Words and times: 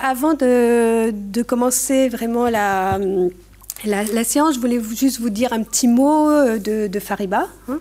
Avant 0.00 0.34
de, 0.34 1.42
commencer 1.42 2.08
vraiment 2.08 2.48
la, 2.48 3.00
la, 3.84 4.22
séance, 4.22 4.54
je 4.54 4.60
voulais 4.60 4.80
juste 4.94 5.18
vous 5.18 5.28
dire 5.28 5.52
un 5.52 5.64
petit 5.64 5.88
mot 5.88 6.30
de, 6.56 6.98
Fariba, 7.00 7.48
hein, 7.68 7.80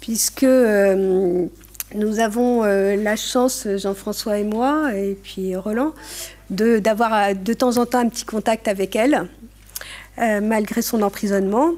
puisque 0.00 0.42
euh, 0.42 1.46
nous 1.94 2.18
avons 2.18 2.64
euh, 2.64 2.96
la 2.96 3.14
chance, 3.14 3.68
Jean-François 3.76 4.38
et 4.38 4.42
moi, 4.42 4.96
et 4.96 5.16
puis 5.22 5.54
Roland, 5.54 5.94
d'avoir 6.50 7.36
de, 7.36 7.52
temps 7.52 7.76
en 7.76 7.86
temps 7.86 8.00
un 8.00 8.08
petit 8.08 8.24
contact 8.24 8.66
avec 8.66 8.96
elle, 8.96 9.28
euh, 10.18 10.40
malgré 10.40 10.82
son 10.82 11.02
emprisonnement. 11.02 11.70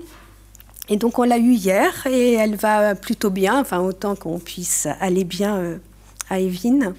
Et 0.88 0.96
donc 0.96 1.18
on 1.18 1.24
l'a 1.24 1.36
eu 1.36 1.52
hier 1.52 2.06
et 2.06 2.32
elle 2.32 2.56
va 2.56 2.94
plutôt 2.94 3.28
bien, 3.28 3.60
enfin 3.60 3.80
autant 3.80 4.16
qu'on 4.16 4.38
puisse 4.38 4.88
aller 5.00 5.24
bien 5.24 5.78
à 6.30 6.40
Evine. 6.40 6.94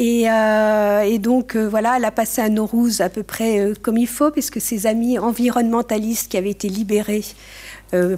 Euh, 0.00 1.00
et, 1.02 1.18
donc, 1.18 1.56
euh, 1.56 1.68
voilà, 1.68 1.96
elle 1.96 2.04
a 2.04 2.10
passé 2.10 2.42
à 2.42 2.48
Norouz 2.48 3.00
à 3.00 3.08
peu 3.08 3.22
près 3.22 3.60
euh, 3.60 3.74
comme 3.80 3.96
il 3.96 4.08
faut, 4.08 4.30
puisque 4.30 4.60
ses 4.60 4.86
amis 4.86 5.18
environnementalistes 5.18 6.30
qui 6.30 6.36
avaient 6.36 6.50
été 6.50 6.68
libérés 6.68 7.24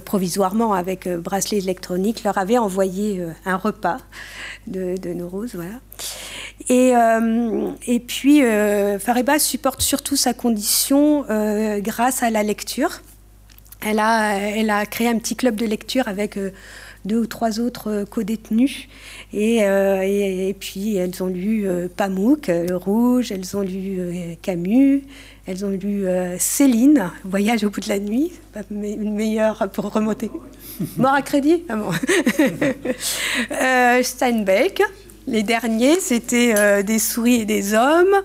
provisoirement 0.05 0.73
avec 0.73 1.07
bracelet 1.07 1.59
électronique 1.59 2.23
leur 2.23 2.39
avaient 2.39 2.57
envoyé 2.57 3.23
un 3.45 3.57
repas 3.57 3.99
de, 4.65 4.97
de. 4.97 5.15
Voilà. 5.53 5.79
Et, 6.67 6.93
et 7.85 7.99
puis, 7.99 8.41
Fariba 8.97 9.37
supporte 9.37 9.83
surtout 9.83 10.15
sa 10.15 10.33
condition 10.33 11.25
grâce 11.81 12.23
à 12.23 12.31
la 12.31 12.41
lecture. 12.41 13.01
Elle 13.85 13.99
a, 13.99 14.39
elle 14.39 14.71
a 14.71 14.83
créé 14.87 15.09
un 15.09 15.19
petit 15.19 15.35
club 15.35 15.53
de 15.55 15.67
lecture 15.67 16.07
avec 16.07 16.39
deux 17.07 17.19
ou 17.19 17.25
trois 17.25 17.59
autres 17.59 17.89
euh, 17.89 18.05
co-détenus. 18.05 18.87
Euh, 19.33 20.01
et, 20.03 20.49
et, 20.49 20.53
puis 20.53 20.95
elles 20.95 21.23
ont 21.23 21.27
lu 21.27 21.67
euh, 21.67 21.87
Pamuk, 21.87 22.47
Le 22.47 22.75
Rouge, 22.75 23.31
elles 23.31 23.57
ont 23.57 23.61
lu 23.61 23.99
Camus, 24.41 25.03
elles 25.47 25.65
ont 25.65 25.69
lu 25.69 26.05
Céline, 26.37 27.11
Voyage 27.23 27.63
au 27.63 27.69
bout 27.69 27.81
de 27.81 27.89
la 27.89 27.99
nuit, 27.99 28.31
une 28.69 29.15
meilleure 29.15 29.69
pour 29.71 29.91
remonter. 29.91 30.29
Mort 30.97 31.13
à 31.13 31.21
crédit 31.21 31.63
ah 33.49 33.99
Steinbeck. 34.03 34.83
Les 35.29 35.43
derniers, 35.43 35.99
c'était 35.99 36.83
des 36.83 36.99
souris 36.99 37.41
et 37.41 37.45
des 37.45 37.73
hommes. 37.73 38.15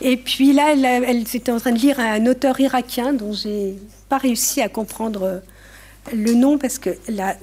Et 0.00 0.16
puis 0.16 0.54
là, 0.54 0.72
elle, 0.72 0.84
elle 0.86 1.20
était 1.20 1.50
en 1.50 1.60
train 1.60 1.72
de 1.72 1.78
lire 1.78 2.00
un 2.00 2.24
auteur 2.26 2.58
irakien 2.60 3.12
dont 3.12 3.32
j'ai 3.32 3.74
pas 4.08 4.16
réussi 4.16 4.62
à 4.62 4.68
comprendre 4.70 5.42
le 6.12 6.34
nom 6.34 6.58
parce 6.58 6.78
que 6.78 6.90
la, 7.08 7.36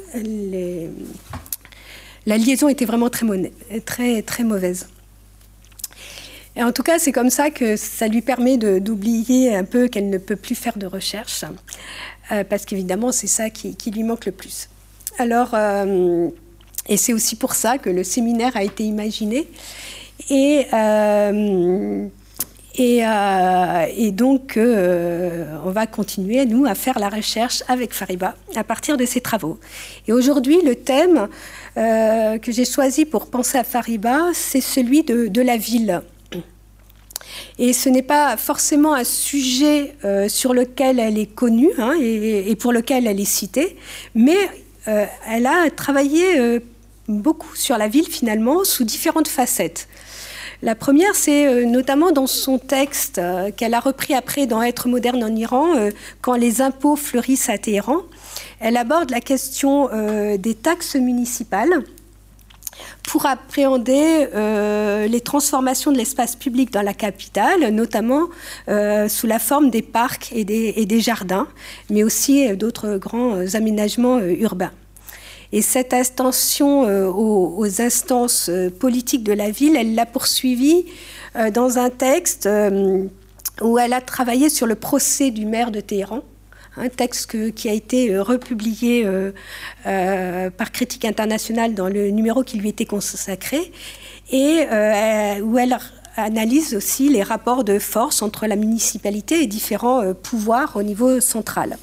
la 2.25 2.37
liaison 2.37 2.69
était 2.69 2.85
vraiment 2.85 3.09
très, 3.09 4.43
mauvaise. 4.43 4.87
Et 6.55 6.63
en 6.63 6.71
tout 6.71 6.83
cas, 6.83 6.99
c'est 6.99 7.11
comme 7.11 7.29
ça 7.29 7.49
que 7.49 7.75
ça 7.75 8.07
lui 8.07 8.21
permet 8.21 8.57
d'oublier 8.57 9.55
un 9.55 9.63
peu 9.63 9.87
qu'elle 9.87 10.09
ne 10.09 10.19
peut 10.19 10.35
plus 10.35 10.55
faire 10.55 10.77
de 10.77 10.85
recherche, 10.85 11.43
euh, 12.31 12.43
parce 12.43 12.65
qu'évidemment, 12.65 13.11
c'est 13.11 13.27
ça 13.27 13.49
qui, 13.49 13.75
lui 13.91 14.03
manque 14.03 14.25
le 14.25 14.31
plus. 14.31 14.69
Alors, 15.17 15.51
euh, 15.53 16.29
et 16.87 16.97
c'est 16.97 17.13
aussi 17.13 17.35
pour 17.35 17.53
ça 17.55 17.77
que 17.77 17.89
le 17.89 18.03
séminaire 18.03 18.55
a 18.55 18.63
été 18.63 18.83
imaginé. 18.83 19.47
Et 20.29 20.67
euh, 20.73 22.07
euh, 22.79 23.85
et, 23.95 24.11
donc, 24.11 24.57
euh, 24.57 25.45
on 25.63 25.69
va 25.69 25.85
continuer, 25.85 26.45
nous, 26.45 26.65
à 26.65 26.73
faire 26.73 26.97
la 26.97 27.09
recherche 27.09 27.63
avec 27.67 27.93
Fariba 27.93 28.35
à 28.55 28.63
partir 28.63 28.97
de 28.97 29.05
ses 29.05 29.21
travaux. 29.21 29.59
Et 30.07 30.13
aujourd'hui, 30.13 30.59
le 30.63 30.75
thème 30.75 31.27
euh, 31.77 32.37
que 32.39 32.51
j'ai 32.51 32.65
choisi 32.65 33.05
pour 33.05 33.27
penser 33.27 33.57
à 33.59 33.63
Fariba, 33.63 34.29
c'est 34.33 34.61
celui 34.61 35.03
de, 35.03 35.41
la 35.41 35.57
ville. 35.57 36.01
Et 37.59 37.73
ce 37.73 37.89
n'est 37.89 38.03
pas 38.03 38.37
forcément 38.37 38.93
un 38.93 39.03
sujet 39.03 39.95
sur 40.27 40.53
lequel 40.53 40.99
elle 40.99 41.17
est 41.17 41.33
connue 41.33 41.71
hein, 41.77 41.93
et, 41.99 42.55
pour 42.55 42.71
lequel 42.71 43.07
elle 43.07 43.19
est 43.19 43.25
citée, 43.25 43.77
mais 44.15 44.37
elle 44.85 45.47
a 45.47 45.69
travaillé 45.69 46.61
beaucoup 47.07 47.55
sur 47.55 47.77
la 47.77 47.87
ville 47.87 48.07
finalement 48.07 48.63
sous 48.63 48.83
différentes 48.83 49.27
facettes. 49.27 49.87
La 50.63 50.75
première, 50.75 51.13
c'est 51.13 51.45
euh, 51.45 51.65
notamment 51.65 52.13
dans 52.13 52.25
son 52.25 52.57
texte 52.57 53.17
euh, 53.17 53.51
qu'elle 53.51 53.73
a 53.73 53.81
repris 53.81 54.13
après 54.13 54.45
dans 54.45 54.61
Être 54.63 54.87
moderne 54.87 55.21
en 55.21 55.35
Iran, 55.35 55.75
euh, 55.75 55.91
quand 56.21 56.35
les 56.35 56.61
impôts 56.61 56.95
fleurissent 56.95 57.49
à 57.49 57.57
Téhéran. 57.57 57.97
Elle 58.61 58.77
aborde 58.77 59.11
la 59.11 59.19
question 59.19 59.89
des 60.37 60.55
taxes 60.55 60.95
municipales 60.95 61.83
pour 63.03 63.25
appréhender 63.25 64.27
les 65.09 65.21
transformations 65.21 65.91
de 65.91 65.97
l'espace 65.97 66.37
public 66.37 66.71
dans 66.71 66.81
la 66.81 66.93
capitale, 66.93 67.69
notamment 67.71 68.29
sous 69.09 69.27
la 69.27 69.39
forme 69.39 69.69
des 69.69 69.81
parcs 69.81 70.31
et 70.33 70.45
des 70.45 70.99
jardins, 71.01 71.47
mais 71.89 72.03
aussi 72.03 72.55
d'autres 72.55 72.95
grands 72.95 73.53
aménagements 73.53 74.19
urbains. 74.21 74.71
Et 75.53 75.61
cette 75.61 75.93
attention 75.93 76.87
euh, 76.87 77.07
aux, 77.07 77.79
instances 77.79 78.49
euh, 78.49 78.71
politiques 78.71 79.23
de 79.23 79.33
la 79.33 79.51
ville, 79.51 79.75
elle 79.77 79.93
l'a 79.93 80.07
poursuivie 80.07 80.87
euh, 81.35 81.51
dans 81.51 81.77
un 81.77 81.91
texte 81.91 82.49
où 83.61 83.77
elle 83.77 83.93
a 83.93 84.01
travaillé 84.01 84.49
sur 84.49 84.65
le 84.65 84.73
procès 84.73 85.29
du 85.29 85.45
maire 85.45 85.69
de 85.69 85.79
Téhéran 85.79 86.21
un 86.75 86.89
texte 86.89 87.53
qui 87.53 87.69
a 87.69 87.71
été 87.71 88.17
republié 88.17 89.07
par 89.83 90.71
Critique 90.71 91.05
internationale 91.05 91.75
dans 91.75 91.87
le 91.87 92.09
numéro 92.09 92.41
qui 92.41 92.57
lui 92.57 92.69
était 92.69 92.87
consacré, 92.87 93.71
et 94.31 94.65
où 95.43 95.59
elle 95.59 95.77
analyse 96.17 96.73
aussi 96.73 97.09
les 97.09 97.21
rapports 97.21 97.63
de 97.63 97.77
force 97.77 98.23
entre 98.23 98.47
la 98.47 98.55
municipalité 98.55 99.43
et 99.43 99.45
différents 99.45 100.15
pouvoirs 100.15 100.71
au 100.75 100.81
niveau 100.81 101.19
central. 101.19 101.77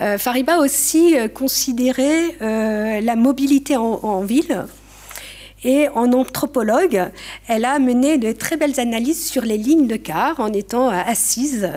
Euh, 0.00 0.18
Fariba 0.18 0.58
aussi 0.58 1.18
euh, 1.18 1.28
considéré 1.28 2.36
euh, 2.40 3.00
la 3.00 3.16
mobilité 3.16 3.76
en, 3.76 4.20
ville. 4.22 4.64
Et 5.64 5.88
en 5.90 6.12
anthropologue, 6.12 7.10
elle 7.46 7.64
a 7.64 7.78
mené 7.78 8.18
de 8.18 8.32
très 8.32 8.56
belles 8.56 8.80
analyses 8.80 9.24
sur 9.24 9.42
les 9.42 9.56
lignes 9.56 9.86
de 9.86 9.94
car 9.94 10.40
en 10.40 10.52
étant 10.52 10.88
assise 10.88 11.70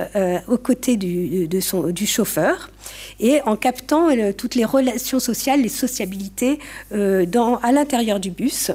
aux 0.47 0.57
côtés 0.57 0.97
du, 0.97 1.47
du 1.47 2.07
chauffeur 2.07 2.71
et 3.19 3.41
en 3.45 3.55
captant 3.55 4.07
toutes 4.35 4.55
les 4.55 4.65
relations 4.65 5.19
sociales, 5.19 5.61
les 5.61 5.69
sociabilités 5.69 6.57
à 6.91 7.71
l'intérieur 7.71 8.19
du 8.19 8.31
bus. 8.31 8.71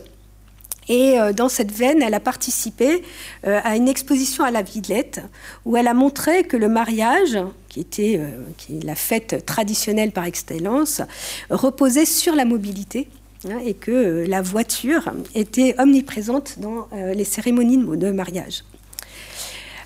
Et 0.93 1.17
dans 1.37 1.49
cette 1.49 1.71
veine, 1.71 2.03
elle 2.03 2.15
a 2.15 2.21
participé 2.21 3.05
à 3.45 3.77
une 3.77 3.87
exposition 3.87 4.43
à 4.43 4.51
la 4.51 4.62
Villette 4.62 5.21
où 5.65 5.77
elle 5.77 5.87
a 5.87 5.95
montré 5.95 6.43
que 6.43 6.56
le 6.56 6.69
mariage, 6.69 7.39
qui 7.71 7.81
était 7.81 8.17
euh, 8.19 8.28
qui 8.59 8.81
la 8.81 8.95
fête 8.95 9.47
traditionnelle 9.47 10.12
par 10.12 10.25
excellence, 10.25 11.01
reposait 11.49 12.05
sur 12.05 12.34
la 12.34 12.45
mobilité. 12.45 13.09
Hein, 13.49 13.59
et 13.65 13.73
que 13.73 13.91
euh, 13.91 14.27
la 14.27 14.43
voiture 14.43 15.11
était 15.34 15.75
omniprésente 15.78 16.59
dans 16.59 16.89
euh, 16.93 17.15
les 17.15 17.25
cérémonies 17.25 17.78
de 17.78 18.11
mariage. 18.11 18.65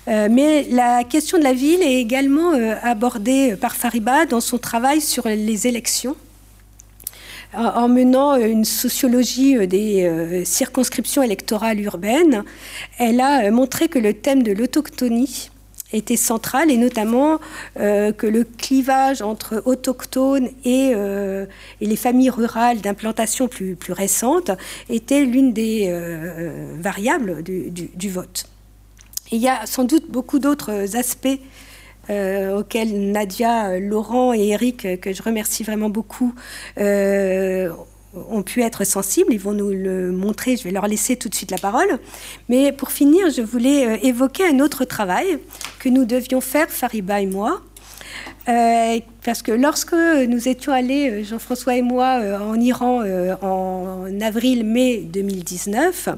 mais 0.07 0.67
la 0.69 1.05
question 1.05 1.37
de 1.37 1.43
la 1.43 1.53
ville 1.53 1.81
est 1.81 2.01
également 2.01 2.51
abordée 2.83 3.55
par 3.55 3.75
Fariba 3.75 4.25
dans 4.25 4.41
son 4.41 4.59
travail 4.59 5.01
sur 5.01 5.27
les 5.27 5.67
élections 5.67 6.15
en 7.57 7.87
menant 7.87 8.35
une 8.35 8.65
sociologie 8.65 9.67
des 9.67 10.43
circonscriptions 10.45 11.23
électorales 11.23 11.79
urbaines, 11.81 12.43
elle 12.97 13.21
a 13.21 13.49
montré 13.51 13.87
que 13.87 13.99
le 13.99 14.13
thème 14.13 14.43
de 14.43 14.51
l'autochtonie 14.51 15.49
était 15.93 16.17
centrale 16.17 16.71
et 16.71 16.77
notamment 16.77 17.39
euh, 17.79 18.11
que 18.11 18.27
le 18.27 18.43
clivage 18.43 19.21
entre 19.21 19.61
autochtones 19.65 20.49
et, 20.63 20.91
euh, 20.93 21.45
les 21.81 21.95
familles 21.95 22.29
rurales 22.29 22.81
d'implantation 22.81 23.47
plus, 23.47 23.77
récente 23.89 24.51
était 24.89 25.23
l'une 25.25 25.53
des 25.53 25.87
euh, 25.89 26.73
variables 26.79 27.43
du, 27.43 28.09
vote. 28.09 28.45
il 29.31 29.39
y 29.39 29.47
a 29.47 29.65
sans 29.65 29.83
doute 29.83 30.09
beaucoup 30.09 30.39
d'autres 30.39 30.95
aspects 30.95 31.39
auxquels 32.09 33.11
Nadia, 33.11 33.79
Laurent 33.79 34.33
et 34.33 34.49
Eric, 34.49 34.99
que 35.01 35.13
je 35.13 35.23
remercie 35.23 35.63
vraiment 35.63 35.89
beaucoup, 35.89 36.33
ont 38.29 38.43
pu 38.43 38.61
être 38.61 38.83
sensibles. 38.83 39.33
Ils 39.33 39.39
vont 39.39 39.53
nous 39.53 39.71
le 39.71 40.11
montrer. 40.11 40.57
Je 40.57 40.63
vais 40.63 40.71
leur 40.71 40.87
laisser 40.87 41.15
tout 41.15 41.29
de 41.29 41.35
suite 41.35 41.51
la 41.51 41.57
parole. 41.57 41.99
Mais 42.49 42.71
pour 42.71 42.91
finir, 42.91 43.29
je 43.29 43.41
voulais 43.41 43.87
euh, 43.87 43.97
évoquer 44.03 44.47
un 44.47 44.59
autre 44.59 44.85
travail 44.85 45.39
que 45.79 45.89
nous 45.89 46.05
devions 46.05 46.41
faire, 46.41 46.69
Fariba 46.69 47.21
et 47.21 47.25
moi. 47.25 47.61
Euh, 48.47 48.99
parce 49.23 49.41
que 49.41 49.51
lorsque 49.51 49.93
nous 49.93 50.47
étions 50.47 50.71
allés, 50.71 51.09
euh, 51.09 51.23
Jean-François 51.23 51.75
et 51.75 51.81
moi, 51.81 52.21
en 52.41 52.59
Iran 52.59 53.03
en 53.41 54.21
avril-mai 54.21 54.97
2019, 55.05 56.09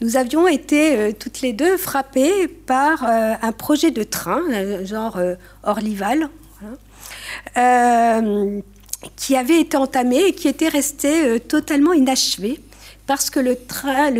nous 0.00 0.16
avions 0.16 0.46
été 0.46 1.12
toutes 1.14 1.40
les 1.40 1.52
deux 1.52 1.76
frappées 1.76 2.46
par 2.46 3.04
un 3.04 3.52
projet 3.52 3.90
de 3.90 4.02
train, 4.04 4.42
genre 4.84 5.18
Orlival, 5.64 6.28
qui 9.16 9.36
avait 9.36 9.60
été 9.60 9.76
entamé 9.76 10.28
et 10.28 10.32
qui 10.32 10.48
était 10.48 10.68
resté 10.68 11.24
euh, 11.24 11.38
totalement 11.38 11.92
inachevé 11.92 12.60
parce 13.06 13.30
que 13.30 13.40
le, 13.40 13.56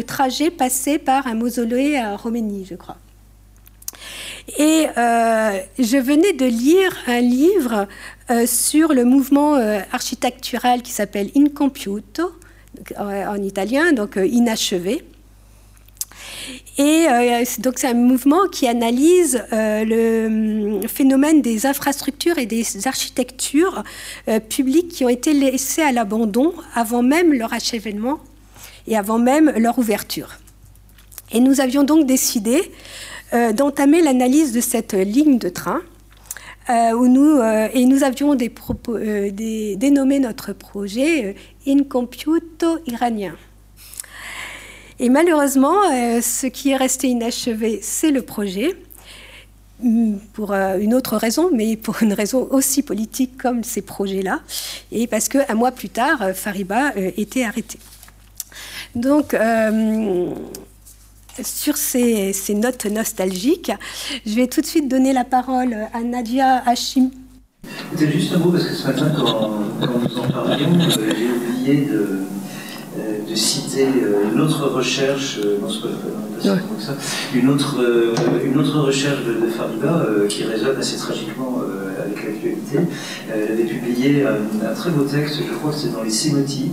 trajet 0.03 0.51
passait 0.51 0.99
par 0.99 1.27
un 1.27 1.35
mausolée 1.35 1.97
à 1.97 2.17
Roménie, 2.17 2.67
je 2.69 2.75
crois. 2.75 2.97
Et 4.57 4.87
euh, 4.97 5.59
je 5.79 5.99
venais 5.99 6.33
de 6.33 6.47
lire 6.47 6.97
un 7.07 7.21
livre 7.21 7.87
euh, 8.31 8.47
sur 8.47 8.95
le 8.95 9.05
mouvement 9.05 9.57
euh, 9.57 9.81
architectural 9.93 10.81
qui 10.81 10.93
s'appelle 10.93 11.31
Incompiuto, 11.37 12.33
en 12.97 13.43
italien, 13.43 13.93
donc 13.93 14.19
inachevé. 14.23 15.05
Et 16.79 17.07
donc 17.59 17.75
c'est 17.77 17.89
un 17.89 17.95
mouvement 17.95 18.47
qui 18.53 18.67
analyse 18.69 19.43
le 19.53 20.27
hum, 20.27 20.89
phénomène 20.89 21.43
des 21.43 21.67
infrastructures 21.67 22.39
et 22.39 22.47
des 22.47 22.65
architectures 22.87 23.83
publiques 24.49 24.89
qui 24.89 25.05
ont 25.05 25.09
été 25.09 25.33
laissées 25.33 25.83
à 25.83 25.93
l'abandon 25.93 26.55
avant 26.75 27.03
même 27.03 27.33
leur 27.33 27.53
achèvement 27.53 28.19
et 28.87 28.97
avant 28.97 29.19
même 29.19 29.53
leur 29.57 29.79
ouverture. 29.79 30.39
Et 31.33 31.41
nous 31.41 31.61
avions 31.61 31.85
donc 31.85 32.07
décidé 32.07 32.73
euh, 33.35 33.53
d'entamer 33.53 34.01
l'analyse 34.03 34.53
de 34.53 34.61
cette 34.61 34.95
ligne 34.95 35.39
de 35.39 35.49
train. 35.49 35.83
Euh, 36.71 36.93
où 36.93 37.09
nous, 37.09 37.39
euh, 37.39 37.69
et 37.73 37.87
nous 37.87 38.05
avions 38.05 38.35
dénommé 38.35 40.19
notre 40.19 40.53
projet 40.53 41.35
In 41.67 41.85
Computo 41.85 42.79
iranien. 42.87 43.35
Et 45.01 45.09
malheureusement, 45.09 45.83
ce 46.21 46.47
qui 46.47 46.71
est 46.71 46.77
resté 46.77 47.09
inachevé, 47.09 47.81
c'est 47.83 48.11
le 48.11 48.23
projet, 48.23 48.77
mm, 49.83 50.17
pour 50.33 50.53
une 50.53 50.95
autre 50.95 51.17
raison, 51.17 51.51
mais 51.53 51.77
pour 51.77 52.03
une 52.03 52.13
raison 52.13 52.49
aussi 52.51 52.83
politique 52.83 53.39
comme 53.39 53.63
ces 53.63 53.83
projets-là, 53.83 54.41
et 54.91 55.07
parce 55.07 55.29
qu'un 55.29 55.55
mois 55.55 55.73
plus 55.73 55.89
tard, 55.89 56.31
Fariba 56.35 56.93
était 56.97 57.45
arrêté. 57.45 57.79
Donc, 58.97 59.37
sur 61.45 61.77
ces, 61.77 62.35
notes 62.55 62.87
nostalgiques, 62.87 63.73
je 64.27 64.35
vais 64.35 64.47
tout 64.47 64.61
de 64.61 64.67
suite 64.67 64.89
donner 64.89 65.13
la 65.13 65.25
parole 65.25 65.77
à 65.93 66.01
Nadia 66.03 66.63
Hachim. 66.67 67.11
C'était 67.93 68.13
juste 68.13 68.33
un 68.35 68.39
mot 68.39 68.51
parce 68.51 68.65
que 68.65 68.75
ce 68.75 68.87
matin, 68.87 69.13
quand, 69.17 69.51
quand 69.81 69.99
nous 69.99 70.19
en 70.19 70.29
parlions, 70.29 70.79
euh, 70.81 71.13
j'ai 71.17 71.31
oublié 71.31 71.87
de, 71.87 71.95
euh, 71.95 72.21
de 73.87 74.07
euh, 74.07 74.33
une 74.33 74.41
autre 74.41 74.67
recherche, 74.69 75.41
non, 75.61 75.69
pas, 75.69 75.89
pas 75.89 76.57
ça, 76.81 76.97
une 77.35 77.49
autre, 77.49 77.77
une 78.45 78.59
autre 78.59 78.81
recherche 78.81 79.25
de, 79.25 79.35
de 79.45 79.51
Fariba 79.51 80.07
qui 80.29 80.45
résonne 80.45 80.77
assez 80.77 80.97
tragiquement 80.97 81.61
avec 82.03 82.25
l'actualité. 82.25 82.79
elle 83.33 83.53
avait 83.53 83.65
publié 83.65 84.25
un, 84.25 84.75
très 84.75 84.91
beau 84.91 85.05
texte, 85.05 85.41
je 85.49 85.55
crois 85.55 85.73
que 85.73 85.77
c'est 85.77 85.93
dans 85.93 86.03
les 86.03 86.11
Sémotis, 86.11 86.73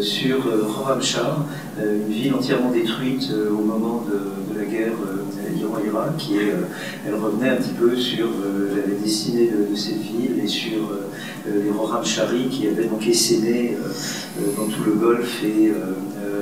sur 0.00 0.38
Roramchar, 0.76 1.44
une 1.78 2.12
ville 2.12 2.34
entièrement 2.34 2.70
détruite 2.70 3.30
au 3.50 3.62
moment 3.62 4.04
de, 4.08 4.54
de 4.54 4.58
la 4.58 4.66
guerre 4.66 4.92
Iran-Irak, 5.58 6.16
qui 6.16 6.34
elle 7.06 7.14
revenait 7.14 7.50
un 7.50 7.56
petit 7.56 7.74
peu 7.78 7.96
sur 7.96 8.28
la 8.28 8.94
destinée 9.02 9.50
de, 9.50 9.76
cette 9.76 10.00
ville 10.00 10.40
et 10.42 10.48
sur 10.48 10.90
les 11.46 11.70
Roramchari 11.70 12.48
qui 12.50 12.68
avaient 12.68 12.86
donc 12.86 13.06
essaimé 13.06 13.76
dans 14.56 14.66
tout 14.66 14.84
le 14.86 14.92
Golfe 14.92 15.42
et 15.44 15.72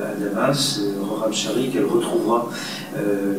à 0.02 0.14
Damas, 0.18 0.80
Roramchari 1.00 1.70
qu'elle 1.70 1.84
retrouvera 1.84 2.48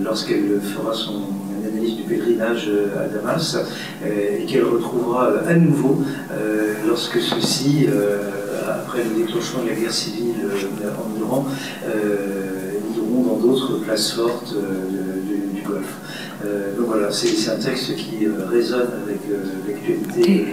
lorsqu'elle 0.03 0.59
fera 0.61 0.93
son 0.93 1.21
analyse 1.65 1.95
du 1.95 2.03
pèlerinage 2.03 2.69
à 2.97 3.07
Damas 3.07 3.57
et 4.05 4.45
qu'elle 4.45 4.63
retrouvera 4.65 5.29
à 5.47 5.53
nouveau 5.53 6.01
lorsque 6.87 7.19
ceux-ci, 7.19 7.87
après 8.67 9.03
le 9.03 9.25
déclenchement 9.25 9.63
de 9.63 9.69
la 9.69 9.75
guerre 9.75 9.93
civile 9.93 10.35
en 10.83 11.19
Iran, 11.19 11.45
iront 12.95 13.23
dans 13.23 13.37
d'autres 13.37 13.79
places 13.79 14.11
fortes 14.11 14.53
du 14.53 15.61
Golfe. 15.61 15.95
Euh, 16.45 16.75
donc 16.75 16.87
voilà, 16.87 17.11
c'est 17.11 17.49
un 17.49 17.55
texte 17.55 17.95
qui 17.95 18.25
euh, 18.25 18.45
résonne 18.49 18.89
avec 19.03 19.19
euh, 19.89 20.21
et 20.25 20.45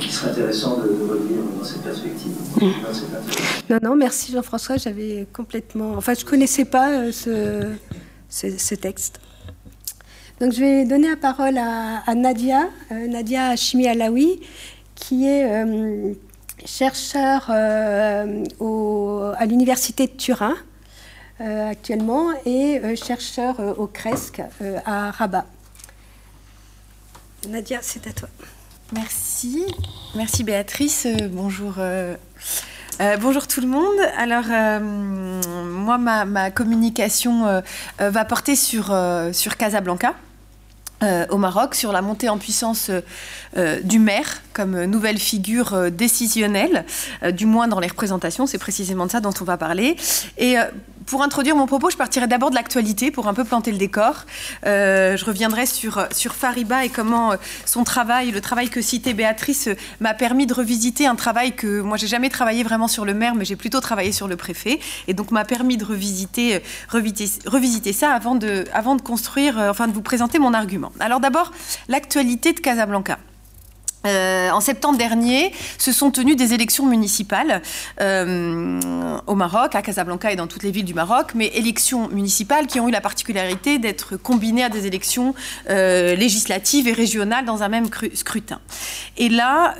qui 0.00 0.12
serait 0.12 0.30
intéressant 0.30 0.78
de, 0.78 0.88
de 0.88 1.02
relire 1.02 1.42
dans 1.58 1.64
cette 1.64 1.82
perspective. 1.82 2.32
Mm. 2.60 2.70
Non, 3.70 3.78
non, 3.82 3.96
merci 3.96 4.32
Jean-François, 4.32 4.76
j'avais 4.76 5.26
complètement... 5.32 5.94
Enfin, 5.96 6.14
je 6.14 6.24
ne 6.24 6.30
connaissais 6.30 6.64
pas 6.64 7.12
ce, 7.12 7.72
ce, 8.28 8.74
texte. 8.74 9.20
Donc 10.40 10.52
je 10.52 10.60
vais 10.60 10.84
donner 10.84 11.08
la 11.08 11.16
parole 11.16 11.58
à, 11.58 12.14
Nadia, 12.14 12.68
Nadia 12.90 13.48
Hachimi 13.48 13.88
Alaoui, 13.88 14.40
qui 14.94 15.26
est 15.26 15.46
chercheur 16.64 17.50
au, 18.60 19.22
à 19.36 19.46
l'université 19.46 20.06
de 20.06 20.12
Turin 20.12 20.56
euh, 21.40 21.70
actuellement 21.70 22.28
et 22.46 22.78
euh, 22.78 22.94
chercheur 22.94 23.58
euh, 23.58 23.74
au 23.74 23.88
CRESC 23.88 24.40
à 24.86 25.10
Rabat. 25.10 25.44
Nadia, 27.48 27.78
c'est 27.82 28.06
à 28.06 28.12
toi. 28.12 28.28
Merci. 28.92 29.64
Merci 30.14 30.44
Béatrice. 30.44 31.06
bonjour. 31.30 31.74
bonjour 33.20 33.46
tout 33.46 33.60
le 33.60 33.66
monde. 33.66 33.98
Alors, 34.16 34.44
moi, 34.82 35.98
ma, 35.98 36.50
communication 36.50 37.62
va 37.98 38.24
porter 38.24 38.56
sur, 38.56 38.96
sur 39.32 39.56
Casablanca. 39.56 40.14
au 41.02 41.38
Maroc 41.38 41.74
sur 41.74 41.92
la 41.92 42.02
montée 42.02 42.28
en 42.28 42.38
puissance 42.38 42.90
du 43.82 43.98
maire 43.98 44.42
comme 44.52 44.84
nouvelle 44.84 45.18
figure 45.18 45.90
décisionnelle, 45.90 46.84
du 47.32 47.46
moins 47.46 47.68
dans 47.68 47.80
les 47.80 47.88
représentations, 47.88 48.46
c'est 48.46 48.58
précisément 48.58 49.06
de 49.06 49.10
ça 49.10 49.20
dont 49.20 49.34
on 49.40 49.44
va 49.44 49.56
parler. 49.56 49.96
Et 50.38 50.56
pour 51.06 51.22
introduire 51.22 51.56
mon 51.56 51.66
propos, 51.66 51.90
je 51.90 51.96
partirai 51.96 52.26
d'abord 52.26 52.50
de 52.50 52.54
l'actualité 52.54 53.10
pour 53.10 53.28
un 53.28 53.34
peu 53.34 53.44
planter 53.44 53.72
le 53.72 53.78
décor. 53.78 54.24
Euh, 54.66 55.16
je 55.16 55.24
reviendrai 55.24 55.66
sur, 55.66 56.06
Fariba 56.32 56.84
et 56.84 56.88
comment 56.88 57.32
euh, 57.32 57.36
son 57.66 57.84
travail, 57.84 58.30
le 58.30 58.40
travail 58.40 58.68
que 58.68 58.80
citait 58.80 59.14
Béatrice, 59.14 59.68
euh, 59.68 59.76
m'a 60.00 60.14
permis 60.14 60.46
de 60.46 60.54
revisiter 60.54 61.06
un 61.06 61.14
travail 61.14 61.52
que 61.52 61.80
moi 61.80 61.96
j'ai 61.96 62.06
jamais 62.06 62.28
travaillé 62.28 62.62
vraiment 62.62 62.88
sur 62.88 63.04
le 63.04 63.14
maire, 63.14 63.34
mais 63.34 63.44
j'ai 63.44 63.56
plutôt 63.56 63.80
travaillé 63.80 64.12
sur 64.12 64.28
le 64.28 64.36
préfet, 64.36 64.80
et 65.08 65.14
donc 65.14 65.30
m'a 65.30 65.44
permis 65.44 65.76
de 65.76 65.84
revisiter, 65.84 66.62
revisiter, 66.88 67.48
revisiter 67.48 67.92
ça 67.92 68.12
avant 68.12 68.34
de, 68.34 68.64
avant 68.72 68.96
de 68.96 69.02
construire, 69.02 69.58
enfin 69.58 69.88
de 69.88 69.92
vous 69.92 70.02
présenter 70.02 70.38
mon 70.38 70.54
argument. 70.54 70.92
Alors 71.00 71.20
d'abord, 71.20 71.52
l'actualité 71.88 72.52
de 72.52 72.60
Casablanca. 72.60 73.18
Euh, 74.06 74.50
en 74.50 74.60
septembre 74.60 74.98
dernier, 74.98 75.52
se 75.78 75.92
sont 75.92 76.10
tenues 76.10 76.36
des 76.36 76.52
élections 76.52 76.86
municipales 76.86 77.62
euh, 78.00 78.80
au 79.26 79.34
Maroc, 79.34 79.74
à 79.74 79.82
Casablanca 79.82 80.30
et 80.30 80.36
dans 80.36 80.46
toutes 80.46 80.62
les 80.62 80.70
villes 80.70 80.84
du 80.84 80.94
Maroc, 80.94 81.32
mais 81.34 81.46
élections 81.54 82.08
municipales 82.08 82.66
qui 82.66 82.80
ont 82.80 82.88
eu 82.88 82.92
la 82.92 83.00
particularité 83.00 83.78
d'être 83.78 84.16
combinées 84.16 84.64
à 84.64 84.68
des 84.68 84.86
élections 84.86 85.34
euh, 85.70 86.14
législatives 86.16 86.86
et 86.86 86.92
régionales 86.92 87.46
dans 87.46 87.62
un 87.62 87.68
même 87.68 87.86
scrutin. 88.12 88.60
Et 89.16 89.28
là, 89.28 89.74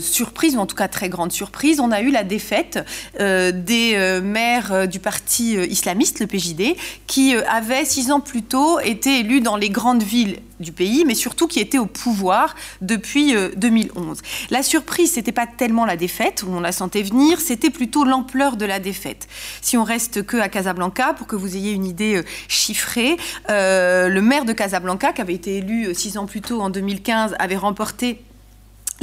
surprise, 0.00 0.56
ou 0.56 0.60
en 0.60 0.66
tout 0.66 0.76
cas 0.76 0.88
très 0.88 1.08
grande 1.08 1.32
surprise, 1.32 1.80
on 1.80 1.90
a 1.90 2.00
eu 2.00 2.10
la 2.10 2.24
défaite 2.24 2.84
des 3.18 4.20
maires 4.22 4.88
du 4.88 5.00
parti 5.00 5.54
islamiste, 5.54 6.20
le 6.20 6.26
PJD, 6.26 6.76
qui 7.06 7.34
avaient 7.34 7.84
six 7.84 8.10
ans 8.10 8.20
plus 8.20 8.42
tôt 8.42 8.78
été 8.80 9.20
élus 9.20 9.40
dans 9.40 9.56
les 9.56 9.70
grandes 9.70 10.02
villes 10.02 10.38
du 10.60 10.72
pays, 10.72 11.04
mais 11.04 11.14
surtout 11.14 11.46
qui 11.46 11.60
était 11.60 11.78
au 11.78 11.86
pouvoir 11.86 12.54
depuis 12.80 13.34
2011. 13.56 14.18
Euh, 14.18 14.22
la 14.50 14.62
surprise, 14.62 15.12
c'était 15.12 15.32
pas 15.32 15.46
tellement 15.46 15.84
la 15.84 15.96
défaite, 15.96 16.44
où 16.46 16.52
on 16.52 16.60
la 16.60 16.72
sentait 16.72 17.02
venir, 17.02 17.40
c'était 17.40 17.70
plutôt 17.70 18.04
l'ampleur 18.04 18.56
de 18.56 18.64
la 18.64 18.78
défaite. 18.78 19.28
Si 19.60 19.76
on 19.76 19.84
reste 19.84 20.24
que 20.24 20.36
à 20.36 20.48
Casablanca, 20.48 21.14
pour 21.14 21.26
que 21.26 21.36
vous 21.36 21.56
ayez 21.56 21.72
une 21.72 21.84
idée 21.84 22.16
euh, 22.16 22.22
chiffrée, 22.48 23.16
euh, 23.50 24.08
le 24.08 24.22
maire 24.22 24.44
de 24.44 24.52
Casablanca, 24.52 25.12
qui 25.12 25.20
avait 25.20 25.34
été 25.34 25.58
élu 25.58 25.94
six 25.94 26.16
ans 26.18 26.26
plus 26.26 26.40
tôt, 26.40 26.60
en 26.60 26.70
2015, 26.70 27.34
avait 27.38 27.56
remporté 27.56 28.20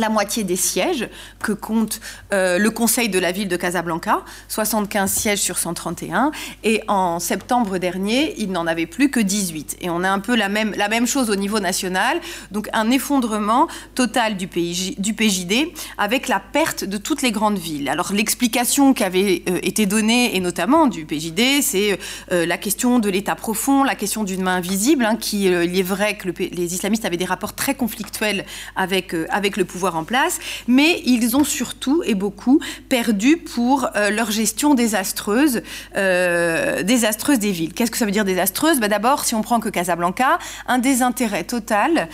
la 0.01 0.10
moitié 0.10 0.43
des 0.43 0.58
sièges 0.58 1.08
que 1.39 1.53
compte 1.53 2.01
euh, 2.34 2.58
le 2.58 2.70
Conseil 2.72 3.08
de 3.08 3.20
la 3.20 3.31
ville 3.31 3.48
de 3.48 3.55
Casablanca, 3.55 4.24
75 4.50 5.12
sièges 5.12 5.39
sur 5.39 5.58
131, 5.58 6.31
et 6.63 6.81
en 6.88 7.20
septembre 7.20 7.77
dernier, 7.77 8.34
il 8.38 8.51
n'en 8.51 8.67
avait 8.67 8.88
plus 8.88 9.10
que 9.10 9.20
18. 9.20 9.77
Et 9.81 9.89
on 9.89 10.03
a 10.03 10.10
un 10.10 10.20
peu 10.20 10.36
la 10.36 10.50
même, 10.50 10.74
la 10.75 10.89
même 10.89 11.08
chose 11.08 11.29
au 11.29 11.36
niveau 11.36 11.60
national, 11.60 12.20
donc 12.51 12.67
un 12.74 12.91
effondrement 12.91 13.67
total 13.96 14.36
du, 14.36 14.48
du 14.48 15.13
PJD 15.13 15.72
avec 15.98 16.27
la 16.27 16.39
perte 16.39 16.84
de 16.84 16.98
toutes 16.98 17.22
les 17.22 17.31
grandes 17.31 17.60
villes. 17.60 17.88
Alors 17.88 18.12
l'explication 18.12 18.93
qui 18.93 19.03
avait 19.03 19.43
euh, 19.48 19.60
été 19.62 19.86
donnée, 19.86 20.36
et 20.36 20.39
notamment 20.39 20.88
du 20.88 21.05
PJD, 21.05 21.62
c'est 21.62 22.00
euh, 22.31 22.46
la 22.46 22.58
question 22.58 23.00
de 23.00 23.10
l'État 23.10 23.36
profond, 23.36 23.84
la 23.84 23.96
question 23.96 24.24
d'une 24.24 24.41
main 24.41 24.55
invisible, 24.55 25.05
hein, 25.05 25.15
qui 25.15 25.43
il 25.43 25.79
est 25.79 25.84
vrai 25.84 26.17
que 26.17 26.27
les 26.29 26.74
islamistes 26.74 27.05
avaient 27.05 27.17
des 27.17 27.25
rapports 27.25 27.53
très 27.53 27.75
conflictuels 27.75 28.46
avec, 28.75 29.13
avec 29.29 29.58
le 29.58 29.65
pouvoir 29.65 29.90
en 29.95 30.03
place, 30.03 30.39
mais 30.67 31.01
ils 31.05 31.36
ont 31.36 31.43
surtout 31.43 32.03
et 32.05 32.15
beaucoup 32.15 32.60
perdu 32.89 33.38
pour 33.38 33.89
leur 33.95 34.31
gestion 34.31 34.74
désastreuse, 34.74 35.62
désastreuse 35.95 37.39
des 37.39 37.51
villes. 37.51 37.74
Qu'est-ce 37.74 37.91
que 37.91 37.98
ça 37.98 38.05
veut 38.05 38.12
dire 38.12 38.25
désastreuse? 38.25 38.79
Bah, 38.79 38.88
D'abord, 38.88 39.25
si 39.25 39.36
on 39.36 39.41
prend 39.41 39.60
que 39.60 39.69
Casablanca, 39.69 40.39
un 40.67 40.79
désintérêt 40.79 41.43
total 41.43 42.10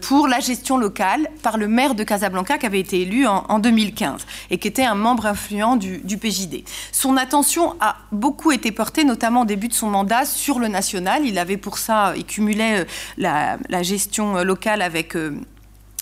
pour 0.00 0.28
la 0.28 0.40
gestion 0.40 0.78
locale 0.78 1.28
par 1.42 1.58
le 1.58 1.68
maire 1.68 1.94
de 1.94 2.04
Casablanca 2.04 2.58
qui 2.58 2.66
avait 2.66 2.80
été 2.80 3.02
élu 3.02 3.26
en, 3.26 3.58
2015 3.58 4.26
et 4.50 4.58
qui 4.58 4.68
était 4.68 4.84
un 4.84 4.94
membre 4.94 5.26
influent 5.26 5.76
du, 5.76 6.18
PJD. 6.18 6.64
Son 6.92 7.16
attention 7.16 7.74
a 7.80 7.96
beaucoup 8.10 8.52
été 8.52 8.72
portée, 8.72 9.04
notamment 9.04 9.42
au 9.42 9.44
début 9.44 9.68
de 9.68 9.74
son 9.74 9.88
mandat, 9.88 10.24
sur 10.24 10.58
le 10.58 10.68
national. 10.68 11.24
Il 11.24 11.38
avait 11.38 11.56
pour 11.56 11.78
ça, 11.78 12.14
il 12.16 12.24
cumulait 12.24 12.80
euh, 12.80 12.84
la, 13.18 13.82
gestion 13.82 14.36
euh, 14.36 14.44
locale 14.44 14.82
avec, 14.82 15.16
euh, 15.16 15.34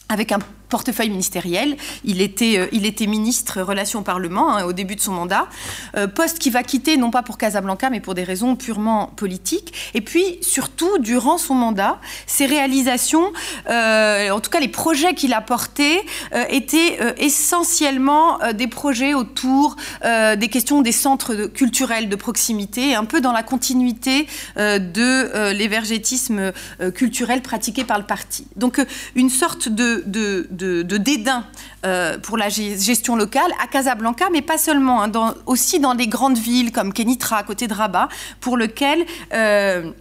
avec 0.08 0.32
un 0.32 0.38
portefeuille 0.70 1.10
ministériel. 1.10 1.76
Il 2.04 2.22
était, 2.22 2.58
euh, 2.58 2.66
il 2.72 2.86
était 2.86 3.06
ministre 3.06 3.60
Relations 3.60 4.00
au 4.00 4.02
Parlement 4.02 4.56
hein, 4.56 4.64
au 4.64 4.72
début 4.72 4.96
de 4.96 5.00
son 5.00 5.12
mandat. 5.12 5.48
Euh, 5.96 6.06
poste 6.06 6.38
qui 6.38 6.48
va 6.48 6.62
quitter 6.62 6.96
non 6.96 7.10
pas 7.10 7.22
pour 7.22 7.36
Casablanca, 7.36 7.90
mais 7.90 8.00
pour 8.00 8.14
des 8.14 8.24
raisons 8.24 8.56
purement 8.56 9.08
politiques. 9.16 9.74
Et 9.92 10.00
puis, 10.00 10.38
surtout, 10.40 10.98
durant 10.98 11.36
son 11.36 11.54
mandat, 11.54 11.98
ses 12.26 12.46
réalisations, 12.46 13.32
euh, 13.68 14.30
en 14.30 14.40
tout 14.40 14.50
cas 14.50 14.60
les 14.60 14.68
projets 14.68 15.14
qu'il 15.14 15.34
a 15.34 15.40
portés, 15.40 16.00
étaient 16.48 16.98
essentiellement 17.18 18.38
des 18.54 18.68
projets 18.68 19.14
autour 19.14 19.74
des 20.04 20.48
questions 20.48 20.80
des 20.82 20.92
centres 20.92 21.46
culturels 21.46 22.08
de 22.08 22.14
proximité, 22.14 22.94
un 22.94 23.04
peu 23.04 23.20
dans 23.20 23.32
la 23.32 23.42
continuité 23.42 24.28
de 24.56 25.50
l'évergétisme 25.50 26.52
culturel 26.94 27.42
pratiqué 27.42 27.84
par 27.84 27.98
le 27.98 28.04
parti. 28.04 28.46
Donc, 28.54 28.80
une 29.16 29.30
sorte 29.30 29.68
de, 29.68 30.04
de 30.06 30.46
de, 30.60 30.96
dédain 30.96 31.44
euh, 31.84 32.18
pour 32.18 32.36
la 32.36 32.48
gestion 32.48 33.16
locale 33.16 33.50
à 33.62 33.66
Casablanca, 33.66 34.28
mais 34.32 34.42
pas 34.42 34.58
seulement, 34.58 35.02
hein, 35.02 35.34
aussi 35.46 35.80
dans 35.80 35.94
les 35.94 36.06
grandes 36.06 36.38
villes 36.38 36.72
comme 36.72 36.92
Kenitra, 36.92 37.38
à 37.38 37.42
côté 37.42 37.66
de 37.66 37.74
Rabat, 37.74 38.08
pour 38.40 38.56
lequel... 38.56 39.04
Euh, 39.32 39.92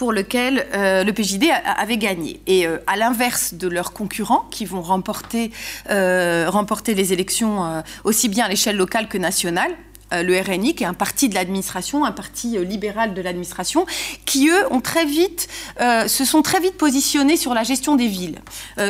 euh, 0.00 1.04
le 1.04 1.12
PJD 1.12 1.44
avait 1.76 1.98
gagné. 1.98 2.40
Et 2.46 2.66
à 2.86 2.96
l'inverse 2.96 3.52
de 3.52 3.68
leurs 3.68 3.92
concurrents 3.92 4.48
qui 4.50 4.64
vont 4.64 4.80
remporter, 4.80 5.52
remporter 5.90 6.94
les 6.94 7.12
élections 7.12 7.82
aussi 8.02 8.30
bien 8.30 8.46
à 8.46 8.48
l'échelle 8.48 8.78
locale 8.78 9.08
que 9.08 9.18
nationale, 9.18 9.72
le 10.12 10.40
RNI, 10.40 10.74
qui 10.74 10.84
est 10.84 10.86
un 10.86 10.94
parti 10.94 11.28
de 11.28 11.34
l'administration, 11.34 12.04
un 12.04 12.12
parti 12.12 12.56
euh, 12.56 12.64
libéral 12.64 13.14
de 13.14 13.22
l'administration, 13.22 13.86
qui 14.24 14.48
eux 14.48 14.72
ont 14.72 14.80
très 14.80 15.04
vite, 15.04 15.48
euh, 15.80 16.08
se 16.08 16.24
sont 16.24 16.42
très 16.42 16.60
vite 16.60 16.76
positionnés 16.76 17.36
sur 17.36 17.54
la 17.54 17.62
gestion 17.62 17.96
des 17.96 18.06
villes, 18.06 18.40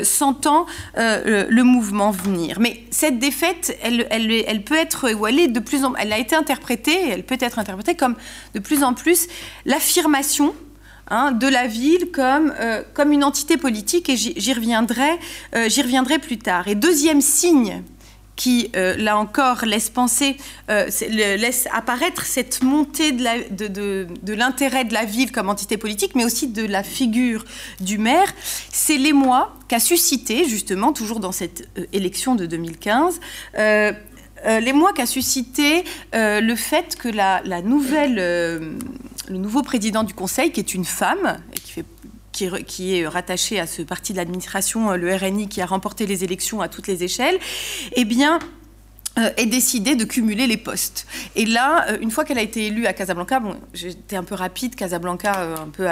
sentant 0.02 0.66
le, 0.96 1.62
mouvement 1.62 2.10
venir. 2.10 2.60
Mais 2.60 2.84
cette 2.90 3.18
défaite, 3.18 3.76
elle, 3.82 4.64
peut 4.64 4.76
être, 4.76 5.12
ou 5.12 5.26
elle 5.26 5.38
est 5.38 5.48
de 5.48 5.60
plus 5.60 5.84
en, 5.84 5.94
elle 5.96 6.12
a 6.12 6.18
été 6.18 6.36
interprétée, 6.36 7.08
elle 7.08 7.24
peut 7.24 7.38
être 7.40 7.58
interprétée 7.58 7.94
comme 7.94 8.16
de 8.54 8.60
plus 8.60 8.82
en 8.82 8.94
plus 8.94 9.28
l'affirmation 9.64 10.54
Hein, 11.10 11.32
de 11.32 11.46
la 11.46 11.66
ville 11.66 12.10
comme, 12.12 12.54
comme 12.94 13.12
une 13.12 13.24
entité 13.24 13.58
politique, 13.58 14.08
et 14.08 14.16
j'y 14.16 14.52
reviendrai, 14.54 15.18
reviendrai 15.52 16.18
plus 16.18 16.38
tard. 16.38 16.66
Et 16.66 16.74
deuxième 16.74 17.20
signe 17.20 17.82
qui, 18.36 18.70
euh, 18.76 18.96
là 18.96 19.16
encore, 19.16 19.64
laisse 19.64 19.90
penser, 19.90 20.36
euh, 20.70 20.88
apparaître 21.72 22.24
cette 22.24 22.62
montée 22.62 23.12
de 23.12 24.32
l'intérêt 24.32 24.84
de, 24.84 24.94
la 24.94 25.04
ville 25.04 25.32
comme 25.32 25.48
entité 25.48 25.76
politique, 25.76 26.14
mais 26.14 26.24
aussi 26.24 26.48
de 26.48 26.64
la 26.64 26.82
figure 26.82 27.44
du 27.80 27.98
maire, 27.98 28.32
c'est 28.70 28.96
l'émoi 28.96 29.56
qu'a 29.68 29.80
suscité, 29.80 30.48
justement, 30.48 30.92
toujours 30.92 31.20
dans 31.20 31.32
cette 31.32 31.68
euh, 31.78 31.86
élection 31.92 32.34
de 32.34 32.46
2015, 32.46 33.20
l'émoi 34.60 34.92
qu'a 34.92 35.06
suscité 35.06 35.84
le 36.12 36.54
fait 36.54 36.96
que 36.96 37.08
le 37.08 39.38
nouveau 39.38 39.62
président 39.62 40.02
du 40.02 40.12
Conseil, 40.12 40.52
qui 40.52 40.60
est 40.60 40.74
une 40.74 40.84
femme, 40.84 41.38
qui 41.54 41.72
fait 41.72 41.86
qui, 42.34 42.98
est 42.98 43.06
rattaché 43.06 43.60
à 43.60 43.66
ce 43.66 43.82
parti 43.82 44.12
de 44.12 44.18
l'administration, 44.18 44.90
euh, 44.90 44.96
le 44.96 45.14
RNI, 45.14 45.48
qui 45.48 45.60
a 45.60 45.66
remporté 45.66 46.06
les 46.06 46.24
élections 46.24 46.60
à 46.60 46.68
toutes 46.68 46.86
les 46.88 47.04
échelles, 47.04 47.38
eh 47.92 48.04
bien, 48.04 48.38
euh, 49.18 49.30
est 49.36 49.46
décidé 49.46 49.94
de 49.94 50.04
cumuler 50.04 50.46
les 50.46 50.56
postes. 50.56 51.06
Et 51.36 51.46
là, 51.46 51.86
euh, 51.88 51.98
une 52.00 52.10
fois 52.10 52.24
qu'elle 52.24 52.38
a 52.38 52.42
été 52.42 52.66
élue 52.66 52.86
à 52.86 52.92
Casablanca, 52.92 53.38
bon, 53.40 53.54
j'étais 53.72 54.16
un 54.16 54.24
peu 54.24 54.34
rapide, 54.34 54.74
Casablanca, 54.74 55.54
un 55.60 55.68
peu, 55.68 55.86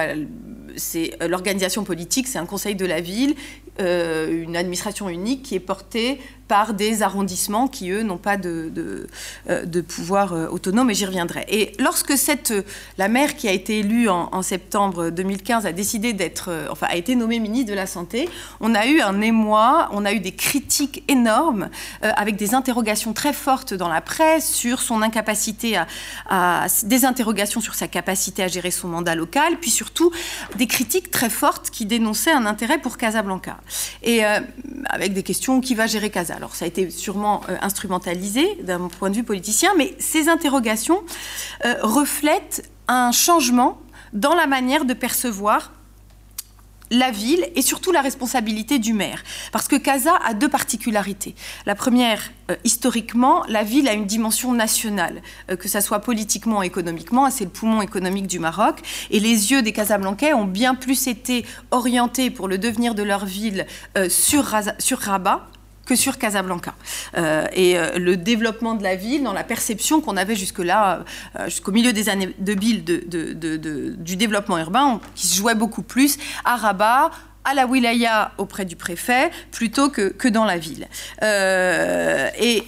c'est 0.76 1.16
l'organisation 1.28 1.84
politique, 1.84 2.26
c'est 2.26 2.38
un 2.38 2.46
conseil 2.46 2.74
de 2.74 2.86
la 2.86 3.00
ville, 3.00 3.34
une 3.78 4.56
administration 4.56 5.08
unique 5.08 5.42
qui 5.42 5.54
est 5.54 5.60
portée 5.60 6.20
par 6.48 6.74
des 6.74 7.02
arrondissements 7.02 7.68
qui, 7.68 7.90
eux, 7.90 8.02
n'ont 8.02 8.18
pas 8.18 8.36
de, 8.36 9.06
euh, 9.48 9.82
pouvoir 9.82 10.32
euh, 10.32 10.48
autonome, 10.48 10.90
et 10.90 10.94
j'y 10.94 11.06
reviendrai. 11.06 11.44
Et 11.48 11.72
lorsque 11.78 12.10
euh, 12.10 12.62
la 12.98 13.08
maire 13.08 13.36
qui 13.36 13.48
a 13.48 13.52
été 13.52 13.80
élue 13.80 14.08
en, 14.08 14.42
septembre 14.42 15.10
2015 15.10 15.66
a 15.66 15.72
décidé 15.72 16.12
d'être, 16.12 16.50
enfin, 16.70 16.88
a 16.90 16.96
été 16.96 17.14
nommée 17.14 17.38
ministre 17.38 17.70
de 17.70 17.76
la 17.76 17.86
Santé, 17.86 18.28
on 18.60 18.74
a 18.74 18.86
eu 18.86 19.00
un 19.00 19.20
émoi, 19.20 19.88
on 19.92 20.04
a 20.04 20.12
eu 20.12 20.20
des 20.20 20.32
critiques 20.32 21.04
énormes, 21.06 21.68
avec 22.02 22.36
des 22.36 22.54
interrogations 22.54 23.12
très 23.12 23.32
fortes 23.32 23.72
dans 23.72 23.88
la 23.88 24.00
presse 24.00 24.52
sur 24.52 24.80
son 24.80 25.00
incapacité 25.00 25.80
à, 26.28 26.66
des 26.82 27.04
interrogations 27.04 27.60
sur 27.60 27.74
sa 27.74 27.86
capacité 27.86 28.42
à 28.42 28.48
gérer 28.48 28.72
son 28.72 28.88
mandat 28.88 29.14
local, 29.14 29.58
puis 29.60 29.70
surtout 29.70 30.10
des 30.56 30.66
critiques 30.66 31.10
très 31.10 31.30
fortes 31.30 31.70
qui 31.70 31.86
dénonçaient 31.86 32.32
un 32.32 32.46
intérêt 32.46 32.78
pour 32.78 32.98
Casablanca. 32.98 33.58
Et 34.02 34.24
avec 34.24 35.12
des 35.12 35.22
questions 35.22 35.60
qui 35.60 35.74
va 35.74 35.86
gérer 35.86 36.10
Casablanca 36.10 36.31
alors 36.32 36.54
ça 36.54 36.64
a 36.64 36.68
été 36.68 36.90
sûrement 36.90 37.42
euh, 37.48 37.56
instrumentalisé 37.62 38.56
d'un 38.62 38.88
point 38.88 39.10
de 39.10 39.16
vue 39.16 39.24
politicien, 39.24 39.72
mais 39.76 39.94
ces 39.98 40.28
interrogations 40.28 41.02
euh, 41.64 41.74
reflètent 41.82 42.68
un 42.88 43.12
changement 43.12 43.78
dans 44.12 44.34
la 44.34 44.46
manière 44.46 44.84
de 44.84 44.94
percevoir 44.94 45.72
la 46.90 47.10
ville 47.10 47.46
et 47.56 47.62
surtout 47.62 47.90
la 47.90 48.02
responsabilité 48.02 48.78
du 48.78 48.92
maire. 48.92 49.22
Parce 49.50 49.66
que 49.66 49.76
Casa 49.76 50.14
a 50.26 50.34
deux 50.34 50.50
particularités. 50.50 51.34
La 51.64 51.74
première, 51.74 52.20
euh, 52.50 52.56
historiquement, 52.64 53.44
la 53.48 53.62
ville 53.62 53.88
a 53.88 53.94
une 53.94 54.04
dimension 54.04 54.52
nationale, 54.52 55.22
que 55.58 55.68
ce 55.68 55.80
soit 55.80 56.00
politiquement 56.00 56.58
ou 56.58 56.62
économiquement, 56.62 57.30
c'est 57.30 57.44
le 57.44 57.50
poumon 57.50 57.80
économique 57.80 58.26
du 58.26 58.38
Maroc, 58.38 58.80
et 59.10 59.20
les 59.20 59.52
yeux 59.52 59.62
des 59.62 59.72
Casablancais 59.72 60.34
ont 60.34 60.44
bien 60.44 60.74
plus 60.74 61.06
été 61.06 61.46
orientés 61.70 62.30
pour 62.30 62.46
le 62.46 62.58
devenir 62.58 62.94
de 62.94 63.02
leur 63.02 63.24
ville 63.24 63.66
sur, 64.10 64.54
sur 64.78 64.98
Rabat 64.98 65.48
que 65.86 65.96
sur 65.96 66.18
Casablanca. 66.18 66.74
Euh, 67.16 67.46
et 67.52 67.78
euh, 67.78 67.98
le 67.98 68.16
développement 68.16 68.74
de 68.74 68.82
la 68.82 68.96
ville, 68.96 69.22
dans 69.22 69.32
la 69.32 69.44
perception 69.44 70.00
qu'on 70.00 70.16
avait 70.16 70.36
jusque-là, 70.36 71.04
euh, 71.38 71.46
jusqu'au 71.46 71.72
milieu 71.72 71.92
des 71.92 72.08
années 72.08 72.34
de 72.38 72.54
Bill, 72.54 72.84
du 72.84 74.16
développement 74.16 74.58
urbain, 74.58 75.00
qui 75.14 75.26
se 75.26 75.36
jouait 75.36 75.54
beaucoup 75.54 75.82
plus 75.82 76.18
à 76.44 76.56
Rabat, 76.56 77.10
à 77.44 77.54
la 77.54 77.66
wilaya 77.66 78.32
auprès 78.38 78.64
du 78.64 78.76
préfet 78.76 79.32
plutôt 79.50 79.88
que, 79.88 80.08
que 80.08 80.28
dans 80.28 80.44
la 80.44 80.58
ville. 80.58 80.86
Et 81.20 82.62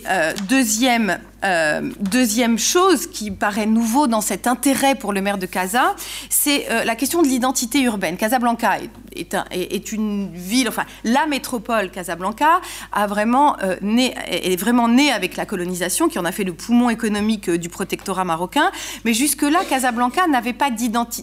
deuxième, 0.48 1.18
euh, 1.44 1.90
deuxième 2.00 2.58
chose 2.58 3.06
qui 3.06 3.30
paraît 3.30 3.66
nouveau 3.66 4.06
dans 4.06 4.20
cet 4.20 4.46
intérêt 4.46 4.94
pour 4.94 5.12
le 5.12 5.20
maire 5.20 5.38
de 5.38 5.46
Casa, 5.46 5.94
c'est 6.28 6.66
la 6.84 6.94
question 6.96 7.22
de 7.22 7.28
l'identité 7.28 7.82
urbaine. 7.82 8.16
Casablanca 8.16 8.78
est, 9.12 9.92
une 9.92 10.32
ville, 10.32 10.68
enfin 10.68 10.84
la 11.04 11.26
métropole 11.26 11.90
Casablanca 11.90 12.60
a 12.92 13.06
vraiment 13.06 13.56
né, 13.82 14.14
est 14.26 14.58
vraiment 14.58 14.88
née 14.88 15.10
avec 15.10 15.36
la 15.36 15.46
colonisation 15.46 16.08
qui 16.08 16.18
en 16.18 16.24
a 16.24 16.32
fait 16.32 16.44
le 16.44 16.54
poumon 16.54 16.90
économique 16.90 17.50
du 17.50 17.68
protectorat 17.68 18.24
marocain. 18.24 18.70
Mais 19.04 19.14
jusque-là, 19.14 19.60
Casablanca 19.68 20.26
n'avait 20.26 20.54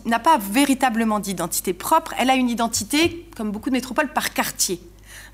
n'a 0.05 0.19
pas 0.19 0.37
véritablement 0.37 1.19
d'identité 1.19 1.73
propre. 1.73 2.13
Elle 2.17 2.29
a 2.29 2.35
une 2.35 2.49
identité 2.49 3.25
comme 3.35 3.51
beaucoup 3.51 3.69
de 3.69 3.75
métropoles, 3.75 4.13
par 4.13 4.33
quartier. 4.33 4.79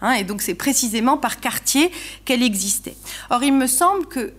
Hein, 0.01 0.13
et 0.13 0.23
donc 0.23 0.41
c'est 0.41 0.53
précisément 0.53 1.17
par 1.17 1.39
quartier 1.39 1.91
qu'elle 2.25 2.43
existait. 2.43 2.95
Or, 3.29 3.43
il 3.43 3.53
me 3.53 3.67
semble 3.67 4.05
que 4.05 4.33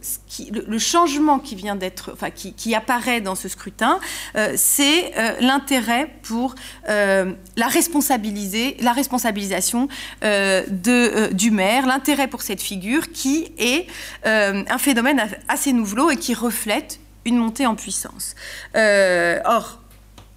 le, 0.50 0.78
changement 0.78 1.38
qui 1.38 1.56
vient 1.56 1.74
d'être, 1.74 2.10
enfin, 2.12 2.30
qui, 2.30 2.74
apparaît 2.74 3.20
dans 3.20 3.34
ce 3.34 3.48
scrutin, 3.48 3.98
euh, 4.36 4.54
c'est 4.56 5.12
euh, 5.16 5.32
l'intérêt 5.40 6.14
pour 6.22 6.54
euh, 6.88 7.32
la 7.56 7.66
responsabiliser, 7.66 8.76
la 8.80 8.92
responsabilisation 8.92 9.88
de, 10.22 11.32
du 11.32 11.50
maire, 11.50 11.86
l'intérêt 11.86 12.28
pour 12.28 12.42
cette 12.42 12.62
figure 12.62 13.10
qui 13.10 13.52
est 13.58 13.86
un 14.24 14.78
phénomène 14.78 15.28
assez 15.48 15.72
nouveau 15.72 16.10
et 16.10 16.16
qui 16.16 16.34
reflète 16.34 17.00
une 17.24 17.36
montée 17.36 17.66
en 17.66 17.74
puissance. 17.74 18.34
or, 18.74 19.80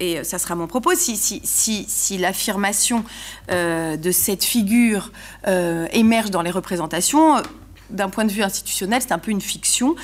et 0.02 0.18
euh, 0.18 0.24
ça 0.24 0.38
sera 0.38 0.54
mon 0.54 0.66
propos, 0.66 0.92
si, 0.94 2.18
l'affirmation 2.18 3.04
euh, 3.50 3.96
de 3.96 4.10
cette 4.10 4.44
figure 4.44 5.12
euh, 5.46 5.86
émerge 5.92 6.30
dans 6.30 6.42
les 6.42 6.50
représentations, 6.50 7.40
d'un 7.90 8.08
point 8.08 8.24
de 8.24 8.32
vue 8.32 8.42
institutionnel, 8.42 9.00
c'est 9.02 9.12
un 9.12 9.18
peu 9.18 9.30
une 9.30 9.42
fiction, 9.42 9.94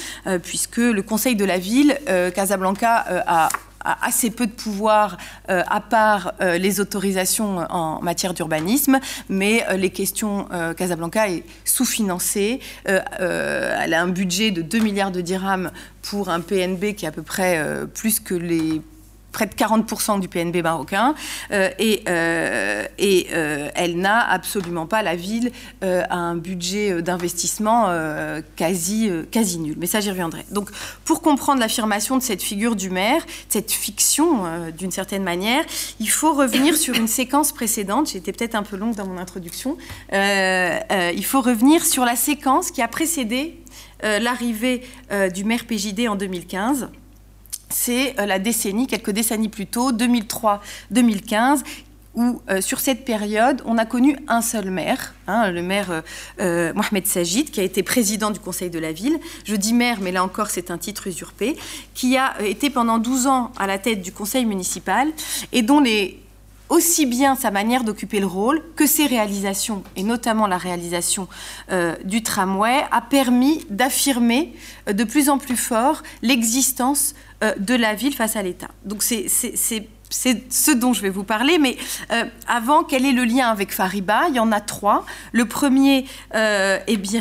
puisque 0.43 0.77
le 0.77 1.01
Conseil 1.01 1.37
de 1.37 1.45
la 1.47 1.57
ville, 1.57 1.99
Casablanca, 2.35 3.05
a 3.27 3.49
a 3.85 4.07
assez 4.07 4.31
peu 4.31 4.47
de 4.47 4.53
pouvoir 4.53 5.17
à 5.47 5.81
part 5.81 6.35
les 6.41 6.81
autorisations 6.81 7.59
en 7.71 8.03
matière 8.03 8.35
d'urbanisme, 8.35 8.99
mais 9.31 9.65
les 9.77 9.89
questions 9.89 10.49
Casablanca 10.77 11.31
est 11.31 11.45
sous-financée. 11.65 12.61
elle 12.85 13.95
a 13.95 14.03
un 14.03 14.09
budget 14.09 14.51
de 14.51 14.61
2 14.61 14.81
milliards 14.81 15.13
de 15.13 15.23
dirhams 15.23 15.71
pour 16.03 16.29
un 16.29 16.41
PNB 16.41 16.95
qui 16.95 17.07
est 17.07 17.09
à 17.09 17.13
peu 17.13 17.23
près 17.23 17.65
plus 17.95 18.21
que 18.21 18.35
les 18.35 18.83
près 19.33 19.47
de 19.47 19.55
40% 19.55 20.21
du 20.21 20.29
PNB 20.29 20.63
marocain, 20.63 21.15
euh, 21.53 21.71
et, 21.79 22.03
euh, 22.09 22.85
et 22.99 23.29
euh, 23.33 23.69
elle 23.75 23.99
n'a 23.99 24.21
absolument 24.21 24.87
pas, 24.87 25.03
la 25.03 25.17
ville, 25.17 25.53
un 25.83 26.35
budget 26.35 27.03
d'investissement 27.03 27.89
quasi, 28.57 29.11
quasi 29.31 29.59
nul. 29.59 29.77
Mais 29.79 29.87
ça, 29.87 30.01
j'y 30.01 30.11
reviendrai. 30.11 30.45
Donc, 30.51 30.71
pour 31.05 31.23
comprendre 31.23 31.61
l'affirmation 31.61 32.17
de 32.17 32.23
cette 32.23 32.43
figure 32.43 32.77
du 32.77 32.91
maire, 32.91 33.25
cette 33.49 33.71
fiction, 33.71 34.45
d'une 34.77 34.91
certaine 34.91 35.23
manière, 35.23 35.65
il 36.01 36.11
faut 36.11 36.33
revenir 36.33 36.77
sur 36.77 36.95
une 36.95 37.09
séquence 37.09 37.53
précédente. 37.53 38.11
J'étais 38.11 38.33
peut-être 38.33 38.55
un 38.55 38.63
peu 38.63 38.77
longue 38.77 38.95
dans 38.95 39.07
mon 39.07 39.19
introduction. 39.19 39.77
il 40.13 41.25
faut 41.25 41.41
revenir 41.41 41.85
sur 41.85 42.05
la 42.05 42.17
séquence 42.17 42.71
qui 42.71 42.83
a 42.83 42.89
précédé 42.89 43.59
l'arrivée 44.03 44.83
du 45.35 45.45
maire 45.45 45.65
PJD 45.67 46.09
en 46.09 46.17
2015 46.17 46.89
c'est 47.71 48.19
euh, 48.19 48.27
la 48.27 48.39
décennie, 48.39 48.87
quelques 48.87 49.11
décennies 49.11 49.49
plus 49.49 49.67
tôt, 49.67 49.93
2003-2015, 49.93 51.63
où 52.15 52.41
euh, 52.51 52.61
sur 52.61 52.81
cette 52.81 53.05
période, 53.05 53.63
on 53.65 53.79
a 53.79 53.85
connu 53.85 54.17
un 54.27 54.43
seul 54.43 54.71
maire, 54.71 55.15
hein, 55.27 55.51
le 55.51 55.63
maire 55.63 56.03
euh, 56.41 56.73
Mohamed 56.75 57.07
Sajid, 57.07 57.51
qui 57.51 57.61
a 57.61 57.63
été 57.63 57.83
président 57.83 58.31
du 58.31 58.41
conseil 58.41 58.71
de 58.71 58.79
la 58.79 58.93
ville. 58.93 59.19
Je 59.45 59.55
dis 59.55 59.75
maire, 59.75 59.99
mais 60.01 60.11
là 60.11 60.25
encore, 60.25 60.51
c'est 60.51 60.71
un 60.71 60.79
titre 60.79 61.07
usurpé, 61.07 61.57
qui 61.95 62.17
a 62.17 62.41
été 62.43 62.71
pendant 62.71 62.99
12 62.99 63.27
ans 63.27 63.53
à 63.59 63.67
la 63.67 63.79
tête 63.79 64.03
du 64.03 64.13
conseil 64.13 64.47
municipal 64.47 65.09
et 65.53 65.63
dont 65.63 65.83
aussi 66.71 67.07
bien 67.07 67.37
sa 67.37 67.51
manière 67.51 67.85
d'occuper 67.85 68.21
le 68.21 68.27
rôle 68.27 68.63
que 68.75 68.87
ses 68.87 69.07
réalisations, 69.07 69.85
et 69.97 70.03
notamment 70.03 70.47
la 70.47 70.59
réalisation 70.59 71.29
du 72.05 72.23
tramway, 72.23 72.85
a 72.91 73.01
permis 73.01 73.65
d'affirmer 73.71 74.53
de 74.87 75.05
plus 75.05 75.31
en 75.31 75.39
plus 75.39 75.57
fort 75.57 76.03
l'existence 76.21 77.15
de 77.41 77.75
la 77.75 77.95
ville 77.95 78.15
face 78.15 78.37
à 78.37 78.43
l'État. 78.43 78.69
Donc 78.85 79.03
c'est 79.03 79.29
ce 80.11 80.71
dont 80.71 80.93
je 80.93 81.03
vais 81.03 81.11
vous 81.11 81.25
parler. 81.25 81.59
Mais 81.59 81.77
euh, 82.13 82.25
avant, 82.47 82.85
quel 82.85 83.05
est 83.05 83.13
le 83.13 83.25
lien 83.25 83.49
avec 83.49 83.73
Fariba? 83.73 84.27
Il 84.29 84.37
y 84.37 84.41
en 84.41 84.53
a 84.53 84.61
trois. 84.61 85.05
Le 85.33 85.45
premier, 85.45 86.05
euh, 86.35 86.79
eh 86.87 86.97
bien, 86.97 87.21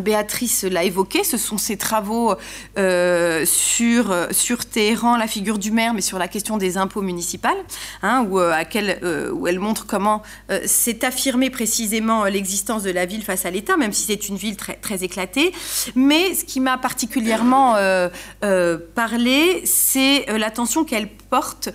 Béatrice 0.00 0.64
l'a 0.64 0.84
évoqué, 0.84 1.22
ce 1.24 1.36
sont 1.36 1.58
ses 1.58 1.76
travaux 1.76 2.34
euh, 2.78 3.44
sur, 3.46 4.10
euh, 4.10 4.26
sur 4.32 4.66
Téhéran, 4.66 5.16
la 5.16 5.28
figure 5.28 5.58
du 5.58 5.70
maire, 5.70 5.94
mais 5.94 6.00
sur 6.00 6.18
la 6.18 6.26
question 6.26 6.56
des 6.56 6.76
impôts 6.76 7.02
municipaux, 7.02 7.48
hein, 8.02 8.26
où, 8.28 8.40
euh, 8.40 9.30
où, 9.32 9.46
elle 9.46 9.58
montre 9.58 9.86
comment 9.86 10.22
s'est 10.64 11.04
affirmée 11.04 11.50
précisément 11.50 12.24
l'existence 12.24 12.82
de 12.82 12.90
la 12.90 13.06
ville 13.06 13.22
face 13.22 13.44
à 13.44 13.50
l'État, 13.50 13.76
même 13.76 13.92
si 13.92 14.04
c'est 14.06 14.28
une 14.28 14.36
ville 14.36 14.56
très, 14.56 15.04
éclatée. 15.04 15.52
Mais 15.94 16.34
ce 16.34 16.44
qui 16.44 16.60
m'a 16.60 16.78
particulièrement 16.78 17.74
parlé, 18.94 19.62
c'est 19.64 20.26
l'attention 20.38 20.84
qu'elle 20.84 21.08
porte 21.08 21.70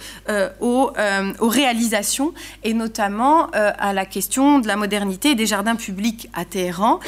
aux, 0.61 0.91
aux, 1.39 1.49
réalisations, 1.49 2.33
et 2.63 2.73
notamment 2.73 3.49
à 3.51 3.93
la 3.93 4.05
question 4.05 4.59
de 4.59 4.67
la 4.67 4.77
modernité 4.77 5.35
des 5.35 5.45
jardins 5.45 5.75
publics 5.75 6.29
à 6.33 6.45
Téhéran. 6.45 6.99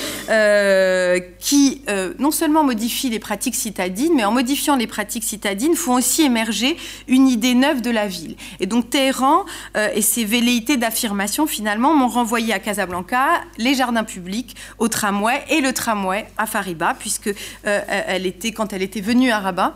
Euh, 1.02 1.20
qui 1.40 1.82
euh, 1.90 2.14
non 2.20 2.32
seulement 2.32 2.64
modifient 2.64 3.10
les 3.10 3.20
pratiques 3.20 3.56
citadines, 3.56 4.14
mais 4.16 4.24
en 4.24 4.32
modifiant 4.32 4.76
les 4.76 4.88
pratiques 4.88 5.24
citadines, 5.24 5.76
font 5.76 5.96
aussi 5.96 6.24
émerger 6.24 6.78
une 7.08 7.28
idée 7.28 7.56
neuve 7.56 7.82
de 7.82 7.90
la 7.90 8.08
ville. 8.08 8.36
Et 8.60 8.68
donc 8.68 8.90
Téhéran 8.90 9.46
euh, 9.76 9.90
et 9.96 10.02
ses 10.02 10.26
velléités 10.26 10.78
d'affirmation, 10.78 11.48
finalement, 11.48 11.96
m'ont 11.96 12.08
renvoyé 12.08 12.54
à 12.54 12.60
Casablanca, 12.60 13.42
les 13.58 13.74
jardins 13.74 14.04
publics, 14.04 14.56
au 14.78 14.88
tramway 14.88 15.44
et 15.50 15.62
le 15.62 15.74
tramway 15.74 16.28
à 16.38 16.46
Fariba, 16.46 16.96
puisque 16.98 17.34
elle 17.64 18.26
était, 18.26 18.52
quand 18.52 18.74
elle 18.74 18.82
était 18.82 19.02
venue 19.02 19.32
à 19.32 19.40
Rabat, 19.40 19.76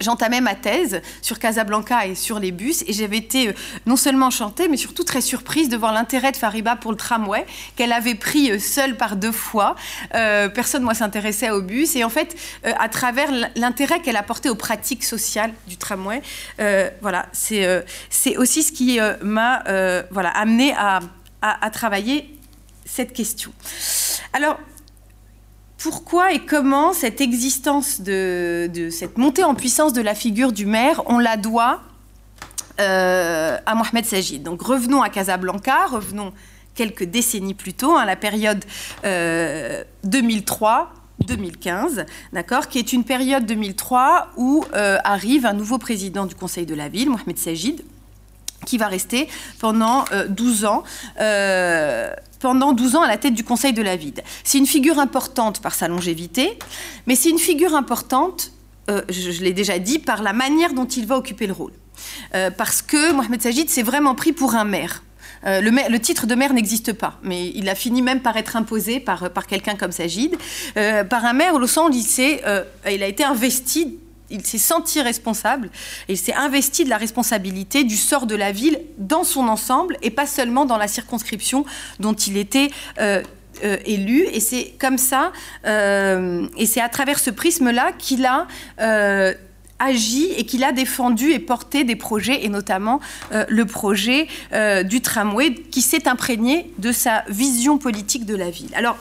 J'entamais 0.00 0.40
ma 0.40 0.54
thèse 0.54 1.02
sur 1.22 1.38
Casablanca 1.38 2.06
et 2.06 2.14
sur 2.14 2.38
les 2.38 2.52
bus 2.52 2.82
et 2.86 2.92
j'avais 2.92 3.18
été 3.18 3.48
euh, 3.48 3.52
non 3.86 3.96
seulement 3.96 4.26
enchantée 4.26 4.68
mais 4.68 4.76
surtout 4.76 5.04
très 5.04 5.20
surprise 5.20 5.68
de 5.68 5.76
voir 5.76 5.92
l'intérêt 5.92 6.32
de 6.32 6.36
Fariba 6.36 6.76
pour 6.76 6.90
le 6.90 6.96
tramway 6.96 7.46
qu'elle 7.76 7.92
avait 7.92 8.14
pris 8.14 8.50
euh, 8.50 8.58
seule 8.58 8.96
par 8.96 9.16
deux 9.16 9.32
fois. 9.32 9.76
Euh, 10.14 10.48
personne 10.48 10.82
moi 10.82 10.94
s'intéressait 10.94 11.50
au 11.50 11.62
bus 11.62 11.96
et 11.96 12.04
en 12.04 12.08
fait 12.08 12.36
à 12.64 12.88
travers 12.88 13.30
l'intérêt 13.56 14.00
qu'elle 14.00 14.16
apportait 14.16 14.48
aux 14.48 14.54
pratiques 14.54 15.04
sociales 15.04 15.52
du 15.66 15.76
tramway, 15.76 16.22
voilà 17.00 17.26
c'est 17.32 17.84
c'est 18.10 18.36
aussi 18.36 18.62
ce 18.62 18.72
qui 18.72 18.98
m'a 19.22 19.62
voilà 20.10 20.30
amené 20.30 20.74
à, 20.76 21.00
à, 21.42 21.64
à 21.64 21.70
travailler 21.70 22.38
cette 22.84 23.12
question. 23.12 23.52
Alors 24.32 24.58
pourquoi 25.78 26.32
et 26.32 26.40
comment 26.40 26.92
cette 26.92 27.20
existence 27.20 28.00
de, 28.00 28.88
cette 28.90 29.16
montée 29.16 29.44
en 29.44 29.54
puissance 29.54 29.92
de 29.92 30.02
la 30.02 30.14
figure 30.14 30.52
du 30.52 30.66
maire, 30.66 31.02
on 31.06 31.18
la 31.18 31.36
doit 31.36 31.82
euh, 32.80 33.56
à 33.64 33.74
Mohamed 33.74 34.04
Sajid. 34.04 34.42
Donc 34.42 34.60
revenons 34.60 35.02
à 35.02 35.08
Casablanca, 35.08 35.86
revenons 35.86 36.32
quelques 36.74 37.04
décennies 37.04 37.54
plus 37.54 37.74
tôt, 37.74 37.96
à 37.96 38.02
hein, 38.02 38.04
la 38.04 38.16
période 38.16 38.64
2003. 40.04 40.70
Euh, 40.80 40.94
2015, 41.26 42.06
d'accord, 42.32 42.68
qui 42.68 42.78
est 42.78 42.92
une 42.92 43.02
période 43.02 43.44
2003 43.44 44.28
où 44.36 44.64
euh, 44.72 44.98
arrive 45.02 45.46
un 45.46 45.52
nouveau 45.52 45.76
président 45.76 46.26
du 46.26 46.36
Conseil 46.36 46.64
de 46.64 46.76
la 46.76 46.88
ville, 46.88 47.10
Mohamed 47.10 47.36
Sajid, 47.36 47.82
qui 48.64 48.78
va 48.78 48.86
rester 48.86 49.28
pendant 49.58 50.04
12 50.28 50.64
ans 50.64 50.84
pendant 52.40 52.72
12 52.72 52.96
ans 52.96 53.02
à 53.02 53.08
la 53.08 53.18
tête 53.18 53.34
du 53.34 53.44
Conseil 53.44 53.72
de 53.72 53.82
la 53.82 53.96
ville. 53.96 54.22
C'est 54.44 54.58
une 54.58 54.66
figure 54.66 54.98
importante 54.98 55.60
par 55.60 55.74
sa 55.74 55.88
longévité, 55.88 56.58
mais 57.06 57.14
c'est 57.14 57.30
une 57.30 57.38
figure 57.38 57.74
importante, 57.74 58.52
euh, 58.90 59.02
je, 59.08 59.42
l'ai 59.42 59.52
déjà 59.52 59.78
dit, 59.78 59.98
par 59.98 60.22
la 60.22 60.32
manière 60.32 60.72
dont 60.72 60.86
il 60.86 61.06
va 61.06 61.16
occuper 61.16 61.46
le 61.46 61.52
rôle. 61.52 61.72
Euh, 62.34 62.50
parce 62.50 62.80
que 62.82 63.12
Mohamed 63.12 63.42
Sajid 63.42 63.68
s'est 63.68 63.82
vraiment 63.82 64.14
pris 64.14 64.32
pour 64.32 64.54
un 64.54 64.64
maire. 64.64 65.02
Euh, 65.46 65.60
le, 65.60 65.70
le, 65.70 65.98
titre 66.00 66.26
de 66.26 66.34
maire 66.34 66.52
n'existe 66.52 66.92
pas, 66.92 67.18
mais 67.22 67.52
il 67.54 67.68
a 67.68 67.74
fini 67.74 68.02
même 68.02 68.20
par 68.20 68.36
être 68.36 68.56
imposé 68.56 68.98
par, 68.98 69.30
par 69.30 69.46
quelqu'un 69.46 69.74
comme 69.74 69.92
Sajid, 69.92 70.36
par 70.74 71.24
un 71.24 71.32
maire 71.32 71.54
au 71.54 71.66
sens 71.66 71.90
où 71.90 72.90
il 72.90 73.02
a 73.02 73.06
été 73.06 73.24
investi 73.24 73.98
il 74.30 74.44
s'est 74.44 74.58
senti 74.58 75.00
responsable 75.00 75.70
et 76.08 76.12
il 76.12 76.18
s'est 76.18 76.34
investi 76.34 76.84
de 76.84 76.90
la 76.90 76.96
responsabilité 76.96 77.84
du 77.84 77.96
sort 77.96 78.26
de 78.26 78.34
la 78.34 78.52
ville 78.52 78.80
dans 78.98 79.24
son 79.24 79.48
ensemble 79.48 79.96
et 80.02 80.10
pas 80.10 80.26
seulement 80.26 80.64
dans 80.64 80.76
la 80.76 80.88
circonscription 80.88 81.64
dont 82.00 82.14
il 82.14 82.36
était 82.36 82.70
euh, 83.00 83.22
euh, 83.64 83.76
élu. 83.84 84.24
Et 84.32 84.40
c'est 84.40 84.74
comme 84.78 84.98
ça, 84.98 85.32
euh, 85.66 86.46
et 86.56 86.66
c'est 86.66 86.80
à 86.80 86.88
travers 86.88 87.18
ce 87.18 87.30
prisme-là 87.30 87.92
qu'il 87.98 88.26
a 88.26 88.46
agi 89.80 90.32
et 90.36 90.44
qu'il 90.44 90.64
a 90.64 90.72
défendu 90.72 91.30
et 91.30 91.38
porté 91.38 91.84
des 91.84 91.94
projets, 91.94 92.44
et 92.44 92.48
notamment 92.48 92.98
le 93.30 93.64
projet 93.64 94.26
du 94.84 95.00
tramway, 95.00 95.54
qui 95.54 95.82
s'est 95.82 96.08
imprégné 96.08 96.72
de 96.78 96.90
sa 96.90 97.24
vision 97.28 97.78
politique 97.78 98.26
de 98.26 98.34
la 98.34 98.50
ville. 98.50 98.70
Alors, 98.74 98.98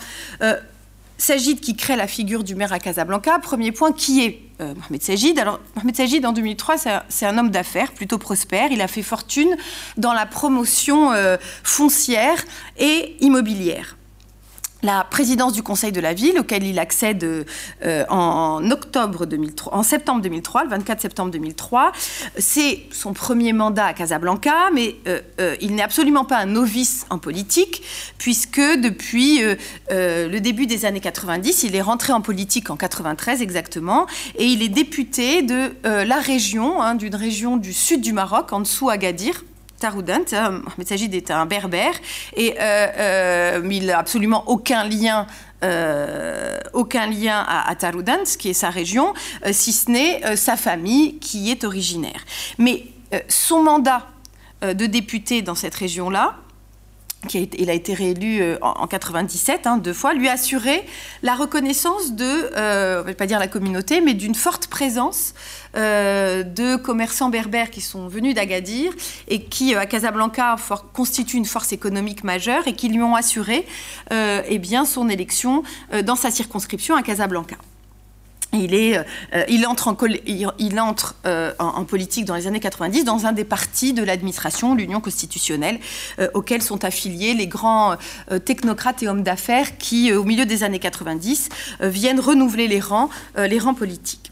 Sajid 1.18 1.60
qui 1.60 1.76
crée 1.76 1.96
la 1.96 2.08
figure 2.08 2.44
du 2.44 2.56
maire 2.56 2.74
à 2.74 2.80
Casablanca. 2.80 3.40
Premier 3.40 3.72
point, 3.72 3.92
qui 3.92 4.24
est 4.24 4.42
euh, 4.62 4.74
Mohamed 4.76 5.02
Sajid? 5.02 5.40
Alors, 5.40 5.60
Mohamed 5.76 5.96
Sajid, 5.96 6.26
en 6.26 6.32
2003, 6.32 6.76
c'est 7.10 7.26
un, 7.26 7.38
homme 7.38 7.50
d'affaires 7.50 7.92
plutôt 7.92 8.18
prospère. 8.18 8.72
Il 8.72 8.82
a 8.82 8.88
fait 8.88 9.02
fortune 9.02 9.58
dans 9.98 10.14
la 10.14 10.26
promotion 10.26 11.12
euh, 11.12 11.38
foncière 11.64 12.44
et 12.78 13.16
immobilière 13.20 13.97
la 14.84 15.04
présidence 15.04 15.54
du 15.54 15.64
Conseil 15.64 15.92
de 15.92 16.00
la 16.00 16.14
ville, 16.14 16.40
auquel 16.40 16.64
il 16.64 16.80
accède 16.80 17.46
euh, 17.84 18.06
en, 18.10 18.70
octobre 18.72 19.26
2003, 19.26 19.74
en 19.74 19.84
septembre 19.84 20.22
2003, 20.22 20.66
le 20.66 20.70
24 20.70 21.02
septembre 21.02 21.32
2003. 21.32 21.92
C'est 22.38 22.84
son 22.92 23.14
premier 23.14 23.54
mandat 23.54 23.86
à 23.86 23.94
Casablanca, 23.94 24.70
mais 24.74 24.96
euh, 25.08 25.22
euh, 25.40 25.56
il 25.62 25.76
n'est 25.76 25.84
absolument 25.84 26.26
pas 26.26 26.38
un 26.38 26.46
novice 26.46 27.06
en 27.10 27.18
politique, 27.18 27.82
puisque 28.18 28.60
depuis 28.60 29.42
le 29.90 30.40
début 30.40 30.68
des 30.68 30.86
années 30.86 31.00
90, 31.00 31.64
il 31.64 31.76
est 31.76 31.82
rentré 31.82 32.14
en 32.14 32.22
politique 32.22 32.70
en 32.70 32.78
93 32.78 33.42
exactement, 33.42 34.06
et 34.36 34.46
il 34.46 34.62
est 34.62 34.70
député 34.70 35.42
de 35.42 35.72
la 35.84 36.20
région, 36.20 36.82
hein, 36.82 36.96
d'une 36.96 37.16
région 37.16 37.58
du 37.58 37.74
sud 37.74 38.02
du 38.02 38.14
Maroc, 38.14 38.54
en 38.54 38.60
dessous 38.60 38.90
Agadir 38.90 39.44
Taroudant, 39.80 40.26
Mohamed 40.32 40.88
Sajid 40.88 41.14
est 41.14 41.32
un 41.32 41.46
berbère, 41.46 41.94
et, 42.36 42.56
euh, 42.60 42.88
euh, 42.98 43.70
il 43.72 43.86
n'a 43.86 44.00
absolument 44.00 44.44
aucun 44.48 44.84
lien, 44.84 45.28
euh, 45.64 46.60
aucun 46.74 47.08
lien 47.08 47.46
à, 47.48 47.70
à, 47.70 47.76
Taroudant, 47.76 48.24
qui 48.40 48.50
est 48.50 48.54
sa 48.54 48.70
région, 48.70 49.14
si 49.52 49.74
ce 49.74 49.92
n'est 49.92 50.36
sa 50.36 50.58
famille 50.58 51.20
qui 51.20 51.52
est 51.52 51.64
originaire. 51.64 52.26
Mais 52.58 52.86
son 53.28 53.64
mandat 53.64 54.08
de 54.62 54.86
député 54.86 55.42
dans 55.42 55.56
cette 55.56 55.76
région-là, 55.76 56.36
il 57.34 57.70
a 57.70 57.74
été 57.74 57.94
réélu 57.94 58.42
euh, 58.42 58.58
en, 58.62 58.88
97, 58.88 59.68
hein, 59.68 59.78
deux 59.78 59.94
fois, 59.94 60.14
lui 60.14 60.28
a 60.28 60.34
assuré 60.34 60.86
la 61.24 61.36
reconnaissance 61.36 62.14
de, 62.14 62.24
euh, 62.24 63.00
on 63.00 63.04
ne 63.04 63.08
va 63.08 63.14
pas 63.16 63.26
dire 63.26 63.40
la 63.40 63.48
communauté, 63.48 64.02
mais 64.02 64.14
d'une 64.14 64.36
forte 64.36 64.68
présence 64.68 65.34
euh, 65.76 66.44
de 66.44 66.76
commerçants 66.76 67.30
berbères 67.30 67.70
qui 67.70 67.82
sont 67.82 68.08
venus 68.08 68.36
d'Agadir 68.36 68.94
et 69.28 69.44
qui, 69.44 69.76
à 69.76 69.86
Casablanca, 69.86 70.56
constituent 70.94 71.38
une 71.38 71.46
force 71.46 71.74
économique 71.74 72.24
majeure 72.24 72.68
et 72.68 72.74
qui 72.74 72.90
lui 72.90 73.02
ont 73.02 73.16
assuré 73.16 73.66
eh 74.12 74.60
bien, 74.60 74.86
son 74.86 75.10
élection 75.10 75.64
dans 76.04 76.16
sa 76.16 76.32
circonscription 76.32 76.96
à 76.96 77.02
Casablanca. 77.02 77.58
Euh, 78.54 79.44
il, 79.50 79.66
entre, 79.66 81.16
euh, 81.26 81.54
en, 81.60 81.84
politique 81.84 82.26
dans 82.26 82.36
les 82.36 82.48
années 82.48 82.60
90 82.60 83.04
dans 83.04 83.26
un 83.26 83.34
des 83.34 83.44
partis 83.44 83.94
de 83.94 84.04
l'administration, 84.04 84.76
l'Union 84.76 85.02
constitutionnelle, 85.02 85.80
euh, 86.20 86.30
auquel 86.34 86.62
sont 86.62 86.84
affiliés 86.84 87.34
les 87.34 87.48
grands 87.48 87.96
technocrates 88.46 89.04
et 89.04 89.08
hommes 89.08 89.24
d'affaires 89.24 89.78
qui, 89.78 90.14
au 90.14 90.24
milieu 90.24 90.46
des 90.46 90.64
années 90.64 90.80
90, 90.80 91.50
viennent 91.82 92.20
renouveler 92.20 92.68
les 92.68 92.80
rangs, 92.80 93.10
les 93.38 93.60
rangs 93.60 93.74
politiques. 93.74 94.32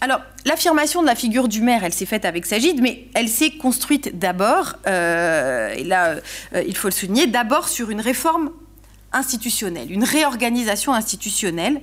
alors, 0.00 0.20
l'affirmation 0.44 1.02
de 1.02 1.06
la 1.06 1.14
figure 1.14 1.48
du 1.48 1.60
maire, 1.60 1.84
elle 1.84 1.92
s'est 1.92 2.06
faite 2.06 2.24
avec 2.24 2.46
Sagid, 2.46 2.80
mais 2.80 3.08
elle 3.14 3.28
s'est 3.28 3.50
construite 3.50 4.18
d'abord, 4.18 4.74
et 4.86 5.84
là, 5.84 6.16
il 6.66 6.76
faut 6.76 6.88
le 6.88 6.92
souligner, 6.92 7.26
d'abord 7.26 7.68
sur 7.68 7.90
une 7.90 8.00
réforme 8.00 8.50
institutionnelle, 9.12 9.90
une 9.90 10.04
réorganisation 10.04 10.92
institutionnelle 10.92 11.80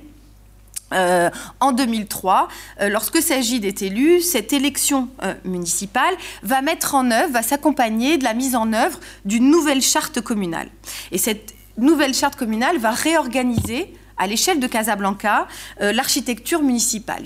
euh, 0.92 1.30
en 1.60 1.72
2003, 1.72 2.48
euh, 2.80 2.88
lorsque 2.88 3.20
Sagid 3.20 3.64
est 3.64 3.82
élu, 3.82 4.20
cette 4.20 4.52
élection 4.52 5.08
euh, 5.24 5.34
municipale 5.44 6.14
va 6.42 6.62
mettre 6.62 6.94
en 6.94 7.10
œuvre, 7.10 7.32
va 7.32 7.42
s'accompagner 7.42 8.18
de 8.18 8.24
la 8.24 8.34
mise 8.34 8.54
en 8.54 8.72
œuvre 8.72 9.00
d'une 9.24 9.50
nouvelle 9.50 9.82
charte 9.82 10.20
communale. 10.20 10.68
Et 11.10 11.18
cette 11.18 11.54
nouvelle 11.76 12.14
charte 12.14 12.36
communale 12.36 12.78
va 12.78 12.92
réorganiser 12.92 13.92
à 14.16 14.26
l'échelle 14.26 14.60
de 14.60 14.66
Casablanca 14.66 15.46
l'architecture 15.78 16.62
municipale. 16.62 17.22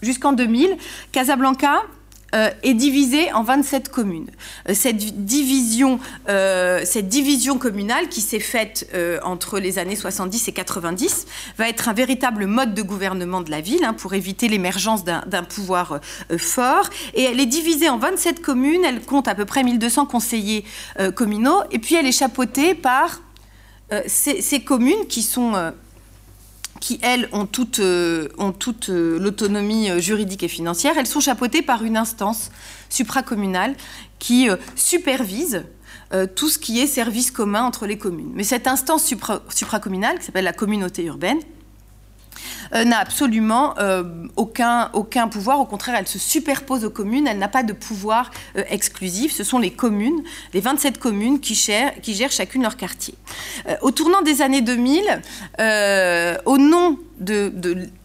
jusqu'en 0.00 0.32
2000, 0.32 0.78
Casablanca 1.12 1.82
euh, 2.34 2.50
est 2.64 2.74
divisée 2.74 3.32
en 3.32 3.44
27 3.44 3.88
communes. 3.88 4.26
Euh, 4.68 4.74
cette, 4.74 4.96
division, 4.96 6.00
euh, 6.28 6.82
cette 6.84 7.08
division 7.08 7.56
communale 7.56 8.08
qui 8.08 8.20
s'est 8.20 8.40
faite 8.40 8.92
entre 9.22 9.60
les 9.60 9.78
années 9.78 9.94
70 9.94 10.48
et 10.48 10.52
90 10.52 11.26
va 11.56 11.68
être 11.68 11.88
un 11.88 11.92
véritable 11.92 12.46
mode 12.46 12.74
de 12.74 12.82
gouvernement 12.82 13.42
de 13.42 13.50
la 13.50 13.60
ville 13.60 13.84
hein, 13.84 13.92
pour 13.92 14.14
éviter 14.14 14.48
l'émergence 14.48 15.04
d'un 15.04 15.42
pouvoir 15.44 16.00
fort. 16.36 16.90
Et 17.14 17.22
elle 17.22 17.38
est 17.38 17.46
divisée 17.46 17.88
en 17.88 17.98
27 17.98 18.42
communes, 18.42 18.84
elle 18.84 19.02
compte 19.02 19.28
à 19.28 19.34
peu 19.34 19.44
près 19.44 19.62
1200 19.62 20.06
conseillers 20.06 20.64
communaux, 21.14 21.62
et 21.70 21.78
puis 21.78 21.94
elle 21.94 22.06
est 22.06 22.12
chapeautée 22.12 22.74
par 22.74 23.20
ces, 24.06 24.42
ces, 24.42 24.60
communes 24.60 25.06
qui 25.08 25.22
sont 25.22 25.72
qui, 26.80 26.98
elles, 27.02 27.28
ont 27.32 27.46
toute, 27.46 27.80
euh, 27.80 28.28
euh, 28.88 29.18
l'autonomie 29.18 29.90
euh, 29.90 29.98
juridique 29.98 30.42
et 30.42 30.48
financière, 30.48 30.94
elles 30.98 31.06
sont 31.06 31.20
chapeautées 31.20 31.62
par 31.62 31.84
une 31.84 31.96
instance 31.96 32.50
supracommunale 32.88 33.74
qui 34.18 34.48
supervise 34.74 35.64
tout 36.36 36.48
ce 36.48 36.58
qui 36.58 36.80
est 36.80 36.86
service 36.86 37.30
commun 37.32 37.64
entre 37.64 37.86
les 37.86 37.98
communes. 37.98 38.30
Mais 38.34 38.44
cette 38.44 38.66
instance 38.68 39.04
supracommunale, 39.50 40.18
qui 40.20 40.24
s'appelle 40.24 40.44
la 40.44 40.52
communauté 40.52 41.04
urbaine, 41.04 41.38
euh, 42.74 42.84
n'a 42.84 42.98
absolument 42.98 43.74
euh, 43.78 44.04
aucun, 44.36 44.90
aucun 44.92 45.28
pouvoir. 45.28 45.60
Au 45.60 45.64
contraire, 45.64 45.96
elle 45.98 46.08
se 46.08 46.18
superpose 46.18 46.84
aux 46.84 46.90
communes. 46.90 47.26
Elle 47.26 47.38
n'a 47.38 47.48
pas 47.48 47.62
de 47.62 47.72
pouvoir 47.72 48.30
euh, 48.56 48.62
exclusif. 48.68 49.32
Ce 49.32 49.44
sont 49.44 49.58
les 49.58 49.70
communes, 49.70 50.22
les 50.52 50.60
27 50.60 50.98
communes 50.98 51.40
qui 51.40 51.54
gèrent, 51.54 51.92
qui 52.02 52.14
gèrent 52.14 52.32
chacune 52.32 52.62
leur 52.62 52.76
quartier. 52.76 53.14
au 53.82 53.90
tournant 53.90 54.22
des 54.22 54.42
années 54.42 54.60
2000, 54.60 55.22
au 56.44 56.58
nom 56.58 56.98
de, 57.18 57.52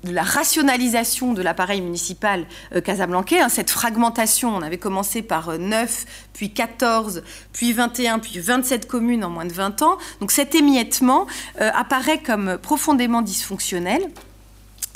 la 0.04 0.24
rationalisation 0.24 1.34
de 1.34 1.42
l'appareil 1.42 1.82
municipal 1.82 2.46
casablancais, 2.84 3.40
hein, 3.42 3.50
cette 3.50 3.70
fragmentation, 3.70 4.56
on 4.56 4.62
avait 4.62 4.78
commencé 4.78 5.22
par 5.22 5.58
9, 5.58 6.06
puis 6.34 6.54
14, 6.54 7.24
puis 7.52 7.74
21, 7.74 8.20
puis 8.20 8.40
27 8.40 8.88
communes 8.88 9.24
en 9.24 9.30
moins 9.30 9.46
de 9.46 9.54
20 9.54 9.82
ans. 9.82 9.98
Donc 10.20 10.32
cet 10.32 10.56
émiettement 10.56 11.28
apparaît 11.58 12.20
comme 12.20 12.58
profondément 12.58 13.22
dysfonctionnel. 13.22 14.02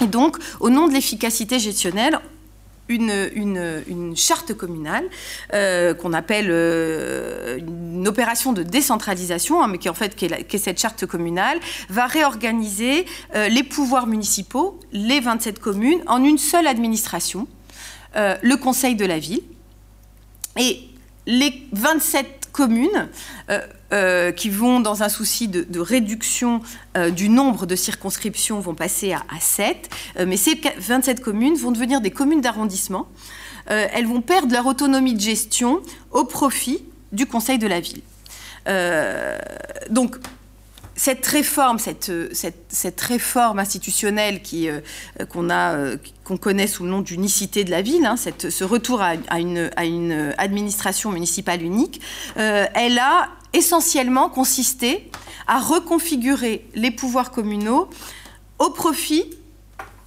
Et 0.02 0.08
donc, 0.08 0.38
au 0.60 0.70
nom 0.70 0.88
de 0.88 0.94
l'efficacité 0.94 1.60
gestionnelle, 1.60 2.20
une, 2.88 3.32
une, 3.36 4.16
charte 4.16 4.54
communale 4.54 5.06
euh, 5.54 5.94
qu'on 5.94 6.14
appelle 6.14 6.48
euh, 6.50 7.58
une 7.58 8.08
opération 8.08 8.54
de 8.54 8.64
décentralisation, 8.64 9.64
hein, 9.64 9.68
mais 9.68 9.78
qui 9.78 9.90
en 9.90 9.94
fait 9.94 10.16
cette 10.58 10.80
charte 10.80 11.06
communale, 11.06 11.60
va 11.90 12.06
réorganiser 12.06 13.06
euh, 13.36 13.48
les 13.48 13.64
pouvoirs 13.64 14.08
municipaux, 14.08 14.80
les 14.92 15.20
27 15.20 15.60
communes, 15.60 16.02
en 16.08 16.24
une 16.24 16.38
seule 16.38 16.68
administration, 16.68 17.48
le 18.16 18.56
conseil 18.56 18.96
de 18.96 19.06
la 19.06 19.20
ville. 19.20 19.42
Et 20.58 20.80
les 21.26 21.68
27 21.74 22.50
communes 22.54 23.10
euh, 23.96 24.34
qui 24.34 24.50
vont, 24.50 24.82
dans 24.82 25.04
un 25.04 25.10
souci 25.10 25.48
de, 25.48 25.80
réduction 25.80 26.62
euh, 26.98 27.12
du 27.12 27.30
nombre 27.30 27.66
de 27.66 27.78
circonscriptions, 27.78 28.60
vont 28.60 28.76
passer 28.76 29.14
à, 29.14 29.22
7. 29.40 29.90
Euh, 30.20 30.26
mais 30.28 30.36
ces 30.36 30.60
27 30.78 31.22
communes 31.22 31.56
vont 31.56 31.72
devenir 31.72 32.02
des 32.02 32.12
communes 32.12 32.42
d'arrondissement. 32.42 33.08
elles 33.68 34.06
vont 34.06 34.22
perdre 34.22 34.52
leur 34.52 34.66
autonomie 34.66 35.14
de 35.14 35.22
gestion 35.22 35.82
au 36.12 36.26
profit 36.26 36.84
du 37.14 37.26
Conseil 37.26 37.58
de 37.58 37.68
la 37.68 37.80
ville. 37.80 38.02
donc, 39.90 40.18
cette 40.98 41.26
réforme, 41.26 41.80
cette, 41.80 42.12
cette, 42.70 43.02
réforme 43.02 43.60
institutionnelle 43.60 44.42
qu'on, 45.30 45.50
a, 45.50 45.96
qu'on 46.24 46.38
connaît 46.38 46.68
sous 46.68 46.84
le 46.84 46.90
nom 46.90 47.02
d'unicité 47.02 47.64
de 47.64 47.72
la 47.72 47.82
ville, 47.82 48.06
hein, 48.06 48.18
cette, 48.18 48.50
ce 48.50 48.64
retour 48.64 49.02
à, 49.02 49.40
une, 49.40 49.72
à, 49.76 49.86
une, 49.86 50.34
administration 50.38 51.12
municipale 51.12 51.62
unique, 51.64 52.02
elle 52.36 53.00
a 53.00 53.30
essentiellement 53.56 54.30
consisté 54.30 55.10
à 55.48 55.60
reconfigurer 55.60 56.68
les 56.76 56.92
pouvoirs 56.92 57.32
communaux 57.32 57.90
au 58.60 58.70
profit 58.70 59.26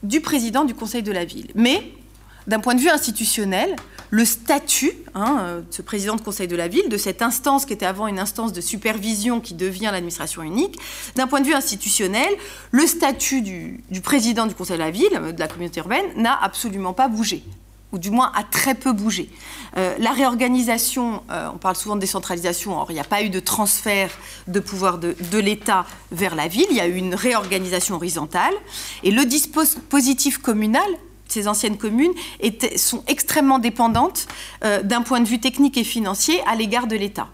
du 0.03 0.21
président 0.21 0.65
du 0.65 0.75
Conseil 0.75 1.03
de 1.03 1.13
la 1.13 1.25
ville. 1.25 1.51
Mais 1.55 1.93
d'un 2.47 2.61
point 2.61 2.75
de 2.75 2.81
vue 2.81 2.89
institutionnel, 2.89 3.77
le 4.11 4.25
statut 4.25 4.93
hein, 5.15 5.63
de 5.69 5.75
ce 5.75 5.83
président 5.83 6.17
de 6.17 6.23
Conseil 6.23 6.49
de 6.49 6.57
la 6.57 6.69
ville, 6.69 6.89
de 6.89 6.97
cette 6.97 7.21
instance 7.21 7.67
qui 7.67 7.75
était 7.75 7.87
avant 7.87 8.07
une 8.07 8.19
instance 8.19 8.53
de 8.53 8.61
supervision 8.61 9.41
qui 9.41 9.55
devient 9.55 9.91
l'administration 9.93 10.43
unique, 10.43 10.79
d'un 11.15 11.27
point 11.27 11.41
de 11.41 11.47
vue 11.47 11.55
institutionnel, 11.55 12.29
le 12.71 12.87
statut 12.87 13.43
du, 13.43 13.83
président 14.03 14.47
du 14.47 14.55
Conseil 14.55 14.77
de 14.77 14.83
la 14.83 14.91
ville, 14.91 15.11
de 15.11 15.39
la 15.39 15.49
communauté 15.49 15.81
urbaine, 15.81 16.07
n'a 16.17 16.39
absolument 16.43 16.95
pas 16.95 17.09
bougé 17.09 17.43
ou 17.93 17.99
du 17.99 18.11
moins 18.11 18.33
a 18.35 18.45
très 18.45 18.75
peu 18.75 18.93
bougé. 18.93 19.31
Euh, 19.77 19.95
la 19.99 20.13
réorganisation, 20.13 21.23
euh, 21.31 21.49
on 21.55 21.59
parle 21.59 21.77
souvent 21.77 21.97
de 21.97 22.01
décentralisation, 22.01 22.79
or 22.79 22.91
il 22.91 22.95
n'y 22.95 23.01
a 23.01 23.05
pas 23.05 23.23
eu 23.23 23.31
de 23.31 23.41
transfert 23.41 24.11
de 24.47 24.61
pouvoir 24.61 24.99
de, 24.99 25.15
l'État 25.39 25.87
vers 26.11 26.35
la 26.35 26.49
ville, 26.49 26.67
il 26.71 26.77
y 26.77 26.81
a 26.81 26.87
eu 26.87 26.97
une 26.97 27.15
réorganisation 27.15 27.95
horizontale, 27.95 28.55
et 29.03 29.11
le 29.11 29.25
dispositif 29.25 30.39
communal, 30.39 30.89
ces 31.29 31.49
anciennes 31.49 31.77
communes, 31.79 32.13
sont 32.77 33.05
extrêmement 33.07 33.59
dépendantes 33.59 34.27
euh, 34.65 34.83
d'un 34.83 35.03
point 35.03 35.21
de 35.21 35.29
vue 35.29 35.41
technique 35.41 35.77
et 35.77 35.85
financier 35.85 36.41
à 36.47 36.57
l'égard 36.57 36.87
de 36.87 36.97
l'État. 36.97 37.29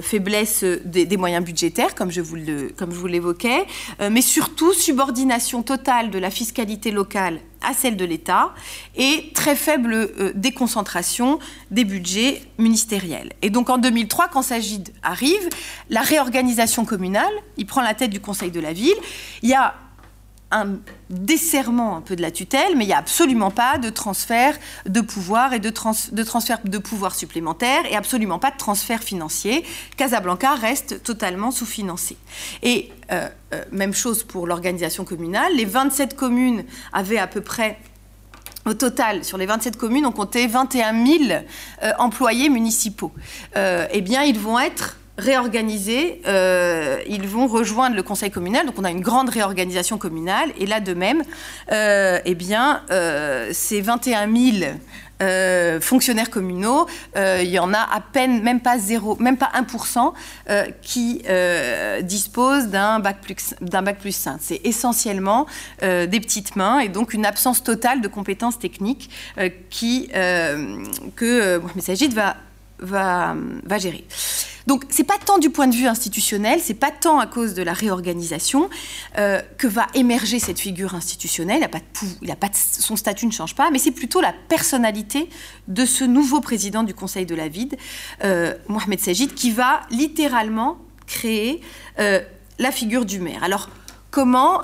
Faiblesse 0.00 0.64
des, 0.84 1.16
moyens 1.16 1.44
budgétaires, 1.44 1.94
comme 1.94 2.10
je 2.10 2.20
vous 2.20 3.06
l'évoquais, 3.06 3.64
mais 4.10 4.20
surtout 4.20 4.72
subordination 4.72 5.62
totale 5.62 6.10
de 6.10 6.18
la 6.18 6.32
fiscalité 6.32 6.90
locale 6.90 7.38
à 7.66 7.74
celle 7.74 7.96
de 7.96 8.04
l'État 8.04 8.54
et 8.94 9.30
très 9.34 9.56
faible 9.56 9.92
euh, 9.92 10.32
déconcentration 10.34 11.38
des 11.70 11.84
budgets 11.84 12.42
ministériels. 12.58 13.32
Et 13.42 13.50
donc 13.50 13.68
en 13.68 13.78
2003, 13.78 14.28
quand 14.28 14.42
Sagid 14.42 14.90
arrive, 15.02 15.48
la 15.90 16.00
réorganisation 16.00 16.84
communale, 16.84 17.32
il 17.56 17.66
prend 17.66 17.82
la 17.82 17.94
tête 17.94 18.10
du 18.10 18.20
Conseil 18.20 18.50
de 18.50 18.60
la 18.60 18.72
ville, 18.72 18.94
il 19.42 19.50
y 19.50 19.54
a 19.54 19.74
un 20.50 20.76
desserrement 21.10 21.96
un 21.96 22.00
peu 22.00 22.14
de 22.14 22.22
la 22.22 22.30
tutelle, 22.30 22.76
mais 22.76 22.84
il 22.84 22.88
n'y 22.88 22.92
a 22.92 22.98
absolument 22.98 23.50
pas 23.50 23.78
de 23.78 23.90
transfert 23.90 24.56
de 24.86 25.00
pouvoir 25.00 25.52
et 25.52 25.58
de, 25.58 25.70
transfert 25.70 26.58
de 26.64 26.78
pouvoir 26.78 27.14
supplémentaire 27.14 27.84
et 27.90 27.96
absolument 27.96 28.38
pas 28.38 28.52
de 28.52 28.56
transfert 28.56 29.02
financier. 29.02 29.64
Casablanca 29.96 30.54
reste 30.54 31.02
totalement 31.02 31.50
sous-financé. 31.50 32.16
Et 32.62 32.92
euh, 33.10 33.28
euh, 33.54 33.64
même 33.72 33.92
chose 33.92 34.22
pour 34.22 34.46
l'organisation 34.46 35.04
communale. 35.04 35.54
Les 35.56 35.64
27 35.64 36.14
communes 36.14 36.64
avaient 36.92 37.18
à 37.18 37.26
peu 37.26 37.40
près 37.40 37.78
au 38.64 38.74
total, 38.74 39.24
sur 39.24 39.38
les 39.38 39.46
27 39.46 39.76
communes, 39.76 40.06
on 40.06 40.12
comptait 40.12 40.48
21 40.48 41.06
000 41.06 41.24
euh, 41.30 41.92
employés 42.00 42.48
municipaux. 42.48 43.12
eh 43.54 44.00
bien, 44.00 44.24
ils 44.24 44.38
vont 44.38 44.58
être 44.58 44.96
réorganiser, 45.18 46.20
euh, 46.26 46.98
ils 47.08 47.26
vont 47.26 47.46
rejoindre 47.46 47.96
le 47.96 48.02
conseil 48.02 48.30
communal. 48.30 48.66
Donc 48.66 48.78
on 48.78 48.84
a 48.84 48.90
une 48.90 49.00
grande 49.00 49.30
réorganisation 49.30 49.98
communale. 49.98 50.50
Et 50.58 50.66
là 50.66 50.80
de 50.80 50.94
même, 50.94 51.22
euh, 51.72 52.18
eh 52.24 52.34
bien, 52.34 52.82
euh, 52.90 53.50
ces 53.52 53.80
21 53.80 54.32
000 54.32 54.72
euh, 55.22 55.80
fonctionnaires 55.80 56.28
communaux, 56.28 56.86
il 57.16 57.48
y 57.48 57.58
en 57.58 57.72
a 57.72 57.78
à 57.78 58.00
peine, 58.00 58.42
même 58.42 58.60
pas 58.60 58.78
zéro, 58.78 59.16
même 59.16 59.38
pas 59.38 59.50
1% 59.54 60.12
euh, 60.50 60.66
qui 60.82 61.22
disposent 62.02 62.66
d'un 62.66 63.00
bac 63.00 63.22
plus 63.22 63.54
d'un 63.62 63.80
bac 63.80 63.98
plus 63.98 64.14
5. 64.14 64.36
C'est 64.40 64.60
essentiellement 64.64 65.46
des 65.80 66.20
petites 66.20 66.56
mains 66.56 66.80
et 66.80 66.88
donc 66.88 67.14
une 67.14 67.24
absence 67.24 67.64
totale 67.64 68.02
de 68.02 68.08
compétences 68.08 68.58
techniques 68.58 69.08
qui 69.70 70.08
que 70.08 71.58
Mohamed 71.58 71.82
Sajid 71.82 72.12
va 72.12 72.36
va, 72.78 73.34
va 73.64 73.78
gérer. 73.78 74.04
Donc 74.66 74.84
c'est 74.88 75.04
pas 75.04 75.18
tant 75.24 75.38
du 75.38 75.50
point 75.50 75.68
de 75.68 75.74
vue 75.74 75.86
institutionnel, 75.86 76.60
c'est 76.60 76.74
pas 76.74 76.90
tant 76.90 77.20
à 77.20 77.26
cause 77.26 77.54
de 77.54 77.62
la 77.62 77.72
réorganisation 77.72 78.68
euh, 79.16 79.40
que 79.58 79.66
va 79.66 79.86
émerger 79.94 80.38
cette 80.40 80.58
figure 80.58 80.94
institutionnelle. 80.94 81.68
Son 82.52 82.96
statut 82.96 83.26
ne 83.26 83.32
change 83.32 83.54
pas, 83.54 83.70
mais 83.70 83.78
c'est 83.78 83.92
plutôt 83.92 84.20
la 84.20 84.32
personnalité 84.48 85.28
de 85.68 85.84
ce 85.84 86.04
nouveau 86.04 86.40
président 86.40 86.82
du 86.82 86.94
Conseil 86.94 87.26
de 87.26 87.34
la 87.34 87.48
Vide, 87.48 87.76
euh, 88.24 88.54
Mohamed 88.68 88.98
Sajid, 88.98 89.34
qui 89.34 89.52
va 89.52 89.82
littéralement 89.90 90.78
créer 91.06 91.60
euh, 92.00 92.20
la 92.58 92.72
figure 92.72 93.04
du 93.04 93.20
maire. 93.20 93.44
Alors 93.44 93.68
comment 94.10 94.62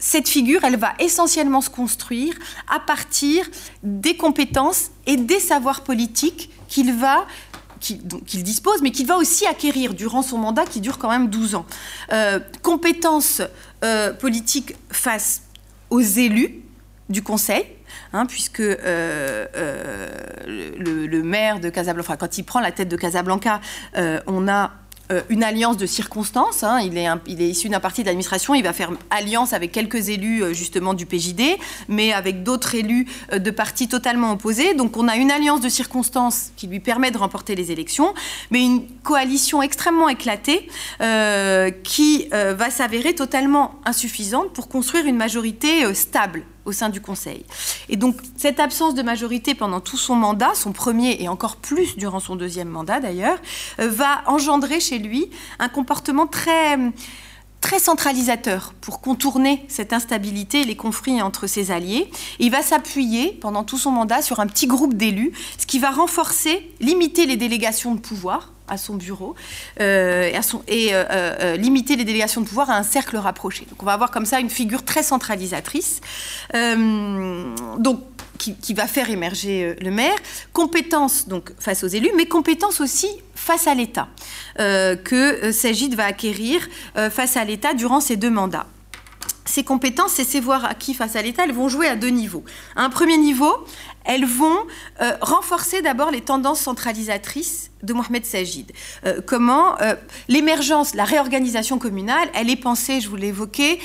cette 0.00 0.30
figure, 0.30 0.64
elle 0.64 0.78
va 0.78 0.94
essentiellement 0.98 1.60
se 1.60 1.68
construire 1.68 2.34
à 2.74 2.80
partir 2.80 3.46
des 3.82 4.16
compétences 4.16 4.90
et 5.06 5.18
des 5.18 5.38
savoirs 5.38 5.82
politiques 5.82 6.48
qu'il 6.68 6.94
va 6.94 7.26
qu'il 7.80 8.42
dispose, 8.42 8.82
mais 8.82 8.90
qu'il 8.90 9.06
va 9.06 9.16
aussi 9.16 9.46
acquérir 9.46 9.94
durant 9.94 10.22
son 10.22 10.38
mandat 10.38 10.64
qui 10.64 10.80
dure 10.80 10.98
quand 10.98 11.10
même 11.10 11.28
12 11.28 11.54
ans. 11.54 11.66
Euh, 12.12 12.38
compétences 12.62 13.42
euh, 13.84 14.12
politiques 14.12 14.76
face 14.90 15.42
aux 15.88 16.00
élus 16.00 16.62
du 17.08 17.22
Conseil, 17.22 17.66
hein, 18.12 18.26
puisque 18.26 18.60
euh, 18.60 19.46
le, 20.46 21.22
maire 21.22 21.58
de 21.58 21.68
Casablanca, 21.70 22.16
quand 22.16 22.38
il 22.38 22.44
prend 22.44 22.60
la 22.60 22.70
tête 22.70 22.88
de 22.88 22.96
Casablanca, 22.96 23.60
on 24.26 24.46
a 24.46 24.70
une 25.28 25.42
alliance 25.42 25.76
de 25.76 25.86
circonstances. 25.86 26.62
Hein. 26.62 26.80
Il, 26.80 26.96
est 26.98 27.48
issu 27.48 27.68
d'un 27.68 27.80
parti 27.80 28.04
d'administration. 28.04 28.54
Il 28.54 28.62
va 28.62 28.72
faire 28.72 28.90
alliance 29.10 29.52
avec 29.52 29.72
quelques 29.72 30.08
élus 30.08 30.42
euh, 30.42 30.52
justement 30.52 30.94
du 30.94 31.06
PJD, 31.06 31.58
mais 31.88 32.12
avec 32.12 32.42
d'autres 32.42 32.74
élus 32.74 33.06
euh, 33.32 33.38
de 33.38 33.50
partis 33.50 33.88
totalement 33.88 34.32
opposés. 34.32 34.74
Donc 34.74 34.96
on 34.96 35.08
a 35.08 35.16
une 35.16 35.30
alliance 35.30 35.60
de 35.60 35.68
circonstances 35.68 36.52
qui 36.56 36.66
lui 36.66 36.80
permet 36.80 37.10
de 37.10 37.18
remporter 37.18 37.54
les 37.54 37.72
élections, 37.72 38.14
mais 38.50 38.64
une 38.64 38.86
coalition 39.02 39.62
extrêmement 39.62 40.08
éclatée 40.08 40.68
qui 41.82 42.28
va 42.30 42.70
s'avérer 42.70 43.14
totalement 43.14 43.74
insuffisante 43.84 44.52
pour 44.52 44.68
construire 44.68 45.06
une 45.06 45.16
majorité 45.16 45.92
stable 45.94 46.44
au 46.64 46.72
sein 46.72 46.88
du 46.88 47.00
Conseil. 47.00 47.44
Et 47.88 47.96
donc 47.96 48.16
cette 48.36 48.60
absence 48.60 48.94
de 48.94 49.02
majorité 49.02 49.54
pendant 49.54 49.80
tout 49.80 49.96
son 49.96 50.14
mandat, 50.14 50.52
son 50.54 50.72
premier 50.72 51.22
et 51.22 51.28
encore 51.28 51.56
plus 51.56 51.96
durant 51.96 52.20
son 52.20 52.36
deuxième 52.36 52.68
mandat 52.68 53.00
d'ailleurs, 53.00 53.38
euh, 53.78 53.88
va 53.88 54.22
engendrer 54.26 54.80
chez 54.80 54.98
lui 54.98 55.30
un 55.58 55.68
comportement 55.68 56.26
très 56.26 56.78
très 57.60 57.78
centralisateur 57.78 58.72
pour 58.80 59.00
contourner 59.00 59.64
cette 59.68 59.92
instabilité 59.92 60.62
et 60.62 60.64
les 60.64 60.76
conflits 60.76 61.20
entre 61.20 61.46
ses 61.46 61.70
alliés. 61.70 62.10
il 62.38 62.50
va 62.50 62.62
s'appuyer 62.62 63.32
pendant 63.32 63.64
tout 63.64 63.78
son 63.78 63.90
mandat 63.90 64.22
sur 64.22 64.40
un 64.40 64.46
petit 64.46 64.66
groupe 64.66 64.94
d'élus, 64.94 65.32
ce 65.58 65.66
qui 65.66 65.78
va 65.78 65.90
renforcer, 65.90 66.72
limiter 66.80 67.26
les 67.26 67.36
délégations 67.36 67.94
de 67.94 68.00
pouvoir 68.00 68.52
à 68.70 68.78
son 68.78 68.94
bureau 68.94 69.34
euh, 69.80 70.30
et, 70.68 70.94
euh, 70.94 71.04
euh, 71.10 71.56
limiter 71.56 71.96
les 71.96 72.04
délégations 72.04 72.40
de 72.40 72.46
pouvoir 72.46 72.70
à 72.70 72.76
un 72.76 72.82
cercle 72.82 73.16
rapproché. 73.16 73.66
Donc 73.68 73.82
on 73.82 73.86
va 73.86 73.92
avoir 73.92 74.10
comme 74.10 74.24
ça 74.24 74.40
une 74.40 74.50
figure 74.50 74.84
très 74.84 75.02
centralisatrice. 75.02 76.00
donc 76.54 78.00
qui, 78.38 78.72
va 78.72 78.86
faire 78.86 79.10
émerger 79.10 79.76
le 79.82 79.90
maire, 79.90 80.16
compétence 80.54 81.28
donc 81.28 81.52
face 81.58 81.84
aux 81.84 81.88
élus, 81.88 82.10
mais 82.16 82.24
compétence 82.24 82.80
aussi 82.80 83.08
face 83.34 83.66
à 83.66 83.74
l'État, 83.74 84.08
que 84.56 85.52
Sagid 85.52 85.94
va 85.94 86.06
acquérir 86.06 86.66
face 87.10 87.36
à 87.36 87.44
l'État 87.44 87.74
durant 87.74 88.00
ses 88.00 88.16
deux 88.16 88.30
mandats 88.30 88.66
ces 89.50 89.64
compétences 89.64 90.18
et 90.18 90.24
ces 90.24 90.40
voies 90.40 90.64
acquis 90.64 90.94
face 90.94 91.16
à 91.16 91.22
l'État, 91.22 91.44
elles 91.44 91.52
vont 91.52 91.68
jouer 91.68 91.88
à 91.88 91.96
deux 91.96 92.08
niveaux. 92.08 92.44
À 92.76 92.84
un 92.84 92.90
premier 92.90 93.18
niveau, 93.18 93.66
elles 94.04 94.24
vont 94.24 94.58
euh, 95.00 95.12
renforcer 95.20 95.82
d'abord 95.82 96.10
les 96.10 96.20
tendances 96.20 96.60
centralisatrices 96.60 97.70
de 97.82 97.92
Mohamed 97.92 98.24
Sajid. 98.24 98.72
Euh, 99.06 99.20
comment 99.24 99.80
euh, 99.80 99.94
l'émergence, 100.28 100.94
la 100.94 101.04
réorganisation 101.04 101.78
communale, 101.78 102.28
elle 102.34 102.50
est 102.50 102.56
pensée, 102.56 103.00
je 103.00 103.08
vous 103.08 103.16
l'ai 103.16 103.28
évoqué, 103.28 103.78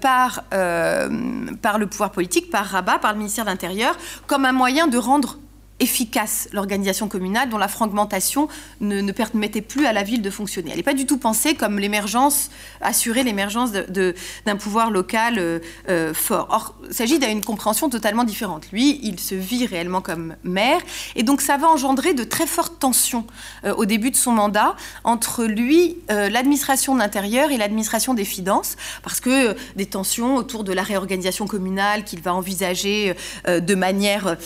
par, 0.00 0.44
par 0.50 1.78
le 1.78 1.86
pouvoir 1.86 2.12
politique, 2.12 2.50
par 2.50 2.66
Rabat, 2.66 2.98
par 2.98 3.12
le 3.12 3.18
ministère 3.18 3.44
de 3.44 3.50
l'Intérieur, 3.50 3.96
comme 4.26 4.44
un 4.44 4.52
moyen 4.52 4.86
de 4.86 4.98
rendre 4.98 5.38
efficace 5.80 6.48
l'organisation 6.52 7.08
communale 7.08 7.48
dont 7.48 7.58
la 7.58 7.68
fragmentation 7.68 8.48
ne, 8.80 9.10
permettait 9.12 9.62
plus 9.62 9.86
à 9.86 9.92
la 9.92 10.02
ville 10.02 10.22
de 10.22 10.30
fonctionner. 10.30 10.70
Elle 10.70 10.76
n'est 10.76 10.82
pas 10.82 10.94
du 10.94 11.06
tout 11.06 11.18
pensée 11.18 11.54
comme 11.54 11.78
l'émergence, 11.78 12.50
assurer 12.80 13.22
l'émergence 13.22 13.72
d'un 13.72 14.56
pouvoir 14.56 14.90
local 14.90 15.38
euh, 15.38 15.58
euh, 15.88 16.14
fort. 16.14 16.48
Or, 16.50 16.74
il 16.88 16.94
s'agit 16.94 17.18
d'une 17.18 17.42
compréhension 17.42 17.88
totalement 17.88 18.24
différente. 18.24 18.70
Lui, 18.72 19.00
il 19.02 19.18
se 19.18 19.34
vit 19.34 19.66
réellement 19.66 20.02
comme 20.02 20.36
maire, 20.44 20.80
et 21.16 21.22
donc 21.22 21.40
ça 21.40 21.56
va 21.56 21.68
engendrer 21.68 22.14
de 22.14 22.24
très 22.24 22.46
fortes 22.46 22.78
tensions 22.78 23.26
euh, 23.64 23.74
au 23.74 23.86
début 23.86 24.10
de 24.10 24.16
son 24.16 24.32
mandat 24.32 24.76
entre 25.04 25.44
lui, 25.44 25.96
l'administration 26.08 26.94
de 26.94 27.00
l'intérieur 27.00 27.50
et 27.50 27.56
l'administration 27.56 28.14
des 28.14 28.24
finances, 28.24 28.76
parce 29.02 29.20
que 29.20 29.56
des 29.76 29.86
tensions 29.86 30.36
autour 30.36 30.64
de 30.64 30.72
la 30.72 30.82
réorganisation 30.82 31.46
communale 31.46 32.04
qu'il 32.04 32.20
va 32.20 32.34
envisager 32.34 33.14
de 33.46 33.74
manière 33.74 34.36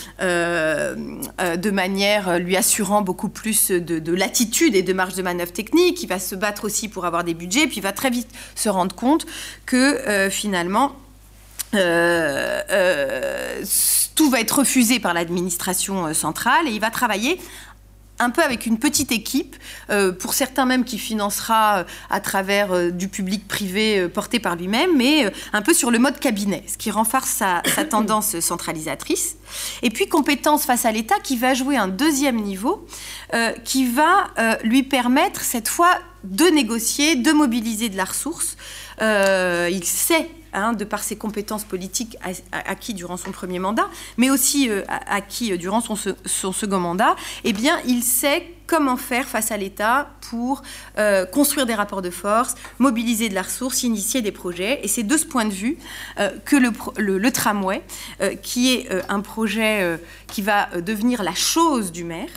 euh, 1.41 1.57
de 1.57 1.71
manière 1.71 2.29
euh, 2.29 2.39
lui 2.39 2.57
assurant 2.57 3.03
beaucoup 3.03 3.29
plus 3.29 3.71
de, 3.71 4.13
latitude 4.13 4.75
et 4.75 4.83
de 4.83 4.93
marge 4.93 5.15
de 5.15 5.23
manœuvre 5.23 5.53
technique. 5.53 6.03
Il 6.03 6.09
va 6.09 6.19
se 6.19 6.35
battre 6.35 6.65
aussi 6.65 6.89
pour 6.89 7.05
avoir 7.05 7.25
des 7.25 7.35
budgets, 7.35 7.67
puis 7.67 7.79
il 7.79 7.83
va 7.83 7.93
très 7.93 8.11
vite 8.11 8.29
se 8.55 8.69
rendre 8.69 8.95
compte 8.95 9.27
que 9.67 9.77
euh, 9.77 10.31
finalement, 10.31 10.97
tout 14.15 14.31
va 14.31 14.41
être 14.41 14.59
refusé 14.61 15.01
par 15.01 15.13
l'administration 15.13 16.15
centrale 16.15 16.69
et 16.69 16.71
il 16.71 16.81
va 16.81 16.91
travailler 16.91 17.41
un 18.19 18.31
peu 18.31 18.43
avec 18.43 18.67
une 18.67 18.79
petite 18.79 19.11
équipe, 19.13 19.57
euh, 19.91 20.13
pour 20.13 20.35
certains 20.35 20.67
même 20.67 20.85
qui 20.85 20.99
financera 20.99 21.79
euh, 21.79 21.85
à 22.11 22.21
travers 22.21 22.73
euh, 22.73 22.91
du 22.91 23.09
public 23.09 23.49
privé 23.49 24.09
porté 24.09 24.39
par 24.39 24.57
lui-même, 24.57 24.97
mais 24.97 25.33
un 25.53 25.63
peu 25.63 25.75
sur 25.75 25.91
le 25.91 25.99
mode 25.99 26.19
cabinet, 26.21 26.63
ce 26.67 26.79
qui 26.79 26.91
renforce 26.91 27.29
sa, 27.29 27.63
tendance 27.91 28.39
centralisatrice. 28.41 29.37
Et 29.83 29.91
puis 29.91 30.07
compétence 30.07 30.65
face 30.65 30.85
à 30.85 30.93
l'État 30.93 31.17
qui 31.23 31.37
va 31.37 31.55
jouer 31.55 31.77
un 31.77 31.89
deuxième 31.89 32.41
niveau, 32.41 32.87
qui 33.65 33.87
va 33.89 34.31
lui 34.63 34.83
permettre 34.83 35.43
cette 35.43 35.69
fois 35.69 35.99
de 36.25 36.45
négocier, 36.47 37.17
de 37.17 37.33
mobiliser 37.33 37.89
de 37.89 37.97
la 37.97 38.05
ressource. 38.05 38.57
il 39.01 39.85
sait 39.85 40.29
Hein, 40.55 40.73
de 40.73 40.85
par 40.85 41.03
ses 41.03 41.17
compétences 41.17 41.65
politiques 41.65 42.17
acquises 42.53 42.95
durant 42.95 43.17
son 43.17 43.33
premier 43.33 43.59
mandat, 43.59 43.89
mais 44.19 44.31
aussi 44.31 44.71
euh, 44.71 44.83
acquis 44.89 45.53
euh, 45.53 45.57
durant 45.57 45.81
son, 45.81 45.97
second 45.97 46.79
mandat, 46.79 47.17
eh 47.43 47.53
bien, 47.53 47.77
il 47.87 48.05
sait 48.05 48.47
comment 48.69 48.97
faire 48.97 49.27
face 49.27 49.51
à 49.51 49.57
l'État 49.57 50.11
pour 50.31 50.63
euh, 50.97 51.27
construire 51.27 51.67
des 51.67 51.75
rapports 51.75 52.03
de 52.03 52.11
force, 52.11 52.55
mobiliser 52.79 53.29
de 53.29 53.35
la 53.35 53.43
ressource, 53.43 53.83
initier 53.83 54.23
des 54.23 54.31
projets. 54.31 54.79
Et 54.85 54.89
c'est 54.89 55.03
de 55.03 55.17
ce 55.17 55.27
point 55.27 55.45
de 55.45 55.53
vue 55.53 55.77
que 56.47 56.57
le, 56.57 57.31
tramway, 57.31 57.83
qui 58.43 58.73
est 58.73 58.89
un 59.11 59.21
projet 59.21 60.01
qui 60.29 60.41
va 60.41 60.69
devenir 60.81 61.23
la 61.23 61.35
chose 61.35 61.93
du 61.93 62.05
maire, 62.05 62.31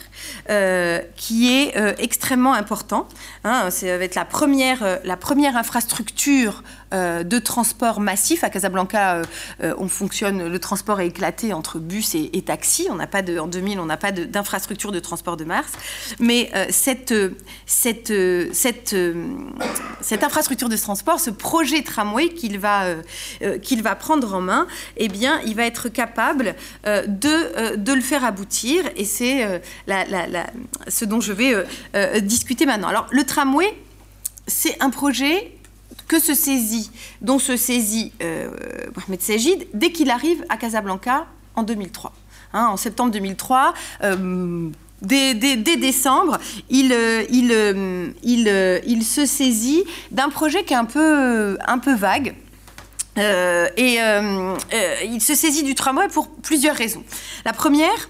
qui 1.16 1.50
est 1.50 1.74
extrêmement 1.98 2.54
important. 2.54 3.08
Hein, 3.46 3.70
ça 3.70 3.98
va 3.98 4.04
être 4.04 4.16
la 4.16 4.26
première, 4.26 5.00
la 5.06 5.16
première 5.16 5.56
infrastructure 5.56 6.62
de 6.94 7.40
transport 7.40 8.00
massif. 8.00 8.44
À 8.44 8.50
Casablanca, 8.50 9.16
euh, 9.16 9.24
euh, 9.64 9.74
on 9.78 9.88
fonctionne, 9.88 10.48
le 10.48 10.60
transport 10.60 11.02
est 11.02 11.08
éclaté 11.08 11.54
entre 11.54 11.80
bus 11.80 12.16
et, 12.16 12.42
taxi. 12.42 12.88
On 12.90 12.96
n'a 12.96 13.08
pas 13.08 13.22
de, 13.22 13.40
en 13.40 13.48
2000, 13.48 13.80
on 13.80 13.86
n'a 13.86 13.98
pas 13.98 14.12
d'infrastructure 14.12 14.92
de, 14.92 15.00
transport 15.00 15.38
de 15.38 15.44
Mars. 15.44 15.72
Mais 16.20 16.52
cette, 16.70 17.14
cette, 17.66 18.14
cette, 18.54 18.96
cette, 20.02 20.24
infrastructure 20.24 20.70
de 20.70 20.78
transport, 20.78 21.20
ce 21.20 21.30
projet 21.30 21.84
tramway 21.84 22.30
qu'il 22.30 22.60
va, 22.60 22.96
va 23.82 23.96
prendre 23.96 24.34
en 24.34 24.42
main, 24.42 24.68
eh 24.96 25.08
bien, 25.10 25.42
il 25.46 25.56
va 25.56 25.66
être 25.66 25.90
capable 25.90 26.56
de, 26.86 27.76
de 27.76 27.94
le 27.94 28.02
faire 28.02 28.24
aboutir. 28.24 28.84
Et 28.96 29.06
c'est 29.06 29.62
la, 29.88 30.06
ce 30.88 31.06
dont 31.06 31.20
je 31.20 31.34
vais 31.34 31.54
discuter 32.22 32.66
maintenant. 32.66 32.88
Alors, 32.88 33.08
le 33.12 33.26
tramway, 33.26 33.74
c'est 34.48 34.82
un 34.82 34.90
projet 34.90 35.57
que 36.08 36.20
se 36.20 36.34
saisit, 36.34 36.90
dont 37.22 37.40
se 37.40 37.58
saisit 37.58 38.14
euh, 38.22 38.50
Mohamed 38.96 39.22
Sajid 39.22 39.68
dès 39.74 39.92
qu'il 39.92 40.10
arrive 40.10 40.44
à 40.50 40.58
Casablanca 40.58 41.28
en 41.56 41.64
2003. 41.64 42.14
Hein, 42.54 42.68
en 42.68 42.78
septembre 42.78 43.12
2003, 43.12 43.74
dès, 45.02 45.34
décembre, 45.34 46.40
il, 46.70 46.96
il, 48.24 49.04
se 49.04 49.26
saisit 49.26 49.84
d'un 50.12 50.30
projet 50.30 50.64
qui 50.64 50.74
est 50.74 50.78
un 50.78 50.86
peu, 50.86 51.58
un 51.68 51.80
peu 51.80 51.94
vague. 51.94 52.36
et 53.18 54.00
il 55.04 55.22
se 55.22 55.36
saisit 55.36 55.64
du 55.64 55.76
tramway 55.76 56.08
pour 56.08 56.30
plusieurs 56.30 56.76
raisons. 56.76 57.04
La 57.44 57.52
première, 57.52 58.10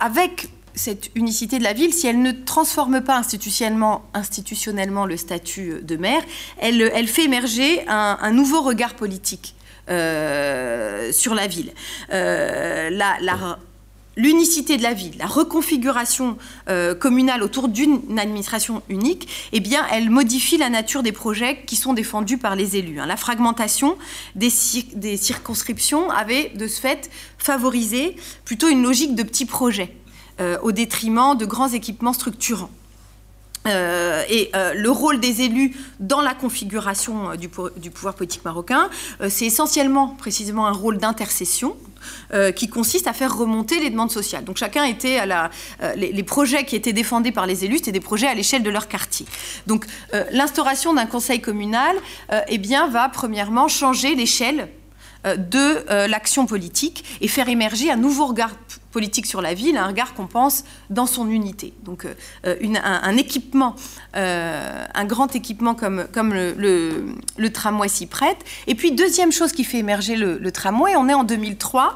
avec 0.00 0.48
cette 0.76 1.10
unicité 1.14 1.58
de 1.58 1.64
la 1.64 1.72
ville, 1.72 1.92
si 1.92 2.06
elle 2.06 2.20
ne 2.20 2.32
transforme 2.32 3.00
pas 3.00 3.16
institutionnellement, 3.16 4.04
le 5.06 5.16
statut 5.16 5.80
de 5.82 5.96
maire, 5.96 6.22
elle, 6.58 6.82
elle 6.94 7.08
fait 7.08 7.24
émerger 7.24 7.82
un, 7.88 8.30
nouveau 8.30 8.60
regard 8.60 8.94
politique 8.94 9.54
euh, 9.88 11.10
sur 11.12 11.34
la 11.34 11.46
ville. 11.46 11.72
Euh, 12.12 12.90
l'unicité 14.16 14.76
de 14.76 14.82
la 14.82 14.92
ville, 14.92 15.16
la 15.18 15.26
reconfiguration 15.26 16.36
euh, 16.68 16.94
communale 16.94 17.42
autour 17.42 17.68
d'une 17.68 18.18
administration 18.18 18.82
unique, 18.88 19.28
eh 19.52 19.60
bien, 19.60 19.86
elle 19.92 20.10
modifie 20.10 20.58
la 20.58 20.68
nature 20.68 21.02
des 21.02 21.12
projets 21.12 21.62
qui 21.66 21.76
sont 21.76 21.94
défendus 21.94 22.38
par 22.38 22.54
les 22.54 22.76
élus. 22.76 23.00
Hein. 23.00 23.06
La 23.06 23.16
fragmentation 23.16 23.96
des, 24.34 24.50
des 24.94 25.16
circonscriptions 25.16 26.10
avait, 26.10 26.50
de 26.54 26.66
ce 26.66 26.80
fait, 26.80 27.10
favorisé 27.38 28.16
plutôt 28.44 28.68
une 28.68 28.82
logique 28.82 29.14
de 29.14 29.22
petits 29.22 29.46
projets. 29.46 29.94
Euh, 30.38 30.58
au 30.60 30.70
détriment 30.70 31.34
de 31.34 31.46
grands 31.46 31.68
équipements 31.68 32.12
structurants. 32.12 32.68
Euh, 33.66 34.22
et 34.28 34.50
euh, 34.54 34.74
le 34.74 34.90
rôle 34.90 35.18
des 35.18 35.40
élus 35.40 35.74
dans 35.98 36.20
la 36.20 36.34
configuration 36.34 37.34
du, 37.36 37.48
pouvoir 37.48 38.14
politique 38.14 38.44
marocain, 38.44 38.90
c'est 39.30 39.46
essentiellement, 39.46 40.08
précisément, 40.08 40.66
un 40.66 40.72
rôle 40.72 40.98
d'intercession 40.98 41.74
qui 42.54 42.68
consiste 42.68 43.08
à 43.08 43.12
faire 43.12 43.36
remonter 43.36 43.80
les 43.80 43.90
demandes 43.90 44.12
sociales. 44.12 44.44
Donc 44.44 44.58
chacun 44.58 44.84
était 44.84 45.16
à 45.16 45.26
la, 45.26 45.50
les, 45.96 46.22
projets 46.22 46.64
qui 46.64 46.76
étaient 46.76 46.92
défendus 46.92 47.32
par 47.32 47.46
les 47.46 47.64
élus, 47.64 47.78
c'était 47.78 47.90
des 47.90 47.98
projets 47.98 48.28
à 48.28 48.34
l'échelle 48.34 48.62
de 48.62 48.70
leur 48.70 48.86
quartier. 48.86 49.26
Donc 49.66 49.86
l'instauration 50.30 50.94
d'un 50.94 51.06
conseil 51.06 51.40
communal, 51.40 51.96
eh 52.46 52.58
bien, 52.58 52.86
va 52.86 53.08
premièrement 53.08 53.66
changer 53.66 54.14
l'échelle 54.14 54.68
de 55.26 56.06
l'action 56.06 56.46
politique 56.46 57.04
et 57.20 57.28
faire 57.28 57.48
émerger 57.48 57.90
un 57.90 57.96
nouveau 57.96 58.26
regard 58.26 58.50
politique 58.96 59.26
sur 59.26 59.42
la 59.42 59.52
ville, 59.52 59.76
un 59.76 59.88
regard 59.88 60.14
qu'on 60.14 60.26
pense 60.26 60.64
dans 60.88 61.04
son 61.04 61.28
unité. 61.28 61.74
Donc 61.84 62.06
euh, 62.06 62.54
un, 62.82 63.16
équipement, 63.18 63.76
euh, 64.16 64.86
un 64.94 65.04
grand 65.04 65.36
équipement 65.36 65.74
comme, 65.74 66.06
le, 66.32 67.48
tramway 67.52 67.88
s'y 67.88 68.06
prête. 68.06 68.38
Et 68.66 68.74
puis 68.74 68.92
deuxième 68.92 69.32
chose 69.32 69.52
qui 69.52 69.64
fait 69.64 69.76
émerger 69.76 70.16
le, 70.16 70.50
tramway, 70.50 70.96
on 70.96 71.10
est 71.10 71.14
en 71.14 71.24
2003. 71.24 71.92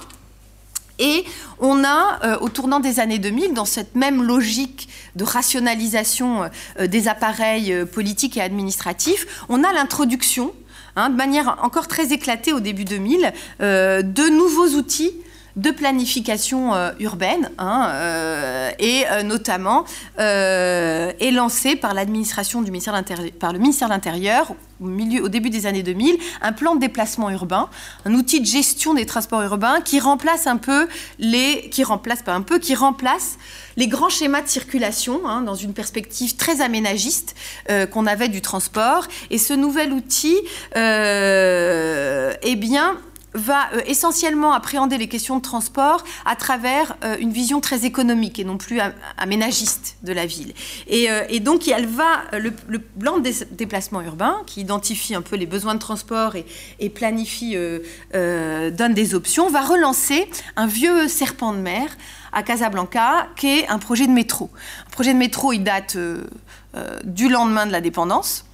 Et 0.99 1.25
on 1.59 1.83
a, 1.85 2.21
euh, 2.23 2.39
au 2.41 2.51
tournant 2.51 2.81
des 2.81 3.01
années 3.01 3.19
2000, 3.19 3.55
dans 3.55 3.65
cette 3.65 3.95
même 3.95 4.23
logique 4.23 4.91
de 5.17 5.25
rationalisation 5.25 6.51
des 6.79 7.09
appareils 7.09 7.87
politiques 7.87 8.37
et 8.37 8.43
administratifs, 8.43 9.27
on 9.49 9.65
a 9.65 9.73
l'introduction, 9.73 10.53
hein, 11.01 11.11
de 11.11 11.17
manière 11.17 11.57
encore 11.63 11.89
très 11.89 12.13
éclatée 12.13 12.53
au 12.53 12.61
début 12.61 12.85
2000, 12.85 13.33
de 13.61 14.31
nouveaux 14.31 14.77
outils 14.77 15.13
de 15.61 15.71
planification 15.71 16.75
euh, 16.75 16.93
urbaine, 17.01 17.51
hein, 17.59 17.91
euh, 17.93 18.71
et 18.79 19.05
euh, 19.11 19.23
notamment 19.23 19.85
est 20.17 21.31
lancé 21.33 21.77
par 21.77 21.93
l'administration 21.95 22.63
du 22.63 22.71
ministère 22.71 22.95
par 23.39 23.53
le 23.53 23.59
ministère 23.59 23.89
de 23.89 23.93
l'Intérieur 23.93 24.55
au, 24.81 24.87
milieu, 24.87 25.23
au 25.23 25.29
début 25.29 25.51
des 25.51 25.67
années 25.67 25.83
2000, 25.83 26.17
un 26.41 26.53
plan 26.53 26.75
de 26.75 26.81
déplacement 26.81 27.31
urbain, 27.31 27.69
un 28.07 28.15
outil 28.15 28.41
de 28.41 28.47
gestion 28.47 28.95
des 28.95 29.05
transports 29.05 29.43
urbains 29.43 29.81
qui 29.83 30.01
remplace 30.01 30.47
un 30.47 30.57
peu 30.57 30.89
les, 31.19 31.69
qui 31.71 31.85
remplace 31.85 32.23
pas 32.23 32.33
un 32.33 32.43
peu, 32.43 32.59
qui 32.59 32.75
remplace 32.75 33.37
les 33.77 33.89
grands 33.89 34.09
schémas 34.09 34.43
de 34.43 34.49
circulation 34.49 35.29
hein, 35.29 35.43
dans 35.43 35.55
une 35.55 35.75
perspective 35.75 36.37
très 36.37 36.61
aménagiste 36.61 37.35
qu'on 37.93 38.07
avait 38.07 38.29
du 38.29 38.41
transport. 38.41 39.07
Et 39.31 39.39
ce 39.39 39.53
nouvel 39.55 39.93
outil, 39.93 40.37
eh 40.75 42.57
bien, 42.57 42.97
va 43.35 43.73
euh, 43.73 43.81
essentiellement 43.87 44.53
appréhender 44.53 44.99
les 44.99 45.09
questions 45.09 45.37
de 45.37 45.43
transport 45.43 46.05
à 46.25 46.37
travers 46.37 46.97
euh, 47.05 47.17
une 47.21 47.33
vision 47.33 47.61
très 47.61 47.85
économique 47.85 48.39
et 48.39 48.45
non 48.45 48.57
plus 48.57 48.81
aménagiste 49.17 49.97
de 50.03 50.13
la 50.13 50.27
ville. 50.27 50.53
Et, 50.87 51.11
euh, 51.11 51.39
donc, 51.41 51.69
elle 51.69 51.87
va, 51.87 52.23
le, 52.33 52.51
plan 52.79 53.19
de 53.19 53.31
déplacement 53.53 54.03
urbain, 54.03 54.37
qui 54.47 54.61
identifie 54.61 55.15
un 55.15 55.23
peu 55.23 55.37
les 55.37 55.47
besoins 55.47 55.75
de 55.75 55.79
transport 55.79 56.35
et, 56.37 56.91
planifie, 56.91 57.57
donne 58.13 58.95
des 58.95 59.15
options, 59.15 59.49
va 59.49 59.63
relancer 59.63 60.29
un 60.57 60.67
vieux 60.67 61.09
serpent 61.09 61.53
de 61.53 61.59
mer 61.59 61.97
à 62.33 62.43
Casablanca, 62.43 63.29
qui 63.37 63.61
est 63.61 63.69
un 63.69 63.79
projet 63.79 64.07
de 64.07 64.13
métro. 64.13 64.51
Un 64.87 64.91
projet 64.91 65.15
de 65.15 65.19
métro, 65.19 65.53
il 65.53 65.65
date 65.65 65.97
du 67.05 67.29
lendemain 67.29 67.67
de 67.67 67.73
la 67.73 67.81
dépendance. 67.81 68.45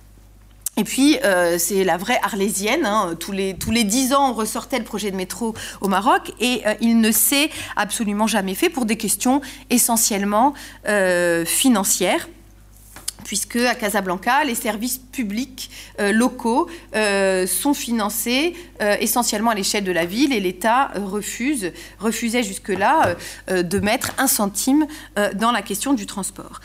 Et 0.78 0.84
puis, 0.84 1.18
euh, 1.24 1.56
c'est 1.58 1.84
la 1.84 1.96
vraie 1.96 2.18
arlésienne. 2.22 2.84
Hein. 2.84 3.14
Tous, 3.18 3.32
les, 3.32 3.54
tous 3.54 3.70
les 3.70 3.84
dix 3.84 4.12
ans, 4.12 4.30
on 4.30 4.34
ressortait 4.34 4.78
le 4.78 4.84
projet 4.84 5.10
de 5.10 5.16
métro 5.16 5.54
au 5.80 5.88
Maroc 5.88 6.32
et 6.38 6.62
euh, 6.66 6.74
il 6.82 7.00
ne 7.00 7.10
s'est 7.10 7.48
absolument 7.76 8.26
jamais 8.26 8.54
fait 8.54 8.68
pour 8.68 8.84
des 8.84 8.96
questions 8.96 9.40
essentiellement 9.70 10.52
euh, 10.86 11.46
financières 11.46 12.28
puisque 13.26 13.56
à 13.56 13.74
Casablanca, 13.74 14.44
les 14.44 14.54
services 14.54 14.98
publics 14.98 15.68
euh, 15.98 16.12
locaux 16.12 16.70
euh, 16.94 17.46
sont 17.46 17.74
financés 17.74 18.54
euh, 18.80 18.96
essentiellement 19.00 19.50
à 19.50 19.54
l'échelle 19.54 19.82
de 19.82 19.90
la 19.90 20.04
ville 20.04 20.32
et 20.32 20.38
l'État 20.38 20.92
refuse, 20.94 21.72
refusait 21.98 22.44
jusque-là 22.44 23.16
de 23.48 23.78
mettre 23.80 24.12
un 24.18 24.28
centime 24.28 24.86
dans 25.34 25.50
la 25.50 25.62
question 25.62 25.92
du 25.92 26.06
transport. 26.06 26.60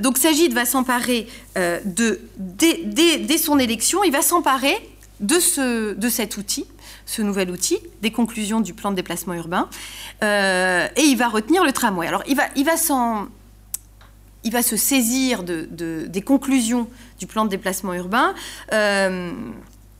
donc 0.00 0.16
Sagid 0.16 0.54
va 0.54 0.64
s'emparer 0.64 1.26
de, 1.56 2.20
dès, 2.38 3.38
son 3.38 3.58
élection, 3.58 4.02
il 4.04 4.12
va 4.12 4.22
s'emparer 4.22 4.74
de, 5.20 5.38
ce, 5.38 5.92
de 5.92 6.08
cet 6.08 6.36
outil 6.36 6.64
ce 7.04 7.22
nouvel 7.22 7.50
outil, 7.50 7.78
des 8.02 8.10
conclusions 8.10 8.60
du 8.60 8.74
plan 8.74 8.90
de 8.90 8.96
déplacement 8.96 9.34
urbain, 9.34 9.68
et 10.22 11.02
il 11.02 11.16
va 11.16 11.28
retenir 11.28 11.64
le 11.64 11.72
tramway. 11.72 12.06
Alors 12.06 12.22
il 12.26 12.36
va, 12.36 12.44
il 12.56 12.64
va 12.64 12.76
s'en 12.76 13.28
il 14.44 14.52
va 14.52 14.62
se 14.62 14.76
saisir 14.76 15.42
des 15.42 16.22
conclusions 16.22 16.88
du 17.18 17.26
plan 17.26 17.44
de 17.44 17.50
déplacement 17.50 17.94
urbain. 17.94 18.34
Euh, 18.72 19.32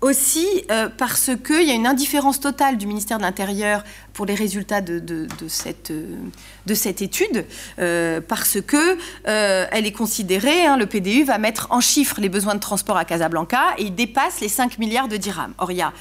aussi 0.01 0.47
euh, 0.71 0.89
parce 0.97 1.31
qu'il 1.45 1.65
y 1.65 1.73
a 1.73 1.75
une 1.75 1.87
indifférence 1.89 2.39
totale 2.39 2.77
du 2.79 2.87
ministère 2.87 3.19
de 3.19 3.25
l'Intérieur 3.25 3.83
pour 4.13 4.27
les 4.27 4.37
résultats 4.37 4.81
de, 4.81 5.27
cette, 5.49 5.93
de 6.67 6.75
cette, 6.75 7.03
étude, 7.03 7.45
euh, 7.81 8.21
parce 8.21 8.61
que 8.61 8.97
est 9.27 9.93
considérée, 9.93 10.67
hein, 10.67 10.77
le 10.77 10.87
PDU 10.87 11.25
va 11.25 11.39
mettre 11.39 11.67
en 11.71 11.81
chiffres 11.81 12.21
les 12.21 12.29
besoins 12.29 12.55
de 12.55 12.61
transport 12.61 12.97
à 12.97 13.05
Casablanca 13.05 13.75
et 13.79 13.87
il 13.87 13.95
dépasse 13.97 14.41
les 14.41 14.49
5 14.49 14.79
milliards 14.79 15.09
de 15.09 15.17
dirhams. 15.17 15.55
Or, 15.59 15.73
il 15.73 15.79
y 15.79 15.83
a 15.83 15.93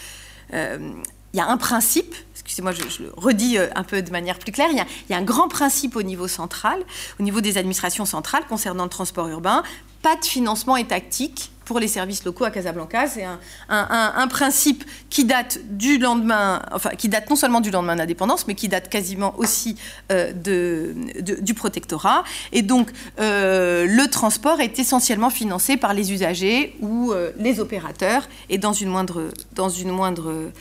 un 1.48 1.58
principe 1.58 2.14
excusez-moi, 2.48 2.72
je, 2.72 3.04
le 3.04 3.14
redis 3.18 3.58
euh, 3.58 3.68
un 3.76 3.84
peu 3.84 4.02
de 4.02 4.10
manière 4.10 4.40
plus 4.40 4.54
claire, 4.54 4.70
il 4.72 4.78
y, 5.10 5.14
a, 5.14 5.18
un 5.18 5.22
grand 5.22 5.50
principe 5.50 5.98
au 5.98 6.02
niveau 6.02 6.30
central, 6.30 6.80
au 7.20 7.24
niveau 7.24 7.42
des 7.42 7.58
administrations 7.58 8.06
centrales 8.06 8.46
concernant 8.48 8.86
le 8.86 8.90
transport 8.90 9.28
urbain, 9.28 9.64
pas 10.02 10.16
de 10.16 10.24
financement 10.24 10.78
étatique 10.78 11.52
pour 11.66 11.80
les 11.80 11.90
services 11.90 12.24
locaux 12.24 12.46
à 12.46 12.52
Casablanca. 12.52 13.08
C'est 13.08 13.26
un, 13.68 14.28
principe 14.30 14.86
qui 15.10 15.26
date 15.26 15.60
du 15.72 15.98
lendemain, 15.98 16.62
enfin 16.72 16.92
qui 16.92 17.10
date 17.10 17.30
non 17.30 17.36
seulement 17.36 17.60
du 17.60 17.72
lendemain 17.72 17.98
d'indépendance, 17.98 18.48
mais 18.48 18.56
qui 18.56 18.70
date 18.70 18.88
quasiment 18.88 19.38
aussi 19.38 19.76
euh, 20.14 20.32
de, 20.32 20.96
du 21.42 21.54
protectorat. 21.54 22.24
Et 22.54 22.62
donc 22.62 22.90
euh, 23.20 23.86
le 23.86 24.08
transport 24.08 24.62
est 24.62 24.80
essentiellement 24.80 25.30
financé 25.30 25.76
par 25.76 25.94
les 25.94 26.14
usagers 26.14 26.78
ou 26.80 27.14
les 27.38 27.60
opérateurs, 27.60 28.30
et 28.50 28.58
dans 28.58 28.72
une 28.72 28.88
moindre, 28.88 29.32
dans 29.54 29.70
une 29.70 29.90
moindre 29.90 30.52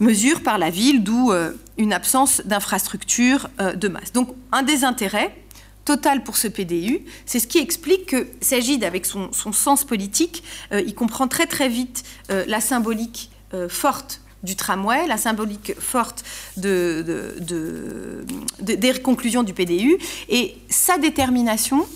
mesure 0.00 0.42
par 0.42 0.58
la 0.58 0.70
ville, 0.70 1.02
d'où 1.02 1.32
euh, 1.32 1.52
une 1.78 1.92
absence 1.92 2.42
d'infrastructures 2.44 3.48
euh, 3.60 3.74
de 3.74 3.88
masse. 3.88 4.12
Donc 4.12 4.34
un 4.52 4.62
désintérêt 4.62 5.34
total 5.84 6.24
pour 6.24 6.36
ce 6.36 6.48
PDU, 6.48 7.04
c'est 7.26 7.38
ce 7.38 7.46
qui 7.46 7.58
explique 7.58 8.06
que 8.06 8.26
Sagid, 8.40 8.82
avec 8.82 9.06
son, 9.06 9.30
sens 9.32 9.84
politique, 9.84 10.42
euh, 10.72 10.82
il 10.84 10.94
comprend 10.94 11.28
très 11.28 11.46
très 11.46 11.68
vite 11.68 12.02
la 12.28 12.60
symbolique 12.60 13.30
forte 13.68 14.20
du 14.42 14.56
tramway, 14.56 15.06
la 15.06 15.16
symbolique 15.16 15.74
forte 15.78 16.24
de, 16.56 17.36
des 18.58 18.94
conclusions 19.00 19.44
du 19.44 19.54
PDU, 19.54 19.96
et 20.28 20.56
sa 20.68 20.98
détermination 20.98 21.86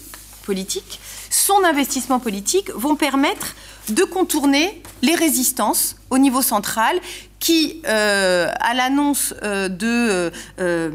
politique, 0.44 1.00
son 1.28 1.64
investissement 1.64 2.20
politique 2.20 2.70
vont 2.74 2.94
permettre 2.94 3.56
de 3.88 4.04
contourner 4.04 4.82
les 5.02 5.14
résistances 5.14 5.96
au 6.10 6.18
niveau 6.18 6.42
central 6.42 7.00
qui, 7.40 7.80
euh, 7.88 8.50
à 8.60 8.74
l'annonce 8.74 9.34
euh, 9.42 9.68
de, 9.70 10.30
euh, 10.60 10.90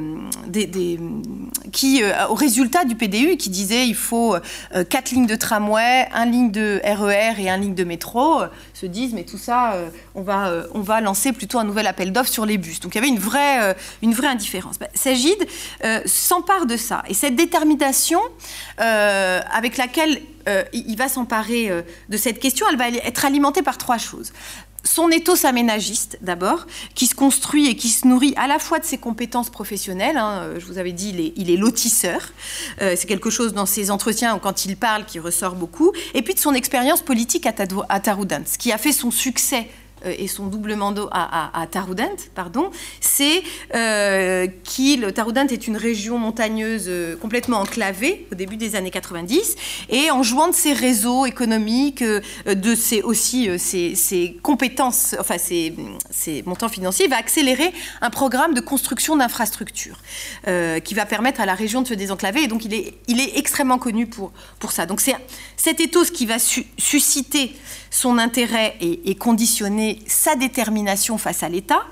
des, 0.48 1.00
qui, 1.74 2.04
au 2.30 2.36
résultat 2.36 2.86
du 2.86 2.96
PDU, 2.96 3.36
qui 3.36 3.50
disait 3.50 3.88
il 3.88 3.96
faut 3.96 4.36
quatre 4.90 5.12
lignes 5.12 5.26
de 5.26 5.36
tramway, 5.36 6.08
un 6.14 6.26
ligne 6.26 6.52
de 6.52 6.80
RER 6.84 7.34
e 7.36 7.40
et 7.40 7.50
un 7.50 7.58
ligne 7.58 7.74
de 7.74 7.84
métro, 7.84 8.42
se 8.74 8.86
disent 8.86 9.14
mais 9.14 9.24
tout 9.24 9.40
ça, 9.40 9.76
on 10.14 10.22
va, 10.22 10.52
on 10.76 10.82
va 10.82 11.02
lancer 11.02 11.34
plutôt 11.34 11.58
un 11.58 11.64
nouvel 11.64 11.88
appel 11.88 12.12
d'offres 12.14 12.32
sur 12.32 12.46
les 12.46 12.60
bus. 12.60 12.80
Donc 12.80 12.94
il 12.94 13.00
y 13.00 13.00
avait 13.00 13.10
une 13.10 13.20
vraie, 13.20 13.76
une 14.04 14.14
vraie 14.14 14.28
indifférence. 14.28 14.78
Bah, 14.78 14.88
Sagid 14.94 15.48
s'empare 16.06 16.68
de 16.68 16.78
ça 16.78 17.04
et 17.10 17.16
cette 17.16 17.36
détermination 17.36 18.20
avec 18.78 19.78
laquelle 19.78 20.22
il 20.74 20.96
va 20.96 21.10
s'emparer 21.10 21.72
de 22.08 22.18
cette 22.18 22.40
question, 22.40 22.68
elle 22.70 22.78
va 22.78 22.90
être 22.90 23.26
alimentée 23.26 23.64
par 23.64 23.80
trois 23.80 23.98
choses 23.98 24.32
son 24.86 25.10
éthos 25.10 25.46
aménagiste, 25.46 26.18
d'abord, 26.22 26.68
qui 26.94 27.08
se 27.08 27.16
construit 27.16 27.68
et 27.68 27.76
qui 27.76 27.90
se 27.90 28.08
nourrit 28.08 28.34
à 28.38 28.48
la 28.48 28.60
fois 28.60 28.80
de 28.80 28.86
ses 28.86 28.98
compétences 28.98 29.50
professionnelles. 29.50 30.18
Hein, 30.18 30.44
euh, 30.44 30.60
je 30.60 30.66
vous 30.66 30.78
avais 30.78 30.94
dit, 30.94 31.34
il 31.36 31.50
est, 31.50 31.58
lotisseur. 31.58 32.22
Euh, 32.82 32.96
c'est 32.96 33.08
quelque 33.08 33.30
chose 33.30 33.54
dans 33.54 33.66
ses 33.66 33.92
entretiens, 33.92 34.38
quand 34.40 34.66
il 34.66 34.78
parle, 34.78 35.06
qui 35.06 35.20
ressort 35.20 35.56
beaucoup. 35.56 35.92
Et 36.14 36.22
puis 36.22 36.34
de 36.34 36.40
son 36.40 36.54
expérience 36.54 37.02
politique 37.02 37.48
à 37.48 38.00
Taroudant, 38.00 38.44
qui 38.60 38.72
a 38.72 38.78
fait 38.78 38.92
son 38.92 39.12
succès 39.12 39.68
et 40.06 40.28
son 40.28 40.48
double 40.48 40.76
mandat 40.76 41.08
à, 41.12 41.62
à, 41.62 41.68
pardon, 42.34 42.72
c'est 43.02 43.44
euh, 43.74 44.48
qu'il, 44.64 45.12
Taroudant 45.14 45.48
est 45.48 45.68
une 45.68 45.78
région 45.78 46.18
montagneuse 46.18 46.86
euh, 46.88 47.16
complètement 47.16 47.60
enclavée 47.60 48.28
au 48.32 48.36
début 48.36 48.58
des 48.58 48.76
années 48.76 48.92
90, 48.92 49.56
et 49.90 50.12
en 50.12 50.24
jouant 50.24 50.48
de 50.48 50.54
ses 50.54 50.74
réseaux 50.74 51.26
économiques, 51.26 52.04
de 52.04 52.76
ses, 52.76 53.02
aussi 53.02 53.50
ses, 53.60 54.38
compétences, 54.42 55.16
enfin 55.20 55.38
ses, 55.38 55.74
montants 56.46 56.70
financiers, 56.70 57.08
va 57.08 57.18
accélérer 57.18 57.74
un 58.02 58.10
programme 58.10 58.54
de 58.54 58.62
construction 58.62 59.16
d'infrastructures 59.16 59.98
qui 60.84 60.94
va 60.94 61.06
permettre 61.06 61.42
à 61.42 61.46
la 61.46 61.56
région 61.56 61.82
de 61.82 61.88
se 61.88 61.94
désenclaver, 61.94 62.44
et 62.44 62.48
donc 62.48 62.66
il 62.66 62.74
est, 62.74 62.94
il 63.08 63.20
est 63.20 63.38
extrêmement 63.38 63.78
connu 63.78 64.08
pour, 64.08 64.32
pour 64.60 64.72
ça. 64.72 64.86
Donc 64.86 65.02
c'est 65.02 65.16
cet 65.58 65.80
ethos 65.80 66.12
qui 66.14 66.26
va 66.26 66.38
susciter 66.40 67.56
son 67.90 68.18
intérêt 68.18 68.76
et, 68.82 69.16
conditionner 69.16 69.95
sa 70.08 70.36
détermination 70.36 71.18
face 71.18 71.44
à 71.44 71.50
l'État, 71.50 71.86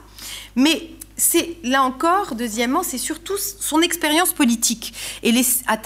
mais 0.56 0.90
c'est 1.16 1.58
là 1.64 1.84
encore, 1.84 2.36
deuxièmement, 2.36 2.84
c'est 2.84 2.98
surtout 2.98 3.38
son 3.38 3.82
expérience 3.82 4.34
politique 4.34 4.94
et 5.22 5.32
les, 5.32 5.46
à 5.68 5.78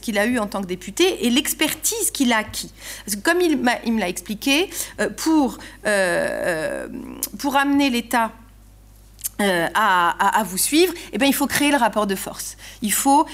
qu'il 0.00 0.18
a 0.18 0.26
eu 0.26 0.38
en 0.38 0.46
tant 0.46 0.60
que 0.62 0.66
député, 0.66 1.26
et 1.26 1.30
l'expertise 1.30 2.10
qu'il 2.12 2.32
a 2.32 2.38
acquis. 2.38 2.72
Parce 3.04 3.16
que 3.16 3.22
comme 3.22 3.40
il, 3.40 3.56
me 3.56 4.00
l'a 4.00 4.08
expliqué, 4.08 4.70
euh, 5.00 5.08
pour, 5.10 5.58
euh, 5.86 6.88
pour 7.38 7.56
amener 7.56 7.90
l'État 7.90 8.32
euh, 9.40 9.66
à, 9.74 10.42
vous 10.44 10.58
suivre, 10.58 10.92
eh 11.12 11.18
bien, 11.18 11.28
il 11.28 11.34
faut 11.34 11.46
créer 11.46 11.70
le 11.70 11.76
rapport 11.76 12.06
de 12.06 12.14
force. 12.14 12.56
Il 12.82 12.92
faut 12.92 13.26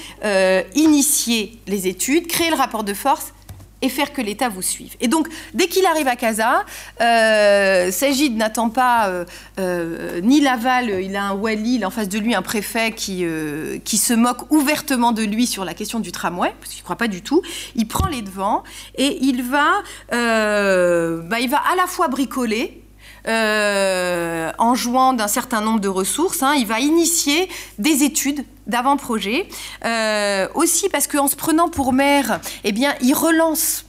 initier 0.75 1.59
les 1.67 1.87
études, 1.87 2.27
créer 2.27 2.49
le 2.49 2.55
rapport 2.55 2.83
de 2.83 2.93
force 2.93 3.33
et 3.81 3.89
faire 3.89 4.13
que 4.13 4.21
l'État 4.21 4.49
vous 4.49 4.61
suive. 4.61 4.95
Et 4.99 5.07
donc, 5.07 5.27
dès 5.53 5.67
qu'il 5.67 5.85
arrive 5.85 6.07
à 6.07 6.15
Casa, 6.15 6.65
euh, 7.01 7.91
Sagid 7.91 8.35
n'attend 8.37 8.69
pas 8.69 9.09
euh, 9.09 9.25
euh, 9.59 10.21
ni 10.21 10.41
l'aval, 10.41 11.01
il 11.01 11.15
a 11.15 11.23
un 11.23 11.33
wali, 11.33 11.75
il 11.75 11.83
a 11.83 11.87
en 11.87 11.91
face 11.91 12.09
de 12.09 12.19
lui 12.19 12.35
un 12.35 12.41
préfet 12.41 12.91
qui, 12.91 13.21
euh, 13.23 13.77
qui 13.83 13.97
se 13.97 14.13
moque 14.13 14.51
ouvertement 14.51 15.11
de 15.11 15.23
lui 15.23 15.47
sur 15.47 15.65
la 15.65 15.73
question 15.73 15.99
du 15.99 16.11
tramway, 16.11 16.53
parce 16.59 16.71
qu'il 16.71 16.81
ne 16.81 16.83
croit 16.83 16.95
pas 16.95 17.07
du 17.07 17.21
tout. 17.21 17.41
Il 17.75 17.87
prend 17.87 18.07
les 18.07 18.21
devants 18.21 18.63
et 18.95 19.17
il 19.21 19.43
va, 19.43 19.81
bah, 20.11 21.39
il 21.39 21.49
va 21.49 21.57
à 21.57 21.75
la 21.75 21.87
fois 21.87 22.07
bricoler, 22.07 22.80
euh, 23.27 24.51
en 24.57 24.73
jouant 24.73 25.13
d'un 25.13 25.27
certain 25.27 25.61
nombre 25.61 25.79
de 25.79 25.87
ressources. 25.87 26.41
Hein, 26.41 26.55
il 26.57 26.65
va 26.65 26.79
initier 26.79 27.49
des 27.77 28.03
études 28.03 28.43
d'avant-projet. 28.67 29.47
Euh, 29.85 30.47
aussi 30.55 30.89
parce 30.89 31.07
qu'en 31.07 31.27
se 31.27 31.35
prenant 31.35 31.69
pour 31.69 31.93
maire, 31.93 32.39
eh 32.63 32.71
bien, 32.71 32.93
il 33.01 33.13
relance 33.13 33.85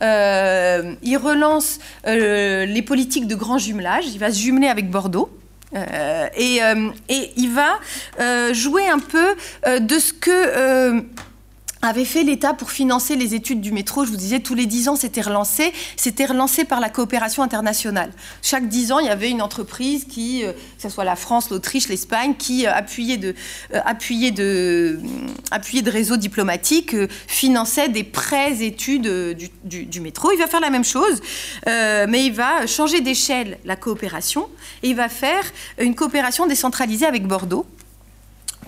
euh, 0.00 0.94
il 1.02 1.16
relance 1.16 1.80
les 2.04 2.82
politiques 2.82 3.26
de 3.26 3.34
grand 3.34 3.58
jumelage. 3.58 4.04
Il 4.06 4.18
va 4.18 4.30
se 4.30 4.38
jumeler 4.38 4.68
avec 4.68 4.90
Bordeaux. 4.90 5.30
et, 6.36 6.60
et, 7.08 7.32
il 7.36 7.50
va 7.50 8.52
jouer 8.52 8.88
un 8.88 9.00
peu 9.00 9.34
de 9.66 9.98
ce 9.98 10.12
que 10.12 11.02
avait 11.82 12.04
fait 12.04 12.22
l'État 12.22 12.54
pour 12.54 12.70
financer 12.70 13.16
les 13.16 13.34
études 13.34 13.60
du 13.60 13.72
métro. 13.72 14.04
Je 14.04 14.10
vous 14.10 14.16
disais, 14.16 14.40
tous 14.40 14.54
les 14.54 14.66
dix 14.66 14.88
ans, 14.88 14.96
c'était 14.96 15.20
relancé. 15.20 15.72
C'était 15.96 16.26
relancé 16.26 16.64
par 16.64 16.80
la 16.80 16.90
coopération 16.90 17.42
internationale. 17.42 18.12
Chaque 18.42 18.68
dix 18.68 18.92
ans, 18.92 18.98
il 18.98 19.06
y 19.06 19.10
avait 19.10 19.30
une 19.30 19.42
entreprise 19.42 20.04
qui, 20.04 20.44
euh, 20.44 20.52
que 20.52 20.82
ce 20.82 20.88
soit 20.88 21.04
la 21.04 21.16
France, 21.16 21.50
l'Autriche, 21.50 21.88
l'Espagne, 21.88 22.34
qui 22.36 22.66
euh, 22.66 22.72
appuyait, 22.72 23.16
de, 23.16 23.34
euh, 23.74 23.80
appuyait, 23.84 24.32
de, 24.32 24.98
appuyait 25.50 25.82
de 25.82 25.90
réseaux 25.90 26.16
diplomatiques, 26.16 26.96
finançait 27.26 27.88
des 27.88 28.04
prêts 28.04 28.62
études 28.62 29.08
du, 29.64 30.00
métro. 30.00 30.30
Il 30.32 30.38
va 30.38 30.46
faire 30.46 30.60
la 30.60 30.70
même 30.70 30.84
chose, 30.84 31.20
mais 31.66 32.26
il 32.26 32.32
va 32.32 32.66
changer 32.66 33.00
d'échelle 33.00 33.58
la 33.64 33.76
coopération 33.76 34.48
et 34.82 34.90
il 34.90 34.96
va 34.96 35.08
faire 35.08 35.44
une 35.78 35.94
coopération 35.94 36.46
décentralisée 36.46 37.06
avec 37.06 37.26
Bordeaux 37.26 37.66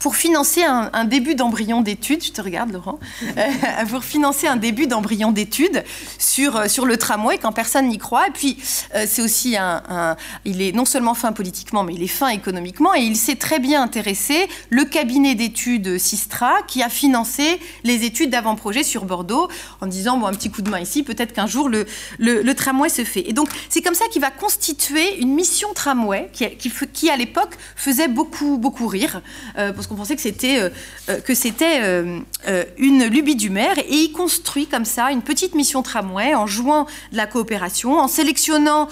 pour 0.01 0.17
financer 0.17 0.63
un, 0.63 1.05
début 1.05 1.35
d'embryon 1.35 1.83
d'études, 1.83 2.25
je 2.25 2.33
te 2.33 2.41
regarde 2.41 2.73
Laurent, 2.73 2.99
euh, 3.23 3.87
pour 3.89 4.03
financer 4.03 4.47
un 4.47 4.57
début 4.57 4.87
d'embryon 4.87 5.31
d'études 5.31 5.85
sur, 6.19 6.57
euh, 6.57 6.69
sur 6.69 6.87
le 6.87 6.97
tramway 6.97 7.39
quand 7.39 7.53
personne 7.53 7.89
n'y 7.89 7.99
croit. 7.99 8.27
Et 8.29 8.31
puis 8.31 8.57
euh, 8.95 9.05
c'est 9.07 9.23
aussi 9.23 9.57
un, 9.57 10.17
il 10.45 10.63
est 10.63 10.73
non 10.73 10.85
seulement 10.85 11.15
fin 11.15 11.33
politiquement, 11.33 11.85
mais 11.85 11.95
il 11.95 12.03
est 12.03 12.09
fin 12.09 12.29
économiquement 12.29 12.95
et 12.95 13.01
il 13.01 13.17
s'est 13.17 13.37
très 13.37 13.59
bien 13.59 13.83
intéressé 13.83 14.49
le 14.71 14.85
cabinet 14.85 15.35
d'études 15.35 15.99
Sistra 15.99 16.63
qui 16.67 16.83
a 16.83 16.89
financé 16.89 17.61
les 17.85 18.05
études 18.05 18.31
d'avant-projet 18.31 18.83
sur 18.83 19.05
Bordeaux 19.05 19.49
en 19.81 19.87
disant 19.87 20.17
bon 20.17 20.27
un 20.27 20.33
petit 20.33 20.51
coup 20.51 20.63
de 20.63 20.71
main 20.71 20.81
ici, 20.81 21.03
peut-être 21.03 21.33
qu'un 21.35 21.47
jour 21.47 21.69
le, 21.69 21.85
le, 22.19 22.55
tramway 22.55 22.89
se 22.89 23.05
fait. 23.05 23.29
Et 23.29 23.33
donc 23.33 23.49
c'est 23.69 23.83
comme 23.83 23.95
ça 23.95 24.07
qu'il 24.11 24.23
va 24.23 24.31
constituer 24.31 25.21
une 25.21 25.35
mission 25.35 25.69
tramway 25.75 26.31
qui, 26.33 26.47
qui, 26.93 27.11
à 27.11 27.17
l'époque 27.17 27.57
faisait 27.77 28.09
beaucoup 28.09 28.57
beaucoup 28.57 28.87
rire 28.87 29.21
parce 29.55 29.87
qu'on 29.91 29.97
pensait 29.97 30.15
que 30.15 30.23
c'était 30.23 30.61
euh, 30.61 30.71
euh, 31.09 32.21
euh, 32.47 32.65
une 32.79 33.05
lubie 33.07 33.35
du 33.35 33.51
maire 33.51 33.77
et 33.79 33.93
il 33.93 34.13
construit 34.13 34.67
comme 34.67 34.85
ça 34.85 35.11
une 35.11 35.23
petite 35.23 35.57
mission 35.57 35.83
tramway 35.83 36.33
en 36.35 36.47
jouant 36.47 36.87
de 37.11 37.17
la 37.17 37.27
coopération, 37.27 37.99
en 37.99 38.09
sélectionnant 38.09 38.89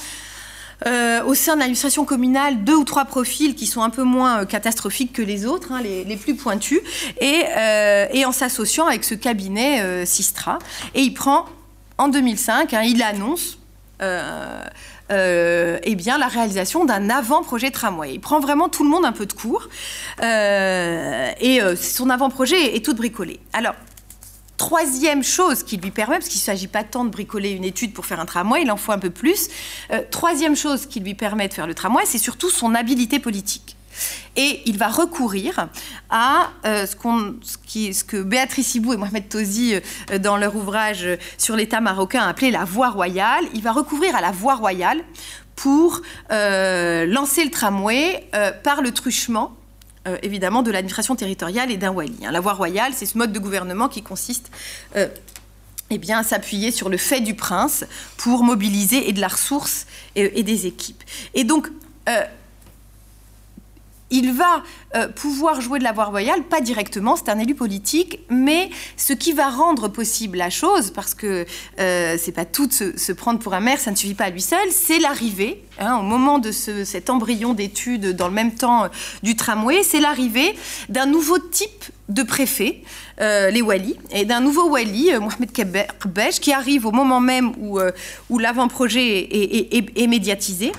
au 1.26 1.34
sein 1.34 1.54
de 1.54 1.58
l'administration 1.58 2.04
communale 2.04 2.62
deux 2.62 2.76
ou 2.76 2.84
trois 2.84 3.04
profils 3.04 3.56
qui 3.56 3.66
sont 3.66 3.82
un 3.82 3.90
peu 3.90 4.04
moins 4.04 4.46
catastrophiques 4.46 5.12
que 5.12 5.22
les 5.22 5.44
autres, 5.44 5.72
hein, 5.72 5.82
les, 5.82 6.16
plus 6.16 6.36
pointus, 6.36 6.80
et, 7.20 7.42
et 8.12 8.24
en 8.24 8.30
s'associant 8.30 8.86
avec 8.86 9.02
ce 9.02 9.16
cabinet 9.16 10.06
Sistra. 10.06 10.60
Et 10.94 11.02
il 11.02 11.14
prend, 11.14 11.46
en 11.98 12.06
2005, 12.06 12.74
hein, 12.74 12.82
il 12.82 13.02
annonce 13.02 13.58
euh, 15.10 15.78
eh 15.82 15.94
bien, 15.94 16.18
la 16.18 16.28
réalisation 16.28 16.84
d'un 16.84 17.10
avant-projet 17.10 17.70
tramway. 17.70 18.14
Il 18.14 18.20
prend 18.20 18.40
vraiment 18.40 18.68
tout 18.68 18.84
le 18.84 18.90
monde 18.90 19.04
un 19.04 19.12
peu 19.12 19.26
de 19.26 19.32
court. 19.32 19.68
Euh, 20.22 21.30
et 21.40 21.62
euh, 21.62 21.76
son 21.76 22.10
avant-projet 22.10 22.76
est 22.76 22.84
tout 22.84 22.94
bricolé. 22.94 23.40
Alors, 23.52 23.74
Troisième 24.56 25.22
chose 25.22 25.62
qui 25.62 25.76
lui 25.76 25.92
permet, 25.92 26.16
parce 26.16 26.28
qu'il 26.28 26.40
ne 26.40 26.44
s'agit 26.44 26.66
pas 26.66 26.82
tant 26.82 27.04
de 27.04 27.10
bricoler 27.10 27.50
une 27.50 27.62
étude 27.62 27.92
pour 27.92 28.06
faire 28.06 28.18
un 28.18 28.26
tramway, 28.26 28.62
il 28.62 28.70
en 28.72 28.76
faut 28.76 28.90
un 28.90 28.98
peu 28.98 29.08
plus. 29.08 29.50
troisième 30.10 30.56
chose 30.56 30.86
qui 30.86 30.98
lui 30.98 31.14
permet 31.14 31.46
de 31.46 31.54
faire 31.54 31.68
le 31.68 31.74
tramway, 31.74 32.02
c'est 32.04 32.18
surtout 32.18 32.50
son 32.50 32.74
habileté 32.74 33.20
politique. 33.20 33.77
Et 34.36 34.62
il 34.66 34.78
va 34.78 34.88
recourir 34.88 35.68
à 36.10 36.50
euh, 36.64 36.86
ce, 36.86 38.04
que 38.04 38.22
Béatrice 38.22 38.74
Hibou 38.74 38.92
et 38.92 38.96
Mohamed 38.96 39.28
Tozi, 39.28 39.74
euh, 39.74 40.18
dans 40.18 40.36
leur 40.36 40.54
ouvrage 40.56 41.06
sur 41.36 41.56
l'État 41.56 41.80
marocain, 41.80 42.22
appelaient 42.22 42.50
la 42.50 42.64
voie 42.64 42.90
royale. 42.90 43.44
Il 43.54 43.62
va 43.62 43.72
recourir 43.72 44.14
à 44.14 44.20
la 44.20 44.30
voie 44.30 44.54
royale 44.54 45.02
pour 45.56 46.02
euh, 46.30 47.04
lancer 47.06 47.44
le 47.44 47.50
tramway 47.50 48.28
par 48.62 48.80
le 48.80 48.92
truchement 48.92 49.54
évidemment 50.22 50.62
de 50.62 50.70
l'administration 50.70 51.16
territoriale 51.16 51.70
et 51.70 51.76
d'un 51.76 51.90
wali. 51.90 52.16
Hein. 52.24 52.30
La 52.30 52.40
voie 52.40 52.54
royale, 52.54 52.92
c'est 52.94 53.04
ce 53.04 53.18
mode 53.18 53.30
de 53.30 53.38
gouvernement 53.38 53.88
qui 53.88 54.02
consiste 54.02 54.50
eh 55.90 55.98
bien, 55.98 56.20
à 56.20 56.22
s'appuyer 56.22 56.70
sur 56.70 56.88
le 56.88 56.96
fait 56.96 57.20
du 57.20 57.34
prince 57.34 57.84
pour 58.16 58.42
mobiliser 58.42 59.10
et 59.10 59.12
de 59.12 59.20
la 59.20 59.28
ressource 59.28 59.86
et, 60.16 60.38
et 60.38 60.42
des 60.42 60.66
équipes. 60.66 61.02
Et 61.34 61.44
donc, 61.44 61.68
il 64.10 64.32
va 64.32 64.62
euh, 64.94 65.08
pouvoir 65.08 65.60
jouer 65.60 65.78
de 65.78 65.84
la 65.84 65.92
voie 65.92 66.06
royale, 66.06 66.42
pas 66.44 66.60
directement, 66.60 67.16
c'est 67.16 67.28
un 67.28 67.38
élu 67.38 67.54
politique, 67.54 68.20
mais 68.30 68.70
ce 68.96 69.12
qui 69.12 69.32
va 69.32 69.50
rendre 69.50 69.88
possible 69.88 70.38
la 70.38 70.50
chose, 70.50 70.90
parce 70.90 71.14
que 71.14 71.44
euh, 71.78 72.16
c'est 72.18 72.32
pas 72.32 72.44
tout 72.44 72.70
se, 72.70 73.12
prendre 73.12 73.38
pour 73.38 73.54
un 73.54 73.60
maire, 73.60 73.78
ça 73.78 73.90
ne 73.90 73.96
suffit 73.96 74.14
pas 74.14 74.24
à 74.24 74.30
lui 74.30 74.42
seul, 74.42 74.68
c'est 74.70 74.98
l'arrivée, 74.98 75.62
hein, 75.78 75.98
au 75.98 76.02
moment 76.02 76.38
de 76.38 76.52
cet 76.52 77.10
embryon 77.10 77.54
d'études 77.54 78.16
dans 78.16 78.28
le 78.28 78.34
même 78.34 78.54
temps 78.54 78.84
euh, 78.84 78.88
du 79.22 79.36
tramway, 79.36 79.82
c'est 79.82 80.00
l'arrivée 80.00 80.56
d'un 80.88 81.06
nouveau 81.06 81.38
type 81.38 81.84
de 82.08 82.22
préfets, 82.22 82.82
euh, 83.20 83.50
les 83.50 83.62
Wali, 83.62 83.96
et 84.12 84.24
d'un 84.24 84.40
nouveau 84.40 84.70
Wali, 84.70 85.12
euh, 85.12 85.20
Mohamed 85.20 85.52
Kebej, 85.52 86.40
qui 86.40 86.52
arrive 86.52 86.86
au 86.86 86.92
moment 86.92 87.20
même 87.20 87.52
où, 87.58 87.78
euh, 87.78 87.90
où 88.30 88.38
l'avant-projet 88.38 89.28
est, 89.30 90.06
médiatisé, 90.06 90.72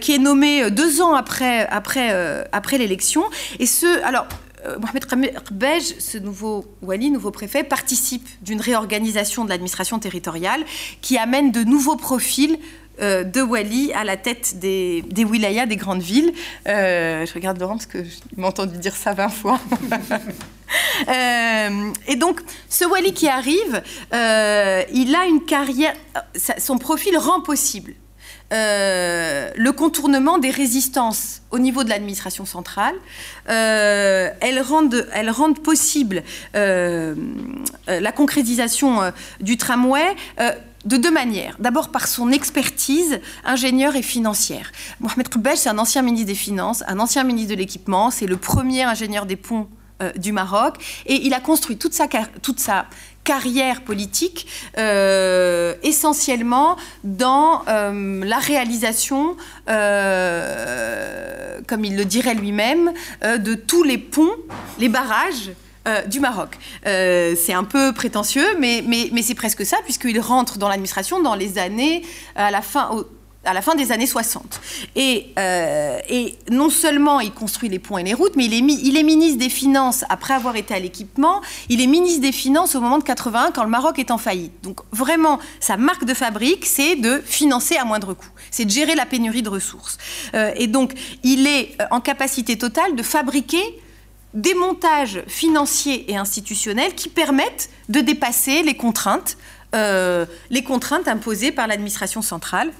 qui 0.00 0.14
est 0.14 0.18
nommé 0.18 0.70
deux 0.70 1.00
ans 1.00 1.14
après, 1.14 1.66
après, 1.68 2.46
après 2.52 2.76
l'élection. 2.76 3.22
Et 3.58 3.66
ce, 3.66 4.02
alors, 4.04 4.26
Mohamed 4.80 5.06
Kebej, 5.06 5.94
ce 5.98 6.18
nouveau 6.18 6.66
Wali, 6.82 7.10
nouveau 7.10 7.30
préfet, 7.30 7.64
participe 7.64 8.26
d'une 8.42 8.60
réorganisation 8.60 9.44
de 9.44 9.48
l'administration 9.48 9.98
territoriale 9.98 10.62
qui 11.00 11.16
amène 11.16 11.50
de 11.52 11.62
nouveaux 11.62 11.96
profils 11.96 12.58
de 13.00 13.42
Wali 13.42 13.92
à 13.92 14.04
la 14.04 14.16
tête 14.16 14.58
des, 14.58 15.02
wilayas, 15.24 15.66
des 15.66 15.76
grandes 15.76 16.02
villes. 16.02 16.32
je 16.66 17.34
regarde 17.34 17.58
Laurent 17.58 17.74
parce 17.74 17.86
que 17.86 17.98
m'a 18.36 18.48
entendu 18.48 18.78
dire 18.78 18.94
ça 18.94 19.14
20 19.14 19.28
fois. 19.28 19.60
Euh, 21.08 21.90
et 22.06 22.16
donc, 22.16 22.40
ce 22.68 22.84
Wally 22.84 23.12
qui 23.12 23.28
arrive, 23.28 23.82
euh, 24.12 24.82
il 24.92 25.14
a 25.14 25.26
une 25.26 25.44
carrière, 25.44 25.94
son 26.58 26.78
profil 26.78 27.16
rend 27.16 27.40
possible 27.40 27.94
euh, 28.52 29.50
le 29.56 29.72
contournement 29.72 30.38
des 30.38 30.50
résistances 30.50 31.42
au 31.50 31.58
niveau 31.58 31.84
de 31.84 31.88
l'administration 31.88 32.44
centrale. 32.44 32.94
elles, 33.46 34.60
rendent, 34.60 35.08
elles 35.12 35.30
rendent 35.30 35.60
possible 35.60 36.22
la 36.54 38.12
concrétisation 38.14 39.12
du 39.40 39.56
tramway 39.56 40.14
de 40.84 40.96
deux 40.96 41.10
manières. 41.10 41.56
D'abord 41.58 41.90
par 41.90 42.08
son 42.08 42.32
expertise 42.32 43.20
ingénieure 43.44 43.96
et 43.96 44.02
financière. 44.02 44.72
Mohamed 45.00 45.28
Koubej, 45.28 45.56
c'est 45.56 45.68
un 45.68 45.78
ancien 45.78 46.02
ministre 46.02 46.28
des 46.28 46.34
Finances, 46.34 46.82
un 46.86 46.98
ancien 47.00 47.24
ministre 47.24 47.50
de 47.54 47.58
l'Équipement, 47.58 48.10
c'est 48.10 48.26
le 48.26 48.36
premier 48.36 48.84
ingénieur 48.84 49.26
des 49.26 49.36
ponts 49.36 49.68
euh, 50.02 50.12
du 50.16 50.32
Maroc. 50.32 50.76
Et 51.06 51.26
il 51.26 51.34
a 51.34 51.40
construit 51.40 51.76
toute 51.76 51.92
sa, 51.92 52.06
toute 52.42 52.58
sa 52.58 52.86
carrière 53.22 53.82
politique 53.82 54.46
euh, 54.78 55.74
essentiellement 55.82 56.76
dans 57.04 57.62
euh, 57.68 58.24
la 58.24 58.38
réalisation, 58.38 59.36
comme 61.66 61.84
il 61.84 61.96
le 61.96 62.04
dirait 62.04 62.34
lui-même, 62.34 62.92
de 63.22 63.54
tous 63.54 63.82
les 63.82 63.98
ponts, 63.98 64.36
les 64.78 64.88
barrages. 64.88 65.50
Du 66.08 66.20
Maroc. 66.20 66.58
c'est 66.84 67.52
un 67.52 67.64
peu 67.64 67.92
prétentieux, 67.92 68.46
mais, 68.58 68.84
mais, 68.86 69.08
mais 69.12 69.22
c'est 69.22 69.34
presque 69.34 69.64
ça, 69.64 69.78
puisqu'il 69.84 70.20
rentre 70.20 70.58
dans 70.58 70.68
l'administration 70.68 71.22
dans 71.22 71.34
les 71.34 71.58
années, 71.58 72.02
à 72.36 72.50
la 72.50 72.62
fin, 72.62 73.04
à 73.44 73.54
la 73.54 73.62
fin 73.62 73.74
des 73.74 73.90
années 73.90 74.06
60. 74.06 74.60
Et, 74.96 75.32
euh, 75.38 75.98
et, 76.08 76.36
non 76.50 76.68
seulement 76.68 77.20
il 77.20 77.32
construit 77.32 77.68
les 77.68 77.78
ponts 77.78 77.96
et 77.96 78.02
les 78.02 78.12
routes, 78.12 78.36
mais 78.36 78.44
il 78.44 78.54
est, 78.96 79.02
ministre 79.02 79.38
des 79.38 79.48
Finances 79.48 80.04
après 80.08 80.34
avoir 80.34 80.56
été 80.56 80.74
à 80.74 80.78
l'équipement. 80.78 81.40
Il 81.68 81.80
est 81.80 81.86
ministre 81.86 82.20
des 82.20 82.32
Finances 82.32 82.74
au 82.74 82.80
moment 82.80 82.98
de 82.98 83.04
81 83.04 83.52
quand 83.52 83.64
le 83.64 83.70
Maroc 83.70 83.98
est 83.98 84.10
en 84.10 84.18
faillite. 84.18 84.52
Donc 84.62 84.80
vraiment, 84.92 85.38
sa 85.58 85.76
marque 85.76 86.04
de 86.04 86.14
fabrique, 86.14 86.66
c'est 86.66 86.96
de 86.96 87.22
financer 87.24 87.76
à 87.76 87.84
moindre 87.84 88.12
coût. 88.14 88.28
C'est 88.50 88.66
de 88.66 88.70
gérer 88.70 88.94
la 88.94 89.06
pénurie 89.06 89.42
de 89.42 89.48
ressources. 89.48 89.96
Euh, 90.34 90.52
et 90.56 90.66
donc, 90.66 90.92
il 91.22 91.46
est 91.46 91.76
euh, 91.80 91.86
en 91.90 92.00
capacité 92.00 92.58
totale 92.58 92.94
de 92.94 93.02
fabriquer 93.02 93.62
des 94.34 94.54
montages 94.54 95.22
financiers 95.26 96.10
et 96.10 96.16
institutionnels 96.16 96.94
qui 96.94 97.08
permettent 97.08 97.70
de 97.88 98.00
dépasser 98.00 98.62
les 98.62 98.74
contraintes, 98.74 99.36
les 99.72 100.62
contraintes 100.64 101.08
imposées 101.08 101.52
par 101.52 101.66
l'administration 101.66 102.22
centrale 102.22 102.70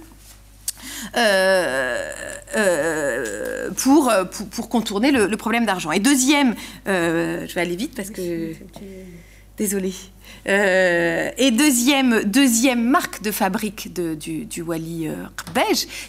euh, 1.16 2.10
euh, 2.56 3.70
pour, 3.76 4.12
pour, 4.50 4.68
contourner 4.68 5.10
le, 5.10 5.36
problème 5.36 5.66
d'argent. 5.66 5.92
Et 5.92 6.00
deuxième, 6.00 6.54
euh, 6.88 7.46
je 7.46 7.54
vais 7.54 7.60
aller 7.60 7.76
vite 7.76 7.94
parce 7.94 8.10
que... 8.10 8.52
Désolée. 9.56 9.94
Et 10.46 11.50
deuxième, 11.50 12.24
deuxième 12.24 12.82
marque 12.82 13.22
de 13.22 13.30
fabrique 13.30 13.92
du, 13.92 14.62
Wali 14.62 15.08
euh, 15.08 15.14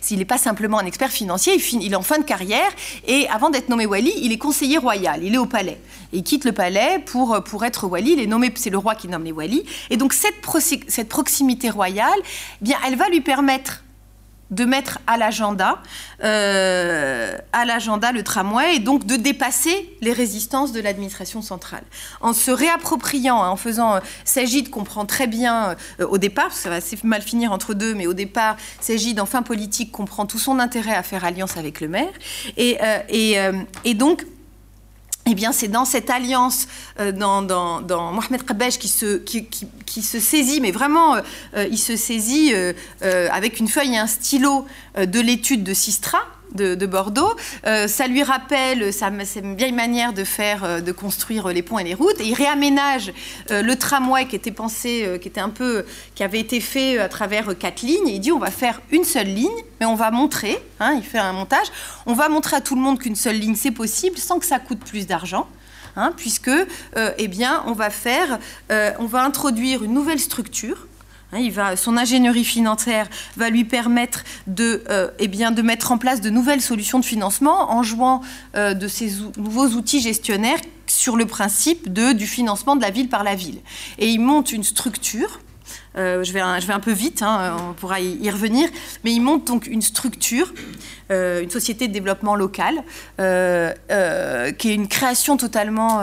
s'il 0.02 0.20
n'est 0.20 0.26
pas 0.26 0.38
simplement 0.38 0.80
un 0.80 0.86
expert 0.86 1.10
financier, 1.10 1.54
il, 1.74 1.92
est 1.92 1.96
en 1.96 2.02
fin 2.02 2.20
de 2.20 2.24
carrière 2.24 2.70
et 3.08 3.28
avant 3.30 3.50
d'être 3.50 3.70
nommé 3.70 3.86
Wali, 3.86 4.14
il 4.18 4.32
est 4.32 4.38
conseiller 4.38 4.78
royal, 4.78 5.24
il 5.24 5.34
est 5.34 5.38
au 5.38 5.46
palais. 5.46 5.80
il 6.14 6.24
quitte 6.24 6.46
le 6.46 6.52
palais 6.52 7.00
pour, 7.06 7.44
pour 7.44 7.66
être 7.66 7.88
Wali, 7.88 8.14
il 8.14 8.20
est 8.20 8.28
nommé, 8.28 8.52
c'est 8.56 8.70
le 8.70 8.78
roi 8.78 8.96
qui 8.96 9.08
nomme 9.08 9.24
les 9.24 9.32
Wali. 9.32 9.64
Et 9.90 9.98
donc 9.98 10.14
cette, 10.14 10.36
cette 10.88 11.10
proximité 11.10 11.70
royale, 11.70 12.20
eh 12.62 12.66
bien, 12.66 12.78
elle 12.88 12.96
va 12.96 13.10
lui 13.10 13.22
permettre 13.22 13.84
de 14.52 14.66
mettre 14.66 14.99
à 15.08 15.18
l'agenda, 15.18 15.82
euh, 16.24 17.38
à 17.54 17.66
l'agenda 17.66 18.12
le 18.12 18.22
tramway 18.24 18.76
et 18.76 18.80
donc 18.80 19.06
de 19.06 19.16
dépasser 19.16 19.95
les 20.02 20.14
résistances 20.14 20.74
de 20.74 20.82
l'administration 20.82 21.41
centrale. 21.41 21.84
En 22.20 22.34
se 22.34 22.52
réappropriant, 22.52 23.41
hein, 23.41 23.49
en 23.49 23.56
faisant, 23.56 23.95
euh, 23.95 24.62
comprend 24.72 25.06
très 25.06 25.28
bien 25.28 25.76
euh, 25.99 26.08
au 26.08 26.18
départ, 26.18 26.52
ça 26.52 26.70
va 26.70 26.76
assez 26.76 26.97
mal 27.04 27.22
finir 27.22 27.52
entre 27.52 27.74
deux, 27.74 27.93
mais 27.93 28.08
au 28.08 28.14
départ, 28.14 28.58
Sagid 28.80 29.20
en 29.20 29.26
fin 29.26 29.41
politique 29.41 29.91
comprend 29.91 30.26
tout 30.26 30.39
son 30.39 30.60
intérêt 30.60 30.95
à 30.95 31.04
faire 31.04 31.24
alliance 31.24 31.58
avec 31.58 31.80
le 31.80 31.88
maire 31.88 32.12
et, 32.58 32.78
et, 33.10 33.38
et 33.86 33.93
donc 33.93 34.26
eh 35.28 35.36
bien, 35.36 35.51
c'est 35.51 35.67
dans 35.67 35.86
cette 35.86 36.09
alliance, 36.09 36.67
euh, 36.99 37.11
dans, 37.11 37.41
dans, 37.43 38.11
Mohamed 38.11 38.43
Kabesh 38.43 38.80
qui 38.80 38.88
se, 38.88 39.17
qui, 39.17 39.45
qui, 39.45 40.01
se 40.01 40.19
saisit, 40.19 40.61
mais 40.61 40.72
vraiment, 40.72 41.15
euh, 41.15 41.22
euh, 41.55 41.67
il 41.69 41.78
se 41.78 41.95
saisit 41.95 42.53
avec 43.01 43.59
une 43.59 43.67
feuille 43.67 43.93
et 43.93 43.97
un 43.97 44.07
stylo 44.07 44.65
de 44.97 45.19
l'étude 45.19 45.63
de 45.63 45.74
Sistra, 45.74 46.19
de, 46.56 46.86
Bordeaux. 46.86 47.36
Euh, 47.66 47.88
ça 47.88 48.08
lui 48.08 48.24
rappelle 48.24 48.91
sa, 48.91 49.10
vieille 49.10 49.72
manière 49.72 50.14
de 50.14 50.24
faire, 50.24 50.64
euh, 50.64 50.82
de 50.82 50.91
construire 50.91 51.47
les 51.49 51.62
ponts 51.62 51.80
et 51.80 51.84
les 51.84 51.93
routes. 51.93 52.18
Il 52.20 52.34
réaménage 52.34 53.14
euh, 53.52 53.62
le 53.62 53.76
tramway 53.76 54.26
qui 54.28 54.36
était 54.36 54.52
pensé, 54.52 55.20
qui 55.22 55.28
était 55.28 55.41
un 55.41 55.49
peu, 55.49 55.86
qui 56.16 56.24
avait 56.24 56.39
été 56.39 56.60
fait 56.60 56.97
à 56.97 57.08
travers 57.08 57.58
quatre 57.58 57.82
lignes. 57.82 58.08
Et 58.08 58.16
il 58.16 58.20
dit 58.20 58.32
on 58.32 58.39
va 58.39 58.52
faire 58.52 58.82
une 58.91 59.04
seule 59.04 59.28
ligne, 59.28 59.49
mais 59.80 59.86
on 59.86 59.95
va 59.95 60.12
montrer. 60.12 60.58
Hein, 60.80 60.93
il 60.97 61.04
fait 61.04 61.20
un 61.20 61.34
montage. 61.34 61.68
On 62.06 62.14
va 62.14 62.30
montrer 62.30 62.58
à 62.58 62.62
tout 62.62 62.76
le 62.76 62.82
monde 62.82 62.99
qu'une 62.99 63.16
seule 63.16 63.38
ligne 63.38 63.56
c'est 63.56 63.72
possible 63.72 64.18
sans 64.18 64.39
que 64.39 64.45
ça 64.45 64.60
coûte 64.60 64.80
plus 64.80 65.08
d'argent. 65.08 65.47
Hein, 65.97 66.14
puisque, 66.16 66.52
eh 67.18 67.28
bien, 67.28 67.64
on 67.68 67.74
va 67.74 67.89
faire, 67.89 68.39
on 68.70 69.06
va 69.06 69.24
introduire 69.24 69.84
une 69.84 69.93
nouvelle 69.93 70.20
structure 70.20 70.88
va, 71.52 71.76
son 71.76 71.98
ingénierie 71.98 72.44
financière 72.44 73.08
va 73.38 73.50
lui 73.50 73.64
permettre 73.64 74.24
de, 74.48 74.84
euh, 74.90 75.10
eh 75.20 75.28
de 75.28 75.62
mettre 75.62 75.92
en 75.92 75.98
place 75.98 76.22
de 76.22 76.30
nouvelles 76.30 76.62
solutions 76.62 77.00
de 77.00 77.06
financement 77.06 77.72
en 77.72 77.84
jouant 77.84 78.22
euh, 78.56 78.74
de 78.74 78.88
ces 78.88 79.12
nouveaux 79.38 79.70
outils 79.70 80.02
gestionnaires 80.02 80.60
sur 80.88 81.16
le 81.16 81.26
principe 81.26 81.92
de, 81.92 82.12
du 82.12 82.28
financement 82.28 82.76
de 82.76 82.82
la 82.82 82.90
ville 82.90 83.10
par 83.10 83.24
la 83.24 83.36
ville. 83.36 83.60
Et 83.98 84.10
il 84.10 84.20
monte 84.20 84.52
une 84.52 84.64
structure 84.64 85.40
euh, 85.98 86.24
je, 86.24 86.32
vais 86.32 86.39
un, 86.39 86.80
peu 86.80 86.92
vite, 86.92 87.22
hein, 87.22 87.58
on 87.70 87.74
pourra 87.74 88.00
y, 88.00 88.30
revenir, 88.30 88.70
mais 89.04 89.12
il 89.12 89.20
monte 89.20 89.46
donc 89.46 89.68
une 89.68 89.82
structure, 89.82 90.54
euh, 91.12 91.42
une 91.42 91.50
société 91.50 91.88
de 91.88 91.94
développement 91.94 92.36
local, 92.36 92.84
euh, 93.20 93.72
qui 94.54 94.70
est 94.70 94.76
une 94.76 94.88
création 94.88 95.36
totalement 95.38 96.02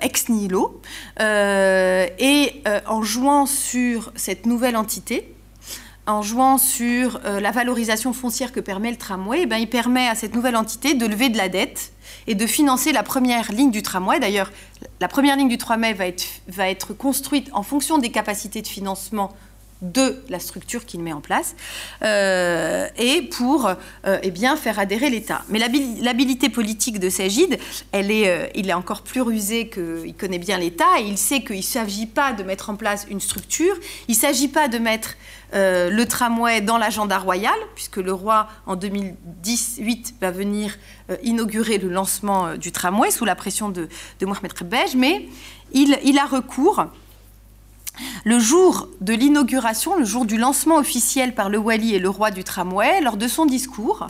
ex 0.00 0.28
nihilo. 0.28 0.80
et 1.20 2.62
en 2.86 3.02
jouant 3.02 3.46
sur 3.46 4.12
cette 4.16 4.46
nouvelle 4.46 4.76
entité, 4.76 5.34
en 6.06 6.22
jouant 6.22 6.56
sur 6.56 7.20
la 7.24 7.50
valorisation 7.50 8.12
foncière 8.12 8.52
que 8.52 8.60
permet 8.60 8.90
le 8.90 8.96
tramway, 8.96 9.40
eh 9.42 9.46
ben, 9.46 9.56
il 9.56 9.68
permet 9.68 10.08
à 10.08 10.14
cette 10.14 10.34
nouvelle 10.34 10.56
entité 10.56 10.94
de 10.94 11.04
lever 11.04 11.28
de 11.28 11.36
la 11.36 11.48
dette 11.48 11.92
et 12.26 12.34
de 12.34 12.46
financer 12.46 12.92
la 12.92 13.02
première 13.02 13.52
ligne 13.52 13.70
du 13.70 13.82
tramway. 13.82 14.18
D'ailleurs, 14.20 14.50
la 15.00 15.08
première 15.08 15.36
ligne 15.36 15.48
du 15.48 15.58
tramway 15.58 15.92
va 15.92 16.06
être, 16.06 16.24
va 16.48 16.68
être 16.68 16.92
construite 16.94 17.48
en 17.52 17.62
fonction 17.62 17.98
des 17.98 18.10
capacités 18.10 18.62
de 18.62 18.66
financement 18.66 19.32
de 19.82 20.22
la 20.28 20.38
structure 20.38 20.86
qu'il 20.86 21.02
met 21.02 21.12
en 21.12 21.20
place 21.20 21.54
euh, 22.02 22.88
et 22.96 23.22
pour 23.22 23.66
euh, 23.66 24.18
eh 24.22 24.30
bien, 24.30 24.56
faire 24.56 24.78
adhérer 24.78 25.10
l'État. 25.10 25.42
Mais 25.48 25.58
l'habilité 25.58 26.48
politique 26.48 26.98
de 26.98 27.10
Sagid, 27.10 27.58
elle 27.92 28.10
est, 28.10 28.28
euh, 28.28 28.46
il 28.54 28.70
est 28.70 28.74
encore 28.74 29.02
plus 29.02 29.20
rusé 29.20 29.68
qu'il 29.68 30.14
connaît 30.14 30.38
bien 30.38 30.58
l'État 30.58 30.98
et 30.98 31.04
il 31.04 31.18
sait 31.18 31.42
qu'il 31.42 31.58
ne 31.58 31.62
s'agit 31.62 32.06
pas 32.06 32.32
de 32.32 32.42
mettre 32.42 32.70
en 32.70 32.76
place 32.76 33.06
une 33.10 33.20
structure, 33.20 33.74
il 34.08 34.12
ne 34.12 34.20
s'agit 34.20 34.48
pas 34.48 34.68
de 34.68 34.78
mettre 34.78 35.16
le 35.52 36.04
tramway 36.04 36.60
dans 36.60 36.76
l'agenda 36.76 37.18
royal, 37.18 37.54
puisque 37.76 37.96
le 37.96 38.12
roi, 38.12 38.48
en 38.66 38.76
2018, 38.76 40.16
va 40.20 40.30
venir 40.30 40.76
inaugurer 41.22 41.78
le 41.78 41.88
lancement 41.88 42.56
du 42.56 42.72
tramway 42.72 43.10
sous 43.10 43.24
la 43.24 43.34
pression 43.34 43.68
de, 43.68 43.88
Mohamed 44.22 44.52
Kebej, 44.52 44.96
mais 44.96 45.28
il, 45.72 46.18
a 46.18 46.26
recours 46.26 46.86
le 48.24 48.38
jour 48.38 48.88
de 49.00 49.14
l'inauguration, 49.14 49.96
le 49.96 50.04
jour 50.04 50.24
du 50.24 50.36
lancement 50.36 50.76
officiel 50.76 51.34
par 51.34 51.48
le 51.48 51.58
Wali 51.58 51.94
et 51.94 51.98
le 51.98 52.08
roi 52.08 52.30
du 52.30 52.44
tramway, 52.44 53.00
lors 53.00 53.16
de 53.16 53.28
son 53.28 53.46
discours, 53.46 54.06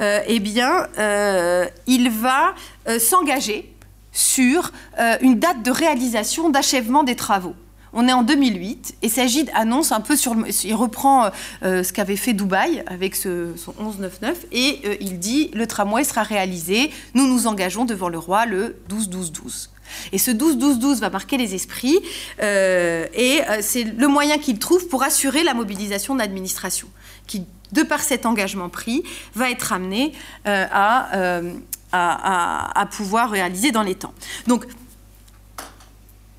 euh, 0.00 0.20
eh 0.26 0.40
bien, 0.40 0.88
euh, 0.98 1.66
il 1.86 2.10
va 2.10 2.54
euh, 2.88 2.98
s'engager 2.98 3.72
sur 4.12 4.72
une 5.20 5.38
date 5.38 5.62
de 5.62 5.70
réalisation, 5.70 6.48
d'achèvement 6.48 7.04
des 7.04 7.14
travaux. 7.14 7.54
On 7.92 8.08
est 8.08 8.12
en 8.12 8.22
2008 8.22 8.96
et 9.02 9.08
Sagid 9.08 9.50
annonce 9.54 9.92
un 9.92 10.00
peu 10.00 10.16
sur 10.16 10.36
il 10.64 10.74
reprend 10.74 11.30
ce 11.62 11.92
qu'avait 11.92 12.16
fait 12.16 12.32
Dubaï 12.32 12.82
avec 12.86 13.16
ce, 13.16 13.52
son 13.56 13.72
1199 13.78 14.46
et 14.52 14.98
il 15.00 15.18
dit 15.18 15.50
le 15.54 15.66
tramway 15.66 16.04
sera 16.04 16.22
réalisé, 16.22 16.90
nous 17.14 17.26
nous 17.26 17.46
engageons 17.46 17.84
devant 17.84 18.08
le 18.08 18.18
roi 18.18 18.46
le 18.46 18.76
12-12-12. 18.90 19.68
Et 20.12 20.18
ce 20.18 20.30
12-12-12 20.30 21.00
va 21.00 21.10
marquer 21.10 21.38
les 21.38 21.54
esprits 21.54 21.98
et 22.40 23.40
c'est 23.60 23.84
le 23.84 24.08
moyen 24.08 24.38
qu'il 24.38 24.58
trouve 24.58 24.86
pour 24.88 25.02
assurer 25.02 25.42
la 25.42 25.54
mobilisation 25.54 26.14
de 26.14 26.20
l'administration, 26.20 26.88
qui, 27.26 27.44
de 27.72 27.82
par 27.82 28.00
cet 28.00 28.26
engagement 28.26 28.68
pris, 28.68 29.02
va 29.34 29.50
être 29.50 29.72
amené 29.72 30.12
à, 30.44 31.08
à, 31.92 32.86
pouvoir 32.86 33.30
réaliser 33.30 33.72
dans 33.72 33.82
les 33.82 33.94
temps. 33.94 34.14
Donc, 34.46 34.66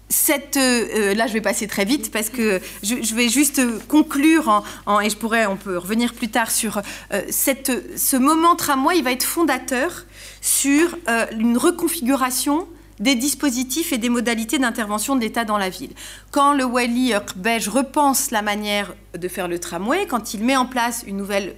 cette, 0.10 0.57
euh, 0.57 1.14
là, 1.14 1.28
je 1.28 1.34
vais 1.34 1.41
passer 1.41 1.68
très 1.68 1.86
vite 1.86 2.12
parce 2.12 2.30
que 2.30 2.60
je, 2.82 3.16
vais 3.16 3.30
juste 3.30 3.62
conclure 3.88 4.64
et 5.03 5.10
je 5.10 5.16
pourrais, 5.16 5.45
on 5.45 5.55
peut 5.55 5.78
revenir 5.78 6.14
plus 6.14 6.30
tard 6.30 6.49
sur 6.49 6.82
euh, 7.14 7.22
ce 7.30 8.18
moment 8.18 8.55
tramway. 8.55 8.97
Il 8.97 9.03
va 9.03 9.12
être 9.12 9.24
fondateur 9.24 10.05
sur 10.41 10.97
euh, 11.07 11.26
une 11.38 11.57
reconfiguration 11.57 12.68
des 12.99 13.16
dispositifs 13.16 13.93
et 13.93 13.97
des 13.97 14.10
modalités 14.10 14.57
d'intervention 14.57 15.16
de 15.16 15.22
l'État 15.22 15.45
dans 15.45 15.57
la 15.57 15.70
ville. 15.70 15.91
Quand 16.32 16.53
le 16.53 16.66
Wali 16.66 17.14
belge 17.38 17.70
repense 17.70 18.32
la 18.32 18.41
manière 18.41 18.93
de 19.18 19.28
faire 19.30 19.47
le 19.47 19.57
tramway, 19.57 20.05
quand 20.05 20.34
il 20.34 20.43
met 20.43 20.57
en 20.57 20.66
place 20.66 21.05
une 21.07 21.16
nouvelle, 21.16 21.55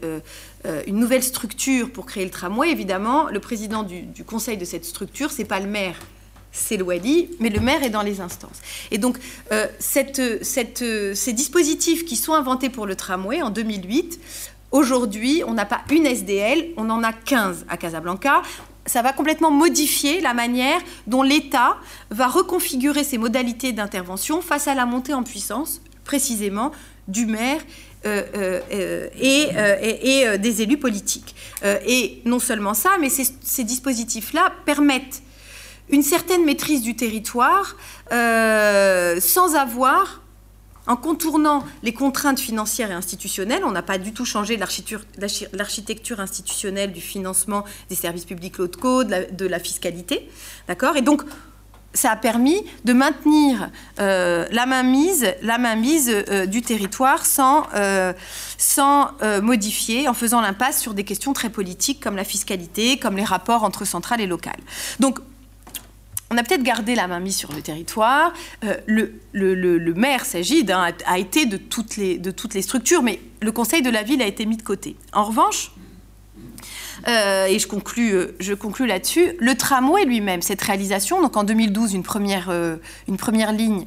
une 0.85 0.99
nouvelle 0.99 1.23
structure 1.23 1.91
pour 1.91 2.05
créer 2.05 2.25
le 2.25 2.29
tramway, 2.29 2.69
évidemment, 2.69 3.25
le 3.27 3.39
président 3.39 3.81
du, 3.81 4.03
du 4.03 4.23
conseil 4.23 4.55
de 4.55 4.65
cette 4.65 4.85
structure, 4.85 5.31
c'est 5.31 5.45
pas 5.45 5.59
le 5.59 5.65
maire 5.65 5.95
c'est 6.51 6.77
le 6.77 6.85
mais 7.39 7.49
le 7.49 7.59
maire 7.59 7.83
est 7.83 7.89
dans 7.89 8.01
les 8.01 8.19
instances. 8.19 8.59
Et 8.91 8.97
donc, 8.97 9.17
euh, 9.51 9.67
ces 9.79 11.33
dispositifs 11.33 12.05
qui 12.05 12.15
sont 12.15 12.33
inventés 12.33 12.69
pour 12.69 12.85
le 12.85 12.95
tramway 12.95 13.41
en 13.41 13.49
2008, 13.49 14.19
aujourd'hui, 14.71 15.43
on 15.47 15.53
n'a 15.53 15.65
pas 15.65 15.81
une 15.89 16.05
SDL, 16.05 16.73
on 16.77 16.89
en 16.89 17.03
a 17.03 17.13
15 17.13 17.65
à 17.69 17.77
Casablanca. 17.77 18.41
Ça 18.85 19.01
va 19.01 19.13
complètement 19.13 19.51
modifier 19.51 20.21
la 20.21 20.33
manière 20.33 20.79
dont 21.07 21.23
l'État 21.23 21.77
va 22.09 22.27
reconfigurer 22.27 23.03
ses 23.03 23.17
modalités 23.17 23.71
d'intervention 23.71 24.41
face 24.41 24.67
à 24.67 24.75
la 24.75 24.85
montée 24.85 25.13
en 25.13 25.23
puissance, 25.23 25.81
précisément, 26.03 26.71
du 27.07 27.27
maire 27.27 27.61
euh, 28.05 28.23
euh, 28.73 29.07
et, 29.19 30.37
des 30.39 30.61
élus 30.61 30.77
politiques. 30.77 31.35
et 31.63 32.21
non 32.25 32.39
seulement 32.39 32.73
ça, 32.73 32.89
mais 32.99 33.09
ces 33.09 33.63
dispositifs-là 33.63 34.51
permettent 34.65 35.21
une 35.89 36.03
certaine 36.03 36.45
maîtrise 36.45 36.81
du 36.81 36.95
territoire 36.95 37.75
euh, 38.11 39.19
sans 39.19 39.55
avoir, 39.55 40.21
en 40.87 40.95
contournant 40.95 41.63
les 41.83 41.93
contraintes 41.93 42.39
financières 42.39 42.91
et 42.91 42.93
institutionnelles, 42.93 43.63
on 43.63 43.71
n'a 43.71 43.83
pas 43.83 43.97
du 43.97 44.13
tout 44.13 44.25
changé 44.25 44.57
l'architecture 44.57 46.19
institutionnelle 46.19 46.91
du 46.91 47.01
financement 47.01 47.65
des 47.89 47.95
services 47.95 48.25
publics 48.25 48.57
locaux, 48.57 49.03
de 49.03 49.11
la, 49.11 49.25
de 49.25 49.45
la 49.45 49.59
fiscalité, 49.59 50.29
d'accord? 50.67 50.97
Et 50.97 51.01
donc, 51.01 51.23
ça 51.93 52.11
a 52.11 52.15
permis 52.15 52.63
de 52.85 52.93
maintenir 52.93 53.69
euh, 53.99 54.47
la 54.49 54.65
mainmise, 54.65 55.27
la 55.41 55.59
euh, 55.59 56.45
du 56.45 56.61
territoire 56.61 57.25
sans, 57.25 57.67
sans 58.57 59.11
modifier, 59.41 60.07
en 60.07 60.13
faisant 60.13 60.39
l'impasse 60.39 60.79
sur 60.79 60.93
des 60.93 61.03
questions 61.03 61.33
très 61.33 61.49
politiques 61.49 61.99
comme 62.01 62.15
la 62.15 62.23
fiscalité, 62.23 62.97
comme 62.97 63.17
les 63.17 63.25
rapports 63.25 63.63
entre 63.65 63.85
centrales 63.85 64.21
et 64.21 64.27
locales. 64.27 64.61
Donc 65.01 65.19
on 66.31 66.37
a 66.37 66.43
peut-être 66.43 66.63
gardé 66.63 66.95
la 66.95 67.07
main 67.07 67.19
mise 67.19 67.35
sur 67.35 67.51
le 67.51 67.61
territoire. 67.61 68.33
Euh, 68.63 68.77
le, 68.87 69.93
maire, 69.93 70.25
Sagid, 70.25 70.71
hein, 70.71 70.87
a, 71.05 71.19
été 71.19 71.45
de 71.45 71.57
toutes, 71.57 71.97
les, 71.97 72.17
de 72.17 72.31
toutes 72.31 72.53
les 72.53 72.61
structures, 72.61 73.03
mais 73.03 73.19
le 73.41 73.51
conseil 73.51 73.81
de 73.81 73.89
la 73.89 74.01
ville 74.01 74.21
a 74.21 74.27
été 74.27 74.45
mis 74.45 74.55
de 74.55 74.63
côté. 74.63 74.95
En 75.11 75.25
revanche, 75.25 75.71
euh, 77.07 77.45
et 77.45 77.59
je 77.59 77.67
conclus, 77.67 78.13
euh, 78.13 78.35
je 78.39 78.53
conclus 78.53 78.85
là-dessus. 78.85 79.33
Le 79.39 79.55
tramway 79.55 80.05
lui-même, 80.05 80.41
cette 80.41 80.61
réalisation, 80.61 81.21
donc 81.21 81.35
en 81.37 81.43
2012, 81.43 81.93
une 81.93 82.03
première, 82.03 82.49
euh, 82.49 82.77
une 83.07 83.17
première 83.17 83.51
ligne 83.51 83.85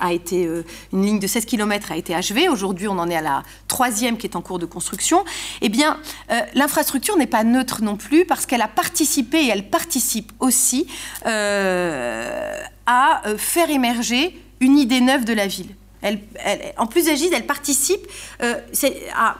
a 0.00 0.12
été, 0.12 0.48
une 0.92 1.02
ligne 1.04 1.18
de 1.18 1.26
16 1.26 1.44
km 1.44 1.92
a 1.92 1.96
été 1.96 2.14
achevée. 2.14 2.48
Aujourd'hui, 2.48 2.88
on 2.88 2.98
en 2.98 3.08
est 3.08 3.16
à 3.16 3.20
la 3.20 3.42
troisième 3.68 4.16
qui 4.16 4.26
est 4.26 4.36
en 4.36 4.40
cours 4.40 4.58
de 4.58 4.66
construction. 4.66 5.24
Eh 5.60 5.68
bien, 5.68 5.98
l'infrastructure 6.54 7.16
n'est 7.16 7.26
pas 7.26 7.44
neutre 7.44 7.82
non 7.82 7.96
plus 7.96 8.24
parce 8.24 8.46
qu'elle 8.46 8.62
a 8.62 8.68
participé 8.68 9.38
et 9.38 9.48
elle 9.48 9.68
participe 9.68 10.32
aussi 10.40 10.86
à 11.24 13.22
faire 13.36 13.70
émerger 13.70 14.38
une 14.60 14.78
idée 14.78 15.00
neuve 15.00 15.24
de 15.24 15.32
la 15.32 15.46
ville. 15.46 15.74
Elle, 16.02 16.20
en 16.76 16.86
plus 16.86 17.06
d'agir, 17.06 17.30
elle 17.32 17.46
participe 17.46 18.06
à, 18.40 19.36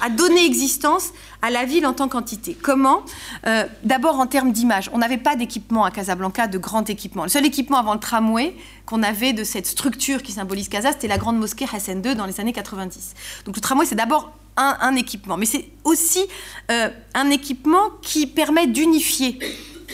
à 0.00 0.10
donner 0.10 0.44
existence 0.44 1.12
à 1.42 1.50
la 1.50 1.64
ville 1.64 1.86
en 1.86 1.92
tant 1.92 2.08
qu'entité. 2.08 2.56
Comment 2.60 3.02
euh, 3.46 3.64
D'abord 3.82 4.18
en 4.18 4.26
termes 4.26 4.52
d'image. 4.52 4.90
On 4.92 4.98
n'avait 4.98 5.18
pas 5.18 5.36
d'équipement 5.36 5.84
à 5.84 5.90
Casablanca, 5.90 6.46
de 6.46 6.58
grand 6.58 6.88
équipement. 6.88 7.24
Le 7.24 7.28
seul 7.28 7.44
équipement 7.44 7.78
avant 7.78 7.94
le 7.94 8.00
tramway 8.00 8.54
qu'on 8.86 9.02
avait 9.02 9.32
de 9.32 9.44
cette 9.44 9.66
structure 9.66 10.22
qui 10.22 10.32
symbolise 10.32 10.68
Casa, 10.68 10.92
c'était 10.92 11.08
la 11.08 11.18
grande 11.18 11.38
mosquée 11.38 11.66
Hassan 11.70 12.02
II 12.04 12.14
dans 12.14 12.26
les 12.26 12.40
années 12.40 12.52
90. 12.52 13.14
Donc 13.44 13.56
le 13.56 13.60
tramway, 13.60 13.84
c'est 13.84 13.94
d'abord 13.94 14.32
un, 14.56 14.94
équipement, 14.94 15.36
mais 15.36 15.46
c'est 15.46 15.68
aussi 15.82 16.24
euh, 16.70 16.88
un 17.14 17.30
équipement 17.30 17.90
qui 18.02 18.28
permet 18.28 18.68
d'unifier 18.68 19.38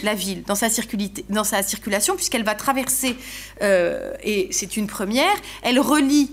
la 0.02 0.14
ville 0.14 0.42
dans 0.44 0.54
sa, 0.54 0.68
circulation, 0.68 2.14
puisqu'elle 2.14 2.44
va 2.44 2.54
traverser, 2.54 3.16
euh, 3.62 4.12
et 4.22 4.48
c'est 4.52 4.76
une 4.76 4.86
première, 4.86 5.34
elle 5.62 5.80
relie 5.80 6.30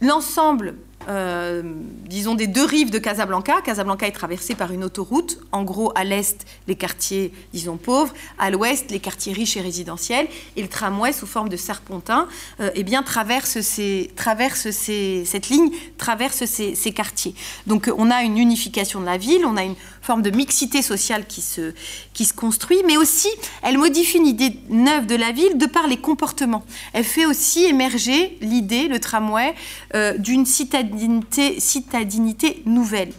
l'ensemble 0.00 0.74
euh, 1.08 1.62
disons, 2.08 2.34
des 2.34 2.46
deux 2.46 2.64
rives 2.64 2.90
de 2.90 2.98
Casablanca. 2.98 3.60
Casablanca 3.62 4.06
est 4.06 4.12
traversée 4.12 4.54
par 4.54 4.72
une 4.72 4.84
autoroute. 4.84 5.38
En 5.52 5.62
gros, 5.62 5.92
à 5.94 6.04
l'est, 6.04 6.46
les 6.66 6.74
quartiers, 6.74 7.32
disons, 7.52 7.76
pauvres. 7.76 8.12
À 8.38 8.50
l'ouest, 8.50 8.90
les 8.90 9.00
quartiers 9.00 9.32
riches 9.32 9.56
et 9.56 9.60
résidentiels. 9.60 10.26
Et 10.56 10.62
le 10.62 10.68
tramway, 10.68 11.12
sous 11.12 11.26
forme 11.26 11.48
de 11.48 11.56
serpentin, 11.56 12.28
euh, 12.60 12.70
eh 12.74 12.82
bien, 12.82 13.02
traverse, 13.02 13.60
ces, 13.60 14.10
traverse 14.16 14.70
ces, 14.70 15.24
cette 15.24 15.48
ligne, 15.48 15.70
traverse 15.98 16.44
ces, 16.44 16.74
ces, 16.74 16.92
quartiers. 16.92 17.34
Donc, 17.66 17.90
on 17.96 18.10
a 18.10 18.22
une 18.22 18.38
unification 18.38 19.00
de 19.00 19.06
la 19.06 19.16
ville, 19.16 19.44
on 19.44 19.56
a 19.56 19.64
une 19.64 19.76
forme 20.06 20.22
de 20.22 20.30
mixité 20.30 20.82
sociale 20.82 21.26
qui 21.26 21.42
se, 21.42 21.74
qui 22.14 22.24
se 22.24 22.32
construit, 22.32 22.78
mais 22.86 22.96
aussi, 22.96 23.28
elle 23.62 23.76
modifie 23.76 24.18
une 24.18 24.26
idée 24.26 24.58
neuve 24.68 25.06
de 25.06 25.16
la 25.16 25.32
ville 25.32 25.58
de 25.58 25.66
par 25.66 25.88
les 25.88 25.96
comportements. 25.96 26.64
Elle 26.92 27.04
fait 27.04 27.26
aussi 27.26 27.64
émerger 27.64 28.38
l'idée, 28.40 28.86
le 28.86 29.00
tramway, 29.00 29.54
euh, 29.94 30.16
d'une 30.16 30.46
citadine 30.46 31.22
citadinité, 31.58 32.62
nouvelle. 32.66 33.12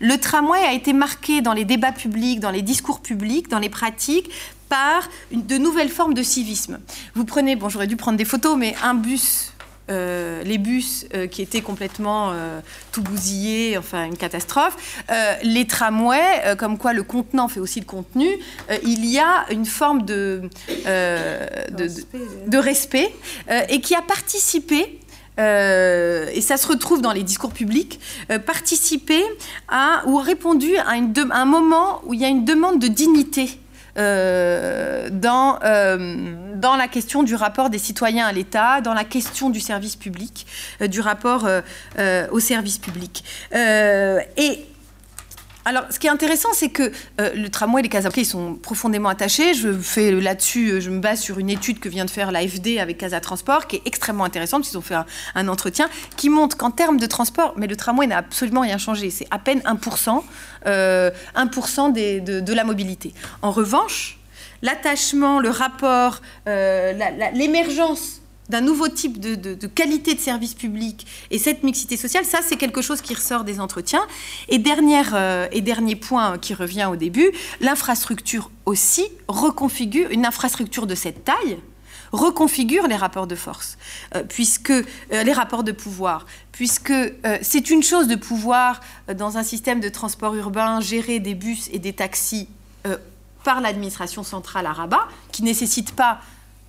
Le 0.00 0.18
tramway 0.18 0.58
a 0.58 0.74
été 0.74 0.92
marqué 0.92 1.40
dans 1.40 1.54
les 1.54 1.64
débats 1.64 1.92
publics, 1.92 2.40
dans 2.40 2.50
les 2.50 2.62
discours 2.62 3.00
publics, 3.00 3.48
dans 3.48 3.58
les 3.58 3.70
pratiques, 3.70 4.30
par 4.68 5.08
de 5.32 5.56
nouvelles 5.56 5.88
formes 5.88 6.14
de 6.14 6.22
civisme. 6.22 6.78
Vous 7.14 7.24
prenez, 7.24 7.56
bon 7.56 7.70
j'aurais 7.70 7.86
dû 7.86 7.96
prendre 7.96 8.18
des 8.18 8.24
photos, 8.24 8.56
mais 8.58 8.74
un 8.82 8.94
bus 8.94 9.53
euh, 9.90 10.42
les 10.44 10.58
bus 10.58 11.06
euh, 11.14 11.26
qui 11.26 11.42
étaient 11.42 11.60
complètement 11.60 12.30
euh, 12.32 12.60
tout 12.92 13.02
bousillés, 13.02 13.76
enfin 13.78 14.04
une 14.04 14.16
catastrophe, 14.16 14.76
les 15.42 15.66
tramways, 15.66 16.56
comme 16.58 16.78
quoi 16.78 16.92
le 16.92 17.02
contenant 17.02 17.48
fait 17.48 17.60
aussi 17.60 17.80
le 17.80 17.86
contenu, 17.86 18.28
il 18.82 19.04
y 19.04 19.18
a 19.18 19.46
une 19.50 19.66
forme 19.66 20.04
de, 20.04 20.42
de, 20.86 21.88
de 22.46 22.58
respect 22.58 23.12
et 23.68 23.80
qui 23.80 23.94
a 23.94 24.02
participé 24.02 25.00
euh, 25.38 26.28
et 26.32 26.40
ça 26.40 26.56
se 26.56 26.66
retrouve 26.66 27.02
dans 27.02 27.12
les 27.12 27.22
discours 27.22 27.52
publics, 27.52 27.98
euh, 28.30 28.38
participer 28.38 29.22
à 29.68 30.02
ou 30.06 30.18
répondu 30.18 30.76
à, 30.76 30.96
une 30.96 31.12
un 31.32 31.44
moment 31.44 32.02
où 32.04 32.14
il 32.14 32.20
y 32.20 32.24
a 32.24 32.28
une 32.28 32.44
demande 32.44 32.78
de 32.78 32.88
dignité 32.88 33.58
euh, 33.96 35.08
dans, 35.10 35.58
dans 36.56 36.76
la 36.76 36.88
question 36.88 37.22
du 37.22 37.34
rapport 37.34 37.70
des 37.70 37.78
citoyens 37.78 38.26
à 38.26 38.32
l'État, 38.32 38.80
dans 38.80 38.94
la 38.94 39.04
question 39.04 39.50
du 39.50 39.60
service 39.60 39.96
public, 39.96 40.46
du 40.80 41.00
rapport 41.00 41.46
au 42.30 42.40
service 42.40 42.78
public. 42.78 43.24
et 43.52 44.66
alors, 45.66 45.84
ce 45.90 45.98
qui 45.98 46.06
est 46.06 46.10
intéressant, 46.10 46.50
c'est 46.52 46.68
que 46.68 46.92
euh, 47.20 47.34
le 47.34 47.48
tramway 47.48 47.80
et 47.80 47.82
les 47.84 47.88
Casablanca, 47.88 48.20
ils 48.20 48.26
sont 48.26 48.54
profondément 48.54 49.08
attachés. 49.08 49.54
Je 49.54 49.72
fais 49.72 50.10
là-dessus, 50.10 50.80
je 50.80 50.90
me 50.90 51.00
base 51.00 51.20
sur 51.20 51.38
une 51.38 51.48
étude 51.48 51.80
que 51.80 51.88
vient 51.88 52.04
de 52.04 52.10
faire 52.10 52.32
l'AFD 52.32 52.78
avec 52.78 52.98
Casa 52.98 53.20
Transport, 53.20 53.66
qui 53.66 53.76
est 53.76 53.82
extrêmement 53.86 54.24
intéressante. 54.24 54.70
Ils 54.70 54.76
ont 54.76 54.82
fait 54.82 54.96
un, 55.34 55.48
entretien 55.48 55.88
qui 56.16 56.28
montre 56.28 56.56
qu'en 56.56 56.70
termes 56.70 56.98
de 56.98 57.06
transport, 57.06 57.54
mais 57.56 57.66
le 57.66 57.76
tramway 57.76 58.06
n'a 58.06 58.18
absolument 58.18 58.60
rien 58.60 58.76
changé. 58.76 59.08
C'est 59.08 59.26
à 59.30 59.38
peine 59.38 59.60
1%, 59.60 60.22
euh, 60.66 61.10
1 61.34 61.44
de, 61.46 62.40
de, 62.40 62.52
la 62.52 62.64
mobilité. 62.64 63.14
En 63.40 63.50
revanche, 63.50 64.18
l'attachement, 64.62 65.40
le 65.40 65.50
rapport, 65.50 66.20
euh, 66.46 66.92
l'émergence 67.34 68.20
d'un 68.48 68.60
nouveau 68.60 68.88
type 68.88 69.20
de, 69.20 69.66
qualité 69.66 70.14
de 70.14 70.20
service 70.20 70.54
public 70.54 71.06
et 71.30 71.38
cette 71.38 71.62
mixité 71.62 71.96
sociale, 71.96 72.24
ça 72.24 72.40
c'est 72.42 72.56
quelque 72.56 72.82
chose 72.82 73.00
qui 73.00 73.14
ressort 73.14 73.44
des 73.44 73.60
entretiens. 73.60 74.06
Et, 74.48 74.58
dernière, 74.58 75.12
euh, 75.14 75.48
et 75.52 75.60
dernier 75.60 75.96
point 75.96 76.38
qui 76.38 76.54
revient 76.54 76.88
au 76.90 76.96
début, 76.96 77.30
l'infrastructure 77.60 78.50
aussi 78.66 79.06
reconfigure, 79.28 80.10
une 80.10 80.26
infrastructure 80.26 80.86
de 80.86 80.94
cette 80.94 81.24
taille 81.24 81.58
reconfigure 82.12 82.86
les 82.86 82.94
rapports 82.94 83.26
de 83.26 83.34
force, 83.34 83.76
euh, 84.14 84.22
puisque 84.22 84.70
euh, 84.70 84.82
les 85.10 85.32
rapports 85.32 85.64
de 85.64 85.72
pouvoir, 85.72 86.26
puisque 86.52 86.92
c'est 87.42 87.70
une 87.70 87.82
chose 87.82 88.06
de 88.06 88.14
pouvoir 88.14 88.80
dans 89.12 89.36
un 89.36 89.42
système 89.42 89.80
de 89.80 89.88
transport 89.88 90.36
urbain 90.36 90.80
gérer 90.80 91.18
des 91.18 91.34
bus 91.34 91.68
et 91.72 91.80
des 91.80 91.92
taxis 91.92 92.48
par 93.42 93.60
l'administration 93.60 94.22
centrale 94.22 94.66
à 94.66 94.72
Rabat, 94.72 95.08
qui 95.32 95.42
nécessite 95.42 95.92
pas 95.92 96.20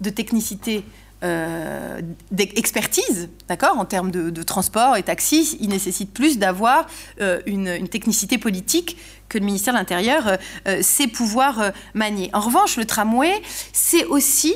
de 0.01 0.09
technicité 0.09 0.84
euh, 1.26 2.01
d'expertise, 2.30 3.30
d'accord, 3.47 3.80
en 3.80 3.86
termes 3.86 4.11
de, 4.11 4.43
transport 4.43 4.95
et 4.95 5.01
taxis, 5.01 5.57
il 5.59 5.69
nécessite 5.69 6.13
plus 6.13 6.38
d'avoir 6.38 6.86
euh, 7.19 7.41
une, 7.47 7.88
technicité 7.88 8.38
politique 8.38 8.97
que 9.28 9.39
le 9.39 9.45
ministère 9.45 9.73
de 9.73 9.80
l'Intérieur 9.80 10.38
euh, 10.67 10.82
sait 10.84 11.07
pouvoir 11.07 11.71
manier. 11.95 12.30
En 12.34 12.41
revanche, 12.41 12.78
le 12.78 12.86
tramway, 12.86 13.41
c'est 13.73 14.05
aussi, 14.05 14.55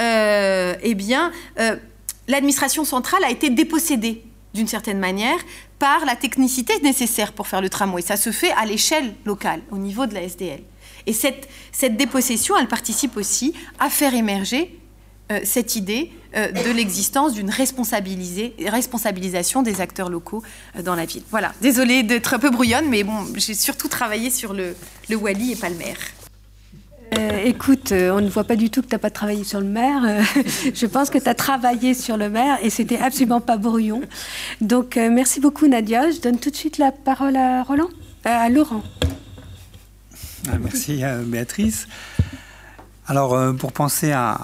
eh 0.00 0.94
bien, 0.94 1.32
l'administration 2.28 2.84
centrale 2.84 3.22
a 3.24 3.30
été 3.30 3.50
dépossédée 3.50 4.24
d'une 4.54 4.68
certaine 4.68 4.98
manière 4.98 5.38
par 5.78 6.06
la 6.06 6.16
technicité 6.16 6.80
nécessaire 6.80 7.32
pour 7.32 7.46
faire 7.46 7.60
le 7.60 7.68
tramway. 7.68 8.00
Ça 8.00 8.16
se 8.16 8.32
fait 8.32 8.52
à 8.52 8.64
l'échelle 8.64 9.12
locale, 9.26 9.60
au 9.70 9.76
niveau 9.76 10.06
de 10.06 10.14
la 10.14 10.22
SDL. 10.22 10.62
Et 11.06 11.12
cette, 11.12 11.46
cette 11.72 11.98
dépossession, 11.98 12.56
elle 12.56 12.68
participe 12.68 13.18
aussi 13.18 13.52
à 13.78 13.90
faire 13.90 14.14
émerger 14.14 14.78
cette 15.44 15.76
idée 15.76 16.10
euh, 16.36 16.50
de 16.50 16.70
l'existence 16.72 17.34
d'une 17.34 17.48
responsabilisation 17.48 19.62
des 19.62 19.80
acteurs 19.80 20.10
locaux 20.10 20.42
euh, 20.76 20.82
dans 20.82 20.96
la 20.96 21.04
ville. 21.04 21.22
Voilà, 21.30 21.52
désolée 21.60 22.02
d'être 22.02 22.34
un 22.34 22.40
peu 22.40 22.50
brouillonne, 22.50 22.88
mais 22.88 23.04
bon, 23.04 23.24
j'ai 23.36 23.54
surtout 23.54 23.86
travaillé 23.86 24.30
sur 24.30 24.52
le, 24.52 24.74
le 25.08 25.16
Wally 25.16 25.52
et 25.52 25.56
pas 25.56 25.68
le 25.68 25.76
maire. 25.76 25.98
écoute, 27.44 27.92
on 27.92 28.20
ne 28.20 28.28
voit 28.28 28.42
pas 28.42 28.56
du 28.56 28.68
tout 28.68 28.82
que 28.82 28.88
tu 28.88 28.96
n'as 28.96 28.98
pas 28.98 29.10
travaillé 29.10 29.44
sur 29.44 29.60
le 29.60 29.66
maire. 29.66 30.02
je 30.74 30.86
pense 30.86 31.08
que 31.08 31.18
tu 31.18 31.28
as 31.28 31.34
travaillé 31.34 31.94
sur 31.94 32.16
le 32.16 32.28
maire 32.28 32.58
et 32.62 32.70
c'était 32.70 32.98
absolument 32.98 33.40
pas 33.40 33.56
brouillon. 33.56 34.02
Donc 34.60 34.96
merci 34.96 35.38
beaucoup 35.38 35.68
Nadia. 35.68 36.10
Je 36.10 36.20
donne 36.20 36.40
tout 36.40 36.50
de 36.50 36.56
suite 36.56 36.78
la 36.78 36.90
parole 36.90 37.36
à 37.36 37.62
Roland, 37.62 37.90
à 38.24 38.48
Laurent. 38.48 38.82
Ah, 40.50 40.58
merci 40.60 41.00
Béatrice. 41.26 41.86
Alors, 43.06 43.34
euh, 43.34 43.52
pour 43.52 43.72
penser 43.72 44.12
à, 44.12 44.38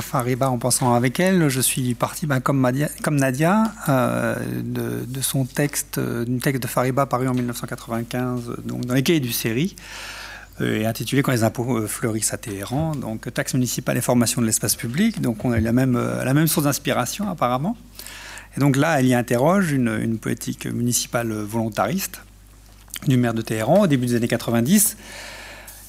Fariba 0.00 0.48
en 0.48 0.58
pensant 0.58 0.94
avec 0.94 1.18
elle, 1.18 1.48
je 1.48 1.60
suis 1.60 1.94
parti 1.94 2.26
ben, 2.26 2.38
comme, 2.38 2.60
Nadia 3.10 3.64
euh, 3.88 4.36
de, 4.62 5.20
son 5.20 5.44
texte, 5.44 5.98
euh, 5.98 6.24
d'une 6.24 6.38
texte 6.38 6.62
de 6.62 6.68
Fariba 6.68 7.06
paru 7.06 7.26
en 7.26 7.34
1995, 7.34 8.52
donc 8.64 8.84
dans 8.84 8.94
les 8.94 9.02
cahiers 9.02 9.18
du 9.18 9.32
série, 9.32 9.74
et 10.60 10.86
intitulé 10.86 11.22
Quand 11.22 11.32
les 11.32 11.42
impôts 11.42 11.88
fleurissent 11.88 12.32
à 12.32 12.36
Téhéran, 12.36 12.94
donc 12.94 13.34
taxe 13.34 13.54
municipale 13.54 13.96
et 13.96 14.00
formation 14.00 14.40
de 14.40 14.46
l'espace 14.46 14.76
public. 14.76 15.20
Donc, 15.20 15.44
on 15.44 15.50
a 15.50 15.58
la 15.58 15.72
même, 15.72 16.00
la 16.24 16.32
même 16.32 16.46
source 16.46 16.66
d'inspiration 16.66 17.28
apparemment. 17.28 17.76
Et 18.56 18.60
donc 18.60 18.76
là, 18.76 19.00
elle 19.00 19.06
y 19.06 19.14
interroge 19.14 19.72
une, 19.72 19.98
une 20.00 20.18
politique 20.18 20.66
municipale 20.66 21.32
volontariste 21.32 22.20
du 23.08 23.16
maire 23.16 23.34
de 23.34 23.42
Téhéran 23.42 23.80
au 23.80 23.86
début 23.88 24.06
des 24.06 24.14
années 24.14 24.28
90 24.28 24.96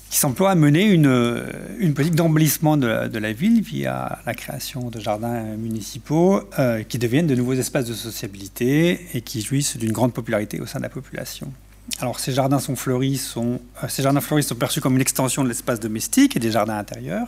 qui 0.10 0.18
s'emploie 0.18 0.52
à 0.52 0.56
mener 0.56 0.84
une, 0.84 1.94
politique 1.94 2.16
d'emblissement 2.16 2.78
de, 2.78 3.18
la 3.18 3.34
ville 3.34 3.62
via 3.62 4.20
la 4.26 4.34
création 4.34 4.90
de 4.90 5.00
jardins 5.00 5.44
municipaux 5.58 6.42
euh, 6.60 6.84
qui 6.84 7.00
deviennent 7.00 7.28
de 7.28 7.36
nouveaux 7.36 7.54
espaces 7.54 7.86
de 7.86 7.94
sociabilité 7.94 9.08
et 9.14 9.22
qui 9.22 9.42
jouissent 9.42 9.78
d'une 9.78 9.92
grande 9.92 10.14
popularité 10.14 10.60
au 10.62 10.66
sein 10.66 10.80
de 10.80 10.84
la 10.84 10.90
population. 10.90 11.52
Alors 12.00 12.20
ces 12.20 12.32
jardins 12.32 12.60
sont 12.60 12.76
fleuris, 12.76 13.18
sont, 13.18 13.60
euh, 13.84 13.88
ces 13.88 14.04
jardins 14.04 14.22
fleuris 14.22 14.44
sont 14.44 14.56
perçus 14.56 14.82
comme 14.82 14.96
une 14.96 15.02
extension 15.02 15.44
de 15.44 15.50
l'espace 15.50 15.80
domestique 15.80 16.36
et 16.36 16.40
des 16.40 16.52
jardins 16.52 16.78
intérieurs, 16.78 17.28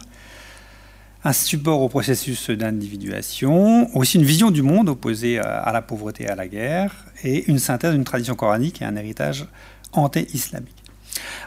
un 1.24 1.34
support 1.34 1.82
au 1.82 1.90
processus 1.90 2.50
d'individuation, 2.52 3.96
aussi 3.98 4.18
une 4.18 4.24
vision 4.24 4.52
du 4.52 4.62
monde 4.62 4.88
opposée 4.88 5.40
à 5.40 5.72
la 5.74 5.82
pauvreté 5.82 6.26
et 6.26 6.30
à 6.30 6.36
la 6.36 6.48
guerre, 6.48 7.06
et 7.24 7.50
une 7.50 7.60
synthèse 7.60 7.94
d'une 7.94 8.04
tradition 8.04 8.36
coranique 8.36 8.82
et 8.82 8.86
un 8.86 8.96
héritage 8.96 9.48
anté-islamique. 9.92 10.77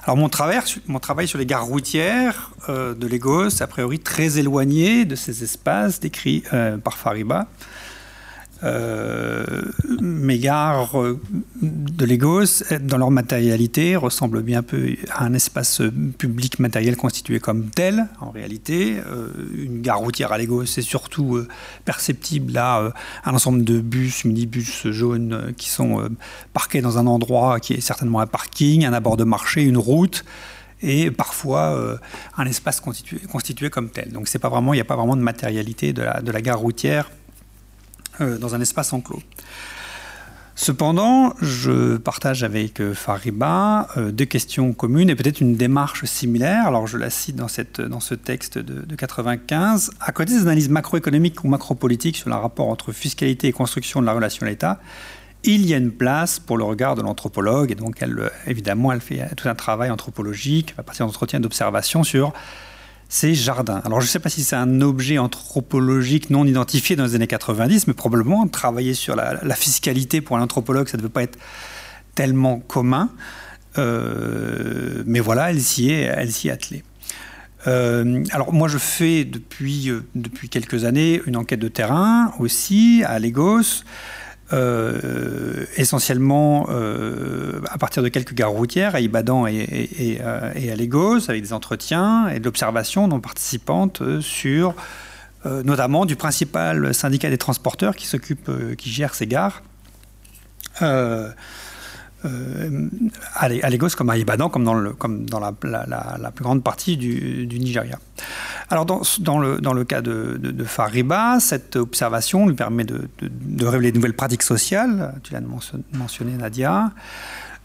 Alors 0.05 0.17
mon 0.17 0.29
travail, 0.29 1.29
sur 1.29 1.39
les 1.39 1.47
gares 1.47 1.67
routières 1.67 2.51
euh, 2.69 2.95
de 2.95 3.07
Lagos, 3.07 3.63
a 3.63 3.67
priori 3.67 3.99
très 3.99 4.39
éloigné 4.39 5.05
de 5.05 5.15
ces 5.15 5.43
espaces 5.45 6.01
décrits 6.01 6.43
euh, 6.53 6.79
par 6.79 6.97
Fariba. 6.97 7.47
Euh, 8.63 9.63
mes 10.01 10.39
gares 10.39 11.01
euh, 11.01 11.19
de 11.63 12.05
Lagos, 12.05 12.63
dans 12.81 12.99
leur 12.99 13.11
matérialité, 13.11 13.97
ressemblent 13.97 14.43
bien 14.43 14.63
peu 14.63 14.97
à 15.11 15.25
un 15.25 15.35
espace 15.35 15.83
public 16.19 16.59
matériel 16.59 16.97
constitué 16.97 17.41
comme 17.41 17.71
tel. 17.71 18.09
En 18.21 18.31
réalité, 18.31 18.99
euh, 19.07 19.29
une 19.57 19.81
gare 19.81 19.99
routière 19.99 20.33
à 20.33 20.39
Lagos, 20.39 20.67
c'est 20.67 20.83
surtout 20.83 21.43
perceptible 21.85 22.57
à 22.59 22.93
un 23.25 23.35
ensemble 23.35 23.65
de 23.65 23.81
bus, 23.81 24.25
minibus 24.25 24.89
jaunes 24.89 25.55
qui 25.57 25.69
sont 25.69 26.09
parqués 26.53 26.81
dans 26.81 26.99
un 26.99 27.07
endroit 27.07 27.61
qui 27.61 27.75
est 27.75 27.81
certainement 27.81 28.21
un 28.21 28.27
parking, 28.27 28.85
un 28.85 28.93
abord 28.93 29.17
de 29.17 29.25
marché, 29.25 29.63
une 29.63 29.79
route 29.79 30.25
et 30.83 31.11
parfois 31.11 31.99
un 32.37 32.47
espace 32.47 32.81
constitué, 32.81 33.71
comme 33.71 33.91
tel. 33.91 34.13
Donc 34.13 34.29
c'est 34.29 34.41
il 34.43 34.73
n'y 34.73 34.81
a 34.81 34.85
pas 34.85 34.97
vraiment 34.97 35.17
de 35.17 35.23
matérialité 35.23 35.93
de 35.93 36.03
la, 36.03 36.41
gare 36.41 36.59
routière 36.59 37.11
euh, 37.11 37.20
dans 38.21 38.55
un 38.55 38.61
espace 38.61 38.93
enclos. 38.93 39.23
Cependant, 40.63 41.33
je 41.41 41.97
partage 41.97 42.45
avec 42.45 42.83
euh, 42.83 42.93
Fariba 42.93 43.89
euh, 43.97 44.13
deux 44.13 44.27
questions 44.27 44.75
communes 44.75 45.09
et 45.09 45.15
peut-être 45.15 45.41
une 45.41 45.57
démarche 45.57 46.05
similaire. 46.05 46.67
Alors, 46.67 46.87
je 46.87 46.99
la 46.99 47.09
cite 47.09 47.37
dans, 47.37 47.49
cette, 47.49 47.81
dans 47.81 47.99
ce 47.99 48.15
texte 48.15 48.59
de, 48.59 48.83
de 48.83 48.95
95. 48.95 49.93
À 50.01 50.13
côté 50.13 50.35
des 50.35 50.43
analyses 50.43 50.69
macroéconomiques 50.69 51.43
ou 51.45 51.49
macropolitiques 51.49 52.19
sur 52.19 52.29
le 52.29 52.35
rapport 52.35 52.69
entre 52.69 52.93
fiscalité 52.93 53.49
et 53.49 53.53
construction 53.53 54.03
de 54.03 54.07
la 54.07 54.13
relation 54.13 54.45
à 54.45 54.51
l'État, 54.51 54.81
il 55.45 55.65
y 55.65 55.73
a 55.73 55.79
une 55.79 55.93
place 55.93 56.39
pour 56.39 56.59
le 56.59 56.65
regard 56.65 56.95
de 56.95 57.01
l'anthropologue. 57.01 57.73
Et 57.73 57.75
donc, 57.75 57.97
elle, 58.03 58.31
évidemment, 58.47 58.93
elle 58.93 59.01
fait 59.01 59.35
tout 59.39 59.49
un 59.49 59.55
travail 59.55 59.91
anthropologique 59.91 60.75
à 60.77 60.83
partir 60.83 61.07
d'entretiens 61.07 61.41
d'observation 61.41 62.05
sur 62.05 62.35
ces 63.11 63.35
jardins. 63.35 63.83
Alors 63.85 64.01
je 64.01 64.07
ne 64.07 64.09
sais 64.09 64.21
pas 64.21 64.31
si 64.31 64.45
c'est 64.45 64.57
un 64.57 64.81
objet 64.81 65.19
anthropologique 65.19 66.31
non 66.31 66.47
identifié 66.47 66.95
dans 66.95 67.05
les 67.05 67.17
années 67.17 67.27
90, 67.27 67.89
mais 67.89 67.93
probablement 67.93 68.47
travailler 68.47 68.95
sur 68.95 69.17
la, 69.17 69.55
fiscalité 69.57 70.21
pour 70.21 70.39
un 70.39 70.43
anthropologue, 70.43 70.89
ça 70.89 70.97
ne 70.97 71.03
devait 71.03 71.13
pas 71.13 71.25
être 71.25 71.37
tellement 72.15 72.61
commun. 72.61 73.11
Euh, 73.79 75.03
mais 75.07 75.19
voilà, 75.19 75.51
elle 75.51 75.61
s'y 75.61 75.91
est, 75.91 76.03
elle 76.03 76.31
s'y 76.31 76.51
attelée. 76.51 76.85
Euh, 77.67 78.25
alors 78.31 78.55
moi 78.55 78.69
je 78.69 78.79
fais 78.79 79.25
depuis, 79.25 79.91
euh, 79.91 80.03
depuis 80.15 80.49
quelques 80.49 80.85
années 80.85 81.21
une 81.27 81.37
enquête 81.37 81.61
de 81.61 81.69
terrain 81.69 82.33
aussi 82.39 83.03
à 83.05 83.19
Lagos. 83.19 83.83
Euh, 84.53 85.65
essentiellement 85.77 86.67
euh, 86.71 87.61
à 87.71 87.79
partir 87.79 88.03
de 88.03 88.09
quelques 88.09 88.35
gares 88.35 88.51
routières 88.51 88.97
à 88.97 89.01
Ibadan 89.01 89.47
et, 89.47 90.19
euh, 90.21 90.53
et, 90.57 90.73
à 90.73 90.77
Lagos, 90.77 91.31
avec 91.31 91.43
des 91.43 91.53
entretiens 91.53 92.27
et 92.29 92.41
de 92.41 92.45
l'observation 92.45 93.07
non 93.07 93.21
participantes 93.21 94.03
sur 94.21 94.75
notamment 95.45 96.05
du 96.05 96.17
principal 96.17 96.93
syndicat 96.93 97.31
des 97.31 97.39
transporteurs 97.39 97.97
qui 97.97 98.07
s'occupe, 98.07 98.51
qui 98.77 98.91
gère 98.91 99.15
ces 99.15 99.27
gares. 99.27 99.63
Euh, 102.27 102.89
à 103.35 103.49
Lagos 103.49 103.91
comme 103.97 104.11
à 104.11 104.19
Ibadan, 104.19 104.51
comme 104.51 104.65
dans, 104.65 105.41
la, 105.41 105.53
plus 105.53 106.43
grande 106.43 106.63
partie 106.63 106.97
du, 106.97 107.47
Nigeria. 107.59 107.99
Alors 108.69 108.85
dans, 108.85 109.39
le, 109.39 109.85
cas 109.85 110.03
de, 110.03 110.39
de, 110.41 110.65
Fariba, 110.65 111.41
cette 111.41 111.77
observation 111.77 112.47
lui 112.47 112.55
permet 112.55 112.85
de, 112.85 113.09
révéler 113.65 113.93
de 113.93 113.97
nouvelles 113.97 114.15
pratiques 114.15 114.43
sociales, 114.43 115.15
tu 115.23 115.33
l'as 115.33 115.41
mentionné 115.95 116.33
Nadia, 116.37 116.93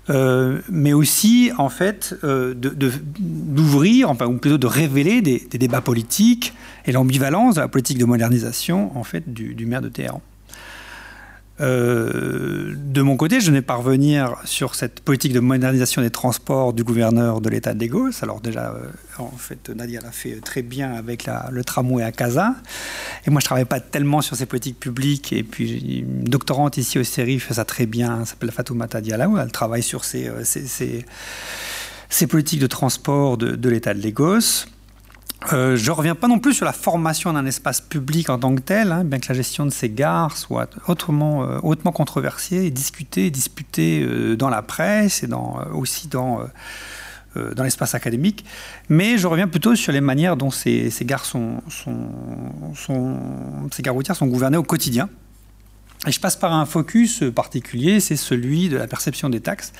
euh, 0.09 0.61
mais 0.69 0.93
aussi 0.93 1.51
en 1.57 1.69
fait 1.69 2.15
euh, 2.23 2.53
d'ouvrir, 2.55 4.11
ou 4.11 4.37
plutôt 4.37 4.57
de 4.57 4.67
révéler 4.67 5.21
des, 5.21 5.45
des 5.49 5.57
débats 5.57 5.81
politiques 5.81 6.53
et 6.85 6.91
l'ambivalence 6.91 7.55
de 7.55 7.61
la 7.61 7.67
politique 7.67 7.97
de 7.97 8.05
modernisation 8.05 8.97
en 8.97 9.03
fait 9.03 9.33
du, 9.33 9.53
du 9.53 9.65
maire 9.65 9.81
de 9.81 9.89
Téhéran. 9.89 10.21
Euh, 11.61 12.73
de 12.75 13.01
mon 13.01 13.15
côté, 13.15 13.39
je 13.39 13.49
n'ai 13.49 13.61
pas 13.61 13.75
revenir 13.75 14.35
sur 14.43 14.75
cette 14.75 14.99
politique 14.99 15.31
de 15.31 15.39
modernisation 15.39 16.01
des 16.01 16.09
transports 16.09 16.73
du 16.73 16.83
gouverneur 16.83 17.39
de 17.39 17.49
l'État 17.49 17.73
de 17.73 17.79
Lagos. 17.79 18.11
Alors 18.21 18.41
déjà, 18.41 18.71
euh, 18.71 18.87
en 19.17 19.31
fait, 19.37 19.69
Nadia 19.69 20.01
l'a 20.01 20.11
fait 20.11 20.41
très 20.41 20.61
bien 20.61 20.93
avec 20.93 21.29
le 21.51 21.63
tramway 21.63 22.03
à 22.03 22.11
Casa. 22.11 22.55
Et 23.25 23.29
moi, 23.29 23.39
je 23.39 23.45
ne 23.45 23.47
travaille 23.47 23.65
pas 23.65 23.79
tellement 23.79 24.21
sur 24.21 24.35
ces 24.35 24.45
politiques 24.45 24.79
publiques. 24.79 25.31
Et 25.31 25.43
puis, 25.43 25.99
une 25.99 26.25
doctorante 26.25 26.77
ici 26.77 26.99
au 26.99 27.03
CERI 27.03 27.39
fait 27.39 27.53
ça 27.53 27.63
très 27.65 27.85
bien. 27.85 28.19
Elle 28.19 28.25
s'appelle 28.25 28.51
Fatoumata 28.51 28.99
Diallo. 28.99 29.37
Elle 29.37 29.51
travaille 29.51 29.83
sur 29.83 30.03
ces, 30.03 30.27
euh, 30.27 30.43
ces, 30.43 32.27
politiques 32.27 32.59
de 32.59 32.67
transport 32.67 33.37
de, 33.37 33.55
de 33.55 33.69
l'État 33.69 33.93
de 33.93 34.03
Lagos. 34.03 34.65
Euh, 35.53 35.75
je 35.75 35.85
ne 35.91 35.95
reviens 35.95 36.15
pas 36.15 36.27
non 36.27 36.39
plus 36.39 36.53
sur 36.53 36.65
la 36.65 36.71
formation 36.71 37.33
d'un 37.33 37.45
espace 37.45 37.81
public 37.81 38.29
en 38.29 38.39
tant 38.39 38.55
que 38.55 38.61
tel, 38.61 38.91
hein, 38.91 39.03
bien 39.03 39.19
que 39.19 39.27
la 39.29 39.35
gestion 39.35 39.65
de 39.65 39.69
ces 39.69 39.89
gares 39.89 40.37
soit 40.37 40.69
hautement, 40.87 41.43
euh, 41.43 41.59
hautement 41.61 41.91
controversée 41.91 42.65
et 42.65 42.71
discutée, 42.71 43.29
disputée 43.29 44.01
euh, 44.01 44.35
dans 44.35 44.49
la 44.49 44.61
presse 44.61 45.23
et 45.23 45.27
aussi 45.73 46.07
dans, 46.07 46.39
l'espace 47.35 47.95
académique. 47.95 48.45
Mais 48.89 49.17
je 49.17 49.27
reviens 49.27 49.47
plutôt 49.47 49.75
sur 49.75 49.91
les 49.91 50.01
manières 50.01 50.37
dont 50.37 50.51
ces 50.51 50.89
gares 51.01 51.25
routières 53.87 54.15
sont 54.15 54.27
gouvernées 54.27 54.57
au 54.57 54.63
quotidien. 54.63 55.09
Et 56.07 56.11
je 56.11 56.19
passe 56.19 56.37
par 56.37 56.53
un 56.53 56.65
focus 56.65 57.23
particulier, 57.35 57.99
c'est 57.99 58.15
celui 58.15 58.69
de 58.69 58.77
la 58.77 58.87
perception 58.87 59.29
des 59.29 59.41
taxes 59.41 59.73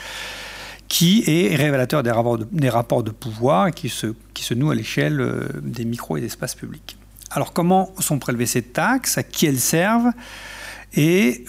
qui 0.87 1.23
est 1.25 1.55
révélateur 1.55 2.03
des 2.03 2.11
rapports 2.11 3.03
de, 3.03 3.11
pouvoir 3.11 3.71
qui 3.71 3.89
se, 3.89 4.07
qui 4.33 4.43
se 4.43 4.53
nouent 4.53 4.71
à 4.71 4.75
l'échelle 4.75 5.19
euh, 5.19 5.47
des 5.61 5.85
micros 5.85 6.17
et 6.17 6.21
des 6.21 6.27
espaces 6.27 6.55
publics. 6.55 6.97
Alors 7.31 7.53
comment 7.53 7.91
sont 7.99 8.19
prélevées 8.19 8.45
ces 8.45 8.61
taxes, 8.61 9.17
à 9.17 9.23
qui 9.23 9.45
elles 9.45 9.59
servent? 9.59 10.11
Et 10.95 11.43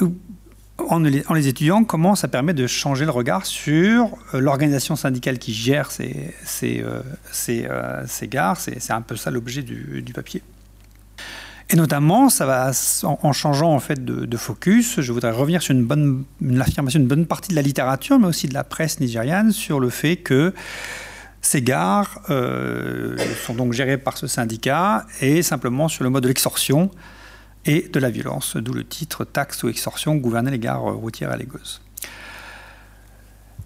en 0.79 1.01
les, 1.01 1.23
en 1.29 1.35
les, 1.35 1.49
étudiant, 1.49 1.85
comment 1.85 2.15
ça 2.15 2.29
permet 2.29 2.55
de 2.55 2.67
changer 2.67 3.05
le 3.05 3.11
regard 3.11 3.47
sur 3.47 4.17
euh, 4.35 4.41
l'organisation 4.41 4.97
syndicale 4.97 5.39
qui 5.39 5.53
gère 5.53 5.91
ces, 5.91 6.35
ces, 6.45 6.83
euh, 6.83 7.03
ces, 8.07 8.29
gares? 8.29 8.59
C'est 8.59 8.91
un 8.91 9.03
peu 9.03 9.17
ça 9.17 9.31
l'objet 9.31 9.63
du 9.63 10.13
papier. 10.15 10.43
Et 11.69 11.75
notamment, 11.75 12.29
ça 12.29 12.47
va, 12.47 12.71
en, 13.03 13.33
changeant 13.33 13.75
en 13.75 13.81
fait 13.81 14.05
de, 14.05 14.37
focus, 14.37 15.01
je 15.01 15.13
voudrais 15.13 15.33
revenir 15.33 15.63
sur 15.63 15.75
une 15.75 15.85
bonne, 15.85 16.25
affirmation 16.61 17.01
d'une 17.01 17.09
bonne 17.09 17.27
partie 17.27 17.51
de 17.51 17.57
la 17.57 17.63
littérature, 17.63 18.21
mais 18.21 18.29
aussi 18.29 18.47
de 18.47 18.55
la 18.55 18.63
presse 18.63 19.01
nigériane, 19.01 19.51
sur 19.51 19.81
le 19.81 19.91
fait 19.91 20.17
que 20.17 20.55
ces 21.41 21.63
gares 21.63 22.21
euh, 22.31 23.17
sont 23.45 23.55
donc 23.55 23.73
gérées 23.73 23.99
par 23.99 24.17
ce 24.17 24.29
syndicat 24.29 25.07
et 25.21 25.43
simplement 25.43 25.89
sur 25.89 26.05
le 26.05 26.11
mode 26.11 26.23
de 26.23 26.29
l'extorsion 26.29 26.91
et 27.65 27.89
de 27.93 27.99
la 27.99 28.11
violence, 28.11 28.57
d'où 28.57 28.73
le 28.73 28.85
titre 28.85 29.25
Taxe 29.25 29.65
ou 29.65 29.69
extorsion, 29.69 30.15
gouverner 30.15 30.53
les 30.53 30.61
gares 30.61 30.83
routières 30.83 31.33
à 31.33 31.37
Lagos. 31.37 31.81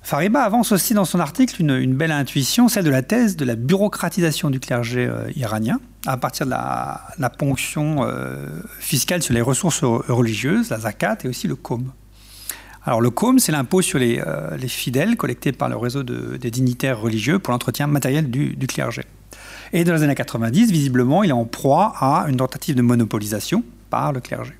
Fariba 0.02 0.42
avance 0.42 0.72
aussi 0.72 0.94
dans 0.94 1.04
son 1.04 1.20
article 1.20 1.60
une, 1.60 1.94
belle 1.94 2.10
intuition, 2.10 2.68
celle 2.68 2.84
de 2.84 2.90
la 2.90 3.02
thèse 3.02 3.36
de 3.36 3.44
la 3.44 3.54
bureaucratisation 3.54 4.50
du 4.50 4.58
clergé 4.58 5.06
euh, 5.06 5.30
iranien, 5.36 5.78
à 6.06 6.16
partir 6.16 6.46
de 6.46 6.50
la, 6.50 7.30
ponction 7.38 7.98
euh, 8.02 8.46
fiscale 8.78 9.22
sur 9.22 9.34
les 9.34 9.42
ressources 9.42 9.84
religieuses, 9.84 10.70
la 10.70 10.80
zakat 10.80 11.18
et 11.24 11.28
aussi 11.28 11.48
le 11.48 11.56
com. 11.56 11.92
Alors 12.84 13.02
le 13.02 13.10
com, 13.10 13.38
c'est 13.38 13.52
l'impôt 13.52 13.82
sur 13.82 13.98
les, 13.98 14.22
euh, 14.26 14.56
les, 14.56 14.68
fidèles 14.68 15.16
collecté 15.16 15.52
par 15.52 15.68
le 15.68 15.76
réseau 15.76 16.02
de, 16.02 16.38
des 16.38 16.50
dignitaires 16.50 16.98
religieux 16.98 17.38
pour 17.38 17.52
l'entretien 17.52 17.86
matériel 17.86 18.30
du, 18.30 18.56
du, 18.56 18.66
clergé. 18.66 19.02
Et 19.74 19.84
dans 19.84 19.92
les 19.92 20.02
années 20.02 20.14
90, 20.14 20.72
visiblement, 20.72 21.22
il 21.22 21.30
est 21.30 21.34
en 21.34 21.44
proie 21.44 21.92
à 22.00 22.24
une 22.28 22.38
tentative 22.38 22.74
de 22.74 22.82
monopolisation 22.82 23.62
par 23.90 24.12
le 24.12 24.20
clergé. 24.20 24.54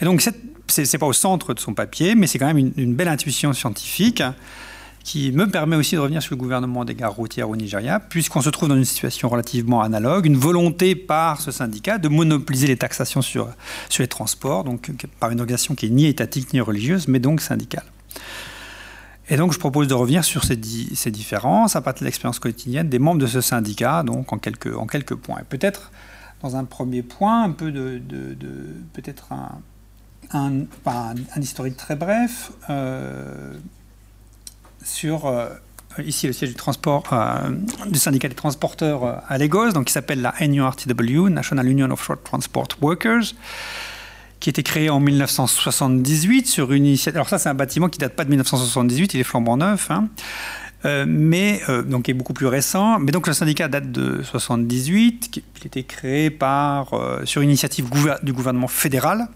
Et 0.00 0.04
donc 0.04 0.20
cette 0.20 0.38
c'est 0.70 0.98
pas 0.98 1.06
au 1.06 1.12
centre 1.12 1.54
de 1.54 1.60
son 1.60 1.74
papier, 1.74 2.14
mais 2.14 2.26
c'est 2.26 2.38
quand 2.38 2.52
même 2.52 2.72
une, 2.76 2.94
belle 2.94 3.08
intuition 3.08 3.52
scientifique 3.52 4.22
qui 5.04 5.32
me 5.32 5.48
permet 5.48 5.76
aussi 5.76 5.94
de 5.94 6.00
revenir 6.00 6.22
sur 6.22 6.34
le 6.34 6.38
gouvernement 6.38 6.84
des 6.84 6.94
gares 6.94 7.14
routières 7.14 7.48
au 7.48 7.56
Nigeria, 7.56 8.00
puisqu'on 8.00 8.42
se 8.42 8.50
trouve 8.50 8.68
dans 8.68 8.76
une 8.76 8.84
situation 8.84 9.28
relativement 9.28 9.80
analogue, 9.80 10.26
une 10.26 10.36
volonté 10.36 10.94
par 10.94 11.40
ce 11.40 11.50
syndicat 11.50 11.98
de 11.98 12.08
monopoliser 12.08 12.66
les 12.66 12.76
taxations 12.76 13.22
sur, 13.22 13.48
les 13.98 14.08
transports, 14.08 14.64
donc 14.64 14.90
par 15.18 15.30
une 15.30 15.40
organisation 15.40 15.74
qui 15.74 15.86
est 15.86 15.90
ni 15.90 16.06
étatique 16.06 16.52
ni 16.52 16.60
religieuse, 16.60 17.08
mais 17.08 17.18
donc 17.18 17.40
syndicale. 17.40 17.84
Et 19.30 19.36
donc, 19.36 19.52
je 19.52 19.58
propose 19.58 19.86
de 19.86 19.94
revenir 19.94 20.24
sur 20.24 20.44
ces, 20.44 20.56
di 20.56 20.90
ces 20.94 21.12
différences 21.12 21.76
à 21.76 21.80
partir 21.80 22.00
de 22.00 22.06
l'expérience 22.06 22.40
quotidienne 22.40 22.88
des 22.88 22.98
membres 22.98 23.20
de 23.20 23.28
ce 23.28 23.40
syndicat, 23.40 24.02
donc 24.02 24.32
en 24.32 24.38
quelques, 24.38 25.14
points. 25.14 25.40
Peut-être, 25.48 25.92
dans 26.42 26.56
un 26.56 26.64
premier 26.64 27.02
point, 27.02 27.44
un 27.44 27.52
peu 27.52 27.70
de, 27.70 27.98
de, 27.98 28.34
de 28.34 28.74
peut-être 28.92 29.32
un, 29.32 29.60
un, 30.32 30.66
historique 31.40 31.76
très 31.76 31.96
bref 31.96 32.52
euh, 32.68 33.54
sur 34.82 35.26
euh, 35.26 35.48
ici 35.98 36.26
le 36.26 36.32
siège 36.32 36.50
du 36.50 36.56
transport 36.56 37.04
euh, 37.12 37.50
du 37.88 37.98
syndicat 37.98 38.28
des 38.28 38.34
transporteurs 38.34 39.22
à 39.28 39.38
Lagos, 39.38 39.72
donc 39.72 39.86
qui 39.86 39.92
s'appelle 39.92 40.22
la 40.22 40.34
NURTW, 40.40 41.28
National 41.28 41.68
Union 41.68 41.90
of 41.90 42.04
Short 42.04 42.22
Transport 42.22 42.68
Workers, 42.80 43.34
qui 44.38 44.48
a 44.48 44.52
été 44.52 44.62
créé 44.62 44.88
en 44.88 45.00
1978 45.00 46.46
sur 46.46 46.72
une 46.72 46.86
initiative. 46.86 47.16
Alors 47.16 47.28
ça, 47.28 47.38
c'est 47.38 47.48
un 47.48 47.54
bâtiment 47.54 47.88
qui 47.88 47.98
date 47.98 48.14
pas 48.14 48.24
de 48.24 48.30
1978, 48.30 49.14
il 49.14 49.20
est 49.20 49.24
flambant 49.24 49.56
neuf. 49.56 49.90
Hein. 49.90 50.08
Mais 51.06 51.60
donc 51.84 52.08
est 52.08 52.14
beaucoup 52.14 52.32
plus 52.32 52.46
récent. 52.46 52.98
Mais 52.98 53.12
donc 53.12 53.26
le 53.26 53.34
syndicat 53.34 53.68
date 53.68 53.92
de 53.92 54.22
78, 54.22 55.30
qui 55.30 55.40
a 55.62 55.66
été 55.66 55.84
créé 55.84 56.30
par 56.30 56.94
sur 57.24 57.42
initiative 57.42 57.86
gouver 57.90 58.14
du 58.22 58.32
gouvernement 58.32 58.66
fédéral 58.66 59.28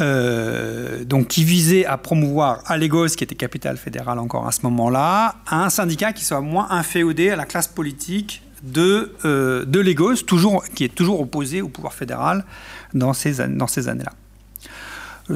euh, 0.00 1.04
donc 1.04 1.28
qui 1.28 1.44
visait 1.44 1.84
à 1.84 1.98
promouvoir 1.98 2.62
à 2.66 2.76
Lagos, 2.76 3.08
qui 3.08 3.24
était 3.24 3.34
capitale 3.34 3.76
fédérale 3.76 4.18
encore 4.18 4.46
à 4.46 4.52
ce 4.52 4.60
moment-là, 4.62 5.36
un 5.50 5.70
syndicat 5.70 6.12
qui 6.12 6.24
soit 6.24 6.40
moins 6.40 6.68
inféodé 6.70 7.30
à 7.30 7.36
la 7.36 7.44
classe 7.44 7.68
politique 7.68 8.42
de, 8.62 9.12
euh, 9.24 9.64
de 9.64 9.80
Lagos, 9.80 10.16
toujours, 10.26 10.64
qui 10.74 10.84
est 10.84 10.94
toujours 10.94 11.20
opposé 11.20 11.62
au 11.62 11.68
pouvoir 11.68 11.92
fédéral 11.94 12.44
dans 12.94 13.12
ces, 13.12 13.46
dans 13.48 13.66
ces 13.66 13.88
années-là. 13.88 14.12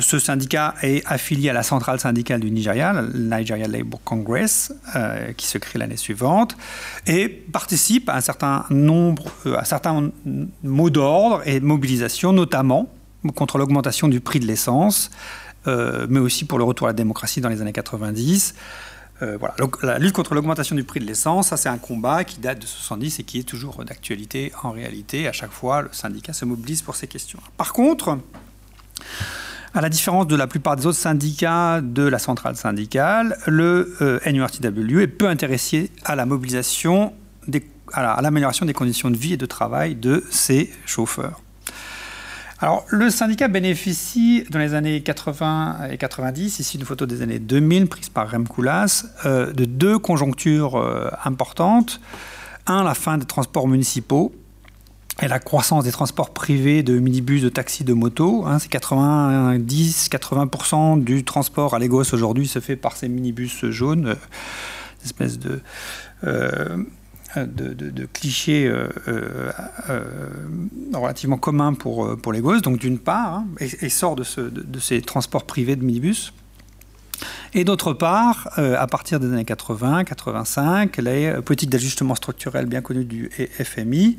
Ce 0.00 0.18
syndicat 0.18 0.74
est 0.82 1.07
affilié 1.07 1.50
à 1.50 1.52
la 1.52 1.62
centrale 1.62 2.00
syndicale 2.00 2.40
du 2.40 2.50
Nigeria, 2.50 2.92
le 2.92 3.36
Nigeria 3.36 3.68
Labour 3.68 4.00
Congress, 4.02 4.72
euh, 4.96 5.32
qui 5.32 5.46
se 5.46 5.59
crée 5.59 5.78
l'année 5.78 5.96
suivante, 5.96 6.57
et 7.07 7.28
participe 7.28 8.09
à 8.09 8.16
un 8.16 8.20
certain 8.20 8.64
nombre, 8.70 9.26
euh, 9.46 9.57
à 9.57 9.64
certains 9.64 10.11
mots 10.64 10.90
d'ordre 10.90 11.42
et 11.46 11.61
de 11.61 11.64
mobilisation, 11.64 12.32
notamment 12.32 12.92
contre 13.35 13.59
l'augmentation 13.59 14.09
du 14.09 14.21
prix 14.21 14.41
de 14.41 14.47
l'essence, 14.47 15.11
euh, 15.67 16.07
mais 16.09 16.21
aussi 16.21 16.45
pour 16.45 16.59
le 16.59 16.64
retour 16.64 16.87
à 16.87 16.91
la 16.91 16.95
démocratie 16.95 17.41
dans 17.41 17.49
les 17.49 17.61
années 17.61 17.73
90. 17.73 18.55
Euh, 19.23 19.39
la 19.83 19.99
lutte 19.99 20.12
contre 20.12 20.35
l'augmentation 20.35 20.77
du 20.77 20.85
prix 20.85 21.01
de 21.01 21.07
l'essence, 21.07 21.49
ça 21.49 21.57
c'est 21.57 21.71
un 21.71 21.79
combat 21.79 22.25
qui 22.25 22.39
date 22.39 22.61
de 22.61 22.67
70 22.67 23.21
et 23.21 23.25
qui 23.25 23.39
est 23.39 23.45
toujours 23.45 23.83
d'actualité 23.85 24.53
en 24.62 24.71
réalité. 24.71 25.27
À 25.27 25.33
chaque 25.33 25.53
fois, 25.53 25.83
le 25.83 25.89
syndicat 25.93 26.33
se 26.33 26.45
mobilise 26.45 26.83
pour 26.83 26.97
ces 26.97 27.07
questions. 27.07 27.41
Par 27.57 27.73
contre, 27.73 28.19
à 29.75 29.81
la 29.81 29.89
différence 29.89 30.27
de 30.27 30.37
la 30.37 30.47
plupart 30.47 30.77
des 30.77 30.87
autres 30.87 30.99
syndicats 30.99 31.81
de 31.83 32.03
la 32.03 32.19
centrale 32.19 32.57
syndicale, 32.57 33.39
le 33.47 33.97
euh, 34.01 34.21
NURTW 34.31 35.01
est 35.01 35.07
peu 35.07 35.29
intéressé 35.29 35.91
à 36.05 36.14
la 36.14 36.27
mobilisation, 36.27 37.14
à 37.93 38.21
l'amélioration 38.21 38.67
des 38.67 38.75
conditions 38.75 39.11
de 39.11 39.17
vie 39.17 39.35
et 39.35 39.37
de 39.37 39.47
travail 39.47 39.95
de 39.95 40.25
ses 40.31 40.73
chauffeurs. 40.85 41.43
Alors, 42.59 42.86
le 42.88 43.11
syndicat 43.11 43.48
bénéficie 43.48 44.44
dans 44.48 44.59
les 44.59 44.72
années 44.72 45.02
80 45.02 45.90
et 45.90 45.98
90, 45.98 46.59
ici 46.59 46.78
une 46.78 46.86
photo 46.86 47.04
des 47.04 47.20
années 47.20 47.38
2000 47.38 47.86
prise 47.86 48.09
par 48.09 48.30
Rem 48.30 48.48
Koolhaas, 48.48 49.04
euh, 49.26 49.52
de 49.52 49.66
deux 49.66 49.98
conjonctures 49.98 50.76
euh, 50.76 51.11
importantes. 51.24 52.00
Un, 52.66 52.82
la 52.82 52.94
fin 52.94 53.18
des 53.18 53.26
transports 53.26 53.68
municipaux 53.68 54.34
et 55.20 55.28
la 55.28 55.38
croissance 55.38 55.84
des 55.84 55.92
transports 55.92 56.30
privés 56.30 56.82
de 56.82 56.98
minibus, 56.98 57.42
de 57.42 57.50
taxis, 57.50 57.84
de 57.84 57.92
motos. 57.92 58.46
Hein, 58.46 58.59
c'est 58.59 58.72
90-80% 58.72 61.04
du 61.04 61.24
transport 61.24 61.74
à 61.74 61.78
Lagos 61.78 62.14
aujourd'hui 62.14 62.48
se 62.48 62.61
fait 62.61 62.76
par 62.76 62.96
ces 62.96 63.09
minibus 63.09 63.66
jaunes, 63.66 64.07
euh, 64.07 64.14
espèce 65.04 65.38
de 65.38 65.61
de, 67.37 67.72
de, 67.74 68.07
clichés 68.07 68.66
euh, 68.66 68.89
euh, 69.09 70.05
relativement 70.95 71.39
communs 71.39 71.74
pour, 71.74 72.32
les 72.32 72.41
gosses, 72.41 72.62
donc 72.62 72.78
d'une 72.78 72.99
part, 72.99 73.34
hein, 73.34 73.47
et, 73.61 73.89
sort 73.89 74.16
de, 74.16 74.24
ce, 74.24 74.41
de, 74.41 74.62
de, 74.62 74.78
ces 74.78 75.03
transports 75.03 75.45
privés 75.45 75.76
de 75.76 75.84
minibus. 75.84 76.32
Et 77.55 77.64
d'autre 77.64 77.93
part, 77.93 78.49
euh, 78.59 78.76
à 78.78 78.87
partir 78.87 79.20
des 79.20 79.26
années 79.26 79.45
80-85, 79.45 81.01
les 81.01 81.34
politiques 81.45 81.70
d'ajustement 81.70 82.14
structurel 82.14 82.66
bien 82.66 82.82
connues 82.82 83.05
du 83.05 83.30
FMI, 83.30 84.16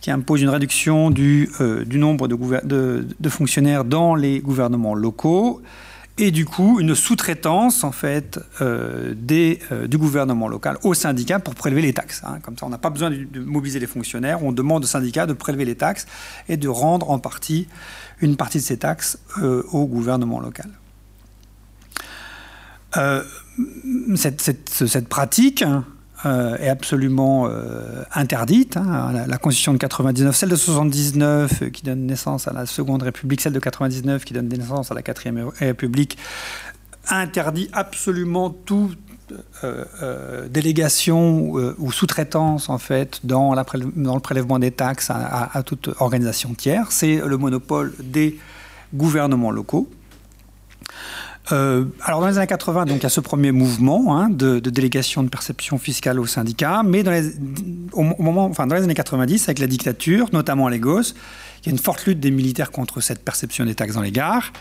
qui 0.00 0.10
impose 0.10 0.40
une 0.40 0.48
réduction 0.48 1.10
du, 1.10 1.50
euh, 1.60 1.84
nombre 1.84 2.26
de, 2.28 3.28
fonctionnaires 3.28 3.84
dans 3.84 4.14
les 4.14 4.40
gouvernements 4.40 4.94
locaux, 4.94 5.62
et 6.18 6.30
du 6.30 6.44
coup 6.44 6.80
une 6.80 6.94
sous-traitance 6.94 7.84
en 7.84 7.92
fait 7.92 8.38
euh, 8.60 9.14
euh, 9.30 9.86
du 9.86 9.98
gouvernement 9.98 10.48
local 10.48 10.76
au 10.82 10.94
syndicat 10.94 11.38
pour 11.38 11.54
prélever 11.54 11.82
les 11.82 11.92
taxes. 11.92 12.22
Hein. 12.24 12.38
Comme 12.42 12.56
ça, 12.58 12.66
on 12.66 12.68
n'a 12.68 12.78
pas 12.78 12.90
besoin 12.90 13.10
de, 13.10 13.40
mobiliser 13.40 13.78
les 13.78 13.86
fonctionnaires, 13.86 14.42
on 14.44 14.52
demande 14.52 14.84
au 14.84 14.86
syndicat 14.86 15.26
de 15.26 15.32
prélever 15.32 15.64
les 15.64 15.76
taxes 15.76 16.06
et 16.48 16.56
de 16.56 16.68
rendre 16.68 17.10
en 17.10 17.18
partie 17.18 17.68
une 18.20 18.36
partie 18.36 18.58
de 18.58 18.62
ces 18.62 18.78
taxes 18.78 19.18
euh, 19.38 19.62
au 19.72 19.86
gouvernement 19.86 20.40
local. 20.40 20.70
Cette, 24.16 25.08
pratique 25.08 25.64
euh, 26.26 26.58
est 26.58 26.68
absolument 26.68 27.46
euh, 27.48 28.02
interdite. 28.14 28.76
Hein. 28.76 29.24
La, 29.26 29.38
Constitution 29.38 29.72
de 29.72 29.78
99, 29.78 30.36
celle 30.36 30.50
de 30.50 30.56
79 30.56 31.62
euh, 31.62 31.70
qui 31.70 31.82
donne 31.82 32.06
naissance 32.06 32.46
à 32.46 32.52
la 32.52 32.66
Seconde 32.66 33.02
République, 33.02 33.40
celle 33.40 33.54
de 33.54 33.58
99 33.58 34.24
qui 34.24 34.34
donne 34.34 34.48
naissance 34.48 34.90
à 34.90 34.94
la 34.94 35.00
Quatrième 35.00 35.50
République, 35.58 36.18
interdit 37.08 37.70
absolument 37.72 38.50
toute 38.50 38.98
délégation 40.50 41.52
ou 41.78 41.92
sous-traitance 41.92 42.68
en 42.68 42.78
fait 42.78 43.20
dans, 43.22 43.54
la 43.54 43.64
dans, 43.94 44.16
le 44.16 44.20
prélèvement 44.20 44.58
des 44.58 44.72
taxes 44.72 45.08
à, 45.08 45.56
à 45.56 45.62
toute 45.62 45.88
organisation 46.00 46.52
tiers. 46.54 46.90
C'est 46.90 47.22
le 47.24 47.36
monopole 47.36 47.94
des 48.02 48.40
gouvernements 48.92 49.52
locaux. 49.52 49.88
Euh, 51.52 51.84
alors 52.02 52.20
dans 52.20 52.28
les 52.28 52.38
années 52.38 52.46
80, 52.46 52.86
donc 52.86 52.98
il 52.98 53.02
y 53.02 53.06
a 53.06 53.10
ce 53.10 53.20
premier 53.20 53.52
mouvement 53.52 54.16
hein, 54.16 54.28
de, 54.30 54.58
délégation 54.60 55.22
de 55.22 55.28
perception 55.28 55.78
fiscale 55.78 56.20
au 56.20 56.26
syndicat, 56.26 56.82
mais 56.84 57.02
dans 57.02 57.10
les, 57.10 57.32
au, 57.92 58.02
moment, 58.02 58.46
enfin 58.46 58.66
dans 58.66 58.76
les 58.76 58.82
années 58.82 58.94
90, 58.94 59.48
avec 59.48 59.58
la 59.58 59.66
dictature, 59.66 60.28
notamment 60.32 60.66
à 60.66 60.70
Lagos, 60.70 61.14
il 61.62 61.66
y 61.66 61.68
a 61.68 61.72
une 61.72 61.78
forte 61.78 62.06
lutte 62.06 62.20
des 62.20 62.30
militaires 62.30 62.70
contre 62.70 63.00
cette 63.00 63.24
perception 63.24 63.64
des 63.64 63.74
taxes 63.74 63.94
dans 63.94 64.02
les 64.02 64.12
gares. 64.12 64.52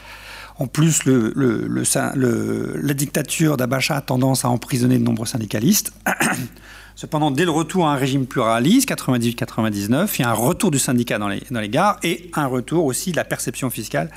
En 0.57 0.67
plus, 0.67 1.03
la 1.05 2.93
dictature 2.93 3.55
d'Abacha 3.55 3.95
a 3.95 4.01
tendance 4.01 4.43
à 4.43 4.49
emprisonner 4.49 4.97
de 4.97 5.03
nombreux 5.03 5.25
syndicalistes. 5.25 5.93
Cependant, 6.95 7.31
dès 7.31 7.45
le 7.45 7.51
retour 7.51 7.87
à 7.87 7.93
un 7.93 7.95
régime 7.95 8.25
pluraliste, 8.25 8.89
98-99, 8.89 10.15
il 10.19 10.21
y 10.21 10.25
a 10.25 10.31
un 10.31 10.33
retour 10.33 10.69
du 10.69 10.77
syndicat 10.77 11.17
dans 11.17 11.29
les, 11.29 11.41
dans 11.49 11.61
les 11.61 11.69
gares 11.69 11.97
et 12.03 12.29
un 12.33 12.45
retour 12.45 12.83
aussi 12.83 13.11
de 13.11 13.15
la 13.15 13.23
perception 13.23 13.69
fiscale 13.69 14.11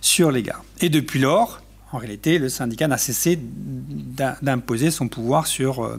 sur 0.00 0.30
les 0.30 0.44
gares. 0.44 0.62
Et 0.80 0.90
depuis 0.90 1.18
lors, 1.18 1.60
en 1.92 1.98
réalité, 1.98 2.38
le 2.38 2.48
syndicat 2.48 2.88
n'a 2.88 2.98
cessé 2.98 3.38
d'imposer 3.40 4.90
son 4.90 5.08
pouvoir 5.08 5.46
sur, 5.46 5.84
euh, 5.84 5.98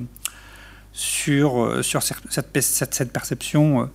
euh, 1.27 1.81
cette, 1.81 3.11
perception 3.11 3.89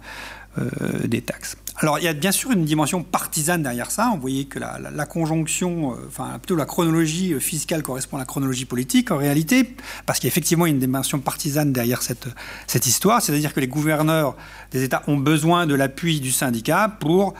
euh, 0.59 0.68
des 1.07 1.22
taxes. 1.22 1.57
Alors, 1.78 1.99
il 1.99 2.05
y 2.05 2.09
a 2.09 2.12
bien 2.14 2.32
sûr 2.32 2.53
une 2.53 2.64
dimension 2.64 3.03
partisane 3.03 3.62
derrière 3.62 3.90
ça. 3.90 4.11
On 4.12 4.18
voyait 4.18 4.44
que 4.44 4.59
la, 4.59 5.07
conjonction, 5.07 5.97
enfin 6.07 6.38
plutôt 6.38 6.57
la 6.57 6.64
chronologie 6.64 7.38
fiscale 7.38 7.82
correspond 7.82 8.16
à 8.16 8.20
la 8.20 8.26
chronologie 8.26 8.64
politique 8.64 9.11
en 9.11 9.18
réalité, 9.18 9.76
parce 10.07 10.18
qu'il 10.18 10.26
y 10.26 10.30
a 10.30 10.32
effectivement 10.32 10.66
une 10.66 10.78
dimension 10.78 11.18
partisane 11.20 11.72
derrière 11.72 12.01
cette, 12.03 12.86
histoire. 12.86 13.20
C'est-à-dire 13.20 13.53
que 13.53 13.61
les 13.61 13.68
gouverneurs 13.68 14.36
des 14.70 14.84
États 14.84 15.03
ont 15.07 15.18
besoin 15.18 15.66
de 15.66 15.74
l'appui 15.74 16.20
du 16.20 16.32
syndicat 16.32 16.94
pour 16.99 17.34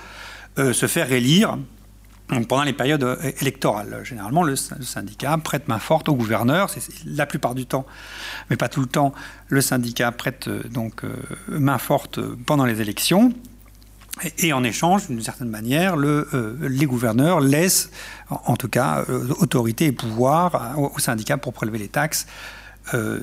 se 0.59 0.87
faire 0.87 1.13
élire 1.13 1.59
pendant 2.29 2.63
les 2.63 2.73
périodes 2.73 3.19
électorales. 3.41 4.01
Généralement, 4.05 4.43
le, 4.43 4.57
syndicat 4.57 5.39
prête 5.39 5.69
main 5.69 5.79
forte 5.79 6.09
au 6.09 6.15
gouverneur, 6.15 6.71
la 7.07 7.27
plupart 7.27 7.55
du 7.55 7.67
temps, 7.67 7.87
mais 8.51 8.57
pas 8.57 8.69
tout 8.69 8.81
le 8.81 8.87
temps, 8.87 9.13
le 9.49 9.61
syndicat 9.61 10.11
prête 10.13 10.49
donc 10.49 11.03
main 11.49 11.79
forte 11.79 12.21
pendant 12.21 12.65
les 12.65 12.81
élections. 12.81 13.33
Et, 14.39 14.53
en 14.55 14.65
échange, 14.65 15.09
d'une 15.09 15.23
certaine 15.23 15.51
manière, 15.51 15.95
le, 15.97 16.27
euh, 16.33 16.57
les 16.63 16.87
gouverneurs 16.87 17.41
laissent, 17.41 17.91
en, 18.31 18.57
tout 18.57 18.69
cas, 18.69 19.05
euh, 19.11 19.29
autorité 19.41 19.87
et 19.87 19.93
pouvoir 19.93 20.79
aux 20.79 20.99
syndicats 20.99 21.37
pour 21.37 21.53
prélever 21.53 21.79
les 21.79 21.89
taxes 21.89 22.27
euh, 22.95 23.19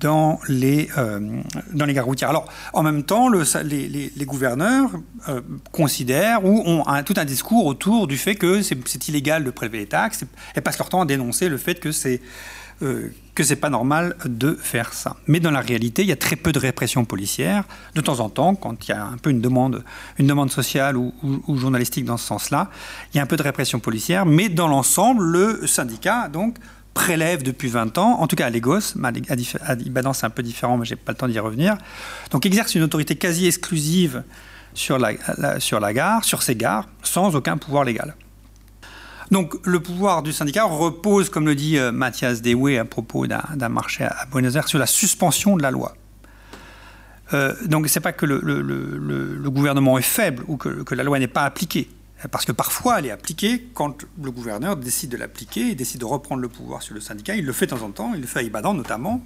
dans, 0.00 0.38
les, 0.48 0.88
dans 1.72 1.84
les 1.84 1.94
gares 1.94 2.04
routières. 2.04 2.30
Alors, 2.30 2.46
en 2.72 2.82
même 2.82 3.02
temps, 3.02 3.28
le, 3.28 3.42
les, 3.64 4.24
gouverneurs 4.24 4.90
considèrent 5.72 6.44
ou 6.44 6.62
ont 6.64 6.84
tout 7.04 7.14
un 7.16 7.24
discours 7.24 7.66
autour 7.66 8.06
du 8.06 8.16
fait 8.16 8.34
que 8.34 8.62
c'est 8.62 9.08
illégal 9.08 9.44
de 9.44 9.50
prélever 9.50 9.78
les 9.78 9.86
taxes 9.86 10.24
et 10.56 10.60
passent 10.60 10.78
leur 10.78 10.88
temps 10.88 11.02
à 11.02 11.06
dénoncer 11.06 11.48
le 11.48 11.58
fait 11.58 11.80
que 11.80 11.92
c'est 11.92 12.20
euh, 12.82 13.12
que 13.34 13.54
pas 13.54 13.70
normal 13.70 14.14
de 14.24 14.54
faire 14.54 14.92
ça. 14.92 15.16
Mais 15.26 15.40
dans 15.40 15.50
la 15.50 15.60
réalité, 15.60 16.02
il 16.02 16.08
y 16.08 16.12
a 16.12 16.16
très 16.16 16.36
peu 16.36 16.52
de 16.52 16.58
répression 16.60 17.04
policière. 17.04 17.64
De 17.96 18.00
temps 18.00 18.20
en 18.20 18.28
temps, 18.28 18.54
quand 18.54 18.86
il 18.86 18.90
y 18.90 18.94
a 18.94 19.04
un 19.04 19.16
peu 19.16 19.30
une 19.30 19.40
demande, 19.40 19.82
une 20.18 20.28
demande 20.28 20.52
sociale 20.52 20.96
ou, 20.96 21.12
journalistique 21.48 22.04
dans 22.04 22.16
ce 22.16 22.26
sens-là, 22.26 22.70
il 23.12 23.16
y 23.16 23.20
a 23.20 23.24
un 23.24 23.26
peu 23.26 23.36
de 23.36 23.42
répression 23.42 23.80
policière. 23.80 24.24
Mais 24.24 24.48
dans 24.48 24.68
l'ensemble, 24.68 25.24
le 25.24 25.66
syndicat 25.66 26.28
donc 26.28 26.58
prélève 26.94 27.42
depuis 27.42 27.68
20 27.68 27.98
ans, 27.98 28.20
en 28.20 28.26
tout 28.26 28.36
cas 28.36 28.46
à 28.46 28.50
Lagos, 28.50 28.96
à 29.02 29.74
Ibadan 29.74 30.12
c'est 30.12 30.26
un 30.26 30.30
peu 30.30 30.42
différent, 30.42 30.78
mais 30.78 30.86
j'ai 30.86 30.96
pas 30.96 31.12
le 31.12 31.18
temps 31.18 31.28
d'y 31.28 31.38
revenir. 31.38 31.76
Donc 32.30 32.46
exerce 32.46 32.74
une 32.74 32.82
autorité 32.82 33.16
quasi 33.16 33.46
exclusive 33.46 34.22
sur 34.74 34.98
la, 34.98 35.60
sur 35.60 35.80
la 35.80 35.92
gare, 35.92 36.24
sur 36.24 36.42
ces 36.42 36.56
gares, 36.56 36.88
sans 37.02 37.34
aucun 37.34 37.56
pouvoir 37.56 37.84
légal. 37.84 38.14
Donc 39.30 39.54
le 39.64 39.80
pouvoir 39.80 40.22
du 40.22 40.32
syndicat 40.32 40.64
repose, 40.64 41.30
comme 41.30 41.46
le 41.46 41.54
dit 41.54 41.78
euh, 41.78 41.92
Mathias 41.92 42.42
Dewey 42.42 42.78
à 42.78 42.84
propos 42.84 43.26
d'un 43.26 43.68
marché 43.68 44.04
à 44.04 44.26
Buenos 44.30 44.54
Aires, 44.54 44.68
sur 44.68 44.78
la 44.78 44.86
suspension 44.86 45.56
de 45.56 45.62
la 45.62 45.70
loi. 45.70 45.94
Euh, 47.32 47.54
donc 47.64 47.88
c'est 47.88 48.00
pas 48.00 48.12
que 48.12 48.26
le, 48.26 49.50
gouvernement 49.50 49.96
est 49.98 50.02
faible 50.02 50.44
ou 50.46 50.56
que, 50.56 50.94
la 50.94 51.02
loi 51.02 51.18
n'est 51.18 51.26
pas 51.26 51.44
appliquée, 51.44 51.88
parce 52.30 52.44
que 52.44 52.52
parfois 52.52 52.98
elle 52.98 53.06
est 53.06 53.10
appliquée 53.10 53.68
quand 53.74 54.02
le 54.22 54.30
gouverneur 54.30 54.76
décide 54.76 55.10
de 55.10 55.16
l'appliquer 55.16 55.70
et 55.70 55.74
décide 55.74 56.00
de 56.00 56.04
reprendre 56.04 56.40
le 56.40 56.48
pouvoir 56.48 56.82
sur 56.82 56.94
le 56.94 57.00
syndicat. 57.00 57.36
Il 57.36 57.44
le 57.44 57.52
fait 57.52 57.66
de 57.66 57.72
temps 57.72 57.82
en 57.82 57.90
temps, 57.90 58.12
il 58.14 58.20
le 58.20 58.26
fait 58.26 58.40
à 58.40 58.42
Ibadan 58.42 58.74
notamment. 58.74 59.22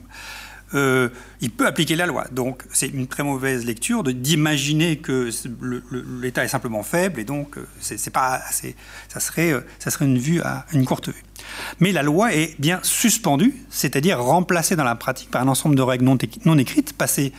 Euh, 0.74 1.09
il 1.40 1.51
peut 1.51 1.66
appliquer 1.66 1.96
la 1.96 2.07
loi. 2.07 2.26
Donc 2.30 2.64
c'est 2.72 2.88
une 2.88 3.07
très 3.07 3.22
mauvaise 3.22 3.64
lecture 3.64 4.03
d'imaginer 4.03 4.99
que 4.99 5.30
l'État 6.20 6.44
est 6.44 6.49
simplement 6.49 6.82
faible 6.82 7.20
et 7.20 7.24
donc 7.24 7.57
euh, 7.57 7.66
pas 8.12 8.40
ça 9.09 9.20
serait 9.20 9.53
euh, 9.53 9.61
ça 9.78 9.90
serait 9.90 10.05
une 10.05 10.18
vue 10.18 10.42
à 10.42 10.66
une 10.72 10.84
courte 10.84 11.09
vue. 11.09 11.24
Mais 11.80 11.92
la 11.92 12.03
loi 12.03 12.34
est 12.34 12.61
bien 12.61 12.80
suspendue, 12.82 13.55
c'est-à-dire 13.70 14.22
remplacée 14.22 14.76
dans 14.76 14.84
la 14.84 14.94
pratique 14.94 15.30
par 15.30 15.40
un 15.40 15.49
ensemble 15.49 15.74
de 15.74 15.82
règles 15.82 16.05
non, 16.05 16.59
écrites 16.59 16.92
passées 16.92 17.32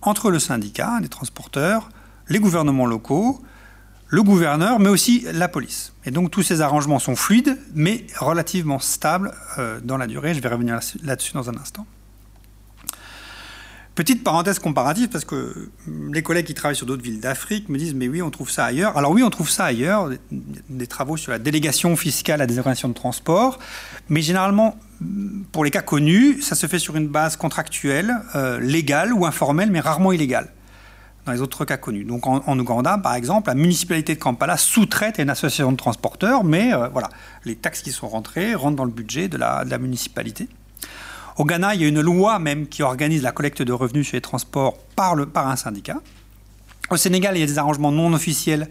entre 0.00 0.30
le 0.30 0.38
syndicat 0.38 1.00
des 1.02 1.08
transporteurs, 1.08 1.90
les 2.28 2.38
gouvernements 2.38 2.86
locaux, 2.86 3.42
le 4.10 4.22
gouverneur, 4.22 4.78
mais 4.80 4.88
aussi 4.88 5.24
la 5.32 5.48
police. 5.48 5.92
Et 6.04 6.10
donc 6.10 6.30
tous 6.30 6.42
ces 6.42 6.60
arrangements 6.60 6.98
sont 6.98 7.16
fluides, 7.16 7.56
mais 7.74 8.06
relativement 8.18 8.78
stables 8.78 9.32
dans 9.84 9.96
la 9.96 10.06
durée. 10.06 10.34
Je 10.34 10.40
vais 10.40 10.48
revenir 10.48 10.80
là-dessus 11.02 11.32
dans 11.32 11.48
un 11.48 11.56
instant. 11.56 11.86
Petite 14.00 14.24
parenthèse 14.24 14.60
comparative, 14.60 15.08
parce 15.08 15.24
que 15.26 15.68
les 16.12 16.22
collègues 16.22 16.46
qui 16.46 16.54
travaillent 16.54 16.74
sur 16.74 16.86
d'autres 16.86 17.02
villes 17.02 17.20
d'Afrique 17.20 17.68
me 17.68 17.76
disent, 17.76 17.92
mais 17.92 18.08
oui, 18.08 18.22
on 18.22 18.30
trouve 18.30 18.48
ça 18.48 18.64
ailleurs. 18.64 18.96
Alors 18.96 19.10
oui, 19.10 19.22
on 19.22 19.28
trouve 19.28 19.50
ça 19.50 19.64
ailleurs, 19.66 20.08
des, 20.30 20.86
travaux 20.86 21.18
sur 21.18 21.32
la 21.32 21.38
délégation 21.38 21.96
fiscale 21.96 22.40
à 22.40 22.46
des 22.46 22.58
organisations 22.58 22.88
de 22.88 22.94
transport, 22.94 23.58
mais 24.08 24.22
généralement, 24.22 24.78
pour 25.52 25.64
les 25.64 25.70
cas 25.70 25.82
connus, 25.82 26.40
ça 26.40 26.54
se 26.54 26.66
fait 26.66 26.78
sur 26.78 26.96
une 26.96 27.08
base 27.08 27.36
contractuelle, 27.36 28.14
euh, 28.36 28.58
légale 28.60 29.12
ou 29.12 29.26
informelle, 29.26 29.70
mais 29.70 29.80
rarement 29.80 30.12
illégale 30.12 30.48
dans 31.30 31.34
les 31.36 31.42
autres 31.42 31.64
cas 31.64 31.76
connus. 31.76 32.04
Donc 32.04 32.26
en, 32.26 32.58
Ouganda, 32.58 32.98
par 32.98 33.14
exemple, 33.14 33.48
la 33.48 33.54
municipalité 33.54 34.14
de 34.14 34.20
Kampala 34.20 34.56
sous-traite 34.56 35.18
une 35.18 35.30
association 35.30 35.72
de 35.72 35.76
transporteurs, 35.76 36.44
mais 36.44 36.74
euh, 36.74 36.88
voilà, 36.88 37.08
les 37.44 37.56
taxes 37.56 37.82
qui 37.82 37.92
sont 37.92 38.08
rentrées 38.08 38.54
rentrent 38.54 38.76
dans 38.76 38.84
le 38.84 38.90
budget 38.90 39.28
de 39.28 39.38
la 39.38 39.78
municipalité. 39.78 40.48
Au 41.40 41.44
Ghana, 41.46 41.74
il 41.74 41.80
y 41.80 41.84
a 41.86 41.88
une 41.88 42.02
loi 42.02 42.38
même 42.38 42.66
qui 42.66 42.82
organise 42.82 43.22
la 43.22 43.32
collecte 43.32 43.62
de 43.62 43.72
revenus 43.72 44.06
sur 44.06 44.16
les 44.16 44.20
transports 44.20 44.76
par, 44.94 45.16
un 45.16 45.56
syndicat. 45.56 45.96
Au 46.90 46.98
Sénégal, 46.98 47.34
il 47.34 47.40
y 47.40 47.42
a 47.42 47.46
des 47.46 47.58
arrangements 47.58 47.90
non 47.90 48.12
officiels 48.12 48.68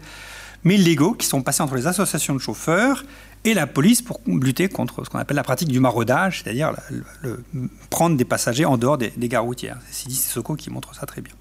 mais 0.62 0.76
légaux 0.76 1.14
qui 1.14 1.26
sont 1.26 1.42
passés 1.42 1.62
entre 1.62 1.74
les 1.74 1.88
associations 1.88 2.34
de 2.34 2.38
chauffeurs 2.38 3.02
et 3.44 3.54
la 3.54 3.66
police 3.66 4.02
pour 4.02 4.20
lutter 4.26 4.68
contre 4.68 5.04
ce 5.04 5.10
qu'on 5.10 5.18
appelle 5.18 5.36
la 5.36 5.42
pratique 5.42 5.68
du 5.68 5.80
maraudage, 5.80 6.42
c'est-à-dire 6.44 6.72
le, 7.22 7.42
prendre 7.88 8.16
des 8.16 8.26
passagers 8.26 8.66
en 8.66 8.76
dehors 8.76 8.98
des, 8.98 9.10
gares 9.16 9.42
routières. 9.42 9.78
C'est 9.88 10.02
Sidi 10.02 10.14
Sissoko 10.14 10.54
qui 10.54 10.70
montre 10.70 10.94
ça 10.94 11.06
très 11.06 11.22
bien. 11.22 11.32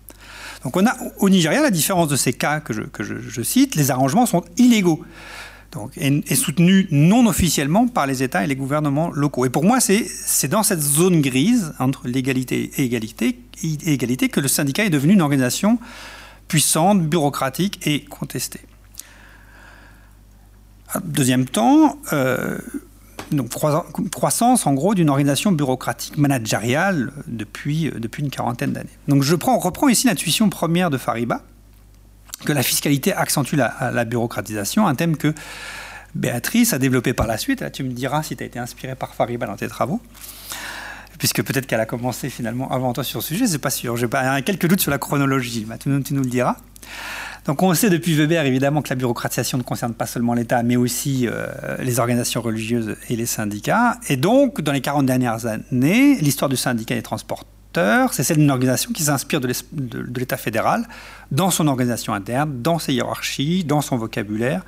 Donc 0.64 0.76
on 0.78 0.86
a 0.86 0.96
au 1.20 1.30
Nigeria, 1.30 1.62
la 1.62 1.72
différence 1.72 2.08
de 2.08 2.16
ces 2.16 2.34
cas 2.34 2.60
que 2.60 2.74
je 2.74 3.42
cite, 3.42 3.76
les 3.76 3.92
arrangements 3.92 4.26
sont 4.26 4.44
illégaux 4.58 5.04
donc, 5.72 5.92
est, 5.98 6.36
soutenu 6.36 6.88
non 6.92 7.28
officiellement 7.28 7.88
par 7.88 8.08
les 8.08 8.24
États 8.24 8.44
et 8.44 8.48
les 8.48 8.56
gouvernements 8.56 9.12
locaux. 9.12 9.46
Et 9.46 9.50
pour 9.50 9.64
moi, 9.64 9.80
c'est 9.80 10.48
dans 10.48 10.64
cette 10.64 10.82
zone 10.82 11.22
grise 11.22 11.74
entre 11.80 12.08
l'égalité 12.08 12.72
et 12.78 12.86
égalité, 12.86 13.40
et 13.64 13.98
que 13.98 14.40
le 14.40 14.48
syndicat 14.48 14.86
est 14.86 14.90
devenu 14.90 15.14
une 15.14 15.22
organisation 15.22 15.80
puissante, 16.48 17.04
bureaucratique 17.04 17.86
et 17.86 18.04
contestée. 18.06 18.62
Deuxième 21.04 21.46
temps, 21.46 22.00
euh, 22.14 22.58
donc 23.32 23.50
croissance 24.12 24.66
en 24.66 24.74
gros 24.74 24.96
d'une 24.96 25.10
organisation 25.10 25.52
bureaucratique 25.52 26.18
managériale 26.18 27.12
depuis, 27.28 27.92
depuis 27.96 28.24
une 28.24 28.30
quarantaine 28.30 28.74
d'années. 28.74 28.90
Donc 29.08 29.24
je 29.24 29.36
prends, 29.36 29.58
reprends 29.60 29.88
ici 29.88 30.08
l'intuition 30.08 30.50
première 30.50 30.90
de 30.90 30.98
Fariba, 30.98 31.44
que 32.46 32.54
la 32.54 32.64
fiscalité 32.64 33.14
accentue 33.14 33.56
la, 33.56 34.06
bureaucratisation, 34.06 34.88
un 34.88 34.96
thème 34.96 35.18
que 35.18 35.34
Béatrice 36.16 36.74
a 36.74 36.80
développé 36.80 37.14
par 37.14 37.28
la 37.28 37.38
suite. 37.38 37.64
Tu 37.72 37.84
me 37.84 37.92
diras 37.92 38.24
si 38.24 38.36
tu 38.36 38.44
as 38.44 38.48
été 38.48 38.60
inspiré 38.60 38.96
par 38.96 39.14
Fariba 39.14 39.46
dans 39.46 39.58
tes 39.58 39.68
travaux, 39.68 40.02
puisque 41.18 41.44
peut-être 41.44 41.68
qu'elle 41.68 41.82
a 41.82 41.86
commencé 41.86 42.30
finalement 42.30 42.72
avant 42.72 42.94
toi 42.94 43.04
sur 43.04 43.22
ce 43.22 43.30
sujet, 43.30 43.48
c'est 43.48 43.60
pas 43.60 43.70
sûr. 43.70 43.96
J'ai 43.98 44.08
quelques 44.44 44.68
doutes 44.68 44.82
sur 44.82 44.92
la 44.92 44.98
chronologie, 44.98 45.68
tu, 45.80 45.90
nous 45.90 46.24
le 46.24 46.30
diras. 46.30 46.58
Donc 47.46 47.64
on 47.64 47.74
sait 47.74 47.90
depuis 47.90 48.14
Weber 48.16 48.46
évidemment 48.46 48.82
que 48.82 48.90
la 48.90 48.96
bureaucratisation 48.96 49.58
ne 49.58 49.64
concerne 49.64 49.94
pas 49.94 50.06
seulement 50.06 50.34
l'État, 50.34 50.62
mais 50.64 50.76
aussi 50.76 51.28
euh, 51.28 51.48
les 51.80 52.00
organisations 52.00 52.42
religieuses 52.42 52.96
et 53.10 53.16
les 53.16 53.26
syndicats. 53.26 53.98
Et 54.08 54.18
donc, 54.18 54.62
dans 54.62 54.72
les 54.72 54.82
40 54.82 55.06
dernières 55.06 55.46
années, 55.46 56.18
l'histoire 56.20 56.50
du 56.50 56.58
syndicat 56.58 56.96
des 56.96 57.02
transports 57.02 57.46
c'est 58.12 58.24
celle 58.24 58.38
d'une 58.38 58.52
organisation 58.52 58.92
qui 58.92 59.04
s'inspire 59.04 59.40
de 59.40 60.20
l'État 60.20 60.38
fédéral 60.38 60.88
dans 61.32 61.52
son 61.52 61.68
organisation 61.68 62.14
interne, 62.14 62.62
dans 62.62 62.80
ses 62.80 62.94
hiérarchies, 62.94 63.64
dans 63.64 63.82
son 63.82 63.98
vocabulaire 63.98 64.64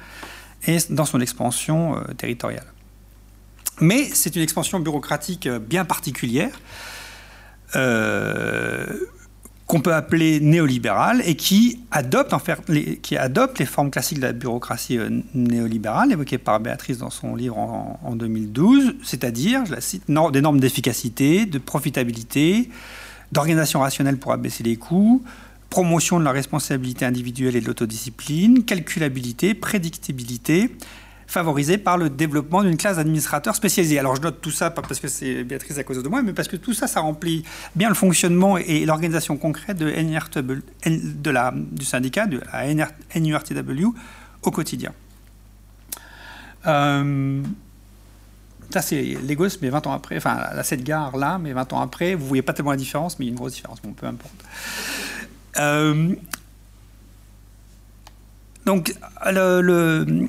et 0.67 0.77
dans 0.89 1.05
son 1.05 1.19
expansion 1.19 1.97
euh, 1.97 2.13
territoriale. 2.13 2.65
Mais 3.79 4.09
c'est 4.13 4.35
une 4.35 4.43
expansion 4.43 4.79
bureaucratique 4.79 5.47
euh, 5.47 5.59
bien 5.59 5.85
particulière 5.85 6.51
qu'on 9.71 9.79
peut 9.79 9.93
appeler 9.93 10.41
néolibérale 10.41 11.21
et 11.25 11.35
qui 11.35 11.79
adopte, 11.91 12.33
les, 12.67 13.65
formes 13.65 13.89
classiques 13.89 14.17
de 14.17 14.23
la 14.23 14.33
bureaucratie 14.33 14.99
néolibérale 15.33 16.11
évoquées 16.11 16.37
par 16.37 16.59
Béatrice 16.59 16.97
dans 16.97 17.09
son 17.09 17.37
livre 17.37 17.57
en, 17.57 17.97
en 18.03 18.15
2012, 18.17 18.95
c'est-à-dire, 19.01 19.65
je 19.65 19.71
la 19.71 19.79
cite, 19.79 20.03
des 20.09 20.41
normes 20.41 20.59
d'efficacité, 20.59 21.45
de 21.45 21.57
profitabilité, 21.57 22.69
d'organisation 23.31 23.79
rationnelle 23.79 24.17
pour 24.17 24.33
abaisser 24.33 24.61
les 24.61 24.75
coûts, 24.75 25.23
promotion 25.69 26.19
de 26.19 26.25
la 26.25 26.33
responsabilité 26.33 27.05
individuelle 27.05 27.55
et 27.55 27.61
de 27.61 27.67
l'autodiscipline, 27.67 28.65
calculabilité, 28.65 29.53
prédictibilité, 29.53 30.69
favorisée 31.31 31.77
par 31.77 31.97
le 31.97 32.09
développement 32.09 32.61
d'une 32.61 32.75
classe 32.75 32.97
d'administrateurs 32.97 33.55
spécialisés. 33.55 33.97
Alors 33.97 34.17
je 34.17 34.21
note 34.21 34.41
tout 34.41 34.51
ça, 34.51 34.69
pas 34.69 34.81
parce 34.81 34.99
que 34.99 35.07
c'est 35.07 35.45
Béatrice 35.45 35.77
à 35.77 35.83
cause 35.83 36.03
de 36.03 36.09
moi, 36.09 36.21
mais 36.21 36.33
parce 36.33 36.49
que 36.49 36.57
tout 36.57 36.73
ça, 36.73 36.87
ça 36.87 36.99
remplit 36.99 37.43
bien 37.73 37.87
le 37.87 37.95
fonctionnement 37.95 38.57
et 38.57 38.85
l'organisation 38.85 39.37
concrète 39.37 39.77
de, 39.77 39.89
de 40.85 41.31
la, 41.31 41.53
du 41.55 41.85
syndicat, 41.85 42.27
de 42.27 42.41
la 42.51 42.73
NURTW, 43.15 43.85
au 44.43 44.51
quotidien. 44.51 44.91
Euh, 46.67 47.41
ça, 48.69 48.81
c'est 48.81 49.17
Lagos, 49.25 49.57
mais 49.61 49.69
20 49.69 49.87
ans 49.87 49.93
après. 49.93 50.17
Enfin, 50.17 50.37
cette 50.63 50.83
gare-là, 50.83 51.39
mais 51.39 51.53
20 51.53 51.71
ans 51.71 51.79
après, 51.79 52.13
vous 52.13 52.27
voyez 52.27 52.41
pas 52.41 52.51
tellement 52.51 52.71
la 52.71 52.77
différence, 52.77 53.17
mais 53.19 53.25
il 53.25 53.29
y 53.29 53.31
a 53.31 53.33
une 53.33 53.37
grosse 53.37 53.53
différence. 53.53 53.81
Bon, 53.81 53.93
peu 53.93 54.05
importe. 54.05 54.35
Euh, 55.59 56.13
donc, 58.65 58.93
le, 59.25 60.27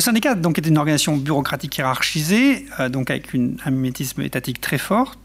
syndicat 0.00 0.34
donc, 0.34 0.58
est 0.58 0.66
une 0.66 0.78
organisation 0.78 1.16
bureaucratique 1.16 1.76
hiérarchisée, 1.78 2.66
euh, 2.80 2.88
donc 2.88 3.10
avec 3.10 3.34
un 3.34 3.70
mimétisme 3.70 4.22
étatique 4.22 4.60
très 4.60 4.78
fort. 4.78 5.16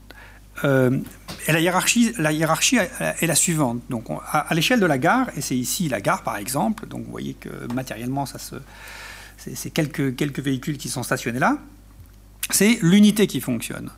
Euh, 0.64 1.00
et 1.48 1.52
la 1.52 1.60
hiérarchie, 1.60 2.14
est 2.18 3.28
la 3.28 3.36
suivante. 3.36 3.82
Donc, 3.90 4.06
à, 4.32 4.54
l'échelle 4.56 4.80
de 4.80 4.86
la 4.86 4.98
gare, 4.98 5.30
et 5.38 5.42
c'est 5.42 5.58
ici 5.58 5.88
la 5.88 6.02
gare 6.02 6.24
par 6.24 6.38
exemple, 6.38 6.88
donc 6.88 7.06
vous 7.06 7.12
voyez 7.12 7.36
que 7.36 7.50
matériellement, 7.74 8.26
ça 8.26 8.40
c'est 9.38 9.70
quelques, 9.70 10.16
quelques 10.16 10.40
véhicules 10.40 10.78
qui 10.78 10.90
sont 10.90 11.04
stationnés 11.04 11.40
là 11.40 11.58
c'est 12.52 12.80
l'unité 12.82 13.28
qui 13.28 13.42
fonctionne. 13.42 13.90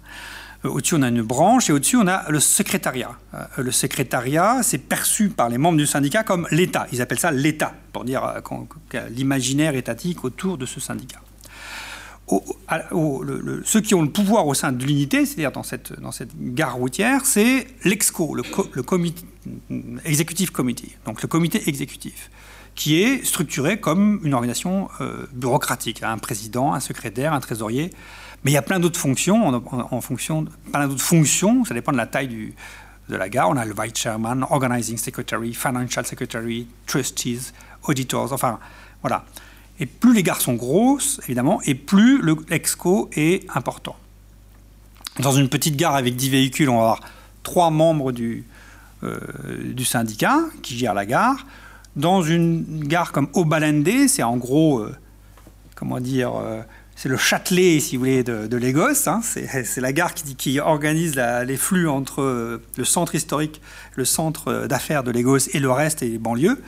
Euh, 0.65 0.69
au-dessus, 0.69 0.95
on 0.95 1.01
a 1.01 1.07
une 1.07 1.21
branche 1.21 1.69
et 1.69 1.73
au-dessus, 1.73 1.97
on 1.97 2.07
a 2.07 2.29
le 2.29 2.39
secrétariat. 2.39 3.11
Euh, 3.33 3.45
le 3.57 3.71
secrétariat, 3.71 4.61
c'est 4.63 4.77
perçu 4.77 5.29
par 5.29 5.49
les 5.49 5.57
membres 5.57 5.77
du 5.77 5.87
syndicat 5.87 6.23
comme 6.23 6.47
l'État. 6.51 6.87
Ils 6.91 7.01
appellent 7.01 7.19
ça 7.19 7.31
l'État, 7.31 7.73
pour 7.93 8.03
dire 8.03 8.23
euh, 8.23 8.99
l'imaginaire 9.09 9.75
étatique 9.75 10.23
autour 10.23 10.57
de 10.57 10.65
ce 10.65 10.79
syndicat. 10.79 11.21
ceux 12.27 13.81
qui 13.81 13.95
ont 13.95 14.01
le 14.01 14.09
pouvoir 14.09 14.47
au 14.47 14.53
sein 14.53 14.71
de 14.71 14.83
l'unité, 14.83 15.25
c'est-à-dire 15.25 15.51
dans 15.51 15.63
cette, 15.63 15.99
dans 15.99 16.11
cette 16.11 16.31
gare 16.53 16.75
routière, 16.75 17.25
c'est 17.25 17.67
l'EXCO, 17.85 18.35
le, 18.35 18.83
comité, 18.83 19.23
executive 20.05 20.51
committee, 20.51 20.95
donc 21.05 21.21
le 21.21 21.27
comité 21.27 21.67
exécutif, 21.67 22.29
qui 22.75 23.01
est 23.01 23.25
structuré 23.25 23.79
comme 23.79 24.19
une 24.23 24.33
organisation 24.33 24.89
bureaucratique, 25.33 26.03
un 26.03 26.19
président, 26.19 26.73
un 26.73 26.79
secrétaire, 26.79 27.33
un 27.33 27.39
trésorier, 27.39 27.89
mais 28.43 28.51
il 28.51 28.53
y 28.53 28.57
a 28.57 28.61
plein 28.61 28.79
d'autres 28.79 28.99
fonctions, 28.99 29.47
en, 29.47 30.01
fonction, 30.01 30.45
plein 30.71 30.87
d'autres 30.87 31.03
fonctions, 31.03 31.65
ça 31.65 31.73
dépend 31.73 31.91
de 31.91 31.97
la 31.97 32.07
taille 32.07 32.53
de 33.09 33.15
la 33.15 33.27
gare. 33.27 33.49
On 33.49 33.57
a 33.57 33.65
le 33.65 33.73
Vice 33.73 33.95
Chairman, 33.95 34.45
Organizing 34.49 34.97
Secretary, 34.97 35.53
Financial 35.53 36.05
Secretary, 36.05 36.67
Trustees, 36.85 37.53
Auditors, 37.83 38.31
enfin, 38.31 38.59
voilà. 39.01 39.25
Et 39.79 39.85
plus 39.85 40.13
les 40.13 40.23
gares 40.23 40.41
sont 40.41 40.55
grosses, 40.55 41.21
évidemment, 41.25 41.61
et 41.65 41.75
plus 41.75 42.21
l'exco 42.49 43.09
est 43.13 43.49
important. 43.55 43.95
Dans 45.19 45.31
une 45.31 45.49
petite 45.49 45.75
gare 45.75 45.95
avec 45.95 46.15
10 46.15 46.29
véhicules, 46.29 46.69
on 46.69 46.77
va 46.77 46.81
avoir 46.81 46.99
trois 47.43 47.69
membres 47.71 48.11
du, 48.11 48.45
euh, 49.03 49.19
du 49.73 49.85
syndicat 49.85 50.39
qui 50.61 50.77
gèrent 50.77 50.93
la 50.93 51.05
gare. 51.05 51.45
Dans 51.95 52.21
une 52.21 52.85
gare 52.85 53.11
comme 53.11 53.29
Obalende, 53.33 54.07
c'est 54.07 54.23
en 54.23 54.37
gros, 54.37 54.79
euh, 54.79 54.95
comment 55.75 55.99
dire, 55.99 56.35
euh, 56.35 56.61
c'est 57.01 57.07
le 57.07 57.15
Châtelet, 57.15 57.79
si 57.79 57.95
vous 57.95 58.01
voulez, 58.01 58.25
de, 58.25 58.57
Lagos. 58.57 59.07
Hein. 59.07 59.21
C'est 59.23 59.77
la 59.77 59.93
gare 59.93 60.13
qui, 60.13 60.59
organise 60.59 61.15
les 61.15 61.55
flux 61.55 61.87
entre 61.87 62.21
euh, 62.21 62.61
le 62.75 62.83
centre 62.83 63.15
historique, 63.15 63.61
le 63.95 64.03
centre 64.03 64.49
euh, 64.49 64.67
d'affaires 64.67 65.05
de 65.05 65.11
Lagos 65.11 65.47
et 65.53 65.59
le 65.59 65.71
reste 65.71 66.03
et 66.03 66.09
les 66.09 66.17
banlieues. 66.17 66.61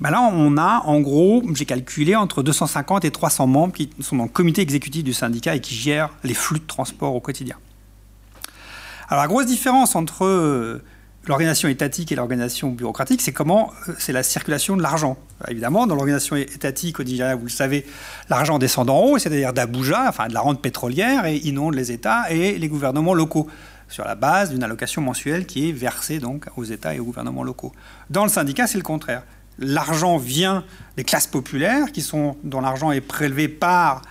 Ben 0.00 0.10
là, 0.10 0.22
on 0.22 0.56
a 0.56 0.82
en 0.86 0.98
gros, 0.98 1.44
j'ai 1.54 1.66
calculé, 1.66 2.16
entre 2.16 2.42
250 2.42 3.04
et 3.04 3.12
300 3.12 3.46
membres 3.46 3.72
qui 3.72 3.90
sont 4.00 4.16
dans 4.16 4.24
le 4.24 4.28
comité 4.28 4.60
exécutif 4.60 5.04
du 5.04 5.12
syndicat 5.12 5.54
et 5.54 5.60
qui 5.60 5.76
gèrent 5.76 6.10
les 6.24 6.34
flux 6.34 6.58
de 6.58 6.66
transport 6.66 7.14
au 7.14 7.20
quotidien. 7.20 7.54
Alors 9.08 9.22
la 9.22 9.28
grosse 9.28 9.46
différence 9.46 9.94
entre 9.94 10.24
euh, 10.24 10.82
l'organisation 11.26 11.68
étatique 11.68 12.12
et 12.12 12.14
l'organisation 12.14 12.70
bureaucratique, 12.70 13.20
c'est 13.20 13.32
comment 13.32 13.72
euh, 13.88 13.92
c'est 13.98 14.12
la 14.12 14.22
circulation 14.22 14.76
de 14.76 14.82
l'argent. 14.82 15.16
Évidemment, 15.48 15.86
dans 15.86 15.94
l'organisation 15.94 16.36
étatique 16.36 17.00
au 17.00 17.04
Nigeria, 17.04 17.34
vous 17.34 17.44
le 17.44 17.50
savez, 17.50 17.86
l'argent 18.28 18.58
descend 18.58 18.86
d'en 18.86 19.00
haut, 19.00 19.18
c'est-à-dire 19.18 19.52
d'Abuja, 19.52 20.06
enfin 20.08 20.28
de 20.28 20.34
la 20.34 20.40
rente 20.40 20.62
pétrolière, 20.62 21.26
et 21.26 21.36
inonde 21.36 21.74
les 21.74 21.92
États 21.92 22.30
et 22.30 22.58
les 22.58 22.68
gouvernements 22.68 23.14
locaux 23.14 23.48
sur 23.88 24.04
la 24.04 24.14
base 24.14 24.50
d'une 24.50 24.62
allocation 24.62 25.02
mensuelle 25.02 25.46
qui 25.46 25.68
est 25.68 25.72
versée 25.72 26.20
donc 26.20 26.46
aux 26.56 26.64
États 26.64 26.94
et 26.94 27.00
aux 27.00 27.04
gouvernements 27.04 27.42
locaux. 27.42 27.72
Dans 28.08 28.22
le 28.22 28.30
syndicat, 28.30 28.66
c'est 28.66 28.78
le 28.78 28.84
contraire. 28.84 29.22
L'argent 29.58 30.16
vient 30.16 30.64
des 30.96 31.04
classes 31.04 31.26
populaires, 31.26 31.92
qui 31.92 32.00
sont, 32.00 32.36
dont 32.44 32.60
l'argent 32.60 32.92
est 32.92 33.00
prélevé 33.00 33.48
par 33.48 34.02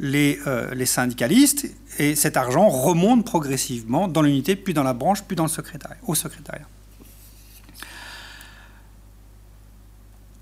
les, 0.00 0.40
euh, 0.46 0.74
les 0.74 0.86
syndicalistes, 0.86 1.66
et 1.98 2.14
cet 2.16 2.36
argent 2.36 2.68
remonte 2.68 3.24
progressivement 3.24 4.08
dans 4.08 4.22
l'unité, 4.22 4.56
puis 4.56 4.74
dans 4.74 4.82
la 4.82 4.94
branche, 4.94 5.22
puis 5.22 5.36
dans 5.36 5.44
le 5.44 5.50
secrétariat, 5.50 5.98
au 6.06 6.14
secrétariat. 6.14 6.66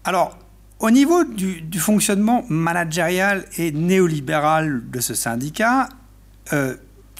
Alors, 0.04 0.38
au 0.78 0.90
niveau 0.90 1.24
du, 1.24 1.80
fonctionnement 1.80 2.44
managérial 2.48 3.44
et 3.58 3.72
néolibéral 3.72 4.88
de 4.88 5.00
ce 5.00 5.14
syndicat, 5.14 5.88
euh, 6.52 6.76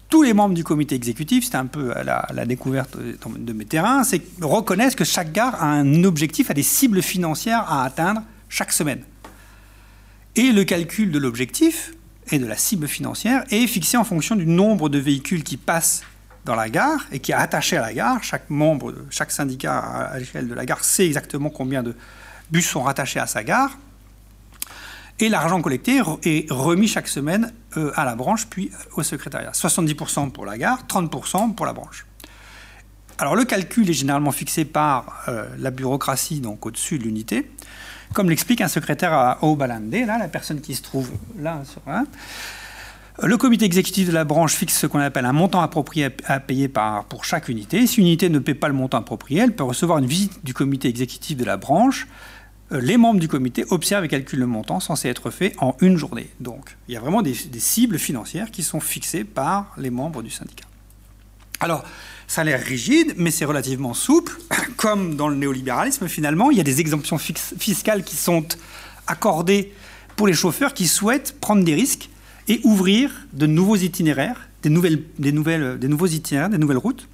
tous 0.09 0.22
les 0.22 0.32
membres 0.32 0.55
du 0.55 0.64
comité 0.64 0.95
exécutif, 0.95 1.45
c'est 1.45 1.57
un 1.57 1.66
peu 1.66 1.93
la, 2.03 2.26
la, 2.32 2.47
découverte 2.47 2.97
de 2.97 3.53
mes 3.53 3.64
terrains, 3.64 4.03
reconnaissent 4.41 4.95
que 4.95 5.05
chaque 5.05 5.32
gare 5.32 5.62
a 5.62 5.66
un 5.66 6.05
objectif, 6.05 6.51
a 6.51 6.55
des 6.55 6.62
cibles 6.62 7.03
financières 7.03 7.70
à 7.70 7.84
atteindre 7.84 8.22
chaque 8.49 8.72
semaine. 8.72 9.03
Et 10.36 10.53
le 10.53 10.62
calcul 10.64 11.11
de 11.11 11.18
l'objectif 11.18 11.93
et 12.30 12.38
de 12.38 12.46
la 12.46 12.56
cible 12.56 12.88
financière 12.88 13.44
est 13.50 13.66
fixé 13.66 13.96
en 13.96 14.04
fonction 14.04 14.36
du 14.36 14.46
nombre 14.46 14.88
de 14.88 14.98
véhicules 14.98 15.42
qui 15.42 15.56
passent 15.56 16.02
dans 16.44 16.54
la 16.54 16.68
gare 16.68 17.06
et 17.12 17.20
qui 17.20 17.32
est 17.32 17.34
attaché 17.36 17.76
à 17.76 17.82
la 17.82 17.92
gare. 17.92 18.22
Chaque 18.22 18.48
membre, 18.50 18.94
chaque 19.10 19.30
syndicat 19.30 19.78
à 19.78 20.18
l'échelle 20.18 20.48
de 20.48 20.54
la 20.54 20.64
gare 20.64 20.84
sait 20.84 21.06
exactement 21.06 21.50
combien 21.50 21.82
de 21.82 21.94
bus 22.50 22.66
sont 22.66 22.82
rattachés 22.82 23.20
à 23.20 23.26
sa 23.26 23.44
gare. 23.44 23.76
Et 25.20 25.28
l'argent 25.28 25.60
collecté 25.60 26.00
est 26.22 26.50
remis 26.50 26.86
chaque 26.86 27.08
semaine 27.08 27.52
euh, 27.76 27.90
à 27.96 28.04
la 28.04 28.14
branche 28.14 28.46
puis 28.46 28.70
au 28.94 29.02
secrétariat. 29.02 29.50
70% 29.50 30.30
pour 30.30 30.46
la 30.46 30.56
gare, 30.56 30.84
30% 30.88 31.54
pour 31.54 31.66
la 31.66 31.72
branche. 31.72 32.06
Alors 33.18 33.34
le 33.34 33.44
calcul 33.44 33.90
est 33.90 33.94
généralement 33.94 34.30
fixé 34.30 34.64
par 34.64 35.24
euh, 35.26 35.44
la 35.58 35.72
bureaucratie, 35.72 36.40
donc 36.40 36.64
au-dessus 36.66 36.98
de 36.98 37.04
l'unité 37.04 37.50
comme 38.12 38.30
l'explique 38.30 38.61
un 38.61 38.68
secrétaire 38.68 39.12
à 39.12 39.44
Obalande, 39.44 39.92
là, 39.92 40.18
la 40.18 40.28
personne 40.28 40.61
qui 40.61 40.74
se 40.74 40.82
trouve 40.82 41.12
là 41.38 41.62
sur 41.64 41.82
Le 43.22 43.36
comité 43.36 43.64
exécutif 43.64 44.09
de 44.09 44.12
la 44.12 44.24
branche 44.24 44.54
fixe 44.54 44.78
ce 44.78 44.86
qu'on 44.86 45.00
appelle 45.00 45.24
un 45.24 45.32
montant 45.32 45.61
approprié 45.61 46.09
à 46.26 46.40
payer 46.40 46.68
par, 46.68 47.04
pour 47.04 47.24
chaque 47.24 47.48
unité. 47.48 47.86
Si 47.86 48.00
une 48.00 48.06
unité 48.06 48.28
ne 48.28 48.38
paie 48.38 48.54
pas 48.54 48.68
le 48.68 48.74
montant 48.74 48.98
approprié, 48.98 49.40
elle 49.40 49.54
peut 49.54 49.64
recevoir 49.64 49.98
une 49.98 50.06
visite 50.06 50.44
du 50.44 50.54
comité 50.54 50.88
exécutif 50.88 51.36
de 51.36 51.44
la 51.44 51.56
branche. 51.56 52.06
Euh, 52.72 52.80
les 52.80 52.96
membres 52.96 53.20
du 53.20 53.28
comité 53.28 53.64
observent 53.70 54.04
et 54.04 54.09
calculent 54.09 54.38
le 54.38 54.46
montant 54.46 54.78
censé 54.80 55.09
être 55.09 55.30
fait 55.30 55.54
en 55.59 55.76
une 55.80 55.96
journée. 55.96 56.30
Donc, 56.40 56.76
il 56.86 56.94
y 56.94 56.96
a 56.96 57.00
vraiment 57.00 57.22
des, 57.22 57.32
des 57.32 57.61
cibles 57.61 57.98
financières 57.98 58.50
qui 58.50 58.62
sont 58.62 58.80
fixées 58.80 59.24
par 59.24 59.74
les 59.78 59.90
membres 59.90 60.22
du 60.22 60.30
syndicat. 60.30 60.66
Alors, 61.61 61.84
ça 62.28 62.42
a 62.42 62.44
l'air 62.44 62.60
rigide, 62.60 63.14
mais 63.16 63.30
c'est 63.30 63.46
relativement 63.46 63.94
souple. 63.94 64.36
Comme 64.76 65.16
dans 65.16 65.28
le 65.28 65.34
néolibéralisme, 65.34 66.06
finalement, 66.06 66.50
il 66.50 66.58
y 66.58 66.60
a 66.60 66.64
des 66.64 66.78
exemptions 66.80 67.18
fiscales 67.18 68.04
qui 68.04 68.16
sont 68.16 68.46
accordées 69.08 69.72
pour 70.14 70.26
les 70.26 70.34
chauffeurs 70.34 70.74
qui 70.74 70.86
souhaitent 70.86 71.40
prendre 71.40 71.64
des 71.64 71.74
risques 71.74 72.10
et 72.46 72.60
ouvrir 72.64 73.10
de 73.32 73.46
nouveaux 73.46 73.76
itinéraires, 73.76 74.48
des, 74.62 74.68
nouvelles, 74.68 75.02
des, 75.18 75.32
nouvelles, 75.32 75.78
des 75.78 75.88
nouveaux 75.88 76.06
itinéraires, 76.06 76.50
des 76.50 76.58
nouvelles 76.58 76.78
routes. 76.78 77.08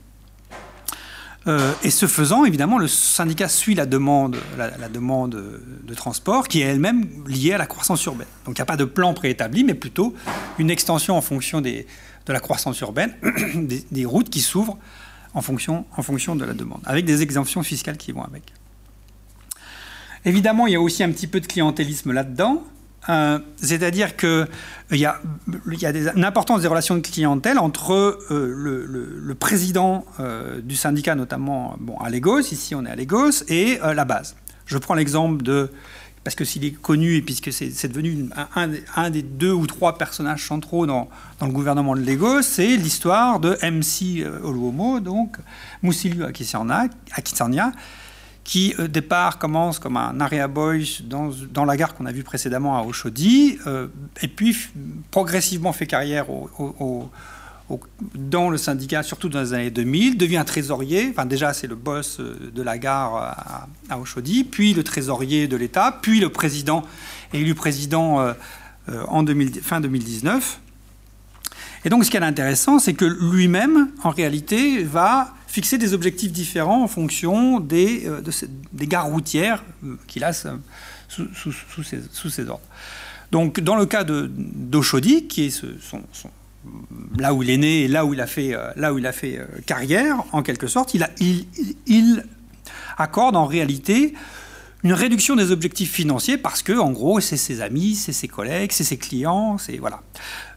Euh, 1.46 1.72
et 1.82 1.90
ce 1.90 2.06
faisant, 2.06 2.44
évidemment, 2.44 2.78
le 2.78 2.88
syndicat 2.88 3.48
suit 3.48 3.74
la 3.74 3.86
demande, 3.86 4.36
la, 4.56 4.88
demande 4.88 5.60
de 5.84 5.94
transport 5.94 6.48
qui 6.48 6.62
est 6.62 6.64
elle-même 6.64 7.06
liée 7.26 7.52
à 7.52 7.58
la 7.58 7.66
croissance 7.66 8.04
urbaine. 8.06 8.26
Donc 8.46 8.56
il 8.56 8.60
n'y 8.60 8.62
a 8.62 8.66
pas 8.66 8.78
de 8.78 8.84
plan 8.84 9.12
préétabli, 9.14 9.62
mais 9.62 9.74
plutôt 9.74 10.14
une 10.58 10.70
extension 10.70 11.16
en 11.16 11.20
fonction 11.20 11.60
de 11.60 11.84
la 12.26 12.40
croissance 12.40 12.80
urbaine, 12.80 13.14
des 13.90 14.04
routes 14.06 14.30
qui 14.30 14.40
s'ouvrent 14.40 14.78
en 15.35 15.43
fonction, 15.43 15.85
en 15.97 16.03
fonction 16.03 16.37
de 16.37 16.45
la 16.45 16.55
demande, 16.55 16.80
avec 16.85 17.05
des 17.05 17.22
exemptions 17.22 17.62
fiscales 17.62 17.97
qui 17.97 18.12
vont 18.12 18.22
avec. 18.22 18.53
Évidemment, 20.24 20.66
il 20.66 20.72
y 20.72 20.76
a 20.76 20.80
aussi 20.80 21.03
un 21.03 21.11
petit 21.11 21.26
peu 21.26 21.41
de 21.41 21.47
clientélisme 21.47 22.12
là-dedans. 22.12 22.64
Euh, 23.11 23.39
c'est-à-dire 23.57 24.16
qu'il 24.16 24.47
y 24.93 25.05
a, 25.05 25.20
y 25.66 25.87
a 25.87 25.91
une 26.16 26.24
importance 26.24 26.62
des 26.62 26.68
relations 26.68 26.95
de 26.95 27.01
clientèle 27.01 27.59
entre 27.59 27.93
euh, 28.30 28.55
le, 28.57 29.35
président 29.35 30.07
euh, 30.20 30.62
du 30.62 30.74
syndicat, 30.74 31.14
notamment 31.14 31.76
bon, 31.78 31.99
à 31.99 32.09
Lagos, 32.09 32.41
ici 32.41 32.74
on 32.74 32.87
est 32.87 32.91
à 32.91 32.97
Lagos, 32.97 33.45
et 33.49 33.78
la 33.82 34.05
base. 34.07 34.37
Je 34.64 34.78
prends 34.78 34.95
l'exemple 34.95 35.43
de 35.43 35.70
parce 36.25 36.35
que 36.35 36.45
s'il 36.45 36.64
est 36.64 36.72
connu 36.72 37.16
et 37.16 37.22
puisque 37.22 37.53
c'est 37.53 37.89
devenu 37.89 38.31
un, 38.97 39.11
des 39.11 39.22
deux 39.22 39.53
ou 39.53 39.66
trois 39.66 39.99
personnages 39.99 40.47
centraux 40.47 40.87
dans, 40.87 41.09
le 41.43 41.49
gouvernement 41.49 41.95
de 41.95 42.01
Lagos, 42.01 42.43
c'est 42.43 42.77
l'histoire 42.77 43.39
de 43.39 43.59
MC 43.62 44.22
euh, 44.22 44.41
Oluomo, 44.43 45.01
donc 45.01 45.37
Moussiliu 45.83 46.25
Akisanya, 46.25 47.72
qui 48.43 48.75
au 48.79 48.89
départ 48.89 49.39
commence 49.39 49.79
comme 49.79 49.99
un 49.99 50.18
area 50.20 50.49
boy 50.49 51.03
dans, 51.05 51.64
la 51.64 51.77
gare 51.77 51.95
qu'on 51.95 52.07
a 52.07 52.12
vue 52.12 52.25
précédemment 52.25 52.79
à 52.79 52.83
Auchaudy, 52.83 53.59
et 54.22 54.29
puis 54.29 54.57
progressivement 55.11 55.72
fait 55.72 55.87
carrière 55.87 56.30
au, 56.30 57.11
dans 58.14 58.50
le 58.50 58.58
syndicat, 58.58 59.03
surtout 59.03 59.28
dans 59.28 59.41
les 59.41 59.54
années 59.54 59.70
2000, 59.70 60.18
devient 60.18 60.42
trésorier. 60.46 61.08
Enfin, 61.11 61.26
déjà, 61.26 61.53
c'est 61.53 61.66
le 61.66 61.74
boss 61.76 62.20
de 62.20 62.62
la 62.62 62.78
gare 62.78 63.16
à, 63.16 63.68
à 63.88 63.99
puis 64.50 64.74
le 64.74 64.84
trésorier 64.84 65.49
de 65.49 65.57
l'État, 65.57 65.99
puis 66.03 66.20
le 66.20 66.28
président, 66.28 66.82
élu 67.32 67.54
président 67.54 68.34
en 68.88 69.24
fin 69.62 69.80
2019. 69.80 70.61
Et 71.84 71.91
donc, 71.91 72.04
ce 72.04 72.11
qui 72.11 72.16
est 72.16 72.22
intéressant, 72.22 72.78
c'est 72.78 72.95
que 72.95 73.04
lui-même, 73.04 73.91
en 74.03 74.11
réalité, 74.11 74.82
va 74.82 75.34
fixer 75.46 75.76
des 75.76 75.92
objectifs 75.92 76.32
différents 76.32 76.82
en 76.82 76.88
fonction 76.88 77.61
des, 77.61 78.07
euh, 78.07 78.22
des 78.72 78.86
gares 78.86 79.07
routières 79.07 79.62
euh, 79.84 79.96
qu'il 80.07 80.24
a 80.24 80.32
sous, 80.32 80.58
ses, 82.30 82.49
ordres. 82.49 82.66
Donc, 83.30 83.61
dans 83.61 83.76
le 83.76 83.86
cas 83.86 84.03
d'Auchaudy, 84.04 85.28
qui 85.28 85.45
est 85.45 85.50
son, 85.50 85.68
là 87.18 87.34
où 87.34 87.42
il 87.42 87.50
est 87.50 87.57
né 87.57 87.82
et 87.82 87.88
là 87.88 88.04
où 88.04 88.14
il 88.14 88.20
a 88.20 88.26
fait, 88.26 88.54
euh, 88.54 89.12
fait 89.12 89.41
carrière, 89.66 90.24
en 90.32 90.42
quelque 90.42 90.66
sorte, 90.66 90.95
il, 90.95 92.24
accorde 92.96 93.36
en 93.36 93.46
réalité 93.46 94.14
une 94.84 94.92
réduction 94.92 95.34
des 95.34 95.50
objectifs 95.50 95.92
financiers 95.92 96.36
parce 96.36 96.62
que, 96.62 96.72
en 96.78 96.91
gros, 96.91 97.20
c'est 97.20 97.36
ses 97.36 97.61
amis, 97.61 97.95
c'est 97.95 98.12
ses 98.12 98.28
collègues, 98.28 98.70
c'est 98.72 98.84
ses 98.84 98.99
clients, 98.99 99.58
c'est 99.58 99.78
voilà. 99.78 100.03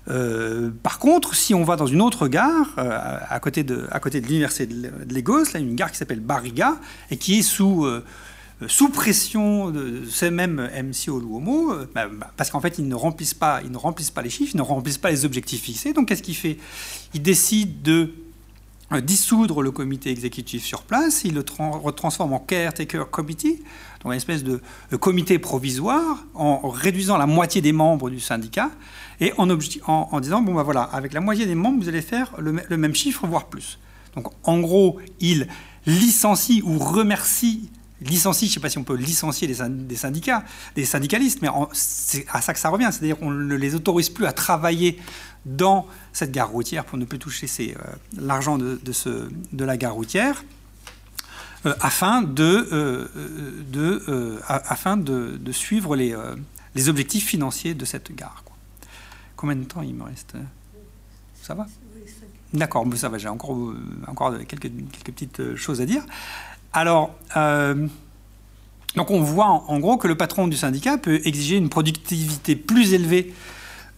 Euh, 0.10 0.70
par 0.84 1.00
contre, 1.00 1.36
si 1.36 1.54
on 1.54 1.64
va 1.64 1.76
dans 1.76 1.86
une 1.86 2.02
autre 2.02 2.28
gare, 2.28 2.76
euh, 2.78 3.18
à 3.30 3.40
côté 3.40 3.64
de, 3.64 3.76
de 3.76 4.28
l'université 4.28 4.66
de 4.66 5.14
Lagos, 5.14 5.46
là, 5.54 5.60
une 5.60 5.76
gare 5.76 5.92
qui 5.92 5.98
s'appelle 5.98 6.20
Bariga, 6.20 6.78
et 7.12 7.18
qui 7.18 7.40
est 7.40 7.42
sous, 7.42 7.86
euh, 7.86 8.04
sous 8.68 8.90
pression 8.90 9.70
de 9.70 10.04
ces 10.10 10.32
mêmes 10.32 10.70
MC 10.74 11.10
Oluomo, 11.10 11.74
bah, 11.94 12.08
bah, 12.08 12.32
parce 12.36 12.50
qu'en 12.50 12.60
fait, 12.60 12.80
ils 12.80 12.88
ne, 12.88 12.96
remplissent 12.96 13.36
pas, 13.36 13.62
ils 13.64 13.72
ne 13.72 13.78
remplissent 13.78 14.10
pas 14.10 14.24
les 14.24 14.32
chiffres, 14.32 14.52
ils 14.56 14.58
ne 14.58 14.64
remplissent 14.64 14.98
pas 14.98 15.12
les 15.12 15.26
objectifs 15.26 15.62
fixés. 15.62 15.94
Donc, 15.94 16.08
qu'est-ce 16.08 16.24
qu'il 16.24 16.36
fait? 16.36 16.58
Il 17.14 17.22
décide 17.22 17.84
de 17.84 18.14
dissoudre 19.04 19.62
le 19.62 19.72
comité 19.72 20.10
exécutif 20.10 20.64
sur 20.64 20.84
place, 20.84 21.24
il 21.26 21.34
le 21.34 21.44
retransforme 21.60 22.34
en 22.34 22.40
caretaker 22.40 23.10
committee, 23.12 23.62
donc 24.02 24.14
une 24.14 24.18
espèce 24.18 24.44
de 24.46 24.62
comité 24.98 25.40
provisoire, 25.40 26.24
en 26.34 26.70
réduisant 26.70 27.18
la 27.18 27.28
moitié 27.28 27.62
des 27.62 27.74
membres 27.74 28.10
du 28.10 28.22
syndicat, 28.22 28.72
et 29.20 29.34
en, 29.38 29.48
disant, 30.20 30.42
bon 30.42 30.54
ben 30.54 30.64
voilà, 30.64 30.84
avec 30.84 31.14
la 31.14 31.22
moitié 31.22 31.46
des 31.46 31.56
membres, 31.56 31.82
vous 31.82 31.90
allez 31.90 32.02
faire 32.02 32.34
le, 32.38 32.78
même 32.78 32.94
chiffre, 32.94 33.26
voire 33.26 33.46
plus. 33.46 33.80
Donc 34.16 34.28
en 34.44 34.60
gros, 34.60 35.00
il 35.20 35.48
licencie 35.86 36.62
ou 36.64 36.78
remercie, 36.78 37.70
licencie, 38.02 38.46
je 38.46 38.52
ne 38.52 38.54
sais 38.56 38.60
pas 38.60 38.70
si 38.70 38.78
on 38.78 38.84
peut 38.84 38.96
licencier 38.96 39.48
des, 39.48 39.96
syndicats, 39.96 40.44
des 40.76 40.86
syndicalistes, 40.86 41.42
mais 41.42 41.50
c'est 41.74 42.26
à 42.32 42.42
ça 42.42 42.54
que 42.54 42.60
ça 42.60 42.70
revient, 42.70 42.90
c'est-à-dire 42.92 43.18
qu'on 43.18 43.32
ne 43.32 43.56
les 43.56 43.76
autorise 43.76 44.10
plus 44.10 44.26
à 44.26 44.34
travailler 44.34 45.00
dans 45.46 45.88
cette 46.14 46.32
gare 46.32 46.50
routière 46.50 46.86
pour 46.86 46.98
ne 46.98 47.06
plus 47.06 47.20
toucher 47.20 47.48
euh, 47.60 47.74
l'argent 48.18 48.58
de, 48.58 48.80
de, 48.84 49.30
de, 49.52 49.66
la 49.66 49.78
gare 49.78 49.94
routière. 49.94 50.44
Euh, 51.66 51.74
afin, 51.82 52.22
de, 52.22 52.68
euh, 52.72 53.08
de 53.72 54.40
afin 54.48 54.96
de, 54.96 55.52
suivre 55.52 55.96
les, 55.96 56.16
les 56.76 56.90
objectifs 56.90 57.26
financiers 57.26 57.74
de 57.74 57.86
cette 57.86 58.14
gare. 58.16 58.44
Combien 59.36 59.56
de 59.56 59.64
temps 59.64 59.84
il 59.84 59.94
me 59.94 60.04
reste? 60.04 60.34
Ça 61.42 61.54
va? 61.54 61.68
D'accord, 62.54 62.86
ça 62.96 63.10
va, 63.10 63.18
j'ai 63.18 63.28
encore, 63.28 63.56
euh, 63.56 63.78
encore 64.08 64.38
quelques, 64.48 64.72
quelques, 64.92 65.12
petites 65.12 65.56
choses 65.56 65.82
à 65.82 65.86
dire. 65.86 66.02
Alors, 66.74 67.16
euh, 67.36 67.88
on 68.96 69.22
voit 69.22 69.46
en, 69.46 69.80
gros 69.80 69.98
que 69.98 70.08
le 70.08 70.16
patron 70.16 70.48
du 70.48 70.58
syndicat 70.58 70.98
peut 70.98 71.22
exiger 71.26 71.58
une 71.58 71.70
productivité 71.70 72.56
plus 72.56 72.94
élevée 72.94 73.34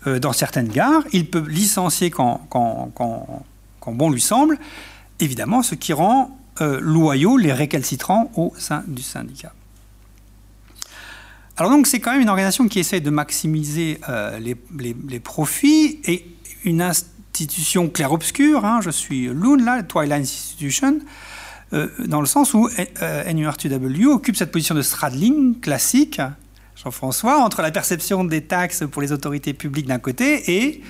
dans 0.06 0.32
certaines 0.32 0.70
gares. 0.70 1.04
Il 1.12 1.30
peut 1.30 1.46
licencier 1.46 2.10
quand, 2.10 2.48
bon 3.86 4.10
lui 4.10 4.22
semble, 4.22 4.58
évidemment, 5.20 5.62
ce 5.62 5.76
qui 5.76 5.94
rend 5.94 6.38
loyaux 6.60 7.38
les 7.38 7.54
récalcitrants 7.54 8.32
au 8.36 8.54
sein 8.58 8.84
du 8.88 9.02
syndicat. 9.02 9.54
Alors 11.60 11.72
donc 11.72 11.88
c'est 11.88 12.00
quand 12.00 12.14
même 12.14 12.22
une 12.22 12.30
organisation 12.30 12.70
qui 12.70 12.80
essaie 12.80 13.02
de 13.02 13.10
maximiser 13.10 14.00
euh, 14.08 14.40
les, 14.40 15.20
profits 15.20 16.00
et 16.06 16.26
une 16.64 16.82
institution 16.82 17.90
clair-obscure. 17.90 18.64
Hein, 18.64 18.80
je 18.82 18.90
suis 18.90 19.26
Loon, 19.26 19.84
Twilight 19.84 20.22
Institution, 20.22 20.94
euh, 20.94 21.00
dans 21.72 22.22
le 22.22 22.28
sens 22.28 22.54
où 22.54 22.68
euh, 23.02 23.34
NURTW 23.34 24.08
occupe 24.08 24.36
cette 24.36 24.52
position 24.52 24.76
de 24.76 24.82
straddling 24.82 25.60
classique, 25.60 26.22
Jean-François, 26.76 27.40
entre 27.40 27.62
la 27.62 27.72
perception 27.72 28.24
des 28.24 28.42
taxes 28.42 28.84
pour 28.90 29.02
les 29.02 29.12
autorités 29.12 29.54
publiques 29.54 29.88
d'un 29.88 30.00
côté 30.00 30.64
et 30.64 30.82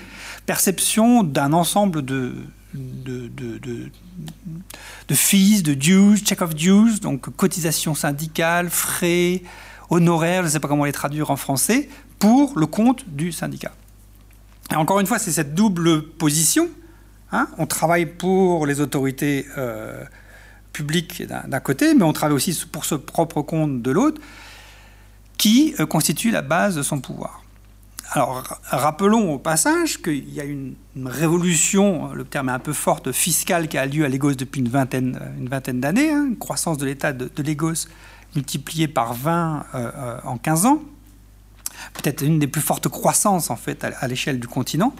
perception 0.46 1.22
d'un 1.22 1.52
ensemble 1.52 2.02
de, 2.04 2.34
de, 2.74 3.28
de, 3.28 3.90
de, 5.08 5.14
fees, 5.14 5.62
de 5.62 5.74
dues, 5.74 6.18
check 6.18 6.40
of 6.42 6.54
dues, 6.54 7.00
donc 7.00 7.34
cotisations 7.36 7.94
syndicales, 7.94 8.70
frais, 8.70 9.42
honoraires, 9.90 10.42
je 10.42 10.46
ne 10.46 10.52
sais 10.52 10.60
pas 10.60 10.68
comment 10.68 10.84
les 10.84 10.92
traduire 10.92 11.30
en 11.30 11.36
français, 11.36 11.88
pour 12.18 12.58
le 12.58 12.66
compte 12.66 13.08
du 13.08 13.32
syndicat. 13.32 13.72
Encore 14.74 15.00
une 15.00 15.06
fois, 15.06 15.18
c'est 15.18 15.32
cette 15.32 15.54
double 15.54 16.02
position. 16.02 16.68
Hein. 17.32 17.46
on 17.58 17.66
travaille 17.66 18.06
pour 18.06 18.66
les 18.66 18.80
autorités 18.80 19.46
euh, 19.56 20.02
publiques 20.72 21.22
d'un 21.26 21.60
côté, 21.60 21.94
mais 21.94 22.04
on 22.04 22.12
travaille 22.12 22.36
aussi 22.36 22.64
pour 22.70 22.84
ce 22.84 22.94
propre 22.94 23.42
compte 23.42 23.82
de 23.82 23.90
l'autre, 23.90 24.20
qui 25.36 25.74
euh, 25.80 25.86
constitue 25.86 26.30
la 26.30 26.42
base 26.42 26.76
de 26.76 26.82
son 26.82 27.00
pouvoir. 27.00 27.42
Alors, 28.12 28.58
rappelons 28.64 29.32
au 29.32 29.38
passage 29.38 30.02
qu'il 30.02 30.28
y 30.34 30.40
a 30.40 30.44
une, 30.44 30.74
révolution, 31.04 32.12
le 32.12 32.24
terme 32.24 32.48
est 32.48 32.52
un 32.52 32.58
peu 32.58 32.72
fort, 32.72 33.00
fiscale 33.12 33.68
qui 33.68 33.78
a 33.78 33.86
lieu 33.86 34.04
à 34.04 34.08
Lagos 34.08 34.34
depuis 34.34 34.60
une 34.60 34.68
vingtaine, 34.68 35.18
vingtaine 35.48 35.80
d'années, 35.80 36.10
hein, 36.10 36.26
une 36.28 36.36
croissance 36.36 36.76
de 36.76 36.86
l'État 36.86 37.12
de, 37.12 37.30
de 37.34 37.42
Lagos 37.42 37.86
multiplié 38.34 38.88
par 38.88 39.14
20 39.14 39.66
euh, 39.74 39.90
euh, 39.94 40.18
en 40.24 40.36
15 40.38 40.66
ans, 40.66 40.82
peut-être 41.94 42.22
une 42.22 42.38
des 42.38 42.46
plus 42.46 42.60
fortes 42.60 42.88
croissances 42.88 43.50
en 43.50 43.56
fait 43.56 43.84
à, 43.84 44.08
l'échelle 44.08 44.40
du 44.40 44.48
continent, 44.48 44.94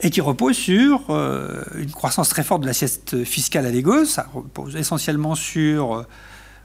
et 0.00 0.10
qui 0.10 0.20
repose 0.20 0.56
sur 0.56 1.04
euh, 1.10 1.62
une 1.76 1.90
croissance 1.90 2.28
très 2.28 2.44
forte 2.44 2.62
de 2.62 2.66
l'assiette 2.66 3.24
fiscale 3.24 3.66
à 3.66 3.72
Lagos. 3.72 4.04
Ça 4.04 4.26
repose 4.32 4.76
essentiellement 4.76 5.34
sur 5.34 6.06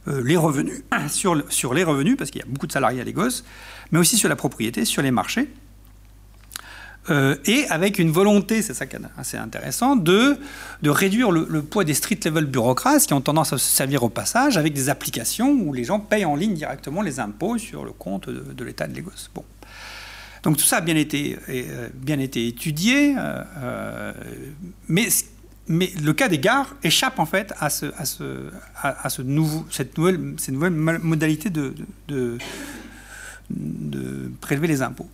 les 0.08 0.36
revenus, 0.36 0.84
sur, 1.10 1.74
les 1.74 1.84
revenus, 1.84 2.18
parce 2.18 2.30
qu'il 2.30 2.42
y 2.42 2.44
a 2.44 2.48
beaucoup 2.48 2.68
de 2.68 2.72
salariés 2.72 3.02
à 3.02 3.04
Lagos, 3.06 3.44
mais 3.92 4.00
aussi 4.00 4.18
sur 4.18 4.30
la 4.30 4.36
propriété, 4.36 4.86
sur 4.86 5.02
les 5.02 5.12
marchés. 5.12 5.50
Euh, 7.10 7.36
et 7.46 7.66
avec 7.70 8.00
une 8.00 8.12
volonté, 8.12 8.62
c'est 8.62 8.74
ça 8.74 8.86
qui 8.86 8.96
est 8.96 9.02
assez 9.18 9.38
intéressant, 9.38 9.96
de, 9.96 10.38
de 10.82 10.90
réduire 10.90 11.32
le, 11.32 11.62
poids 11.62 11.84
des 11.84 11.94
street 11.94 12.20
level 12.24 12.46
bureaucrates 12.46 13.06
qui 13.06 13.14
ont 13.14 13.22
tendance 13.22 13.52
à 13.52 13.58
se 13.58 13.68
servir 13.68 14.04
au 14.04 14.10
passage 14.10 14.58
avec 14.58 14.74
des 14.74 14.90
applications 14.90 15.52
où 15.52 15.74
les 15.74 15.84
gens 15.84 16.00
payent 16.00 16.26
en 16.26 16.36
ligne 16.36 16.54
directement 16.54 17.02
les 17.02 17.20
impôts 17.20 17.58
sur 17.58 17.84
le 17.84 17.92
compte 17.92 18.30
de, 18.30 18.64
l'État 18.64 18.88
de 18.88 18.96
Lagos. 18.96 19.12
Bon. 19.36 19.44
Donc 20.44 20.58
tout 20.58 20.66
ça 20.66 20.78
a 20.78 20.82
bien 20.82 20.98
été, 20.98 21.40
euh, 21.50 21.88
étudié, 22.36 23.16
euh, 23.18 24.14
mais, 24.90 25.08
mais 25.68 25.90
le 26.02 26.12
cas 26.12 26.28
des 26.28 26.38
gares 26.38 26.76
échappe 26.84 27.18
en 27.18 27.26
fait 27.26 27.54
à, 27.60 27.70
cette 27.70 29.26
nouvelle, 29.26 30.20
modalité 30.72 31.50
de, 31.50 32.38
prélever 34.42 34.68
les 34.68 34.82
impôts. 34.82 35.10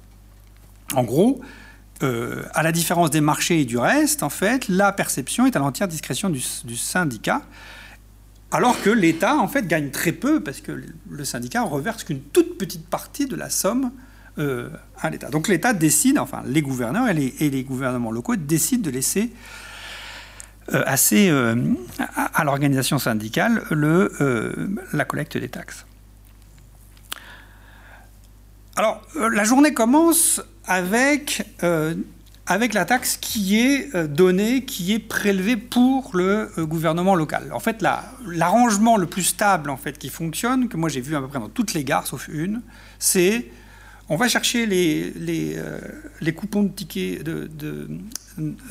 En 0.96 1.04
gros, 1.04 1.40
euh, 2.02 2.44
à 2.56 2.64
la 2.64 2.72
différence 2.72 3.12
des 3.12 3.22
marchés 3.22 3.62
et 3.62 3.66
du 3.66 3.78
reste, 3.78 4.24
en 4.24 4.30
fait, 4.30 4.68
la 4.68 4.92
perception 4.92 5.46
est 5.46 5.56
à 5.56 5.60
l'entière 5.60 5.88
discrétion 5.88 6.32
du, 6.32 6.42
syndicat, 6.76 7.44
alors 8.50 8.82
que 8.82 8.90
l'État, 8.90 9.38
en 9.38 9.48
fait, 9.48 9.68
gagne 9.68 9.92
très 9.92 10.14
peu, 10.14 10.40
parce 10.40 10.62
que 10.62 10.72
le 11.08 11.24
syndicat 11.24 11.62
reverse 11.62 12.04
qu'une 12.04 12.22
toute 12.22 12.58
petite 12.58 12.88
partie 12.88 13.28
de 13.28 13.36
la 13.36 13.52
somme 13.52 13.92
euh, 14.40 14.70
à 15.00 15.10
l'État. 15.10 15.30
Donc 15.30 15.48
l'État 15.48 15.74
décide, 15.74 16.20
enfin 16.20 16.44
les 16.46 16.62
gouverneurs 16.62 17.08
et 17.10 17.14
les, 17.50 17.64
gouvernements 17.64 18.12
locaux 18.12 18.36
décident 18.36 18.84
de 18.84 18.92
laisser 18.92 19.32
euh, 20.74 20.84
assez 20.86 21.30
à, 22.16 22.44
l'organisation 22.44 23.00
syndicale 23.00 23.64
le, 23.72 24.70
la 24.94 25.06
collecte 25.06 25.38
des 25.38 25.50
taxes. 25.50 25.86
Alors, 28.80 29.02
la 29.14 29.44
journée 29.44 29.74
commence 29.74 30.42
avec, 30.66 31.46
euh, 31.64 31.96
avec 32.46 32.74
la 32.74 32.86
taxe 32.86 33.18
qui 33.18 33.60
est 33.60 33.94
euh, 33.94 34.08
donnée, 34.08 34.64
qui 34.64 34.94
est 34.94 35.00
prélevée 35.00 35.58
pour 35.58 36.12
le 36.14 36.50
euh, 36.58 36.66
gouvernement 36.66 37.14
local. 37.14 37.52
En 37.52 37.60
fait, 37.60 37.84
l'arrangement 38.26 38.96
le 38.96 39.06
plus 39.06 39.24
stable 39.24 39.70
en 39.70 39.76
fait, 39.76 39.98
qui 39.98 40.08
fonctionne, 40.08 40.70
que 40.70 40.78
moi 40.78 40.88
j'ai 40.88 41.02
vu 41.02 41.14
à 41.18 41.20
peu 41.20 41.28
près 41.28 41.40
dans 41.40 41.50
toutes 41.50 41.74
les 41.74 41.84
gares, 41.84 42.08
sauf 42.08 42.30
une, 42.30 42.62
c'est 43.00 43.48
on 44.10 44.16
va 44.16 44.28
chercher 44.28 44.66
les, 44.66 45.14
les 46.22 46.34
coupons 46.34 46.64
de 46.64 46.70
tickets 46.70 47.24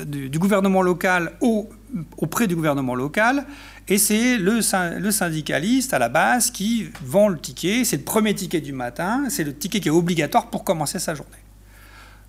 du 0.06 0.38
gouvernement 0.38 0.82
local 0.82 1.32
au, 1.40 1.68
auprès 2.16 2.46
du 2.46 2.56
gouvernement 2.56 2.94
local. 2.94 3.46
Et 3.88 3.98
c'est 3.98 4.36
le, 4.36 4.60
syndicaliste 4.60 5.94
à 5.94 5.98
la 5.98 6.08
base 6.08 6.50
qui 6.50 6.90
vend 7.02 7.28
le 7.28 7.38
ticket. 7.38 7.84
C'est 7.84 7.98
le 7.98 8.02
premier 8.02 8.34
ticket 8.34 8.60
du 8.60 8.72
matin. 8.72 9.24
C'est 9.28 9.44
le 9.44 9.54
ticket 9.54 9.80
qui 9.80 9.88
est 9.88 9.92
obligatoire 9.92 10.50
pour 10.50 10.64
commencer 10.64 10.98
sa 10.98 11.14
journée. 11.14 11.32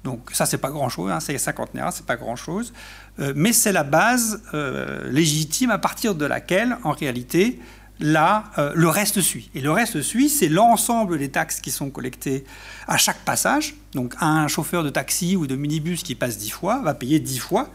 Donc 0.03 0.29
ça, 0.31 0.45
c'est 0.45 0.57
pas 0.57 0.69
grand-chose, 0.69 1.11
hein, 1.11 1.19
c'est 1.19 1.37
50 1.37 1.71
ce 1.73 1.79
c'est 1.97 2.05
pas 2.05 2.15
grand-chose, 2.15 2.71
euh, 3.19 3.33
mais 3.35 3.51
c'est 3.51 3.73
la 3.73 3.83
base 3.83 4.41
euh, 4.53 5.11
légitime 5.11 5.71
à 5.71 5.77
partir 5.77 6.15
de 6.15 6.25
laquelle, 6.25 6.77
en 6.85 6.91
réalité, 6.91 7.59
là, 7.99 8.45
euh, 8.57 8.71
le 8.75 8.87
reste 8.89 9.21
suit. 9.21 9.49
Et 9.55 9.61
le 9.61 9.71
reste 9.71 10.01
suit, 10.01 10.29
c'est 10.29 10.49
l'ensemble 10.49 11.17
des 11.17 11.29
taxes 11.29 11.61
qui 11.61 11.71
sont 11.71 11.89
collectées 11.89 12.43
à 12.87 12.97
chaque 12.97 13.19
passage. 13.19 13.75
Donc 13.93 14.15
un 14.19 14.47
chauffeur 14.47 14.83
de 14.83 14.89
taxi 14.89 15.35
ou 15.35 15.47
de 15.47 15.55
minibus 15.55 16.03
qui 16.03 16.15
passe 16.15 16.37
10 16.37 16.49
fois 16.49 16.81
va 16.81 16.93
payer 16.93 17.19
10 17.19 17.39
fois. 17.39 17.69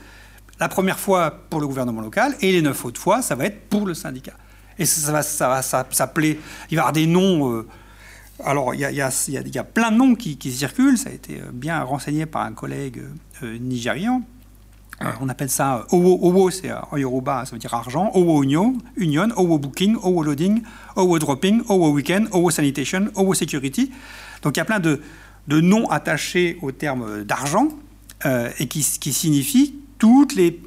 La 0.61 0.69
première 0.69 0.99
fois 0.99 1.31
pour 1.51 1.61
le 1.61 1.67
gouvernement 1.67 2.01
local 2.01 2.37
et 2.41 2.53
les 2.53 2.63
9 2.63 2.85
autres 2.85 3.01
fois, 3.01 3.23
ça 3.23 3.35
va 3.35 3.47
être 3.47 3.69
pour 3.69 3.87
le 3.87 3.95
syndicat. 3.95 4.35
Et 4.79 4.87
ça, 4.87 5.13
va, 5.13 5.23
ça 5.23 5.49
va 5.49 5.63
s'appeler, 5.63 6.41
il 6.71 6.77
va 6.77 6.77
y 6.77 6.79
avoir 6.79 6.93
des 6.93 7.07
noms 7.07 7.65
alors, 8.43 8.75
il 8.75 8.81
y, 8.81 9.01
a, 9.01 9.65
plein 9.65 9.93
de 9.93 9.97
noms 9.97 10.15
qui, 10.17 10.37
circulent, 10.53 10.99
ça 10.99 11.11
a 11.11 11.13
été 11.13 11.41
euh, 11.41 11.51
bien 11.53 11.81
renseigné 11.83 12.27
par 12.27 12.43
un 12.43 12.53
collègue 12.53 13.03
euh, 13.43 13.59
nigérian. 13.59 14.23
Euh, 15.03 15.11
on 15.21 15.29
appelle 15.29 15.51
ça 15.51 15.87
Owo, 15.91 16.19
Owo 16.23 16.51
c'est 16.51 16.71
en 16.73 16.97
Yoruba, 16.97 17.45
ça 17.45 17.53
veut 17.53 17.59
dire 17.59 17.75
argent, 17.75 18.11
Owo 18.15 18.43
Union, 18.43 18.79
Union, 18.97 19.29
Owo 19.37 19.59
Booking, 19.59 19.97
Owo 20.03 20.23
Loading, 20.23 20.63
Owo 20.97 21.19
Dropping, 21.19 21.63
Owo 21.69 21.91
Weekend, 21.91 22.29
Owo 22.33 22.51
Sanitation, 22.51 23.09
Owo 23.17 23.35
Security. 23.35 23.91
Donc 24.43 24.57
il 24.57 24.61
y 24.61 24.63
a 24.63 24.65
plein 24.65 24.81
de, 24.81 25.01
noms 25.49 25.89
attachés 25.91 26.59
au 26.63 26.71
terme 26.73 27.25
d'argent 27.25 27.69
et 28.59 28.69
qui, 28.69 28.83
qui 29.01 29.13
signifient 29.13 29.75
toutes 29.99 30.35
les, 30.35 30.61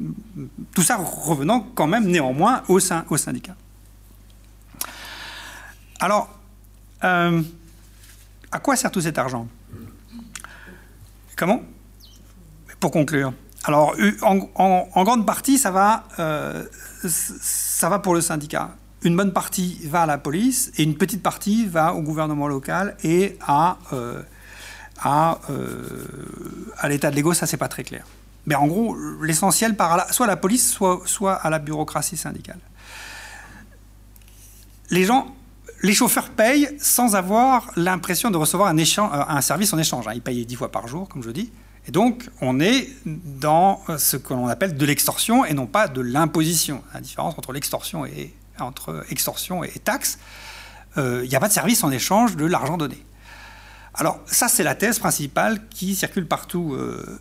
tout 0.74 0.82
ça 0.82 0.98
revenant 0.98 1.68
quand 1.76 1.88
même 1.88 2.08
néanmoins 2.08 2.64
au, 2.68 2.80
sein, 2.80 3.06
au 3.10 3.18
syndicat. 3.18 3.56
Alors, 6.00 6.30
euh, 7.04 7.42
à 8.52 8.60
quoi 8.60 8.76
sert 8.76 8.92
tout 8.92 9.02
cet 9.02 9.18
argent? 9.18 9.48
Comment? 11.36 11.62
Pour 12.80 12.92
conclure. 12.92 13.34
Alors, 13.64 13.96
en, 14.24 15.04
grande 15.04 15.26
partie, 15.26 15.58
ça 15.58 15.72
va, 15.72 16.04
euh, 16.20 16.64
ça 17.06 17.90
va 17.90 18.00
pour 18.00 18.16
le 18.16 18.22
syndicat. 18.22 18.72
Une 19.04 19.16
bonne 19.16 19.34
partie 19.34 19.80
va 19.88 20.04
à 20.04 20.06
la 20.06 20.18
police 20.18 20.72
et 20.78 20.84
une 20.84 20.96
petite 20.96 21.22
partie 21.22 21.66
va 21.66 21.94
au 21.94 22.02
gouvernement 22.02 22.48
local 22.48 22.96
et 23.04 23.38
à, 23.46 23.78
euh, 23.94 24.22
à 25.04 26.90
l'état 26.90 27.12
de 27.12 27.16
l'ego, 27.16 27.34
ça 27.34 27.46
c'est 27.46 27.58
pas 27.58 27.68
très 27.68 27.84
clair. 27.84 28.06
Mais 28.48 28.56
en 28.56 28.66
gros, 28.66 28.96
l'essentiel 29.22 29.76
part 29.76 30.12
soit 30.14 30.26
à 30.26 30.30
la 30.30 30.38
police, 30.38 30.80
soit, 31.06 31.36
à 31.36 31.50
la 31.50 31.60
bureaucratie 31.60 32.18
syndicale. 32.18 32.60
Les 34.90 35.94
chauffeurs 35.94 36.30
payent 36.30 36.70
sans 36.80 37.16
avoir 37.16 37.70
l'impression 37.76 38.32
de 38.32 38.38
recevoir 38.38 38.70
un, 38.70 38.78
euh, 38.78 39.42
service 39.42 39.74
en 39.74 39.78
échange. 39.78 40.08
Hein. 40.08 40.14
Ils 40.16 40.22
payent 40.22 40.46
10 40.46 40.56
fois 40.56 40.72
par 40.72 40.88
jour, 40.88 41.10
comme 41.10 41.22
je 41.22 41.30
dis. 41.30 41.52
Et 41.88 41.92
donc, 41.92 42.30
on 42.42 42.60
est 42.60 42.90
dans 43.06 43.82
ce 43.98 44.18
que 44.18 44.34
l'on 44.34 44.48
appelle 44.48 44.76
de 44.76 44.86
l'extorsion 44.86 45.46
et 45.46 45.54
non 45.54 45.68
pas 45.68 45.88
de 45.88 46.02
l'imposition. 46.02 46.84
La 46.94 47.00
différence 47.00 47.38
entre 47.38 47.54
l'extorsion 47.54 48.06
et, 48.06 48.34
entre 48.60 49.06
extorsion 49.10 49.64
et 49.64 49.72
taxe, 49.72 50.20
euh, 50.98 51.22
il 51.24 51.30
n'y 51.30 51.36
a 51.36 51.40
pas 51.40 51.48
de 51.48 51.54
service 51.54 51.84
en 51.84 51.92
échange 51.92 52.36
de 52.36 52.46
l'argent 52.46 52.78
donné. 52.78 52.98
Alors, 53.94 54.20
ça, 54.26 54.48
c'est 54.48 54.64
la 54.64 54.76
thèse 54.76 55.00
principale 55.00 55.68
qui 55.70 55.96
circule 55.96 56.28
partout 56.28 56.76
euh, 56.76 57.20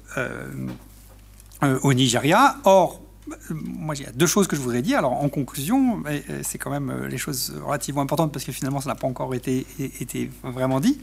au 1.62 1.94
Nigeria. 1.94 2.56
Or, 2.64 3.00
moi, 3.50 3.94
il 3.96 4.02
y 4.02 4.06
a 4.06 4.12
deux 4.12 4.26
choses 4.26 4.46
que 4.46 4.56
je 4.56 4.60
voudrais 4.60 4.82
dire. 4.82 4.98
Alors, 4.98 5.12
en 5.12 5.28
conclusion, 5.28 6.02
c'est 6.42 6.58
quand 6.58 6.70
même 6.70 6.90
euh, 6.90 7.08
les 7.08 7.18
choses 7.18 7.54
relativement 7.64 8.02
importantes 8.02 8.32
parce 8.32 8.44
que 8.44 8.52
finalement, 8.52 8.80
ça 8.80 8.88
n'a 8.88 8.94
pas 8.94 9.06
encore 9.06 9.34
été, 9.34 9.66
vraiment 10.42 10.80
dit. 10.80 10.98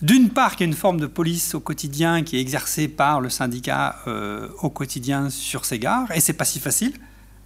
D'une 0.00 0.30
part, 0.30 0.52
qu'il 0.52 0.66
y 0.66 0.68
a 0.68 0.72
une 0.72 0.78
forme 0.78 1.00
de 1.00 1.06
police 1.06 1.54
au 1.54 1.60
quotidien 1.60 2.22
qui 2.22 2.36
est 2.36 2.40
exercée 2.40 2.86
par 2.86 3.20
le 3.20 3.30
syndicat 3.30 3.96
euh, 4.06 4.48
au 4.62 4.70
quotidien 4.70 5.30
sur 5.30 5.64
ces 5.64 5.78
gares, 5.78 6.10
et 6.12 6.20
c'est 6.20 6.32
pas 6.32 6.44
si 6.44 6.60
facile. 6.60 6.94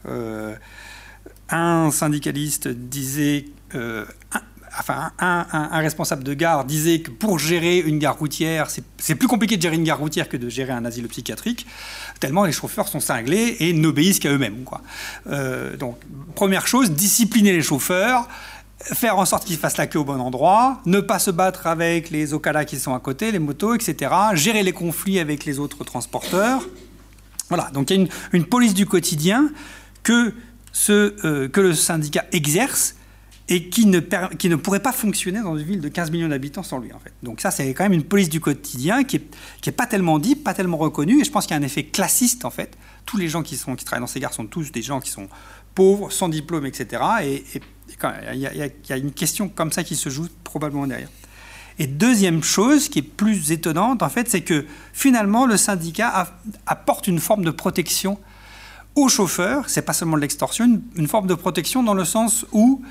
Euh, 0.07 0.55
un 1.49 1.91
syndicaliste 1.91 2.69
disait, 2.69 3.47
enfin, 4.79 5.13
un, 5.19 5.79
responsable 5.79 6.25
de 6.25 6.35
gare 6.35 6.65
disait 6.65 7.01
que 7.01 7.11
pour 7.11 7.39
gérer 7.39 7.79
une 7.79 7.99
gare 7.99 8.19
routière, 8.19 8.69
c'est 8.99 9.15
plus 9.15 9.29
compliqué 9.29 9.57
de 9.57 9.63
gérer 9.63 9.77
une 9.77 9.85
gare 9.85 9.99
routière 9.99 10.29
que 10.29 10.37
de 10.37 10.49
gérer 10.49 10.73
un 10.73 10.85
asile 10.85 11.07
psychiatrique, 11.09 11.67
tellement 12.21 12.45
les 12.45 12.53
chauffeurs 12.53 12.89
sont 12.89 13.01
cinglés 13.01 13.57
et 13.61 13.73
n'obéissent 13.73 14.19
qu'à 14.19 14.31
eux-mêmes. 14.31 14.65
Euh, 15.27 15.77
donc, 15.77 15.99
première 16.35 16.67
chose, 16.67 16.93
discipliner 16.93 17.53
les 17.53 17.63
chauffeurs, 17.63 18.29
faire 18.81 19.19
en 19.19 19.27
sorte 19.27 19.45
qu'ils 19.45 19.59
fassent 19.59 19.77
la 19.77 19.87
queue 19.87 19.99
au 19.99 20.05
bon 20.05 20.21
endroit, 20.21 20.81
ne 20.87 21.01
pas 21.01 21.19
se 21.19 21.31
battre 21.31 21.67
avec 21.67 22.11
les 22.11 22.35
Okada 22.35 22.65
qui 22.65 22.79
sont 22.79 22.95
à 22.95 23.01
côté, 23.01 23.31
les 23.33 23.39
motos, 23.39 23.75
etc., 23.75 24.11
gérer 24.35 24.63
les 24.63 24.73
conflits 24.73 25.19
avec 25.19 25.45
les 25.45 25.59
autres 25.59 25.85
transporteurs. 25.85 26.67
Voilà, 27.49 27.71
donc 27.75 27.91
il 27.91 28.01
y 28.01 28.03
a 28.03 28.07
une, 28.33 28.47
police 28.47 28.73
du 28.73 28.87
quotidien 28.87 29.51
que, 30.03 30.33
euh, 30.89 31.49
que 31.49 31.61
le 31.61 31.75
syndicat 31.75 32.25
exerce 32.33 32.95
et 33.49 33.69
qui 33.69 33.87
ne, 33.87 34.01
qui 34.01 34.49
ne 34.49 34.57
pourrait 34.57 34.81
pas 34.81 34.93
fonctionner 34.93 35.41
dans 35.41 35.57
une 35.57 35.65
ville 35.65 35.81
de 35.81 35.89
15 35.89 36.11
millions 36.11 36.29
d'habitants 36.29 36.63
sans 36.63 36.79
lui. 36.79 36.93
En 36.93 36.99
fait. 36.99 37.13
Donc 37.23 37.41
ça, 37.41 37.51
c'est 37.51 37.73
quand 37.75 37.85
même 37.85 37.93
une 37.93 38.05
police 38.05 38.29
du 38.29 38.41
quotidien 38.41 39.05
qui 39.05 39.17
n'est 39.17 39.25
qui 39.61 39.71
est 39.71 39.73
pas 39.73 39.87
tellement 39.87 40.19
dit, 40.19 40.37
pas 40.37 40.55
tellement 40.55 40.77
reconnue, 40.77 41.21
et 41.21 41.25
je 41.25 41.31
pense 41.31 41.47
qu'il 41.47 41.57
y 41.57 41.59
a 41.59 41.61
un 41.61 41.67
effet 41.67 41.85
classiste, 41.85 42.45
en 42.45 42.51
fait. 42.51 42.77
Tous 43.05 43.17
les 43.17 43.29
gens 43.29 43.43
qui, 43.43 43.57
sont, 43.57 43.75
qui 43.75 43.85
travaillent 43.85 44.03
dans 44.03 44.07
ces 44.07 44.21
gares 44.21 44.33
sont 44.33 44.47
tous 44.47 44.71
des 44.71 44.83
gens 44.83 45.01
qui 45.01 45.11
sont 45.11 45.29
pauvres, 45.75 46.13
sans 46.13 46.29
diplôme, 46.29 46.67
etc. 46.67 47.03
Et 47.25 47.45
il 48.03 48.39
y, 48.39 48.93
a 48.93 48.97
une 48.97 49.13
question 49.13 49.49
comme 49.49 49.73
ça 49.73 49.85
qui 49.85 49.97
se 49.97 50.09
joue 50.09 50.29
probablement 50.45 50.87
derrière. 50.87 51.09
Et 51.79 51.87
deuxième 51.87 52.43
chose 52.43 52.89
qui 52.89 53.01
est 53.01 53.03
plus 53.03 53.51
étonnante, 53.51 54.03
en 54.03 54.09
fait, 54.09 54.29
c'est 54.29 54.43
que 54.43 54.67
finalement, 54.93 55.47
le 55.47 55.57
syndicat 55.57 56.33
apporte 56.67 57.07
une 57.07 57.19
forme 57.19 57.45
de 57.45 57.51
protection 57.51 58.19
aux 58.95 59.09
chauffeurs, 59.09 59.69
c'est 59.69 59.83
pas 59.83 59.95
seulement 59.95 60.17
de 60.17 60.23
l'extorsion, 60.23 60.81
une, 60.97 61.09
forme 61.09 61.27
de 61.27 61.35
protection 61.35 61.83
dans 61.83 61.95
le 61.95 62.05
sens 62.05 62.45
où 62.53 62.83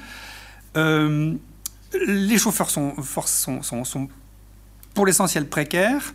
euh, 0.78 1.34
les 2.08 2.38
chauffeurs 2.38 2.70
sont, 2.70 2.96
pour 4.94 5.06
l'essentiel 5.06 5.48
précaires 5.48 6.14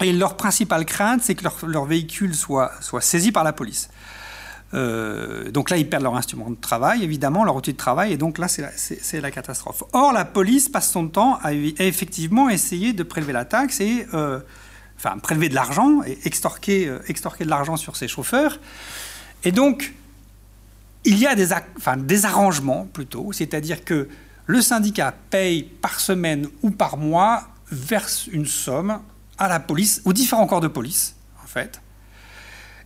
et 0.00 0.12
leur 0.12 0.36
principale 0.36 0.84
crainte, 0.84 1.22
c'est 1.22 1.34
que 1.34 1.44
leur, 1.66 1.84
véhicule 1.84 2.34
soit, 2.34 2.72
soit, 2.80 3.00
saisi 3.00 3.32
par 3.32 3.44
la 3.44 3.52
police. 3.52 3.88
Euh, 4.74 5.50
donc 5.50 5.70
là, 5.70 5.78
ils 5.78 5.88
perdent 5.88 6.02
leur 6.02 6.16
instrument 6.16 6.50
de 6.50 6.56
travail, 6.56 7.02
évidemment, 7.02 7.42
leur 7.44 7.56
outil 7.56 7.72
de 7.72 7.78
travail, 7.78 8.12
et 8.12 8.16
donc 8.16 8.38
là, 8.38 8.48
c'est 8.48 9.20
la, 9.20 9.30
catastrophe. 9.30 9.82
Or, 9.92 10.12
la 10.12 10.24
police 10.24 10.68
passe 10.68 10.90
son 10.90 11.08
temps 11.08 11.38
à, 11.42 11.52
effectivement 11.52 12.50
essayer 12.50 12.92
de 12.92 13.02
prélever 13.02 13.32
la 13.32 13.46
taxe 13.46 13.80
et, 13.80 14.06
euh, 14.12 14.40
enfin, 14.98 15.18
prélever 15.18 15.48
de 15.48 15.54
l'argent 15.54 16.02
et 16.06 16.18
extorquer, 16.24 16.92
extorquer 17.08 17.44
de 17.44 17.50
l'argent 17.50 17.76
sur 17.76 17.96
ses 17.96 18.08
chauffeurs. 18.08 18.60
Et 19.42 19.52
donc, 19.52 19.94
il 21.04 21.18
y 21.18 21.26
a 21.26 21.34
des, 21.34 22.24
arrangements 22.24 22.86
plutôt, 22.92 23.32
c'est-à-dire 23.32 23.84
que 23.84 24.08
le 24.46 24.62
syndicat 24.62 25.14
paye 25.30 25.62
par 25.62 26.00
semaine 26.00 26.48
ou 26.62 26.70
par 26.70 26.96
mois, 26.96 27.48
verse 27.70 28.26
une 28.26 28.46
somme 28.46 29.00
à 29.36 29.48
la 29.48 29.60
police, 29.60 30.02
aux 30.04 30.12
différents 30.12 30.46
corps 30.46 30.60
de 30.60 30.68
police, 30.68 31.14
en 31.42 31.46
fait. 31.46 31.80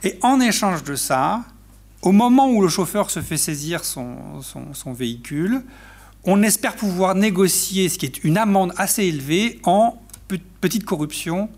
Et 0.03 0.19
en 0.23 0.41
échange 0.41 0.83
de 0.83 0.97
ça, 0.97 1.43
au 2.03 2.13
moment 2.13 2.51
où 2.51 2.61
le 2.61 2.69
chauffeur 2.69 3.11
se 3.11 3.23
fait 3.23 3.37
saisir 3.37 3.85
son, 3.85 4.43
son, 4.43 4.93
véhicule, 4.93 5.63
on 6.25 6.43
espère 6.43 6.75
pouvoir 6.75 7.15
négocier 7.15 7.89
ce 7.89 7.99
qui 7.99 8.07
est 8.07 8.25
une 8.25 8.37
amende 8.37 8.73
assez 8.77 9.05
élevée 9.05 9.61
en 9.63 10.01
petite 10.61 10.85
corruption. 10.85 11.49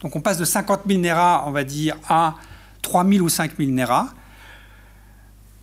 Donc 0.00 0.16
on 0.16 0.20
passe 0.20 0.38
de 0.38 0.44
50 0.44 0.82
000 0.86 1.00
NERA, 1.00 1.44
on 1.46 1.50
va 1.50 1.64
dire, 1.64 1.96
à 2.08 2.34
3 2.82 3.06
000 3.06 3.24
ou 3.24 3.28
5 3.28 3.56
000 3.56 3.70
NERA 3.70 4.08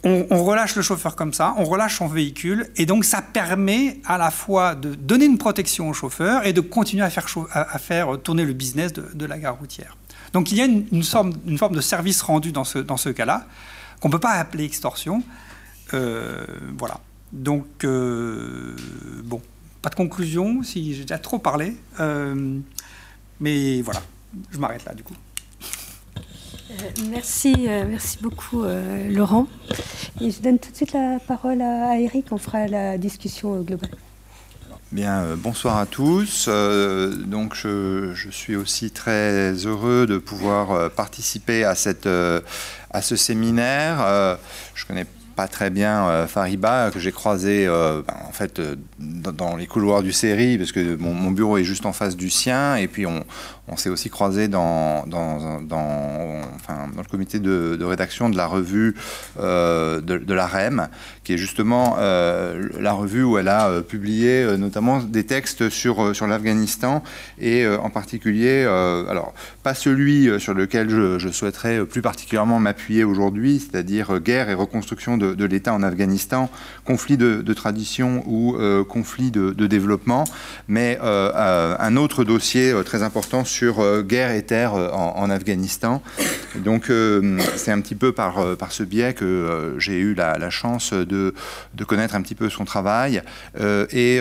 on, 0.04 0.44
relâche 0.44 0.76
le 0.76 0.82
chauffeur 0.82 1.16
comme 1.16 1.32
ça, 1.32 1.54
on 1.58 1.64
relâche 1.64 1.98
son 1.98 2.08
véhicule, 2.08 2.70
et 2.76 2.86
donc 2.86 3.06
ça 3.06 3.22
permet 3.22 4.02
à 4.06 4.18
la 4.18 4.32
fois 4.32 4.76
de 4.76 4.96
donner 4.96 5.26
une 5.26 5.38
protection 5.38 5.90
au 5.90 5.94
chauffeur 5.94 6.46
et 6.46 6.52
de 6.52 6.62
continuer 6.62 7.04
à 7.04 7.10
faire, 7.80 8.22
tourner 8.22 8.44
le 8.44 8.54
business 8.54 8.92
de, 8.92 9.26
la 9.26 9.40
gare 9.40 9.58
routière. 9.58 9.96
Donc 10.34 10.52
il 10.52 10.58
y 10.58 10.62
a 10.62 10.66
une, 10.66 11.04
forme, 11.04 11.34
de 11.34 11.82
service 11.82 12.22
rendu 12.22 12.52
dans 12.52 12.66
ce, 12.66 12.80
dans 12.80 12.98
ce 12.98 13.10
cas-là, 13.10 13.48
qu'on 14.02 14.10
ne 14.10 14.14
peut 14.14 14.20
pas 14.20 14.32
appeler 14.32 14.66
extorsion. 14.66 15.24
Euh, 15.94 16.46
voilà. 16.78 17.00
Donc, 17.32 17.84
euh, 17.84 18.76
bon, 19.24 19.42
pas 19.82 19.90
de 19.90 19.96
conclusion, 19.96 20.64
si 20.64 20.94
j'ai 20.94 21.02
déjà 21.04 21.18
trop 21.18 21.40
parlé. 21.40 21.78
Euh, 22.00 22.60
mais 23.40 23.82
voilà, 23.82 24.02
je 24.52 24.58
m'arrête 24.58 24.86
là 24.86 24.94
du 24.94 25.04
coup. 25.04 25.16
Euh, 26.74 26.90
merci, 27.10 27.54
euh, 27.68 27.84
merci 27.88 28.18
beaucoup 28.22 28.64
euh, 28.64 29.10
Laurent. 29.10 29.48
Et 30.22 30.32
je 30.32 30.41
donne 30.41 30.60
tout 30.60 30.72
de 30.72 30.76
suite 30.76 30.94
la 30.94 31.20
parole 31.20 31.62
à, 31.62 32.00
Eric, 32.00 32.28
on 32.32 32.38
fera 32.38 32.68
la 32.68 32.98
discussion 32.98 33.62
globale. 33.62 33.91
Bien, 34.91 35.36
bonsoir 35.36 35.78
à 35.78 35.88
tous. 35.88 36.48
donc, 36.48 37.56
je, 37.56 38.14
suis 38.30 38.56
aussi 38.56 38.91
très 38.91 39.54
heureux 39.66 40.06
de 40.06 40.20
pouvoir 40.20 40.91
participer 40.91 41.64
à, 41.64 41.74
cette, 41.74 42.06
à 42.06 43.02
ce 43.02 43.16
séminaire. 43.16 44.38
je 44.76 44.86
connais 44.86 45.08
pas 45.36 45.48
très 45.48 45.70
bien 45.70 46.08
euh, 46.08 46.28
Fariba, 46.28 46.91
que 46.91 47.00
j'ai 47.00 47.12
croisé 47.12 47.66
euh, 47.68 48.02
ben, 48.08 48.16
en 48.28 48.32
fait 48.32 48.60
euh, 48.60 48.76
dans, 49.00 49.56
les 49.56 49.68
couloirs 49.68 50.04
du 50.04 50.12
série, 50.12 50.58
parce 50.58 50.72
que 50.72 50.95
mon, 50.95 51.32
bureau 51.32 51.58
est 51.58 51.64
juste 51.64 51.86
en 51.86 51.94
face 51.94 52.16
du 52.16 52.30
sien, 52.30 52.76
et 52.76 52.88
puis 52.88 53.06
on, 53.06 53.24
on 53.68 53.77
s'est 53.77 53.90
aussi 53.90 54.10
croisé 54.10 54.48
dans, 54.48 55.06
le 55.06 57.10
comité 57.10 57.40
de, 57.40 57.84
rédaction 57.84 58.30
de 58.30 58.38
la 58.38 58.48
revue 58.48 58.95
de, 59.38 59.99
de, 59.99 60.34
la 60.34 60.48
REM, 60.48 60.88
qui 61.23 61.34
est 61.34 61.38
justement 61.38 61.98
la 61.98 62.94
revue 62.94 63.23
où 63.23 63.38
elle 63.38 63.48
a 63.48 63.81
publié 63.81 64.45
notamment 64.57 64.99
des 64.99 65.26
textes 65.26 65.69
sur, 65.69 66.27
l'Afghanistan, 66.27 67.03
et 67.40 67.68
en 67.68 67.90
particulier, 67.90 68.64
alors 68.64 69.34
pas 69.64 69.73
celui 69.73 70.30
sur 70.40 70.53
lequel 70.53 70.90
je, 70.90 71.30
souhaiterais 71.30 71.85
plus 71.85 72.02
particulièrement 72.02 72.60
m'appuyer 72.60 73.03
aujourd'hui, 73.03 73.60
c'est-à-dire 73.60 74.19
guerre 74.19 74.49
et 74.49 74.53
reconstruction 74.53 75.18
de 75.18 75.45
l'État 75.45 75.73
en 75.73 75.84
Afghanistan, 75.84 76.49
conflit 76.85 77.18
de, 77.18 77.53
tradition 77.53 78.23
ou 78.26 78.56
euh, 78.56 78.84
conflit 78.84 79.31
de, 79.31 79.68
développement, 79.68 80.26
mais 80.68 80.98
euh, 81.02 81.31
euh, 81.35 81.76
un 81.80 81.95
autre 81.95 82.23
dossier 82.23 82.73
très 82.85 83.03
important 83.03 83.45
sur 83.54 84.04
guerre 84.04 84.32
et 84.32 84.44
terre 84.44 84.74
en, 84.74 85.30
Afghanistan. 85.30 86.02
Donc 86.56 86.92
c'est 87.56 87.72
un 87.72 87.82
petit 87.82 87.96
peu 87.96 88.12
par, 88.12 88.58
par 88.58 88.72
ce 88.72 88.84
biais 88.84 89.14
que 89.14 89.76
j'ai 89.78 90.00
eu 90.00 90.16
la, 90.16 90.50
chance 90.50 90.94
de, 90.94 91.34
de, 91.74 91.84
connaître 91.84 92.16
un 92.16 92.22
petit 92.22 92.36
peu 92.36 92.50
son 92.50 92.66
travail 92.66 93.22
et 93.92 94.20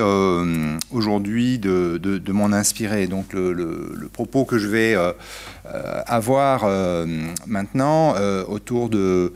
aujourd'hui 0.91 1.59
de, 1.59 2.33
m'en 2.33 2.53
inspirer. 2.53 3.07
Donc 3.07 3.33
le, 3.33 3.53
le, 3.53 4.09
propos 4.13 4.45
que 4.45 4.59
je 4.59 4.69
vais 4.69 4.97
avoir 6.07 6.67
maintenant 7.47 8.15
autour 8.49 8.89
de 8.89 9.33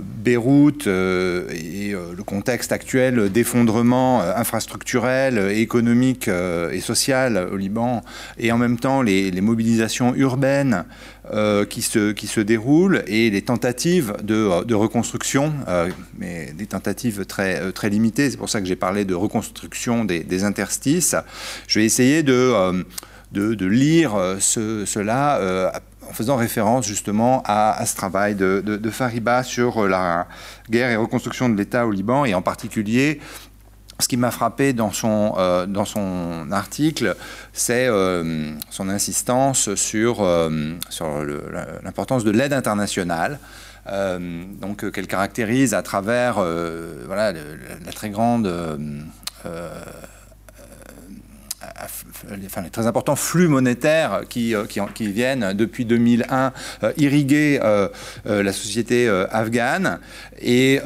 Beyrouth 0.00 0.86
euh, 0.86 1.48
et 1.50 1.94
euh, 1.94 2.12
le 2.16 2.22
contexte 2.22 2.72
actuel 2.72 3.30
d'effondrement 3.30 4.22
euh, 4.22 4.32
infrastructurel, 4.36 5.50
économique 5.52 6.28
et 6.28 6.80
social 6.80 7.48
au 7.52 7.56
Liban, 7.56 8.02
et 8.38 8.52
en 8.52 8.58
même 8.58 8.78
temps 8.78 9.02
les, 9.02 9.30
mobilisations 9.40 10.14
urbaines 10.14 10.84
qui, 11.68 11.82
se, 11.82 12.12
qui 12.12 12.26
se 12.26 12.40
déroulent 12.40 13.02
et 13.06 13.30
les 13.30 13.42
tentatives 13.42 14.14
de, 14.22 14.74
reconstruction, 14.74 15.52
mais 16.18 16.52
des 16.56 16.66
tentatives 16.66 17.24
très, 17.24 17.72
très 17.72 17.88
limitées. 17.88 18.30
C'est 18.30 18.36
pour 18.36 18.50
ça 18.50 18.60
que 18.60 18.66
j'ai 18.66 18.76
parlé 18.76 19.04
de 19.04 19.14
reconstruction 19.14 20.04
des, 20.04 20.44
interstices. 20.44 21.14
Je 21.68 21.78
vais 21.78 21.84
essayer 21.84 22.22
de, 22.22 22.84
de, 23.32 23.66
lire 23.66 24.12
cela 24.40 25.72
en 26.10 26.12
faisant 26.12 26.36
référence 26.36 26.86
justement 26.86 27.42
à, 27.46 27.84
ce 27.86 27.94
travail 27.94 28.34
de, 28.34 28.90
Fariba 28.90 29.42
sur 29.42 29.86
la 29.86 30.26
guerre 30.68 30.90
et 30.90 30.96
reconstruction 30.96 31.48
de 31.48 31.56
l'État 31.56 31.86
au 31.86 31.92
Liban, 31.92 32.24
et 32.24 32.34
en 32.34 32.42
particulier 32.42 33.20
ce 34.00 34.08
qui 34.08 34.16
m'a 34.16 34.30
frappé 34.30 34.72
dans 34.72 34.92
son, 34.92 35.34
euh, 35.38 36.50
article, 36.50 37.16
c'est 37.52 37.86
euh, 37.86 38.52
son 38.70 38.88
insistance 38.88 39.74
sur, 39.74 40.22
euh, 40.22 40.78
l'importance 41.84 42.24
de 42.24 42.30
l'aide 42.30 42.52
internationale. 42.52 43.38
donc 43.86 44.90
qu'elle 44.90 45.06
caractérise 45.06 45.74
à 45.74 45.82
travers 45.82 46.40
la, 46.40 47.32
très 47.92 48.10
grande 48.10 48.50
les 52.36 52.70
très 52.70 52.86
importants 52.86 53.16
flux 53.16 53.48
monétaires 53.48 54.22
qui, 54.28 54.54
euh, 54.54 54.64
qui, 54.66 54.80
qui 54.94 55.10
viennent 55.10 55.52
depuis 55.54 55.84
2001 55.84 56.52
euh, 56.82 56.92
irriguer 56.96 57.60
euh, 57.62 57.88
la 58.26 58.52
société 58.52 59.08
afghane. 59.30 59.98
Et 60.40 60.80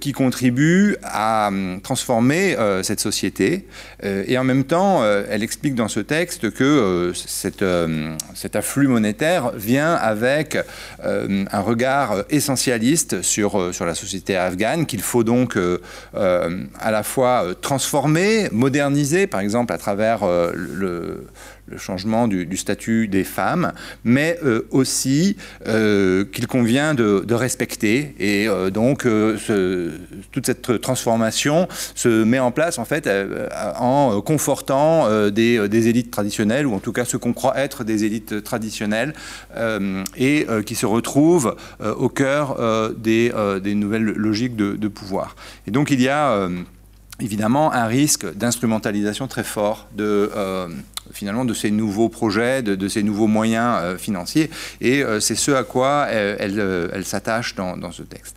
qui 0.00 0.12
contribue 0.12 0.96
à 1.02 1.48
hum, 1.48 1.80
transformer 1.82 2.56
euh, 2.56 2.82
cette 2.82 3.00
société. 3.00 3.66
Euh, 4.04 4.24
et 4.26 4.38
en 4.38 4.44
même 4.44 4.64
temps, 4.64 5.04
elle 5.04 5.42
explique 5.42 5.74
dans 5.74 5.88
ce 5.88 6.00
texte 6.00 6.50
que 6.50 7.12
cet 7.14 8.56
afflux 8.56 8.88
monétaire 8.88 9.52
vient 9.54 9.94
avec 9.94 10.58
un 11.02 11.60
regard 11.60 12.24
essentialiste 12.30 13.22
sur, 13.22 13.74
sur 13.74 13.84
la 13.84 13.94
société 13.94 14.36
afghane, 14.36 14.86
qu'il 14.86 15.02
faut 15.02 15.24
donc 15.24 15.58
à 16.14 16.90
la 16.90 17.02
fois 17.02 17.46
transformer, 17.60 18.48
moderniser, 18.52 19.26
par 19.26 19.40
exemple 19.40 19.72
à 19.72 19.78
travers 19.78 20.20
le 20.26 21.26
le 21.68 21.78
changement 21.78 22.28
du, 22.28 22.56
statut 22.56 23.08
des 23.08 23.24
femmes, 23.24 23.72
mais 24.04 24.38
euh, 24.44 24.66
aussi 24.70 25.36
euh, 25.66 26.24
qu'il 26.24 26.46
convient 26.46 26.94
de, 26.94 27.34
respecter. 27.34 28.14
Et 28.18 28.48
euh, 28.48 28.70
donc, 28.70 29.06
toute 30.32 30.46
cette 30.46 30.80
transformation 30.80 31.68
se 31.94 32.24
met 32.24 32.38
en 32.38 32.50
place 32.50 32.78
en 32.78 32.84
fait 32.84 33.08
en 33.78 34.20
confortant 34.22 35.08
des, 35.30 35.88
élites 35.88 36.10
traditionnelles, 36.10 36.66
ou 36.66 36.74
en 36.74 36.78
tout 36.78 36.92
cas 36.92 37.04
ce 37.04 37.16
qu'on 37.16 37.32
croit 37.32 37.58
être 37.58 37.84
des 37.84 38.04
élites 38.04 38.42
traditionnelles, 38.42 39.12
et 40.16 40.46
qui 40.64 40.74
se 40.74 40.86
retrouvent 40.86 41.56
au 41.80 42.08
cœur 42.08 42.56
des, 42.96 43.32
des, 43.62 43.74
nouvelles 43.74 44.04
logiques 44.04 44.56
de, 44.56 44.72
de, 44.76 44.88
pouvoir. 44.88 45.36
Et 45.66 45.70
donc, 45.70 45.90
il 45.90 46.00
y 46.00 46.08
a 46.08 46.48
évidemment 47.20 47.72
un 47.72 47.86
risque 47.86 48.32
d'instrumentalisation 48.34 49.26
très 49.26 49.44
fort 49.44 49.88
de 49.94 50.30
finalement 51.16 51.44
de 51.44 51.54
ces 51.54 51.70
nouveaux 51.70 52.08
projets, 52.08 52.62
de, 52.62 52.88
ces 52.88 53.02
nouveaux 53.02 53.26
moyens 53.26 53.78
euh, 53.80 53.98
financiers. 53.98 54.50
Et 54.80 55.02
euh, 55.02 55.18
c'est 55.18 55.34
ce 55.34 55.50
à 55.50 55.64
quoi 55.64 56.06
elle, 56.10 56.90
elle, 56.92 57.04
s'attache 57.04 57.54
dans, 57.54 57.90
ce 57.90 58.02
texte. 58.02 58.36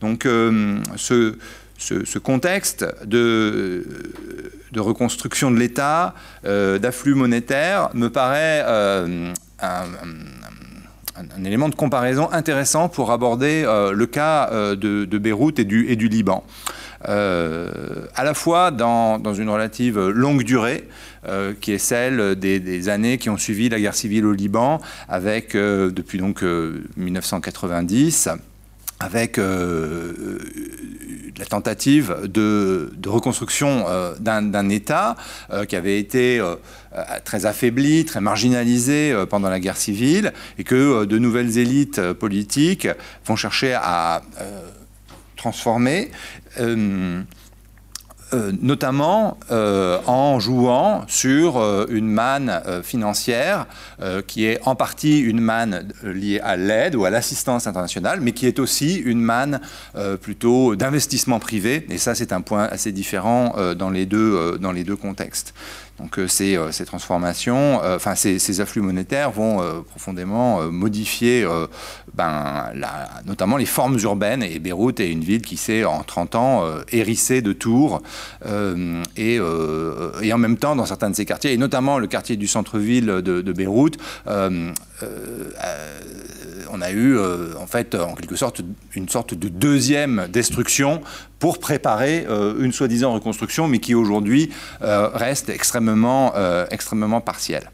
Donc 0.00 0.26
euh, 0.26 0.78
ce, 0.96 1.36
ce, 1.78 2.18
contexte 2.18 2.86
de, 3.04 3.86
de, 4.72 4.80
reconstruction 4.80 5.50
de 5.50 5.58
l'État, 5.58 6.14
d'afflux 6.44 7.14
monétaire, 7.14 7.90
me 7.94 8.08
paraît 8.08 8.64
un, 8.66 9.32
un, 9.60 11.44
élément 11.44 11.68
de 11.68 11.74
comparaison 11.74 12.30
intéressant 12.32 12.88
pour 12.88 13.12
aborder 13.12 13.64
le 13.64 14.06
cas 14.06 14.50
de, 14.50 15.04
de, 15.04 15.18
Beyrouth 15.18 15.58
et 15.58 15.64
du, 15.64 15.88
et 15.88 15.96
du 15.96 16.08
Liban. 16.08 16.44
À 17.06 18.24
la 18.24 18.34
fois 18.34 18.70
dans, 18.70 19.34
une 19.34 19.50
relative 19.50 20.08
longue 20.08 20.42
durée, 20.42 20.88
euh, 21.26 21.54
qui 21.58 21.72
est 21.72 21.78
celle 21.78 22.34
des, 22.34 22.88
années 22.90 23.16
qui 23.16 23.30
ont 23.30 23.38
suivi 23.38 23.70
la 23.70 23.80
guerre 23.80 23.94
civile 23.94 24.26
au 24.26 24.32
Liban, 24.32 24.78
avec, 25.08 25.54
euh, 25.54 25.90
depuis 25.90 26.18
donc 26.18 26.42
1990, 26.42 28.26
euh, 28.26 28.32
avec 29.00 29.38
la 29.38 29.44
tentative 31.46 32.14
de, 32.24 32.92
reconstruction 33.06 33.86
d'un 34.20 34.68
État 34.68 35.16
qui 35.68 35.76
avait 35.76 35.98
été 35.98 36.40
très 37.24 37.44
affaibli, 37.44 38.04
très 38.04 38.20
marginalisé 38.20 39.14
pendant 39.28 39.50
la 39.50 39.60
guerre 39.60 39.76
civile, 39.76 40.32
et 40.58 40.64
que 40.64 41.04
de 41.04 41.18
nouvelles 41.18 41.58
élites 41.58 42.12
politiques 42.12 42.88
vont 43.26 43.36
chercher 43.36 43.74
à 43.74 44.22
transformer. 45.36 46.10
Euh, 48.34 48.52
notamment 48.60 49.38
euh, 49.52 50.00
en 50.06 50.40
jouant 50.40 51.04
sur 51.06 51.58
euh, 51.58 51.86
une 51.88 52.08
manne 52.08 52.60
financière 52.82 53.66
qui 54.26 54.44
est 54.44 54.58
en 54.64 54.74
partie 54.74 55.20
une 55.20 55.40
manne 55.40 55.88
liée 56.02 56.40
à 56.42 56.56
l'aide 56.56 56.94
ou 56.94 57.04
à 57.04 57.10
l'assistance 57.10 57.66
internationale, 57.66 58.20
mais 58.20 58.32
qui 58.32 58.46
est 58.46 58.58
aussi 58.58 58.96
une 58.96 59.20
manne 59.20 59.60
plutôt 60.20 60.76
d'investissement 60.76 61.38
privé. 61.38 61.86
Et 61.90 61.98
ça, 61.98 62.14
c'est 62.14 62.32
un 62.32 62.40
point 62.40 62.64
assez 62.64 62.92
différent 62.92 63.54
dans 63.76 63.90
les 63.90 64.04
deux 64.04 64.96
contextes. 65.00 65.54
Donc 66.00 66.18
euh, 66.18 66.26
ces, 66.26 66.56
euh, 66.56 66.72
ces, 66.72 66.84
transformations, 66.84 67.80
euh, 67.82 67.96
enfin 67.96 68.14
ces, 68.16 68.60
afflux 68.60 68.82
monétaires 68.82 69.30
vont 69.30 69.62
profondément 69.88 70.62
modifier 70.70 71.46
ben, 72.14 72.72
notamment 73.26 73.56
les 73.56 73.66
formes 73.66 73.98
urbaines. 73.98 74.42
Et 74.42 74.58
Beyrouth 74.58 75.00
est 75.00 75.10
une 75.10 75.24
ville 75.24 75.42
qui 75.42 75.56
s'est 75.56 75.84
en 75.84 76.02
30 76.02 76.34
ans 76.36 76.64
hérissée 76.92 77.42
de 77.42 77.52
tours. 77.52 78.02
Et, 79.16 79.34
et, 79.34 80.32
en 80.32 80.38
même 80.38 80.56
temps, 80.56 80.76
dans 80.76 80.86
certains 80.86 81.10
de 81.10 81.16
ces 81.16 81.24
quartiers, 81.24 81.52
et 81.52 81.56
notamment 81.56 81.98
le 81.98 82.06
quartier 82.06 82.36
du 82.36 82.46
centre-ville 82.46 83.06
de, 83.06 83.20
de, 83.20 83.52
Beyrouth, 83.52 83.96
on 86.74 86.80
a 86.80 86.90
eu 86.90 87.16
en 87.56 87.66
fait 87.66 87.94
en 87.94 88.14
quelque 88.14 88.36
sorte 88.36 88.60
une 88.94 89.08
sorte 89.08 89.34
de 89.34 89.48
deuxième 89.48 90.26
destruction 90.28 91.00
pour 91.38 91.58
préparer 91.58 92.24
euh, 92.26 92.54
une 92.58 92.72
soi-disant 92.72 93.12
reconstruction, 93.12 93.68
mais 93.68 93.78
qui 93.78 93.94
aujourd'hui 93.94 94.50
euh, 94.80 95.08
reste 95.08 95.50
extrêmement, 95.50 96.32
euh, 96.36 96.66
extrêmement 96.70 97.20
partielle. 97.20 97.70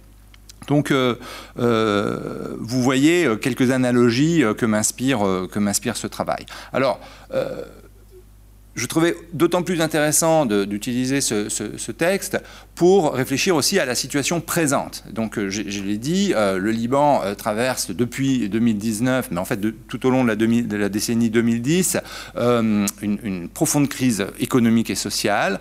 Donc, 0.67 0.93
vous 0.93 2.83
voyez 2.83 3.29
quelques 3.41 3.71
analogies 3.73 4.45
que 4.57 4.67
m'inspire 4.67 5.97
ce 5.97 6.07
travail. 6.07 6.47
Alors, 6.73 7.01
je 8.75 8.87
trouvais 8.87 9.17
d'autant 9.33 9.63
plus 9.63 9.81
intéressant 9.81 10.47
d'utiliser 10.47 11.21
ce, 11.21 11.91
texte 11.91 12.39
pour 12.81 13.13
réfléchir 13.13 13.57
aussi 13.57 13.79
à 13.79 13.85
la 13.85 13.95
situation 13.95 14.41
présente. 14.41 15.05
Donc, 15.13 15.37
euh, 15.37 15.51
je, 15.51 15.83
l'ai 15.83 15.99
dit, 15.99 16.33
euh, 16.35 16.57
le 16.57 16.71
Liban 16.71 17.21
euh, 17.23 17.35
traverse 17.35 17.91
depuis 17.91 18.49
2019, 18.49 19.29
mais 19.31 19.39
en 19.39 19.45
fait 19.45 19.61
tout 19.87 20.07
au 20.07 20.09
long 20.09 20.25
de 20.25 20.29
la, 20.29 20.35
de 20.35 20.77
la 20.79 20.89
décennie 20.89 21.29
2010, 21.29 21.99
une, 23.03 23.49
profonde 23.53 23.87
crise 23.87 24.25
économique 24.39 24.89
et 24.89 24.95
sociale. 24.95 25.61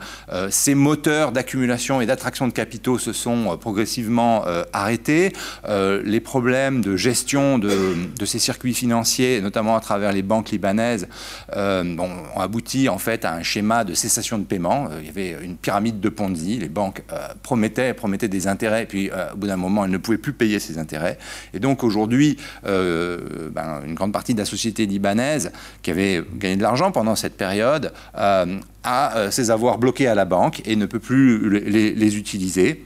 ces 0.50 0.76
moteurs 0.76 1.34
d'accumulation 1.34 2.00
et 2.00 2.06
d'attraction 2.06 2.48
de 2.48 2.54
capitaux 2.54 2.98
se 2.98 3.12
sont 3.12 3.58
progressivement 3.58 4.46
arrêtés. 4.72 5.34
les 5.68 6.20
problèmes 6.20 6.82
de 6.82 6.96
gestion 6.96 7.58
de, 7.58 7.96
de, 8.18 8.26
ces 8.26 8.40
circuits 8.40 8.74
financiers, 8.74 9.42
notamment 9.42 9.76
à 9.76 9.82
travers 9.82 10.14
les 10.14 10.22
banques 10.22 10.52
libanaises, 10.52 11.08
ont 11.56 12.40
abouti 12.40 12.88
en 12.88 12.98
fait 12.98 13.26
à 13.26 13.34
un 13.34 13.44
schéma 13.44 13.84
de 13.84 13.94
cessation 13.94 14.38
de 14.38 14.46
paiement. 14.46 14.90
il 15.00 15.08
y 15.08 15.10
avait 15.10 15.44
une 15.44 15.58
pyramide 15.58 16.00
de 16.00 16.10
Ponzi. 16.10 16.58
Les 16.60 16.70
banques 16.70 17.04
promettait, 17.44 17.94
promettait 17.94 18.28
des 18.28 18.48
intérêts, 18.48 18.84
et 18.84 18.86
puis 18.86 19.10
euh, 19.12 19.34
au 19.34 19.38
bout 19.38 19.48
d'un 19.48 19.58
moment, 19.58 19.86
elle 19.86 19.92
ne 19.92 19.98
pouvait 19.98 20.18
plus 20.18 20.34
payer 20.34 20.60
ces 20.60 20.78
intérêts. 20.78 21.18
Et 21.54 21.60
donc 21.60 21.84
aujourd'hui, 21.84 22.38
euh, 22.66 23.50
ben, 23.52 23.82
une 23.86 23.96
grande 23.96 24.14
partie 24.14 24.34
de 24.34 24.40
la 24.40 24.46
société 24.46 24.86
libanaise 24.86 25.52
qui 25.82 25.92
avait 25.92 26.24
gagné 26.36 26.56
de 26.56 26.62
l'argent 26.62 26.92
pendant 26.92 27.16
cette 27.16 27.38
période 27.38 27.92
a 28.16 29.32
ses 29.32 29.52
avoirs 29.52 29.78
bloqués 29.78 30.08
à 30.08 30.16
la 30.16 30.26
banque 30.26 30.62
et 30.66 30.76
ne 30.76 30.86
peut 30.86 31.00
plus 31.00 31.60
les 31.60 32.18
utiliser. 32.18 32.86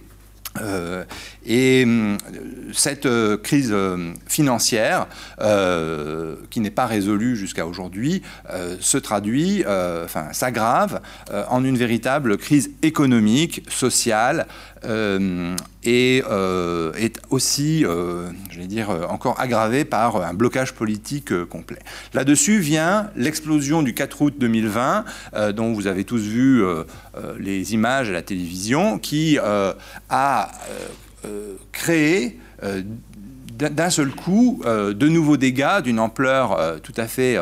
Euh, 0.61 1.03
et 1.45 1.85
euh, 1.85 2.17
cette 2.73 3.05
euh, 3.05 3.37
crise 3.37 3.75
financière, 4.27 5.07
qui 6.49 6.59
n'est 6.59 6.71
pas 6.71 6.85
résolue 6.85 7.35
jusqu'à 7.35 7.65
aujourd'hui, 7.65 8.21
se 8.79 8.97
traduit, 8.97 9.63
enfin 9.65 10.31
s'aggrave 10.31 11.01
en 11.49 11.63
une 11.63 11.77
véritable 11.77 12.37
crise 12.37 12.71
économique, 12.81 13.63
sociale, 13.69 14.47
et 15.83 16.23
est 16.97 17.21
aussi, 17.29 17.81
je 17.81 18.59
vais 18.59 18.67
dire, 18.67 18.89
encore 19.09 19.39
aggravée 19.39 19.85
par 19.85 20.23
un 20.23 20.33
blocage 20.33 20.73
politique 20.73 21.45
complet. 21.45 21.79
Là-dessus 22.13 22.59
vient 22.59 23.09
l'explosion 23.15 23.81
du 23.81 23.93
4 23.93 24.21
août 24.21 24.35
2020, 24.37 25.05
dont 25.53 25.73
vous 25.73 25.87
avez 25.87 26.03
tous 26.03 26.21
vu 26.21 26.63
les 27.39 27.73
images 27.73 28.09
à 28.09 28.13
la 28.13 28.21
télévision, 28.21 28.99
qui 28.99 29.37
a 29.37 29.73
euh, 30.13 30.45
euh, 30.69 30.87
créer 31.71 32.39
euh, 32.63 32.81
d'un 33.57 33.89
seul 33.89 34.11
coup 34.11 34.61
de 34.65 35.07
nouveaux 35.07 35.37
dégâts 35.37 35.81
d'une 35.83 35.99
ampleur 35.99 36.81
tout 36.81 36.93
à 36.97 37.07
fait 37.07 37.37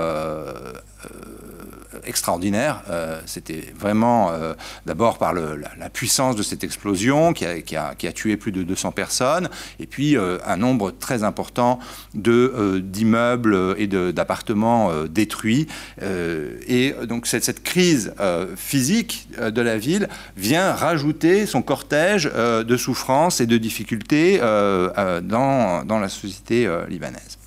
extraordinaire. 2.05 2.83
Euh, 2.89 3.19
c'était 3.25 3.73
vraiment 3.77 4.31
euh, 4.31 4.53
d'abord 4.85 5.17
par 5.17 5.33
la, 5.33 5.89
puissance 5.89 6.35
de 6.35 6.43
cette 6.43 6.63
explosion 6.63 7.33
qui 7.33 7.45
a, 7.45 8.11
tué 8.13 8.37
plus 8.37 8.51
de 8.51 8.63
200 8.63 8.91
personnes, 8.91 9.49
et 9.79 9.85
puis 9.85 10.15
euh, 10.15 10.37
un 10.45 10.57
nombre 10.57 10.91
très 10.91 11.23
important 11.23 11.79
d'immeubles 12.13 13.75
et 13.77 13.87
d'appartements 13.87 14.91
détruits. 15.05 15.67
et 16.01 16.95
donc 17.07 17.27
cette, 17.27 17.63
crise 17.63 18.13
physique 18.55 19.27
de 19.39 19.61
la 19.61 19.77
ville 19.77 20.07
vient 20.37 20.71
rajouter 20.71 21.45
son 21.45 21.61
cortège 21.61 22.25
de 22.25 22.77
souffrances 22.77 23.41
et 23.41 23.45
de 23.45 23.57
difficultés 23.57 24.39
dans 24.39 25.99
la 25.99 26.09
société 26.09 26.69
libanaise. 26.87 27.40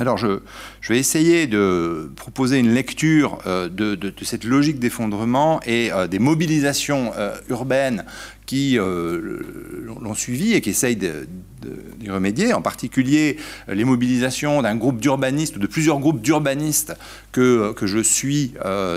Alors 0.00 0.16
je, 0.16 0.40
vais 0.88 0.98
essayer 0.98 1.46
de 1.46 2.10
proposer 2.16 2.58
une 2.58 2.72
lecture 2.72 3.38
euh, 3.46 3.68
de, 3.68 4.12
cette 4.22 4.44
logique 4.44 4.78
d'effondrement 4.78 5.60
et 5.66 5.92
euh, 5.92 6.06
des 6.06 6.18
mobilisations 6.18 7.12
euh, 7.18 7.36
urbaines 7.50 8.06
qui 8.46 8.76
l'ont 8.76 10.14
suivi 10.14 10.54
et 10.54 10.60
qui 10.60 10.70
essayent 10.70 10.98
d'y 11.98 12.10
remédier, 12.10 12.52
en 12.52 12.62
particulier 12.62 13.36
les 13.68 13.84
mobilisations 13.84 14.62
d'un 14.62 14.76
groupe 14.76 15.00
d'urbanistes 15.00 15.56
ou 15.56 15.58
de 15.58 15.66
plusieurs 15.66 15.98
groupes 15.98 16.20
d'urbanistes 16.20 16.94
que, 17.32 17.72
que 17.72 17.86
je 17.86 17.98
suis 17.98 18.54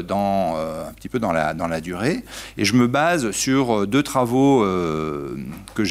dans, 0.07 0.55
un 0.55 0.93
petit 0.93 1.09
peu 1.09 1.19
dans 1.19 1.31
la, 1.31 1.53
dans 1.53 1.67
la 1.67 1.81
durée. 1.81 2.23
Et 2.57 2.65
je 2.65 2.75
me 2.75 2.87
base 2.87 3.31
sur 3.31 3.87
deux 3.87 4.03
travaux 4.03 4.61
que 4.63 5.83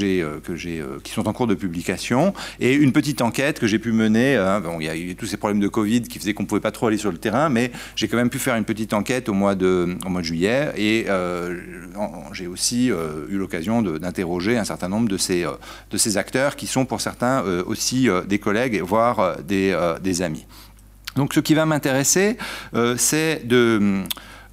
que 0.42 0.56
j'ai, 0.56 0.82
qui 1.02 1.12
sont 1.12 1.28
en 1.28 1.32
cours 1.32 1.46
de 1.46 1.54
publication 1.54 2.34
et 2.60 2.74
une 2.74 2.92
petite 2.92 3.22
enquête 3.22 3.58
que 3.58 3.66
j'ai 3.66 3.78
pu 3.78 3.92
mener. 3.92 4.36
Hein, 4.36 4.60
bon, 4.60 4.80
il 4.80 4.86
y 4.86 4.88
a 4.88 4.96
eu 4.96 5.14
tous 5.14 5.26
ces 5.26 5.36
problèmes 5.36 5.60
de 5.60 5.68
Covid 5.68 6.02
qui 6.02 6.18
faisaient 6.18 6.34
qu'on 6.34 6.42
ne 6.42 6.48
pouvait 6.48 6.60
pas 6.60 6.70
trop 6.70 6.86
aller 6.88 6.96
sur 6.96 7.12
le 7.12 7.18
terrain, 7.18 7.48
mais 7.48 7.70
j'ai 7.96 8.08
quand 8.08 8.16
même 8.16 8.30
pu 8.30 8.38
faire 8.38 8.56
une 8.56 8.64
petite 8.64 8.92
enquête 8.92 9.28
au 9.28 9.34
mois 9.34 9.54
de, 9.54 9.96
au 10.04 10.08
mois 10.08 10.20
de 10.20 10.26
juillet 10.26 10.72
et 10.76 11.06
euh, 11.08 11.58
j'ai 12.32 12.46
aussi 12.46 12.90
euh, 12.90 13.26
eu 13.28 13.36
l'occasion 13.36 13.82
d'interroger 13.82 14.58
un 14.58 14.64
certain 14.64 14.88
nombre 14.88 15.08
de 15.08 15.16
ces, 15.16 15.44
euh, 15.44 15.52
de 15.90 15.96
ces 15.96 16.16
acteurs 16.16 16.56
qui 16.56 16.61
sont 16.66 16.84
pour 16.84 17.00
certains 17.00 17.42
aussi 17.66 18.08
des 18.26 18.38
collègues, 18.38 18.80
voire 18.82 19.38
des, 19.42 19.76
des, 20.02 20.22
amis. 20.22 20.46
Donc 21.16 21.34
ce 21.34 21.40
qui 21.40 21.54
va 21.54 21.66
m'intéresser, 21.66 22.36
c'est 22.96 23.46
de 23.46 24.02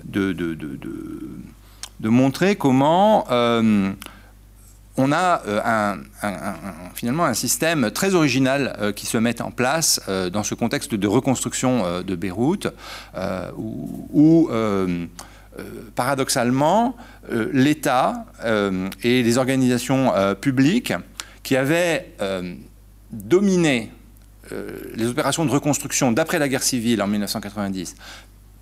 de, 0.03 0.31
de, 0.31 0.53
de, 0.53 0.79
de, 1.99 2.09
montrer 2.09 2.55
comment 2.55 3.25
on 4.99 5.11
a 5.13 5.41
euh, 5.47 5.95
finalement 6.93 7.25
un 7.25 7.33
système 7.33 7.89
très 7.91 8.15
original 8.15 8.75
euh, 8.79 8.91
qui 8.91 9.05
se 9.05 9.17
met 9.17 9.41
en 9.41 9.49
place 9.49 10.01
euh, 10.09 10.29
dans 10.29 10.43
ce 10.43 10.55
contexte 10.55 10.93
de 10.93 11.07
reconstruction 11.07 12.01
de 12.01 12.15
Beyrouth, 12.15 12.67
où, 13.57 14.49
paradoxalement, 15.95 16.95
l'État 17.31 18.25
et 19.03 19.23
les 19.23 19.37
organisations 19.37 20.11
publiques 20.39 20.93
qui 21.43 21.55
avaient 21.55 22.11
dominé 23.11 23.91
les 24.95 25.07
opérations 25.07 25.45
de 25.45 25.51
reconstruction 25.51 26.11
d'après 26.11 26.39
la 26.39 26.49
guerre 26.49 26.63
civile 26.63 27.01
en 27.01 27.07
1990 27.07 27.95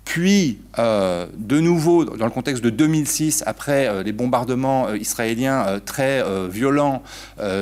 puis, 0.08 0.58
euh, 0.78 1.26
de 1.36 1.60
nouveau, 1.60 2.06
dans 2.06 2.24
le 2.24 2.30
contexte 2.30 2.64
de 2.64 2.70
2006, 2.70 3.42
après 3.44 3.86
euh, 3.86 4.02
les 4.02 4.12
bombardements 4.12 4.88
euh, 4.88 4.96
israéliens 4.96 5.80
très 5.84 6.24
violents 6.48 7.02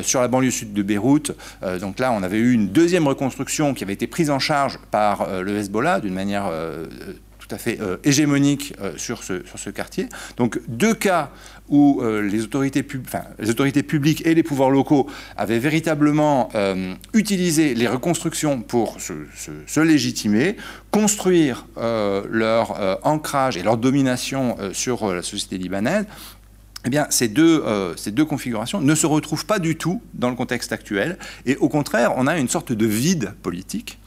sur 0.02 0.20
la 0.20 0.28
banlieue 0.28 0.51
sud 0.51 0.72
de 0.72 0.82
Beyrouth, 0.82 1.32
donc 1.80 1.98
là, 1.98 2.12
on 2.12 2.22
avait 2.22 2.38
eu 2.38 2.52
une 2.52 2.68
deuxième 2.68 3.09
reconstruction 3.09 3.74
qui 3.74 3.82
avait 3.82 3.93
été 3.93 4.06
prise 4.06 4.30
en 4.30 4.38
charge 4.38 4.78
par 4.90 5.26
le 5.43 5.56
Hezbollah 5.56 6.01
d'une 6.01 6.14
manière 6.14 6.51
tout 7.47 7.55
à 7.55 7.59
fait 7.59 7.78
hégémonique 8.05 8.74
sur, 8.97 9.23
ce, 9.23 9.44
sur 9.47 9.59
ce 9.59 9.70
quartier. 9.70 10.09
Donc, 10.36 10.60
deux 10.68 10.94
cas 10.94 11.31
où 11.68 12.01
euh, 12.01 12.23
les, 12.23 12.44
autorités 12.44 12.82
publiques 13.82 14.27
et 14.27 14.35
les 14.35 14.43
pouvoirs 14.43 14.70
locaux 14.70 15.09
avaient 15.36 15.59
véritablement 15.59 16.48
euh, 16.55 16.94
utilisé 17.12 17.74
les 17.74 17.89
reconstructions 17.89 18.62
pour 18.62 18.98
se, 19.01 19.81
légitimer, 19.81 20.56
construire 20.90 21.66
euh, 21.77 22.24
leur 22.31 23.01
ancrage 23.05 23.56
et 23.56 23.62
leur 23.62 23.77
domination 23.77 24.56
sur 24.73 25.12
la 25.12 25.23
société 25.23 25.59
libanaise, 25.59 26.05
eh 26.85 26.90
bien, 26.90 27.06
ces 27.10 27.28
deux 27.28 28.24
configurations 28.28 28.81
ne 28.81 28.94
se 28.94 29.06
retrouvent 29.06 29.47
pas 29.47 29.59
du 29.59 29.77
tout 29.77 30.02
dans 30.14 30.31
le 30.31 30.36
contexte 30.36 30.73
actuel, 30.73 31.18
et 31.44 31.56
au 31.56 31.68
contraire, 31.68 32.12
on 32.16 32.27
a 32.27 32.39
une 32.39 32.48
sorte 32.48 32.73
de 32.73 32.86
vide 32.86 33.35
politique 33.43 33.98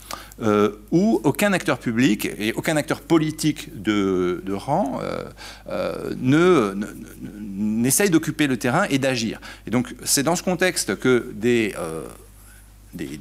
euh, 0.42 0.72
où 0.92 1.20
aucun 1.26 1.52
acteur 1.52 1.80
public 1.80 2.26
et 2.38 2.54
aucun 2.54 2.78
acteur 2.78 3.02
politique 3.02 3.82
de, 3.82 4.42
rang 4.54 5.02
euh, 5.02 5.26
euh, 5.70 6.14
ne, 6.18 6.74
n'essaye 7.50 8.10
d'occuper 8.10 8.48
le 8.48 8.56
terrain 8.56 8.86
et 8.90 9.00
d'agir. 9.00 9.42
Et 9.68 9.72
donc 9.72 9.94
c'est 10.06 10.24
dans 10.24 10.38
ce 10.38 10.44
contexte 10.44 10.98
que 10.98 11.32
des, 11.34 11.76
des 12.94 13.20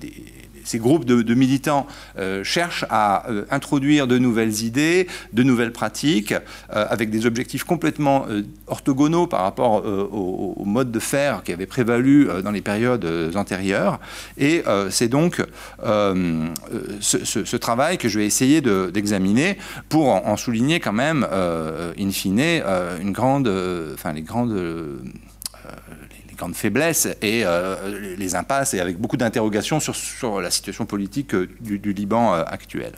ces 0.69 0.79
groupes 0.79 1.07
de, 1.07 1.35
militants 1.35 1.87
euh, 2.19 2.45
cherchent 2.45 2.85
à 2.91 3.31
euh, 3.31 3.47
introduire 3.51 4.07
de 4.07 4.19
nouvelles 4.19 4.63
idées, 4.63 5.07
de 5.33 5.43
nouvelles 5.43 5.73
pratiques, 5.73 6.33
euh, 6.33 6.87
avec 6.91 7.09
des 7.09 7.25
objectifs 7.25 7.65
complètement 7.65 8.27
orthogonaux 8.67 9.27
par 9.27 9.41
rapport 9.43 9.85
au, 9.87 10.65
mode 10.67 10.91
de 10.91 10.99
faire 10.99 11.43
qui 11.43 11.53
avait 11.53 11.67
prévalu 11.67 12.29
dans 12.45 12.51
les 12.51 12.61
périodes 12.61 13.07
antérieures. 13.35 13.99
Et 14.37 14.63
c'est 14.91 15.09
donc 15.09 15.43
ce, 15.81 17.57
travail 17.57 17.97
que 17.97 18.09
je 18.09 18.19
vais 18.19 18.27
essayer 18.27 18.61
d'examiner 18.61 19.57
pour 19.89 20.09
en, 20.09 20.37
souligner 20.37 20.81
quand 20.81 20.93
même, 20.93 21.27
in 21.99 22.11
fine, 22.11 22.63
une 23.01 23.13
grande, 23.13 23.49
enfin 23.95 24.13
les 24.13 24.23
grandes 24.23 24.55
grandes 26.39 26.55
faiblesses 26.55 27.09
et 27.21 27.43
euh, 27.45 28.17
les 28.17 28.35
impasses 28.35 28.73
et 28.73 28.81
avec 28.81 28.99
beaucoup 28.99 29.19
d'interrogations 29.19 29.81
sur, 29.81 29.95
sur, 29.95 30.41
la 30.41 30.51
situation 30.51 30.87
politique 30.87 31.35
euh, 31.35 31.49
du, 31.61 31.93
Liban 31.93 32.35
euh, 32.35 32.45
actuel. 32.47 32.93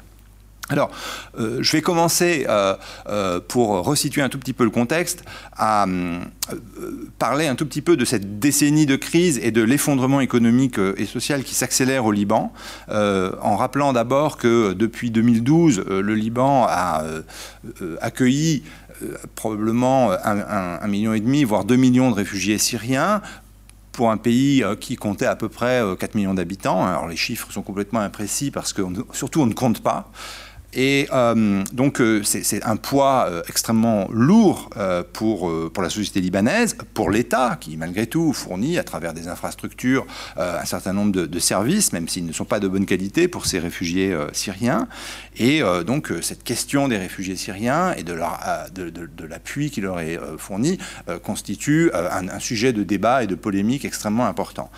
Alors, 0.69 0.93
je 1.37 1.73
vais 1.73 1.83
commencer, 1.83 2.47
pour 3.49 3.85
resituer 3.85 4.23
un 4.23 4.29
tout 4.29 4.39
petit 4.39 4.53
peu 4.53 4.62
le 4.62 4.71
contexte, 4.71 5.25
à 5.57 5.85
parler 7.19 7.49
un 7.49 7.57
tout 7.57 7.67
petit 7.67 7.83
peu 7.83 7.97
de 7.97 8.05
cette 8.05 8.39
décennie 8.39 8.87
de 8.87 8.95
crise 8.95 9.41
et 9.43 9.51
de 9.51 9.62
l'effondrement 9.62 10.21
économique 10.21 10.79
et 10.97 11.07
social 11.07 11.43
qui 11.43 11.57
s'accélère 11.57 12.05
au 12.05 12.12
Liban, 12.12 12.53
en 12.89 13.57
rappelant 13.57 13.93
d'abord 13.93 14.37
que 14.37 14.73
depuis 14.73 15.11
2012, 15.11 15.87
le 15.89 16.15
Liban 16.15 16.67
a 16.69 17.03
accueilli 18.01 18.62
probablement 19.35 20.12
un, 20.12 20.86
million 20.89 21.14
et 21.14 21.20
demi, 21.20 21.44
voire 21.44 21.64
deux 21.64 21.77
millions 21.77 22.10
de 22.10 22.16
réfugiés 22.16 22.59
syriens, 22.59 23.22
pour 23.93 24.10
un 24.10 24.16
pays 24.16 24.64
qui 24.81 24.97
comptait 24.97 25.27
à 25.27 25.36
peu 25.36 25.48
près 25.48 25.82
4 25.98 26.14
millions 26.14 26.35
d'habitants. 26.35 26.86
Alors 26.86 27.09
les 27.09 27.16
chiffres 27.16 27.51
sont 27.52 27.62
complètement 27.62 28.01
imprécis 28.01 28.51
parce 28.51 28.72
que 28.72 28.82
surtout 29.12 29.43
on 29.43 29.47
ne 29.47 29.55
compte 29.55 29.82
pas. 29.82 30.10
Et 30.73 31.09
euh, 31.13 31.65
donc 31.73 32.01
euh, 32.01 32.23
c'est 32.23 32.63
un 32.65 32.77
poids 32.77 33.27
euh, 33.29 33.43
extrêmement 33.49 34.09
lourd 34.11 34.71
pour, 35.13 35.51
pour 35.71 35.83
la 35.83 35.91
société 35.91 36.21
libanaise, 36.21 36.77
pour 36.95 37.11
l'État, 37.11 37.57
qui 37.61 37.77
malgré 37.77 38.07
tout 38.07 38.33
fournit 38.33 38.79
à 38.79 38.85
travers 38.85 39.13
des 39.13 39.29
infrastructures 39.29 40.07
un 40.37 40.65
certain 40.65 40.93
nombre 40.93 41.13
de, 41.13 41.39
services, 41.39 41.93
même 41.93 42.09
s'ils 42.09 42.27
ne 42.27 42.33
sont 42.33 42.45
pas 42.45 42.61
de 42.61 42.69
bonne 42.69 42.87
qualité 42.87 43.29
pour 43.29 43.47
ces 43.47 43.59
réfugiés 43.59 44.17
syriens. 44.33 44.89
Et 45.37 45.63
donc 45.87 46.13
cette 46.23 46.45
question 46.45 46.89
des 46.89 46.99
réfugiés 46.99 47.37
syriens 47.37 47.95
et 47.95 48.03
de, 48.03 48.15
l'appui 49.25 49.71
qui 49.71 49.81
leur 49.81 50.01
est 50.01 50.19
fourni 50.39 50.79
constitue 51.23 51.91
un, 51.95 52.29
un, 52.29 52.41
sujet 52.41 52.73
de 52.73 52.83
débat 52.83 53.25
et 53.25 53.27
de 53.27 53.35
polémique 53.35 53.85
extrêmement 53.85 54.27
important. 54.27 54.71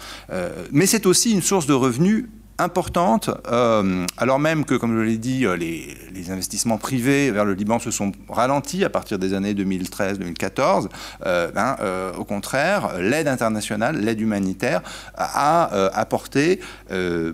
mais 0.70 0.86
c'est 0.86 1.06
aussi 1.06 1.32
une 1.32 1.42
source 1.42 1.66
de 1.66 1.74
revenus 1.74 2.26
importante, 2.62 3.30
euh, 3.50 4.06
alors 4.16 4.38
même 4.38 4.64
que, 4.64 4.74
comme 4.74 4.96
je 4.96 5.02
l'ai 5.02 5.18
dit, 5.18 5.44
euh, 5.44 5.56
les, 5.56 5.96
investissements 6.30 6.78
privés 6.78 7.32
vers 7.32 7.44
le 7.44 7.52
Liban 7.52 7.80
se 7.80 7.90
sont 7.90 8.12
ralentis 8.28 8.84
à 8.84 8.88
partir 8.88 9.18
des 9.18 9.34
années 9.34 9.54
2013-2014, 9.54 10.88
euh, 11.26 11.50
ben, 11.50 11.76
au 12.16 12.24
contraire, 12.24 12.98
l'aide 13.00 13.26
internationale, 13.26 13.98
l'aide 13.98 14.20
humanitaire 14.20 14.82
a 15.16 15.64
apporté 15.94 16.60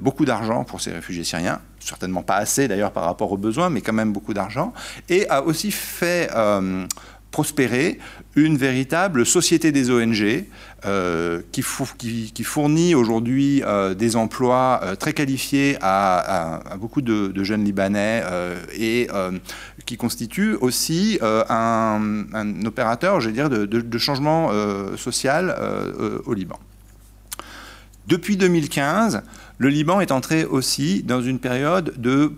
beaucoup 0.00 0.24
d'argent 0.24 0.64
pour 0.64 0.80
ces 0.80 0.90
réfugiés 0.90 1.22
syriens, 1.22 1.60
certainement 1.80 2.22
pas 2.22 2.36
assez 2.36 2.66
d'ailleurs 2.66 2.92
par 2.92 3.04
rapport 3.04 3.30
aux 3.30 3.36
besoins, 3.36 3.68
mais 3.68 3.82
quand 3.82 3.92
même 3.92 4.12
beaucoup 4.12 4.32
d'argent, 4.32 4.72
et 5.10 5.28
a 5.28 5.42
aussi 5.42 5.70
fait 5.70 6.30
prospérer 7.30 7.98
une 8.36 8.56
véritable 8.56 9.26
société 9.26 9.70
des 9.70 9.90
ONG 9.90 10.44
euh, 10.86 11.42
qui, 11.50 11.62
fournit 12.44 12.94
aujourd'hui 12.94 13.64
euh, 13.64 13.94
des 13.94 14.14
emplois 14.14 14.78
euh, 14.84 14.94
très 14.94 15.12
qualifiés 15.12 15.76
à, 15.80 16.60
beaucoup 16.78 17.02
de, 17.02 17.42
jeunes 17.42 17.64
Libanais 17.64 18.22
et 18.78 19.08
qui 19.86 19.96
constitue 19.96 20.54
aussi 20.54 21.18
un, 21.22 22.64
opérateur, 22.64 23.20
je 23.20 23.30
dire, 23.30 23.50
de 23.50 23.98
changement 23.98 24.50
social 24.96 25.56
au 26.26 26.34
Liban. 26.34 26.58
Depuis 28.08 28.38
2015, 28.38 29.22
le 29.58 29.68
Liban 29.68 30.00
est 30.00 30.12
entré 30.12 30.46
aussi 30.46 31.02
dans 31.02 31.20
une 31.20 31.38
période 31.38 31.92
de, 31.98 32.32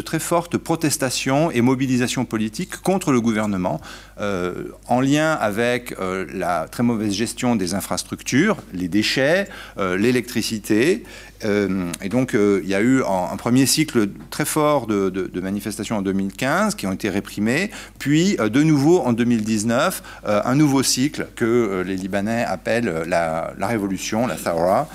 très 0.00 0.18
forte 0.18 0.56
protestation 0.56 1.52
et 1.52 1.60
mobilisation 1.60 2.24
politique 2.24 2.78
contre 2.78 3.12
le 3.12 3.20
gouvernement, 3.20 3.80
euh, 4.20 4.64
en 4.88 5.00
lien 5.00 5.32
avec 5.32 5.94
euh, 5.98 6.26
la 6.34 6.66
très 6.70 6.82
mauvaise 6.82 7.12
gestion 7.12 7.56
des 7.56 7.74
infrastructures, 7.74 8.58
les 8.74 8.88
déchets, 8.88 9.48
euh, 9.78 9.96
l'électricité. 9.96 11.04
et 11.44 12.08
donc, 12.08 12.34
il 12.34 12.68
y 12.68 12.74
a 12.74 12.80
eu 12.80 13.02
un, 13.02 13.36
premier 13.36 13.66
cycle 13.66 14.06
très 14.30 14.44
fort 14.44 14.86
de, 14.86 15.40
manifestations 15.40 15.96
en 15.96 16.02
2015 16.02 16.76
qui 16.76 16.86
ont 16.86 16.92
été 16.92 17.08
réprimées, 17.08 17.72
puis 17.98 18.36
de 18.36 18.62
nouveau 18.62 19.00
en 19.00 19.12
2019, 19.12 20.04
un 20.24 20.54
nouveau 20.54 20.84
cycle 20.84 21.26
que 21.34 21.82
les 21.84 21.96
Libanais 21.96 22.44
appellent 22.44 23.02
la, 23.08 23.52
révolution, 23.58 24.28
la 24.28 24.36
Thawra 24.36 24.88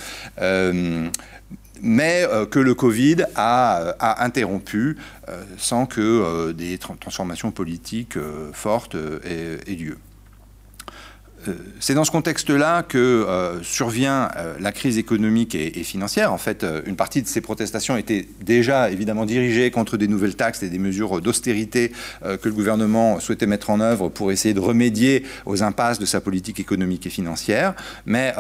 mais 1.82 2.26
euh, 2.30 2.46
que 2.46 2.60
le 2.60 2.74
Covid 2.74 3.26
a, 3.36 3.80
euh, 3.80 3.94
interrompu 4.00 4.98
euh, 5.30 5.44
sans 5.58 5.86
que 5.86 6.52
des 6.52 6.78
transformations 6.78 7.52
politiques 7.52 8.18
fortes 8.54 8.96
aient 8.96 9.76
lieu. 9.76 9.98
Euh, 11.48 11.54
c'est 11.80 11.94
dans 11.94 12.04
ce 12.04 12.12
contexte-là 12.12 12.84
que 12.84 12.98
euh, 12.98 13.62
survient 13.64 14.30
euh, 14.38 14.56
la 14.60 14.72
crise 14.72 14.98
économique 14.98 15.56
et, 15.56 15.84
financière. 15.84 16.34
En 16.34 16.38
fait, 16.38 16.66
une 16.86 16.96
partie 16.96 17.22
de 17.22 17.28
ces 17.28 17.40
protestations 17.40 17.98
étaient 17.98 18.28
déjà 18.42 18.90
évidemment 18.90 19.26
dirigées 19.26 19.72
contre 19.72 19.96
des 19.96 20.08
nouvelles 20.08 20.36
taxes 20.36 20.64
et 20.64 20.70
des 20.70 20.80
mesures 20.80 21.22
d'austérité 21.22 21.92
que 22.24 22.50
le 22.50 22.54
gouvernement 22.54 23.20
souhaitait 23.20 23.46
mettre 23.46 23.70
en 23.70 23.80
œuvre 23.80 24.10
pour 24.10 24.32
essayer 24.32 24.54
de 24.54 24.60
remédier 24.60 25.24
aux 25.46 25.64
impasses 25.64 26.00
de 26.00 26.06
sa 26.06 26.20
politique 26.20 26.60
économique 26.60 27.06
et 27.06 27.10
financière. 27.10 27.74
Mais 28.06 28.34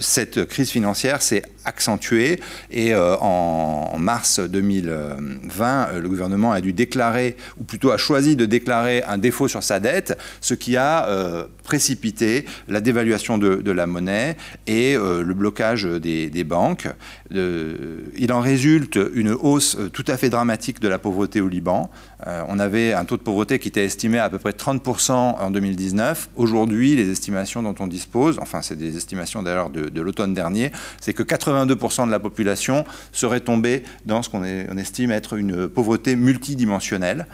cette 0.00 0.46
crise 0.46 0.70
financière 0.70 1.22
s'est 1.22 1.42
accentuée 1.64 2.40
et 2.70 2.94
en, 2.94 3.96
mars 3.98 4.40
2020, 4.40 5.98
le 6.00 6.08
gouvernement 6.08 6.52
a 6.52 6.60
dû 6.60 6.72
déclarer, 6.72 7.36
ou 7.60 7.64
plutôt 7.64 7.90
a 7.92 7.98
choisi 7.98 8.36
de 8.36 8.46
déclarer 8.46 9.02
un 9.04 9.18
défaut 9.18 9.48
sur 9.48 9.62
sa 9.62 9.80
dette, 9.80 10.18
ce 10.40 10.54
qui 10.54 10.76
a 10.76 11.46
précipiter 11.76 12.46
la 12.68 12.80
dévaluation 12.80 13.36
de, 13.36 13.70
la 13.70 13.86
monnaie 13.86 14.38
et 14.66 14.96
euh, 14.96 15.22
le 15.22 15.34
blocage 15.34 15.84
des, 15.84 16.44
banques. 16.44 16.88
il 17.30 18.32
en 18.32 18.40
résulte 18.40 18.98
une 19.14 19.32
hausse 19.32 19.76
tout 19.92 20.04
à 20.06 20.16
fait 20.16 20.30
dramatique 20.30 20.80
de 20.80 20.88
la 20.88 20.98
pauvreté 20.98 21.42
au 21.42 21.48
Liban. 21.48 21.90
Euh, 22.26 22.42
on 22.48 22.58
avait 22.58 22.94
un 22.94 23.04
taux 23.04 23.18
de 23.18 23.22
pauvreté 23.22 23.58
qui 23.58 23.68
était 23.68 23.84
estimé 23.84 24.18
à, 24.18 24.30
peu 24.30 24.38
près 24.38 24.52
30% 24.52 25.12
en 25.12 25.50
2019. 25.50 26.30
Aujourd'hui, 26.36 26.96
les 26.96 27.10
estimations 27.10 27.62
dont 27.62 27.74
on 27.78 27.86
dispose, 27.86 28.38
enfin 28.40 28.62
c'est 28.62 28.76
des 28.76 28.96
estimations 28.96 29.42
d'ailleurs 29.42 29.68
de, 29.68 30.00
l'automne 30.00 30.32
dernier, 30.32 30.72
c'est 31.00 31.12
que 31.12 31.22
82% 31.22 32.06
de 32.06 32.10
la 32.10 32.20
population 32.20 32.84
serait 33.12 33.40
tombée 33.40 33.82
dans 34.06 34.22
ce 34.22 34.30
qu'on 34.30 34.44
estime 34.44 35.10
être 35.10 35.34
une 35.34 35.68
pauvreté 35.68 36.16
multidimensionnelle. 36.16 37.26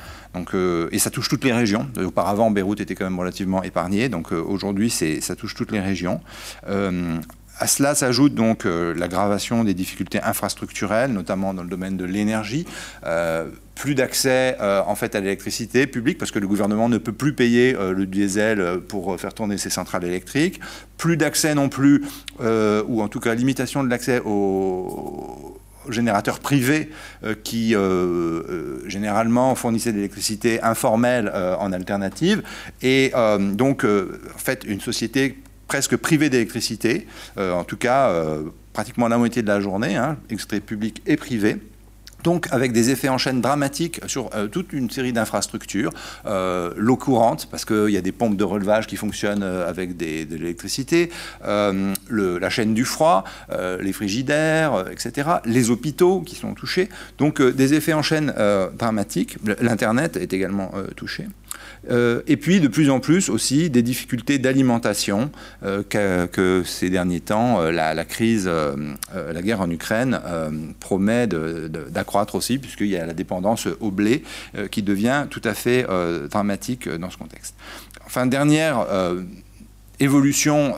Euh, 0.54 0.88
et 0.92 0.98
ça 0.98 1.10
touche 1.10 1.28
toutes 1.28 1.44
les 1.44 1.52
régions. 1.52 1.88
Auparavant, 2.02 2.50
Beyrouth 2.50 2.80
était 2.80 2.94
quand 2.94 3.04
même 3.04 3.18
relativement 3.18 3.62
épargné. 3.62 4.09
Donc 4.09 4.32
euh, 4.32 4.40
aujourd'hui, 4.40 4.90
ça 4.90 5.36
touche 5.36 5.54
toutes 5.54 5.72
les 5.72 5.80
régions. 5.80 6.20
À 7.62 7.68
cela 7.68 7.94
s'ajoute 7.94 8.34
donc 8.34 8.66
euh, 8.66 8.92
l'aggravation 8.92 9.62
des 9.62 9.72
difficultés 9.72 10.20
infrastructurelles, 10.20 11.12
notamment 11.12 11.54
dans 11.54 11.62
le 11.62 11.68
domaine 11.68 11.96
de 11.96 12.04
l'énergie. 12.04 12.66
Euh, 13.06 13.50
plus 13.76 13.94
d'accès 13.94 14.56
euh, 14.60 14.82
en 14.86 14.96
fait 14.96 15.14
à 15.14 15.20
l'électricité 15.20 15.86
publique 15.86 16.18
parce 16.18 16.32
que 16.32 16.40
le 16.40 16.48
gouvernement 16.48 16.88
ne 16.88 16.98
peut 16.98 17.12
plus 17.12 17.34
payer 17.34 17.72
le 17.72 18.04
diesel 18.06 18.80
pour 18.88 19.18
faire 19.18 19.32
tourner 19.32 19.59
ses 19.59 19.70
centrales 19.70 20.04
électriques. 20.04 20.60
Plus 20.98 21.16
d'accès 21.16 21.54
non 21.54 21.68
plus, 21.68 22.04
ou 22.40 23.02
en 23.02 23.09
tout 23.09 23.20
cas 23.20 23.34
limitation 23.34 23.84
de 23.84 23.88
l'accès 23.88 24.20
aux 24.24 25.59
générateurs 25.88 26.40
privés 26.40 26.90
qui 27.44 27.74
généralement 28.86 29.54
fournissaient 29.54 29.92
de 29.92 29.96
l'électricité 29.96 30.62
informelle 30.62 31.32
en 31.59 31.72
alternative. 31.72 32.42
Et 32.82 33.12
donc, 33.54 33.84
en 33.84 34.38
fait, 34.38 34.64
une 34.64 34.80
société 34.80 35.36
presque 35.72 35.96
privé 35.96 36.28
d'électricité, 36.28 37.06
euh, 37.38 37.54
en 37.54 37.64
tout 37.64 37.78
cas 37.78 38.10
euh, 38.10 38.42
pratiquement 38.74 39.09
la 39.09 39.16
moitié 39.16 39.40
de 39.40 39.48
la 39.48 39.59
journée, 39.59 39.96
hein, 39.96 40.18
extrait 40.28 40.60
public 40.60 41.00
et 41.06 41.16
privé. 41.16 41.56
Donc 42.22 42.48
avec 42.50 42.72
des 42.72 42.90
effets 42.90 43.08
en 43.08 43.18
chaîne 43.18 43.40
dramatiques 43.40 44.00
sur 44.06 44.30
euh, 44.34 44.48
toute 44.48 44.72
une 44.72 44.90
série 44.90 45.12
d'infrastructures, 45.12 45.90
l'eau 46.24 46.96
courante, 46.96 47.48
parce 47.50 47.64
qu'il 47.64 47.90
y 47.90 47.96
a 47.96 48.00
des 48.00 48.12
pompes 48.12 48.36
de 48.36 48.44
relevage 48.44 48.86
qui 48.86 48.96
fonctionnent 48.96 49.42
avec 49.42 49.96
de 49.96 50.36
l'électricité, 50.36 51.10
la 51.44 52.50
chaîne 52.50 52.74
du 52.74 52.84
froid, 52.84 53.24
les 53.80 53.92
frigidaires, 53.92 54.84
etc., 54.90 55.28
les 55.44 55.70
hôpitaux 55.70 56.20
qui 56.20 56.36
sont 56.36 56.54
touchés. 56.54 56.88
Donc 57.18 57.42
des 57.42 57.74
effets 57.74 57.92
en 57.92 58.02
chaîne 58.02 58.32
dramatiques. 58.78 59.36
L'Internet 59.60 60.16
est 60.16 60.32
également 60.32 60.72
touché. 60.96 61.26
Euh, 61.90 62.22
et 62.26 62.36
puis 62.36 62.60
de 62.60 62.68
plus 62.68 62.90
en 62.90 63.00
plus 63.00 63.28
aussi 63.28 63.70
des 63.70 63.82
difficultés 63.82 64.38
d'alimentation 64.38 65.30
euh, 65.64 65.82
que, 65.82 66.62
ces 66.64 66.90
derniers 66.90 67.20
temps 67.20 67.60
euh, 67.60 67.72
la, 67.72 68.04
crise, 68.04 68.48
la 68.48 69.42
guerre 69.42 69.60
en 69.60 69.70
Ukraine 69.70 70.20
promet 70.80 71.26
d'accroître 71.26 72.34
aussi 72.34 72.59
puisqu'il 72.59 72.88
y 72.88 72.96
a 72.96 73.06
la 73.06 73.14
dépendance 73.14 73.66
au 73.80 73.90
blé 73.90 74.22
qui 74.70 74.82
devient 74.82 75.26
tout 75.30 75.40
à 75.44 75.54
fait 75.54 75.86
dramatique 76.30 76.88
dans 76.88 77.10
ce 77.10 77.18
contexte. 77.18 77.54
Enfin, 78.06 78.26
dernière 78.26 78.86
évolution 80.00 80.74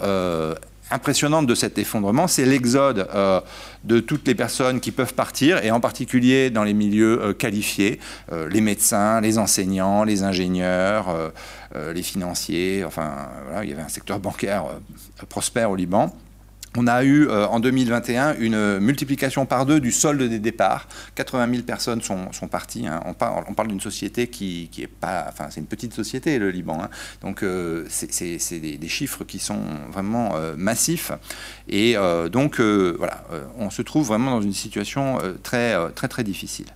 impressionnante 0.94 1.46
de 1.46 1.54
cet 1.54 1.76
effondrement, 1.78 2.28
c'est 2.28 2.46
l'exode 2.46 3.08
euh, 3.14 3.40
de 3.82 4.00
toutes 4.00 4.26
les 4.26 4.34
personnes 4.34 4.80
qui 4.80 4.92
peuvent 4.92 5.14
partir, 5.14 5.62
et 5.64 5.70
en 5.70 5.80
particulier 5.80 6.50
dans 6.50 6.64
les 6.64 6.72
milieux 6.72 7.20
euh, 7.20 7.32
qualifiés, 7.32 7.98
euh, 8.32 8.48
les 8.48 8.60
médecins, 8.60 9.20
les 9.20 9.38
enseignants, 9.38 10.04
les 10.04 10.22
ingénieurs, 10.22 11.32
les 11.92 12.02
financiers, 12.02 12.84
enfin 12.84 13.28
voilà, 13.46 13.64
il 13.64 13.70
y 13.70 13.72
avait 13.72 13.82
un 13.82 13.88
secteur 13.88 14.20
bancaire 14.20 14.64
prospère 15.28 15.72
au 15.72 15.76
Liban. 15.76 16.14
On 16.76 16.86
a 16.86 17.04
eu 17.04 17.30
en 17.30 17.60
2021 17.60 18.36
une 18.38 18.78
multiplication 18.78 19.46
par 19.46 19.66
deux 19.66 19.80
du 19.80 19.92
solde 19.92 20.22
des 20.22 20.38
départs. 20.38 20.88
80 21.14 21.48
000 21.50 21.62
personnes 21.62 22.02
sont, 22.02 22.48
parties. 22.50 22.86
Hein. 22.86 23.00
On 23.06 23.14
parle, 23.14 23.68
d'une 23.68 23.80
société 23.80 24.26
qui, 24.26 24.68
qui 24.70 24.82
est 24.82 24.88
pas, 24.88 25.26
enfin 25.28 25.46
c'est 25.50 25.60
une 25.60 25.66
petite 25.66 25.94
société 25.94 26.38
le 26.38 26.50
Liban. 26.50 26.78
Hein. 26.82 26.90
Donc 27.22 27.44
c'est 27.88 28.60
des, 28.60 28.88
chiffres 28.88 29.24
qui 29.24 29.38
sont 29.38 29.60
vraiment 29.92 30.34
massifs. 30.56 31.12
Et 31.68 31.96
donc 32.30 32.60
voilà, 32.60 33.24
on 33.58 33.70
se 33.70 33.82
trouve 33.82 34.06
vraiment 34.08 34.32
dans 34.32 34.42
une 34.42 34.52
situation 34.52 35.18
très 35.42 35.74
très 35.92 36.08
très 36.08 36.24
difficile. 36.24 36.66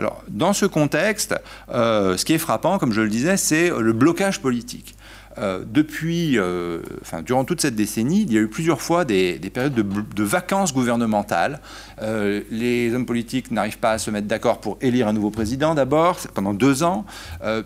Alors, 0.00 0.22
dans 0.28 0.52
ce 0.52 0.66
contexte, 0.66 1.34
euh, 1.70 2.16
ce 2.16 2.24
qui 2.24 2.32
est 2.32 2.38
frappant, 2.38 2.78
comme 2.78 2.92
je 2.92 3.00
le 3.00 3.08
disais, 3.08 3.36
c'est 3.36 3.70
le 3.70 3.92
blocage 3.92 4.40
politique. 4.40 4.94
Euh, 5.38 5.62
depuis, 5.64 6.38
euh, 6.38 6.80
enfin, 7.02 7.22
durant 7.22 7.44
toute 7.44 7.60
cette 7.60 7.76
décennie, 7.76 8.22
il 8.22 8.32
y 8.32 8.38
a 8.38 8.40
eu 8.40 8.48
plusieurs 8.48 8.80
fois 8.80 9.04
des, 9.04 9.38
périodes 9.52 9.74
de, 9.74 10.22
vacances 10.24 10.74
gouvernementales. 10.74 11.60
Euh, 12.02 12.42
les 12.50 12.92
hommes 12.94 13.06
politiques 13.06 13.50
n'arrivent 13.50 13.78
pas 13.78 13.92
à 13.92 13.98
se 13.98 14.10
mettre 14.10 14.26
d'accord 14.26 14.60
pour 14.60 14.76
élire 14.80 15.06
un 15.08 15.12
nouveau 15.12 15.30
président 15.30 15.74
d'abord, 15.74 16.18
pendant 16.34 16.54
deux 16.54 16.82
ans. 16.82 17.04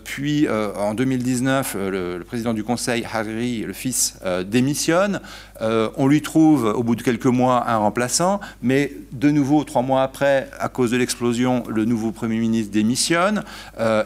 puis 0.03 0.47
en 0.49 0.93
2019, 0.93 1.75
le, 1.79 2.23
président 2.25 2.53
du 2.53 2.63
Conseil, 2.63 3.05
Hariri, 3.11 3.61
le 3.61 3.73
fils, 3.73 4.17
démissionne. 4.45 5.19
On 5.61 6.07
lui 6.07 6.21
trouve 6.21 6.65
au 6.65 6.83
bout 6.83 6.95
de 6.95 7.01
quelques 7.01 7.25
mois 7.25 7.69
un 7.69 7.77
remplaçant, 7.77 8.39
mais 8.61 8.91
de 9.11 9.29
nouveau, 9.29 9.63
trois 9.63 9.81
mois 9.81 10.03
après, 10.03 10.49
à 10.59 10.69
cause 10.69 10.91
de 10.91 10.97
l'explosion, 10.97 11.63
le 11.67 11.85
nouveau 11.85 12.11
Premier 12.11 12.37
ministre 12.39 12.71
démissionne. 12.71 13.43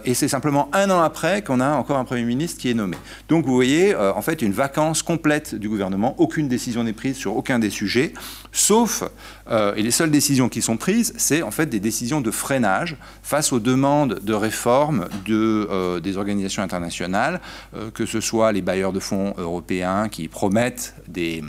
et 0.06 0.14
c'est 0.14 0.28
simplement 0.28 0.70
un 0.74 0.90
an 0.90 1.02
après 1.02 1.42
qu'on 1.42 1.60
a 1.60 1.72
encore 1.72 1.98
un 1.98 2.06
Premier 2.06 2.24
ministre 2.24 2.60
qui 2.60 2.70
est 2.70 2.74
nommé. 2.74 2.98
Donc 3.28 3.46
vous 3.46 3.54
voyez 3.54 3.94
euh, 3.94 4.14
en 4.14 4.22
fait 4.22 4.42
une 4.42 4.52
vacance 4.52 5.04
complète 5.04 5.56
du 5.56 5.70
gouvernement. 5.70 6.16
Aucune 6.18 6.48
décision 6.48 6.84
n'est 6.84 6.94
prise 6.94 7.18
sur 7.18 7.36
aucun 7.36 7.60
des 7.60 7.70
sujets, 7.70 8.14
sauf, 8.52 9.04
euh, 9.50 9.76
et 9.76 9.84
les 9.84 9.92
seules 9.92 10.12
décisions 10.12 10.50
qui 10.50 10.62
sont 10.62 10.78
prises, 10.78 11.14
c'est 11.18 11.42
en 11.42 11.52
fait 11.52 11.68
des 11.68 11.80
décisions 11.80 12.22
de 12.22 12.32
freinage 12.32 12.98
face 13.24 13.52
aux 13.52 13.60
demandes 13.60 14.20
de 14.24 14.34
réforme 14.34 15.08
euh, 15.30 16.00
des 16.00 16.18
organisations 16.18 16.64
internationales, 16.64 17.42
que 17.94 18.06
ce 18.06 18.22
soit 18.22 18.52
les 18.52 18.62
bailleurs 18.62 18.94
de 18.94 19.00
fonds 19.00 19.34
européens 19.38 20.10
qui 20.10 20.28
promettent 20.28 20.96
des 21.08 21.44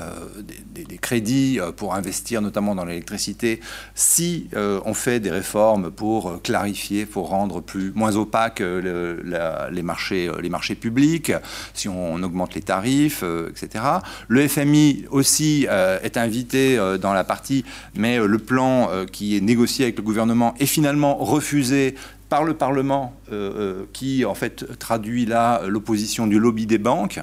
euh, 0.00 0.42
des, 0.74 0.98
crédits 0.98 1.60
euh, 1.60 1.70
pour 1.72 1.94
investir 1.94 2.40
notamment 2.40 2.74
dans 2.74 2.84
l'électricité, 2.84 3.60
si 3.94 4.48
euh, 4.54 4.80
on 4.84 4.94
fait 4.94 5.20
des 5.20 5.30
réformes 5.30 5.90
pour 5.90 6.40
clarifier, 6.42 7.06
pour 7.06 7.28
rendre 7.28 7.60
plus, 7.60 7.92
moins 7.94 8.16
opaques 8.16 8.60
les, 8.60 9.82
marchés, 9.82 10.30
les 10.40 10.48
marchés 10.48 10.74
publics, 10.74 11.32
si 11.74 11.88
on, 11.88 12.22
augmente 12.22 12.54
les 12.54 12.62
tarifs, 12.62 13.24
etc. 13.50 13.84
Le 14.28 14.48
FMI 14.48 15.04
aussi 15.10 15.66
est 15.68 16.16
invité 16.16 16.76
dans 17.00 17.12
la 17.12 17.24
partie, 17.24 17.64
mais 17.94 18.18
le 18.18 18.38
plan 18.38 18.88
qui 19.12 19.36
est 19.36 19.40
négocié 19.40 19.84
avec 19.84 19.96
le 19.96 20.02
gouvernement 20.02 20.54
est 20.58 20.66
finalement 20.66 21.16
refusé 21.16 21.94
par 22.34 22.42
le 22.42 22.54
Parlement, 22.54 23.14
euh, 23.30 23.52
euh, 23.56 23.84
qui 23.92 24.24
en 24.24 24.34
fait 24.34 24.76
traduit 24.80 25.24
là 25.24 25.62
l'opposition 25.68 26.26
du 26.26 26.40
lobby 26.40 26.66
des 26.66 26.78
banques. 26.78 27.20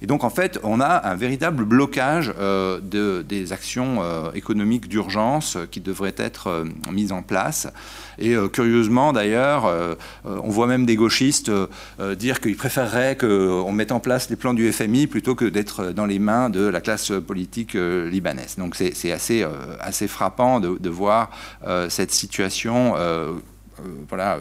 Et 0.00 0.06
donc 0.06 0.22
en 0.22 0.30
fait, 0.30 0.60
on 0.62 0.80
a 0.80 1.04
un 1.04 1.16
véritable 1.16 1.64
blocage 1.64 2.32
euh, 2.38 2.78
de, 2.80 3.24
des 3.28 3.52
actions 3.52 4.00
économiques 4.34 4.88
d'urgence 4.88 5.58
qui 5.72 5.80
devraient 5.80 6.14
être 6.16 6.64
mises 6.92 7.10
en 7.10 7.22
place. 7.22 7.66
Et 8.18 8.36
curieusement 8.52 9.12
d'ailleurs, 9.12 9.68
on 10.24 10.48
voit 10.48 10.68
même 10.68 10.86
des 10.86 10.96
gauchistes 10.96 11.50
dire 12.16 12.40
qu'ils 12.40 12.56
préféreraient 12.56 13.16
qu'on 13.16 13.72
mette 13.72 13.90
en 13.90 14.00
place 14.00 14.30
les 14.30 14.36
plans 14.36 14.54
du 14.54 14.72
FMI 14.72 15.08
plutôt 15.08 15.34
que 15.34 15.44
d'être 15.44 15.92
dans 15.92 16.06
les 16.06 16.20
mains 16.20 16.50
de 16.50 16.64
la 16.66 16.80
classe 16.80 17.12
politique 17.26 17.74
libanaise. 17.74 18.56
Donc 18.58 18.76
c'est 18.76 19.12
assez, 19.12 19.44
assez 19.80 20.06
frappant 20.06 20.60
de, 20.60 20.88
voir 20.88 21.30
cette 21.88 22.12
situation 22.12 22.94
euh, 22.96 23.32
voilà. 24.08 24.38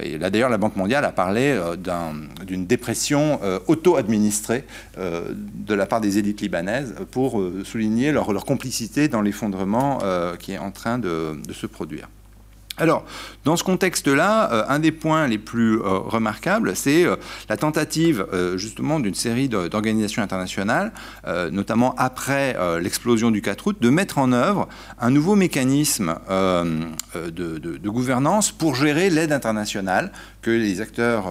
Et 0.00 0.18
là, 0.18 0.30
d'ailleurs, 0.30 0.50
la 0.50 0.58
Banque 0.58 0.76
mondiale 0.76 1.04
a 1.04 1.12
parlé 1.12 1.52
euh, 1.52 1.76
d'une 2.44 2.66
dépression 2.66 3.40
euh, 3.42 3.58
auto-administrée 3.66 4.64
de 4.96 5.74
la 5.74 5.86
part 5.86 6.00
des 6.00 6.18
élites 6.18 6.40
libanaises 6.40 6.94
pour 7.10 7.42
souligner 7.64 8.12
leur, 8.12 8.44
complicité 8.44 9.08
dans 9.08 9.22
l'effondrement 9.22 9.98
qui 10.38 10.52
est 10.52 10.58
en 10.58 10.70
train 10.70 10.98
de 10.98 11.40
se 11.52 11.66
produire. 11.66 12.08
Alors, 12.82 13.04
dans 13.44 13.54
ce 13.54 13.62
contexte-là, 13.62 14.52
euh, 14.52 14.64
un 14.66 14.80
des 14.80 14.90
points 14.90 15.28
les 15.28 15.38
plus 15.38 15.78
euh, 15.78 15.98
remarquables, 15.98 16.74
c'est 16.74 17.04
euh, 17.04 17.14
la 17.48 17.56
tentative 17.56 18.26
justement 18.56 18.98
d'une 18.98 19.14
série 19.14 19.48
d'organisations 19.48 20.20
internationales, 20.20 20.92
notamment 21.52 21.94
après 21.96 22.56
l'explosion 22.80 23.30
du 23.30 23.40
4 23.42 23.66
août, 23.68 23.76
de 23.80 23.90
mettre 23.90 24.18
en 24.18 24.32
œuvre 24.32 24.68
un 25.00 25.10
nouveau 25.10 25.36
mécanisme 25.36 26.16
de, 26.28 27.58
de, 27.58 27.88
gouvernance 27.88 28.50
pour 28.50 28.74
gérer 28.74 29.10
l'aide 29.10 29.32
internationale 29.32 30.10
que 30.40 30.50
les 30.50 30.80
acteurs 30.80 31.26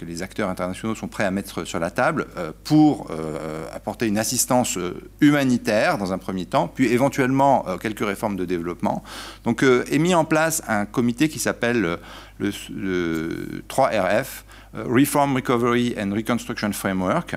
que 0.00 0.06
les 0.06 0.22
acteurs 0.22 0.48
internationaux 0.48 0.94
sont 0.94 1.08
prêts 1.08 1.24
à 1.24 1.30
mettre 1.30 1.64
sur 1.64 1.78
la 1.78 1.90
table 1.90 2.26
euh, 2.38 2.52
pour 2.64 3.08
euh, 3.10 3.66
apporter 3.72 4.06
une 4.06 4.16
assistance 4.16 4.78
euh, 4.78 4.94
humanitaire 5.20 5.98
dans 5.98 6.14
un 6.14 6.18
premier 6.18 6.46
temps, 6.46 6.68
puis 6.68 6.86
éventuellement 6.86 7.66
quelques 7.80 8.06
réformes 8.06 8.36
de 8.36 8.46
développement. 8.46 9.04
Donc 9.44 9.62
est 9.62 9.98
mis 9.98 10.14
en 10.14 10.24
place 10.24 10.62
un 10.68 10.86
comité 10.86 11.28
qui 11.28 11.38
s'appelle 11.38 11.98
le, 12.38 13.62
3RF, 13.68 14.26
Reform, 14.72 15.36
Recovery 15.36 15.94
and 16.00 16.14
Reconstruction 16.14 16.72
Framework, 16.72 17.36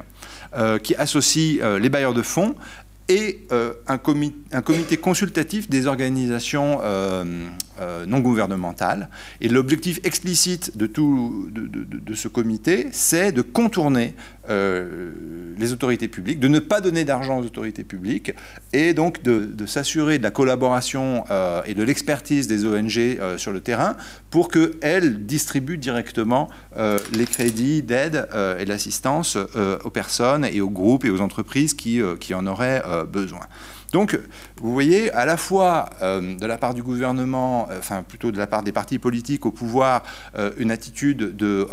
qui 0.84 0.95
associe 0.95 1.61
les 1.80 1.90
bailleurs 1.90 2.14
de 2.14 2.22
fonds 2.22 2.56
et 3.10 3.48
un, 3.88 3.98
comité, 3.98 4.98
consultatif 4.98 5.70
des 5.70 5.88
organisations 5.88 6.80
euh, 6.82 7.26
non 8.06 8.20
gouvernementale. 8.20 9.10
Et 9.42 9.50
l'objectif 9.50 10.00
explicite 10.04 10.78
de, 10.78 10.88
tout, 10.88 11.50
de, 11.52 12.16
ce 12.16 12.28
comité, 12.28 12.88
c'est 12.92 13.32
de 13.32 13.42
contourner 13.42 14.16
euh, 14.49 15.11
les 15.57 15.72
autorités 15.72 16.07
publiques, 16.07 16.40
de 16.40 16.48
ne 16.48 16.60
pas 16.60 16.82
donner 16.82 17.06
d'argent 17.06 17.40
aux 17.40 17.45
autorités 17.45 17.84
publiques, 17.84 18.34
et 18.74 18.94
donc 18.94 19.22
de, 19.24 19.65
s'assurer 19.65 20.18
de 20.18 20.24
la 20.24 20.32
collaboration 20.32 21.24
euh, 21.32 21.61
et 21.65 21.74
de 21.74 21.84
l'expertise 21.84 22.48
des 22.48 22.65
ONG 22.65 23.20
sur 23.38 23.52
le 23.52 23.60
terrain 23.61 23.95
pour 24.30 24.49
qu'elles 24.49 25.26
distribuent 25.26 25.78
directement 25.78 26.49
les 27.14 27.26
crédits 27.26 27.84
d'aide 27.84 28.28
et 28.60 28.65
d'assistance 28.65 29.38
aux 29.84 29.90
personnes 29.90 30.45
et 30.45 30.60
aux 30.60 30.70
groupes 30.70 31.06
et 31.06 31.10
aux 31.10 31.22
entreprises 31.22 31.74
qui, 31.74 32.02
qui 32.20 32.34
en 32.34 32.45
auraient 32.48 32.84
besoin. 33.11 33.41
Donc, 33.94 34.20
vous 34.57 34.74
voyez, 34.74 35.11
à 35.11 35.24
la 35.26 35.38
fois 35.38 35.91
euh, 36.02 36.36
de 36.36 36.45
la 36.48 36.57
part 36.57 36.74
du 36.74 36.82
gouvernement, 36.82 37.68
euh, 37.70 37.78
enfin 37.78 38.02
plutôt 38.02 38.32
de 38.32 38.40
la 38.40 38.48
part 38.48 38.64
des 38.64 38.72
partis 38.72 38.98
politiques 38.98 39.45
au 39.45 39.52
pouvoir, 39.52 40.02
euh, 40.36 40.52
une 40.57 40.72
attitude 40.72 41.36
de 41.36 41.68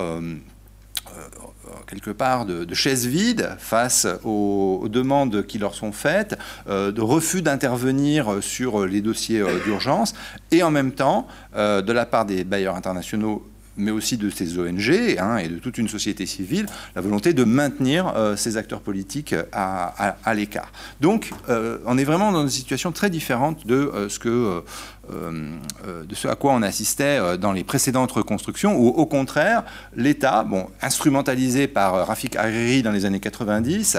quelque 1.90 2.10
part 2.10 2.46
de, 2.46 2.64
de, 2.64 2.74
chaise 2.74 3.06
vide 3.06 3.56
face 3.58 4.06
aux, 4.24 4.86
demandes 4.88 5.44
qui 5.46 5.58
leur 5.58 5.74
sont 5.74 5.92
faites, 5.92 6.38
de 6.68 7.00
refus 7.00 7.42
d'intervenir 7.42 8.38
sur 8.40 8.86
les 8.86 9.00
dossiers 9.00 9.42
d'urgence, 9.64 10.14
et 10.52 10.62
en 10.62 10.70
même 10.70 10.92
temps, 10.92 11.26
de 11.54 11.92
la 11.92 12.06
part 12.06 12.24
des 12.24 12.44
bailleurs 12.44 12.76
internationaux 12.76 13.44
mais 13.80 13.90
aussi 13.90 14.16
de 14.16 14.30
ces 14.30 14.58
ONG 14.58 15.16
hein, 15.18 15.38
et 15.38 15.48
de 15.48 15.58
toute 15.58 15.78
une 15.78 15.88
société 15.88 16.26
civile, 16.26 16.66
la 16.94 17.02
volonté 17.02 17.32
de 17.32 17.44
maintenir 17.44 18.12
euh, 18.16 18.36
ces 18.36 18.56
acteurs 18.56 18.80
politiques 18.80 19.34
à, 19.52 20.34
l'écart. 20.34 20.70
Donc, 21.00 21.32
euh, 21.48 21.78
on 21.86 21.98
est 21.98 22.04
vraiment 22.04 22.32
dans 22.32 22.42
une 22.42 22.50
situation 22.50 22.92
très 22.92 23.10
différente 23.10 23.66
de 23.66 23.74
euh, 23.74 24.08
ce 24.08 24.18
que 24.18 24.62
de 25.10 26.14
ce 26.14 26.28
à 26.28 26.36
quoi 26.36 26.52
on 26.52 26.62
assistait 26.62 27.36
dans 27.36 27.50
les 27.50 27.64
précédentes 27.64 28.12
reconstructions, 28.12 28.76
où 28.76 28.88
au 28.88 29.06
contraire, 29.06 29.64
l'État, 29.96 30.44
bon, 30.44 30.68
instrumentalisé 30.82 31.66
par 31.66 32.06
Rafik 32.06 32.36
Hariri 32.36 32.84
dans 32.84 32.92
les 32.92 33.06
années 33.06 33.18
90, 33.18 33.98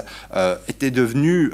était 0.68 0.90
devenu 0.90 1.50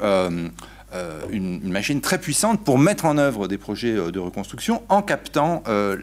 euh, 0.91 1.21
une, 1.29 1.69
machine 1.69 2.01
très 2.01 2.17
puissante 2.17 2.63
pour 2.63 2.79
mettre 2.79 3.05
en 3.05 3.19
œuvre 3.19 3.47
des 3.47 3.59
projets 3.59 3.95
euh, 3.95 4.09
de 4.09 4.17
reconstruction 4.17 4.81
en 4.89 5.03
captant 5.03 5.61
euh, 5.67 5.95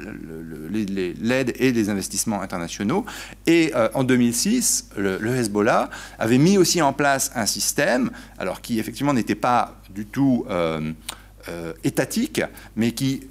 l'aide 0.71 1.55
et 1.57 1.73
les 1.73 1.89
investissements 1.89 2.41
internationaux. 2.41 3.05
Et 3.49 3.73
en 3.95 4.05
2006, 4.05 4.91
le, 4.97 5.35
Hezbollah 5.35 5.91
avait 6.21 6.39
mis 6.39 6.57
aussi 6.57 6.81
en 6.83 6.93
place 6.93 7.33
un 7.35 7.47
système, 7.47 8.11
alors 8.39 8.61
qui 8.61 8.79
effectivement 8.79 9.13
n'était 9.13 9.35
pas 9.35 9.77
du 9.91 10.07
tout 10.07 10.47
étatique, 11.85 12.43
mais 12.77 12.93
qui 12.93 13.23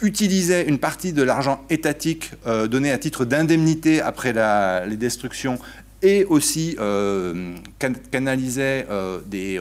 utilisait 0.00 0.66
une 0.68 0.78
partie 0.78 1.12
de 1.12 1.22
l'argent 1.22 1.64
étatique 1.70 2.30
donné 2.46 2.92
à 2.92 2.98
titre 2.98 3.24
d'indemnité 3.24 4.00
après 4.00 4.32
les 4.86 4.96
destructions 4.96 5.58
et 6.02 6.24
aussi 6.24 6.76
canalisait 8.10 8.86
des 9.26 9.60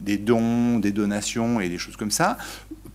dons, 0.00 0.78
des 0.78 0.92
donations 0.92 1.60
et 1.60 1.68
des 1.68 1.78
choses 1.78 1.96
comme 1.96 2.10
ça, 2.10 2.36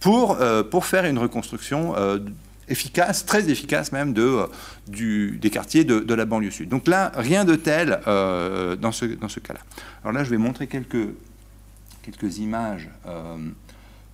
pour, 0.03 0.41
euh, 0.41 0.63
pour 0.63 0.85
faire 0.85 1.05
une 1.05 1.17
reconstruction 1.17 1.95
euh, 1.95 2.19
efficace, 2.67 3.25
très 3.25 3.49
efficace 3.49 3.93
même, 3.93 4.11
de, 4.11 4.21
euh, 4.21 4.47
du, 4.85 5.39
des 5.41 5.49
quartiers 5.49 5.85
de, 5.85 5.99
de, 6.01 6.13
la 6.13 6.25
banlieue 6.25 6.51
sud. 6.51 6.67
Donc 6.67 6.89
là, 6.89 7.09
rien 7.15 7.45
de 7.45 7.55
tel 7.55 8.01
dans 8.05 8.91
ce, 8.91 9.05
dans 9.05 9.29
ce 9.29 9.39
cas-là. 9.39 9.61
Alors 10.03 10.11
là, 10.11 10.25
je 10.25 10.29
vais 10.29 10.37
montrer 10.37 10.67
quelques 10.67 11.07
quelques 12.01 12.39
images 12.39 12.89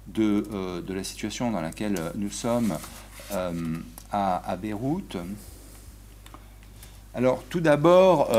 de, 0.05 0.43
de, 0.81 0.93
la 0.93 1.03
situation 1.03 1.49
dans 1.49 1.59
laquelle 1.59 1.99
nous 2.13 2.29
sommes 2.29 2.77
à, 4.11 4.57
Beyrouth. 4.61 5.17
Alors 7.15 7.43
tout 7.49 7.61
d'abord, 7.61 8.29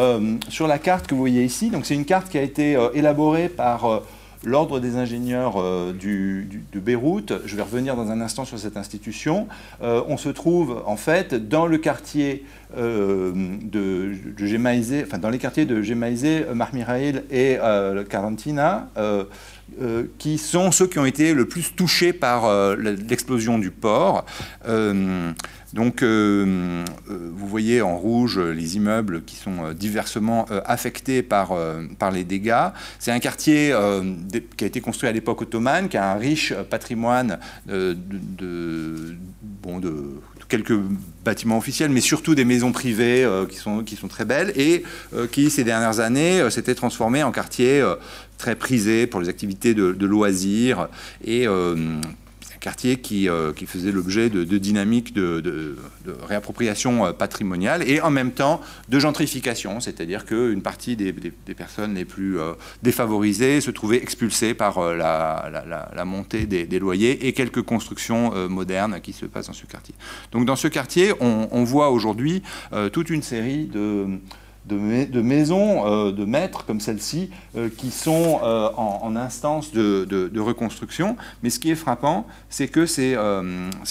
sur 0.49 0.69
la 0.69 0.79
carte 0.79 1.09
que 1.09 1.17
vous 1.17 1.21
voyez 1.21 1.43
ici, 1.43 1.69
donc 1.71 1.85
c'est 1.85 1.97
une 1.97 2.05
carte 2.05 2.29
qui 2.29 2.39
a 2.39 2.43
été 2.43 2.79
élaborée 2.95 3.49
par 3.49 4.03
l'Ordre 4.45 4.81
des 4.81 4.97
ingénieurs 4.97 5.61
euh, 5.61 5.93
de 5.93 6.81
Beyrouth, 6.81 7.33
je 7.45 7.57
vais 7.57 7.63
revenir 7.63 7.97
dans 7.97 8.11
un 8.11 8.21
instant 8.21 8.45
sur 8.45 8.59
cette 8.59 8.77
institution, 8.77 9.49
euh, 9.83 10.03
on 10.09 10.17
se 10.17 10.29
trouve 10.29 10.83
en 10.87 10.97
fait 10.97 11.35
dans 11.49 11.67
le 11.67 11.79
quartier 11.79 12.45
euh, 12.77 13.33
de, 13.63 14.15
de 14.37 15.05
enfin 15.05 15.19
dans 15.19 15.31
les 15.31 15.39
quartiers 15.39 15.67
de 15.67 15.83
Gemaizé, 15.83 16.47
Marmirail 16.55 17.23
et 17.31 17.59
Carantina, 18.09 18.89
qui 20.19 20.39
sont 20.39 20.73
ceux 20.73 20.87
qui 20.87 20.99
ont 20.99 21.07
été 21.07 21.35
le 21.35 21.47
plus 21.47 21.75
touchés 21.75 22.13
par 22.13 22.77
l'explosion 22.77 23.59
du 23.59 23.71
port. 23.71 24.25
Donc, 25.73 26.03
euh, 26.03 26.85
euh, 27.11 27.31
vous 27.33 27.47
voyez 27.47 27.81
en 27.81 27.97
rouge 27.97 28.39
les 28.39 28.77
immeubles 28.77 29.23
qui 29.23 29.37
sont 29.37 29.65
euh, 29.65 29.75
diversement 29.75 30.47
affectés 30.65 31.23
par, 31.23 31.57
par 31.99 32.11
les 32.11 32.25
dégâts. 32.25 32.71
C'est 32.99 33.13
un 33.13 33.19
quartier 33.19 33.75
qui 34.57 34.65
a 34.65 34.67
été 34.67 34.81
construit 34.81 35.09
à 35.09 35.13
l'époque 35.13 35.43
ottomane, 35.43 35.89
qui 35.89 35.97
a 35.97 36.11
un 36.11 36.17
riche 36.17 36.55
patrimoine 36.69 37.39
de, 37.67 37.97
bon, 39.63 39.79
de 39.79 39.95
quelques 40.49 40.77
bâtiments 41.25 41.59
officiels, 41.59 41.91
mais 41.91 42.01
surtout 42.01 42.35
des 42.35 42.45
maisons 42.45 42.73
privées 42.73 43.29
qui, 43.49 43.57
sont, 43.57 43.85
qui 43.85 43.97
sont 43.97 44.09
très 44.09 44.25
belles 44.25 44.53
et 44.57 44.85
qui, 45.31 45.51
ces 45.51 45.65
dernières 45.65 46.01
années, 46.01 46.49
s'étaient 46.51 46.75
transformées 46.75 47.23
en 47.23 47.33
quartier 47.33 47.85
très 48.39 48.57
prisé 48.57 49.07
pour 49.07 49.21
les 49.21 49.29
activités 49.29 49.75
de, 49.75 49.93
de 49.93 50.07
loisirs 50.07 50.89
et 51.25 51.47
quartier 52.61 52.99
qui, 52.99 53.29
euh, 53.29 53.53
qui 53.53 53.67
faisait 53.67 53.91
l'objet 53.91 54.29
de, 54.29 54.45
dynamiques 54.59 55.13
de, 55.15 55.77
réappropriation 56.23 57.07
euh, 57.07 57.13
patrimoniale 57.13 57.89
et 57.89 58.01
en 58.01 58.11
même 58.11 58.33
temps 58.33 58.61
de 58.89 58.99
gentrification, 58.99 59.81
c'est-à-dire 59.81 60.27
qu'une 60.27 60.63
partie 60.63 60.95
des, 60.95 61.13
personnes 61.57 61.95
les 61.95 62.05
plus 62.05 62.39
euh, 62.39 62.53
défavorisées 62.83 63.61
se 63.61 63.71
trouvaient 63.71 64.03
expulsées 64.03 64.55
par 64.55 64.81
la, 64.95 66.05
montée 66.05 66.47
des, 66.47 66.79
loyers 66.79 67.27
et 67.27 67.33
quelques 67.33 67.63
constructions 67.63 68.49
modernes 68.49 69.01
qui 69.03 69.13
se 69.13 69.27
passent 69.27 69.47
dans 69.47 69.53
ce 69.53 69.67
quartier. 69.67 69.95
Donc 70.33 70.45
dans 70.45 70.57
ce 70.57 70.69
quartier, 70.69 71.13
on 71.21 71.65
voit 71.65 71.91
aujourd'hui 71.91 72.43
toute 72.93 73.11
une 73.11 73.23
série 73.23 73.67
de 73.67 74.21
de, 74.71 75.21
maisons 75.21 75.87
euh, 75.87 76.13
de 76.13 76.25
maîtres 76.25 76.65
comme 76.65 76.81
celle-ci 76.81 77.31
euh, 77.57 77.69
qui 77.75 77.91
sont 77.91 78.41
euh, 78.43 78.69
en, 78.77 79.17
instance 79.17 79.73
de, 79.73 80.41
reconstruction. 80.41 81.17
Mais 81.43 81.51
ce 81.51 81.59
qui 81.59 81.71
est 81.71 81.77
frappant, 81.77 82.27
c'est 82.49 82.69
que 82.69 82.87
ces, 82.87 83.17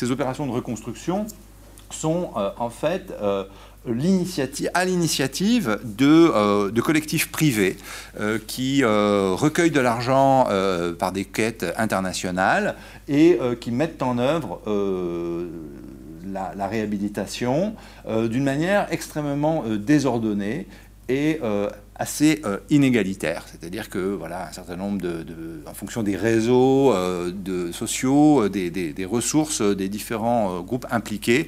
opérations 0.10 0.45
de 0.45 0.51
reconstruction 0.51 1.26
sont 1.91 2.31
en 2.35 2.69
fait 2.69 3.14
à 3.22 4.85
l'initiative 4.85 5.80
de, 5.84 6.80
collectifs 6.81 7.31
privés 7.31 7.77
qui 8.47 8.84
recueillent 8.84 9.72
de 9.72 9.80
l'argent 9.80 10.47
par 10.97 11.11
des 11.11 11.26
quêtes 11.26 11.65
internationales 11.77 12.76
et 13.07 13.39
qui 13.60 13.72
mettent 13.72 14.01
en 14.01 14.18
œuvre 14.18 14.61
la, 16.26 16.68
réhabilitation 16.68 17.76
euh, 18.08 18.28
d'une 18.28 18.44
manière 18.44 18.88
extrêmement 18.91 19.64
euh, 19.66 19.78
désordonnée 19.78 20.68
et 21.08 21.40
euh, 21.44 21.70
assez 21.96 22.41
inégalitaire. 22.70 23.46
C'est-à-dire 23.48 23.90
que 23.90 23.98
voilà, 23.98 24.48
un 24.48 24.52
certain 24.54 24.78
nombre 24.78 25.02
de, 25.02 25.26
en 25.66 25.74
fonction 25.74 26.02
des 26.02 26.16
réseaux 26.16 26.94
de 27.34 27.74
sociaux, 27.74 28.48
des, 28.48 29.08
ressources 29.10 29.62
des 29.62 29.90
différents 29.90 30.62
groupes 30.62 30.86
impliqués, 30.91 31.48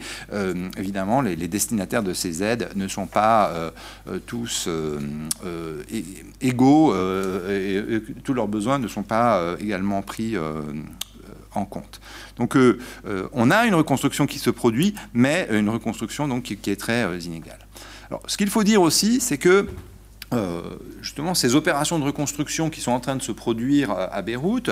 évidemment, 0.77 1.22
les, 1.22 1.48
destinataires 1.48 2.03
de 2.03 2.11
ces 2.11 2.43
aides 2.43 2.68
ne 2.76 2.89
sont 2.89 3.06
pas 3.06 3.72
tous 4.26 4.68
égaux 6.41 6.95
et, 7.49 8.02
tous 8.26 8.34
leurs 8.34 8.49
besoins 8.49 8.77
ne 8.77 8.89
sont 8.89 9.03
pas 9.03 9.56
également 9.57 10.02
pris 10.02 10.35
en 11.53 11.65
compte. 11.65 11.99
Donc 12.38 12.56
euh, 12.56 12.80
euh, 13.06 13.28
on 13.34 13.52
a 13.52 13.65
une 13.65 13.76
reconstruction 13.76 14.26
qui 14.26 14.40
se 14.40 14.49
produit, 14.49 14.95
mais 15.14 15.48
une 15.52 15.69
reconstruction 15.69 16.28
donc, 16.28 16.44
qui, 16.44 16.69
est 16.69 16.80
très 16.80 17.03
euh, 17.03 17.19
inégale. 17.19 17.60
Alors, 18.10 18.22
ce 18.28 18.38
qu'il 18.38 18.49
faut 18.49 18.64
dire 18.64 18.82
aussi, 18.82 19.22
c'est 19.22 19.38
que 19.38 19.68
justement, 21.02 21.34
ces 21.34 21.56
opérations 21.56 21.99
de 21.99 22.06
reconstruction 22.06 22.69
qui 22.69 22.80
sont 22.80 22.94
en 22.94 23.02
train 23.02 23.18
de 23.18 23.22
se 23.22 23.34
produire 23.34 23.91
à 23.91 24.22
Beyrouth 24.22 24.72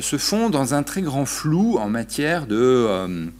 se 0.00 0.18
font 0.18 0.50
dans 0.50 0.74
un 0.74 0.82
très 0.82 1.02
grand 1.02 1.24
flou 1.24 1.78
en 1.78 1.88
matière 1.88 2.48
de 2.48 3.30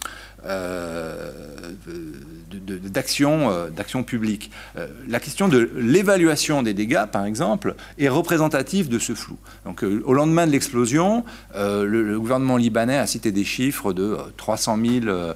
d'action 2.64 3.50
euh, 3.50 3.68
d'action 3.70 4.02
publique. 4.02 4.50
Euh, 4.76 4.86
la 5.08 5.20
question 5.20 5.48
de 5.48 5.70
l'évaluation 5.76 6.62
des 6.62 6.74
dégâts, 6.74 7.06
par 7.10 7.24
exemple, 7.24 7.74
est 7.98 8.08
représentative 8.08 8.88
de 8.88 8.98
ce 8.98 9.14
flou. 9.14 9.36
Donc, 9.64 9.82
euh, 9.84 10.02
au 10.04 10.14
lendemain 10.14 10.46
de 10.46 10.52
l'explosion, 10.52 11.24
le, 11.54 11.84
le, 11.84 12.18
gouvernement 12.18 12.56
libanais 12.56 12.98
a 12.98 13.06
cité 13.06 13.32
des 13.32 13.44
chiffres 13.44 13.92
de 13.92 14.16
300 14.36 14.78
000 14.84 15.06
euh, 15.06 15.34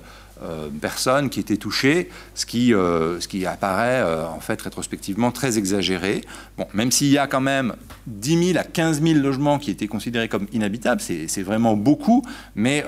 personnes 0.80 1.30
qui 1.30 1.40
étaient 1.40 1.56
touchées, 1.56 2.08
ce 2.34 2.46
qui, 2.46 2.74
euh, 2.74 3.20
ce 3.20 3.28
qui 3.28 3.46
apparaît 3.46 4.00
euh, 4.00 4.26
en 4.26 4.40
fait 4.40 4.60
rétrospectivement 4.60 5.30
très 5.30 5.58
exagéré. 5.58 6.22
Bon, 6.58 6.66
même 6.74 6.90
s'il 6.90 7.08
y 7.08 7.18
a 7.18 7.26
quand 7.26 7.40
même 7.40 7.74
10 8.06 8.52
000 8.52 8.58
à 8.58 8.64
15 8.64 9.02
000 9.02 9.20
logements 9.20 9.58
qui 9.58 9.70
étaient 9.70 9.86
considérés 9.86 10.28
comme 10.28 10.46
inhabitables, 10.52 11.00
c'est 11.00 11.42
vraiment 11.42 11.76
beaucoup, 11.76 12.22
mais 12.54 12.84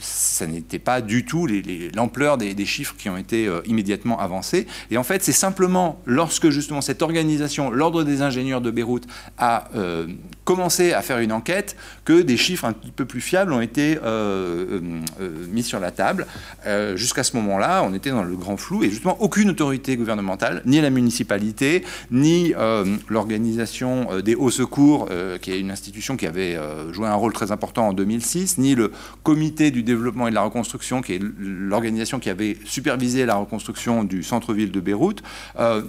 ça 0.00 0.46
n'était 0.46 0.78
pas 0.78 1.00
du 1.00 1.24
tout 1.24 1.46
l'ampleur 1.94 2.36
des, 2.36 2.66
chiffres 2.66 2.94
qui 2.98 3.08
ont 3.08 3.16
été 3.16 3.48
immédiatement 3.64 4.18
avancés. 4.18 4.66
Et 4.90 4.98
en 4.98 5.04
fait, 5.04 5.22
c'est 5.22 5.32
simplement 5.32 6.00
lorsque 6.04 6.50
justement 6.50 6.80
cette 6.80 7.02
organisation, 7.02 7.70
l'Ordre 7.70 8.02
des 8.02 8.22
ingénieurs 8.22 8.60
de 8.60 8.70
Beyrouth, 8.70 9.06
a 9.38 9.68
commencé 10.44 10.92
à 10.92 11.02
faire 11.02 11.18
une 11.18 11.32
enquête 11.32 11.76
que 12.08 12.22
des 12.22 12.38
chiffres 12.38 12.64
un 12.64 12.72
petit 12.72 12.90
peu 12.90 13.04
plus 13.04 13.20
fiables 13.20 13.52
ont 13.52 13.60
été 13.60 13.98
mis 15.52 15.62
sur 15.62 15.78
la 15.78 15.90
table. 15.90 16.26
Euh, 16.66 16.96
jusqu'à 16.96 17.22
ce 17.22 17.36
moment-là, 17.36 17.82
on 17.84 17.92
était 17.92 18.08
dans 18.08 18.22
le 18.22 18.34
grand 18.34 18.56
flou 18.56 18.82
et 18.82 18.88
justement 18.88 19.20
aucune 19.20 19.50
autorité 19.50 19.94
gouvernementale, 19.94 20.62
ni 20.64 20.80
la 20.80 20.88
municipalité, 20.88 21.84
ni 22.10 22.54
euh, 22.56 22.96
l'organisation 23.08 24.08
euh, 24.10 24.22
des 24.22 24.34
hauts 24.34 24.50
secours, 24.50 25.08
qui 25.42 25.52
est 25.52 25.60
une 25.60 25.70
institution 25.70 26.16
qui 26.16 26.26
avait 26.26 26.58
joué 26.92 27.06
un 27.06 27.14
rôle 27.14 27.34
très 27.34 27.52
important 27.52 27.88
en 27.88 27.92
2006, 27.92 28.56
ni 28.56 28.74
le 28.74 28.90
comité 29.22 29.70
du 29.70 29.82
développement 29.82 30.28
et 30.28 30.30
de 30.30 30.34
la 30.34 30.42
reconstruction, 30.42 31.02
qui 31.02 31.14
est 31.14 31.22
l'organisation 31.38 32.18
qui 32.20 32.30
avait 32.30 32.56
supervisé 32.64 33.26
la 33.26 33.34
reconstruction 33.36 34.04
du 34.04 34.22
centre-ville 34.22 34.70
de 34.70 34.80
Beyrouth, 34.80 35.22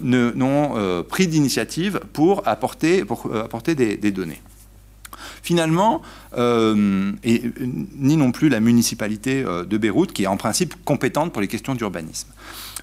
n'ont 0.02 1.04
pris 1.08 1.26
d'initiative 1.28 2.00
pour 2.12 2.46
apporter, 2.46 3.04
pour 3.04 3.34
apporter 3.34 3.74
des 3.74 4.10
données. 4.10 4.40
Finalement, 5.42 6.02
euh, 6.36 7.12
et, 7.24 7.42
ni 7.96 8.16
non 8.16 8.32
plus 8.32 8.48
la 8.48 8.60
municipalité 8.60 9.42
euh, 9.44 9.64
de 9.64 9.78
Beyrouth, 9.78 10.12
qui 10.12 10.24
est 10.24 10.28
en 10.28 10.36
principe 10.36 10.74
compétente 10.84 11.32
pour 11.32 11.40
les 11.40 11.48
questions 11.48 11.74
d'urbanisme. 11.74 12.28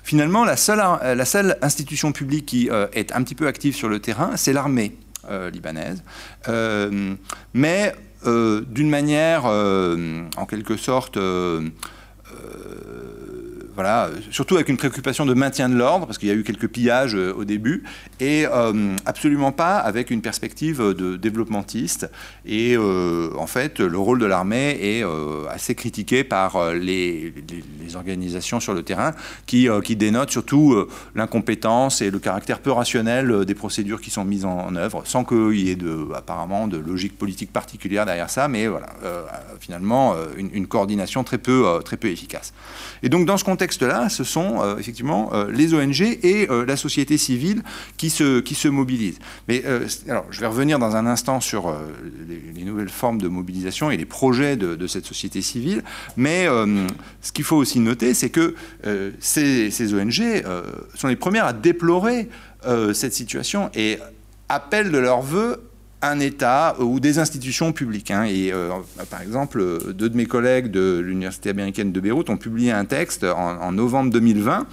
Finalement, 0.04 0.46
la 0.46 0.56
seule, 0.56 1.58
institution 1.62 2.12
publique 2.12 2.46
qui 2.46 2.70
euh, 2.70 2.88
est 2.94 3.12
un 3.14 3.24
petit 3.24 3.36
peu 3.36 3.48
active 3.48 3.76
sur 3.76 3.90
le 3.90 4.00
terrain, 4.00 4.32
c'est 4.36 4.54
l'armée 4.54 4.96
libanaise. 5.52 6.04
mais 7.54 7.94
d'une 8.26 8.90
manière, 8.90 9.44
en 9.44 10.46
quelque 10.48 10.78
sorte, 10.78 11.18
voilà, 13.78 14.10
surtout 14.32 14.56
avec 14.56 14.70
une 14.70 14.78
préoccupation 14.78 15.24
de 15.28 15.36
maintien 15.36 15.70
de 15.70 15.76
l'ordre, 15.76 16.08
parce 16.08 16.18
qu'il 16.18 16.28
y 16.28 16.32
a 16.32 16.34
eu 16.34 16.44
quelques 16.44 16.68
pillages 16.68 17.14
euh, 17.14 17.32
au 17.38 17.45
début, 17.45 17.84
et 18.20 18.48
euh, 18.48 18.95
absolument 19.06 19.52
pas 19.52 19.78
avec 19.78 20.10
une 20.10 20.24
perspective 20.24 20.82
de 20.82 21.16
développementiste. 21.16 22.10
Et 22.48 22.76
euh, 22.76 23.30
en 23.38 23.45
fait, 23.45 23.80
le 23.80 23.99
rôle 23.99 24.18
de 24.18 24.26
l'armée 24.26 24.80
est 24.82 25.04
assez 25.48 25.76
critiqué 25.76 26.24
par 26.24 26.74
les, 26.74 27.32
organisations 27.95 28.60
sur 28.60 28.74
le 28.74 28.82
terrain, 28.82 29.12
qui, 29.45 29.70
dénotent 29.95 30.32
surtout 30.32 30.76
l'incompétence 31.14 32.02
et 32.02 32.10
le 32.10 32.18
caractère 32.18 32.60
peu 32.60 32.72
rationnel 32.72 33.45
des 33.45 33.56
procédures 33.56 34.02
qui 34.02 34.10
sont 34.10 34.26
mises 34.26 34.45
en, 34.45 34.76
œuvre, 34.76 35.04
sans 35.06 35.24
qu'il 35.24 35.60
y 35.60 35.70
ait 35.70 35.78
apparemment 36.16 36.68
de 36.68 36.78
logique 36.78 37.18
politique 37.18 37.54
particulière 37.54 38.06
derrière 38.08 38.30
ça, 38.30 38.48
mais 38.48 38.68
voilà, 38.68 38.88
finalement, 39.60 40.16
une, 40.36 40.49
une, 40.54 40.68
coordination 40.68 41.24
très 41.24 41.38
peu, 41.38 41.80
très 41.86 41.98
peu 41.98 42.08
efficace. 42.08 42.54
Et 43.04 43.10
donc, 43.10 43.26
dans 43.26 43.38
ce 43.38 43.44
contexte, 43.44 43.66
ce 43.73 44.23
sont 44.23 44.61
euh, 44.61 44.77
effectivement 44.77 45.31
euh, 45.34 45.52
les 45.52 45.73
ONG 45.73 46.02
et 46.02 46.48
euh, 46.49 46.65
la 46.65 46.77
société 46.77 47.18
civile 47.18 47.64
qui 47.98 48.10
se, 48.10 48.39
qui 48.39 48.56
se 48.56 48.68
mobilisent. 48.68 49.19
Mais 49.48 49.64
alors, 50.07 50.26
je 50.30 50.39
vais 50.39 50.48
revenir 50.48 50.80
dans 50.80 50.95
un 50.95 51.06
instant 51.06 51.39
sur 51.41 51.73
les, 52.27 52.64
nouvelles 52.64 52.89
formes 52.89 53.19
de 53.19 53.27
mobilisation 53.27 53.91
et 53.91 53.98
les 53.98 54.06
projets 54.06 54.56
de, 54.57 54.88
cette 54.88 55.06
société 55.06 55.41
civile. 55.41 55.84
Mais 56.18 56.48
ce 57.22 57.31
qu'il 57.31 57.45
faut 57.45 57.56
aussi 57.56 57.80
noter, 57.80 58.14
c'est 58.14 58.30
que 58.30 58.56
ces, 59.19 59.72
ces, 59.72 59.94
ONG 59.94 60.44
sont 60.95 61.07
les 61.07 61.15
premières 61.15 61.45
à 61.45 61.53
déplorer 61.53 62.30
cette 62.94 63.14
situation 63.14 63.69
et 63.73 63.99
appellent 64.49 64.91
de 64.91 64.98
leur 64.98 65.22
vœu 65.22 65.66
un 66.02 66.19
État 66.19 66.76
ou 66.80 66.99
des 66.99 67.19
institutions 67.19 67.74
publiques. 67.74 68.11
Hein. 68.11 68.26
Et 68.26 68.53
par 69.10 69.22
exemple, 69.22 69.94
deux 69.94 70.10
de 70.10 70.15
mes 70.15 70.26
collègues 70.26 70.69
de 70.69 70.99
l'Université 70.99 71.49
américaine 71.49 71.91
de 71.91 71.99
Beyrouth 71.99 72.30
ont 72.30 72.38
publié 72.38 72.72
un 72.72 72.86
texte 72.86 73.24
en 73.24 73.72
novembre 73.72 74.11
2020 74.11 74.68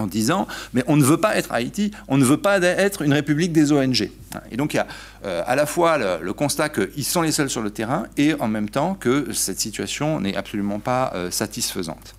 en 0.00 0.06
disant 0.06 0.46
mais 0.72 0.82
on 0.86 0.96
ne 0.96 1.04
veut 1.04 1.18
pas 1.18 1.36
être 1.36 1.52
Haïti, 1.52 1.90
on 2.08 2.18
ne 2.18 2.24
veut 2.24 2.38
pas 2.38 2.58
être 2.60 3.02
une 3.02 3.12
république 3.12 3.52
des 3.52 3.72
ONG. 3.72 4.10
Et 4.50 4.56
donc 4.56 4.74
il 4.74 4.78
y 4.78 4.80
a 4.80 4.86
euh, 5.24 5.42
à 5.46 5.56
la 5.56 5.66
fois 5.66 5.98
le, 5.98 6.32
constat 6.32 6.68
qu'ils 6.68 7.04
sont 7.04 7.22
les 7.22 7.32
seuls 7.32 7.50
sur 7.50 7.62
le 7.62 7.70
terrain 7.70 8.04
et 8.16 8.34
en 8.34 8.48
même 8.48 8.68
temps 8.68 8.94
que 8.94 9.32
cette 9.32 9.60
situation 9.60 10.20
n'est 10.20 10.36
absolument 10.36 10.78
pas 10.78 11.12
euh, 11.14 11.30
satisfaisante. 11.30 12.14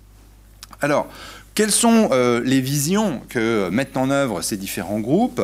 Alors, 0.80 1.08
quelles 1.54 1.70
sont 1.70 2.08
euh, 2.12 2.40
les 2.44 2.60
visions 2.60 3.20
que 3.28 3.68
mettent 3.70 3.96
en 3.96 4.10
œuvre 4.10 4.42
ces 4.42 4.56
différents 4.56 5.00
groupes? 5.00 5.42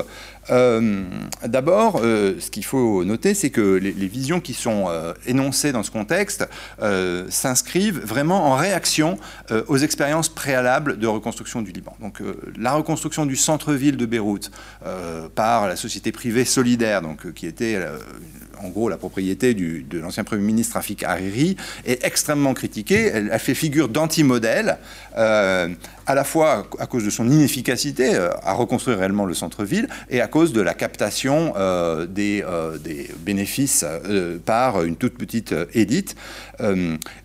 Euh, 0.50 1.02
D'abord, 1.46 2.00
euh, 2.02 2.34
ce 2.40 2.50
qu'il 2.50 2.64
faut 2.64 3.04
noter, 3.04 3.34
c'est 3.34 3.50
que 3.50 3.76
les, 3.76 3.92
visions 4.08 4.40
qui 4.40 4.54
sont 4.54 4.86
énoncées 5.26 5.72
dans 5.72 5.82
ce 5.82 5.90
contexte 5.90 6.48
s'inscrivent 7.28 8.00
vraiment 8.00 8.46
en 8.46 8.56
réaction 8.56 9.18
aux 9.68 9.76
expériences 9.76 10.28
préalables 10.28 10.98
de 10.98 11.06
reconstruction 11.06 11.60
du 11.62 11.72
Liban. 11.72 11.94
Donc, 12.00 12.22
la 12.58 12.72
reconstruction 12.72 13.26
du 13.26 13.36
centre-ville 13.36 13.96
de 13.96 14.06
Beyrouth 14.06 14.50
par 15.34 15.68
la 15.68 15.76
société 15.76 16.10
privée 16.10 16.44
solidaire, 16.44 17.02
donc, 17.02 17.32
qui 17.34 17.46
était 17.46 17.78
en 18.62 18.68
gros 18.68 18.88
la 18.88 18.96
propriété 18.96 19.54
de 19.54 19.98
l'ancien 19.98 20.24
Premier 20.24 20.42
ministre 20.42 20.74
Rafik 20.74 21.02
Hariri, 21.02 21.56
est 21.86 22.04
extrêmement 22.04 22.54
critiquée. 22.54 23.10
Elle, 23.12 23.38
fait 23.38 23.54
figure 23.54 23.88
d'anti-modèle, 23.88 24.78
euh, 25.16 25.68
à 26.06 26.14
la 26.14 26.24
fois 26.24 26.66
à 26.78 26.86
cause 26.86 27.04
de 27.04 27.10
son 27.10 27.28
inefficacité 27.30 28.14
euh, 28.14 28.30
à 28.42 28.52
reconstruire 28.54 28.98
réellement 28.98 29.26
le 29.26 29.34
centre-ville 29.34 29.88
et 30.10 30.20
à 30.20 30.26
cause 30.26 30.52
de 30.52 30.60
la 30.60 30.74
captation 30.74 31.52
euh, 31.56 32.06
des, 32.06 32.44
des, 32.82 33.10
bénéfices 33.20 33.84
par 34.44 34.82
une 34.82 34.96
toute 34.96 35.16
petite 35.18 35.54
élite, 35.74 36.16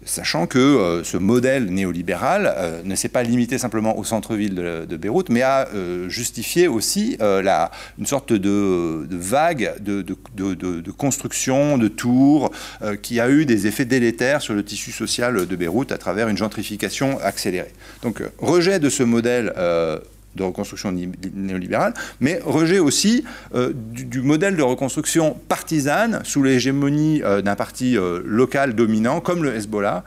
sachant 0.05 0.47
que 0.47 1.01
ce 1.03 1.17
modèle 1.17 1.65
néolibéral 1.65 2.81
ne 2.83 2.95
s'est 2.95 3.09
pas 3.09 3.23
limité 3.23 3.57
simplement 3.57 3.97
au 3.97 4.03
centre-ville 4.03 4.55
de, 4.55 4.97
Beyrouth, 4.97 5.29
mais 5.29 5.41
a 5.41 5.67
justifié 6.07 6.67
aussi 6.67 7.17
une 7.19 8.05
sorte 8.05 8.33
de, 8.33 9.07
vague 9.11 9.73
de, 9.79 10.01
de 10.01 10.91
construction 10.91 11.77
de 11.77 11.87
tours, 11.87 12.51
euh, 12.81 12.95
qui 12.95 13.19
a 13.19 13.29
eu 13.29 13.45
des 13.45 13.67
effets 13.67 13.85
délétères 13.85 14.41
sur 14.41 14.53
le 14.53 14.63
tissu 14.63 14.91
social 14.91 15.45
de 15.45 15.55
Beyrouth 15.55 15.91
à 15.91 15.97
travers 15.97 16.27
une 16.27 16.37
gentrification 16.37 17.19
accélérée. 17.21 17.71
Donc, 18.01 18.21
euh, 18.21 18.29
rejet 18.39 18.79
de 18.79 18.89
ce 18.89 19.03
modèle 19.03 19.53
euh, 19.57 19.99
de 20.35 20.43
reconstruction 20.43 20.91
néolibérale, 21.33 21.93
mais 22.19 22.39
rejet 22.43 22.79
aussi 22.79 23.23
euh, 23.55 23.71
du, 23.73 24.21
modèle 24.21 24.55
de 24.55 24.63
reconstruction 24.63 25.37
partisane 25.47 26.21
sous 26.23 26.43
l'hégémonie 26.43 27.21
euh, 27.23 27.41
d'un 27.41 27.55
parti 27.55 27.97
euh, 27.97 28.21
local 28.25 28.73
dominant 28.73 29.19
comme 29.21 29.43
le 29.43 29.55
Hezbollah 29.55 30.03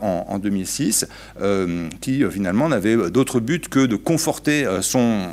en, 0.00 0.38
2006, 0.38 1.06
qui 2.00 2.22
finalement 2.30 2.68
n'avait 2.68 3.10
d'autre 3.10 3.40
but 3.40 3.68
que 3.68 3.86
de 3.86 3.96
conforter 3.96 4.66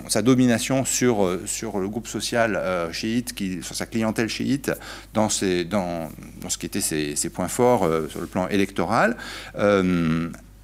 sa 0.07 0.21
domination 0.21 0.85
sur, 0.85 1.25
le 1.25 1.87
groupe 1.87 2.07
social 2.07 2.89
chiite, 2.91 3.33
sur 3.61 3.75
sa 3.75 3.85
clientèle 3.85 4.29
chiite, 4.29 4.71
dans, 5.13 5.29
ce 5.29 6.57
qui 6.57 6.65
était 6.65 6.81
ses, 6.81 7.15
ses 7.15 7.29
points 7.29 7.47
forts 7.47 7.87
sur 8.09 8.21
le 8.21 8.27
plan 8.27 8.47
électoral 8.47 9.17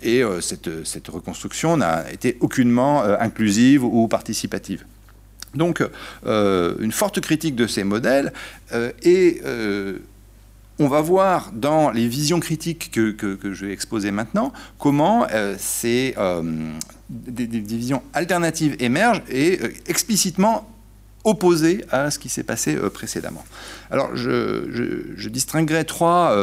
et 0.01 0.23
euh, 0.23 0.41
cette, 0.41 1.07
reconstruction 1.07 1.77
n'a 1.77 2.11
été 2.11 2.37
aucunement 2.39 3.03
euh, 3.03 3.17
inclusive 3.19 3.83
ou 3.83 4.07
participative. 4.07 4.85
Donc, 5.55 5.83
euh, 6.25 6.75
une 6.79 6.91
forte 6.91 7.19
critique 7.19 7.55
de 7.55 7.67
ces 7.67 7.83
modèles, 7.83 8.33
et 9.03 9.41
on 10.79 10.87
va 10.87 11.01
voir 11.01 11.51
dans 11.53 11.89
les 11.89 12.07
visions 12.07 12.39
critiques 12.39 12.91
que, 12.91 13.37
je 13.43 13.65
vais 13.65 13.71
exposer 13.71 14.11
maintenant 14.11 14.53
comment 14.77 15.25
ces 15.57 16.15
des, 17.09 17.47
visions 17.47 18.03
alternatives 18.13 18.75
émergent 18.79 19.23
et 19.29 19.59
explicitement 19.87 20.69
opposées 21.23 21.83
à 21.89 22.11
ce 22.11 22.19
qui 22.19 22.29
s'est 22.29 22.43
passé 22.43 22.75
précédemment. 22.93 23.43
Alors, 23.89 24.15
je, 24.15 25.13
je 25.15 25.29
distinguerai 25.29 25.85
trois 25.85 26.37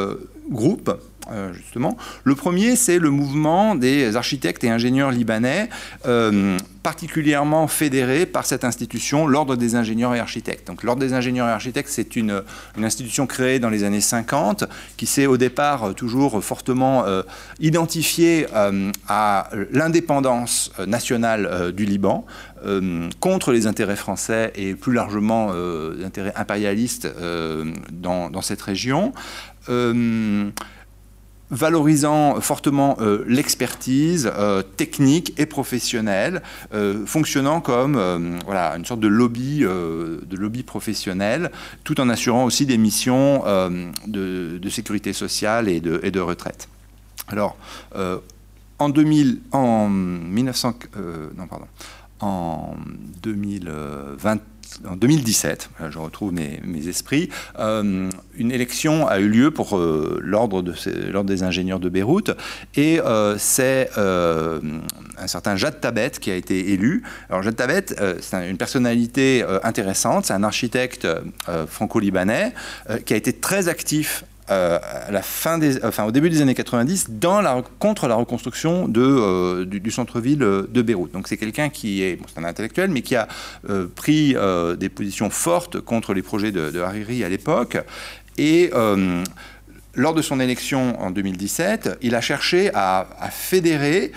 groupes 0.49 0.99
euh, 1.33 1.55
justement. 1.55 1.97
Le 2.25 2.35
premier, 2.35 2.77
c'est 2.77 2.99
le 2.99 3.09
mouvement 3.09 3.75
des 3.75 4.15
architectes 4.15 4.63
et 4.65 4.69
ingénieurs 4.69 5.11
libanais, 5.11 5.71
euh, 6.07 6.59
particulièrement 6.83 7.67
fédérés 7.67 8.27
par 8.27 8.45
cette 8.45 8.63
institution, 8.63 9.27
l'Ordre 9.27 9.57
des 9.57 9.75
ingénieurs 9.75 10.15
et 10.15 10.21
architectes. 10.21 10.67
Donc, 10.67 10.83
l'Ordre 10.83 11.01
des 11.01 11.15
ingénieurs 11.15 11.49
et 11.49 11.53
architectes, 11.53 11.89
c'est 11.91 12.17
une, 12.17 12.43
institution 12.77 13.27
créée 13.27 13.59
dans 13.59 13.71
les 13.71 13.85
années 13.85 14.03
50, 14.03 14.65
qui 14.99 15.07
s'est 15.07 15.25
au 15.25 15.39
départ 15.39 15.85
euh, 15.85 15.93
toujours 15.95 16.45
fortement 16.45 17.05
identifiée 17.61 18.47
à 19.09 19.49
l'indépendance 19.73 20.73
nationale 20.87 21.73
du 21.73 21.85
Liban, 21.85 22.27
contre 23.21 23.53
les 23.53 23.67
intérêts 23.67 23.97
français 23.97 24.53
et 24.57 24.75
plus 24.75 24.93
largement 24.93 25.53
les 25.53 26.05
intérêts 26.05 26.33
impérialistes 26.37 27.09
dans, 27.93 28.31
dans, 28.31 28.43
cette 28.43 28.63
région 28.63 29.13
valorisant 31.51 32.41
fortement 32.41 32.97
euh, 33.01 33.25
l'expertise 33.27 34.31
euh, 34.35 34.63
technique 34.63 35.39
et 35.39 35.47
professionnelle, 35.47 36.43
euh, 36.73 37.05
fonctionnant 37.07 37.61
comme 37.61 37.95
voilà, 38.45 38.77
une 38.77 38.85
sorte 38.85 39.01
de 39.01 39.09
lobby, 39.09 39.61
de 39.61 40.37
lobby 40.37 40.63
professionnel, 40.63 41.51
tout 41.85 42.01
en 42.01 42.09
assurant 42.09 42.45
aussi 42.45 42.67
des 42.67 42.79
missions 42.79 43.43
de, 44.07 44.69
sécurité 44.69 45.13
sociale 45.13 45.69
et 45.69 45.81
de, 45.81 46.01
et 46.03 46.11
de 46.11 46.21
retraite. 46.21 46.69
Alors, 47.29 47.57
en, 48.79 48.89
2000, 48.89 49.41
en, 49.53 49.89
1900, 49.89 50.75
non, 51.37 51.47
pardon, 51.47 51.67
en 52.21 52.75
2020, 53.23 54.41
en 54.89 54.97
2017, 54.97 55.71
je 55.91 55.99
retrouve 55.99 56.33
mes, 56.33 56.89
esprits, 56.89 57.31
euh, 57.59 58.11
une 58.37 58.53
élection 58.53 59.07
a 59.07 59.19
eu 59.19 59.29
lieu 59.29 59.51
pour 59.51 59.77
euh, 59.77 60.19
l'ordre 60.23 60.63
des 60.63 61.43
ingénieurs 61.43 61.81
de 61.81 61.89
Beyrouth, 61.89 62.31
et 62.75 63.01
euh, 63.01 63.37
c'est 63.39 63.91
un 63.97 65.27
certain 65.27 65.57
Jad 65.57 65.81
Tabet 65.81 66.11
qui 66.21 66.31
a 66.31 66.35
été 66.35 66.73
élu. 66.73 67.03
Alors 67.31 67.43
Jad 67.43 67.57
Tabet, 67.57 67.87
c'est 68.21 68.51
une 68.51 68.57
personnalité 68.57 69.45
intéressante, 69.63 70.27
c'est 70.27 70.33
un 70.33 70.43
architecte 70.43 71.07
franco-libanais 71.69 72.53
qui 73.05 73.15
a 73.15 73.17
été 73.17 73.33
très 73.33 73.69
actif 73.69 74.25
euh, 74.51 74.79
à 74.83 75.11
la 75.11 75.23
fin 75.23 75.57
des, 75.57 75.83
enfin, 75.85 76.05
au 76.05 76.11
début 76.11 76.29
des 76.29 76.43
années 76.43 76.55
90 76.55 77.07
dans 77.13 77.41
la, 77.41 77.63
contre 77.79 78.09
la 78.09 78.15
reconstruction 78.15 78.93
euh, 78.95 79.65
du, 79.65 79.91
centre-ville 79.91 80.39
de 80.39 80.83
Beyrouth. 80.83 81.13
Donc 81.13 81.29
c'est 81.29 81.39
quelqu'un 81.39 81.71
qui 81.71 82.03
est, 82.03 82.17
bon, 82.17 82.27
un 82.37 82.45
intellectuel, 82.45 82.91
mais 82.91 83.01
qui 83.01 83.17
a 83.17 83.27
euh, 83.71 83.87
pris 83.87 84.37
des 84.79 84.89
positions 84.91 85.31
fortes 85.31 85.81
contre 85.81 86.13
les 86.13 86.23
projets 86.23 86.53
de, 86.53 86.79
Hariri 86.79 87.25
à 87.25 87.29
l'époque. 87.31 87.79
Et 88.37 88.71
lors 89.97 90.13
de 90.13 90.23
son 90.23 90.41
élection 90.41 91.01
en 91.01 91.11
2017, 91.11 91.99
il 92.03 92.15
a 92.15 92.21
cherché 92.21 92.71
à 92.75 93.07
fédérer 93.31 94.13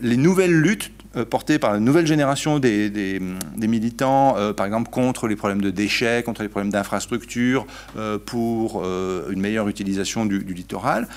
les 0.00 0.16
nouvelles 0.16 0.54
luttes 0.54 0.92
euh, 1.18 1.24
porté 1.24 1.58
par 1.58 1.72
la 1.72 1.80
nouvelle 1.80 2.06
génération 2.06 2.58
des, 2.58 3.20
militants, 3.56 4.36
euh, 4.36 4.52
par 4.52 4.66
exemple 4.66 4.90
contre 4.90 5.26
les 5.26 5.36
problèmes 5.36 5.60
de 5.60 5.70
déchets, 5.70 6.22
contre 6.22 6.42
les 6.42 6.48
problèmes 6.48 6.72
d'infrastructures, 6.72 7.66
euh, 7.96 8.18
pour 8.18 8.84
une 8.84 9.40
meilleure 9.40 9.68
utilisation 9.68 10.26
du, 10.26 10.38
littoral. 10.40 11.08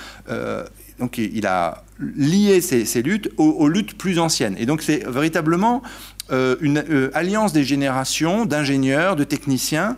donc 0.98 1.18
il 1.18 1.46
a 1.46 1.84
lié 1.98 2.60
ces, 2.60 3.02
luttes 3.02 3.30
aux, 3.36 3.68
luttes 3.68 3.96
plus 3.96 4.18
anciennes. 4.18 4.56
Et 4.58 4.66
donc 4.66 4.82
c'est 4.82 5.06
véritablement 5.08 5.82
une 6.30 6.82
alliance 7.14 7.52
des 7.52 7.64
générations 7.64 8.46
d'ingénieurs, 8.46 9.16
de 9.16 9.24
techniciens, 9.24 9.96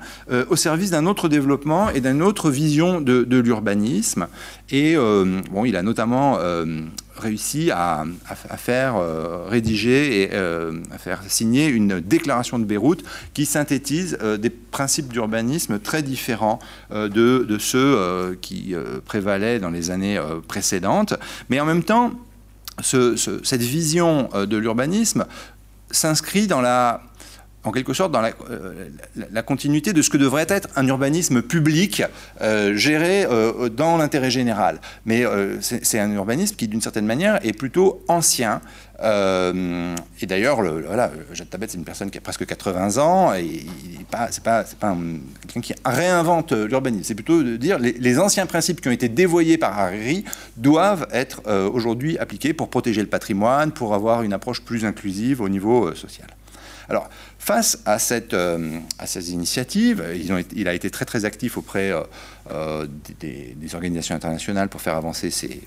au 0.48 0.56
service 0.56 0.90
d'un 0.90 1.06
autre 1.06 1.28
développement 1.28 1.90
et 1.90 2.00
d'une 2.00 2.22
autre 2.22 2.50
vision 2.50 3.00
de, 3.00 3.24
de 3.24 3.38
l'urbanisme. 3.38 4.26
Et 4.70 4.96
bon, 4.96 5.64
il 5.64 5.76
a 5.76 5.82
notamment 5.82 6.38
réussi 7.16 7.70
à, 7.70 8.04
faire 8.56 8.96
euh, 8.96 9.44
rédiger 9.48 10.22
et 10.22 10.30
euh, 10.32 10.80
à 10.92 10.98
faire 10.98 11.20
signer 11.28 11.68
une 11.68 12.00
déclaration 12.00 12.58
de 12.58 12.64
Beyrouth 12.64 13.02
qui 13.32 13.46
synthétise 13.46 14.18
euh, 14.22 14.36
des 14.36 14.50
principes 14.50 15.12
d'urbanisme 15.12 15.78
très 15.78 16.02
différents 16.02 16.58
de, 16.90 17.56
ceux 17.58 18.36
qui 18.40 18.74
prévalaient 19.04 19.60
dans 19.60 19.70
les 19.70 19.90
années 19.90 20.20
précédentes. 20.48 21.14
Mais 21.48 21.60
en 21.60 21.64
même 21.64 21.84
temps, 21.84 22.12
cette 22.82 23.62
vision 23.62 24.28
de 24.34 24.56
l'urbanisme 24.56 25.26
s'inscrit 25.90 26.48
dans 26.48 26.60
la 26.60 27.02
en 27.64 27.72
quelque 27.72 27.94
sorte 27.94 28.12
dans 28.12 28.20
la, 28.20 28.32
la, 29.30 29.42
continuité 29.42 29.92
de 29.92 30.02
ce 30.02 30.10
que 30.10 30.16
devrait 30.16 30.46
être 30.48 30.68
un 30.76 30.86
urbanisme 30.86 31.42
public 31.42 32.02
géré 32.74 33.26
dans 33.74 33.96
l'intérêt 33.96 34.30
général. 34.30 34.80
Mais 35.06 35.24
c'est 35.60 35.98
un 35.98 36.12
urbanisme 36.12 36.56
qui, 36.56 36.68
d'une 36.68 36.82
certaine 36.82 37.06
manière, 37.06 37.44
est 37.44 37.52
plutôt 37.52 38.04
ancien, 38.08 38.60
euh, 39.02 39.94
et 40.20 40.26
d'ailleurs, 40.26 40.62
voilà, 40.62 41.10
Jacques 41.32 41.50
Tabet, 41.50 41.66
c'est 41.68 41.78
une 41.78 41.84
personne 41.84 42.10
qui 42.10 42.18
a 42.18 42.20
presque 42.20 42.46
80 42.46 42.98
ans, 42.98 43.34
et 43.34 43.66
c'est 44.30 44.42
pas, 44.42 44.64
pas 44.78 44.96
quelqu'un 45.42 45.60
qui 45.60 45.74
réinvente 45.84 46.52
l'urbanisme. 46.52 47.04
C'est 47.04 47.14
plutôt 47.14 47.42
de 47.42 47.56
dire 47.56 47.78
les, 47.78 47.92
les 47.92 48.18
anciens 48.18 48.46
principes 48.46 48.80
qui 48.80 48.88
ont 48.88 48.92
été 48.92 49.08
dévoyés 49.08 49.58
par 49.58 49.78
Hariri 49.78 50.24
doivent 50.56 51.06
être 51.12 51.42
euh, 51.46 51.68
aujourd'hui 51.68 52.18
appliqués 52.18 52.52
pour 52.52 52.68
protéger 52.68 53.00
le 53.00 53.08
patrimoine, 53.08 53.72
pour 53.72 53.94
avoir 53.94 54.22
une 54.22 54.32
approche 54.32 54.62
plus 54.62 54.84
inclusive 54.84 55.40
au 55.40 55.48
niveau 55.48 55.88
euh, 55.88 55.94
social. 55.94 56.28
Alors, 56.88 57.08
face 57.44 57.78
à, 57.84 57.98
cette, 57.98 58.34
à 58.34 59.06
ces 59.06 59.32
initiatives, 59.32 60.02
il 60.56 60.68
a 60.68 60.72
été 60.72 60.90
très 60.90 61.04
très 61.04 61.26
actif 61.26 61.58
auprès 61.58 61.92
des, 63.20 63.54
des, 63.54 63.74
organisations 63.74 64.14
internationales 64.14 64.70
pour 64.70 64.80
faire 64.80 64.96
avancer 64.96 65.30
ces, 65.30 65.60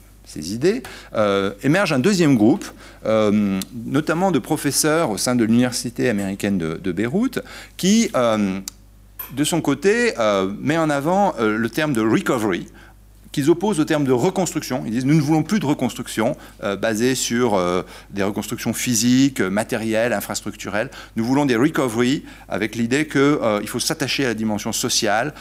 idées, 0.54 0.84
euh, 1.14 1.54
émerge 1.64 1.94
un 1.94 2.00
deuxième 2.00 2.36
groupe, 2.36 2.66
euh, 3.06 3.60
notamment 3.86 4.32
de 4.32 4.40
professeurs 4.40 5.10
au 5.10 5.18
sein 5.18 5.36
de 5.36 5.44
l'Université 5.44 6.10
américaine 6.10 6.58
de, 6.58 6.92
Beyrouth, 6.92 7.40
qui, 7.78 8.10
euh, 8.16 8.60
de 9.36 9.44
son 9.44 9.62
côté, 9.62 10.14
met 10.60 10.78
en 10.78 10.90
avant 10.90 11.36
le 11.40 11.70
terme 11.70 11.94
de 11.94 12.02
recovery, 12.02 12.68
qu'ils 13.38 13.52
opposent 13.52 13.80
au 13.80 13.86
terme 13.86 14.04
de 14.04 14.12
reconstruction. 14.12 14.82
Ils 14.88 14.92
disent 14.94 15.06
nous 15.06 15.14
ne 15.14 15.22
voulons 15.22 15.44
plus 15.44 15.60
de 15.60 15.66
reconstruction 15.68 16.36
basée 16.82 17.14
sur 17.14 17.62
des 18.10 18.24
reconstructions 18.24 18.74
physiques, 18.74 19.42
matérielles, 19.42 20.12
infrastructurelles. 20.12 20.90
Nous 21.16 21.24
voulons 21.24 21.46
des 21.46 21.56
recovery 21.56 22.24
avec 22.50 22.76
l'idée 22.76 23.06
qu'il 23.08 23.68
faut 23.68 23.80
s'attacher 23.80 24.26
à 24.26 24.30
la 24.30 24.34
dimension 24.34 24.72
sociale, 24.74 25.36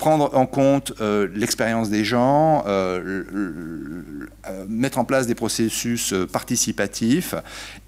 prendre 0.00 0.34
en 0.34 0.46
compte 0.46 0.94
euh, 1.00 1.28
l'expérience 1.34 1.90
des 1.90 2.04
gens, 2.04 2.64
euh, 2.66 3.22
euh, 3.36 4.64
mettre 4.66 4.98
en 4.98 5.04
place 5.04 5.26
des 5.26 5.34
processus 5.34 6.14
participatifs, 6.32 7.34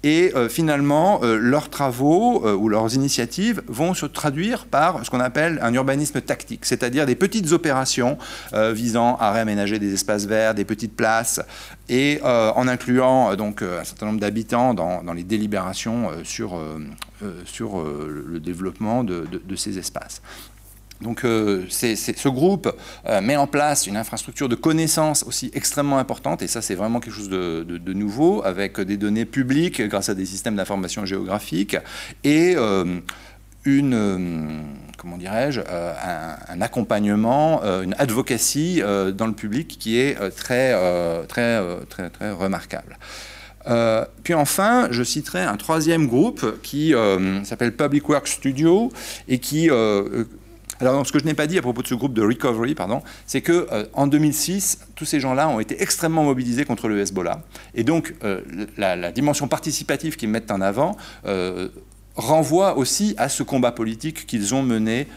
et 0.03 0.31
finalement, 0.49 1.21
leurs 1.23 1.69
travaux 1.69 2.45
ou 2.45 2.69
leurs 2.69 2.93
initiatives 2.93 3.63
vont 3.67 3.93
se 3.93 4.05
traduire 4.05 4.65
par 4.65 5.03
ce 5.03 5.09
qu'on 5.09 5.19
appelle 5.19 5.59
un 5.63 5.73
urbanisme 5.73 6.21
tactique, 6.21 6.65
c'est-à-dire 6.65 7.05
des 7.05 7.15
petites 7.15 7.51
opérations 7.51 8.17
visant 8.53 9.15
à 9.17 9.31
réaménager 9.31 9.79
des 9.79 9.93
espaces 9.93 10.25
verts, 10.25 10.53
des 10.53 10.65
petites 10.65 10.95
places, 10.95 11.41
et 11.89 12.19
en 12.23 12.67
incluant 12.67 13.35
donc 13.35 13.61
un 13.61 13.83
certain 13.83 14.07
nombre 14.07 14.19
d'habitants 14.19 14.73
dans, 14.73 15.13
les 15.13 15.23
délibérations 15.23 16.09
sur, 16.23 16.59
sur 17.45 17.81
le 17.83 18.39
développement 18.39 19.03
de 19.03 19.55
ces 19.55 19.79
espaces. 19.79 20.21
Donc 21.03 21.25
euh, 21.25 21.65
ce 21.69 22.29
groupe 22.29 22.73
euh, 23.07 23.21
met 23.21 23.35
en 23.35 23.45
place 23.45 23.85
une 23.85 23.97
infrastructure 23.97 24.49
de 24.49 24.55
connaissances 24.55 25.23
aussi 25.23 25.51
extrêmement 25.53 25.99
importante, 25.99 26.41
et 26.41 26.47
ça 26.47 26.61
c'est 26.61 26.75
vraiment 26.75 26.99
quelque 26.99 27.13
chose 27.13 27.29
de, 27.29 27.93
nouveau, 27.93 28.43
avec 28.43 28.79
des 28.79 28.97
données 28.97 29.25
publiques 29.25 29.81
grâce 29.81 30.09
à 30.09 30.15
des 30.15 30.25
systèmes 30.25 30.55
d'information 30.55 31.05
géographique, 31.05 31.77
et 32.23 32.55
euh, 32.55 32.99
une, 33.65 34.63
comment 34.97 35.17
dirais-je, 35.17 35.61
un, 35.61 36.61
accompagnement, 36.61 37.61
une 37.63 37.95
advocacy 37.97 38.81
dans 38.81 39.27
le 39.27 39.33
public 39.33 39.77
qui 39.79 39.97
est 39.97 40.17
très, 40.31 40.73
très, 41.27 41.61
très, 41.89 42.09
très 42.09 42.31
remarquable. 42.31 42.97
puis 44.23 44.33
enfin, 44.33 44.89
je 44.91 45.01
citerai 45.03 45.43
un 45.43 45.55
troisième 45.55 46.07
groupe 46.07 46.61
qui 46.61 46.93
s'appelle 47.43 47.73
Public 47.73 48.09
Works 48.09 48.27
Studio 48.27 48.91
et 49.29 49.39
qui 49.39 49.69
alors, 50.87 51.05
ce 51.05 51.11
que 51.11 51.19
je 51.19 51.25
n'ai 51.25 51.33
pas 51.33 51.47
dit 51.47 51.57
à 51.57 51.61
propos 51.61 51.81
de 51.81 51.87
ce 51.87 51.95
groupe 51.95 52.13
de 52.13 52.21
recovery, 52.21 52.75
pardon, 52.75 53.01
c'est 53.25 53.41
que 53.41 53.67
euh, 53.71 53.85
en 53.93 54.07
2006, 54.07 54.79
tous 54.95 55.05
ces 55.05 55.19
gens-là 55.19 55.49
ont 55.49 55.59
été 55.59 55.81
extrêmement 55.81 56.23
mobilisés 56.23 56.65
contre 56.65 56.87
le 56.87 56.99
Hezbollah, 56.99 57.41
et 57.75 57.83
donc 57.83 58.15
euh, 58.23 58.41
la, 58.77 59.11
dimension 59.11 59.47
participative 59.47 60.15
qu'ils 60.15 60.29
mettent 60.29 60.51
en 60.51 60.61
avant 60.61 60.97
euh, 61.25 61.69
renvoie 62.15 62.77
aussi 62.77 63.15
à 63.17 63.29
ce 63.29 63.43
combat 63.43 63.71
politique 63.71 64.27
qu'ils 64.27 64.53
ont 64.53 64.61
mené 64.61 65.07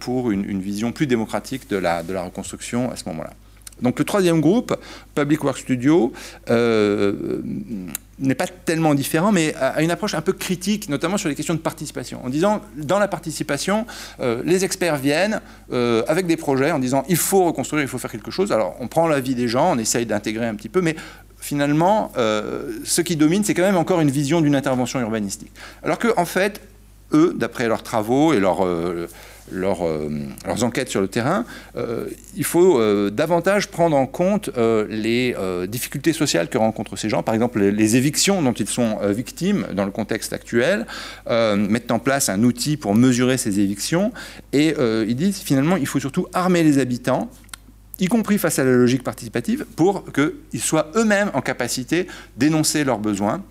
pour 0.00 0.30
une, 0.30 0.60
vision 0.60 0.92
plus 0.92 1.06
démocratique 1.06 1.68
de 1.70 1.76
la, 1.76 2.02
de 2.02 2.12
la 2.12 2.24
reconstruction 2.24 2.90
à 2.90 2.96
ce 2.96 3.08
moment-là. 3.08 3.30
Donc 3.82 3.98
le 3.98 4.04
troisième 4.04 4.40
groupe, 4.40 4.76
Public 5.14 5.44
Work 5.44 5.58
Studio, 5.58 6.12
euh, 6.50 7.42
n'est 8.18 8.34
pas 8.34 8.46
tellement 8.46 8.94
différent, 8.94 9.32
mais 9.32 9.54
a 9.56 9.82
une 9.82 9.90
approche 9.90 10.14
un 10.14 10.22
peu 10.22 10.32
critique, 10.32 10.88
notamment 10.88 11.18
sur 11.18 11.28
les 11.28 11.34
questions 11.34 11.54
de 11.54 11.58
participation, 11.58 12.24
en 12.24 12.30
disant, 12.30 12.62
dans 12.76 12.98
la 12.98 13.08
participation, 13.08 13.86
euh, 14.20 14.42
les 14.44 14.64
experts 14.64 14.96
viennent 14.96 15.40
euh, 15.72 16.02
avec 16.08 16.26
des 16.26 16.36
projets 16.36 16.70
en 16.70 16.78
disant, 16.78 17.04
il 17.08 17.18
faut 17.18 17.44
reconstruire, 17.44 17.82
il 17.82 17.88
faut 17.88 17.98
faire 17.98 18.10
quelque 18.10 18.30
chose. 18.30 18.52
Alors, 18.52 18.76
on 18.80 18.88
prend 18.88 19.06
l'avis 19.06 19.34
des 19.34 19.48
gens, 19.48 19.72
on 19.74 19.78
essaye 19.78 20.06
d'intégrer 20.06 20.46
un 20.46 20.54
petit 20.54 20.70
peu, 20.70 20.80
mais 20.80 20.96
finalement, 21.38 22.12
ce 22.16 23.00
qui 23.02 23.14
domine, 23.14 23.44
c'est 23.44 23.54
quand 23.54 23.62
même 23.62 23.76
encore 23.76 24.00
une 24.00 24.10
vision 24.10 24.40
d'une 24.40 24.56
intervention 24.56 24.98
urbanistique. 25.00 25.52
Alors 25.84 25.98
qu'en 25.98 26.14
en 26.16 26.24
fait, 26.24 26.60
eux, 27.12 27.34
d'après 27.36 27.68
leurs 27.68 27.84
travaux 27.84 28.32
et 28.32 28.40
leurs 28.40 28.66
euh, 29.52 30.08
leurs 30.46 30.64
enquêtes 30.64 30.88
sur 30.88 31.00
le 31.00 31.08
terrain, 31.08 31.44
euh, 31.76 32.06
il 32.34 32.44
faut 32.44 32.78
euh, 32.78 33.10
davantage 33.10 33.68
prendre 33.68 33.96
en 33.96 34.06
compte 34.06 34.50
les 34.88 35.34
difficultés 35.68 36.12
sociales 36.12 36.48
que 36.48 36.58
rencontrent 36.58 36.96
ces 36.96 37.08
gens, 37.08 37.22
par 37.22 37.34
exemple 37.34 37.60
les, 37.60 37.96
évictions 37.96 38.42
dont 38.42 38.52
ils 38.52 38.68
sont 38.68 38.98
victimes 39.08 39.66
dans 39.72 39.84
le 39.84 39.90
contexte 39.90 40.32
actuel, 40.32 40.86
mettre 41.28 41.94
en 41.94 41.98
place 41.98 42.28
un 42.28 42.42
outil 42.42 42.76
pour 42.76 42.94
mesurer 42.94 43.38
ces 43.38 43.60
évictions, 43.60 44.12
et 44.52 44.74
ils 45.06 45.14
disent 45.14 45.38
finalement 45.38 45.76
il 45.76 45.86
faut 45.86 46.00
surtout 46.00 46.26
armer 46.34 46.62
les 46.62 46.78
habitants 46.78 47.30
y 47.98 48.06
compris 48.06 48.38
face 48.38 48.58
à 48.58 48.64
la 48.64 48.72
logique 48.72 49.02
participative, 49.02 49.64
pour 49.76 50.04
qu'ils 50.12 50.60
soient 50.60 50.90
eux-mêmes 50.96 51.30
en 51.34 51.40
capacité 51.40 52.06
d'énoncer 52.36 52.84
leurs 52.84 52.98
besoins 52.98 53.42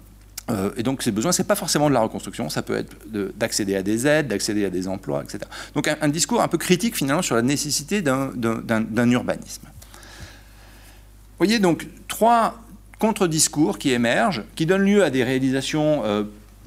euh, 0.52 0.70
et 0.78 0.84
donc 0.84 1.02
ces 1.02 1.12
besoins, 1.12 1.32
ce 1.32 1.42
n'est 1.42 1.48
pas 1.48 1.56
forcément 1.56 1.90
de 1.90 1.94
la 1.94 2.02
reconstruction, 2.02 2.50
ça 2.50 2.62
peut 2.62 2.76
être 2.76 2.96
d'accéder 3.36 3.76
à 3.76 3.82
des 3.82 4.06
aides, 4.06 4.28
d'accéder 4.28 4.66
à 4.66 4.70
des 4.70 4.88
emplois, 4.88 5.24
etc. 5.24 5.40
Donc 5.74 5.88
un, 5.88 6.08
discours 6.08 6.42
un 6.42 6.48
peu 6.48 6.58
critique 6.58 6.96
finalement 6.96 7.24
sur 7.24 7.36
la 7.36 7.42
nécessité 7.42 8.02
d'un 8.02 9.12
urbanisme. 9.12 9.64
Vous 9.66 11.46
voyez 11.46 11.60
donc 11.60 11.88
trois 12.08 12.60
contre-discours 13.00 13.80
qui 13.80 13.92
émergent, 13.92 14.44
qui 14.56 14.66
donnent 14.66 14.86
lieu 14.86 15.04
à 15.04 15.10
des 15.10 15.24
réalisations 15.24 16.04
euh, 16.06 16.24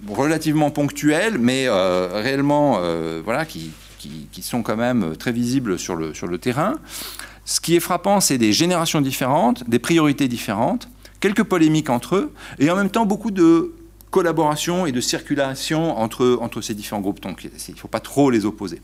relativement 0.09 0.70
ponctuelles, 0.70 1.38
mais 1.38 1.66
euh, 1.68 2.09
réellement 2.12 2.80
voilà, 3.24 3.46
qui, 3.46 3.70
sont 4.42 4.62
quand 4.62 4.76
même 4.76 5.16
très 5.16 5.32
visibles 5.32 5.78
sur 5.78 5.94
le, 5.94 6.14
sur 6.14 6.26
le 6.26 6.38
terrain. 6.38 6.74
Ce 7.44 7.60
qui 7.60 7.76
est 7.76 7.80
frappant, 7.80 8.20
c'est 8.20 8.38
des 8.38 8.52
générations 8.52 9.00
différentes, 9.00 9.68
des 9.70 9.78
priorités 9.78 10.28
différentes 10.28 10.88
quelques 11.20 11.45
polémiques 11.45 11.90
entre 11.90 12.16
eux, 12.16 12.32
et 12.59 12.70
en 12.70 12.77
même 12.77 12.90
temps 12.90 13.07
beaucoup 13.07 13.31
de 13.31 13.74
collaboration 14.11 14.86
et 14.86 14.93
de 14.93 15.01
circulation 15.01 15.99
entre, 15.99 16.61
ces 16.62 16.74
différents 16.74 17.01
groupes. 17.01 17.20
Donc 17.20 17.45
il 17.45 17.74
ne 17.74 17.78
faut 17.78 17.89
pas 17.89 18.01
trop 18.01 18.31
les 18.31 18.47
opposer. 18.47 18.81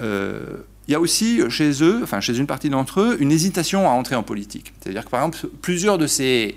Euh, 0.00 0.40
il 0.88 0.92
y 0.92 0.94
a 0.94 1.00
aussi 1.00 1.40
chez 1.48 1.82
eux, 1.82 2.00
enfin 2.02 2.20
chez 2.20 2.36
une 2.36 2.46
partie 2.46 2.68
d'entre 2.68 3.00
eux, 3.00 3.16
une 3.20 3.32
hésitation 3.32 3.88
à 3.88 3.92
entrer 3.92 4.16
en 4.16 4.22
politique. 4.22 4.74
C'est-à-dire 4.80 5.04
que 5.04 5.10
par 5.10 5.20
exemple, 5.20 5.48
plusieurs 5.62 5.96
de 5.96 6.06
ces, 6.06 6.56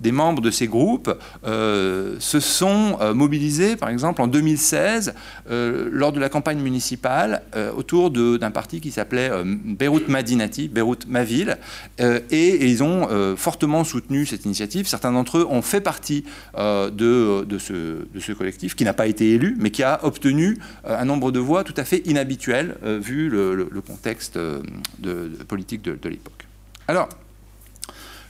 des 0.00 0.12
membres 0.12 0.42
de 0.42 0.50
ces 0.50 0.66
groupes 0.66 1.12
euh, 1.44 2.16
se 2.18 2.40
sont 2.40 2.98
euh, 3.00 3.14
mobilisés, 3.14 3.76
par 3.76 3.88
exemple, 3.88 4.22
en 4.22 4.26
2016, 4.26 5.14
euh, 5.50 5.88
lors 5.92 6.12
de 6.12 6.20
la 6.20 6.28
campagne 6.28 6.60
municipale, 6.60 7.42
autour 7.76 8.10
d'un 8.10 8.50
parti 8.50 8.80
qui 8.80 8.90
s'appelait 8.90 9.30
Beyrouth 9.44 10.08
Madinati, 10.08 10.68
Beyrouth 10.68 11.06
ma 11.06 11.24
ville, 11.24 11.58
et, 11.98 12.66
ils 12.66 12.82
ont 12.82 13.08
fortement 13.36 13.84
soutenu 13.84 14.26
cette 14.26 14.44
initiative. 14.44 14.86
Certains 14.86 15.12
d'entre 15.12 15.38
eux 15.38 15.46
ont 15.48 15.62
fait 15.62 15.80
partie 15.80 16.24
de, 16.56 17.46
ce, 17.58 18.32
collectif, 18.32 18.74
qui 18.74 18.84
n'a 18.84 18.92
pas 18.92 19.06
été 19.06 19.32
élu, 19.32 19.56
mais 19.58 19.70
qui 19.70 19.82
a 19.82 20.04
obtenu 20.04 20.58
un 20.84 21.04
nombre 21.04 21.32
de 21.32 21.40
voix 21.40 21.64
tout 21.64 21.74
à 21.76 21.84
fait 21.84 22.02
inhabituel, 22.06 22.76
vu 22.84 23.28
le, 23.28 23.82
contexte 23.86 24.38
de, 24.38 25.30
politique 25.46 25.82
de 25.82 26.08
l'époque. 26.08 26.46
Alors, 26.86 27.08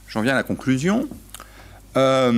j'en 0.08 0.22
viens 0.22 0.32
à 0.32 0.36
la 0.36 0.42
conclusion. 0.42 1.08
Euh, 1.98 2.32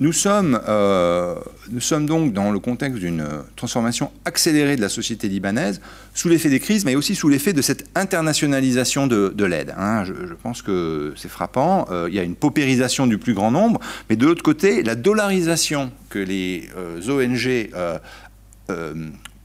nous, 0.00 0.12
sommes, 0.12 0.60
euh, 0.68 1.34
nous 1.70 1.80
sommes 1.80 2.06
donc 2.06 2.32
dans 2.32 2.52
le 2.52 2.60
contexte 2.60 3.00
d'une 3.00 3.26
transformation 3.56 4.12
accélérée 4.24 4.76
de 4.76 4.80
la 4.80 4.88
société 4.88 5.28
libanaise, 5.28 5.80
sous 6.14 6.28
l'effet 6.28 6.48
des 6.48 6.60
crises, 6.60 6.84
mais 6.84 6.94
aussi 6.94 7.16
sous 7.16 7.28
l'effet 7.28 7.52
de 7.52 7.62
cette 7.62 7.88
internationalisation 7.96 9.08
de, 9.08 9.44
l'aide. 9.44 9.74
Hein. 9.76 10.04
Je, 10.04 10.12
pense 10.42 10.62
que 10.62 11.12
c'est 11.16 11.28
frappant. 11.28 11.86
Euh, 11.90 12.06
il 12.08 12.14
y 12.14 12.20
a 12.20 12.22
une 12.22 12.36
paupérisation 12.36 13.06
du 13.06 13.18
plus 13.18 13.34
grand 13.34 13.50
nombre, 13.50 13.80
mais 14.08 14.16
de 14.16 14.26
l'autre 14.26 14.42
côté, 14.42 14.82
la 14.82 14.94
dollarisation 14.94 15.90
que 16.08 16.20
les 16.20 16.68
ONG 17.08 17.70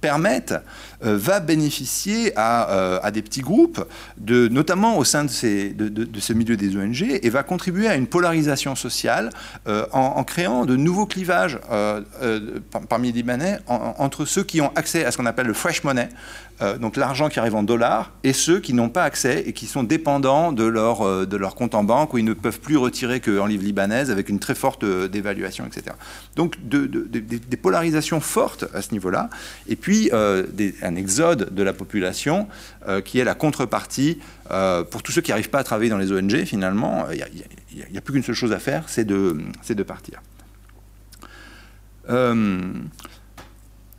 permettent 0.01 0.55
va 1.01 1.39
bénéficier 1.39 2.33
à, 2.35 3.09
des 3.13 3.21
petits 3.21 3.41
groupes, 3.41 3.85
notamment 4.27 4.97
au 4.97 5.03
sein 5.03 5.23
de, 5.23 5.29
ces, 5.29 5.69
de, 5.69 6.19
ce 6.19 6.33
milieu 6.33 6.57
des 6.57 6.75
ONG, 6.75 7.19
et 7.21 7.29
va 7.29 7.43
contribuer 7.43 7.87
à 7.87 7.95
une 7.95 8.07
polarisation 8.07 8.75
sociale 8.75 9.29
en, 9.65 10.23
créant 10.23 10.65
de 10.65 10.75
nouveaux 10.75 11.05
clivages 11.05 11.59
parmi 12.89 13.07
les 13.07 13.19
Libanais 13.19 13.59
entre 13.67 14.25
ceux 14.25 14.43
qui 14.43 14.61
ont 14.61 14.71
accès 14.75 15.05
à 15.05 15.11
ce 15.11 15.17
qu'on 15.17 15.25
appelle 15.25 15.47
le 15.47 15.53
fresh 15.53 15.83
money, 15.83 16.09
euh, 16.61 16.77
donc 16.77 16.97
l'argent 16.97 17.29
qui 17.29 17.39
arrive 17.39 17.55
en 17.55 17.63
dollars, 17.63 18.11
et 18.23 18.33
ceux 18.33 18.59
qui 18.59 18.73
n'ont 18.73 18.89
pas 18.89 19.03
accès 19.03 19.43
et 19.45 19.53
qui 19.53 19.65
sont 19.65 19.83
dépendants 19.83 20.51
de 20.51 20.65
leur, 20.65 21.07
euh, 21.07 21.25
de 21.25 21.37
compte 21.37 21.73
en 21.73 21.83
banque, 21.83 22.13
où 22.13 22.17
ils 22.17 22.25
ne 22.25 22.33
peuvent 22.33 22.59
plus 22.59 22.75
retirer 22.75 23.21
qu'en 23.21 23.45
livre 23.45 23.63
libanaise, 23.63 24.11
avec 24.11 24.27
une 24.27 24.39
très 24.39 24.55
forte 24.55 24.83
euh, 24.83 25.07
dévaluation, 25.07 25.65
etc. 25.65 25.95
Donc 26.35 26.57
des 26.65 27.57
polarisations 27.57 28.19
fortes 28.19 28.65
à 28.73 28.81
ce 28.81 28.91
niveau-là, 28.91 29.29
et 29.67 29.75
puis 29.75 30.09
un 30.89 30.95
exode 30.95 31.53
de 31.53 31.63
la 31.63 31.73
population 31.73 32.47
qui 33.05 33.19
est 33.19 33.23
la 33.23 33.35
contrepartie 33.35 34.19
pour 34.89 35.03
tous 35.03 35.11
ceux 35.11 35.21
qui 35.21 35.31
n'arrivent 35.31 35.49
pas 35.49 35.59
à 35.59 35.63
travailler 35.63 35.89
dans 35.89 35.97
les 35.97 36.11
ONG, 36.11 36.43
finalement, 36.45 37.05
il 37.11 37.91
n'y 37.91 37.97
a, 37.97 38.01
plus 38.01 38.13
qu'une 38.13 38.23
seule 38.23 38.35
chose 38.35 38.51
à 38.51 38.59
faire, 38.59 38.85
c'est 38.87 39.05
de, 39.05 39.83
partir. 39.85 40.21
Euh, 42.09 42.71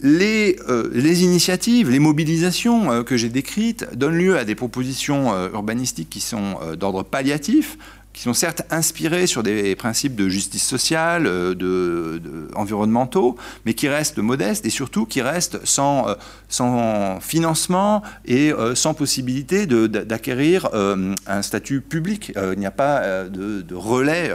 les, 0.00 1.24
initiatives, 1.24 1.90
les 1.90 1.98
mobilisations 1.98 2.90
euh, 2.90 3.02
que 3.02 3.16
j'ai 3.16 3.28
décrites 3.28 3.86
donnent 3.94 4.16
lieu 4.16 4.38
à 4.38 4.44
des 4.44 4.54
propositions 4.54 5.32
euh, 5.32 5.50
urbanistiques 5.52 6.10
qui 6.10 6.20
sont 6.20 6.58
d'ordre 6.76 7.02
palliatif, 7.02 7.76
qui 8.12 8.22
sont 8.22 8.34
certes 8.34 8.62
inspirés 8.70 9.26
sur 9.26 9.42
des 9.42 9.76
principes 9.76 10.16
de 10.16 10.28
justice 10.28 10.66
sociale, 10.66 11.26
euh, 11.26 11.54
de, 11.54 12.20
environnementaux, 12.54 13.36
mais 13.64 13.74
qui 13.74 13.88
restent 13.88 14.18
modestes 14.18 14.66
et 14.66 14.70
surtout 14.70 15.06
qui 15.06 15.22
restent 15.22 15.64
sans, 15.64 16.08
euh, 16.08 16.14
sans 16.50 17.18
financement 17.20 18.02
et 18.26 18.52
euh, 18.52 18.74
sans 18.74 18.92
possibilité 18.92 19.66
d'acquérir 19.66 20.68
un 20.74 21.42
statut 21.42 21.80
public. 21.80 22.32
il 22.36 22.58
n'y 22.58 22.66
a 22.66 22.70
pas 22.70 23.24
de, 23.24 23.74
relais 23.74 24.30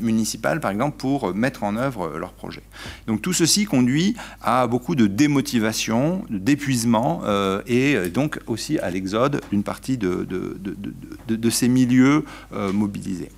municipal, 0.00 0.60
par 0.60 0.70
exemple, 0.70 0.96
pour 0.96 1.34
mettre 1.34 1.62
en 1.62 1.76
œuvre 1.76 2.16
leurs 2.18 2.32
projets. 2.32 2.62
Donc 3.06 3.22
tout 3.22 3.32
ceci 3.32 3.64
conduit 3.64 4.16
à 4.42 4.66
beaucoup 4.66 4.94
de 4.94 5.06
démotivation, 5.06 6.24
d'épuisement 6.30 7.22
et 7.66 7.96
donc 8.10 8.40
aussi 8.46 8.78
à 8.78 8.90
l'exode 8.90 9.40
d'une 9.50 9.62
partie 9.62 9.98
de, 9.98 10.26
de, 11.28 11.50
ces 11.50 11.68
milieux 11.68 12.24
mobilisés 12.72 13.30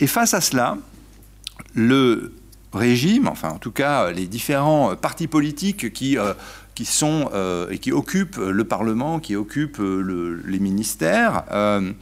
et 0.00 0.06
face 0.06 0.34
à 0.34 0.40
cela, 0.40 0.76
le 1.74 2.32
régime, 2.72 3.28
enfin 3.28 3.50
en 3.50 3.58
tout 3.58 3.70
cas 3.70 4.10
les 4.10 4.26
différents 4.26 4.96
partis 4.96 5.28
politiques 5.28 5.92
qui, 5.92 6.18
euh, 6.18 6.34
qui 6.74 6.84
sont 6.84 7.30
euh, 7.34 7.70
et 7.70 7.78
qui 7.78 7.92
occupent 7.92 8.36
le 8.36 8.64
Parlement, 8.64 9.20
qui 9.20 9.36
occupent 9.36 9.80
les 9.80 10.58
ministères, 10.58 11.44
euh, 11.52 11.92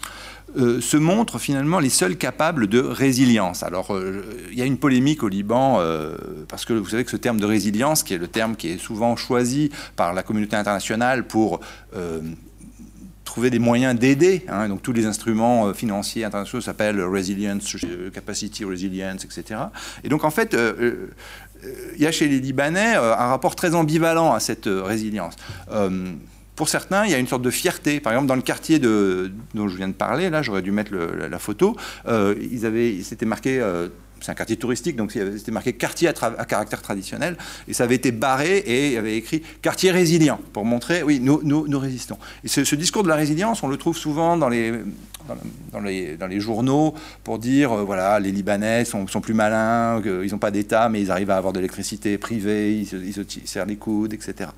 se 0.80 0.96
montrent 0.96 1.38
finalement 1.38 1.78
les 1.78 1.88
seuls 1.88 2.16
capables 2.16 2.66
de 2.66 2.80
résilience. 2.80 3.62
Alors, 3.62 3.98
il 4.50 4.58
y 4.58 4.60
a 4.60 4.66
une 4.66 4.76
polémique 4.76 5.22
au 5.22 5.28
Liban, 5.28 5.80
parce 6.48 6.66
que 6.66 6.74
vous 6.74 6.90
savez 6.90 7.04
que 7.04 7.10
ce 7.10 7.16
terme 7.16 7.40
de 7.40 7.46
résilience, 7.46 8.02
qui 8.02 8.12
est 8.12 8.18
le 8.18 8.28
terme 8.28 8.54
qui 8.54 8.68
est 8.68 8.78
souvent 8.78 9.16
choisi 9.16 9.70
par 9.96 10.12
la 10.12 10.22
communauté 10.22 10.56
internationale 10.56 11.26
pour 11.26 11.60
trouver 13.32 13.48
des 13.48 13.58
moyens 13.58 13.98
d'aider. 13.98 14.44
Hein. 14.48 14.68
donc 14.68 14.82
tous 14.82 14.92
les 14.92 15.06
instruments 15.06 15.68
euh, 15.68 15.72
financiers 15.72 16.22
internationaux 16.22 16.60
s'appellent 16.60 17.02
resilience, 17.02 17.76
euh, 17.84 18.10
capacity 18.10 18.62
resilience, 18.62 19.24
etc. 19.24 19.58
Et 20.04 20.10
donc 20.10 20.24
en 20.24 20.30
fait, 20.30 20.52
euh, 20.52 21.06
il 21.96 22.02
y 22.02 22.06
a 22.06 22.12
chez 22.12 22.28
les 22.28 22.40
Libanais 22.40 22.94
un 22.94 23.28
rapport 23.28 23.54
très 23.54 23.74
ambivalent 23.74 24.32
à 24.32 24.40
cette 24.40 24.66
résilience. 24.66 25.34
pour 26.56 26.68
certains, 26.68 27.04
il 27.04 27.10
y 27.10 27.14
a 27.14 27.18
une 27.18 27.28
sorte 27.28 27.42
de 27.42 27.50
fierté. 27.50 28.00
Par 28.00 28.12
exemple, 28.12 28.28
dans 28.28 28.36
le 28.36 28.42
quartier 28.42 28.78
dont 28.78 29.68
je 29.68 29.76
viens 29.76 29.88
de 29.88 29.92
parler, 29.92 30.30
là, 30.30 30.42
j'aurais 30.42 30.62
dû 30.62 30.72
mettre 30.72 30.92
la, 30.94 31.38
photo, 31.38 31.76
ils 32.06 32.66
avaient, 32.66 33.02
c'était 33.02 33.26
marqué 33.26 33.62
c'est 34.22 34.30
un 34.30 34.34
quartier 34.34 34.56
touristique, 34.56 34.96
donc 34.96 35.12
c'était 35.12 35.50
marqué 35.50 35.72
quartier 35.72 36.08
à, 36.08 36.12
caractère 36.12 36.82
traditionnel, 36.82 37.36
et 37.68 37.72
ça 37.72 37.84
avait 37.84 37.96
été 37.96 38.12
barré 38.12 38.58
et 38.58 38.86
il 38.88 38.92
y 38.92 38.96
avait 38.96 39.16
écrit 39.16 39.42
quartier 39.60 39.90
résilient 39.90 40.40
pour 40.52 40.64
montrer, 40.64 41.02
oui, 41.02 41.20
nous, 41.20 41.78
résistons. 41.78 42.18
Et 42.44 42.48
ce, 42.48 42.74
discours 42.74 43.02
de 43.02 43.08
la 43.08 43.16
résilience, 43.16 43.62
on 43.62 43.68
le 43.68 43.76
trouve 43.76 43.96
souvent 43.96 44.36
dans 44.36 44.48
les, 44.48 44.72
dans, 45.72 45.80
les, 45.80 46.16
dans 46.16 46.26
les, 46.26 46.40
journaux 46.40 46.94
pour 47.24 47.38
dire, 47.38 47.72
euh, 47.72 47.82
voilà, 47.82 48.18
les 48.20 48.32
Libanais 48.32 48.84
sont, 48.84 49.06
sont 49.06 49.20
plus 49.20 49.34
malins, 49.34 50.00
ils 50.04 50.30
n'ont 50.30 50.38
pas 50.38 50.50
d'État, 50.50 50.88
mais 50.88 51.00
ils 51.00 51.10
arrivent 51.10 51.30
à 51.30 51.36
avoir 51.36 51.52
de 51.52 51.58
l'électricité 51.58 52.18
privée, 52.18 52.74
ils 52.74 52.86
se, 52.86 53.22
serrent 53.44 53.66
les 53.66 53.76
coudes, 53.76 54.12
etc. 54.12 54.50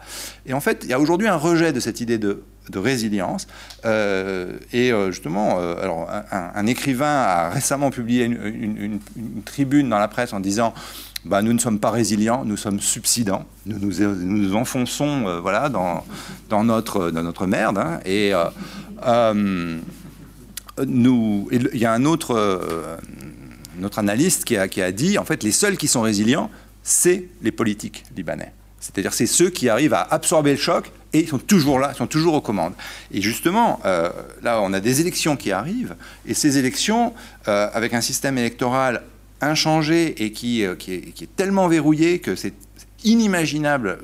Et 0.47 0.55
en 0.55 0.61
fait, 0.61 0.81
il 0.85 0.91
y 0.91 0.93
a 0.93 1.01
aujourd'hui 1.01 1.29
un 1.29 1.37
rejet 1.37 1.73
de 1.73 1.81
cette 1.81 2.01
idée 2.01 2.19
de 2.19 2.43
de 2.71 2.79
résilience. 2.79 3.47
Euh, 3.85 4.59
et 4.73 4.93
euh, 4.93 5.11
justement, 5.11 5.59
alors, 5.59 6.09
un, 6.31 6.67
écrivain 6.67 7.07
a 7.07 7.51
récemment 7.51 7.91
publié 7.91 8.25
une, 8.25 9.01
tribune 9.45 9.89
dans 9.89 9.99
la 9.99 10.09
presse 10.09 10.33
en 10.33 10.41
disant 10.41 10.75
bah, 11.25 11.43
nous 11.43 11.53
ne 11.53 11.59
sommes 11.59 11.79
pas 11.79 11.91
résilients, 11.91 12.45
nous 12.45 12.57
sommes 12.57 12.81
subsidants. 12.81 13.45
Nous 13.67 13.79
nous, 13.79 14.15
nous 14.15 14.57
enfonçons 14.57 15.41
voilà, 15.41 15.69
dans, 15.69 16.05
dans, 16.49 16.65
notre, 16.65 17.11
dans 17.11 17.23
notre 17.23 17.47
merde. 17.47 17.79
Hein. 17.79 18.01
et 18.05 18.33
il 20.83 21.69
y 21.75 21.85
a 21.85 21.93
un 21.93 22.05
autre, 22.05 22.99
notre 23.79 23.99
analyste 23.99 24.45
qui 24.45 24.57
a, 24.57 24.93
dit 24.93 25.19
en 25.19 25.25
fait, 25.25 25.43
les 25.43 25.53
seuls 25.53 25.77
qui 25.77 25.89
sont 25.89 26.03
résilients, 26.03 26.51
c'est 26.83 27.29
les 27.43 27.53
politiques 27.53 28.05
libanais. 28.17 28.53
C'est-à-dire 28.81 29.15
c'est 29.15 29.27
ceux 29.27 29.51
qui 29.51 29.69
arrivent 29.69 29.95
à 29.95 30.03
absorber 30.03 30.51
le 30.51 30.59
choc 30.59 30.93
et 31.15 31.21
ils 31.21 31.29
sont 31.29 31.39
toujours 31.39 31.79
là, 31.79 31.93
ils 31.95 31.97
sont 31.97 32.07
toujours 32.07 32.35
aux 32.35 32.41
commandes. 32.41 32.75
Et 33.11 33.23
justement, 33.23 33.81
euh, 33.85 34.11
là, 34.43 34.61
on 34.61 34.73
a 34.73 34.81
des 34.81 35.01
élections 35.01 35.37
qui 35.37 35.53
arrivent, 35.53 35.95
et 36.27 36.35
ces 36.35 36.59
élections, 36.59 37.15
euh, 37.49 37.69
avec 37.73 37.95
un 37.95 38.01
système 38.01 38.37
électoral 38.37 39.03
inchangé 39.41 40.25
et 40.25 40.33
euh, 40.65 40.75
qui, 40.75 40.93
est, 40.93 41.37
tellement 41.37 41.69
verrouillé 41.69 42.19
que 42.19 42.35
c'est 42.35 42.55
inimaginable 43.05 43.99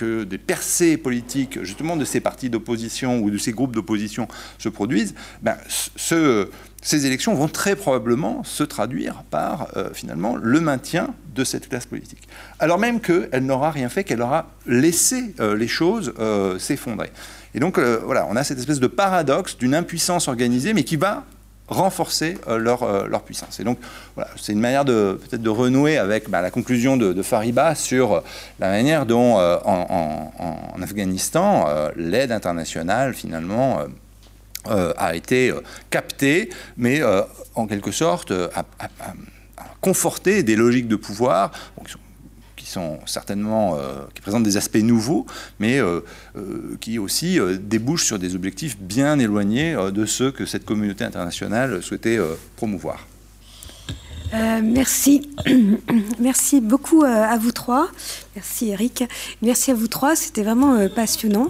que 0.00 0.24
des 0.24 0.38
percées 0.38 0.96
politiques, 0.96 1.62
justement, 1.62 1.94
de 1.94 2.06
ces 2.06 2.20
partis 2.20 2.48
d'opposition 2.48 3.18
ou 3.18 3.30
de 3.30 3.36
ces 3.36 3.52
groupes 3.52 3.74
d'opposition 3.74 4.28
se 4.56 4.70
produisent, 4.70 5.14
ben, 5.42 5.58
ce, 5.68 6.48
ces 6.80 7.04
élections 7.04 7.34
vont 7.34 7.48
très 7.48 7.76
probablement 7.76 8.42
se 8.42 8.64
traduire 8.64 9.24
par 9.24 9.68
euh, 9.76 9.90
finalement 9.92 10.36
le 10.36 10.58
maintien 10.60 11.12
de 11.34 11.44
cette 11.44 11.68
classe 11.68 11.84
politique. 11.84 12.26
Alors 12.60 12.78
même 12.78 13.00
qu'elle 13.00 13.44
n'aura 13.44 13.70
rien 13.70 13.90
fait, 13.90 14.02
qu'elle 14.02 14.22
aura 14.22 14.48
laissé 14.66 15.34
euh, 15.38 15.54
les 15.54 15.68
choses 15.68 16.14
euh, 16.18 16.58
s'effondrer. 16.58 17.10
Et 17.52 17.60
donc 17.60 17.78
voilà, 17.78 18.26
on 18.30 18.36
a 18.36 18.44
cette 18.44 18.60
espèce 18.60 18.78
de 18.78 18.86
paradoxe 18.86 19.58
d'une 19.58 19.74
impuissance 19.74 20.28
organisée, 20.28 20.72
mais 20.72 20.84
qui 20.84 20.94
va 20.94 21.24
renforcer 21.70 22.36
leur, 22.48 23.08
leur, 23.08 23.22
puissance. 23.22 23.60
Et 23.60 23.64
donc 23.64 23.78
c'est 24.36 24.52
une 24.52 24.60
manière 24.60 24.84
de 24.84 25.18
peut-être 25.22 25.42
de 25.42 25.48
renouer 25.48 25.98
avec 25.98 26.28
bah, 26.28 26.42
la 26.42 26.50
conclusion 26.50 26.96
de, 26.96 27.22
Fariba 27.22 27.74
sur 27.74 28.22
la 28.58 28.68
manière 28.68 29.06
dont 29.06 29.36
en, 29.38 30.82
Afghanistan 30.82 31.66
l'aide 31.96 32.32
internationale 32.32 33.14
finalement 33.14 33.84
euh, 34.68 34.92
a 34.98 35.14
été 35.14 35.48
euh, 35.48 35.62
capté, 35.88 36.50
mais 36.76 37.00
euh, 37.00 37.22
en 37.54 37.66
quelque 37.66 37.92
sorte 37.92 38.30
a, 38.30 38.62
conforté 39.80 40.42
des 40.42 40.54
logiques 40.54 40.86
de 40.86 40.96
pouvoir 40.96 41.50
certainement 43.06 43.76
qui 44.14 44.20
présentent 44.20 44.42
des 44.42 44.56
aspects 44.56 44.76
nouveaux, 44.76 45.26
mais 45.58 45.80
qui 46.80 46.98
aussi 46.98 47.38
débouchent 47.60 48.06
sur 48.06 48.18
des 48.18 48.34
objectifs 48.34 48.78
bien 48.78 49.18
éloignés 49.18 49.76
de 49.92 50.06
ceux 50.06 50.30
que 50.30 50.46
cette 50.46 50.64
communauté 50.64 51.04
internationale 51.04 51.82
souhaitait 51.82 52.18
promouvoir. 52.56 53.06
merci. 54.62 55.30
merci 56.18 56.60
beaucoup 56.60 57.04
à 57.04 57.36
vous 57.38 57.52
trois. 57.52 57.88
Merci 58.36 58.70
Eric. 58.70 59.04
Merci 59.42 59.70
à 59.70 59.74
vous 59.74 59.88
trois. 59.88 60.16
C'était 60.16 60.42
vraiment 60.42 60.88
passionnant. 60.88 61.48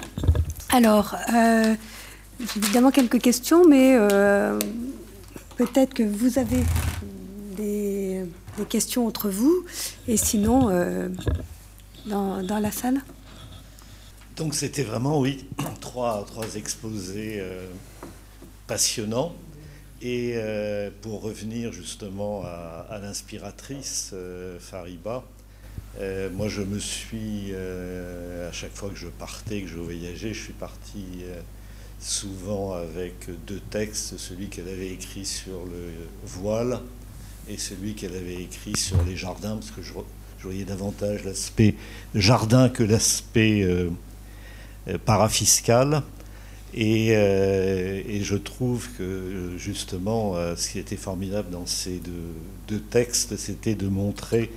Alors, 0.72 1.16
évidemment 2.56 2.90
quelques 2.90 3.20
questions, 3.20 3.66
mais 3.68 3.94
euh, 3.96 4.58
peut-être 5.56 5.94
que 5.94 6.02
vous 6.02 6.38
avez 6.38 6.62
des, 7.56 8.24
questions 8.68 9.06
entre 9.06 9.28
vous, 9.28 9.64
et 10.08 10.16
sinon, 10.16 10.70
euh, 10.70 11.08
dans, 12.06 12.42
la 12.42 12.70
salle. 12.70 13.00
Donc 14.36 14.54
c'était 14.54 14.82
vraiment, 14.82 15.20
oui, 15.20 15.46
trois, 15.80 16.26
exposés 16.56 17.38
euh, 17.40 17.66
passionnants. 18.66 19.34
Et 20.02 20.34
pour 21.02 21.20
revenir 21.20 21.72
justement 21.72 22.42
à, 22.46 22.86
à 22.88 22.98
l'inspiratrice 23.00 24.14
Fariba, 24.58 25.22
moi 26.32 26.48
je 26.48 26.62
me 26.62 26.78
suis, 26.78 27.54
à 27.54 28.50
chaque 28.50 28.74
fois 28.74 28.88
que 28.88 28.96
je 28.96 29.08
partais, 29.08 29.60
que 29.60 29.68
je 29.68 29.76
voyageais, 29.76 30.32
je 30.32 30.42
suis 30.42 30.54
parti 30.54 31.22
souvent 32.00 32.72
avec 32.72 33.28
deux 33.46 33.60
textes, 33.60 34.16
celui 34.16 34.48
qu'elle 34.48 34.68
avait 34.68 34.88
écrit 34.88 35.26
sur 35.26 35.66
le 35.66 35.92
voile 36.24 36.80
et 37.52 37.58
celui 37.58 37.94
qu'elle 37.94 38.14
avait 38.14 38.42
écrit 38.42 38.76
sur 38.76 39.02
les 39.04 39.16
jardins, 39.16 39.56
parce 39.56 39.70
que 39.70 39.82
je, 39.82 39.92
je 40.38 40.44
voyais 40.44 40.64
davantage 40.64 41.24
l'aspect 41.24 41.74
jardin 42.14 42.68
que 42.68 42.82
l'aspect 42.82 43.66
parafiscal. 45.04 46.02
Et, 46.72 47.08
et, 47.08 48.22
je 48.22 48.36
trouve 48.36 48.88
que 48.96 49.54
justement, 49.58 50.36
ce 50.54 50.70
qui 50.70 50.78
était 50.78 50.96
formidable 50.96 51.50
dans 51.50 51.66
ces 51.66 51.98
deux, 51.98 52.32
deux 52.68 52.80
textes, 52.80 53.36
c'était 53.36 53.74
de 53.74 53.88
montrer 53.88 54.52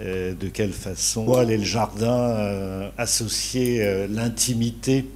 de 0.00 0.48
quelle 0.52 0.72
façon 0.72 1.40
et 1.42 1.56
le 1.56 1.62
jardin 1.62 2.90
associer 2.98 4.08
l'intimité 4.08 5.06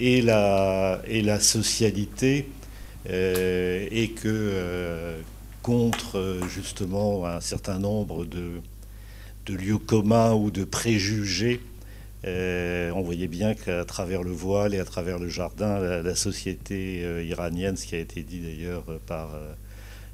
et 0.00 0.22
la, 0.22 1.02
et 1.06 1.22
la 1.22 1.38
socialité, 1.38 2.48
euh, 3.08 3.86
et 3.90 4.10
que 4.10 4.28
euh, 4.28 5.20
contre 5.62 6.40
justement 6.48 7.26
un 7.26 7.40
certain 7.40 7.78
nombre 7.78 8.24
de, 8.24 8.60
de, 9.46 9.54
lieux 9.54 9.78
communs 9.78 10.32
ou 10.32 10.50
de 10.50 10.64
préjugés, 10.64 11.60
euh, 12.24 12.90
on 12.94 13.02
voyait 13.02 13.28
bien 13.28 13.54
qu'à 13.54 13.84
travers 13.84 14.22
le 14.22 14.30
voile 14.30 14.74
et 14.74 14.78
à 14.78 14.84
travers 14.84 15.18
le 15.18 15.28
jardin, 15.28 15.78
la, 16.02 16.14
société 16.14 17.00
iranienne, 17.26 17.76
ce 17.76 17.86
qui 17.86 17.94
a 17.94 17.98
été 17.98 18.22
dit 18.22 18.40
d'ailleurs 18.40 18.84
par 19.06 19.30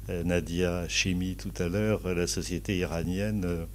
Nadia 0.09 0.87
Chimi 0.87 1.35
tout 1.35 1.51
à 1.61 1.67
l'heure, 1.67 2.01
la 2.07 2.27
société 2.27 2.77
iranienne 2.77 3.67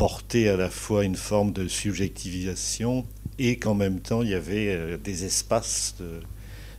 portait 0.00 0.48
à 0.48 0.56
la 0.56 0.70
fois 0.70 1.04
une 1.04 1.14
forme 1.14 1.52
de 1.52 1.68
subjectivisation 1.68 3.04
et 3.38 3.56
qu'en 3.56 3.74
même 3.74 4.00
temps, 4.00 4.22
il 4.22 4.30
y 4.30 4.34
avait 4.34 4.68
euh, 4.68 4.96
des 4.96 5.24
espaces 5.24 5.94
de, 6.00 6.22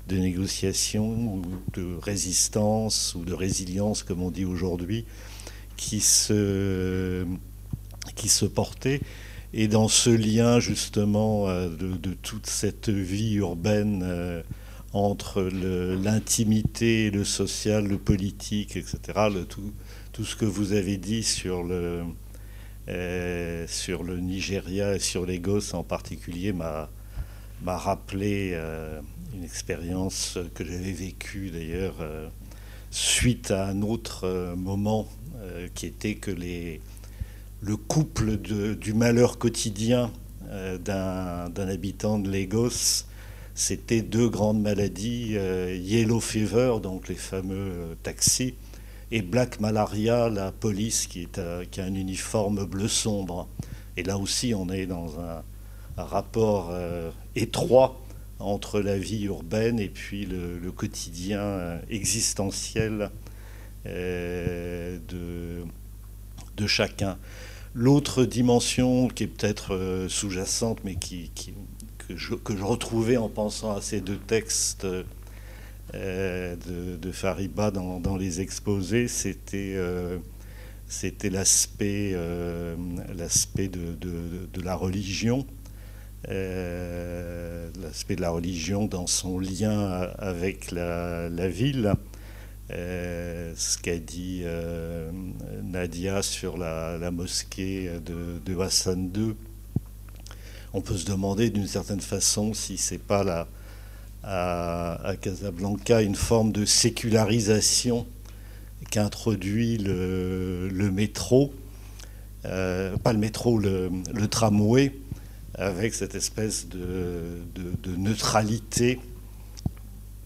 négociation 0.10 1.36
ou 1.36 1.42
de 1.74 1.96
résistance 2.02 3.16
ou 3.16 3.24
de 3.24 3.34
résilience, 3.34 4.04
comme 4.04 4.22
on 4.22 4.32
dit 4.32 4.46
aujourd'hui, 4.46 5.06
qui 5.78 6.00
se, 6.00 7.26
qui 8.16 8.30
se 8.30 8.46
portaient. 8.46 9.02
Et 9.54 9.68
dans 9.68 9.88
ce 9.88 10.10
lien 10.10 10.60
justement 10.60 11.50
euh, 11.50 11.68
de, 11.68 12.14
toute 12.14 12.48
cette 12.48 12.90
vie 12.90 13.36
urbaine 13.36 14.02
euh, 14.06 14.42
entre 14.94 15.42
l'intimité, 15.42 17.12
le 17.12 17.24
social, 17.24 17.88
le 17.88 17.98
politique, 17.98 18.78
etc., 18.78 19.00
le, 19.34 19.46
tout, 19.46 19.74
tout 20.14 20.24
ce 20.24 20.36
que 20.36 20.46
vous 20.46 20.74
avez 20.74 20.98
dit 20.98 21.24
sur 21.24 21.64
le, 21.64 22.04
euh, 22.90 23.66
sur 23.68 24.04
le 24.04 24.20
Nigeria 24.20 24.96
et 24.96 25.00
sur 25.00 25.26
les 25.26 25.40
Gosses 25.40 25.74
en 25.74 25.84
particulier 25.84 26.54
m'a 26.54 26.88
rappelé 27.66 28.58
une 29.34 29.44
expérience 29.44 30.38
que 30.54 30.64
j'avais 30.66 30.92
vécue 30.92 31.50
d'ailleurs 31.52 31.96
euh, 32.02 32.28
suite 32.90 33.52
à 33.52 33.68
un 33.68 33.82
autre 33.82 34.54
moment 34.56 35.08
qui 35.74 35.88
était 35.88 36.16
que 36.16 36.30
les, 36.30 36.82
le 37.62 37.76
couple 37.76 38.38
de, 38.38 38.76
du 38.76 38.94
malheur 38.94 39.40
quotidien 39.40 40.12
d'un 40.44 41.52
habitant 41.56 42.20
de 42.20 42.32
Lagos, 42.32 43.06
c'était 43.56 44.04
deux 44.04 44.30
grandes 44.30 44.62
maladies, 44.62 45.36
yellow 45.82 46.20
fever, 46.20 46.76
donc 46.84 47.08
les 47.08 47.16
fameux 47.16 47.98
taxis, 48.04 48.54
et 49.12 49.22
Black 49.22 49.60
Malaria, 49.60 50.30
la 50.30 50.52
police 50.52 51.06
qui, 51.06 51.24
est, 51.24 51.38
euh, 51.38 51.66
qui 51.70 51.82
a 51.82 51.86
un 51.86 51.96
uniforme 51.96 52.66
bleu 52.66 52.88
sombre. 52.88 53.48
Et 53.98 54.04
là 54.04 54.18
aussi, 54.18 54.54
on 54.56 54.70
est 54.70 54.86
dans 54.86 55.20
un, 55.20 55.44
rapport 55.98 56.70
euh, 56.72 57.12
étroit 57.36 58.02
entre 58.42 58.82
la 58.82 58.98
vie 58.98 59.24
urbaine 59.24 59.80
et 59.80 59.90
puis 59.90 60.26
le, 60.26 60.72
quotidien 60.72 61.40
euh, 61.40 61.80
existentiel 61.90 63.10
de, 63.86 65.00
de 66.58 66.68
chacun. 66.68 67.18
L'autre 67.74 68.26
dimension 68.26 69.08
qui 69.08 69.24
est 69.24 69.28
peut-être 69.28 70.08
sous-jacente, 70.10 70.80
mais 70.84 70.96
qui, 70.96 71.32
que, 71.98 72.56
je, 72.56 72.64
retrouvais 72.64 73.18
en 73.18 73.30
pensant 73.30 73.76
à 73.76 73.82
ces 73.82 74.02
deux 74.02 74.18
textes 74.18 74.86
euh, 75.94 76.56
de, 76.98 77.12
Fariba 77.12 77.72
dans, 77.72 78.16
les 78.16 78.40
exposés, 78.40 79.08
c'était 79.08 79.74
euh, 79.76 80.18
c'était 80.88 81.30
l'aspect 81.30 82.12
euh, 82.14 82.76
l'aspect 83.14 83.68
de, 83.68 84.62
la 84.64 84.76
religion, 84.76 85.46
l'aspect 86.28 88.16
de 88.16 88.22
la 88.22 88.30
religion 88.30 88.86
dans 88.86 89.08
son 89.08 89.40
lien 89.40 90.10
avec 90.18 90.72
la, 90.72 91.30
ville. 91.50 91.94
ce 92.70 93.78
qu'a 93.80 93.98
dit 93.98 94.44
Nadia 95.64 96.22
sur 96.22 96.58
la, 96.58 97.12
mosquée 97.12 97.90
de, 98.06 98.60
Hassan 98.60 99.12
II. 99.16 99.36
On 100.74 100.82
peut 100.82 100.96
se 100.96 101.06
demander 101.06 101.50
d'une 101.50 101.68
certaine 101.68 102.00
façon 102.00 102.54
si 102.54 102.78
c'est 102.78 102.98
pas 102.98 103.48
à, 104.24 105.14
Casablanca 105.22 106.02
une 106.02 106.16
forme 106.16 106.52
de 106.52 106.66
sécularisation 106.66 108.06
qu'introduit 108.90 109.78
le, 109.78 110.90
métro, 110.92 111.54
euh, 112.46 112.98
pas 112.98 113.14
le 113.14 113.20
métro, 113.20 113.60
le, 113.60 113.92
tramway, 114.30 114.94
avec 115.56 115.94
cette 115.94 116.16
espèce 116.16 116.68
de, 116.68 117.42
neutralité. 117.98 119.00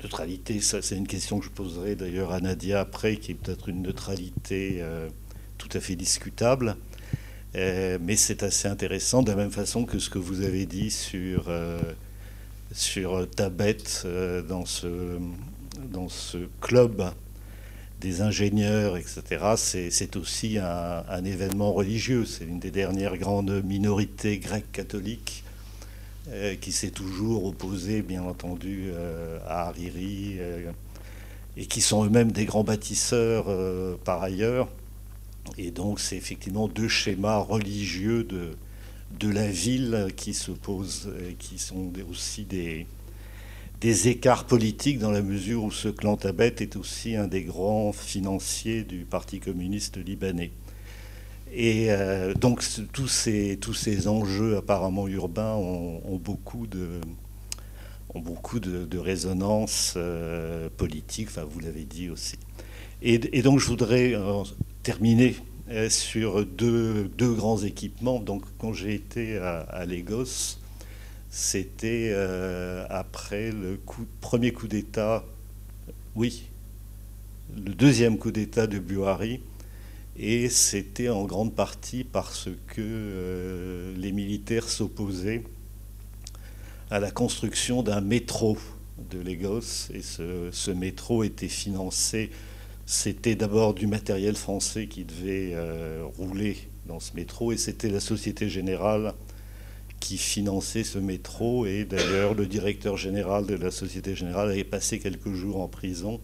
Neutralité, 0.03 0.61
ça 0.61 0.81
c'est 0.81 0.95
une 0.95 1.07
question 1.07 1.39
que 1.39 1.45
je 1.45 1.49
poserai 1.51 1.95
d'ailleurs 1.95 2.31
à 2.31 2.39
Nadia 2.39 2.79
après, 2.79 3.17
qui 3.17 3.31
est 3.31 3.35
peut-être 3.35 3.69
une 3.69 3.81
neutralité 3.81 4.77
euh, 4.81 5.09
tout 5.57 5.69
à 5.73 5.79
fait 5.79 5.95
discutable. 5.95 6.75
Euh, 7.55 7.97
mais 8.01 8.15
c'est 8.15 8.43
assez 8.43 8.67
intéressant, 8.67 9.23
de 9.23 9.29
la 9.29 9.35
même 9.35 9.51
façon 9.51 9.85
que 9.85 9.97
ce 9.97 10.09
que 10.09 10.19
vous 10.19 10.41
avez 10.41 10.65
dit 10.65 10.91
sur 10.91 11.49
sur 12.75 13.29
Tabet 13.29 13.77
euh, 14.03 14.41
dans 14.41 14.65
ce, 14.65 15.17
dans 15.91 16.09
ce 16.09 16.37
club 16.61 17.09
des 18.05 18.21
ingénieurs, 18.21 18.97
etc., 18.97 19.55
c'est 19.57 20.15
aussi 20.15 20.59
un, 20.59 21.25
événement 21.25 21.73
religieux. 21.73 22.23
C'est 22.23 22.45
une 22.45 22.59
des 22.59 22.69
dernières 22.69 23.17
grandes 23.17 23.63
minorités 23.63 24.37
grecques 24.37 24.71
catholiques 24.71 25.43
euh, 26.29 26.53
qui 26.55 26.71
s'est 26.71 26.91
toujours 26.91 27.45
opposée, 27.45 28.03
bien 28.03 28.21
entendu, 28.21 28.91
euh, 28.93 29.39
à 29.47 29.69
Hariri, 29.69 30.37
et 31.57 31.65
qui 31.65 31.81
sont 31.81 32.05
eux-mêmes 32.05 32.31
des 32.31 32.45
grands 32.45 32.63
bâtisseurs 32.63 33.47
par 34.03 34.21
ailleurs. 34.21 34.67
Et 35.57 35.71
donc, 35.71 35.99
c'est 35.99 36.17
effectivement 36.17 36.67
deux 36.67 36.87
schémas 36.87 37.39
religieux 37.39 38.23
de, 38.23 38.51
de 39.19 39.29
la 39.29 39.49
ville 39.49 40.09
qui 40.15 40.35
se 40.35 40.51
posent, 40.51 41.09
qui 41.39 41.57
sont 41.57 41.91
aussi 42.07 42.43
des, 42.43 42.85
des 43.81 44.07
écarts 44.07 44.45
politiques 44.45 44.99
dans 44.99 45.11
la 45.11 45.21
mesure 45.21 45.63
où 45.63 45.71
ce 45.71 45.89
clan 45.89 46.17
Tabet 46.17 46.55
est 46.59 46.75
aussi 46.75 47.15
un 47.15 47.27
des 47.27 47.43
grands 47.43 47.91
financiers 47.91 48.83
du 48.83 49.05
Parti 49.05 49.39
communiste 49.39 49.97
libanais. 49.97 50.51
Et 51.53 51.87
euh, 51.89 52.33
donc 52.33 52.63
tous 52.91 53.07
ces, 53.07 53.57
tous 53.59 53.73
ces 53.73 54.07
enjeux 54.07 54.57
apparemment 54.57 55.07
urbains 55.07 55.53
ont, 55.55 56.17
beaucoup 56.17 56.67
de, 56.67 56.99
ont 58.13 58.19
beaucoup 58.19 58.59
de, 58.59 58.97
résonance 58.97 59.93
euh, 59.95 60.69
politique, 60.75 61.27
enfin 61.29 61.45
vous 61.49 61.59
l'avez 61.59 61.85
dit 61.85 62.09
aussi. 62.09 62.35
Et, 63.01 63.41
donc 63.41 63.59
je 63.59 63.67
voudrais 63.67 64.15
euh, 64.15 64.43
terminer 64.83 65.35
sur 65.89 66.45
deux, 66.45 67.09
deux, 67.17 67.33
grands 67.33 67.57
équipements. 67.57 68.19
Donc, 68.19 68.43
quand 68.59 68.71
j'ai 68.71 68.93
été 68.93 69.37
à, 69.37 69.83
Lagos, 69.87 70.59
c'était 71.37 72.11
euh, 72.13 72.85
après 72.89 73.51
le 73.51 73.77
premier 74.21 74.53
coup 74.53 74.69
d'État, 74.69 75.25
oui, 76.15 76.43
le 77.53 77.73
deuxième 77.73 78.17
coup 78.17 78.31
d'État 78.31 78.67
de 78.67 78.79
Buhari, 78.79 79.41
et 80.17 80.47
c'était 80.47 81.09
en 81.09 81.25
grande 81.25 81.53
partie 81.53 82.05
parce 82.05 82.47
que 82.67 82.79
euh, 82.79 83.93
les 83.97 84.13
militaires 84.13 84.69
s'opposaient 84.69 85.43
à 86.89 87.01
la 87.01 87.11
construction 87.11 87.83
d'un 87.83 87.99
métro 87.99 88.57
de 89.11 89.19
Lagos, 89.19 89.91
et 89.93 90.03
ce, 90.03 90.71
métro 90.71 91.25
était 91.25 91.49
financé 91.49 92.29
c'était 92.85 93.35
d'abord 93.35 93.73
du 93.73 93.87
matériel 93.87 94.37
français 94.37 94.87
qui 94.87 95.03
devait 95.03 95.51
euh, 95.53 96.05
rouler 96.17 96.55
dans 96.85 96.99
ce 96.99 97.15
métro. 97.15 97.51
Et 97.51 97.57
c'était 97.57 97.89
la 97.89 97.99
Société 97.99 98.47
Générale 98.47 99.15
qui 100.05 100.19
finançait 100.19 100.83
ce 100.83 100.99
métro 100.99 101.65
et 101.65 101.83
d'ailleurs 101.83 102.35
le 102.35 102.45
directeur 102.45 102.95
général 102.95 103.47
de 103.47 103.55
la 103.55 103.71
Société 103.71 104.15
Générale 104.15 104.51
avait 104.51 104.63
passé 104.63 104.99
quelques 104.99 105.33
jours 105.33 105.59
en 105.59 105.67
prison, 105.67 106.21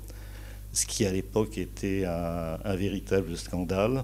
ce 0.71 0.85
qui 0.85 1.03
à 1.03 1.11
l'époque 1.11 1.57
était 1.57 2.05
un, 2.05 2.75
véritable 2.75 3.35
scandale. 3.35 4.03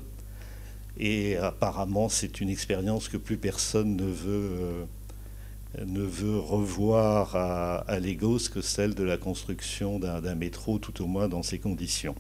Et 1.00 1.38
apparemment 1.38 2.10
c'est 2.10 2.42
une 2.42 2.50
expérience 2.50 3.08
que 3.08 3.18
plus 3.18 3.38
personne 3.38 3.96
ne 3.96 4.06
veut, 4.06 4.50
euh, 4.60 4.86
ne 5.86 6.02
veut 6.02 6.40
revoir 6.40 7.36
à, 7.36 7.82
à 7.88 8.00
que 8.00 8.62
celle 8.62 8.96
de 8.96 9.04
la 9.04 9.18
construction 9.18 10.00
d'un 10.00 10.34
métro, 10.34 10.80
tout 10.80 11.04
au 11.04 11.06
moins 11.06 11.28
dans 11.28 11.44
ces 11.44 11.60
conditions. 11.60 12.16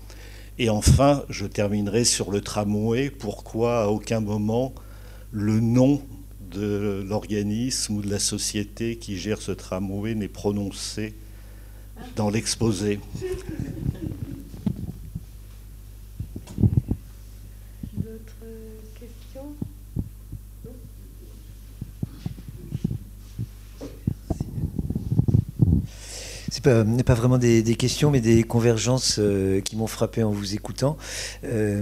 Et 0.59 0.69
enfin, 0.69 1.23
je 1.29 1.47
terminerai 1.47 2.03
sur 2.03 2.29
le 2.29 2.41
tramway. 2.41 3.09
Pourquoi 3.09 3.81
à 3.81 3.87
aucun 3.87 4.19
moment 4.19 4.75
le 5.31 5.59
nom 5.59 6.03
de 6.51 7.03
l'organisme 7.07 7.97
ou 7.97 8.01
de 8.01 8.09
la 8.09 8.19
société 8.19 8.97
qui 8.97 9.17
gère 9.17 9.41
ce 9.41 9.51
tramway 9.51 10.15
n'est 10.15 10.27
prononcé 10.27 11.13
dans 12.15 12.29
l'exposé. 12.29 12.99
N'est 26.67 27.03
pas 27.03 27.13
vraiment 27.13 27.37
des, 27.37 27.63
questions, 27.75 28.11
mais 28.11 28.21
des 28.21 28.43
convergences 28.43 29.17
euh, 29.19 29.61
qui 29.61 29.75
m'ont 29.75 29.87
frappé 29.87 30.23
en 30.23 30.31
vous 30.31 30.55
écoutant, 30.55 30.97
euh, 31.43 31.81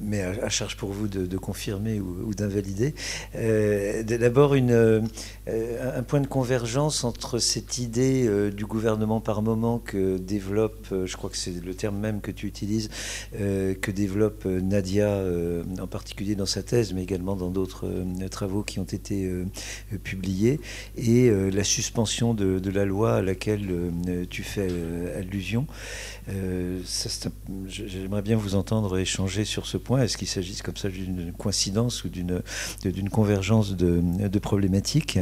mais 0.00 0.22
à, 0.22 0.48
charge 0.48 0.76
pour 0.76 0.92
vous 0.92 1.08
de, 1.08 1.36
confirmer 1.38 2.00
ou, 2.00 2.34
d'invalider. 2.34 2.94
Euh, 3.36 4.02
d'abord, 4.02 4.54
un 4.54 6.02
point 6.02 6.20
de 6.20 6.26
convergence 6.26 7.04
entre 7.04 7.38
cette 7.38 7.78
idée 7.78 8.50
du 8.50 8.66
gouvernement 8.66 9.20
par 9.20 9.42
moment 9.42 9.78
que 9.78 10.18
développe, 10.18 10.88
je 10.90 11.16
crois 11.16 11.30
que 11.30 11.36
c'est 11.36 11.64
le 11.64 11.74
terme 11.74 11.98
même 11.98 12.20
que 12.20 12.30
tu 12.30 12.46
utilises, 12.46 12.90
que 13.32 13.90
développe 13.90 14.44
Nadia, 14.44 15.22
en 15.80 15.86
particulier 15.86 16.34
dans 16.34 16.46
sa 16.46 16.62
thèse, 16.62 16.92
mais 16.92 17.02
également 17.02 17.36
dans 17.36 17.50
d'autres 17.50 17.86
travaux 18.30 18.62
qui 18.62 18.78
ont 18.78 18.84
été 18.84 19.30
publiés, 20.02 20.60
et 20.96 21.30
la 21.30 21.64
suspension 21.64 22.34
de, 22.34 22.70
la 22.70 22.84
loi 22.84 23.16
à 23.16 23.22
laquelle 23.22 23.66
euh, 23.70 23.90
tu 24.28 24.42
fais 24.42 24.68
euh, 24.70 25.18
allusion. 25.18 25.66
Euh, 26.28 26.80
j'aimerais 27.66 28.22
bien 28.22 28.36
vous 28.36 28.54
entendre 28.54 28.98
échanger 28.98 29.44
sur 29.44 29.66
ce 29.66 29.76
point. 29.76 30.02
Est-ce 30.02 30.16
qu'il 30.16 30.28
s'agit 30.28 30.56
comme 30.56 30.76
ça 30.76 30.88
d'une 30.88 31.32
coïncidence 31.32 32.04
ou 32.04 32.08
d'une 32.08 33.10
convergence 33.10 33.76
de 33.76 34.38
problématiques? 34.38 35.18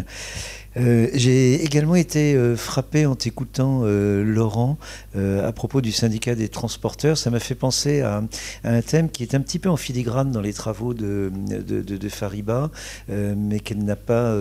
Euh, 0.76 1.08
j'ai 1.14 1.64
également 1.64 1.94
été 1.94 2.34
euh, 2.34 2.56
frappé 2.56 3.06
en 3.06 3.14
t'écoutant, 3.14 3.82
euh, 3.84 4.22
Laurent, 4.22 4.78
à 5.16 5.52
propos 5.52 5.80
du 5.80 5.92
syndicat 5.92 6.34
des 6.34 6.48
transporteurs. 6.48 7.16
Ça 7.16 7.30
m'a 7.30 7.40
fait 7.40 7.54
penser 7.54 8.02
à, 8.02 8.22
un 8.64 8.82
thème 8.82 9.08
qui 9.08 9.22
est 9.22 9.34
un 9.34 9.40
petit 9.40 9.58
peu 9.58 9.70
en 9.70 9.76
filigrane 9.76 10.30
dans 10.30 10.42
les 10.42 10.52
travaux 10.52 10.92
de, 10.92 11.30
Fariba, 12.10 12.70
mais 13.08 13.60
qu'elle 13.60 13.82
n'a 13.82 13.96
pas 13.96 14.36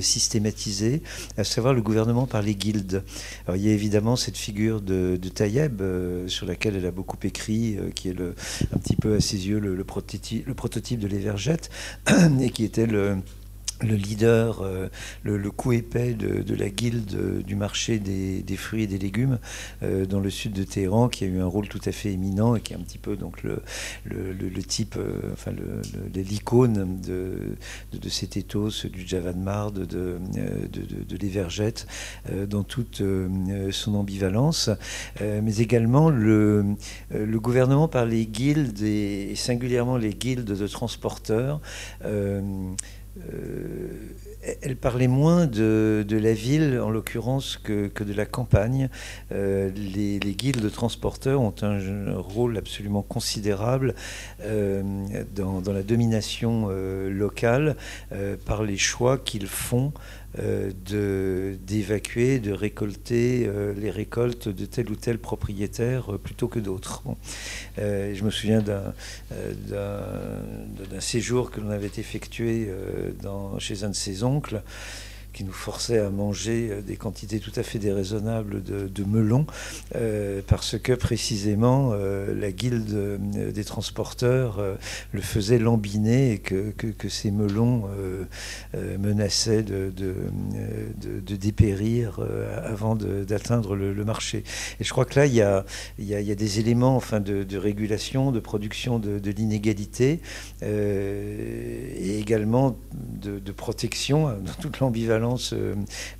systématisé, 0.00 1.02
à 1.38 1.44
savoir 1.44 1.72
le 1.72 1.80
gouvernement 1.80 2.26
par 2.26 2.42
les 2.42 2.54
guildes. 2.54 3.02
Alors, 3.46 3.56
il 3.56 3.66
y 3.66 3.70
a 3.70 3.72
évidemment 3.72 4.16
cette 4.16 4.36
figure 4.36 4.82
de, 4.82 5.18
de 5.20 5.28
Taïeb, 5.28 5.82
sur 6.26 6.46
laquelle 6.46 6.76
elle 6.76 6.86
a 6.86 6.90
beaucoup 6.90 7.18
écrit, 7.22 7.78
qui 7.94 8.10
est 8.10 8.16
un 8.20 8.78
petit 8.78 8.96
peu 8.96 9.14
à 9.14 9.20
ses 9.20 9.48
yeux 9.48 9.58
le, 9.58 9.84
prototype, 9.84 10.46
le 10.46 10.54
prototype 10.54 11.00
de 11.00 11.08
l'Evergette, 11.08 11.70
et 12.40 12.50
qui 12.50 12.64
était 12.64 12.86
le 12.86 13.16
le 13.82 13.94
leader, 13.94 14.62
euh, 14.62 14.88
le, 15.22 15.50
coup 15.50 15.72
épais 15.72 16.14
de, 16.14 16.54
la 16.54 16.68
guilde 16.68 17.14
euh, 17.14 17.42
du 17.42 17.54
marché 17.54 17.98
des, 17.98 18.56
fruits 18.56 18.84
et 18.84 18.86
des 18.86 18.98
légumes 18.98 19.38
euh, 19.82 20.06
dans 20.06 20.20
le 20.20 20.30
sud 20.30 20.52
de 20.52 20.64
Téhéran, 20.64 21.08
qui 21.08 21.24
a 21.24 21.26
eu 21.26 21.40
un 21.40 21.46
rôle 21.46 21.68
tout 21.68 21.80
à 21.84 21.92
fait 21.92 22.12
éminent 22.12 22.56
et 22.56 22.60
qui 22.60 22.72
est 22.72 22.76
un 22.76 22.80
petit 22.80 22.98
peu 22.98 23.16
donc 23.16 23.42
le, 23.42 23.62
type, 24.66 24.98
enfin 25.32 25.52
l'icône 26.14 27.00
de, 27.00 28.08
cet 28.08 28.36
ethos 28.36 28.86
du 28.92 29.06
Javanmar, 29.06 29.70
de, 29.70 29.84
de, 29.84 31.16
l'Evergette, 31.20 31.86
dans 32.48 32.64
toute 32.64 33.02
son 33.70 33.94
ambivalence, 33.94 34.70
mais 35.20 35.56
également 35.58 36.10
le, 36.10 36.64
le 37.10 37.40
gouvernement 37.40 37.88
par 37.88 38.04
les 38.04 38.26
guildes 38.26 38.82
et, 38.82 39.34
singulièrement 39.36 39.96
les 39.96 40.14
guildes 40.14 40.44
de 40.44 40.66
transporteurs. 40.66 41.60
Euh, 43.32 43.88
elle 44.62 44.76
parlait 44.76 45.08
moins 45.08 45.46
de, 45.46 46.04
la 46.10 46.32
ville, 46.32 46.80
en 46.80 46.90
l'occurrence, 46.90 47.56
que, 47.56 47.90
de 48.02 48.14
la 48.14 48.24
campagne. 48.24 48.88
Euh, 49.32 49.70
les, 49.74 50.18
guildes 50.18 50.60
de 50.60 50.68
transporteurs 50.68 51.40
ont 51.40 51.54
un, 51.62 52.16
rôle 52.16 52.56
absolument 52.56 53.02
considérable 53.02 53.94
euh, 54.42 54.82
dans, 55.34 55.60
la 55.66 55.82
domination 55.82 56.68
locale 57.08 57.76
par 58.46 58.62
les 58.62 58.76
choix 58.76 59.18
qu'ils 59.18 59.48
font 59.48 59.92
d'évacuer, 60.36 62.38
de, 62.38 62.52
récolter 62.52 63.46
euh, 63.46 63.72
les 63.74 63.90
récoltes 63.90 64.48
de 64.48 64.66
tel 64.66 64.90
ou 64.90 64.94
tel 64.94 65.18
propriétaire 65.18 66.14
euh, 66.14 66.18
plutôt 66.18 66.48
que 66.48 66.58
d'autres. 66.58 67.02
je 67.76 68.22
me 68.22 68.30
souviens 68.30 68.62
d'un 68.62 68.92
séjour 71.00 71.50
que 71.50 71.60
l'on 71.60 71.70
avait 71.70 71.90
effectué 71.96 72.70
chez 73.58 73.84
un 73.84 73.90
de 73.90 73.94
ses 73.94 74.22
oncles 74.22 74.62
qui 75.32 75.44
nous 75.44 75.52
forçait 75.52 75.98
à 75.98 76.10
manger 76.10 76.68
euh, 76.70 76.82
des 76.82 76.96
quantités 76.96 77.38
tout 77.40 77.52
à 77.56 77.62
fait 77.62 77.78
déraisonnables 77.78 78.62
de, 78.62 79.04
melons, 79.04 79.46
euh, 79.94 80.42
parce 80.46 80.78
que 80.78 80.92
précisément 80.92 81.90
euh, 81.92 82.34
la 82.34 82.50
guilde 82.52 83.20
des 83.52 83.64
transporteurs 83.64 84.60
le 85.12 85.20
faisait 85.20 85.58
lambiner 85.58 86.32
et 86.32 86.38
que, 86.38 86.70
que, 86.70 87.08
ces 87.08 87.30
melons 87.30 87.88
menaçaient 88.98 89.62
de, 89.62 89.92
de, 89.96 91.36
dépérir 91.36 92.20
avant 92.64 92.96
d'atteindre 92.96 93.76
le, 93.76 94.04
marché. 94.04 94.44
Et 94.80 94.84
je 94.84 94.90
crois 94.92 95.04
que 95.04 95.18
là, 95.18 95.26
il 95.26 95.34
y 95.34 95.42
a, 95.42 95.64
il 95.98 96.06
y 96.06 96.14
a, 96.14 96.20
il 96.20 96.26
y 96.26 96.32
a 96.32 96.34
des 96.34 96.60
éléments 96.60 96.96
enfin, 96.96 97.20
de, 97.20 97.56
régulation, 97.56 98.32
de 98.32 98.40
production 98.40 98.98
de, 98.98 99.30
l'inégalité, 99.30 100.20
et 100.62 102.18
également 102.18 102.76
de, 102.94 103.52
protection 103.52 104.28
dans 104.28 104.54
toute 104.60 104.80
l'ambivalence 104.80 105.17
euh, 105.52 105.74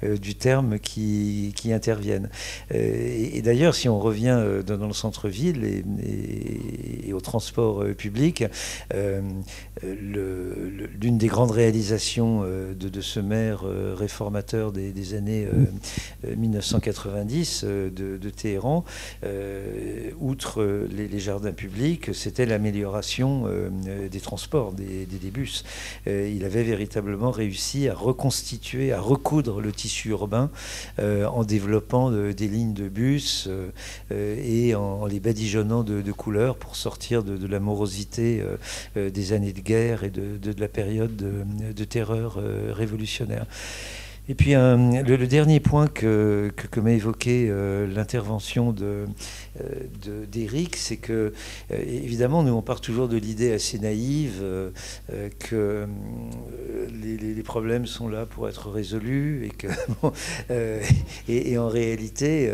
euh, 0.04 0.16
du 0.16 0.34
terme 0.34 0.78
qui, 0.78 1.52
interviennent. 1.66 2.30
Euh, 2.74 3.28
et, 3.34 3.42
d'ailleurs, 3.42 3.74
si 3.74 3.88
on 3.88 3.98
revient 3.98 4.42
dans, 4.66 4.86
le 4.86 4.92
centre-ville 4.92 5.64
et, 5.64 7.12
au 7.12 7.20
transport 7.20 7.84
public, 7.96 8.44
l'une 9.82 11.18
des 11.18 11.26
grandes 11.26 11.50
réalisations 11.50 12.42
de, 12.42 13.00
ce 13.00 13.20
maire 13.20 13.64
réformateur 13.96 14.72
des, 14.72 15.14
années 15.14 15.46
1990 16.26 17.64
de, 17.64 18.30
Téhéran, 18.30 18.84
outre 20.20 20.62
les, 20.90 21.18
jardins 21.18 21.52
publics, 21.52 22.14
c'était 22.14 22.46
l'amélioration 22.46 23.46
des 24.10 24.20
transports, 24.20 24.72
des, 24.72 25.06
des 25.06 25.30
bus. 25.30 25.64
il 26.06 26.44
avait 26.44 26.62
véritablement 26.62 27.30
réussi 27.30 27.88
à 27.88 27.94
reconstituer, 27.94 28.87
à 28.92 29.00
recoudre 29.00 29.60
le 29.60 29.72
tissu 29.72 30.10
urbain 30.10 30.50
euh, 30.98 31.26
en 31.26 31.44
développant 31.44 32.10
euh, 32.12 32.32
des 32.32 32.48
lignes 32.48 32.74
de 32.74 32.88
bus 32.88 33.48
euh, 33.48 33.70
et 34.10 34.74
en, 34.74 35.06
les 35.06 35.20
badigeonnant 35.20 35.82
de, 35.82 36.12
couleurs 36.12 36.56
pour 36.56 36.76
sortir 36.76 37.22
de, 37.22 37.46
la 37.46 37.60
morosité 37.60 38.42
des 38.96 39.32
années 39.32 39.52
de 39.52 39.60
guerre 39.60 40.04
et 40.04 40.10
de, 40.10 40.54
la 40.58 40.68
période 40.68 41.16
de, 41.16 41.84
terreur 41.84 42.38
révolutionnaire. 42.72 43.46
Et 44.28 44.34
puis 44.34 44.52
le, 44.52 45.26
dernier 45.26 45.60
point 45.60 45.86
que, 45.86 46.50
m'a 46.76 46.92
évoqué 46.92 47.52
l'intervention 47.92 48.72
de, 48.72 49.06
euh, 49.60 50.26
d'Éric, 50.26 50.76
c'est 50.76 50.96
que, 50.96 51.32
euh, 51.72 51.84
évidemment, 51.86 52.42
nous, 52.42 52.52
on 52.52 52.62
part 52.62 52.80
toujours 52.80 53.08
de 53.08 53.16
l'idée 53.16 53.52
assez 53.52 53.78
naïve 53.78 54.40
euh, 54.42 54.70
que 55.38 55.86
les, 57.02 57.42
problèmes 57.42 57.86
sont 57.86 58.08
là 58.08 58.26
pour 58.26 58.48
être 58.48 58.68
résolus 58.68 59.46
et 59.46 59.48
que, 59.48 59.68
et, 61.28 61.52
et, 61.52 61.58
en 61.58 61.68
réalité, 61.68 62.52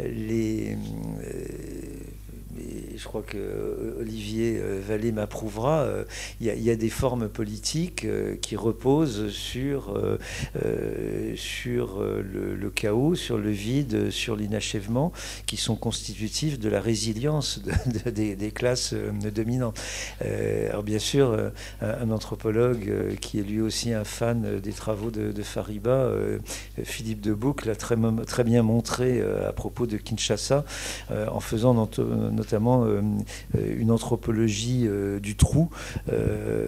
les 0.00 0.76
je 2.96 3.04
crois 3.04 3.22
que 3.22 3.36
euh, 3.38 4.00
Olivier 4.00 4.58
euh, 4.60 4.80
Vallée 4.86 5.12
m'approuvera, 5.12 5.80
euh, 5.80 6.04
il 6.40 6.46
y, 6.46 6.70
a 6.70 6.76
des 6.76 6.90
formes 6.90 7.28
politiques 7.28 8.06
qui 8.40 8.56
reposent 8.56 9.30
sur, 9.30 9.96
sur 11.36 12.00
le, 12.00 12.70
chaos, 12.70 13.14
sur 13.14 13.38
le 13.38 13.50
vide, 13.50 14.10
sur 14.10 14.36
l'inachèvement, 14.36 15.12
qui 15.46 15.56
sont 15.56 15.76
constitutifs 15.76 16.58
de 16.58 16.68
la 16.68 16.80
résilience 16.80 17.60
des, 18.06 18.50
classes 18.52 18.94
dominantes. 19.34 19.80
alors 20.20 20.82
bien 20.82 20.98
sûr, 20.98 21.50
un, 21.80 22.10
anthropologue 22.10 23.16
qui 23.20 23.38
est 23.38 23.42
lui 23.42 23.60
aussi 23.60 23.92
un 23.92 24.04
fan 24.04 24.60
des 24.60 24.72
travaux 24.72 25.10
de, 25.10 25.42
Fariba, 25.42 26.10
Philippe 26.82 27.20
Debouc, 27.20 27.64
l'a 27.64 27.76
très, 27.76 27.96
très 28.26 28.44
bien 28.44 28.62
montré 28.62 29.22
à 29.22 29.52
propos 29.52 29.86
de 29.86 29.96
Kinshasa, 29.96 30.64
en 31.10 31.40
faisant 31.40 31.74
notamment 31.74 32.41
notamment 32.42 32.84
euh, 32.84 33.00
euh, 33.56 33.76
une 33.78 33.92
anthropologie 33.92 34.82
euh, 34.86 35.20
du 35.20 35.36
trou, 35.36 35.70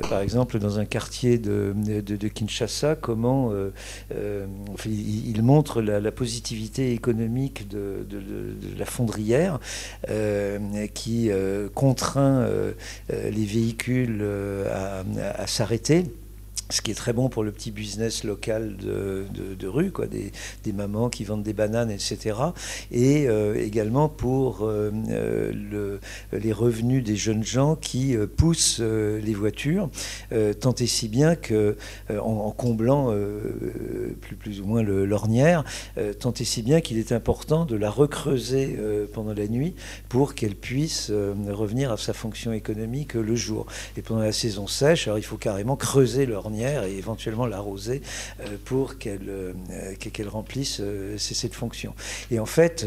par 0.09 0.21
exemple 0.21 0.59
dans 0.59 0.79
un 0.79 0.85
quartier 0.85 1.39
de, 1.39 1.75
de, 1.75 2.29
Kinshasa, 2.29 2.95
comment 2.95 3.53
il, 4.87 5.43
montre 5.43 5.83
la, 5.83 6.13
positivité 6.13 6.93
économique 6.93 7.69
de, 7.69 8.07
la 8.79 8.85
fondrière 8.85 9.59
qui 10.95 11.31
contraint 11.75 12.47
les 13.09 13.45
véhicules 13.45 14.25
à 14.69 15.47
s'arrêter 15.47 16.05
ce 16.71 16.81
qui 16.81 16.91
est 16.91 16.95
très 16.95 17.13
bon 17.13 17.29
pour 17.29 17.45
le 17.45 17.53
petit 17.53 17.71
business 17.71 18.25
local 18.25 18.77
de, 18.77 19.67
rue, 19.67 19.91
quoi, 19.91 20.07
des, 20.07 20.33
mamans 20.73 21.09
qui 21.09 21.25
vendent 21.25 21.43
des 21.43 21.53
bananes, 21.53 21.91
etc. 21.91 22.37
Et 22.91 23.29
euh, 23.29 23.55
également 23.55 24.09
pour 24.09 24.63
euh, 24.63 24.91
euh, 25.11 25.53
le, 25.53 26.01
les 26.33 26.53
revenus 26.53 27.05
des 27.05 27.17
jeunes 27.17 27.45
gens 27.45 27.77
qui 27.77 28.17
poussent 28.37 28.81
les 28.81 29.35
voitures, 29.35 29.89
tant 30.61 30.75
et 30.75 30.87
si 30.87 31.09
bien 31.09 31.37
que, 31.37 31.77
en, 32.11 32.51
comblant 32.51 33.15
plus, 34.21 34.37
plus 34.37 34.61
ou 34.61 34.67
moins 34.67 34.83
l'ornière, 34.83 35.65
tant 36.19 36.33
et 36.33 36.45
si 36.45 36.63
bien 36.63 36.81
qu'il 36.81 36.99
est 36.99 37.13
important 37.13 37.65
de 37.65 37.77
la 37.77 37.91
recreuser 37.91 38.79
pendant 39.13 39.35
la 39.35 39.47
nuit 39.49 39.75
pour 40.09 40.35
qu'elle 40.35 40.55
puisse 40.55 41.11
revenir 41.11 41.93
à 41.93 41.97
sa 41.97 42.13
fonction 42.13 42.53
économique 42.53 43.15
le 43.15 43.35
jour. 43.35 43.67
Et 43.97 44.03
pendant 44.03 44.23
la 44.23 44.33
saison 44.33 44.67
sèche, 44.67 45.07
alors 45.07 45.19
il 45.19 45.25
faut 45.25 45.37
carrément 45.37 45.77
creuser 45.77 46.27
l'ornière 46.27 46.54
et 46.61 46.97
éventuellement 46.97 47.47
l'arroser 47.47 48.03
euh, 48.41 48.57
pour 48.65 48.99
qu'elle 48.99 49.29
euh, 49.29 49.53
qu'elle 49.99 50.29
remplisse 50.29 50.79
euh, 50.81 51.17
cette 51.19 51.55
fonction. 51.55 51.95
Et 52.31 52.39
en 52.39 52.47
fait, 52.47 52.87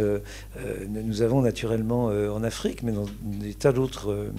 nous 0.90 1.22
avons 1.22 1.42
naturellement 1.42 2.06
en 2.06 2.44
Afrique, 2.44 2.84
mais 2.84 2.92
dans 2.92 3.06
des 3.22 3.54
tas 3.54 3.72
d'autres 3.72 4.30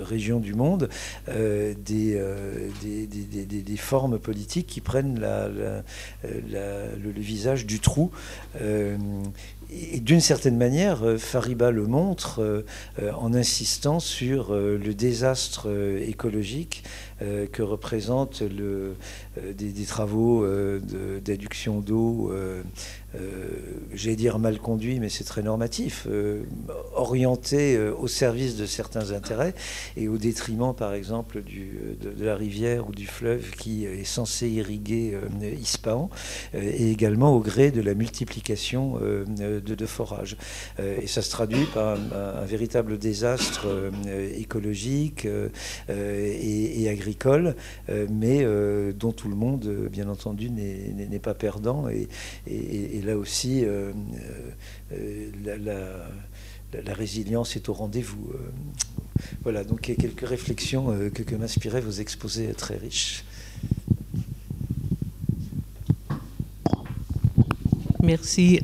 régions 0.00 0.40
du 0.40 0.54
monde, 0.54 0.88
des, 1.28 2.20
des, 2.82 3.62
des, 3.62 3.76
formes 3.76 4.18
politiques 4.18 4.66
qui 4.66 4.80
prennent 4.80 5.20
le, 5.20 5.82
visage 7.16 7.66
du 7.66 7.80
trou. 7.80 8.10
Et 8.60 10.00
d'une 10.00 10.20
certaine 10.20 10.56
manière, 10.56 11.18
Fariba 11.18 11.70
le 11.70 11.86
montre 11.86 12.64
en 12.98 13.34
insistant 13.34 14.00
sur 14.00 14.54
le 14.54 14.94
désastre 14.94 15.68
écologique 16.00 16.82
euh, 17.22 17.46
que 17.46 17.62
représente 17.62 18.42
le, 18.42 18.94
euh, 19.38 19.54
des, 19.54 19.72
travaux 19.86 20.44
euh, 20.44 21.20
d'adduction 21.20 21.80
d'eau, 21.80 22.30
j'allais 23.94 24.16
dire 24.16 24.38
mal 24.38 24.58
conduits, 24.58 25.00
mais 25.00 25.08
c'est 25.08 25.24
très 25.24 25.42
normatif, 25.42 26.06
orientés 26.94 27.78
au 27.78 28.08
service 28.08 28.56
de 28.56 28.66
certains 28.66 29.12
intérêts 29.12 29.54
et 29.96 30.08
au 30.08 30.18
détriment, 30.18 30.74
par 30.74 30.92
exemple, 30.92 31.42
de, 31.42 32.24
la 32.24 32.36
rivière 32.36 32.88
ou 32.88 32.92
du 32.92 33.06
fleuve 33.06 33.50
qui 33.52 33.86
est 33.86 34.04
censé 34.04 34.48
irriguer 34.48 35.16
Ispahan, 35.60 36.10
et 36.54 36.90
également 36.90 37.34
au 37.34 37.40
gré 37.40 37.70
de 37.70 37.80
la 37.80 37.94
multiplication 37.94 38.98
de, 39.00 39.86
forages. 39.86 40.36
et 40.78 41.06
ça 41.06 41.22
se 41.22 41.30
traduit 41.30 41.64
par 41.72 41.96
un, 41.96 42.44
véritable 42.44 42.98
désastre 42.98 43.66
écologique 44.36 45.26
et, 45.88 46.88
agricole 46.88 47.54
euh, 47.88 48.06
mais 48.10 48.40
euh, 48.42 48.92
dont 48.92 49.12
tout 49.12 49.28
le 49.28 49.36
monde, 49.36 49.66
euh, 49.66 49.88
bien 49.88 50.08
entendu, 50.08 50.50
n'est 50.50 51.18
pas 51.18 51.34
perdant. 51.34 51.88
Et, 51.88 52.08
là 53.02 53.16
aussi, 53.16 53.64
la, 55.44 56.94
résilience 56.94 57.56
est 57.56 57.68
au 57.68 57.72
rendez-vous. 57.72 58.32
Voilà, 59.42 59.64
donc 59.64 59.80
quelques 59.80 60.26
réflexions 60.26 60.94
que, 61.14 61.34
m'inspiraient 61.34 61.80
vos 61.80 61.90
exposés 61.90 62.52
très 62.54 62.76
riches. 62.76 63.24
Merci. 68.02 68.60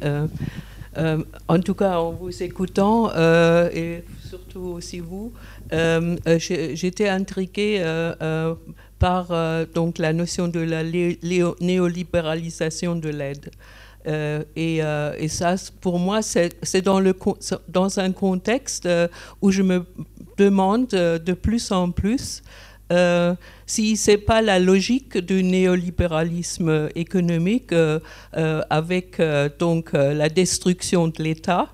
en 1.48 1.60
tout 1.60 1.74
cas, 1.74 1.98
en 1.98 2.12
vous 2.12 2.42
écoutant, 2.42 3.10
et 3.14 4.04
surtout 4.32 4.60
aussi 4.60 5.00
vous, 5.00 5.32
euh, 5.72 6.16
euh, 6.26 6.38
j'étais 6.38 7.08
intriguée 7.08 7.78
euh, 7.80 8.54
par 8.98 9.32
donc 9.74 9.98
la 9.98 10.12
notion 10.12 10.48
de 10.48 10.60
la 10.60 10.82
néolibéralisation 10.84 12.94
de 12.94 13.08
l'aide. 13.08 13.50
Et, 14.06 14.80
et, 15.18 15.28
ça, 15.28 15.54
pour 15.80 15.98
moi, 15.98 16.22
c'est 16.22 16.82
dans, 16.82 17.98
un 17.98 18.12
contexte 18.12 18.88
où 19.40 19.50
je 19.50 19.62
me 19.62 19.84
demande 20.36 20.88
de 20.88 21.32
plus 21.32 21.70
en 21.70 21.90
plus 21.90 22.42
si 23.66 23.96
ce 23.96 24.10
n'est 24.10 24.18
pas 24.18 24.42
la 24.42 24.58
logique 24.58 25.16
du 25.16 25.42
néolibéralisme 25.42 26.88
économique 26.94 27.72
avec 28.70 29.20
donc 29.58 29.92
la 29.92 30.28
destruction 30.28 31.08
de 31.08 31.22
l'État 31.22 31.68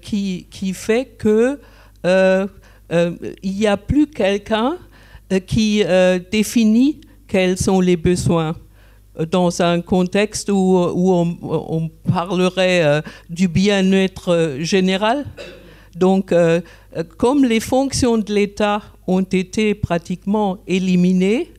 qui, 0.00 0.46
qui, 0.50 0.74
fait 0.74 1.06
que 1.18 1.58
euh, 2.04 2.46
euh, 2.92 3.12
il 3.42 3.52
n'y 3.52 3.66
a 3.66 3.76
plus 3.76 4.06
quelqu'un 4.06 4.78
euh, 5.32 5.40
qui 5.40 5.82
définit 6.30 7.00
quels 7.26 7.58
sont 7.58 7.80
les 7.80 7.96
besoins 7.96 8.54
dans 9.30 9.62
un 9.62 9.80
contexte 9.80 10.50
où, 10.50 10.76
on, 10.76 11.90
parlerait 12.10 13.02
du 13.28 13.48
bien-être 13.48 14.56
général. 14.60 15.24
Donc, 15.96 16.32
comme 17.16 17.44
les 17.44 17.60
fonctions 17.60 18.18
de 18.18 18.32
l'État 18.32 18.82
ont 19.06 19.22
été 19.22 19.74
pratiquement 19.74 20.58
éliminées 20.66 21.50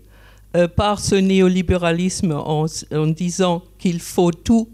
par 0.75 0.99
ce 0.99 1.15
néolibéralisme 1.15 2.31
en, 2.31 2.65
disant 3.07 3.61
qu'il 3.77 3.99
faut 3.99 4.31
tout 4.31 4.69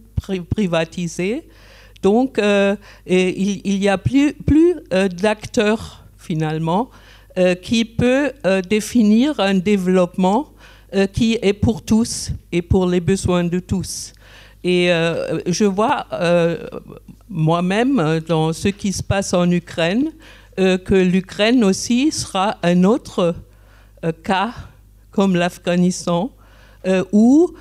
privatiser, 0.49 1.43
donc, 2.05 2.37
euh, 2.37 2.75
il 3.07 3.79
n'y 3.79 3.89
a 3.89 3.97
plus, 3.97 4.33
plus 4.33 4.75
euh, 4.93 5.07
d'acteurs, 5.07 6.03
finalement, 6.19 6.91
euh, 7.39 7.55
qui 7.55 7.83
peut 7.83 8.31
définir 8.69 9.39
un 9.39 9.55
développement 9.55 10.49
qui 11.13 11.37
est 11.41 11.53
pour 11.53 11.81
tous 11.83 12.31
et 12.51 12.61
pour 12.61 12.87
les 12.87 12.99
besoins 12.99 13.43
de 13.43 13.59
tous. 13.59 14.13
Et 14.63 14.87
je 15.47 15.65
vois 15.65 16.07
moi-même 17.29 18.21
dans 18.27 18.53
ce 18.53 18.69
qui 18.69 18.93
se 18.93 19.03
passe 19.03 19.33
en 19.33 19.49
Ukraine 19.51 20.11
que 20.57 20.95
l'Ukraine 20.95 21.63
aussi 21.63 22.11
sera 22.11 22.57
un 22.63 22.83
autre 22.83 23.35
cas 24.23 24.53
comme 25.11 25.35
l'Afghanistan 25.35 26.31
où 27.11 27.53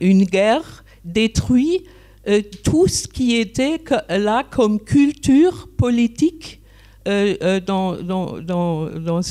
une 0.00 0.24
guerre 0.24 0.84
détruit 1.04 1.84
euh, 2.28 2.40
tout 2.62 2.86
ce 2.86 3.08
qui 3.08 3.34
était 3.36 3.80
là 4.08 4.44
comme 4.48 4.78
culture 4.78 5.68
politique 5.76 6.60
euh, 7.08 7.34
euh, 7.42 7.58
dans, 7.58 9.22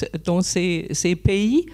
ces, 0.41 1.15
pays 1.15 1.65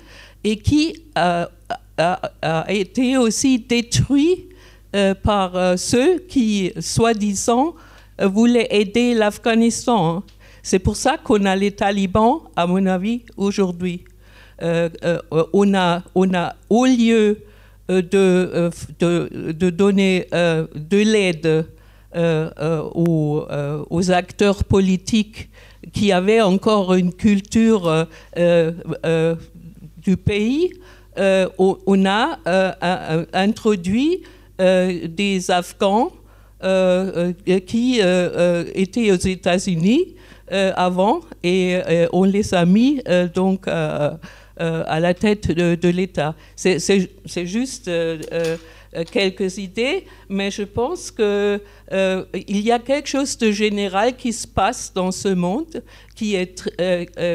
et 0.50 0.58
qui 0.58 1.04
a, 1.16 1.50
a, 1.98 2.66
été 2.72 3.18
aussi 3.18 3.60
détruit 3.60 4.46
par 5.24 5.78
ceux 5.78 6.20
qui, 6.20 6.72
soi-disant, 6.80 7.76
voulaient 8.20 8.68
aider 8.72 9.14
l'Afghanistan. 9.14 10.24
C'est 10.64 10.80
pour 10.80 10.96
ça 10.96 11.18
qu'on 11.18 11.44
a 11.46 11.56
les 11.56 11.72
talibans, 11.72 12.40
à 12.56 12.66
mon 12.66 12.86
avis, 12.86 13.24
aujourd'hui. 13.36 14.06
on, 14.62 15.74
a, 15.74 16.04
on 16.16 16.34
a, 16.34 16.56
au 16.70 16.86
lieu 16.86 17.38
euh, 17.90 18.02
de, 18.02 18.70
de, 19.54 19.70
donner 19.70 20.28
euh, 20.34 20.68
de 20.76 20.98
l'aide 20.98 21.66
euh, 22.18 22.82
aux, 22.94 23.46
aux, 23.90 24.12
acteurs 24.12 24.66
politiques 24.66 25.48
qui 25.94 26.12
avaient 26.12 26.42
encore 26.42 26.96
une 26.96 27.14
culture 27.14 28.08
du 30.08 30.18
pays, 30.18 30.72
on 31.58 32.06
a 32.06 32.40
introduit 33.34 34.24
des 34.60 35.52
Afghans 35.52 36.12
qui 37.66 38.00
étaient 38.76 39.12
aux 39.12 39.16
États-Unis 39.16 40.16
avant 40.50 41.22
et 41.44 41.80
on 42.14 42.24
les 42.24 42.54
a 42.54 42.66
mis 42.66 43.02
donc 43.34 43.68
euh, 44.60 44.84
à 44.88 45.00
la 45.00 45.14
tête 45.14 45.52
de, 45.52 45.90
l'État. 45.90 46.34
C'est 46.56 47.46
juste 47.46 47.88
euh, 47.90 48.18
euh, 48.34 48.58
quelques 49.12 49.58
idées, 49.58 50.06
mais 50.30 50.52
je 50.52 50.64
pense 50.64 51.12
qu'il 51.12 51.60
y 52.48 52.72
a 52.72 52.80
quelque 52.80 53.08
chose 53.08 53.38
de 53.38 53.52
général 53.52 54.16
qui 54.16 54.34
se 54.34 54.48
passe 54.48 54.92
dans 54.94 55.12
ce 55.12 55.30
monde, 55.30 55.84
qui 56.16 56.36
est, 56.36 56.66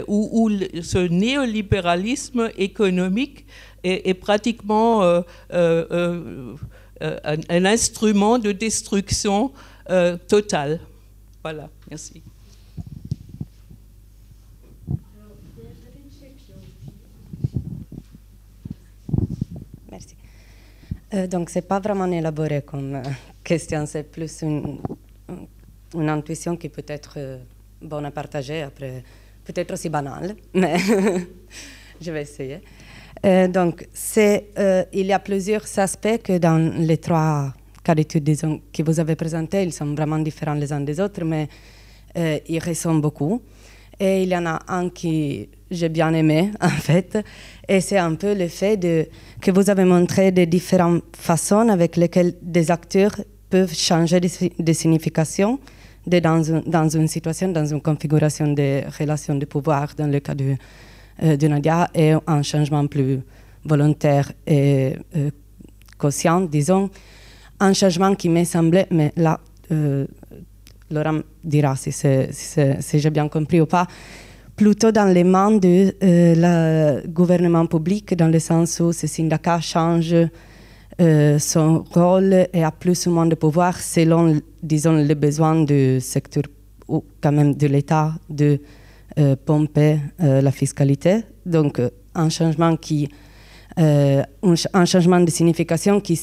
où, 0.08 0.50
ce 0.82 0.98
néolibéralisme 1.08 2.50
économique 2.56 3.46
est, 3.84 4.14
pratiquement 4.14 5.22
un, 5.50 6.54
instrument 7.48 8.38
de 8.38 8.52
destruction 8.52 9.52
totale. 10.28 10.80
Voilà, 11.42 11.68
merci. 11.90 12.22
Euh, 21.14 21.26
donc, 21.26 21.50
ce 21.50 21.58
n'est 21.58 21.62
pas 21.62 21.78
vraiment 21.78 22.10
élaboré 22.10 22.62
comme 22.62 22.94
euh, 22.94 23.02
question, 23.44 23.84
c'est 23.86 24.10
plus 24.10 24.42
une, 24.42 24.78
intuition 25.94 26.56
qui 26.56 26.68
peut 26.70 26.84
être 26.86 27.14
euh, 27.18 27.38
bonne 27.82 28.06
à 28.06 28.10
partager, 28.10 28.62
après, 28.62 29.02
peut-être 29.44 29.74
aussi 29.74 29.90
banale. 29.90 30.34
Mais 30.54 30.76
je 32.00 32.10
vais 32.10 32.22
essayer. 32.22 32.60
Donc, 33.48 33.86
euh, 34.16 34.84
il 34.92 35.06
y 35.06 35.12
a 35.12 35.18
plusieurs 35.18 35.78
aspects 35.78 36.22
que 36.24 36.38
dans 36.38 36.58
les 36.78 36.96
trois 36.96 37.52
cas 37.84 37.94
d'études 37.94 38.36
que 38.72 38.82
vous 38.82 38.98
avez 38.98 39.14
présentés, 39.14 39.62
ils 39.62 39.72
sont 39.72 39.94
vraiment 39.94 40.18
différents 40.18 40.54
les 40.54 40.72
uns 40.72 40.80
des 40.80 40.98
autres, 40.98 41.24
mais 41.24 41.48
ils 42.16 42.58
ressemblent 42.58 43.00
beaucoup. 43.00 43.40
Et 44.04 44.24
il 44.24 44.30
y 44.30 44.36
en 44.36 44.46
a 44.46 44.58
un 44.66 44.88
qui 44.88 45.48
j'ai 45.70 45.88
bien 45.88 46.12
aimé, 46.12 46.50
en 46.60 46.68
fait, 46.68 47.16
et 47.68 47.80
c'est 47.80 47.98
un 47.98 48.16
peu 48.16 48.34
le 48.34 48.48
fait 48.48 49.08
que 49.40 49.50
vous 49.52 49.70
avez 49.70 49.84
montré 49.84 50.32
des 50.32 50.44
différentes 50.44 51.04
façons 51.16 51.68
avec 51.68 51.96
lesquelles 51.96 52.34
des 52.42 52.72
acteurs 52.72 53.14
peuvent 53.48 53.72
changer 53.72 54.18
de, 54.18 54.72
signification 54.72 55.60
dans, 56.04 56.88
une 56.88 57.06
situation, 57.06 57.52
dans 57.52 57.64
une 57.64 57.80
configuration 57.80 58.48
de 58.52 58.82
relations 58.98 59.36
de 59.36 59.44
pouvoir, 59.44 59.94
dans 59.96 60.08
le 60.08 60.18
cas 60.18 60.34
de, 60.34 60.56
euh, 61.22 61.36
de 61.36 61.46
Nadia, 61.46 61.88
et 61.94 62.14
un 62.26 62.42
changement 62.42 62.84
plus 62.88 63.20
volontaire 63.64 64.32
et 64.48 64.96
euh, 65.14 65.30
conscient, 65.96 66.40
disons, 66.40 66.90
un 67.60 67.72
changement 67.72 68.16
qui 68.16 68.28
m'est 68.28 68.46
semblé, 68.46 68.86
mais 68.90 69.12
là, 69.14 69.38
euh, 69.70 70.06
Laurent 70.92 71.20
dira 71.42 71.74
si, 71.76 71.90
si 71.92 72.98
j'ai 72.98 73.10
bien 73.10 73.28
compris 73.28 73.60
ou 73.60 73.66
pas, 73.66 73.86
plutôt 74.56 74.92
dans 74.92 75.12
les 75.12 75.24
mains 75.24 75.56
du 75.58 75.92
euh, 76.02 77.00
gouvernement 77.08 77.66
public, 77.66 78.14
dans 78.14 78.28
le 78.28 78.38
sens 78.38 78.80
où 78.80 78.92
ce 78.92 79.06
syndicat 79.06 79.60
change 79.60 80.14
euh, 81.00 81.38
son 81.38 81.84
rôle 81.92 82.46
et 82.52 82.62
a 82.62 82.70
plus 82.70 83.06
ou 83.06 83.10
moins 83.10 83.26
de 83.26 83.34
pouvoir 83.34 83.78
selon, 83.78 84.40
disons, 84.62 84.96
les 84.96 85.14
besoins 85.14 85.64
du 85.64 86.00
secteur 86.00 86.44
ou 86.88 87.02
quand 87.20 87.32
même 87.32 87.54
de 87.54 87.66
l'État 87.66 88.12
de 88.28 88.60
euh, 89.18 89.36
pomper 89.44 89.98
la 90.18 90.50
fiscalité. 90.50 91.22
Donc, 91.46 91.80
un 92.14 92.28
changement 92.28 92.76
qui, 92.76 93.08
un, 93.76 94.22
un, 94.74 94.84
changement 94.84 95.20
de 95.20 95.30
signification 95.30 96.00
qui 96.00 96.16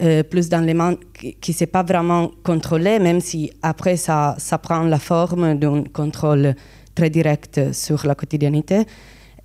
c'est 0.00 0.22
plus 0.24 0.48
dans 0.48 0.60
les 0.60 0.74
mains, 0.74 0.96
qui 1.40 1.50
ne 1.50 1.54
s'est 1.54 1.66
pas 1.66 1.82
vraiment 1.82 2.30
contrôlé, 2.42 2.98
même 2.98 3.20
si 3.20 3.52
après 3.62 3.96
ça, 3.96 4.36
prend 4.62 4.82
la 4.82 4.98
forme 4.98 5.58
d'un 5.58 5.84
contrôle 5.84 6.54
très 6.94 7.10
direct 7.10 7.72
sur 7.72 8.06
la 8.06 8.14
quotidiennité. 8.14 8.84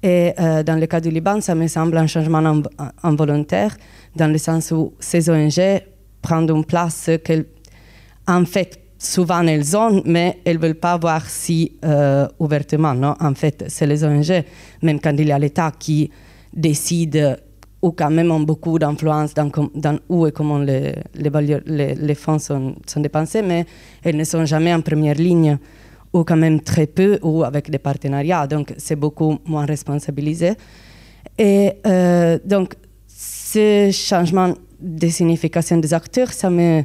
Et 0.02 0.34
euh, 0.40 0.64
dans 0.64 0.80
le 0.80 0.86
cas 0.88 1.02
du 1.02 1.10
Liban, 1.10 1.42
ça 1.42 1.56
me 1.56 1.68
semble 1.68 1.98
un 1.98 2.08
changement 2.08 2.62
involontaire, 3.04 3.76
dans 4.16 4.32
le 4.32 4.38
sens 4.38 4.72
où 4.72 4.94
ces 5.00 5.30
ONG 5.30 5.82
prennent 6.22 6.50
une 6.50 6.66
place 6.66 7.10
qu'en 7.26 8.42
en 8.42 8.46
fait, 8.46 8.80
souvent 8.98 9.42
elles 9.44 9.76
ont, 9.76 10.02
mais 10.06 10.40
elles 10.46 10.58
ne 10.58 10.62
veulent 10.62 10.76
pas 10.76 10.98
voir 10.98 11.28
si 11.28 11.78
euh, 11.84 12.28
ouvertement. 12.40 12.94
Non? 12.94 13.16
En 13.20 13.34
fait, 13.34 13.66
c'est 13.68 13.88
les 13.88 14.04
ONG, 14.04 14.44
même 14.82 15.00
quand 15.00 15.14
il 15.18 15.28
y 15.28 15.32
a 15.32 15.40
l'État 15.40 15.72
qui 15.78 16.10
décide 16.54 17.38
ou 17.82 17.92
quand 17.92 18.10
même 18.10 18.32
ont 18.32 18.42
beaucoup 18.42 18.78
d'influence 18.78 19.34
dans, 19.34 19.50
dans, 19.74 20.00
où 20.10 20.28
et 20.28 20.32
comment 20.32 20.60
les, 20.60 20.96
les, 21.16 22.16
fonds 22.16 22.40
sont, 22.40 22.76
sont, 22.86 23.00
dépensés, 23.00 23.42
mais 23.42 23.66
elles 24.04 24.18
ne 24.18 24.24
sont 24.24 24.46
jamais 24.46 24.74
en 24.74 24.82
première 24.82 25.16
ligne 25.16 25.58
ou 26.12 26.24
quand 26.24 26.36
même 26.36 26.62
très 26.62 26.88
peu, 26.88 27.20
ou 27.22 27.44
avec 27.44 27.70
des 27.70 27.78
partenariats, 27.78 28.48
donc 28.48 28.74
c'est 28.78 28.96
beaucoup 28.96 29.38
moins 29.46 29.66
responsabilisé. 29.66 30.54
Et 31.38 31.74
euh, 31.86 32.40
donc, 32.44 32.74
ce 33.08 33.90
changement 33.92 34.54
de 34.80 35.08
signification 35.08 35.78
des 35.78 35.94
acteurs, 35.94 36.32
ça 36.34 36.50
me, 36.50 36.84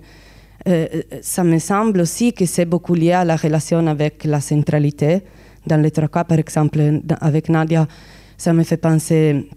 euh, 0.69 0.87
ça 1.23 1.43
me 1.43 1.59
semble 1.59 2.01
aussi 2.01 2.33
que 2.33 2.45
c'est 2.47 2.65
beaucoup 2.65 2.95
lié 2.95 3.12
à 3.12 3.25
la 3.25 3.37
relation 3.37 3.87
avec 3.87 4.25
la 4.25 4.41
centralité. 4.41 5.23
Dans 5.66 5.81
les 5.81 5.91
trois 5.91 6.09
cas, 6.09 6.25
par 6.25 6.39
exemple, 6.39 7.01
avec 7.21 7.49
Nadia, 7.49 7.87
ça 8.37 8.53
me 8.53 8.62
fait 8.62 8.77
penser 8.77 9.49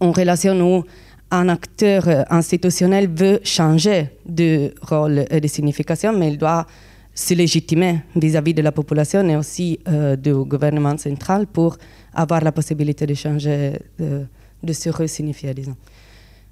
une 0.00 0.10
relation 0.10 0.60
où 0.60 0.84
un 1.30 1.48
acteur 1.48 2.04
institutionnel 2.30 3.08
veut 3.08 3.40
changer 3.42 4.10
de 4.26 4.72
rôle 4.82 5.24
et 5.30 5.40
de 5.40 5.48
signification, 5.48 6.12
mais 6.16 6.28
il 6.28 6.38
doit 6.38 6.66
se 7.14 7.34
légitimer 7.34 8.02
vis-à-vis 8.16 8.54
de 8.54 8.62
la 8.62 8.72
population 8.72 9.26
et 9.28 9.36
aussi 9.36 9.78
euh, 9.86 10.16
du 10.16 10.34
gouvernement 10.34 10.98
central 10.98 11.46
pour 11.46 11.76
avoir 12.12 12.40
la 12.42 12.52
possibilité 12.52 13.06
de 13.06 13.14
changer, 13.14 13.78
de, 13.98 14.26
de 14.62 14.72
se 14.72 14.90
resignifier, 14.90 15.54
disons. 15.54 15.76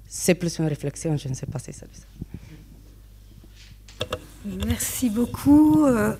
C'est 0.07 0.35
plus 0.35 0.59
une 0.59 0.67
réflexion, 0.67 1.17
je 1.17 1.27
ne 1.27 1.33
sais 1.33 1.45
pas 1.47 1.59
si 1.59 1.73
ça 1.73 1.85
Merci 4.65 5.09
beaucoup. 5.09 5.85
Euh, 5.85 6.13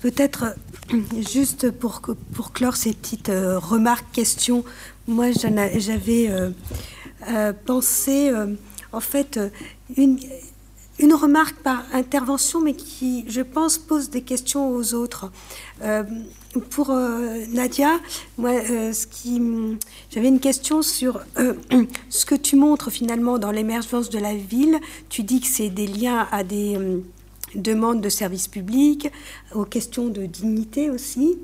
peut-être 0.00 0.56
juste 1.32 1.70
pour, 1.70 2.02
pour 2.32 2.52
clore 2.52 2.76
ces 2.76 2.92
petites 2.92 3.30
euh, 3.30 3.58
remarques, 3.58 4.12
questions, 4.12 4.64
moi 5.10 5.26
j'avais 5.32 6.30
pensé, 7.66 8.32
en 8.92 9.00
fait, 9.00 9.38
une, 9.96 10.18
remarque 11.12 11.56
par 11.56 11.84
intervention, 11.92 12.60
mais 12.60 12.74
qui, 12.74 13.24
je 13.28 13.40
pense, 13.40 13.78
pose 13.78 14.10
des 14.10 14.22
questions 14.22 14.70
aux 14.70 14.94
autres. 14.94 15.30
Euh, 15.82 16.04
pour 16.70 16.90
euh, 16.90 17.44
Nadia, 17.52 17.98
moi, 18.38 18.50
euh, 18.50 18.92
j'avais 20.10 20.28
une 20.28 20.40
question 20.40 20.82
sur 20.82 21.20
ce 22.10 22.26
que 22.26 22.34
tu 22.34 22.56
montres 22.56 22.90
finalement 22.90 23.38
dans 23.38 23.50
l'émergence 23.50 24.10
de 24.10 24.18
la 24.18 24.34
ville. 24.34 24.78
Tu 25.08 25.22
dis 25.22 25.40
que 25.40 25.46
c'est 25.46 25.70
des 25.70 25.86
liens 25.86 26.28
à 26.30 26.44
des 26.44 26.78
demandes 27.54 28.00
de 28.00 28.08
services 28.08 28.48
publics, 28.48 29.10
aux 29.54 29.64
questions 29.64 30.08
de 30.08 30.26
dignité 30.26 30.90
aussi. 30.90 31.38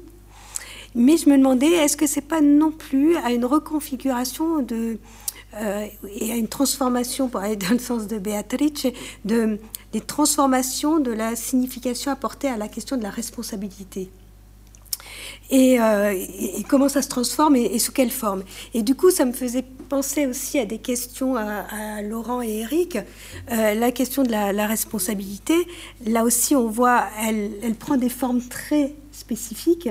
Mais 0.99 1.19
je 1.19 1.29
me 1.29 1.37
demandais, 1.37 1.67
est-ce 1.67 1.95
que 1.95 2.07
c'est 2.07 2.23
pas 2.23 2.41
non 2.41 2.71
plus 2.71 3.17
à 3.19 3.31
une 3.31 3.45
reconfiguration 3.45 4.63
de 4.63 4.99
euh, 5.55 5.87
et 6.15 6.33
à 6.33 6.37
une 6.37 6.49
transformation, 6.49 7.29
pour 7.29 7.41
aller 7.41 7.57
dans 7.69 7.71
le 7.71 7.79
sens 7.79 8.07
de 8.07 8.19
Beatrice, 8.19 8.87
de, 9.27 9.59
des 9.93 10.01
transformations 10.01 10.99
de 10.99 11.13
la 11.13 11.37
signification 11.37 12.11
apportée 12.11 12.49
à 12.49 12.57
la 12.57 12.69
question 12.69 12.97
de 12.97 13.03
la 13.03 13.11
responsabilité? 13.11 14.11
Et, 15.51 15.79
euh, 15.79 16.15
comment 16.67 16.89
ça 16.89 17.03
se 17.03 17.09
transforme 17.09 17.57
et, 17.57 17.79
sous 17.79 17.93
quelle 17.93 18.11
forme? 18.11 18.43
Et 18.73 18.83
du 18.83 18.95
coup, 18.95 19.11
ça 19.11 19.27
me 19.27 19.35
faisait 19.35 19.65
penser 19.91 20.27
aussi 20.27 20.59
à 20.59 20.65
des 20.65 20.79
questions 20.79 21.37
à, 21.37 22.01
Laurent 22.01 22.41
et 22.41 22.61
Eric. 22.61 22.97
Euh, 23.53 23.75
la 23.75 23.93
question 23.93 24.23
de 24.23 24.31
la, 24.31 24.55
la, 24.55 24.67
responsabilité, 24.67 25.55
là 26.07 26.25
aussi, 26.25 26.57
on 26.57 26.69
voit, 26.69 27.05
elle, 27.21 27.51
elle 27.63 27.75
prend 27.75 27.99
des 27.99 28.09
formes 28.09 28.41
très 28.41 28.95
spécifiques. 29.13 29.91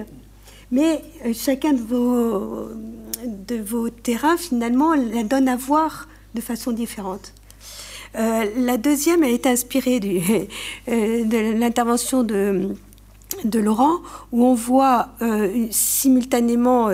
Mais 0.75 1.01
chacun 1.33 1.71
de 1.71 3.61
vos, 3.61 3.89
terrains, 3.89 4.35
finalement, 4.35 4.93
la 4.93 5.23
donne 5.23 5.47
à 5.47 5.55
voir 5.55 6.09
de 6.33 6.41
façon 6.41 6.73
différente. 6.73 7.33
Euh, 8.17 8.43
la 8.57 8.75
deuxième, 8.75 9.23
elle 9.23 9.31
est 9.31 9.47
inspirée 9.47 10.01
euh, 10.89 11.23
de 11.23 11.57
l'intervention 11.57 12.23
de, 12.23 12.75
de, 13.45 13.59
Laurent, 13.59 13.99
où 14.33 14.43
on 14.45 14.53
voit 14.53 15.11
euh, 15.21 15.65
simultanément, 15.71 16.89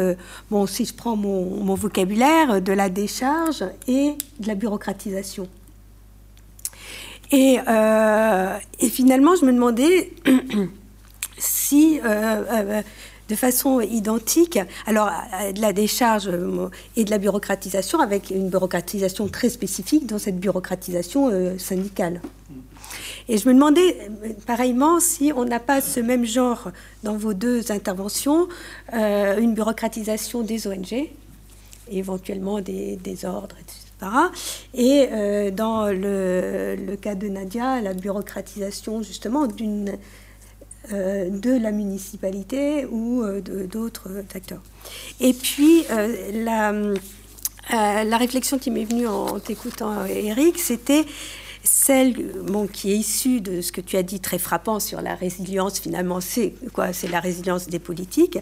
bon, 0.52 0.68
si 0.68 0.86
je 0.86 0.94
prends 0.94 1.16
mon, 1.16 1.74
vocabulaire, 1.74 2.62
de 2.62 2.74
la 2.74 2.88
décharge 2.88 3.66
et 3.88 4.14
de 4.40 4.48
la 4.48 4.54
bureaucratisation. 4.54 5.48
Et 7.32 7.58
finalement, 8.92 9.36
je 9.36 9.46
me 9.46 9.52
demandais 9.52 10.14
si 11.40 12.00
de 13.32 13.36
façon 13.38 13.80
identique, 13.80 14.60
alors 14.86 15.10
de 15.56 15.62
la 15.62 15.72
décharge 15.72 16.28
euh, 16.28 16.68
et 16.98 17.06
de 17.06 17.10
la 17.10 17.18
bureaucratisation, 17.18 18.02
avec 18.02 18.30
une 18.30 18.50
bureaucratisation 18.50 19.30
très 19.30 19.50
spécifique 19.50 20.06
dans 20.06 20.20
cette 20.20 20.38
bureaucratisation 20.38 21.30
euh, 21.32 21.58
syndicale. 21.58 22.22
Et 23.30 23.38
je 23.38 23.48
me 23.48 23.54
demandais, 23.54 23.98
euh, 24.02 24.34
pareillement, 24.46 25.00
si 25.00 25.32
on 25.34 25.46
n'a 25.46 25.62
pas 25.62 25.80
ce 25.80 26.02
même 26.02 26.26
genre 26.26 26.72
dans 27.04 27.16
vos 27.16 27.34
deux 27.34 27.72
interventions, 27.72 28.50
une 28.92 29.54
bureaucratisation 29.54 30.42
des 30.42 30.68
ONG, 30.68 31.10
éventuellement 31.90 32.60
des, 32.60 33.26
ordres, 33.26 33.56
etc. 33.62 34.12
Et 34.74 35.52
dans 35.52 35.86
le, 35.88 36.96
cas 37.00 37.16
de 37.16 37.30
Nadia, 37.30 37.80
la 37.80 37.94
bureaucratisation 37.94 39.04
justement 39.04 39.48
d'une 39.48 39.90
euh, 39.90 39.98
de 40.90 41.62
la 41.62 41.72
municipalité 41.72 42.86
ou 42.86 43.22
euh, 43.24 43.42
d'autres 43.68 44.10
acteurs. 44.36 44.62
Et 45.20 45.34
puis, 45.34 45.84
euh, 45.92 46.96
la, 47.72 48.18
réflexion 48.18 48.58
qui 48.58 48.72
m'est 48.72 48.86
venue 48.86 49.08
en 49.08 49.40
t'écoutant, 49.40 50.06
Eric, 50.06 50.58
c'était 50.58 51.06
celle 51.64 52.16
bon, 52.48 52.66
qui 52.66 52.92
est 52.92 52.98
issue 52.98 53.40
de 53.40 53.62
ce 53.62 53.72
que 53.72 53.82
tu 53.82 53.96
as 53.96 54.04
dit 54.04 54.20
très 54.20 54.40
frappant 54.40 54.80
sur 54.80 55.02
la 55.02 55.14
résilience, 55.14 55.80
finalement, 55.80 56.20
c'est 56.20 56.56
quoi? 56.74 56.92
C'est 56.92 57.08
la 57.08 57.20
résilience 57.20 57.68
des 57.68 57.78
politiques. 57.78 58.40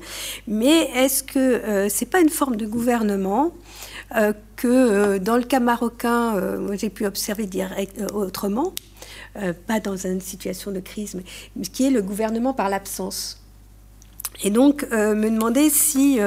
Mais 0.47 0.89
est-ce 0.95 1.23
que 1.23 1.89
c'est 1.89 2.05
pas 2.05 2.21
une 2.21 2.29
forme 2.29 2.55
de 2.55 2.65
gouvernement 2.65 3.51
que 4.55 5.17
dans 5.17 5.35
le 5.35 5.43
cas 5.43 5.59
marocain, 5.59 6.57
j'ai 6.77 6.89
pu 6.89 7.05
observer 7.05 7.45
direct, 7.45 8.01
autrement 8.13 8.73
euh, 9.39 9.53
pas 9.53 9.79
dans 9.79 9.95
une 9.97 10.21
situation 10.21 10.71
de 10.71 10.79
crise, 10.79 11.15
mais 11.15 11.63
qui 11.63 11.85
est 11.85 11.89
le 11.91 12.01
gouvernement 12.01 12.53
par 12.53 12.69
l'absence. 12.69 13.41
Et 14.41 14.51
donc, 14.51 14.83
me 14.91 15.29
demander 15.29 15.69
si, 15.69 16.17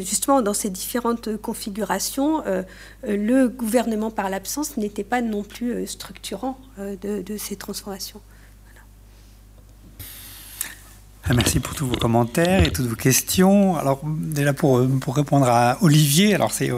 justement, 0.00 0.42
dans 0.42 0.54
ces 0.54 0.68
différentes 0.68 1.36
configurations, 1.36 2.42
le 3.04 3.46
gouvernement 3.46 4.10
par 4.10 4.28
l'absence 4.28 4.76
n'était 4.78 5.04
pas 5.04 5.22
non 5.22 5.44
plus 5.44 5.86
structurant 5.86 6.58
de, 6.76 7.36
ces 7.36 7.54
transformations. 7.54 8.20
Ah, 11.26 11.32
merci 11.32 11.58
pour 11.58 11.74
tous 11.74 11.86
vos 11.86 11.96
commentaires 11.96 12.66
et 12.66 12.70
toutes 12.70 12.86
vos 12.86 12.96
questions. 12.96 13.78
Alors 13.78 14.02
déjà 14.04 14.52
pour, 14.52 14.86
pour 15.00 15.16
répondre 15.16 15.48
à 15.48 15.78
Olivier, 15.80 16.34
alors 16.34 16.52
c'est, 16.52 16.70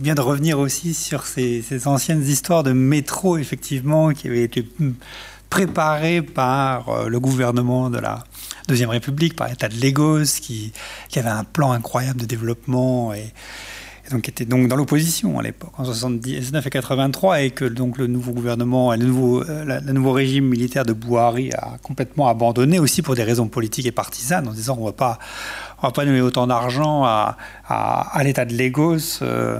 bien 0.00 0.14
de 0.14 0.22
revenir 0.22 0.58
aussi 0.58 0.94
sur 0.94 1.26
ces, 1.26 1.60
ces, 1.60 1.86
anciennes 1.86 2.22
histoires 2.26 2.62
de 2.62 2.72
métro 2.72 3.36
effectivement 3.36 4.12
qui 4.12 4.28
avaient 4.28 4.42
été 4.42 4.66
préparées 5.50 6.22
par 6.22 6.88
euh, 6.88 7.08
le 7.08 7.20
gouvernement 7.20 7.90
de 7.90 7.98
la 7.98 8.24
Deuxième 8.68 8.88
République, 8.88 9.36
par 9.36 9.48
l'État 9.48 9.68
de 9.68 9.78
Lagos, 9.78 10.40
qui, 10.40 10.72
qui 11.10 11.18
avait 11.18 11.28
un 11.28 11.44
plan 11.44 11.72
incroyable 11.72 12.18
de 12.18 12.26
développement 12.26 13.12
et, 13.12 13.34
et 14.06 14.10
donc 14.10 14.28
était 14.28 14.44
donc 14.44 14.68
dans 14.68 14.76
l'opposition 14.76 15.38
à 15.38 15.42
l'époque, 15.42 15.72
en 15.78 15.84
79 15.84 16.66
et 16.66 16.70
83, 16.70 17.40
et 17.40 17.50
que 17.50 17.64
donc 17.64 17.98
le 17.98 18.06
nouveau 18.06 18.32
gouvernement, 18.32 18.92
le 18.92 19.04
nouveau, 19.04 19.42
euh, 19.42 19.80
le 19.80 19.92
nouveau 19.92 20.12
régime 20.12 20.46
militaire 20.46 20.84
de 20.84 20.92
Bouhari 20.92 21.50
a 21.52 21.78
complètement 21.82 22.28
abandonné 22.28 22.78
aussi 22.78 23.02
pour 23.02 23.14
des 23.14 23.22
raisons 23.22 23.48
politiques 23.48 23.86
et 23.86 23.92
partisanes, 23.92 24.46
en 24.48 24.52
disant 24.52 24.76
on 24.78 24.84
va 24.84 24.92
pas, 24.92 25.18
on 25.82 25.86
va 25.86 25.92
pas 25.92 26.04
donner 26.04 26.20
autant 26.20 26.46
d'argent 26.46 27.04
à, 27.04 27.36
à, 27.66 28.22
l'État 28.24 28.44
de 28.44 28.56
Lagos. 28.56 29.22
Euh, 29.22 29.58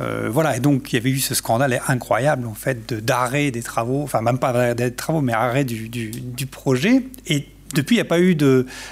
euh, 0.00 0.28
voilà, 0.30 0.56
et 0.56 0.60
donc 0.60 0.92
il 0.92 0.96
y 0.96 0.98
avait 0.98 1.10
eu 1.10 1.18
ce 1.18 1.34
scandale 1.34 1.80
incroyable 1.86 2.48
en 2.48 2.54
fait 2.54 2.92
d'arrêt 2.92 3.52
des 3.52 3.62
travaux, 3.62 4.02
enfin 4.02 4.22
même 4.22 4.38
pas 4.38 4.52
d'arrêt 4.52 4.74
des 4.74 4.92
travaux, 4.92 5.20
mais 5.20 5.32
arrêt 5.32 5.64
du, 5.64 5.88
du, 5.88 6.10
du 6.10 6.46
projet. 6.46 7.04
Et 7.26 7.46
depuis, 7.74 7.96
il 7.96 7.98
n'y 7.98 8.02
a 8.02 8.06
pas 8.06 8.20
eu 8.20 8.34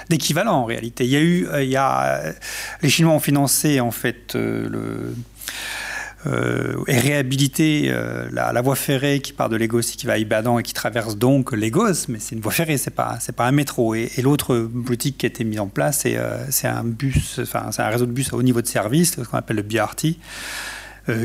d'équivalent 0.09 0.53
en 0.53 0.65
réalité. 0.65 1.05
Il 1.05 1.09
y 1.09 1.15
a 1.15 1.21
eu, 1.21 1.47
euh, 1.51 2.31
les 2.81 2.89
Chinois 2.89 3.13
ont 3.13 3.19
financé 3.19 3.79
en 3.79 3.91
fait 3.91 4.35
euh, 4.35 5.13
euh, 6.25 6.83
et 6.87 6.97
réhabilité 6.97 7.93
la, 8.31 8.61
voie 8.61 8.75
ferrée 8.75 9.19
qui 9.19 9.33
part 9.33 9.49
de 9.49 9.57
Lagos 9.57 9.81
et 9.81 9.95
qui 9.97 10.05
va 10.05 10.13
à 10.13 10.17
Ibadan 10.17 10.59
et 10.59 10.63
qui 10.63 10.73
traverse 10.73 11.17
donc 11.17 11.51
Lagos, 11.51 12.07
mais 12.07 12.19
c'est 12.19 12.35
une 12.35 12.41
voie 12.41 12.51
ferrée, 12.51 12.77
c'est 12.77 12.91
pas 12.91 13.17
pas 13.35 13.45
un 13.45 13.51
métro. 13.51 13.95
Et, 13.95 14.09
l'autre 14.21 14.57
politique 14.85 15.17
qui 15.17 15.25
a 15.25 15.29
été 15.29 15.43
mise 15.43 15.59
en 15.59 15.67
place, 15.67 16.05
c'est 16.49 16.67
un 16.67 17.89
réseau 17.89 18.05
de 18.05 18.11
bus 18.11 18.33
à 18.33 18.35
haut 18.35 18.43
niveau 18.43 18.61
de 18.61 18.67
service, 18.67 19.15
ce 19.15 19.21
qu'on 19.21 19.37
appelle 19.37 19.57
le 19.57 19.63
BRT. 19.63 20.17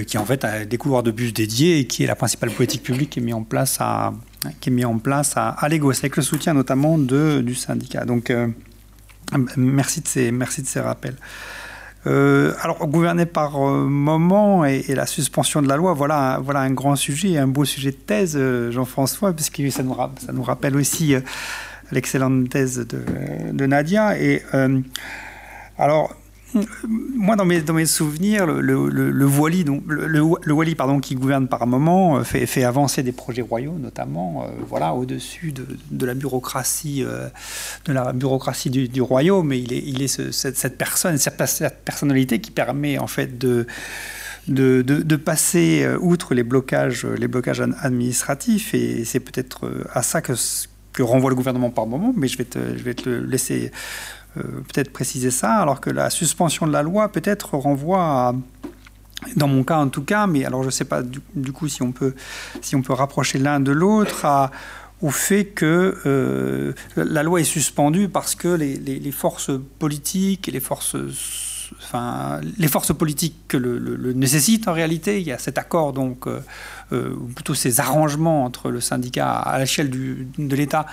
qui 0.07 0.19
en 0.19 0.25
fait 0.25 0.45
a 0.45 0.65
des 0.65 0.77
de 0.77 1.11
bus 1.13 1.33
dédiés 1.33 1.79
et 1.79 1.87
qui 1.87 2.03
est 2.03 2.09
la 2.09 2.17
principale 2.17 2.51
politique 2.51 2.83
publique 2.83 3.11
qui 3.11 3.21
est 3.21 3.23
mise 3.23 3.35
en 3.35 3.45
place 3.45 3.77
à, 3.79 4.13
qui 4.61 4.71
est 4.71 4.73
mis 4.73 4.85
en 4.85 4.99
place 4.99 5.37
à, 5.37 5.49
à 5.51 5.67
avec 5.67 6.17
le 6.17 6.23
soutien 6.23 6.55
notamment 6.55 6.99
de, 6.99 7.41
du 7.41 7.55
syndicat. 7.55 8.05
Donc, 8.05 8.31
euh, 8.31 8.49
merci, 9.57 10.01
de 10.01 10.09
ces, 10.09 10.31
merci 10.31 10.63
de 10.63 10.67
ces 10.67 10.81
rappels. 10.81 11.17
Euh, 12.07 12.55
alors, 12.63 12.87
gouverner 12.87 13.27
par 13.27 13.57
euh, 13.57 13.85
moment 13.85 14.65
et, 14.65 14.83
la 14.95 15.07
suspension 15.07 15.61
de 15.61 15.69
la 15.69 15.77
loi, 15.77 15.93
voilà, 15.93 16.41
voilà 16.43 16.61
un 16.61 16.71
grand 16.71 16.97
sujet, 16.97 17.37
un 17.37 17.49
beau 17.49 17.65
sujet 17.65 17.91
de 17.91 17.97
thèse, 17.97 18.39
Jean-François, 18.71 19.33
parce 19.33 19.51
que 19.51 19.69
ça 19.71 19.83
nous, 19.83 19.95
ça 19.95 20.33
nous 20.33 20.43
rappelle 20.43 20.77
aussi 20.77 21.15
l'excellente 21.91 22.49
thèse 22.49 22.79
de, 22.79 23.03
de, 23.53 23.67
Nadia. 23.67 24.19
Et 24.19 24.43
alors, 25.77 26.15
moi, 26.87 27.37
dans 27.37 27.45
mes, 27.45 27.87
souvenirs, 27.87 28.47
le, 28.47 28.61
le, 28.61 28.89
le, 28.89 29.11
le, 29.11 30.75
pardon, 30.75 31.01
qui 31.01 31.15
gouverne 31.15 31.49
par 31.49 31.67
moment 31.67 32.19
euh, 32.19 32.25
fait, 32.25 32.65
avancer 32.65 33.03
des 33.03 33.13
projets 33.13 33.43
royaux, 33.43 33.77
notamment 33.79 34.45
euh, 34.45 34.49
voilà, 34.67 34.95
au-dessus 34.95 35.53
de, 35.53 36.07
la 36.07 36.15
bureaucratie, 36.15 37.05
euh, 37.05 37.29
de 37.85 37.93
la 37.93 38.13
bureaucratie 38.13 38.71
du, 38.71 39.03
royaume. 39.03 39.53
Et 39.53 39.59
il 39.59 40.03
est, 40.03 40.33
cette, 40.33 40.79
personne, 40.79 41.19
cette, 41.19 41.37
personnalité 41.85 42.41
qui 42.41 42.51
permet 42.51 42.99
en 42.99 43.07
fait 43.07 43.39
de, 43.39 43.67
passer 45.17 45.87
outre 46.01 46.35
les 46.35 46.43
blocages, 46.43 47.07
administratifs. 47.83 48.75
Et 48.75 49.05
c'est 49.05 49.21
peut-être 49.21 49.71
à 49.93 50.03
ça 50.03 50.23
que, 50.23 50.33
renvoie 51.01 51.31
le 51.31 51.37
gouvernement 51.37 51.71
par 51.71 51.87
moment, 51.87 52.13
mais 52.17 52.27
je 52.27 52.39
vais 52.39 52.45
te, 52.45 52.59
je 52.77 52.83
vais 52.83 52.95
te 52.95 53.09
laisser 53.09 53.71
euh, 53.71 54.18
peut-être 54.39 54.93
préciser 54.93 55.31
ça, 55.31 55.57
alors 55.57 55.81
que 55.81 55.91
la 55.91 56.11
suspension 56.11 56.67
de 56.67 56.73
la 56.73 56.83
loi 56.83 57.11
peut-être 57.11 57.55
renvoie 57.57 58.01
à, 58.01 58.35
dans 59.37 59.49
mon 59.49 59.65
cas 59.65 59.79
en 59.79 59.89
tout 59.89 60.03
cas, 60.03 60.27
mais 60.27 60.45
alors 60.45 60.63
je 60.63 60.69
ne 60.69 60.73
sais 60.73 60.85
pas 60.85 61.03
du, 61.03 61.53
coup 61.53 61.69
si 61.69 61.83
on 61.83 61.93
peut, 61.93 62.15
si 62.63 62.77
on 62.77 62.83
peut 62.83 62.93
rapprocher 62.93 63.39
l'un 63.39 63.61
de 63.61 63.73
l'autre, 63.73 64.27
au 65.01 65.11
fait 65.11 65.45
que 65.45 65.97
euh, 66.07 66.73
la 66.97 67.23
loi 67.23 67.41
est 67.41 67.45
suspendue 67.45 68.09
parce 68.09 68.35
que 68.35 68.49
les, 68.49 68.77
les, 68.77 69.13
forces 69.13 69.51
politiques 69.79 70.49
et 70.49 70.51
les 70.51 70.61
forces 70.61 70.97
les 72.59 72.69
forces 72.69 72.95
politiques 72.95 73.37
que 73.49 73.57
le, 73.57 74.13
nécessitent 74.13 74.69
en 74.69 74.73
réalité. 74.73 75.21
Il 75.21 75.27
y 75.27 75.33
a 75.33 75.39
cet 75.39 75.59
accord, 75.59 75.93
donc, 75.93 76.27
euh, 76.27 76.41
euh, 76.93 77.15
plutôt 77.35 77.55
ces 77.55 77.81
arrangements 77.81 78.45
entre 78.45 78.71
le 78.71 78.81
syndicat 78.81 79.33
à 79.33 79.59
l'échelle 79.59 79.91
de 79.91 80.57
l'État 80.57 80.87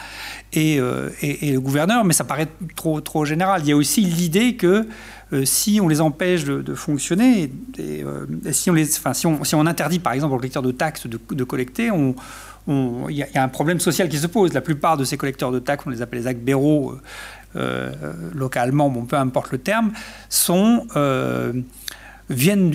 euh, 0.56 1.10
et, 1.22 1.52
le 1.52 1.60
gouverneur, 1.60 2.04
mais 2.04 2.14
ça 2.14 2.24
paraît 2.24 2.48
trop, 2.76 3.02
trop 3.02 3.26
général. 3.26 3.62
Il 3.64 3.70
y 3.70 3.72
a 3.72 3.76
aussi 3.76 4.02
l'idée 4.02 4.56
que 4.56 4.88
si 5.44 5.80
on 5.82 5.88
les 5.88 6.02
empêche 6.02 6.46
de, 6.46 6.76
fonctionner, 6.76 7.52
si, 8.52 8.70
on 8.70 9.66
interdit 9.66 10.00
par 10.00 10.14
exemple 10.14 10.36
aux 10.36 10.38
collecteurs 10.38 10.62
de 10.64 10.72
taxes 10.72 11.08
de, 11.08 11.44
collecter, 11.44 11.92
il 12.68 13.16
y, 13.16 13.38
a 13.38 13.44
un 13.44 13.48
problème 13.48 13.80
social 13.80 14.10
qui 14.10 14.18
se 14.18 14.26
pose. 14.26 14.54
La 14.54 14.62
plupart 14.62 14.98
de 14.98 15.04
ces 15.04 15.18
collecteurs 15.18 15.52
de 15.52 15.60
taxes, 15.60 15.84
on 15.86 15.92
les 15.92 16.02
appelle 16.02 16.24
les 16.24 16.54
euh, 16.54 17.02
localement, 18.34 18.90
bon, 18.90 19.06
peu 19.06 19.16
importe 19.16 19.52
le 19.52 19.58
terme, 19.58 19.92
sont 20.30 20.88
euh, 20.96 21.54
viennent 22.30 22.72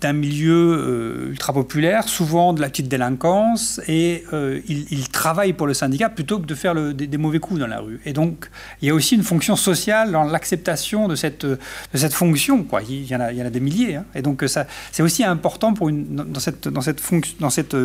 d'un 0.00 0.14
milieu 0.14 0.54
euh, 0.54 1.30
ultra 1.30 1.52
populaire, 1.52 2.08
souvent 2.08 2.54
de 2.54 2.60
la 2.60 2.70
petite 2.70 2.88
délinquance, 2.88 3.80
et 3.86 4.24
ils, 4.66 5.08
travaillent 5.10 5.52
pour 5.52 5.66
le 5.66 5.74
syndicat 5.74 6.08
plutôt 6.08 6.38
que 6.38 6.46
de 6.46 6.54
faire 6.54 6.74
le, 6.74 6.94
des, 6.94 7.18
mauvais 7.18 7.38
coups 7.38 7.60
dans 7.60 7.66
la 7.66 7.80
rue. 7.80 8.00
Et 8.06 8.12
donc, 8.12 8.48
il 8.80 8.88
y 8.88 8.90
a 8.90 8.94
aussi 8.94 9.14
une 9.14 9.22
fonction 9.22 9.56
sociale 9.56 10.12
dans 10.12 10.24
l'acceptation 10.24 11.06
de 11.06 11.16
cette, 11.16 11.44
de 11.44 11.58
cette 11.94 12.14
fonction. 12.14 12.64
Quoi. 12.64 12.82
Il, 12.88 13.04
y 13.04 13.14
en 13.14 13.20
a, 13.20 13.32
il 13.32 13.38
y 13.38 13.42
en 13.42 13.46
a 13.46 13.50
des 13.50 13.60
milliers. 13.60 13.96
Hein. 13.96 14.04
Et 14.14 14.22
donc, 14.22 14.44
c'est 14.92 15.02
aussi 15.02 15.22
important 15.22 15.74
pour 15.74 15.90
une, 15.90 16.16
dans 16.16 16.40
cette, 16.40 16.68
dans 16.68 16.80
cette, 16.80 17.00
fonction, 17.00 17.36
dans 17.40 17.50
cette 17.50 17.76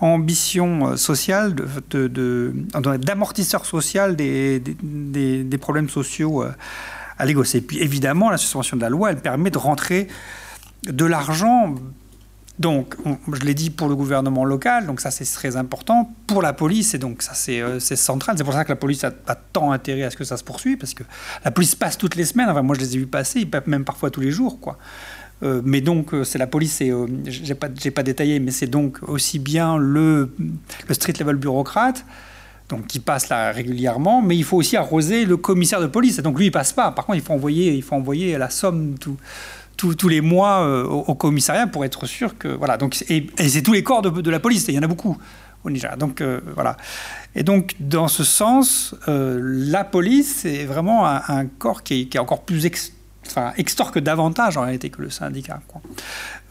ambition 0.00 0.88
euh, 0.88 0.96
sociale, 0.96 1.54
d'amortisseur 2.98 3.66
social 3.66 4.16
des, 4.16 4.60
des, 4.60 5.58
problèmes 5.58 5.88
sociaux 5.88 6.42
euh, 6.42 6.52
à 7.18 7.26
Lagos. 7.26 7.44
Et 7.54 7.60
puis 7.60 7.78
évidemment, 7.80 8.30
la 8.30 8.36
suspension 8.36 8.76
de 8.76 8.82
la 8.82 8.88
loi, 8.88 9.10
elle 9.10 9.20
permet 9.20 9.50
de 9.50 9.58
rentrer 9.58 10.08
de 10.84 11.04
l'argent. 11.04 11.74
Donc, 12.60 12.94
je 13.32 13.40
l'ai 13.40 13.54
dit 13.54 13.70
pour 13.70 13.88
le 13.88 13.96
gouvernement 13.96 14.44
local, 14.44 14.86
donc 14.86 15.00
ça 15.00 15.10
c'est 15.10 15.24
très 15.24 15.56
important. 15.56 16.14
Pour 16.28 16.40
la 16.40 16.52
police, 16.52 16.94
et 16.94 16.98
donc 16.98 17.20
ça 17.22 17.34
c'est 17.34 17.60
euh, 17.60 17.80
central. 17.80 18.36
C'est 18.38 18.44
pour 18.44 18.52
ça 18.52 18.64
que 18.64 18.68
la 18.68 18.76
police 18.76 19.02
a, 19.02 19.10
tant 19.10 19.72
intérêt 19.72 20.04
à 20.04 20.10
ce 20.10 20.16
que 20.16 20.24
ça 20.24 20.36
se 20.36 20.44
poursuive, 20.44 20.78
parce 20.78 20.94
que 20.94 21.02
la 21.44 21.50
police 21.50 21.74
passe 21.74 21.98
toutes 21.98 22.14
les 22.14 22.24
semaines. 22.24 22.48
Enfin, 22.48 22.62
moi 22.62 22.76
je 22.76 22.80
les 22.80 22.94
ai 22.94 22.98
vus 22.98 23.06
passer, 23.06 23.48
même 23.66 23.84
parfois 23.84 24.10
tous 24.10 24.20
les 24.20 24.30
jours, 24.30 24.60
quoi. 24.60 24.78
Euh, 25.44 25.60
mais 25.64 25.80
donc, 25.80 26.14
euh, 26.14 26.24
c'est 26.24 26.38
la 26.38 26.46
police, 26.46 26.80
et 26.80 26.90
euh, 26.90 27.06
j'ai 27.26 27.54
pas, 27.54 27.68
détaillé, 28.02 28.40
mais 28.40 28.50
c'est 28.50 28.66
donc 28.66 28.98
aussi 29.06 29.38
bien 29.38 29.76
le, 29.76 30.34
street 30.90 31.14
level 31.20 31.36
bureaucrate, 31.36 32.06
donc 32.70 32.86
qui 32.86 32.98
passe 32.98 33.28
là 33.28 33.52
régulièrement, 33.52 34.22
mais 34.22 34.36
il 34.36 34.44
faut 34.44 34.56
aussi 34.56 34.76
arroser 34.76 35.26
le 35.26 35.36
commissaire 35.36 35.82
de 35.82 35.86
police. 35.86 36.16
donc 36.20 36.38
lui, 36.38 36.46
il 36.46 36.50
passe 36.50 36.72
pas. 36.72 36.90
Par 36.92 37.04
contre, 37.04 37.18
il 37.18 37.22
faut 37.22 37.34
envoyer, 37.34 37.74
il 37.74 37.82
faut 37.82 37.94
envoyer 37.94 38.38
la 38.38 38.48
somme 38.48 38.94
tous 39.76 40.08
les 40.08 40.22
mois 40.22 40.66
au, 40.86 41.14
commissariat 41.14 41.66
pour 41.66 41.84
être 41.84 42.06
sûr 42.06 42.38
que 42.38 42.48
voilà. 42.48 42.78
Donc 42.78 43.04
et, 43.10 43.26
c'est 43.36 43.60
tous 43.60 43.74
les 43.74 43.82
corps 43.82 44.00
de, 44.00 44.30
la 44.30 44.40
police. 44.40 44.64
il 44.68 44.74
y 44.74 44.78
en 44.78 44.82
a 44.82 44.86
beaucoup 44.86 45.18
au 45.62 45.70
Nigeria. 45.70 45.96
Donc 45.96 46.22
voilà. 46.54 46.78
Et 47.34 47.42
donc 47.42 47.74
dans 47.80 48.08
ce 48.08 48.24
sens, 48.24 48.94
la 49.06 49.84
police 49.84 50.46
est 50.46 50.64
vraiment 50.64 51.04
un, 51.06 51.44
corps 51.44 51.82
qui 51.82 52.08
est, 52.10 52.18
encore 52.18 52.44
plus 52.44 52.64
enfin, 53.26 53.52
extorque 53.56 53.98
davantage 53.98 54.56
en 54.56 54.62
réalité 54.62 54.90
que 54.90 55.02
le 55.02 55.10
syndicat. 55.10 55.60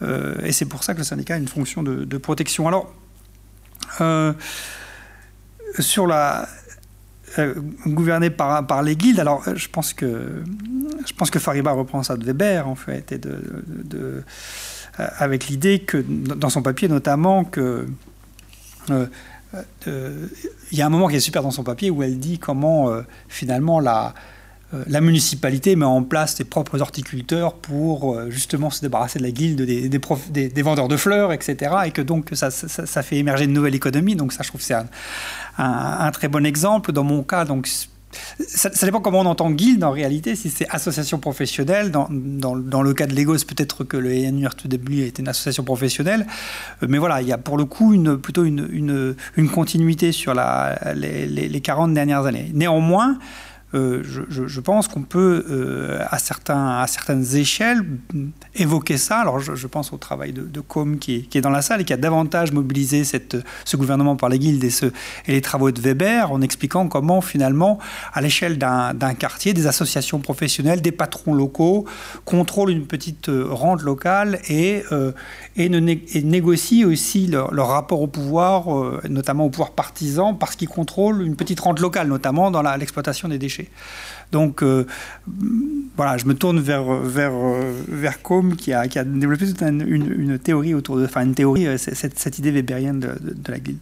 Euh, 0.02 0.34
et 0.42 0.52
c'est 0.52 0.66
pour 0.66 0.84
ça 0.84 0.94
que 0.94 0.98
le 0.98 1.04
syndicat 1.04 1.34
a 1.34 1.38
une 1.38 1.48
fonction 1.48 1.82
de, 1.82 2.18
protection. 2.18 2.68
Alors, 2.68 2.92
euh, 4.00 4.32
sur 5.78 6.06
la 6.06 6.48
euh, 7.38 7.54
gouverner 7.86 8.30
par, 8.30 8.66
par 8.66 8.82
les 8.82 8.96
guildes, 8.96 9.20
alors 9.20 9.42
je 9.54 9.68
pense 9.68 9.92
que 9.92 10.42
je 11.06 11.12
pense 11.12 11.30
que 11.30 11.38
Fariba 11.38 11.72
reprend 11.72 12.02
ça 12.02 12.16
de 12.16 12.24
Weber 12.24 12.68
en 12.68 12.76
fait, 12.76 13.12
et 13.12 13.18
de, 13.18 14.22
avec 14.96 15.48
l'idée 15.48 15.80
que 15.80 15.98
dans 15.98 16.50
son 16.50 16.62
papier 16.62 16.88
notamment 16.88 17.44
que 17.44 17.86
il 18.88 19.08
y 20.72 20.82
a 20.82 20.86
un 20.86 20.90
moment 20.90 21.08
qui 21.08 21.16
est 21.16 21.20
super 21.20 21.42
dans 21.42 21.50
son 21.50 21.64
papier 21.64 21.90
où 21.90 22.02
elle 22.02 22.18
dit 22.18 22.38
comment 22.38 22.90
finalement 23.28 23.80
la 23.80 24.14
la 24.86 25.00
municipalité 25.00 25.76
met 25.76 25.84
en 25.84 26.02
place 26.02 26.36
ses 26.36 26.44
propres 26.44 26.80
horticulteurs 26.80 27.54
pour 27.54 28.14
euh, 28.14 28.30
justement 28.30 28.70
se 28.70 28.80
débarrasser 28.80 29.18
de 29.18 29.24
la 29.24 29.30
guilde 29.30 29.62
des, 29.62 30.62
vendeurs 30.62 30.88
de 30.88 30.96
fleurs, 30.96 31.32
etc. 31.32 31.74
Et 31.86 31.90
que 31.90 32.02
donc 32.02 32.30
ça, 32.32 32.50
fait 32.50 33.16
émerger 33.16 33.44
une 33.44 33.52
nouvelle 33.52 33.74
économie. 33.74 34.16
Donc 34.16 34.32
ça, 34.32 34.42
je 34.42 34.48
trouve 34.48 34.60
que 34.60 34.66
c'est 34.66 34.76
un, 35.58 36.10
très 36.12 36.28
bon 36.28 36.44
exemple. 36.46 36.92
Dans 36.92 37.04
mon 37.04 37.22
cas, 37.22 37.44
donc 37.44 37.68
ça, 38.38 38.70
dépend 38.86 39.00
comment 39.00 39.20
on 39.20 39.26
entend 39.26 39.50
guilde 39.50 39.84
en 39.84 39.90
réalité, 39.90 40.36
si 40.36 40.50
c'est 40.50 40.68
association 40.68 41.18
professionnelle. 41.18 41.90
Dans, 41.90 42.08
le 42.08 42.94
cas 42.94 43.06
de 43.06 43.14
Legos, 43.14 43.44
peut-être 43.46 43.84
que 43.84 43.96
le 43.96 44.12
NURTW 44.30 45.02
était 45.06 45.22
une 45.22 45.28
association 45.28 45.64
professionnelle. 45.64 46.26
Euh, 46.82 46.86
mais 46.88 46.98
voilà, 46.98 47.22
il 47.22 47.28
y 47.28 47.32
a 47.32 47.38
pour 47.38 47.56
le 47.56 47.64
coup 47.64 47.96
plutôt 48.18 48.44
une, 48.44 49.16
continuité 49.52 50.12
sur 50.12 50.34
les, 50.34 51.26
les, 51.26 51.48
les 51.48 51.60
40 51.60 51.94
dernières 51.94 52.26
années. 52.26 52.50
Néanmoins, 52.54 53.18
euh, 53.74 54.02
je, 54.04 54.60
pense 54.60 54.86
qu'on 54.88 55.02
peut, 55.02 55.44
euh, 55.50 56.04
à, 56.08 56.18
certaines 56.86 57.36
échelles, 57.36 57.84
évoquer 58.54 58.96
ça. 58.96 59.18
Alors, 59.18 59.40
je, 59.40 59.66
pense 59.66 59.92
au 59.92 59.96
travail 59.96 60.32
de, 60.32 60.42
de 60.42 60.60
Com 60.60 60.98
qui 60.98 61.28
est, 61.32 61.40
dans 61.40 61.50
la 61.50 61.62
salle 61.62 61.80
et 61.80 61.84
qui 61.84 61.92
a 61.92 61.96
davantage 61.96 62.52
mobilisé 62.52 63.02
ce 63.04 63.76
gouvernement 63.76 64.16
par 64.16 64.28
les 64.28 64.38
guildes 64.38 64.64
et, 64.64 64.70
et 65.26 65.32
les 65.32 65.40
travaux 65.40 65.70
de 65.70 65.80
Weber 65.80 66.30
en 66.30 66.40
expliquant 66.40 66.88
comment, 66.88 67.20
finalement, 67.20 67.78
à 68.12 68.20
l'échelle 68.20 68.58
d'un 68.58 69.14
quartier, 69.14 69.54
des 69.54 69.66
associations 69.66 70.20
professionnelles, 70.20 70.80
des 70.80 70.92
patrons 70.92 71.34
locaux 71.34 71.86
contrôlent 72.24 72.70
une 72.70 72.86
petite 72.86 73.28
euh, 73.28 73.46
rente 73.50 73.82
locale 73.82 74.38
et, 74.48 74.82
et, 75.56 75.68
ne, 75.68 75.78
négocient 75.78 76.88
aussi 76.88 77.26
leur, 77.26 77.68
rapport 77.68 78.00
au 78.00 78.06
pouvoir, 78.06 78.66
notamment 79.08 79.46
au 79.46 79.50
pouvoir 79.50 79.72
partisan, 79.72 80.34
parce 80.34 80.56
qu'ils 80.56 80.68
contrôlent 80.68 81.22
une 81.22 81.36
petite 81.36 81.60
rente 81.60 81.80
locale, 81.80 82.08
notamment 82.08 82.50
dans 82.50 82.62
l'exploitation 82.62 83.28
des 83.28 83.38
déchets. 83.38 83.68
Donc 84.34 84.62
euh, 84.62 84.84
voilà, 85.96 86.18
je 86.18 86.26
me 86.26 86.34
tourne 86.34 86.58
vers, 86.58 86.82
vers, 86.82 87.32
vers 87.88 88.20
Com 88.20 88.56
qui 88.56 88.72
a, 88.72 88.86
développé 88.86 89.46
toute 89.46 89.62
une, 89.62 90.38
théorie 90.40 90.74
autour 90.74 90.96
de, 90.96 91.04
enfin 91.04 91.24
une 91.24 91.36
théorie, 91.36 91.68
euh, 91.68 91.78
cette, 91.78 92.18
cette 92.18 92.38
idée 92.40 92.50
weberienne 92.50 92.98
de, 92.98 93.50
la 93.50 93.60
guilde. 93.60 93.78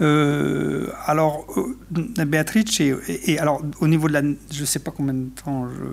Euh, 0.00 0.88
alors, 1.06 1.46
Béatrice, 1.90 2.80
et, 2.80 3.38
alors 3.38 3.62
au 3.80 3.88
niveau 3.88 4.08
de 4.08 4.14
la, 4.14 4.22
je 4.50 4.64
sais 4.64 4.78
pas 4.78 4.90
combien 4.90 5.14
de 5.14 5.28
temps 5.44 5.68
je, 5.68 5.84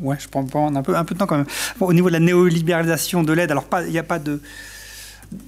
ouais, 0.00 0.16
je 0.18 0.28
prends 0.28 0.42
un 0.42 0.82
peu, 0.82 0.96
un 0.96 1.04
peu 1.04 1.14
de 1.14 1.18
temps 1.18 1.26
quand 1.26 1.36
même. 1.36 1.46
au 1.80 1.92
niveau 1.92 2.08
de 2.08 2.14
la 2.14 2.20
néolibéralisation 2.20 3.22
de 3.22 3.32
l'aide, 3.32 3.50
alors 3.50 3.66
il 3.86 3.92
n'y 3.92 3.98
a 3.98 4.02
pas 4.02 4.18
de, 4.18 4.40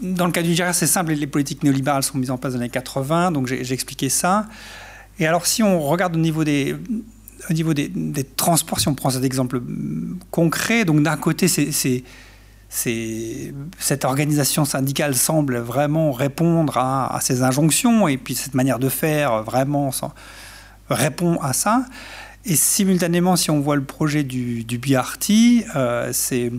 dans 0.01 0.27
le 0.27 0.33
cas 0.33 0.43
du 0.43 0.51
Nigeria, 0.51 0.73
c'est 0.73 0.87
simple, 0.87 1.13
les 1.13 1.27
politiques 1.27 1.63
néolibérales 1.63 2.03
sont 2.03 2.19
mises 2.19 2.31
en 2.31 2.39
place 2.39 2.53
dans 2.53 2.59
les 2.59 2.65
années 2.65 2.71
80, 2.71 3.33
donc 3.33 3.47
j'ai 3.47 3.73
expliqué 3.73 4.09
ça. 4.09 4.47
Et 5.19 5.27
alors, 5.27 5.47
si 5.47 5.63
on 5.63 5.81
regarde 5.81 6.17
au 6.17 6.19
niveau 6.19 6.45
des, 6.45 6.77
transports, 8.37 8.81
si 8.81 8.89
on 8.89 8.95
prend 8.95 9.11
cet 9.11 9.25
exemple 9.25 9.61
concret, 10.31 10.85
donc 10.85 11.03
d'un 11.03 11.17
côté, 11.17 11.49
cette 12.69 14.05
organisation 14.05 14.65
syndicale 14.65 15.15
semble 15.15 15.59
vraiment 15.59 16.13
répondre 16.13 16.79
à, 16.79 17.19
ces 17.21 17.43
injonctions, 17.43 18.07
et 18.09 18.17
puis 18.19 18.35
cette 18.35 18.55
manière 18.55 18.79
de 18.79 18.89
faire 18.89 19.43
vraiment 19.43 19.91
répond 20.89 21.41
à 21.41 21.53
ça. 21.53 21.85
Et 22.45 22.57
simultanément, 22.57 23.37
si 23.37 23.51
on 23.51 23.61
voit 23.61 23.77
le 23.77 23.85
projet 23.85 24.25
du, 24.25 24.65
du 24.65 24.79
BRT, 24.79 25.65
euh, 25.77 26.11
c'est, 26.13 26.51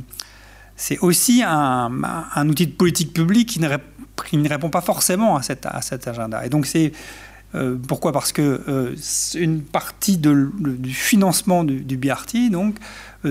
aussi 1.02 1.44
un, 1.46 1.92
un, 2.36 2.50
outil 2.50 2.68
de 2.68 2.72
politique 2.72 3.14
publique 3.14 3.50
qui 3.50 3.60
ne, 3.60 4.48
répond 4.48 4.70
pas 4.70 4.82
forcément 4.82 5.38
à, 5.38 5.42
à 5.42 5.82
cet 5.82 6.08
agenda. 6.08 6.46
Et 6.46 6.50
donc 6.50 6.66
c'est 6.66 6.94
euh, 7.56 7.78
pourquoi? 7.88 8.12
Parce 8.12 8.32
que 8.32 8.62
euh, 8.68 8.96
une 9.36 9.62
partie 9.62 10.18
du 10.18 10.94
financement 10.94 11.64
du, 11.64 11.98
BRT 11.98 12.50
donc, 12.50 12.76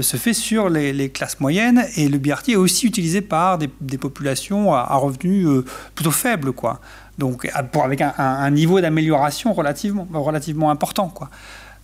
se 0.01 0.17
fait 0.17 0.35
sur 0.35 0.69
les, 0.69 1.11
classes 1.11 1.41
moyennes 1.41 1.85
et 1.97 2.09
le 2.09 2.19
BRT 2.19 2.51
est 2.51 2.57
aussi 2.57 2.87
utilisé 2.87 3.21
par 3.23 3.59
des, 3.59 3.99
populations 3.99 4.75
à, 4.75 4.95
revenus 4.95 5.49
plutôt 5.95 6.13
faibles. 6.13 6.53
Quoi. 6.53 6.81
Donc, 7.19 7.51
avec 7.75 8.01
un, 8.01 8.51
niveau 8.51 8.81
d'amélioration 8.81 9.53
relativement, 9.55 10.07
relativement 10.13 10.71
important. 10.71 11.09
Quoi. 11.09 11.31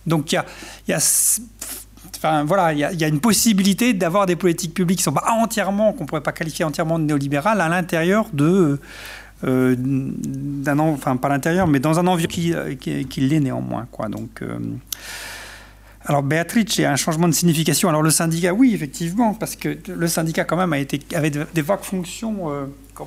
Donc 0.09 0.33
il 0.33 0.41
y 0.87 0.93
a, 0.93 0.99
voilà, 2.43 2.73
il 2.73 2.99
y, 2.99 3.03
a 3.03 3.07
une 3.07 3.21
possibilité 3.21 3.93
d'avoir 3.93 4.25
des 4.25 4.35
politiques 4.35 4.73
publiques 4.73 4.97
qui 4.97 5.03
sont 5.03 5.13
pas 5.13 5.31
entièrement, 5.31 5.93
qu'on 5.93 6.05
pourrait 6.05 6.21
pas 6.21 6.33
qualifier 6.33 6.65
entièrement 6.65 6.99
de 6.99 7.05
néolibérales, 7.05 7.61
à 7.61 7.69
l'intérieur 7.69 8.27
de, 8.33 8.79
euh, 9.45 9.75
d'un 9.77 10.79
enfin 10.79 11.15
pas 11.15 11.29
l'intérieur, 11.29 11.67
mais 11.67 11.79
dans 11.79 11.97
un 11.99 12.07
environnement 12.07 12.27
qui, 12.27 12.53
euh, 12.53 13.03
l'est 13.17 13.39
néanmoins. 13.39 13.87
Quoi. 13.91 14.09
Donc, 14.09 14.41
euh, 14.41 14.59
alors 16.05 16.23
Béatrice, 16.23 16.77
il 16.77 16.81
y 16.81 16.85
a 16.85 16.91
un 16.91 16.97
changement 16.97 17.27
de 17.27 17.33
signification. 17.33 17.87
Alors 17.87 18.01
le 18.01 18.09
syndicat, 18.09 18.53
oui, 18.53 18.73
effectivement, 18.73 19.33
parce 19.33 19.55
que 19.55 19.77
le 19.87 20.07
syndicat 20.07 20.43
quand 20.43 20.57
même 20.57 20.73
a 20.73 20.79
été, 20.79 20.99
avait 21.15 21.29
des 21.31 21.61
vagues 21.61 21.83
fonctions, 21.83 22.49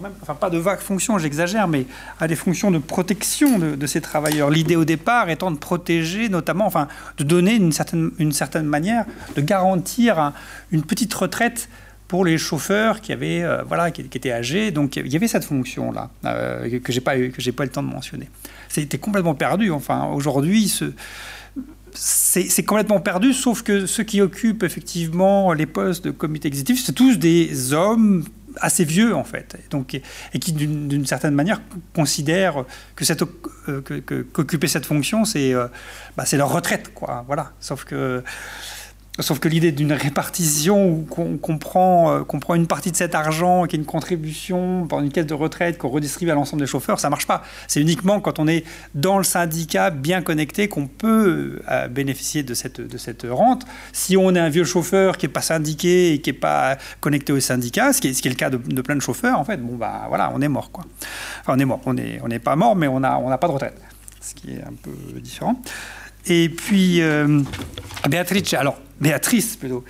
même, 0.01 0.13
pas 0.41 0.51
de 0.51 0.59
vagues 0.59 0.81
fonctions, 0.81 1.19
j'exagère, 1.19 1.69
mais 1.69 1.87
a 2.21 2.29
des 2.29 2.37
fonctions 2.37 2.71
de 2.71 2.79
protection 2.79 3.59
de, 3.59 3.87
ces 3.87 4.01
travailleurs. 4.01 4.51
L'idée 4.51 4.77
au 4.77 4.85
départ 4.85 5.31
étant 5.31 5.51
de 5.51 5.59
protéger, 5.59 6.29
notamment, 6.29 6.67
enfin, 6.67 6.89
de 7.19 7.25
donner 7.25 7.55
une 7.55 7.73
certaine, 7.73 8.67
manière, 8.67 9.05
de 9.37 9.41
garantir 9.41 10.33
une 10.71 10.83
petite 10.83 11.13
retraite 11.15 11.69
pour 12.09 12.25
les 12.25 12.37
chauffeurs 12.37 13.01
qui 13.01 13.13
avaient 13.13 13.43
euh, 13.43 13.63
voilà 13.63 13.91
qui, 13.91 14.03
étaient 14.03 14.33
âgés 14.33 14.71
donc 14.71 14.97
il 14.97 15.11
y 15.11 15.17
avait 15.17 15.29
cette 15.29 15.45
fonction 15.45 15.93
là 15.93 16.11
euh, 16.27 16.79
que 16.81 16.93
j'ai 16.93 17.01
pas 17.01 17.17
eu 17.17 17.31
que 17.31 17.41
j'ai 17.41 17.53
pas 17.53 17.63
eu 17.63 17.69
le 17.69 17.73
temps 17.73 17.83
de 17.83 17.89
mentionner 17.89 18.29
c'était 18.69 18.99
complètement 18.99 19.35
perdu 19.35 19.71
enfin 19.71 20.05
aujourd'hui 20.13 20.69
c'est 21.95 22.65
complètement 22.65 23.01
perdu, 23.01 23.33
sauf 23.33 23.63
que 23.63 23.87
ceux 23.87 24.03
qui 24.03 24.21
occupent 24.21 24.63
effectivement 24.63 25.53
les 25.53 25.67
postes 25.67 26.05
de 26.05 26.11
comité 26.11 26.49
exécutif, 26.49 26.83
c'est 26.85 26.93
tous 26.93 27.19
des 27.19 27.73
hommes 27.73 28.25
assez 28.61 28.85
vieux 28.85 29.15
en 29.15 29.25
fait, 29.25 29.57
donc, 29.71 29.95
et 29.95 30.39
qui 30.39 30.53
d'une 30.53 31.07
certaine 31.07 31.35
manière 31.35 31.61
considèrent 31.95 32.65
que 32.97 33.05
cette 33.05 33.23
euh, 33.69 33.81
qu'occuper 34.33 34.69
cette 34.69 34.87
fonction, 34.87 35.25
c'est 35.25 35.53
bah, 36.17 36.25
c'est 36.27 36.37
leur 36.37 36.53
retraite, 36.53 36.93
quoi. 36.95 37.25
Voilà. 37.27 37.53
Sauf 37.61 37.85
que 37.85 38.23
Sauf 39.21 39.41
que 39.41 39.49
l'idée 39.49 39.73
d'une 39.73 39.93
répartition 39.93 40.89
où 40.89 41.03
qu'on 41.05 41.59
prend, 41.59 42.13
euh, 42.13 42.23
prend, 42.23 42.55
une 42.55 42.67
partie 42.67 42.91
de 42.91 42.97
cet 42.97 43.15
argent, 43.15 43.67
qui 43.67 43.77
est 43.77 43.79
une 43.79 43.85
contribution 43.85 44.87
pour 44.89 45.01
une 45.01 45.11
caisse 45.11 45.27
de 45.27 45.35
retraite 45.35 45.77
qu'on 45.77 45.91
redistribue 45.91 46.31
à 46.31 46.35
l'ensemble 46.35 46.63
des 46.63 46.67
chauffeurs, 46.67 46.99
ça 46.99 47.11
marche 47.11 47.27
pas. 47.27 47.43
C'est 47.69 47.83
uniquement 47.83 48.21
quand 48.21 48.39
on 48.39 48.49
est 48.49 48.65
dans 48.95 49.19
le 49.19 49.25
syndicat 49.25 49.91
bien 49.91 50.23
connecté 50.23 50.69
qu'on 50.69 50.87
peut 50.87 51.61
euh, 51.71 51.89
bénéficier 51.89 52.43
de 52.43 52.55
cette, 52.55 53.27
rente. 53.29 53.67
Si 53.93 54.17
on 54.17 54.35
est 54.35 54.41
un 54.41 54.49
vieux 54.49 54.65
chauffeur 54.65 55.19
qui 55.19 55.27
n'est 55.27 55.33
pas 55.33 55.43
syndiqué 55.43 56.15
et 56.15 56.21
qui 56.23 56.31
n'est 56.31 56.39
pas 56.39 56.79
connecté 57.01 57.35
au 57.35 57.41
syndicat, 57.41 57.93
ce 57.93 58.01
qui 58.01 58.09
est, 58.09 58.25
le 58.25 58.35
cas 58.35 58.49
de, 58.49 58.57
plein 58.57 58.97
de 58.97 59.03
chauffeurs, 59.03 59.39
en 59.39 59.45
fait, 59.45 59.59
bon 59.59 59.77
bah 59.77 60.07
voilà, 60.09 60.33
on 60.35 60.41
est 60.41 60.49
mort. 60.49 60.71
Enfin, 60.73 61.55
on 61.55 61.59
est 61.59 61.67
mort, 61.67 61.81
on 61.85 61.93
n'est 61.93 62.39
pas 62.39 62.57
mort, 62.57 62.77
mais 62.77 62.89
on 62.89 63.01
n'a 63.01 63.39
pas 63.39 63.47
de 63.49 63.53
retraite, 63.53 63.79
ce 64.23 64.35
qui 64.35 64.53
est 64.53 64.63
un 64.63 64.73
peu 64.83 65.21
différent. 65.21 65.61
Et 66.27 66.49
puis, 66.49 67.01
euh, 67.03 67.43
Béatrice, 68.09 68.55
alors, 68.55 68.79
Béatrice 69.01 69.57
plutôt, 69.57 69.85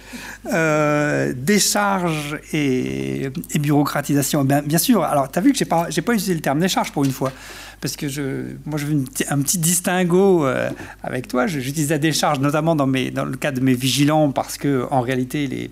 euh, 0.53 1.35
décharge 1.37 2.39
et, 2.53 3.31
bureaucratisation. 3.55 4.45
Ben, 4.45 4.63
bien 4.63 4.79
sûr, 4.79 5.05
alors 5.05 5.31
tu 5.31 5.39
as 5.39 5.43
vu 5.43 5.53
que 5.53 5.59
je 5.59 5.65
n'ai 5.65 5.69
pas, 5.69 5.85
pas 5.85 6.13
utilisé 6.15 6.35
le 6.35 6.41
terme 6.41 6.61
décharge 6.61 6.93
pour 6.93 7.05
une 7.05 7.13
fois, 7.13 7.31
parce 7.81 7.97
que 7.97 8.09
je, 8.09 8.55
moi 8.65 8.79
je 8.79 8.87
veux 8.87 9.05
un 9.29 9.43
petit 9.43 9.59
distinguo 9.59 10.47
euh, 10.47 10.71
avec 11.03 11.29
toi. 11.29 11.47
J'utilise 11.47 11.91
la 11.91 11.99
décharge 11.99 12.39
notamment 12.39 12.75
dans, 12.75 12.87
le 12.87 13.37
cadre 13.37 13.59
de 13.59 13.65
mes 13.65 13.75
vigilants, 13.75 14.33
parce 14.33 14.57
que 14.57 14.87
en 14.91 15.03
réalité, 15.03 15.47
les, 15.47 15.71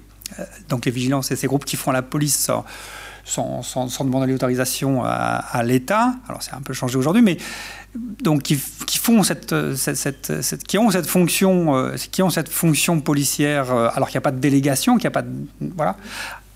donc 0.68 0.84
les 0.84 0.92
vigilants, 0.92 1.22
c'est 1.22 1.36
ces 1.36 1.46
groupes 1.46 1.64
qui 1.64 1.76
font 1.76 1.92
la 1.92 2.02
police 2.02 2.36
sans, 2.36 2.66
sans, 3.30 4.04
demander 4.04 4.30
l'autorisation 4.32 5.02
à, 5.04 5.62
l'État. 5.62 6.14
Alors 6.28 6.42
c'est 6.42 6.54
un 6.54 6.60
peu 6.60 6.72
changé 6.72 6.96
aujourd'hui, 6.96 7.22
mais 7.22 7.36
donc 7.94 8.42
qui, 8.42 8.56
font 8.56 9.22
cette, 9.22 9.54
cette, 9.74 10.64
qui 10.64 10.78
ont 10.78 10.90
cette 10.90 11.06
fonction, 11.06 11.76
euh, 11.76 11.94
qui 12.10 12.22
ont 12.22 12.30
cette 12.30 12.48
fonction 12.48 13.00
policière, 13.00 13.72
euh, 13.72 13.88
alors 13.94 14.08
qu'il 14.08 14.16
n'y 14.16 14.22
a 14.22 14.28
pas 14.28 14.32
de 14.32 14.40
délégation, 14.40 14.94
qu'il 14.94 15.04
n'y 15.04 15.08
a 15.08 15.10
pas 15.10 15.22
de, 15.22 15.30
voilà. 15.74 15.96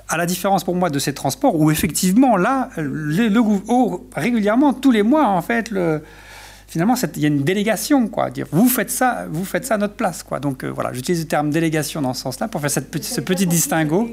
À 0.06 0.18
la 0.18 0.26
différence 0.26 0.64
pour 0.64 0.74
moi 0.74 0.90
de 0.90 0.98
ces 0.98 1.14
transports 1.14 1.58
où 1.58 1.70
effectivement 1.70 2.36
là, 2.36 2.68
le 2.76 3.40
oh, 3.68 4.06
régulièrement 4.14 4.74
tous 4.74 4.90
les 4.90 5.02
mois 5.02 5.26
en 5.26 5.40
fait 5.40 5.70
le 5.70 6.02
finalement, 6.74 6.96
il 7.14 7.22
y 7.22 7.24
a 7.24 7.28
une 7.28 7.44
délégation, 7.44 8.08
quoi. 8.08 8.30
Dire, 8.30 8.48
vous 8.50 8.68
faites 8.68 8.90
ça, 8.90 9.26
vous 9.30 9.44
faites 9.44 9.64
ça 9.64 9.74
à 9.74 9.78
notre 9.78 9.94
place, 9.94 10.24
quoi. 10.24 10.40
Donc 10.40 10.64
euh, 10.64 10.68
voilà, 10.68 10.92
j'utilise 10.92 11.20
le 11.20 11.28
terme 11.28 11.50
délégation 11.50 12.02
dans 12.02 12.14
ce 12.14 12.22
sens-là 12.22 12.48
pour 12.48 12.60
faire 12.60 12.70
cette 12.70 12.90
petit, 12.90 13.08
ce 13.08 13.20
petit 13.20 13.46
distinguo 13.46 14.10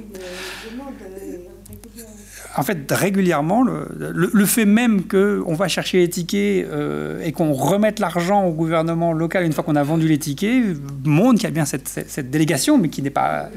en 2.58 2.64
fait, 2.64 2.92
régulièrement, 2.92 3.64
le, 3.64 4.46
fait 4.46 4.66
même 4.66 5.04
qu'on 5.08 5.54
va 5.54 5.68
chercher 5.68 6.00
les 6.00 6.10
tickets 6.10 6.68
euh, 6.68 7.24
et 7.24 7.32
qu'on 7.32 7.54
remette 7.54 8.00
l'argent 8.00 8.44
au 8.46 8.52
gouvernement 8.52 9.14
local 9.14 9.46
une 9.46 9.54
fois 9.54 9.64
qu'on 9.64 9.76
a 9.76 9.84
vendu 9.84 10.08
les 10.08 10.18
tickets 10.18 10.64
montre 11.06 11.40
qu'il 11.40 11.44
y 11.44 11.48
a 11.48 11.52
bien 11.52 11.66
cette, 11.66 12.30
délégation, 12.30 12.78
mais 12.78 12.90
qui 12.90 13.02
n'est 13.02 13.10
pas, 13.10 13.50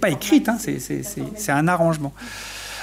pas 0.00 0.10
écrite. 0.10 0.48
Hein, 0.48 0.58
c'est 0.58 1.52
un 1.52 1.68
arrangement. 1.68 2.12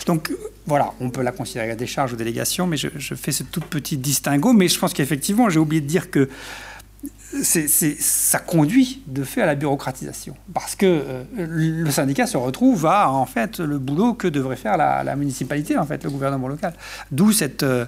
Donc 0.05 0.33
voilà, 0.65 0.93
on 0.99 1.09
peut 1.09 1.21
la 1.21 1.31
considérer 1.31 1.71
à 1.71 1.75
des 1.75 1.87
charges 1.87 2.13
ou 2.13 2.15
délégations, 2.15 2.67
mais 2.67 2.77
je, 2.77 2.89
fais 3.15 3.31
ce 3.31 3.43
tout 3.43 3.61
petit 3.61 3.97
distinguo. 3.97 4.53
Mais 4.53 4.67
je 4.67 4.77
pense 4.77 4.93
qu'effectivement, 4.93 5.49
j'ai 5.49 5.59
oublié 5.59 5.81
de 5.81 5.87
dire 5.87 6.11
que 6.11 6.29
ça 7.41 8.39
conduit 8.39 9.01
de 9.07 9.23
fait 9.23 9.41
à 9.41 9.45
la 9.45 9.55
bureaucratisation. 9.55 10.35
Parce 10.53 10.75
que 10.75 10.85
euh, 10.85 11.23
le 11.35 11.89
syndicat 11.89 12.27
se 12.27 12.37
retrouve 12.37 12.85
à, 12.85 13.09
en 13.09 13.25
fait, 13.25 13.59
le 13.59 13.79
boulot 13.79 14.13
que 14.13 14.27
devrait 14.27 14.55
faire 14.55 14.77
la, 14.77 15.15
municipalité, 15.15 15.77
en 15.77 15.85
fait, 15.85 16.03
le 16.03 16.09
gouvernement 16.09 16.47
local. 16.47 16.73
D'où. 17.11 17.31
Euh, 17.63 17.85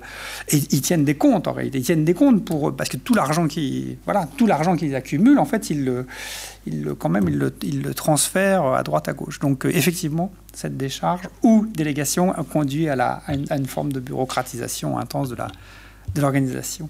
ils 0.51 0.81
tiennent 0.81 1.05
des 1.05 1.15
comptes, 1.15 1.47
en 1.47 1.53
réalité. 1.53 1.77
Ils 1.77 1.83
tiennent 1.83 2.05
des 2.05 2.13
comptes 2.13 2.43
pour... 2.43 2.75
Parce 2.75 2.89
que 2.89 2.97
tout 2.97 3.13
l'argent 3.13 3.47
qui, 3.47 3.97
voilà, 4.05 4.27
tout 4.37 4.47
qu'ils 4.77 4.95
accumulent, 4.95 5.39
en 5.39 5.45
fait, 5.45 5.69
ils 5.69 5.85
le, 5.85 6.95
quand 6.95 7.09
même, 7.09 7.27
ils 7.29 7.37
le, 7.37 7.53
ils 7.61 7.81
le, 7.83 7.93
transfèrent 7.93 8.65
à 8.65 8.83
droite, 8.83 9.07
à 9.07 9.13
gauche. 9.13 9.39
Donc, 9.39 9.65
euh, 9.65 9.69
effectivement, 9.69 10.31
cette 10.53 10.77
décharge 10.77 11.27
ou 11.43 11.65
délégation 11.67 12.33
conduit 12.51 12.89
à, 12.89 13.21
une, 13.27 13.45
à 13.49 13.57
une 13.57 13.67
forme 13.67 13.93
de 13.93 13.99
bureaucratisation 13.99 14.97
intense 14.97 15.29
de 15.29 16.21
l'organisation. 16.21 16.89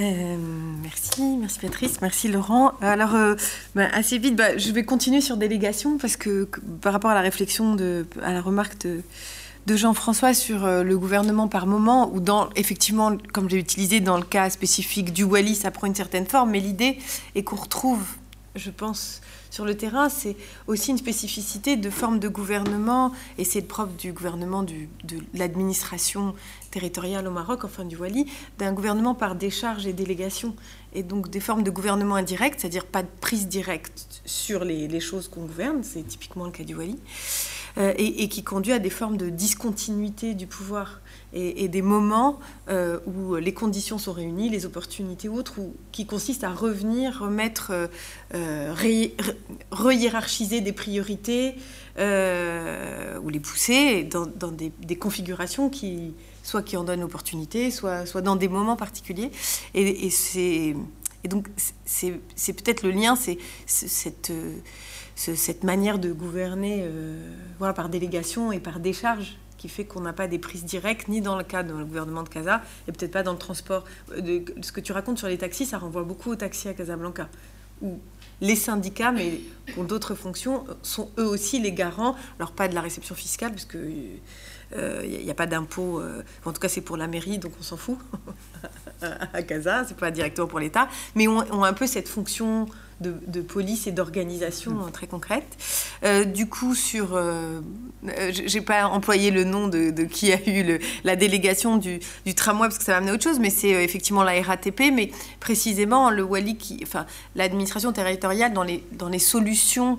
Euh, 0.00 0.36
merci, 0.82 1.36
merci 1.38 1.58
Patrice, 1.58 2.00
merci 2.00 2.28
Laurent. 2.28 2.72
Alors, 2.80 3.14
euh, 3.14 3.34
bah, 3.74 3.86
assez 3.92 4.16
vite, 4.16 4.34
bah, 4.34 4.56
je 4.56 4.72
vais 4.72 4.82
continuer 4.82 5.20
sur 5.20 5.36
délégation 5.36 5.98
parce 5.98 6.16
que, 6.16 6.48
par 6.80 6.92
rapport 6.92 7.10
à 7.10 7.14
la 7.14 7.20
réflexion, 7.20 7.74
de, 7.74 8.06
à 8.22 8.32
la 8.32 8.40
remarque 8.40 8.78
de, 8.86 9.02
Jean-François 9.76 10.34
sur 10.34 10.64
euh, 10.64 10.82
le 10.82 10.98
gouvernement 10.98 11.46
par 11.46 11.66
moment, 11.66 12.10
ou 12.12 12.18
dans, 12.18 12.48
effectivement, 12.56 13.16
comme 13.32 13.48
j'ai 13.48 13.58
utilisé 13.58 14.00
dans 14.00 14.16
le 14.16 14.24
cas 14.24 14.50
spécifique 14.50 15.12
du 15.12 15.22
Wali, 15.22 15.54
ça 15.54 15.70
prend 15.70 15.86
une 15.86 15.94
certaine 15.94 16.26
forme, 16.26 16.50
mais 16.50 16.58
l'idée 16.58 16.98
est 17.36 17.44
qu'on 17.44 17.54
retrouve, 17.54 18.02
je 18.56 18.70
pense, 18.70 19.20
sur 19.50 19.64
le 19.64 19.76
terrain, 19.76 20.08
c'est 20.08 20.34
aussi 20.66 20.90
une 20.90 20.98
spécificité 20.98 21.76
de 21.76 21.90
forme 21.90 22.18
de 22.18 22.26
gouvernement, 22.26 23.12
et 23.38 23.44
c'est 23.44 23.60
le 23.60 23.66
propre 23.66 23.92
du 23.96 24.12
gouvernement 24.12 24.64
de 24.64 24.74
l'administration 25.34 26.34
territoriale 26.70 27.26
au 27.26 27.30
Maroc, 27.30 27.64
enfin 27.64 27.84
du 27.84 27.96
Wali, 27.96 28.26
d'un 28.58 28.72
gouvernement 28.72 29.14
par 29.14 29.34
décharge 29.34 29.86
et 29.86 29.92
délégation, 29.92 30.54
et 30.92 31.02
donc 31.02 31.30
des 31.30 31.40
formes 31.40 31.62
de 31.62 31.70
gouvernement 31.70 32.16
indirect, 32.16 32.60
c'est-à-dire 32.60 32.86
pas 32.86 33.02
de 33.02 33.08
prise 33.20 33.48
directe 33.48 34.22
sur 34.24 34.64
les, 34.64 35.00
choses 35.00 35.28
qu'on 35.28 35.42
gouverne, 35.42 35.82
c'est 35.82 36.06
typiquement 36.06 36.44
le 36.44 36.50
cas 36.50 36.64
du 36.64 36.74
Wali, 36.74 36.98
euh, 37.78 37.94
et, 37.96 38.28
qui 38.28 38.42
conduit 38.42 38.72
à 38.72 38.78
des 38.78 38.90
formes 38.90 39.16
de 39.16 39.28
discontinuité 39.30 40.34
du 40.34 40.46
pouvoir 40.46 41.00
et, 41.32 41.68
des 41.68 41.82
moments 41.82 42.40
euh, 42.68 42.98
où 43.06 43.36
les 43.36 43.54
conditions 43.54 43.98
sont 43.98 44.12
réunies, 44.12 44.48
les 44.48 44.66
opportunités 44.66 45.28
ou 45.28 45.36
autres, 45.36 45.60
qui 45.92 46.04
consistent 46.04 46.42
à 46.42 46.50
revenir, 46.50 47.20
remettre, 47.20 47.88
euh, 48.34 48.74
re-hiérarchiser 49.70 50.60
des 50.60 50.72
priorités 50.72 51.54
ou 51.96 53.28
les 53.28 53.40
pousser 53.40 54.04
dans, 54.04 54.50
des, 54.50 54.96
configurations 54.96 55.70
qui, 55.70 56.14
soit 56.42 56.62
qui 56.62 56.76
en 56.76 56.84
donnent 56.84 57.00
l'opportunité, 57.00 57.70
soit, 57.70 58.06
soit 58.06 58.22
dans 58.22 58.36
des 58.36 58.48
moments 58.48 58.76
particuliers. 58.76 59.30
Et, 59.74 60.10
c'est, 60.10 60.74
et 61.24 61.28
donc, 61.28 61.48
c'est, 61.84 62.52
peut-être 62.52 62.82
le 62.82 62.90
lien, 62.90 63.16
c'est 63.16 63.38
cette, 63.66 64.32
cette 65.14 65.64
manière 65.64 65.98
de 65.98 66.12
gouverner 66.12 66.80
euh, 66.82 67.32
voilà, 67.58 67.74
par 67.74 67.88
délégation 67.88 68.52
et 68.52 68.60
par 68.60 68.80
décharge 68.80 69.36
qui 69.60 69.68
fait 69.68 69.84
qu'on 69.84 70.00
n'a 70.00 70.14
pas 70.14 70.26
des 70.26 70.38
prises 70.38 70.64
directes, 70.64 71.08
ni 71.08 71.20
dans 71.20 71.36
le 71.36 71.44
cadre 71.44 71.76
du 71.76 71.84
gouvernement 71.84 72.22
de 72.22 72.30
Casa, 72.30 72.62
et 72.88 72.92
peut-être 72.92 73.12
pas 73.12 73.22
dans 73.22 73.32
le 73.32 73.38
transport. 73.38 73.84
Euh, 74.12 74.22
de, 74.22 74.44
ce 74.62 74.72
que 74.72 74.80
tu 74.80 74.92
racontes 74.92 75.18
sur 75.18 75.28
les 75.28 75.36
taxis, 75.36 75.66
ça 75.66 75.76
renvoie 75.76 76.02
beaucoup 76.02 76.30
aux 76.30 76.36
taxis 76.36 76.68
à 76.68 76.72
Casablanca, 76.72 77.28
où 77.82 77.98
les 78.40 78.56
syndicats, 78.56 79.12
mais 79.12 79.42
qui 79.66 79.78
ont 79.78 79.84
d'autres 79.84 80.14
fonctions, 80.14 80.64
sont 80.82 81.10
eux 81.18 81.26
aussi 81.26 81.60
les 81.60 81.72
garants, 81.72 82.16
alors 82.38 82.52
pas 82.52 82.68
de 82.68 82.74
la 82.74 82.80
réception 82.80 83.14
fiscale, 83.14 83.52
puisque 83.52 83.76
il 84.72 84.78
euh, 84.78 85.22
n'y 85.24 85.30
a, 85.30 85.34
pas 85.34 85.46
d'impôt, 85.46 86.00
euh, 86.00 86.22
en 86.44 86.52
tout 86.52 86.60
cas 86.60 86.68
c'est 86.68 86.80
pour 86.80 86.96
la 86.96 87.08
mairie, 87.08 87.38
donc 87.38 87.52
on 87.58 87.62
s'en 87.62 87.76
fout 87.76 87.98
à 89.02 89.42
Casa, 89.42 89.84
c'est 89.86 89.96
pas 89.96 90.10
directement 90.10 90.46
pour 90.46 90.60
l'État, 90.60 90.88
mais 91.16 91.26
ont, 91.26 91.44
ont 91.52 91.64
un 91.64 91.72
peu 91.72 91.86
cette 91.86 92.08
fonction 92.08 92.66
de, 93.00 93.40
police 93.40 93.86
et 93.86 93.92
d'organisation 93.92 94.72
mm. 94.72 94.90
très 94.92 95.06
concrète. 95.06 95.56
Euh, 96.04 96.24
du 96.24 96.46
coup, 96.46 96.74
sur, 96.74 97.18
j'ai 98.30 98.60
pas 98.60 98.86
employé 98.86 99.30
le 99.30 99.44
nom 99.44 99.68
de, 99.68 99.90
qui 100.04 100.32
a 100.32 100.48
eu 100.48 100.62
le, 100.62 100.78
la 101.02 101.16
délégation 101.16 101.78
du, 101.78 101.98
du, 102.26 102.34
tramway 102.34 102.68
parce 102.68 102.78
que 102.78 102.84
ça 102.84 102.92
va 102.92 102.98
amener 102.98 103.10
à 103.10 103.14
autre 103.14 103.24
chose, 103.24 103.40
mais 103.40 103.50
c'est 103.50 103.70
effectivement 103.82 104.22
la 104.22 104.40
RATP, 104.40 104.92
mais 104.92 105.10
précisément 105.40 106.10
le 106.10 106.22
Wali, 106.22 106.56
qui, 106.56 106.78
enfin 106.82 107.06
l'administration 107.34 107.92
territoriale 107.92 108.52
dans 108.52 108.64
les, 108.64 108.84
dans 108.92 109.08
les 109.08 109.18
solutions 109.18 109.98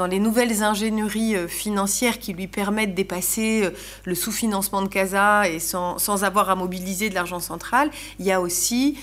dans 0.00 0.06
les 0.06 0.18
nouvelles 0.18 0.62
ingénieries 0.62 1.36
euh, 1.36 1.46
financières 1.46 2.18
qui 2.18 2.32
lui 2.32 2.46
permettent 2.46 2.92
de 2.92 2.94
dépasser 2.94 3.64
euh, 3.64 3.70
le 4.06 4.14
sous-financement 4.14 4.80
de 4.80 4.88
Casa 4.88 5.46
et 5.46 5.58
sans, 5.58 5.98
sans, 5.98 6.24
avoir 6.24 6.48
à 6.48 6.54
mobiliser 6.54 7.10
de 7.10 7.14
l'argent 7.14 7.38
central, 7.38 7.90
il 8.18 8.24
y 8.24 8.32
a 8.32 8.40
aussi, 8.40 8.98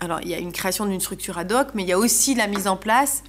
alors 0.00 0.20
il 0.22 0.28
y 0.28 0.34
a 0.34 0.38
une 0.38 0.52
création 0.52 0.86
d'une 0.86 1.00
structure 1.00 1.36
ad 1.36 1.52
hoc, 1.52 1.68
mais 1.74 1.82
il 1.82 1.88
y 1.90 1.92
a 1.92 1.98
aussi 1.98 2.34
la 2.34 2.46
mise 2.46 2.66
en 2.66 2.78
place 2.78 3.24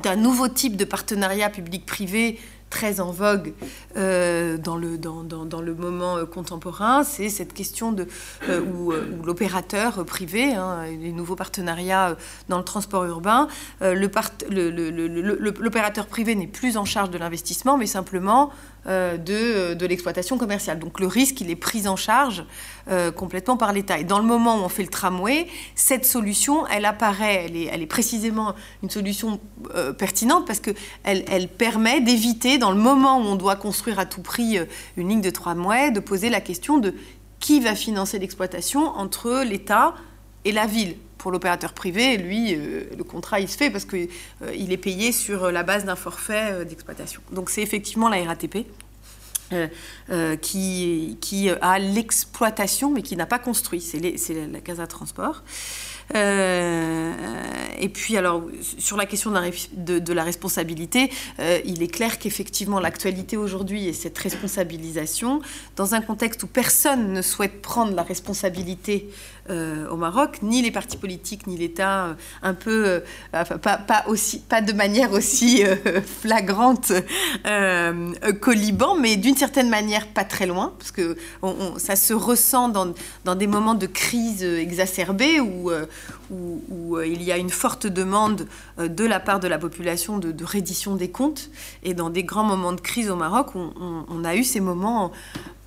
d'un 0.00 0.14
nouveau 0.14 0.46
type 0.46 0.76
de 0.76 0.84
partenariat 0.84 1.50
public-privé 1.50 2.38
très 2.70 3.00
en 3.00 3.10
vogue 3.10 3.52
euh, 3.96 4.56
dans, 4.58 4.76
le, 4.76 4.96
le 4.96 5.74
moment 5.74 6.16
euh, 6.16 6.26
contemporain, 6.26 7.04
c'est 7.04 7.28
cette 7.28 7.52
question 7.52 7.92
de, 7.92 8.06
euh, 8.48 8.60
où, 8.60 8.92
l'opérateur 9.24 10.04
privé, 10.04 10.54
hein, 10.54 10.84
les 10.86 11.12
nouveaux 11.12 11.36
partenariats 11.36 12.16
dans 12.48 12.58
le 12.58 12.64
transport 12.64 13.04
urbain, 13.04 13.48
l'opérateur 13.80 16.06
privé 16.06 16.34
n'est 16.34 16.46
plus 16.46 16.76
en 16.76 16.84
charge 16.84 17.10
de 17.10 17.18
l'investissement, 17.18 17.76
mais 17.76 17.86
simplement 17.86 18.50
de, 18.86 19.34
euh, 19.34 19.74
de 19.74 19.86
l'exploitation 19.86 20.38
commerciale. 20.38 20.78
Donc 20.78 21.00
le 21.00 21.06
risque, 21.06 21.40
il 21.40 21.50
est 21.50 21.56
pris 21.56 21.88
en 21.88 21.96
charge 21.96 22.44
euh, 22.88 23.10
complètement 23.10 23.56
par 23.56 23.72
l'État. 23.72 23.98
Et 23.98 24.04
dans 24.04 24.18
le 24.18 24.24
moment 24.24 24.56
où 24.56 24.64
on 24.64 24.68
fait 24.68 24.82
le 24.82 24.88
tramway, 24.88 25.46
cette 25.74 26.04
solution, 26.04 26.66
elle 26.68 26.84
apparaît, 26.84 27.46
elle 27.46 27.56
est, 27.56 27.64
elle 27.64 27.82
est 27.82 27.86
précisément 27.86 28.54
une 28.82 28.90
solution 28.90 29.40
pertinente 29.98 30.46
parce 30.46 30.60
qu'elle 30.60 30.74
elle 31.04 31.48
permet 31.48 32.00
d'éviter, 32.00 32.58
dans 32.58 32.70
le 32.70 32.78
moment 32.78 33.18
où 33.18 33.22
on 33.22 33.36
doit 33.36 33.56
construire 33.56 33.98
à 33.98 34.06
tout 34.06 34.22
prix 34.22 34.58
une 34.96 35.08
ligne 35.08 35.20
de 35.20 35.30
tramway, 35.30 35.90
de 35.90 36.00
poser 36.00 36.30
la 36.30 36.40
question 36.40 36.78
de 36.78 36.94
qui 37.40 37.60
va 37.60 37.74
financer 37.74 38.18
l'exploitation 38.18 38.88
entre 38.96 39.42
l'État 39.44 39.94
et 40.44 40.52
la 40.52 40.66
ville 40.66 40.96
pour 41.18 41.30
l'opérateur 41.30 41.72
privé, 41.72 42.16
lui, 42.16 42.54
euh, 42.54 42.84
le 42.96 43.04
contrat, 43.04 43.40
il 43.40 43.48
se 43.48 43.56
fait 43.56 43.70
parce 43.70 43.84
qu'il 43.84 44.08
euh, 44.42 44.52
est 44.52 44.76
payé 44.76 45.12
sur 45.12 45.50
la 45.50 45.62
base 45.62 45.84
d'un 45.84 45.96
forfait 45.96 46.52
euh, 46.52 46.64
d'exploitation. 46.64 47.20
Donc 47.32 47.50
c'est 47.50 47.62
effectivement 47.62 48.08
la 48.08 48.22
RATP. 48.24 48.66
qui, 50.40 51.50
a 51.60 51.78
l'exploitation 51.78 52.90
mais 52.90 53.02
qui 53.02 53.14
n'a 53.16 53.26
pas 53.26 53.38
construit, 53.38 53.80
c'est 53.80 54.00
la 54.00 54.60
Casa 54.60 54.86
Transport. 54.88 55.42
Euh, 56.14 57.12
et 57.78 57.88
puis, 57.88 58.16
alors, 58.16 58.44
sur 58.78 58.96
la 58.96 59.06
question 59.06 59.30
de 59.30 60.12
la, 60.12 60.24
responsabilité, 60.24 61.10
euh, 61.40 61.60
il 61.64 61.82
est 61.82 61.88
clair 61.88 62.18
qu'effectivement, 62.18 62.80
l'actualité 62.80 63.36
aujourd'hui 63.36 63.88
est 63.88 63.92
cette 63.92 64.16
responsabilisation 64.18 65.40
dans 65.76 65.94
un 65.94 66.00
contexte 66.00 66.42
où 66.42 66.46
personne 66.46 67.12
ne 67.12 67.22
souhaite 67.22 67.60
prendre 67.60 67.94
la 67.94 68.02
responsabilité 68.02 69.08
euh, 69.50 69.88
au 69.88 69.96
Maroc, 69.96 70.38
ni 70.42 70.62
les 70.62 70.70
partis 70.70 70.96
politiques, 70.96 71.46
ni 71.46 71.56
l'État, 71.56 72.16
un 72.42 72.54
peu, 72.54 73.02
pas, 73.32 74.04
aussi, 74.06 74.40
pas 74.40 74.60
de 74.60 74.72
manière 74.72 75.12
aussi 75.12 75.62
flagrante 76.20 76.92
qu'au 78.40 78.52
Liban, 78.52 78.96
mais 78.96 79.16
d'une 79.16 79.36
certaine 79.36 79.68
manière 79.68 80.06
pas 80.08 80.24
très 80.24 80.46
loin, 80.46 80.72
parce 80.78 80.90
que 80.90 81.16
ça 81.78 81.96
se 81.96 82.14
ressent 82.14 82.68
dans, 82.68 82.92
dans, 83.24 83.34
des 83.34 83.46
moments 83.46 83.74
de 83.74 83.86
crise 83.86 84.42
exacerbée 84.42 85.40
où 85.40 85.70
où, 86.30 86.96
euh, 86.96 87.06
il 87.06 87.22
y 87.22 87.32
a 87.32 87.36
une 87.36 87.50
forte 87.50 87.86
demande 87.86 88.46
euh, 88.78 88.88
de 88.88 89.04
la 89.04 89.20
part 89.20 89.40
de 89.40 89.48
la 89.48 89.58
population 89.58 90.18
de, 90.18 90.44
reddition 90.44 90.96
des 90.96 91.10
comptes. 91.10 91.50
Et 91.82 91.94
dans 91.94 92.10
des 92.10 92.24
grands 92.24 92.44
moments 92.44 92.72
de 92.72 92.80
crise 92.80 93.10
au 93.10 93.16
Maroc, 93.16 93.54
on, 93.54 94.24
a 94.24 94.36
eu 94.36 94.44
ces 94.44 94.60
moments 94.60 95.12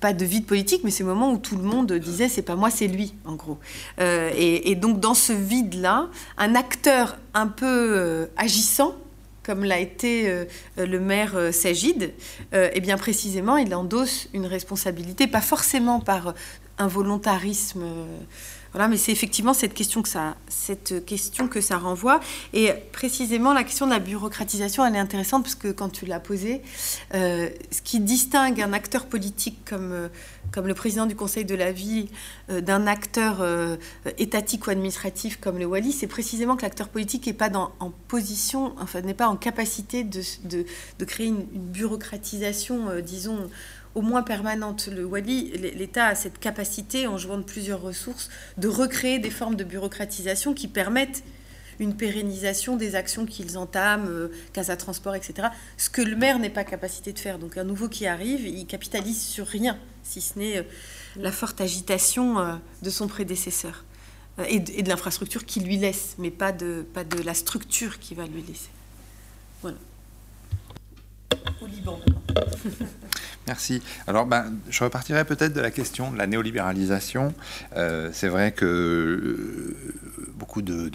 pas 0.00 0.12
de 0.12 0.24
vide 0.24 0.46
politique, 0.46 0.82
mais 0.84 0.90
ces 0.90 1.04
moments 1.04 1.32
où 1.32 1.38
tout 1.38 1.56
le 1.56 1.62
monde 1.62 1.92
disait 1.92 2.28
c'est 2.28 2.42
pas 2.42 2.56
moi, 2.56 2.70
c'est 2.70 2.88
lui, 2.88 3.14
en 3.24 3.34
gros. 3.34 3.58
Euh, 4.00 4.30
et, 4.36 4.74
donc 4.74 5.00
dans 5.00 5.14
ce 5.14 5.32
vide-là, 5.32 6.08
un 6.38 6.54
acteur 6.54 7.18
un 7.34 7.46
peu 7.46 8.28
agissant, 8.36 8.94
comme 9.42 9.64
l'a 9.64 9.78
été 9.78 10.46
le 10.76 11.00
maire 11.00 11.52
Sagid, 11.52 12.12
eh 12.52 12.80
bien 12.80 12.96
précisément, 12.96 13.56
il 13.56 13.74
endosse 13.74 14.28
une 14.32 14.46
responsabilité, 14.46 15.26
pas 15.26 15.40
forcément 15.40 16.00
par 16.00 16.34
un 16.78 16.86
volontarisme 16.86 17.84
voilà, 18.72 18.86
mais 18.86 18.96
c'est 18.96 19.10
effectivement 19.10 19.52
cette 19.52 19.74
question, 19.74 20.02
que 20.02 20.08
ça, 20.08 20.36
cette 20.48 21.04
question 21.04 21.48
que 21.48 21.60
ça 21.60 21.76
renvoie. 21.76 22.20
Et 22.52 22.72
précisément, 22.92 23.52
la 23.52 23.64
question 23.64 23.86
de 23.86 23.90
la 23.90 23.98
bureaucratisation, 23.98 24.86
elle 24.86 24.94
est 24.94 25.00
intéressante 25.00 25.42
parce 25.42 25.56
que 25.56 25.68
quand 25.68 25.88
tu 25.88 26.06
l'as 26.06 26.20
posée, 26.20 26.62
euh, 27.14 27.48
ce 27.72 27.82
qui 27.82 27.98
distingue 27.98 28.60
un 28.60 28.72
acteur 28.72 29.06
politique 29.06 29.58
comme, 29.68 29.92
euh, 29.92 30.08
comme 30.52 30.68
le 30.68 30.74
président 30.74 31.06
du 31.06 31.16
Conseil 31.16 31.44
de 31.44 31.56
la 31.56 31.72
ville 31.72 32.08
euh, 32.50 32.60
d'un 32.60 32.86
acteur 32.86 33.44
étatique 34.18 34.66
ou 34.66 34.70
administratif 34.70 35.40
comme 35.40 35.58
le 35.58 35.66
Wali, 35.66 35.92
c'est 35.92 36.06
précisément 36.06 36.56
que 36.56 36.62
l'acteur 36.62 36.88
politique 36.88 37.26
n'est 37.26 37.32
pas 37.32 37.50
en 37.50 37.90
position, 38.08 38.74
enfin 38.80 39.00
n'est 39.00 39.14
pas 39.14 39.28
en 39.28 39.36
capacité 39.36 40.04
de, 40.04 40.22
de 40.44 41.04
créer 41.04 41.26
une, 41.26 41.44
bureaucratisation, 41.50 43.00
disons, 43.04 43.48
au 43.94 44.02
moins 44.02 44.22
permanente. 44.22 44.88
Le 44.88 45.04
Wali, 45.04 45.50
l'État 45.74 46.06
a 46.06 46.14
cette 46.14 46.38
capacité, 46.38 47.06
en 47.06 47.18
jouant 47.18 47.38
de 47.38 47.42
plusieurs 47.42 47.80
ressources, 47.80 48.30
de 48.58 48.68
recréer 48.68 49.18
des 49.18 49.30
formes 49.30 49.56
de 49.56 49.64
bureaucratisation 49.64 50.54
qui 50.54 50.68
permettent 50.68 51.22
une 51.80 51.96
pérennisation 51.96 52.76
des 52.76 52.94
actions 52.94 53.26
qu'ils 53.26 53.56
entament, 53.58 54.06
euh, 54.06 54.28
Casa 54.52 54.76
Transport, 54.76 55.14
etc. 55.14 55.48
Ce 55.78 55.88
que 55.88 56.02
le 56.02 56.14
maire 56.14 56.38
n'est 56.38 56.50
pas 56.50 56.62
capacité 56.62 57.12
de 57.12 57.18
faire. 57.18 57.38
Donc 57.38 57.56
un 57.56 57.64
nouveau 57.64 57.88
qui 57.88 58.06
arrive, 58.06 58.46
il 58.46 58.66
capitalise 58.66 59.20
sur 59.20 59.46
rien, 59.46 59.78
si 60.02 60.20
ce 60.20 60.38
n'est 60.38 60.58
euh, 60.58 60.62
la 61.16 61.32
forte 61.32 61.60
agitation 61.60 62.38
euh, 62.38 62.54
de 62.82 62.90
son 62.90 63.08
prédécesseur 63.08 63.84
et 64.48 64.58
de, 64.60 64.88
l'infrastructure 64.88 65.44
qu'il 65.44 65.64
lui 65.64 65.76
laisse, 65.76 66.14
mais 66.18 66.30
pas 66.30 66.52
de, 66.52 66.86
pas 66.94 67.04
de 67.04 67.20
la 67.22 67.34
structure 67.34 67.98
qu'il 67.98 68.16
va 68.16 68.26
lui 68.26 68.42
laisser. 68.42 68.70
Voilà. 69.60 69.76
Au 71.60 71.66
Liban. 71.66 72.00
Merci. 73.50 73.82
Alors, 74.06 74.26
ben, 74.26 74.44
je 74.68 74.84
repartirai 74.84 75.24
peut-être 75.24 75.52
de 75.52 75.60
la 75.60 75.72
question 75.72 76.12
de 76.12 76.18
la 76.18 76.28
néolibéralisation. 76.28 77.34
c'est 78.12 78.28
vrai 78.28 78.52
que 78.52 79.74
beaucoup 80.40 80.62
de, 80.62 80.90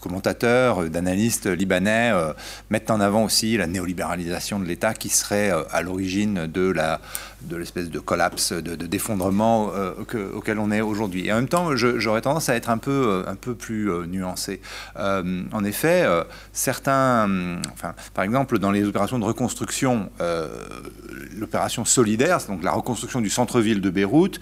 commentateurs, 0.00 0.88
d'analystes 0.90 1.46
libanais 1.46 2.10
euh, 2.12 2.32
mettent 2.70 2.90
en 2.90 3.00
avant 3.00 3.24
aussi 3.24 3.56
la 3.56 3.66
néolibéralisation 3.66 4.58
de 4.58 4.64
l'État 4.64 4.94
qui 4.94 5.10
serait 5.10 5.52
euh, 5.52 5.62
à 5.70 5.82
l'origine 5.82 6.46
de 6.46 6.70
la 6.70 7.00
de 7.42 7.56
l'espèce 7.56 7.90
de 7.90 7.98
collapse, 7.98 8.52
de, 8.52 8.74
d'effondrement 8.74 9.70
euh, 9.74 9.92
auquel 10.34 10.58
on 10.58 10.70
est 10.70 10.80
aujourd'hui. 10.80 11.26
Et 11.26 11.32
en 11.32 11.36
même 11.36 11.48
temps, 11.48 11.74
j'aurais 11.76 12.20
tendance 12.20 12.48
à 12.48 12.56
être 12.56 12.70
un 12.70 12.78
peu, 12.78 13.24
un 13.26 13.34
peu 13.34 13.54
plus 13.54 13.90
nuancé. 14.06 14.60
en 14.96 15.64
effet, 15.64 16.06
certains, 16.52 17.58
enfin, 17.72 17.94
par 18.14 18.24
exemple, 18.24 18.58
dans 18.58 18.70
les 18.70 18.84
opérations 18.84 19.18
de 19.18 19.24
reconstruction, 19.24 20.10
l'opération 21.36 21.84
solidaire, 21.84 22.38
donc 22.48 22.62
la 22.62 22.72
reconstruction 22.72 23.20
du 23.20 23.30
centre-ville 23.30 23.80
de 23.80 23.90
Beyrouth, 23.90 24.40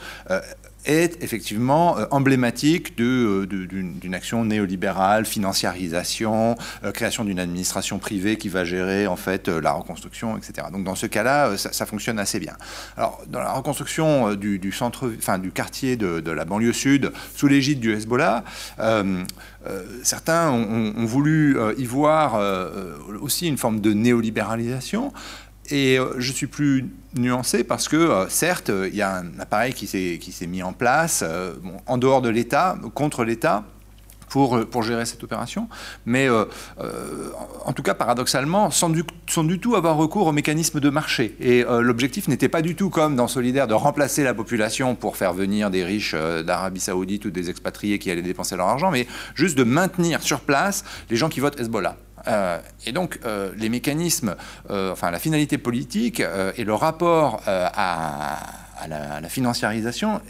est 0.84 1.22
effectivement 1.22 1.98
euh, 1.98 2.06
emblématique 2.10 2.94
euh, 3.00 3.46
d'une 3.46 4.14
action 4.14 4.44
néolibérale, 4.44 5.26
financiarisation, 5.26 6.56
euh, 6.84 6.92
création 6.92 7.24
d'une 7.24 7.38
administration 7.38 7.98
privée 7.98 8.36
qui 8.36 8.48
va 8.48 8.64
gérer 8.64 9.06
en 9.06 9.16
fait 9.16 9.48
la 9.48 9.72
reconstruction, 9.72 10.36
etc. 10.36 10.68
Donc 10.72 10.84
dans 10.84 10.94
ce 10.94 11.06
cas-là, 11.06 11.56
ça, 11.56 11.86
fonctionne 11.86 12.18
assez 12.18 12.40
bien. 12.40 12.54
Alors 12.96 13.22
dans 13.28 13.40
la 13.40 13.52
reconstruction 13.52 14.34
du, 14.34 14.72
centre, 14.72 15.10
enfin 15.18 15.38
du 15.38 15.50
quartier 15.50 15.96
de, 15.96 16.30
la 16.30 16.44
banlieue 16.44 16.72
sud 16.72 17.12
sous 17.34 17.48
l'égide 17.48 17.80
du 17.80 17.92
Hezbollah, 17.92 18.44
certains 20.02 20.50
ont, 20.50 21.04
voulu 21.04 21.56
y 21.78 21.84
voir 21.84 22.40
aussi 23.20 23.46
une 23.46 23.56
forme 23.56 23.80
de 23.80 23.92
néolibéralisation. 23.92 25.12
Et 25.70 25.98
euh, 25.98 26.14
je 26.18 26.32
suis 26.32 26.46
plus 26.46 26.86
nuancé 27.16 27.64
parce 27.64 27.88
que, 27.88 27.96
euh, 27.96 28.28
certes, 28.28 28.70
il 28.70 28.94
y 28.94 29.02
a 29.02 29.16
un 29.16 29.38
appareil 29.38 29.74
qui 29.74 29.86
s'est 29.86 30.46
mis 30.46 30.62
en 30.62 30.72
place 30.72 31.22
euh, 31.26 31.54
en 31.86 31.98
dehors 31.98 32.22
de 32.22 32.28
l'État, 32.28 32.76
contre 32.94 33.24
l'État. 33.24 33.64
Pour, 34.30 34.82
gérer 34.82 35.06
cette 35.06 35.24
opération, 35.24 35.70
mais 36.04 36.28
en 36.28 37.72
tout 37.72 37.82
cas 37.82 37.94
paradoxalement, 37.94 38.70
sans 38.70 38.90
du, 38.90 39.02
tout 39.58 39.74
avoir 39.74 39.96
recours 39.96 40.26
au 40.26 40.32
mécanisme 40.32 40.80
de 40.80 40.90
marché. 40.90 41.34
Et 41.40 41.64
l'objectif 41.80 42.28
n'était 42.28 42.50
pas 42.50 42.60
du 42.60 42.74
tout 42.74 42.90
comme 42.90 43.16
dans 43.16 43.26
Solidaire 43.26 43.66
de 43.66 43.72
remplacer 43.72 44.24
la 44.24 44.34
population 44.34 44.94
pour 44.96 45.16
faire 45.16 45.32
venir 45.32 45.70
des 45.70 45.82
riches 45.82 46.14
d'Arabie 46.14 46.80
saoudite 46.80 47.24
ou 47.24 47.30
des 47.30 47.48
expatriés 47.48 47.98
qui 47.98 48.10
allaient 48.10 48.20
dépenser 48.20 48.54
leur 48.54 48.68
argent, 48.68 48.90
mais 48.90 49.06
juste 49.34 49.56
de 49.56 49.64
maintenir 49.64 50.20
sur 50.20 50.40
place 50.40 50.84
les 51.08 51.16
gens 51.16 51.30
qui 51.30 51.40
votent 51.40 51.58
Hezbollah. 51.58 51.96
Euh, 52.26 52.58
et 52.86 52.92
donc, 52.92 53.20
euh, 53.24 53.52
les 53.56 53.68
mécanismes, 53.68 54.34
euh, 54.70 54.92
enfin, 54.92 55.10
la 55.10 55.18
finalité 55.18 55.58
politique 55.58 56.22
et 56.56 56.64
le 56.64 56.74
rapport 56.74 57.42
à, 57.46 58.38
la, 58.88 59.28
financiarisation 59.28 60.20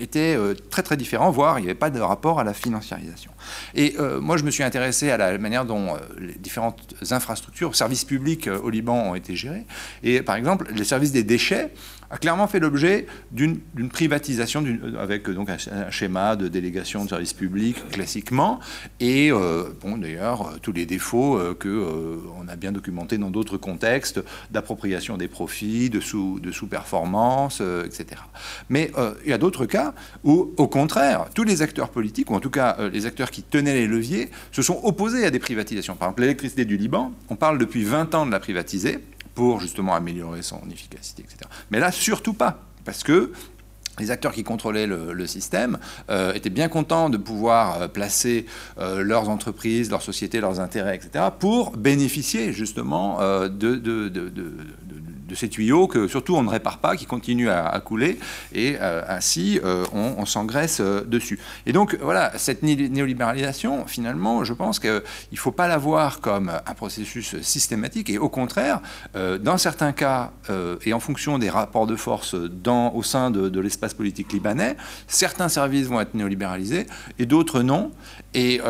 étaient 0.00 0.36
très 0.70 0.82
très 0.82 0.96
différents, 0.96 1.30
voire 1.30 1.58
il 1.58 1.62
n'y 1.62 1.68
avait 1.68 1.78
pas 1.78 1.90
de 1.90 2.00
rapport 2.00 2.40
à 2.40 2.44
la 2.44 2.52
financiarisation. 2.52 3.30
Et 3.74 3.96
moi, 4.20 4.36
je 4.36 4.44
me 4.44 4.50
suis 4.50 4.62
intéressé 4.62 5.10
à 5.10 5.16
la 5.16 5.38
manière 5.38 5.64
dont 5.64 5.96
les 6.18 6.34
différentes 6.34 6.94
infrastructures, 7.10 7.74
services 7.76 8.04
publics 8.04 8.48
au 8.48 8.70
Liban 8.70 9.10
ont 9.10 9.14
été 9.14 9.36
gérés. 9.36 9.64
Et 10.02 10.22
par 10.22 10.36
exemple, 10.36 10.70
les 10.74 10.84
services 10.84 11.12
des 11.12 11.24
déchets 11.24 11.70
a 12.10 12.18
clairement 12.18 12.46
fait 12.46 12.60
l'objet 12.60 13.06
d'une 13.32 13.60
privatisation 13.90 14.64
avec 14.98 15.28
donc 15.30 15.50
un, 15.50 15.90
schéma 15.90 16.36
de 16.36 16.48
délégation 16.48 17.04
de 17.04 17.10
services 17.10 17.34
publics 17.34 17.88
classiquement 17.90 18.60
et 19.00 19.30
euh, 19.30 19.64
bon 19.80 19.98
d'ailleurs 19.98 20.58
tous 20.62 20.72
les 20.72 20.86
défauts 20.86 21.38
euh, 21.38 21.54
que 21.54 21.68
euh, 21.68 22.16
on 22.38 22.48
a 22.48 22.56
bien 22.56 22.72
documentés 22.72 23.18
dans 23.18 23.30
d'autres 23.30 23.58
contextes 23.58 24.20
d'appropriation 24.50 25.16
des 25.16 25.28
profits, 25.28 25.90
de 25.90 26.00
sous 26.00 26.40
de 26.40 26.50
sous-performance, 26.50 27.62
etc. 27.84 28.22
Mais 28.68 28.90
il 29.24 29.30
y 29.30 29.32
a 29.32 29.38
d'autres 29.38 29.66
cas 29.66 29.94
où 30.24 30.52
au 30.56 30.68
contraire 30.68 31.26
tous 31.34 31.44
les 31.44 31.62
acteurs 31.62 31.90
politiques 31.90 32.30
ou 32.30 32.34
en 32.34 32.40
tout 32.40 32.50
cas 32.50 32.76
les 32.92 33.06
acteurs 33.06 33.30
qui 33.30 33.42
tenaient 33.42 33.74
les 33.74 33.86
leviers 33.86 34.30
se 34.52 34.62
sont 34.62 34.80
opposés 34.82 35.24
à 35.24 35.30
des 35.30 35.38
privatisations. 35.38 35.94
Par 35.94 36.08
exemple 36.08 36.22
l'électricité 36.22 36.64
du 36.64 36.76
Liban, 36.76 37.12
on 37.28 37.36
parle 37.36 37.58
depuis 37.58 37.84
20 37.84 38.14
ans 38.14 38.26
de 38.26 38.30
la 38.30 38.40
privatiser 38.40 38.98
pour 39.38 39.60
justement 39.60 39.94
améliorer 39.94 40.42
son 40.42 40.60
efficacité, 40.68 41.22
etc. 41.22 41.48
Mais 41.70 41.78
là, 41.78 41.92
surtout 41.92 42.34
pas, 42.34 42.58
parce 42.84 43.04
que 43.04 43.30
les 44.00 44.10
acteurs 44.10 44.32
qui 44.32 44.42
contrôlaient 44.42 44.88
le, 44.88 45.26
système 45.28 45.78
euh, 46.10 46.32
étaient 46.32 46.50
bien 46.50 46.68
contents 46.68 47.08
de 47.08 47.18
pouvoir 47.18 47.82
euh, 47.82 47.86
placer 47.86 48.46
euh, 48.78 49.04
leurs 49.04 49.28
entreprises, 49.28 49.90
leurs 49.92 50.02
sociétés, 50.02 50.40
leurs 50.40 50.58
intérêts, 50.58 50.96
etc., 50.96 51.26
pour 51.38 51.76
bénéficier 51.76 52.52
justement 52.52 53.18
de, 53.20 53.76
ces 55.34 55.48
tuyaux 55.48 55.86
que 55.86 56.08
surtout 56.08 56.36
on 56.36 56.42
ne 56.42 56.48
répare 56.48 56.78
pas, 56.78 56.96
qui 56.96 57.06
continuent 57.06 57.50
à, 57.50 57.78
couler, 57.80 58.18
et 58.52 58.76
euh, 58.80 59.02
ainsi 59.08 59.60
euh, 59.64 59.84
on, 59.92 60.26
s'engraisse 60.26 60.80
euh, 60.80 61.02
dessus. 61.04 61.38
Et 61.66 61.72
donc 61.72 61.96
voilà, 62.00 62.32
cette 62.36 62.62
néolibéralisation, 62.62 63.86
finalement, 63.86 64.44
je 64.44 64.52
pense 64.52 64.78
qu'il 64.78 65.02
ne 65.32 65.36
faut 65.36 65.52
pas 65.52 65.68
la 65.68 65.78
voir 65.78 66.20
comme 66.20 66.50
un 66.50 66.74
processus 66.74 67.40
systématique, 67.40 68.10
et 68.10 68.18
au 68.18 68.28
contraire, 68.28 68.80
dans 69.14 69.58
certains 69.58 69.92
cas, 69.92 70.32
et 70.84 70.92
en 70.92 71.00
fonction 71.00 71.38
des 71.38 71.50
rapports 71.50 71.86
de 71.86 71.96
force 71.96 72.34
au 72.34 73.02
sein 73.02 73.30
de, 73.30 73.48
de 73.48 73.60
l'espace 73.60 73.94
politique 73.94 74.32
libanais, 74.32 74.76
certains 75.06 75.48
services 75.48 75.86
vont 75.86 76.00
être 76.00 76.14
néolibéralisés 76.14 76.86
et 77.18 77.26
d'autres 77.26 77.62
non. 77.62 77.90
Et 78.34 78.60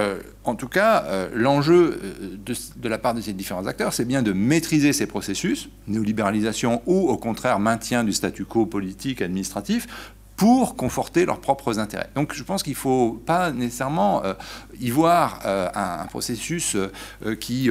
en 0.49 0.55
tout 0.55 0.69
cas, 0.69 1.05
euh, 1.07 1.29
l'enjeu 1.35 2.01
euh, 2.03 2.37
de, 2.77 2.89
la 2.89 2.99
part 2.99 3.15
de 3.15 3.21
ces 3.21 3.33
différents 3.33 3.67
acteurs, 3.67 3.93
c'est 3.93 4.07
bien 4.07 4.23
de 4.23 4.33
maîtriser 4.33 4.93
ces 4.93 5.07
processus, 5.07 5.69
néolibéralisation 5.87 6.83
ou 6.87 7.09
au 7.09 7.17
contraire 7.17 7.59
maintien 7.59 8.03
du 8.03 8.13
statu 8.13 8.45
quo 8.45 8.67
politique, 8.67 9.21
administratif, 9.21 9.87
pour 10.37 10.77
conforter 10.77 11.27
leurs 11.27 11.41
propres 11.41 11.81
intérêts. 11.81 12.09
Donc 12.15 12.33
je 12.33 12.43
pense 12.45 12.63
qu'il 12.63 12.75
ne 12.75 12.79
faut 12.79 13.21
pas 13.27 13.51
nécessairement 13.51 14.25
euh, 14.25 14.35
y 14.81 14.91
voir 14.91 15.41
un, 15.45 16.07
processus 16.07 16.77
qui, 17.41 17.69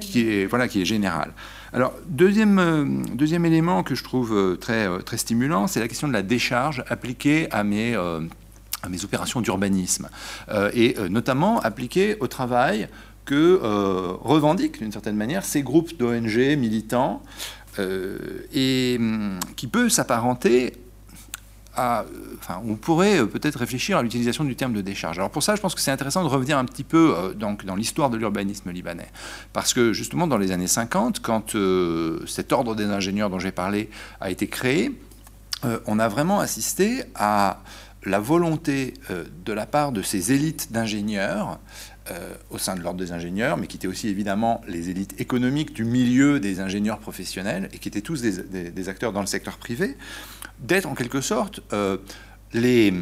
qui, 0.00 0.28
est, 0.28 0.44
voilà, 0.44 0.68
qui 0.68 0.82
est 0.82 0.84
général. 0.84 1.32
Alors, 1.72 1.94
deuxième, 2.06 3.06
deuxième 3.14 3.46
élément 3.46 3.82
que 3.82 3.94
je 3.94 4.04
trouve 4.04 4.58
très, 4.60 4.86
très 5.00 5.16
stimulant, 5.16 5.66
c'est 5.66 5.80
la 5.80 5.88
question 5.88 6.06
de 6.06 6.12
la 6.12 6.22
décharge 6.22 6.84
appliquée 6.88 7.48
à 7.50 7.64
mes 7.64 7.96
à 8.84 8.88
mes 8.88 9.04
opérations 9.04 9.40
d'urbanisme, 9.40 10.08
euh, 10.50 10.70
et 10.74 10.96
euh, 10.98 11.08
notamment 11.08 11.60
appliquées 11.60 12.16
au 12.20 12.28
travail 12.28 12.88
que 13.24 13.60
euh, 13.62 14.12
revendiquent 14.20 14.80
d'une 14.80 14.92
certaine 14.92 15.16
manière 15.16 15.44
ces 15.44 15.62
groupes 15.62 15.96
d'ONG 15.96 16.56
militants, 16.58 17.22
et 18.52 18.96
hum, 19.00 19.40
qui 19.56 19.66
peut 19.66 19.88
s'apparenter 19.88 20.74
à, 21.74 22.04
enfin, 22.38 22.62
on 22.64 22.76
pourrait 22.76 23.26
peut-être 23.26 23.56
réfléchir 23.56 23.98
à 23.98 24.02
l'utilisation 24.04 24.44
du 24.44 24.54
terme 24.54 24.72
de 24.74 24.80
décharge. 24.80 25.18
Alors 25.18 25.30
pour 25.30 25.42
ça, 25.42 25.56
je 25.56 25.60
pense 25.60 25.74
que 25.74 25.80
c'est 25.80 25.90
intéressant 25.90 26.22
de 26.22 26.28
revenir 26.28 26.56
un 26.56 26.66
petit 26.66 26.84
peu 26.84 27.34
donc, 27.34 27.64
dans 27.64 27.74
l'histoire 27.74 28.10
de 28.10 28.16
l'urbanisme 28.16 28.70
libanais. 28.70 29.10
Parce 29.52 29.74
que 29.74 29.92
justement, 29.92 30.28
dans 30.28 30.38
les 30.38 30.52
années 30.52 30.68
50, 30.68 31.20
quand 31.20 31.56
cet 32.28 32.52
ordre 32.52 32.76
des 32.76 32.84
ingénieurs 32.84 33.28
dont 33.28 33.40
j'ai 33.40 33.50
parlé 33.50 33.90
a 34.20 34.30
été 34.30 34.46
créé, 34.46 34.92
on 35.86 35.98
a 35.98 36.06
vraiment 36.06 36.38
assisté 36.38 37.02
à 37.16 37.58
la 38.04 38.20
volonté 38.20 38.94
euh, 39.10 39.24
de 39.44 39.52
la 39.52 39.66
part 39.66 39.92
de 39.92 40.02
ces 40.02 40.32
élites 40.32 40.72
d'ingénieurs 40.72 41.58
euh, 42.10 42.34
au 42.50 42.58
sein 42.58 42.76
de 42.76 42.80
l'ordre 42.80 43.00
des 43.00 43.12
ingénieurs, 43.12 43.56
mais 43.56 43.66
qui 43.66 43.76
étaient 43.76 43.86
aussi 43.86 44.08
évidemment 44.08 44.60
les 44.68 44.90
élites 44.90 45.18
économiques 45.20 45.72
du 45.72 45.84
milieu 45.84 46.38
des 46.38 46.60
ingénieurs 46.60 46.98
professionnels 46.98 47.68
et 47.72 47.78
qui 47.78 47.88
étaient 47.88 48.02
tous 48.02 48.20
des, 48.20 48.88
acteurs 48.88 49.12
dans 49.12 49.20
le 49.20 49.26
secteur 49.26 49.56
privé, 49.56 49.96
d'être 50.60 50.86
en 50.86 50.94
quelque 50.94 51.20
sorte 51.20 51.60
euh, 51.72 51.96
les, 52.52 52.92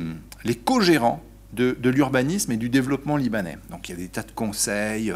les 0.44 0.54
co-gérants 0.54 1.22
de, 1.52 1.76
l'urbanisme 1.84 2.52
et 2.52 2.56
du 2.56 2.68
développement 2.68 3.16
libanais. 3.16 3.58
Donc 3.70 3.88
il 3.88 3.92
y 3.92 3.94
a 3.94 3.98
des 3.98 4.08
tas 4.08 4.22
de 4.22 4.30
conseils, 4.30 5.12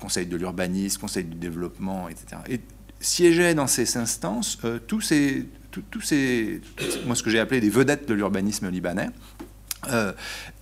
conseils 0.00 0.26
de 0.26 0.36
l'urbanisme, 0.36 1.00
conseils 1.00 1.24
du 1.24 1.36
développement, 1.36 2.08
etc. 2.08 2.40
Et 2.48 2.60
siégeaient 2.98 3.54
dans 3.54 3.68
ces 3.68 3.96
instances 3.96 4.58
tous 4.88 5.00
ces 5.00 5.46
tous 5.90 6.00
ces, 6.00 6.60
moi 7.06 7.14
ce 7.14 7.22
que 7.22 7.30
j'ai 7.30 7.40
appelé 7.40 7.60
des 7.60 7.70
vedettes 7.70 8.08
de 8.08 8.14
l'urbanisme 8.14 8.68
libanais, 8.68 9.10
euh, 9.92 10.12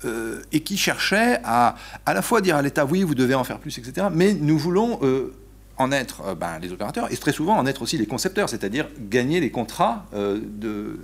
euh, 0.05 0.43
et 0.53 0.61
qui 0.61 0.77
cherchaient 0.77 1.41
à 1.45 1.77
à 2.05 2.13
la 2.13 2.21
fois 2.21 2.41
dire 2.41 2.57
à 2.57 2.63
l'État 2.63 2.85
oui, 2.85 3.03
vous 3.03 3.15
devez 3.15 3.35
en 3.35 3.45
faire 3.45 3.59
plus, 3.59 3.79
etc. 3.79 4.09
Mais 4.13 4.35
nous 4.35 4.59
voulons 4.59 4.99
euh, 5.03 5.33
en 5.77 5.93
être 5.93 6.35
ben, 6.35 6.59
les 6.61 6.73
opérateurs 6.73 7.13
et 7.13 7.17
très 7.17 7.33
souvent 7.33 7.57
en 7.57 7.67
être 7.67 7.83
aussi 7.83 7.99
les 7.99 8.07
concepteurs, 8.07 8.49
c'est-à-dire 8.49 8.89
gagner 9.09 9.41
les 9.41 9.51
contrats 9.51 10.07
de, 10.13 10.99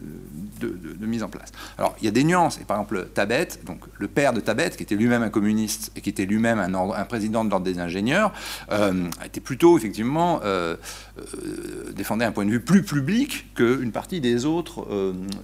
de, 0.69 1.07
mise 1.07 1.23
en 1.23 1.29
place. 1.29 1.51
Alors, 1.79 1.97
il 2.01 2.05
y 2.05 2.09
a 2.09 2.11
des 2.11 2.25
nuances. 2.25 2.61
Et 2.61 2.65
par 2.65 2.77
exemple, 2.77 3.09
Tabet, 3.15 3.49
donc 3.65 3.81
le 3.99 4.09
père 4.09 4.33
de 4.33 4.41
Tabet, 4.41 4.71
qui 4.71 4.83
était 4.83 4.95
lui-même 4.95 5.23
un 5.23 5.31
communiste 5.31 5.93
et 5.97 6.01
qui 6.01 6.11
était 6.11 6.27
lui-même 6.27 6.59
un, 6.59 7.05
président 7.05 7.45
de 7.45 7.51
l'ordre 7.51 7.65
des 7.65 7.79
ingénieurs, 7.79 8.33
euh, 8.71 9.09
été 9.25 9.41
plutôt, 9.41 9.77
effectivement, 9.77 10.41
euh, 10.45 10.77
euh, 11.19 11.93
défendait 11.93 12.25
un 12.25 12.33
point 12.33 12.45
de 12.45 12.51
vue 12.51 12.61
plus 12.61 12.83
public 12.83 13.55
qu'une 13.55 13.93
partie 13.93 14.21
des 14.21 14.45
autres, 14.45 14.87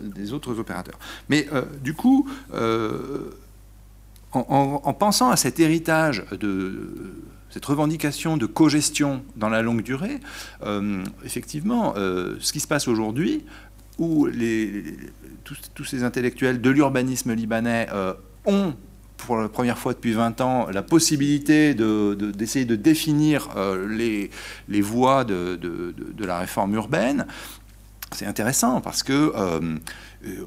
des 0.03 0.33
autres 0.33 0.59
opérateurs. 0.59 0.99
Mais 1.29 1.49
du 1.83 1.95
coup, 1.95 2.29
en, 4.33 4.95
pensant 4.95 5.31
à 5.31 5.37
cet 5.37 5.61
héritage 5.61 6.25
de 6.33 7.15
cette 7.57 7.65
revendication 7.65 8.37
de 8.37 8.45
cogestion 8.45 9.25
dans 9.35 9.49
la 9.49 9.63
longue 9.63 9.81
durée, 9.81 10.21
effectivement, 11.25 11.95
ce 11.97 12.53
qui 12.53 12.61
se 12.61 12.67
passe 12.67 12.87
aujourd'hui, 12.87 13.47
où 13.99 14.29
tous, 15.75 15.85
ces 15.85 16.03
intellectuels 16.03 16.61
de 16.61 16.71
l'urbanisme 16.71 17.33
libanais 17.33 17.89
euh, 17.93 18.15
ont 18.45 18.75
pour 19.17 19.39
la 19.39 19.49
première 19.49 19.79
fois 19.79 19.95
depuis 19.95 20.13
20 20.13 20.41
ans, 20.43 20.69
la 20.71 20.83
possibilité 20.83 21.75
d'essayer 21.75 22.67
de, 22.67 22.77
définir 22.77 23.49
euh, 23.57 23.89
les, 24.69 24.81
voies 24.83 25.25
de, 25.25 25.59
la 26.19 26.39
réforme 26.39 26.75
urbaine. 26.75 27.27
C'est 28.13 28.27
intéressant 28.27 28.81
parce 28.81 29.03
que 29.03 29.33
euh, 29.35 29.79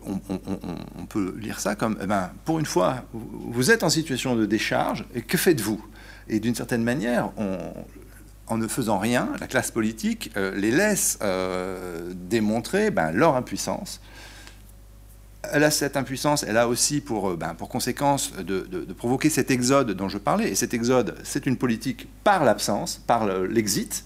on, 0.05 1.05
peut 1.07 1.35
lire 1.39 1.59
ça 1.59 1.75
comme, 1.75 1.97
eh 2.01 2.05
ben, 2.05 2.31
pour 2.45 2.59
une 2.59 2.65
fois, 2.65 3.03
vous 3.13 3.71
êtes 3.71 3.83
en 3.83 3.89
situation 3.89 4.35
de 4.35 4.45
décharge, 4.45 5.05
et 5.15 5.23
que 5.23 5.37
faites-vous? 5.37 5.83
Et 6.29 6.39
d'une 6.39 6.55
certaine 6.55 6.83
manière, 6.83 7.31
on, 7.37 7.57
en 8.49 8.57
ne 8.57 8.67
faisant 8.67 8.97
rien, 8.97 9.29
la 9.39 9.47
classe 9.47 9.71
politique 9.71 10.31
euh, 10.35 10.53
les 10.55 10.71
laisse 10.71 11.19
euh, 11.21 12.11
démontrer 12.15 12.91
ben, 12.91 13.11
leur 13.11 13.35
impuissance. 13.35 14.01
Elle 15.43 15.63
a 15.63 15.71
cette 15.71 15.95
impuissance, 15.95 16.43
elle 16.43 16.57
a 16.57 16.67
aussi 16.67 16.99
pour, 16.99 17.29
euh, 17.29 17.37
ben, 17.37 17.53
conséquence 17.53 18.33
de, 18.35 18.61
provoquer 18.93 19.29
cet 19.29 19.51
exode 19.51 19.91
dont 19.91 20.09
je 20.09 20.17
parlais. 20.17 20.49
Et 20.49 20.55
cet 20.55 20.73
exode, 20.73 21.15
c'est 21.23 21.45
une 21.45 21.57
politique 21.57 22.07
par 22.23 22.43
l'absence, 22.43 23.01
par 23.05 23.27
l'exit. 23.27 24.03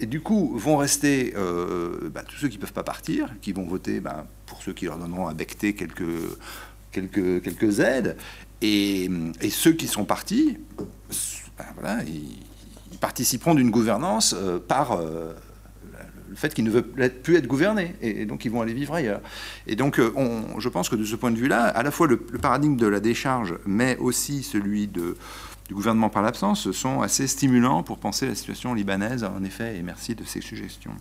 Et 0.00 0.06
du 0.06 0.20
coup, 0.20 0.58
vont 0.58 0.76
rester 0.76 1.32
ben, 1.36 2.24
tous 2.26 2.36
ceux 2.36 2.48
qui 2.48 2.56
ne 2.56 2.60
peuvent 2.60 2.72
pas 2.72 2.82
partir, 2.82 3.32
qui 3.40 3.52
vont 3.52 3.64
voter 3.64 4.02
pour 4.44 4.60
ceux 4.60 4.72
qui 4.72 4.86
leur 4.86 4.98
donneront 4.98 5.28
à 5.28 5.34
becter 5.34 5.74
quelques 5.74 7.78
aides. 7.78 8.16
Et, 8.60 9.08
et 9.40 9.50
ceux 9.50 9.72
qui 9.72 9.86
sont 9.86 10.04
partis, 10.04 10.58
voilà, 11.78 12.02
ils, 12.04 12.38
participeront 13.00 13.54
d'une 13.54 13.70
gouvernance 13.70 14.34
euh, 14.38 14.58
par 14.58 14.92
euh, 14.92 15.32
le 16.28 16.36
fait 16.36 16.54
qu'ils 16.54 16.64
ne 16.64 16.70
veulent 16.70 17.10
plus 17.22 17.36
être 17.36 17.46
gouvernés, 17.46 17.94
et, 18.00 18.24
donc 18.24 18.44
ils 18.44 18.50
vont 18.50 18.62
aller 18.62 18.72
vivre 18.72 18.94
ailleurs. 18.94 19.20
Et 19.66 19.76
donc, 19.76 19.98
euh, 19.98 20.12
je 20.58 20.68
pense 20.68 20.88
que 20.88 20.96
de 20.96 21.04
ce 21.04 21.16
point 21.16 21.30
de 21.30 21.36
vue-là, 21.36 21.64
à 21.64 21.82
la 21.82 21.90
fois 21.90 22.06
le, 22.06 22.16
paradigme 22.16 22.76
de 22.76 22.86
la 22.86 23.00
décharge, 23.00 23.56
mais 23.66 23.96
aussi 23.98 24.42
celui 24.42 24.86
du 24.86 25.14
gouvernement 25.72 26.08
par 26.08 26.22
l'absence, 26.22 26.70
sont 26.70 27.02
assez 27.02 27.26
stimulants 27.26 27.82
pour 27.82 27.98
penser 27.98 28.26
la 28.26 28.34
situation 28.34 28.74
libanaise, 28.74 29.24
en 29.24 29.42
effet, 29.44 29.76
et 29.76 29.82
merci 29.82 30.14
de 30.14 30.24
ces 30.24 30.40
suggestions. 30.40 30.92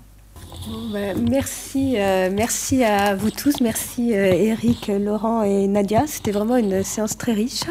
Bah, 0.92 1.14
merci, 1.16 1.96
euh, 1.98 2.30
merci 2.32 2.84
à 2.84 3.16
vous 3.16 3.32
tous. 3.32 3.60
Merci 3.60 4.16
euh, 4.16 4.32
Eric, 4.32 4.88
Laurent 4.88 5.44
et 5.44 5.68
Nadia. 5.68 6.08
C'était 6.08 6.32
vraiment 6.32 6.56
une 6.56 6.84
séance 6.84 7.18
très 7.18 7.34
riche. 7.34 7.64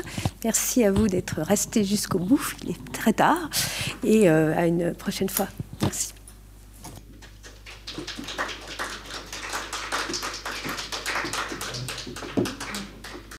Merci 0.45 0.85
à 0.85 0.93
vous 0.93 1.09
d'être 1.09 1.41
restés 1.41 1.85
jusqu'au 1.85 2.19
bout. 2.19 2.55
Il 2.63 2.71
est 2.71 2.93
très 2.93 3.13
tard. 3.13 3.49
Et 4.05 4.29
euh, 4.29 4.57
à 4.57 4.67
une 4.67 4.95
prochaine 4.95 5.29
fois. 5.29 5.47
Merci. 5.81 6.13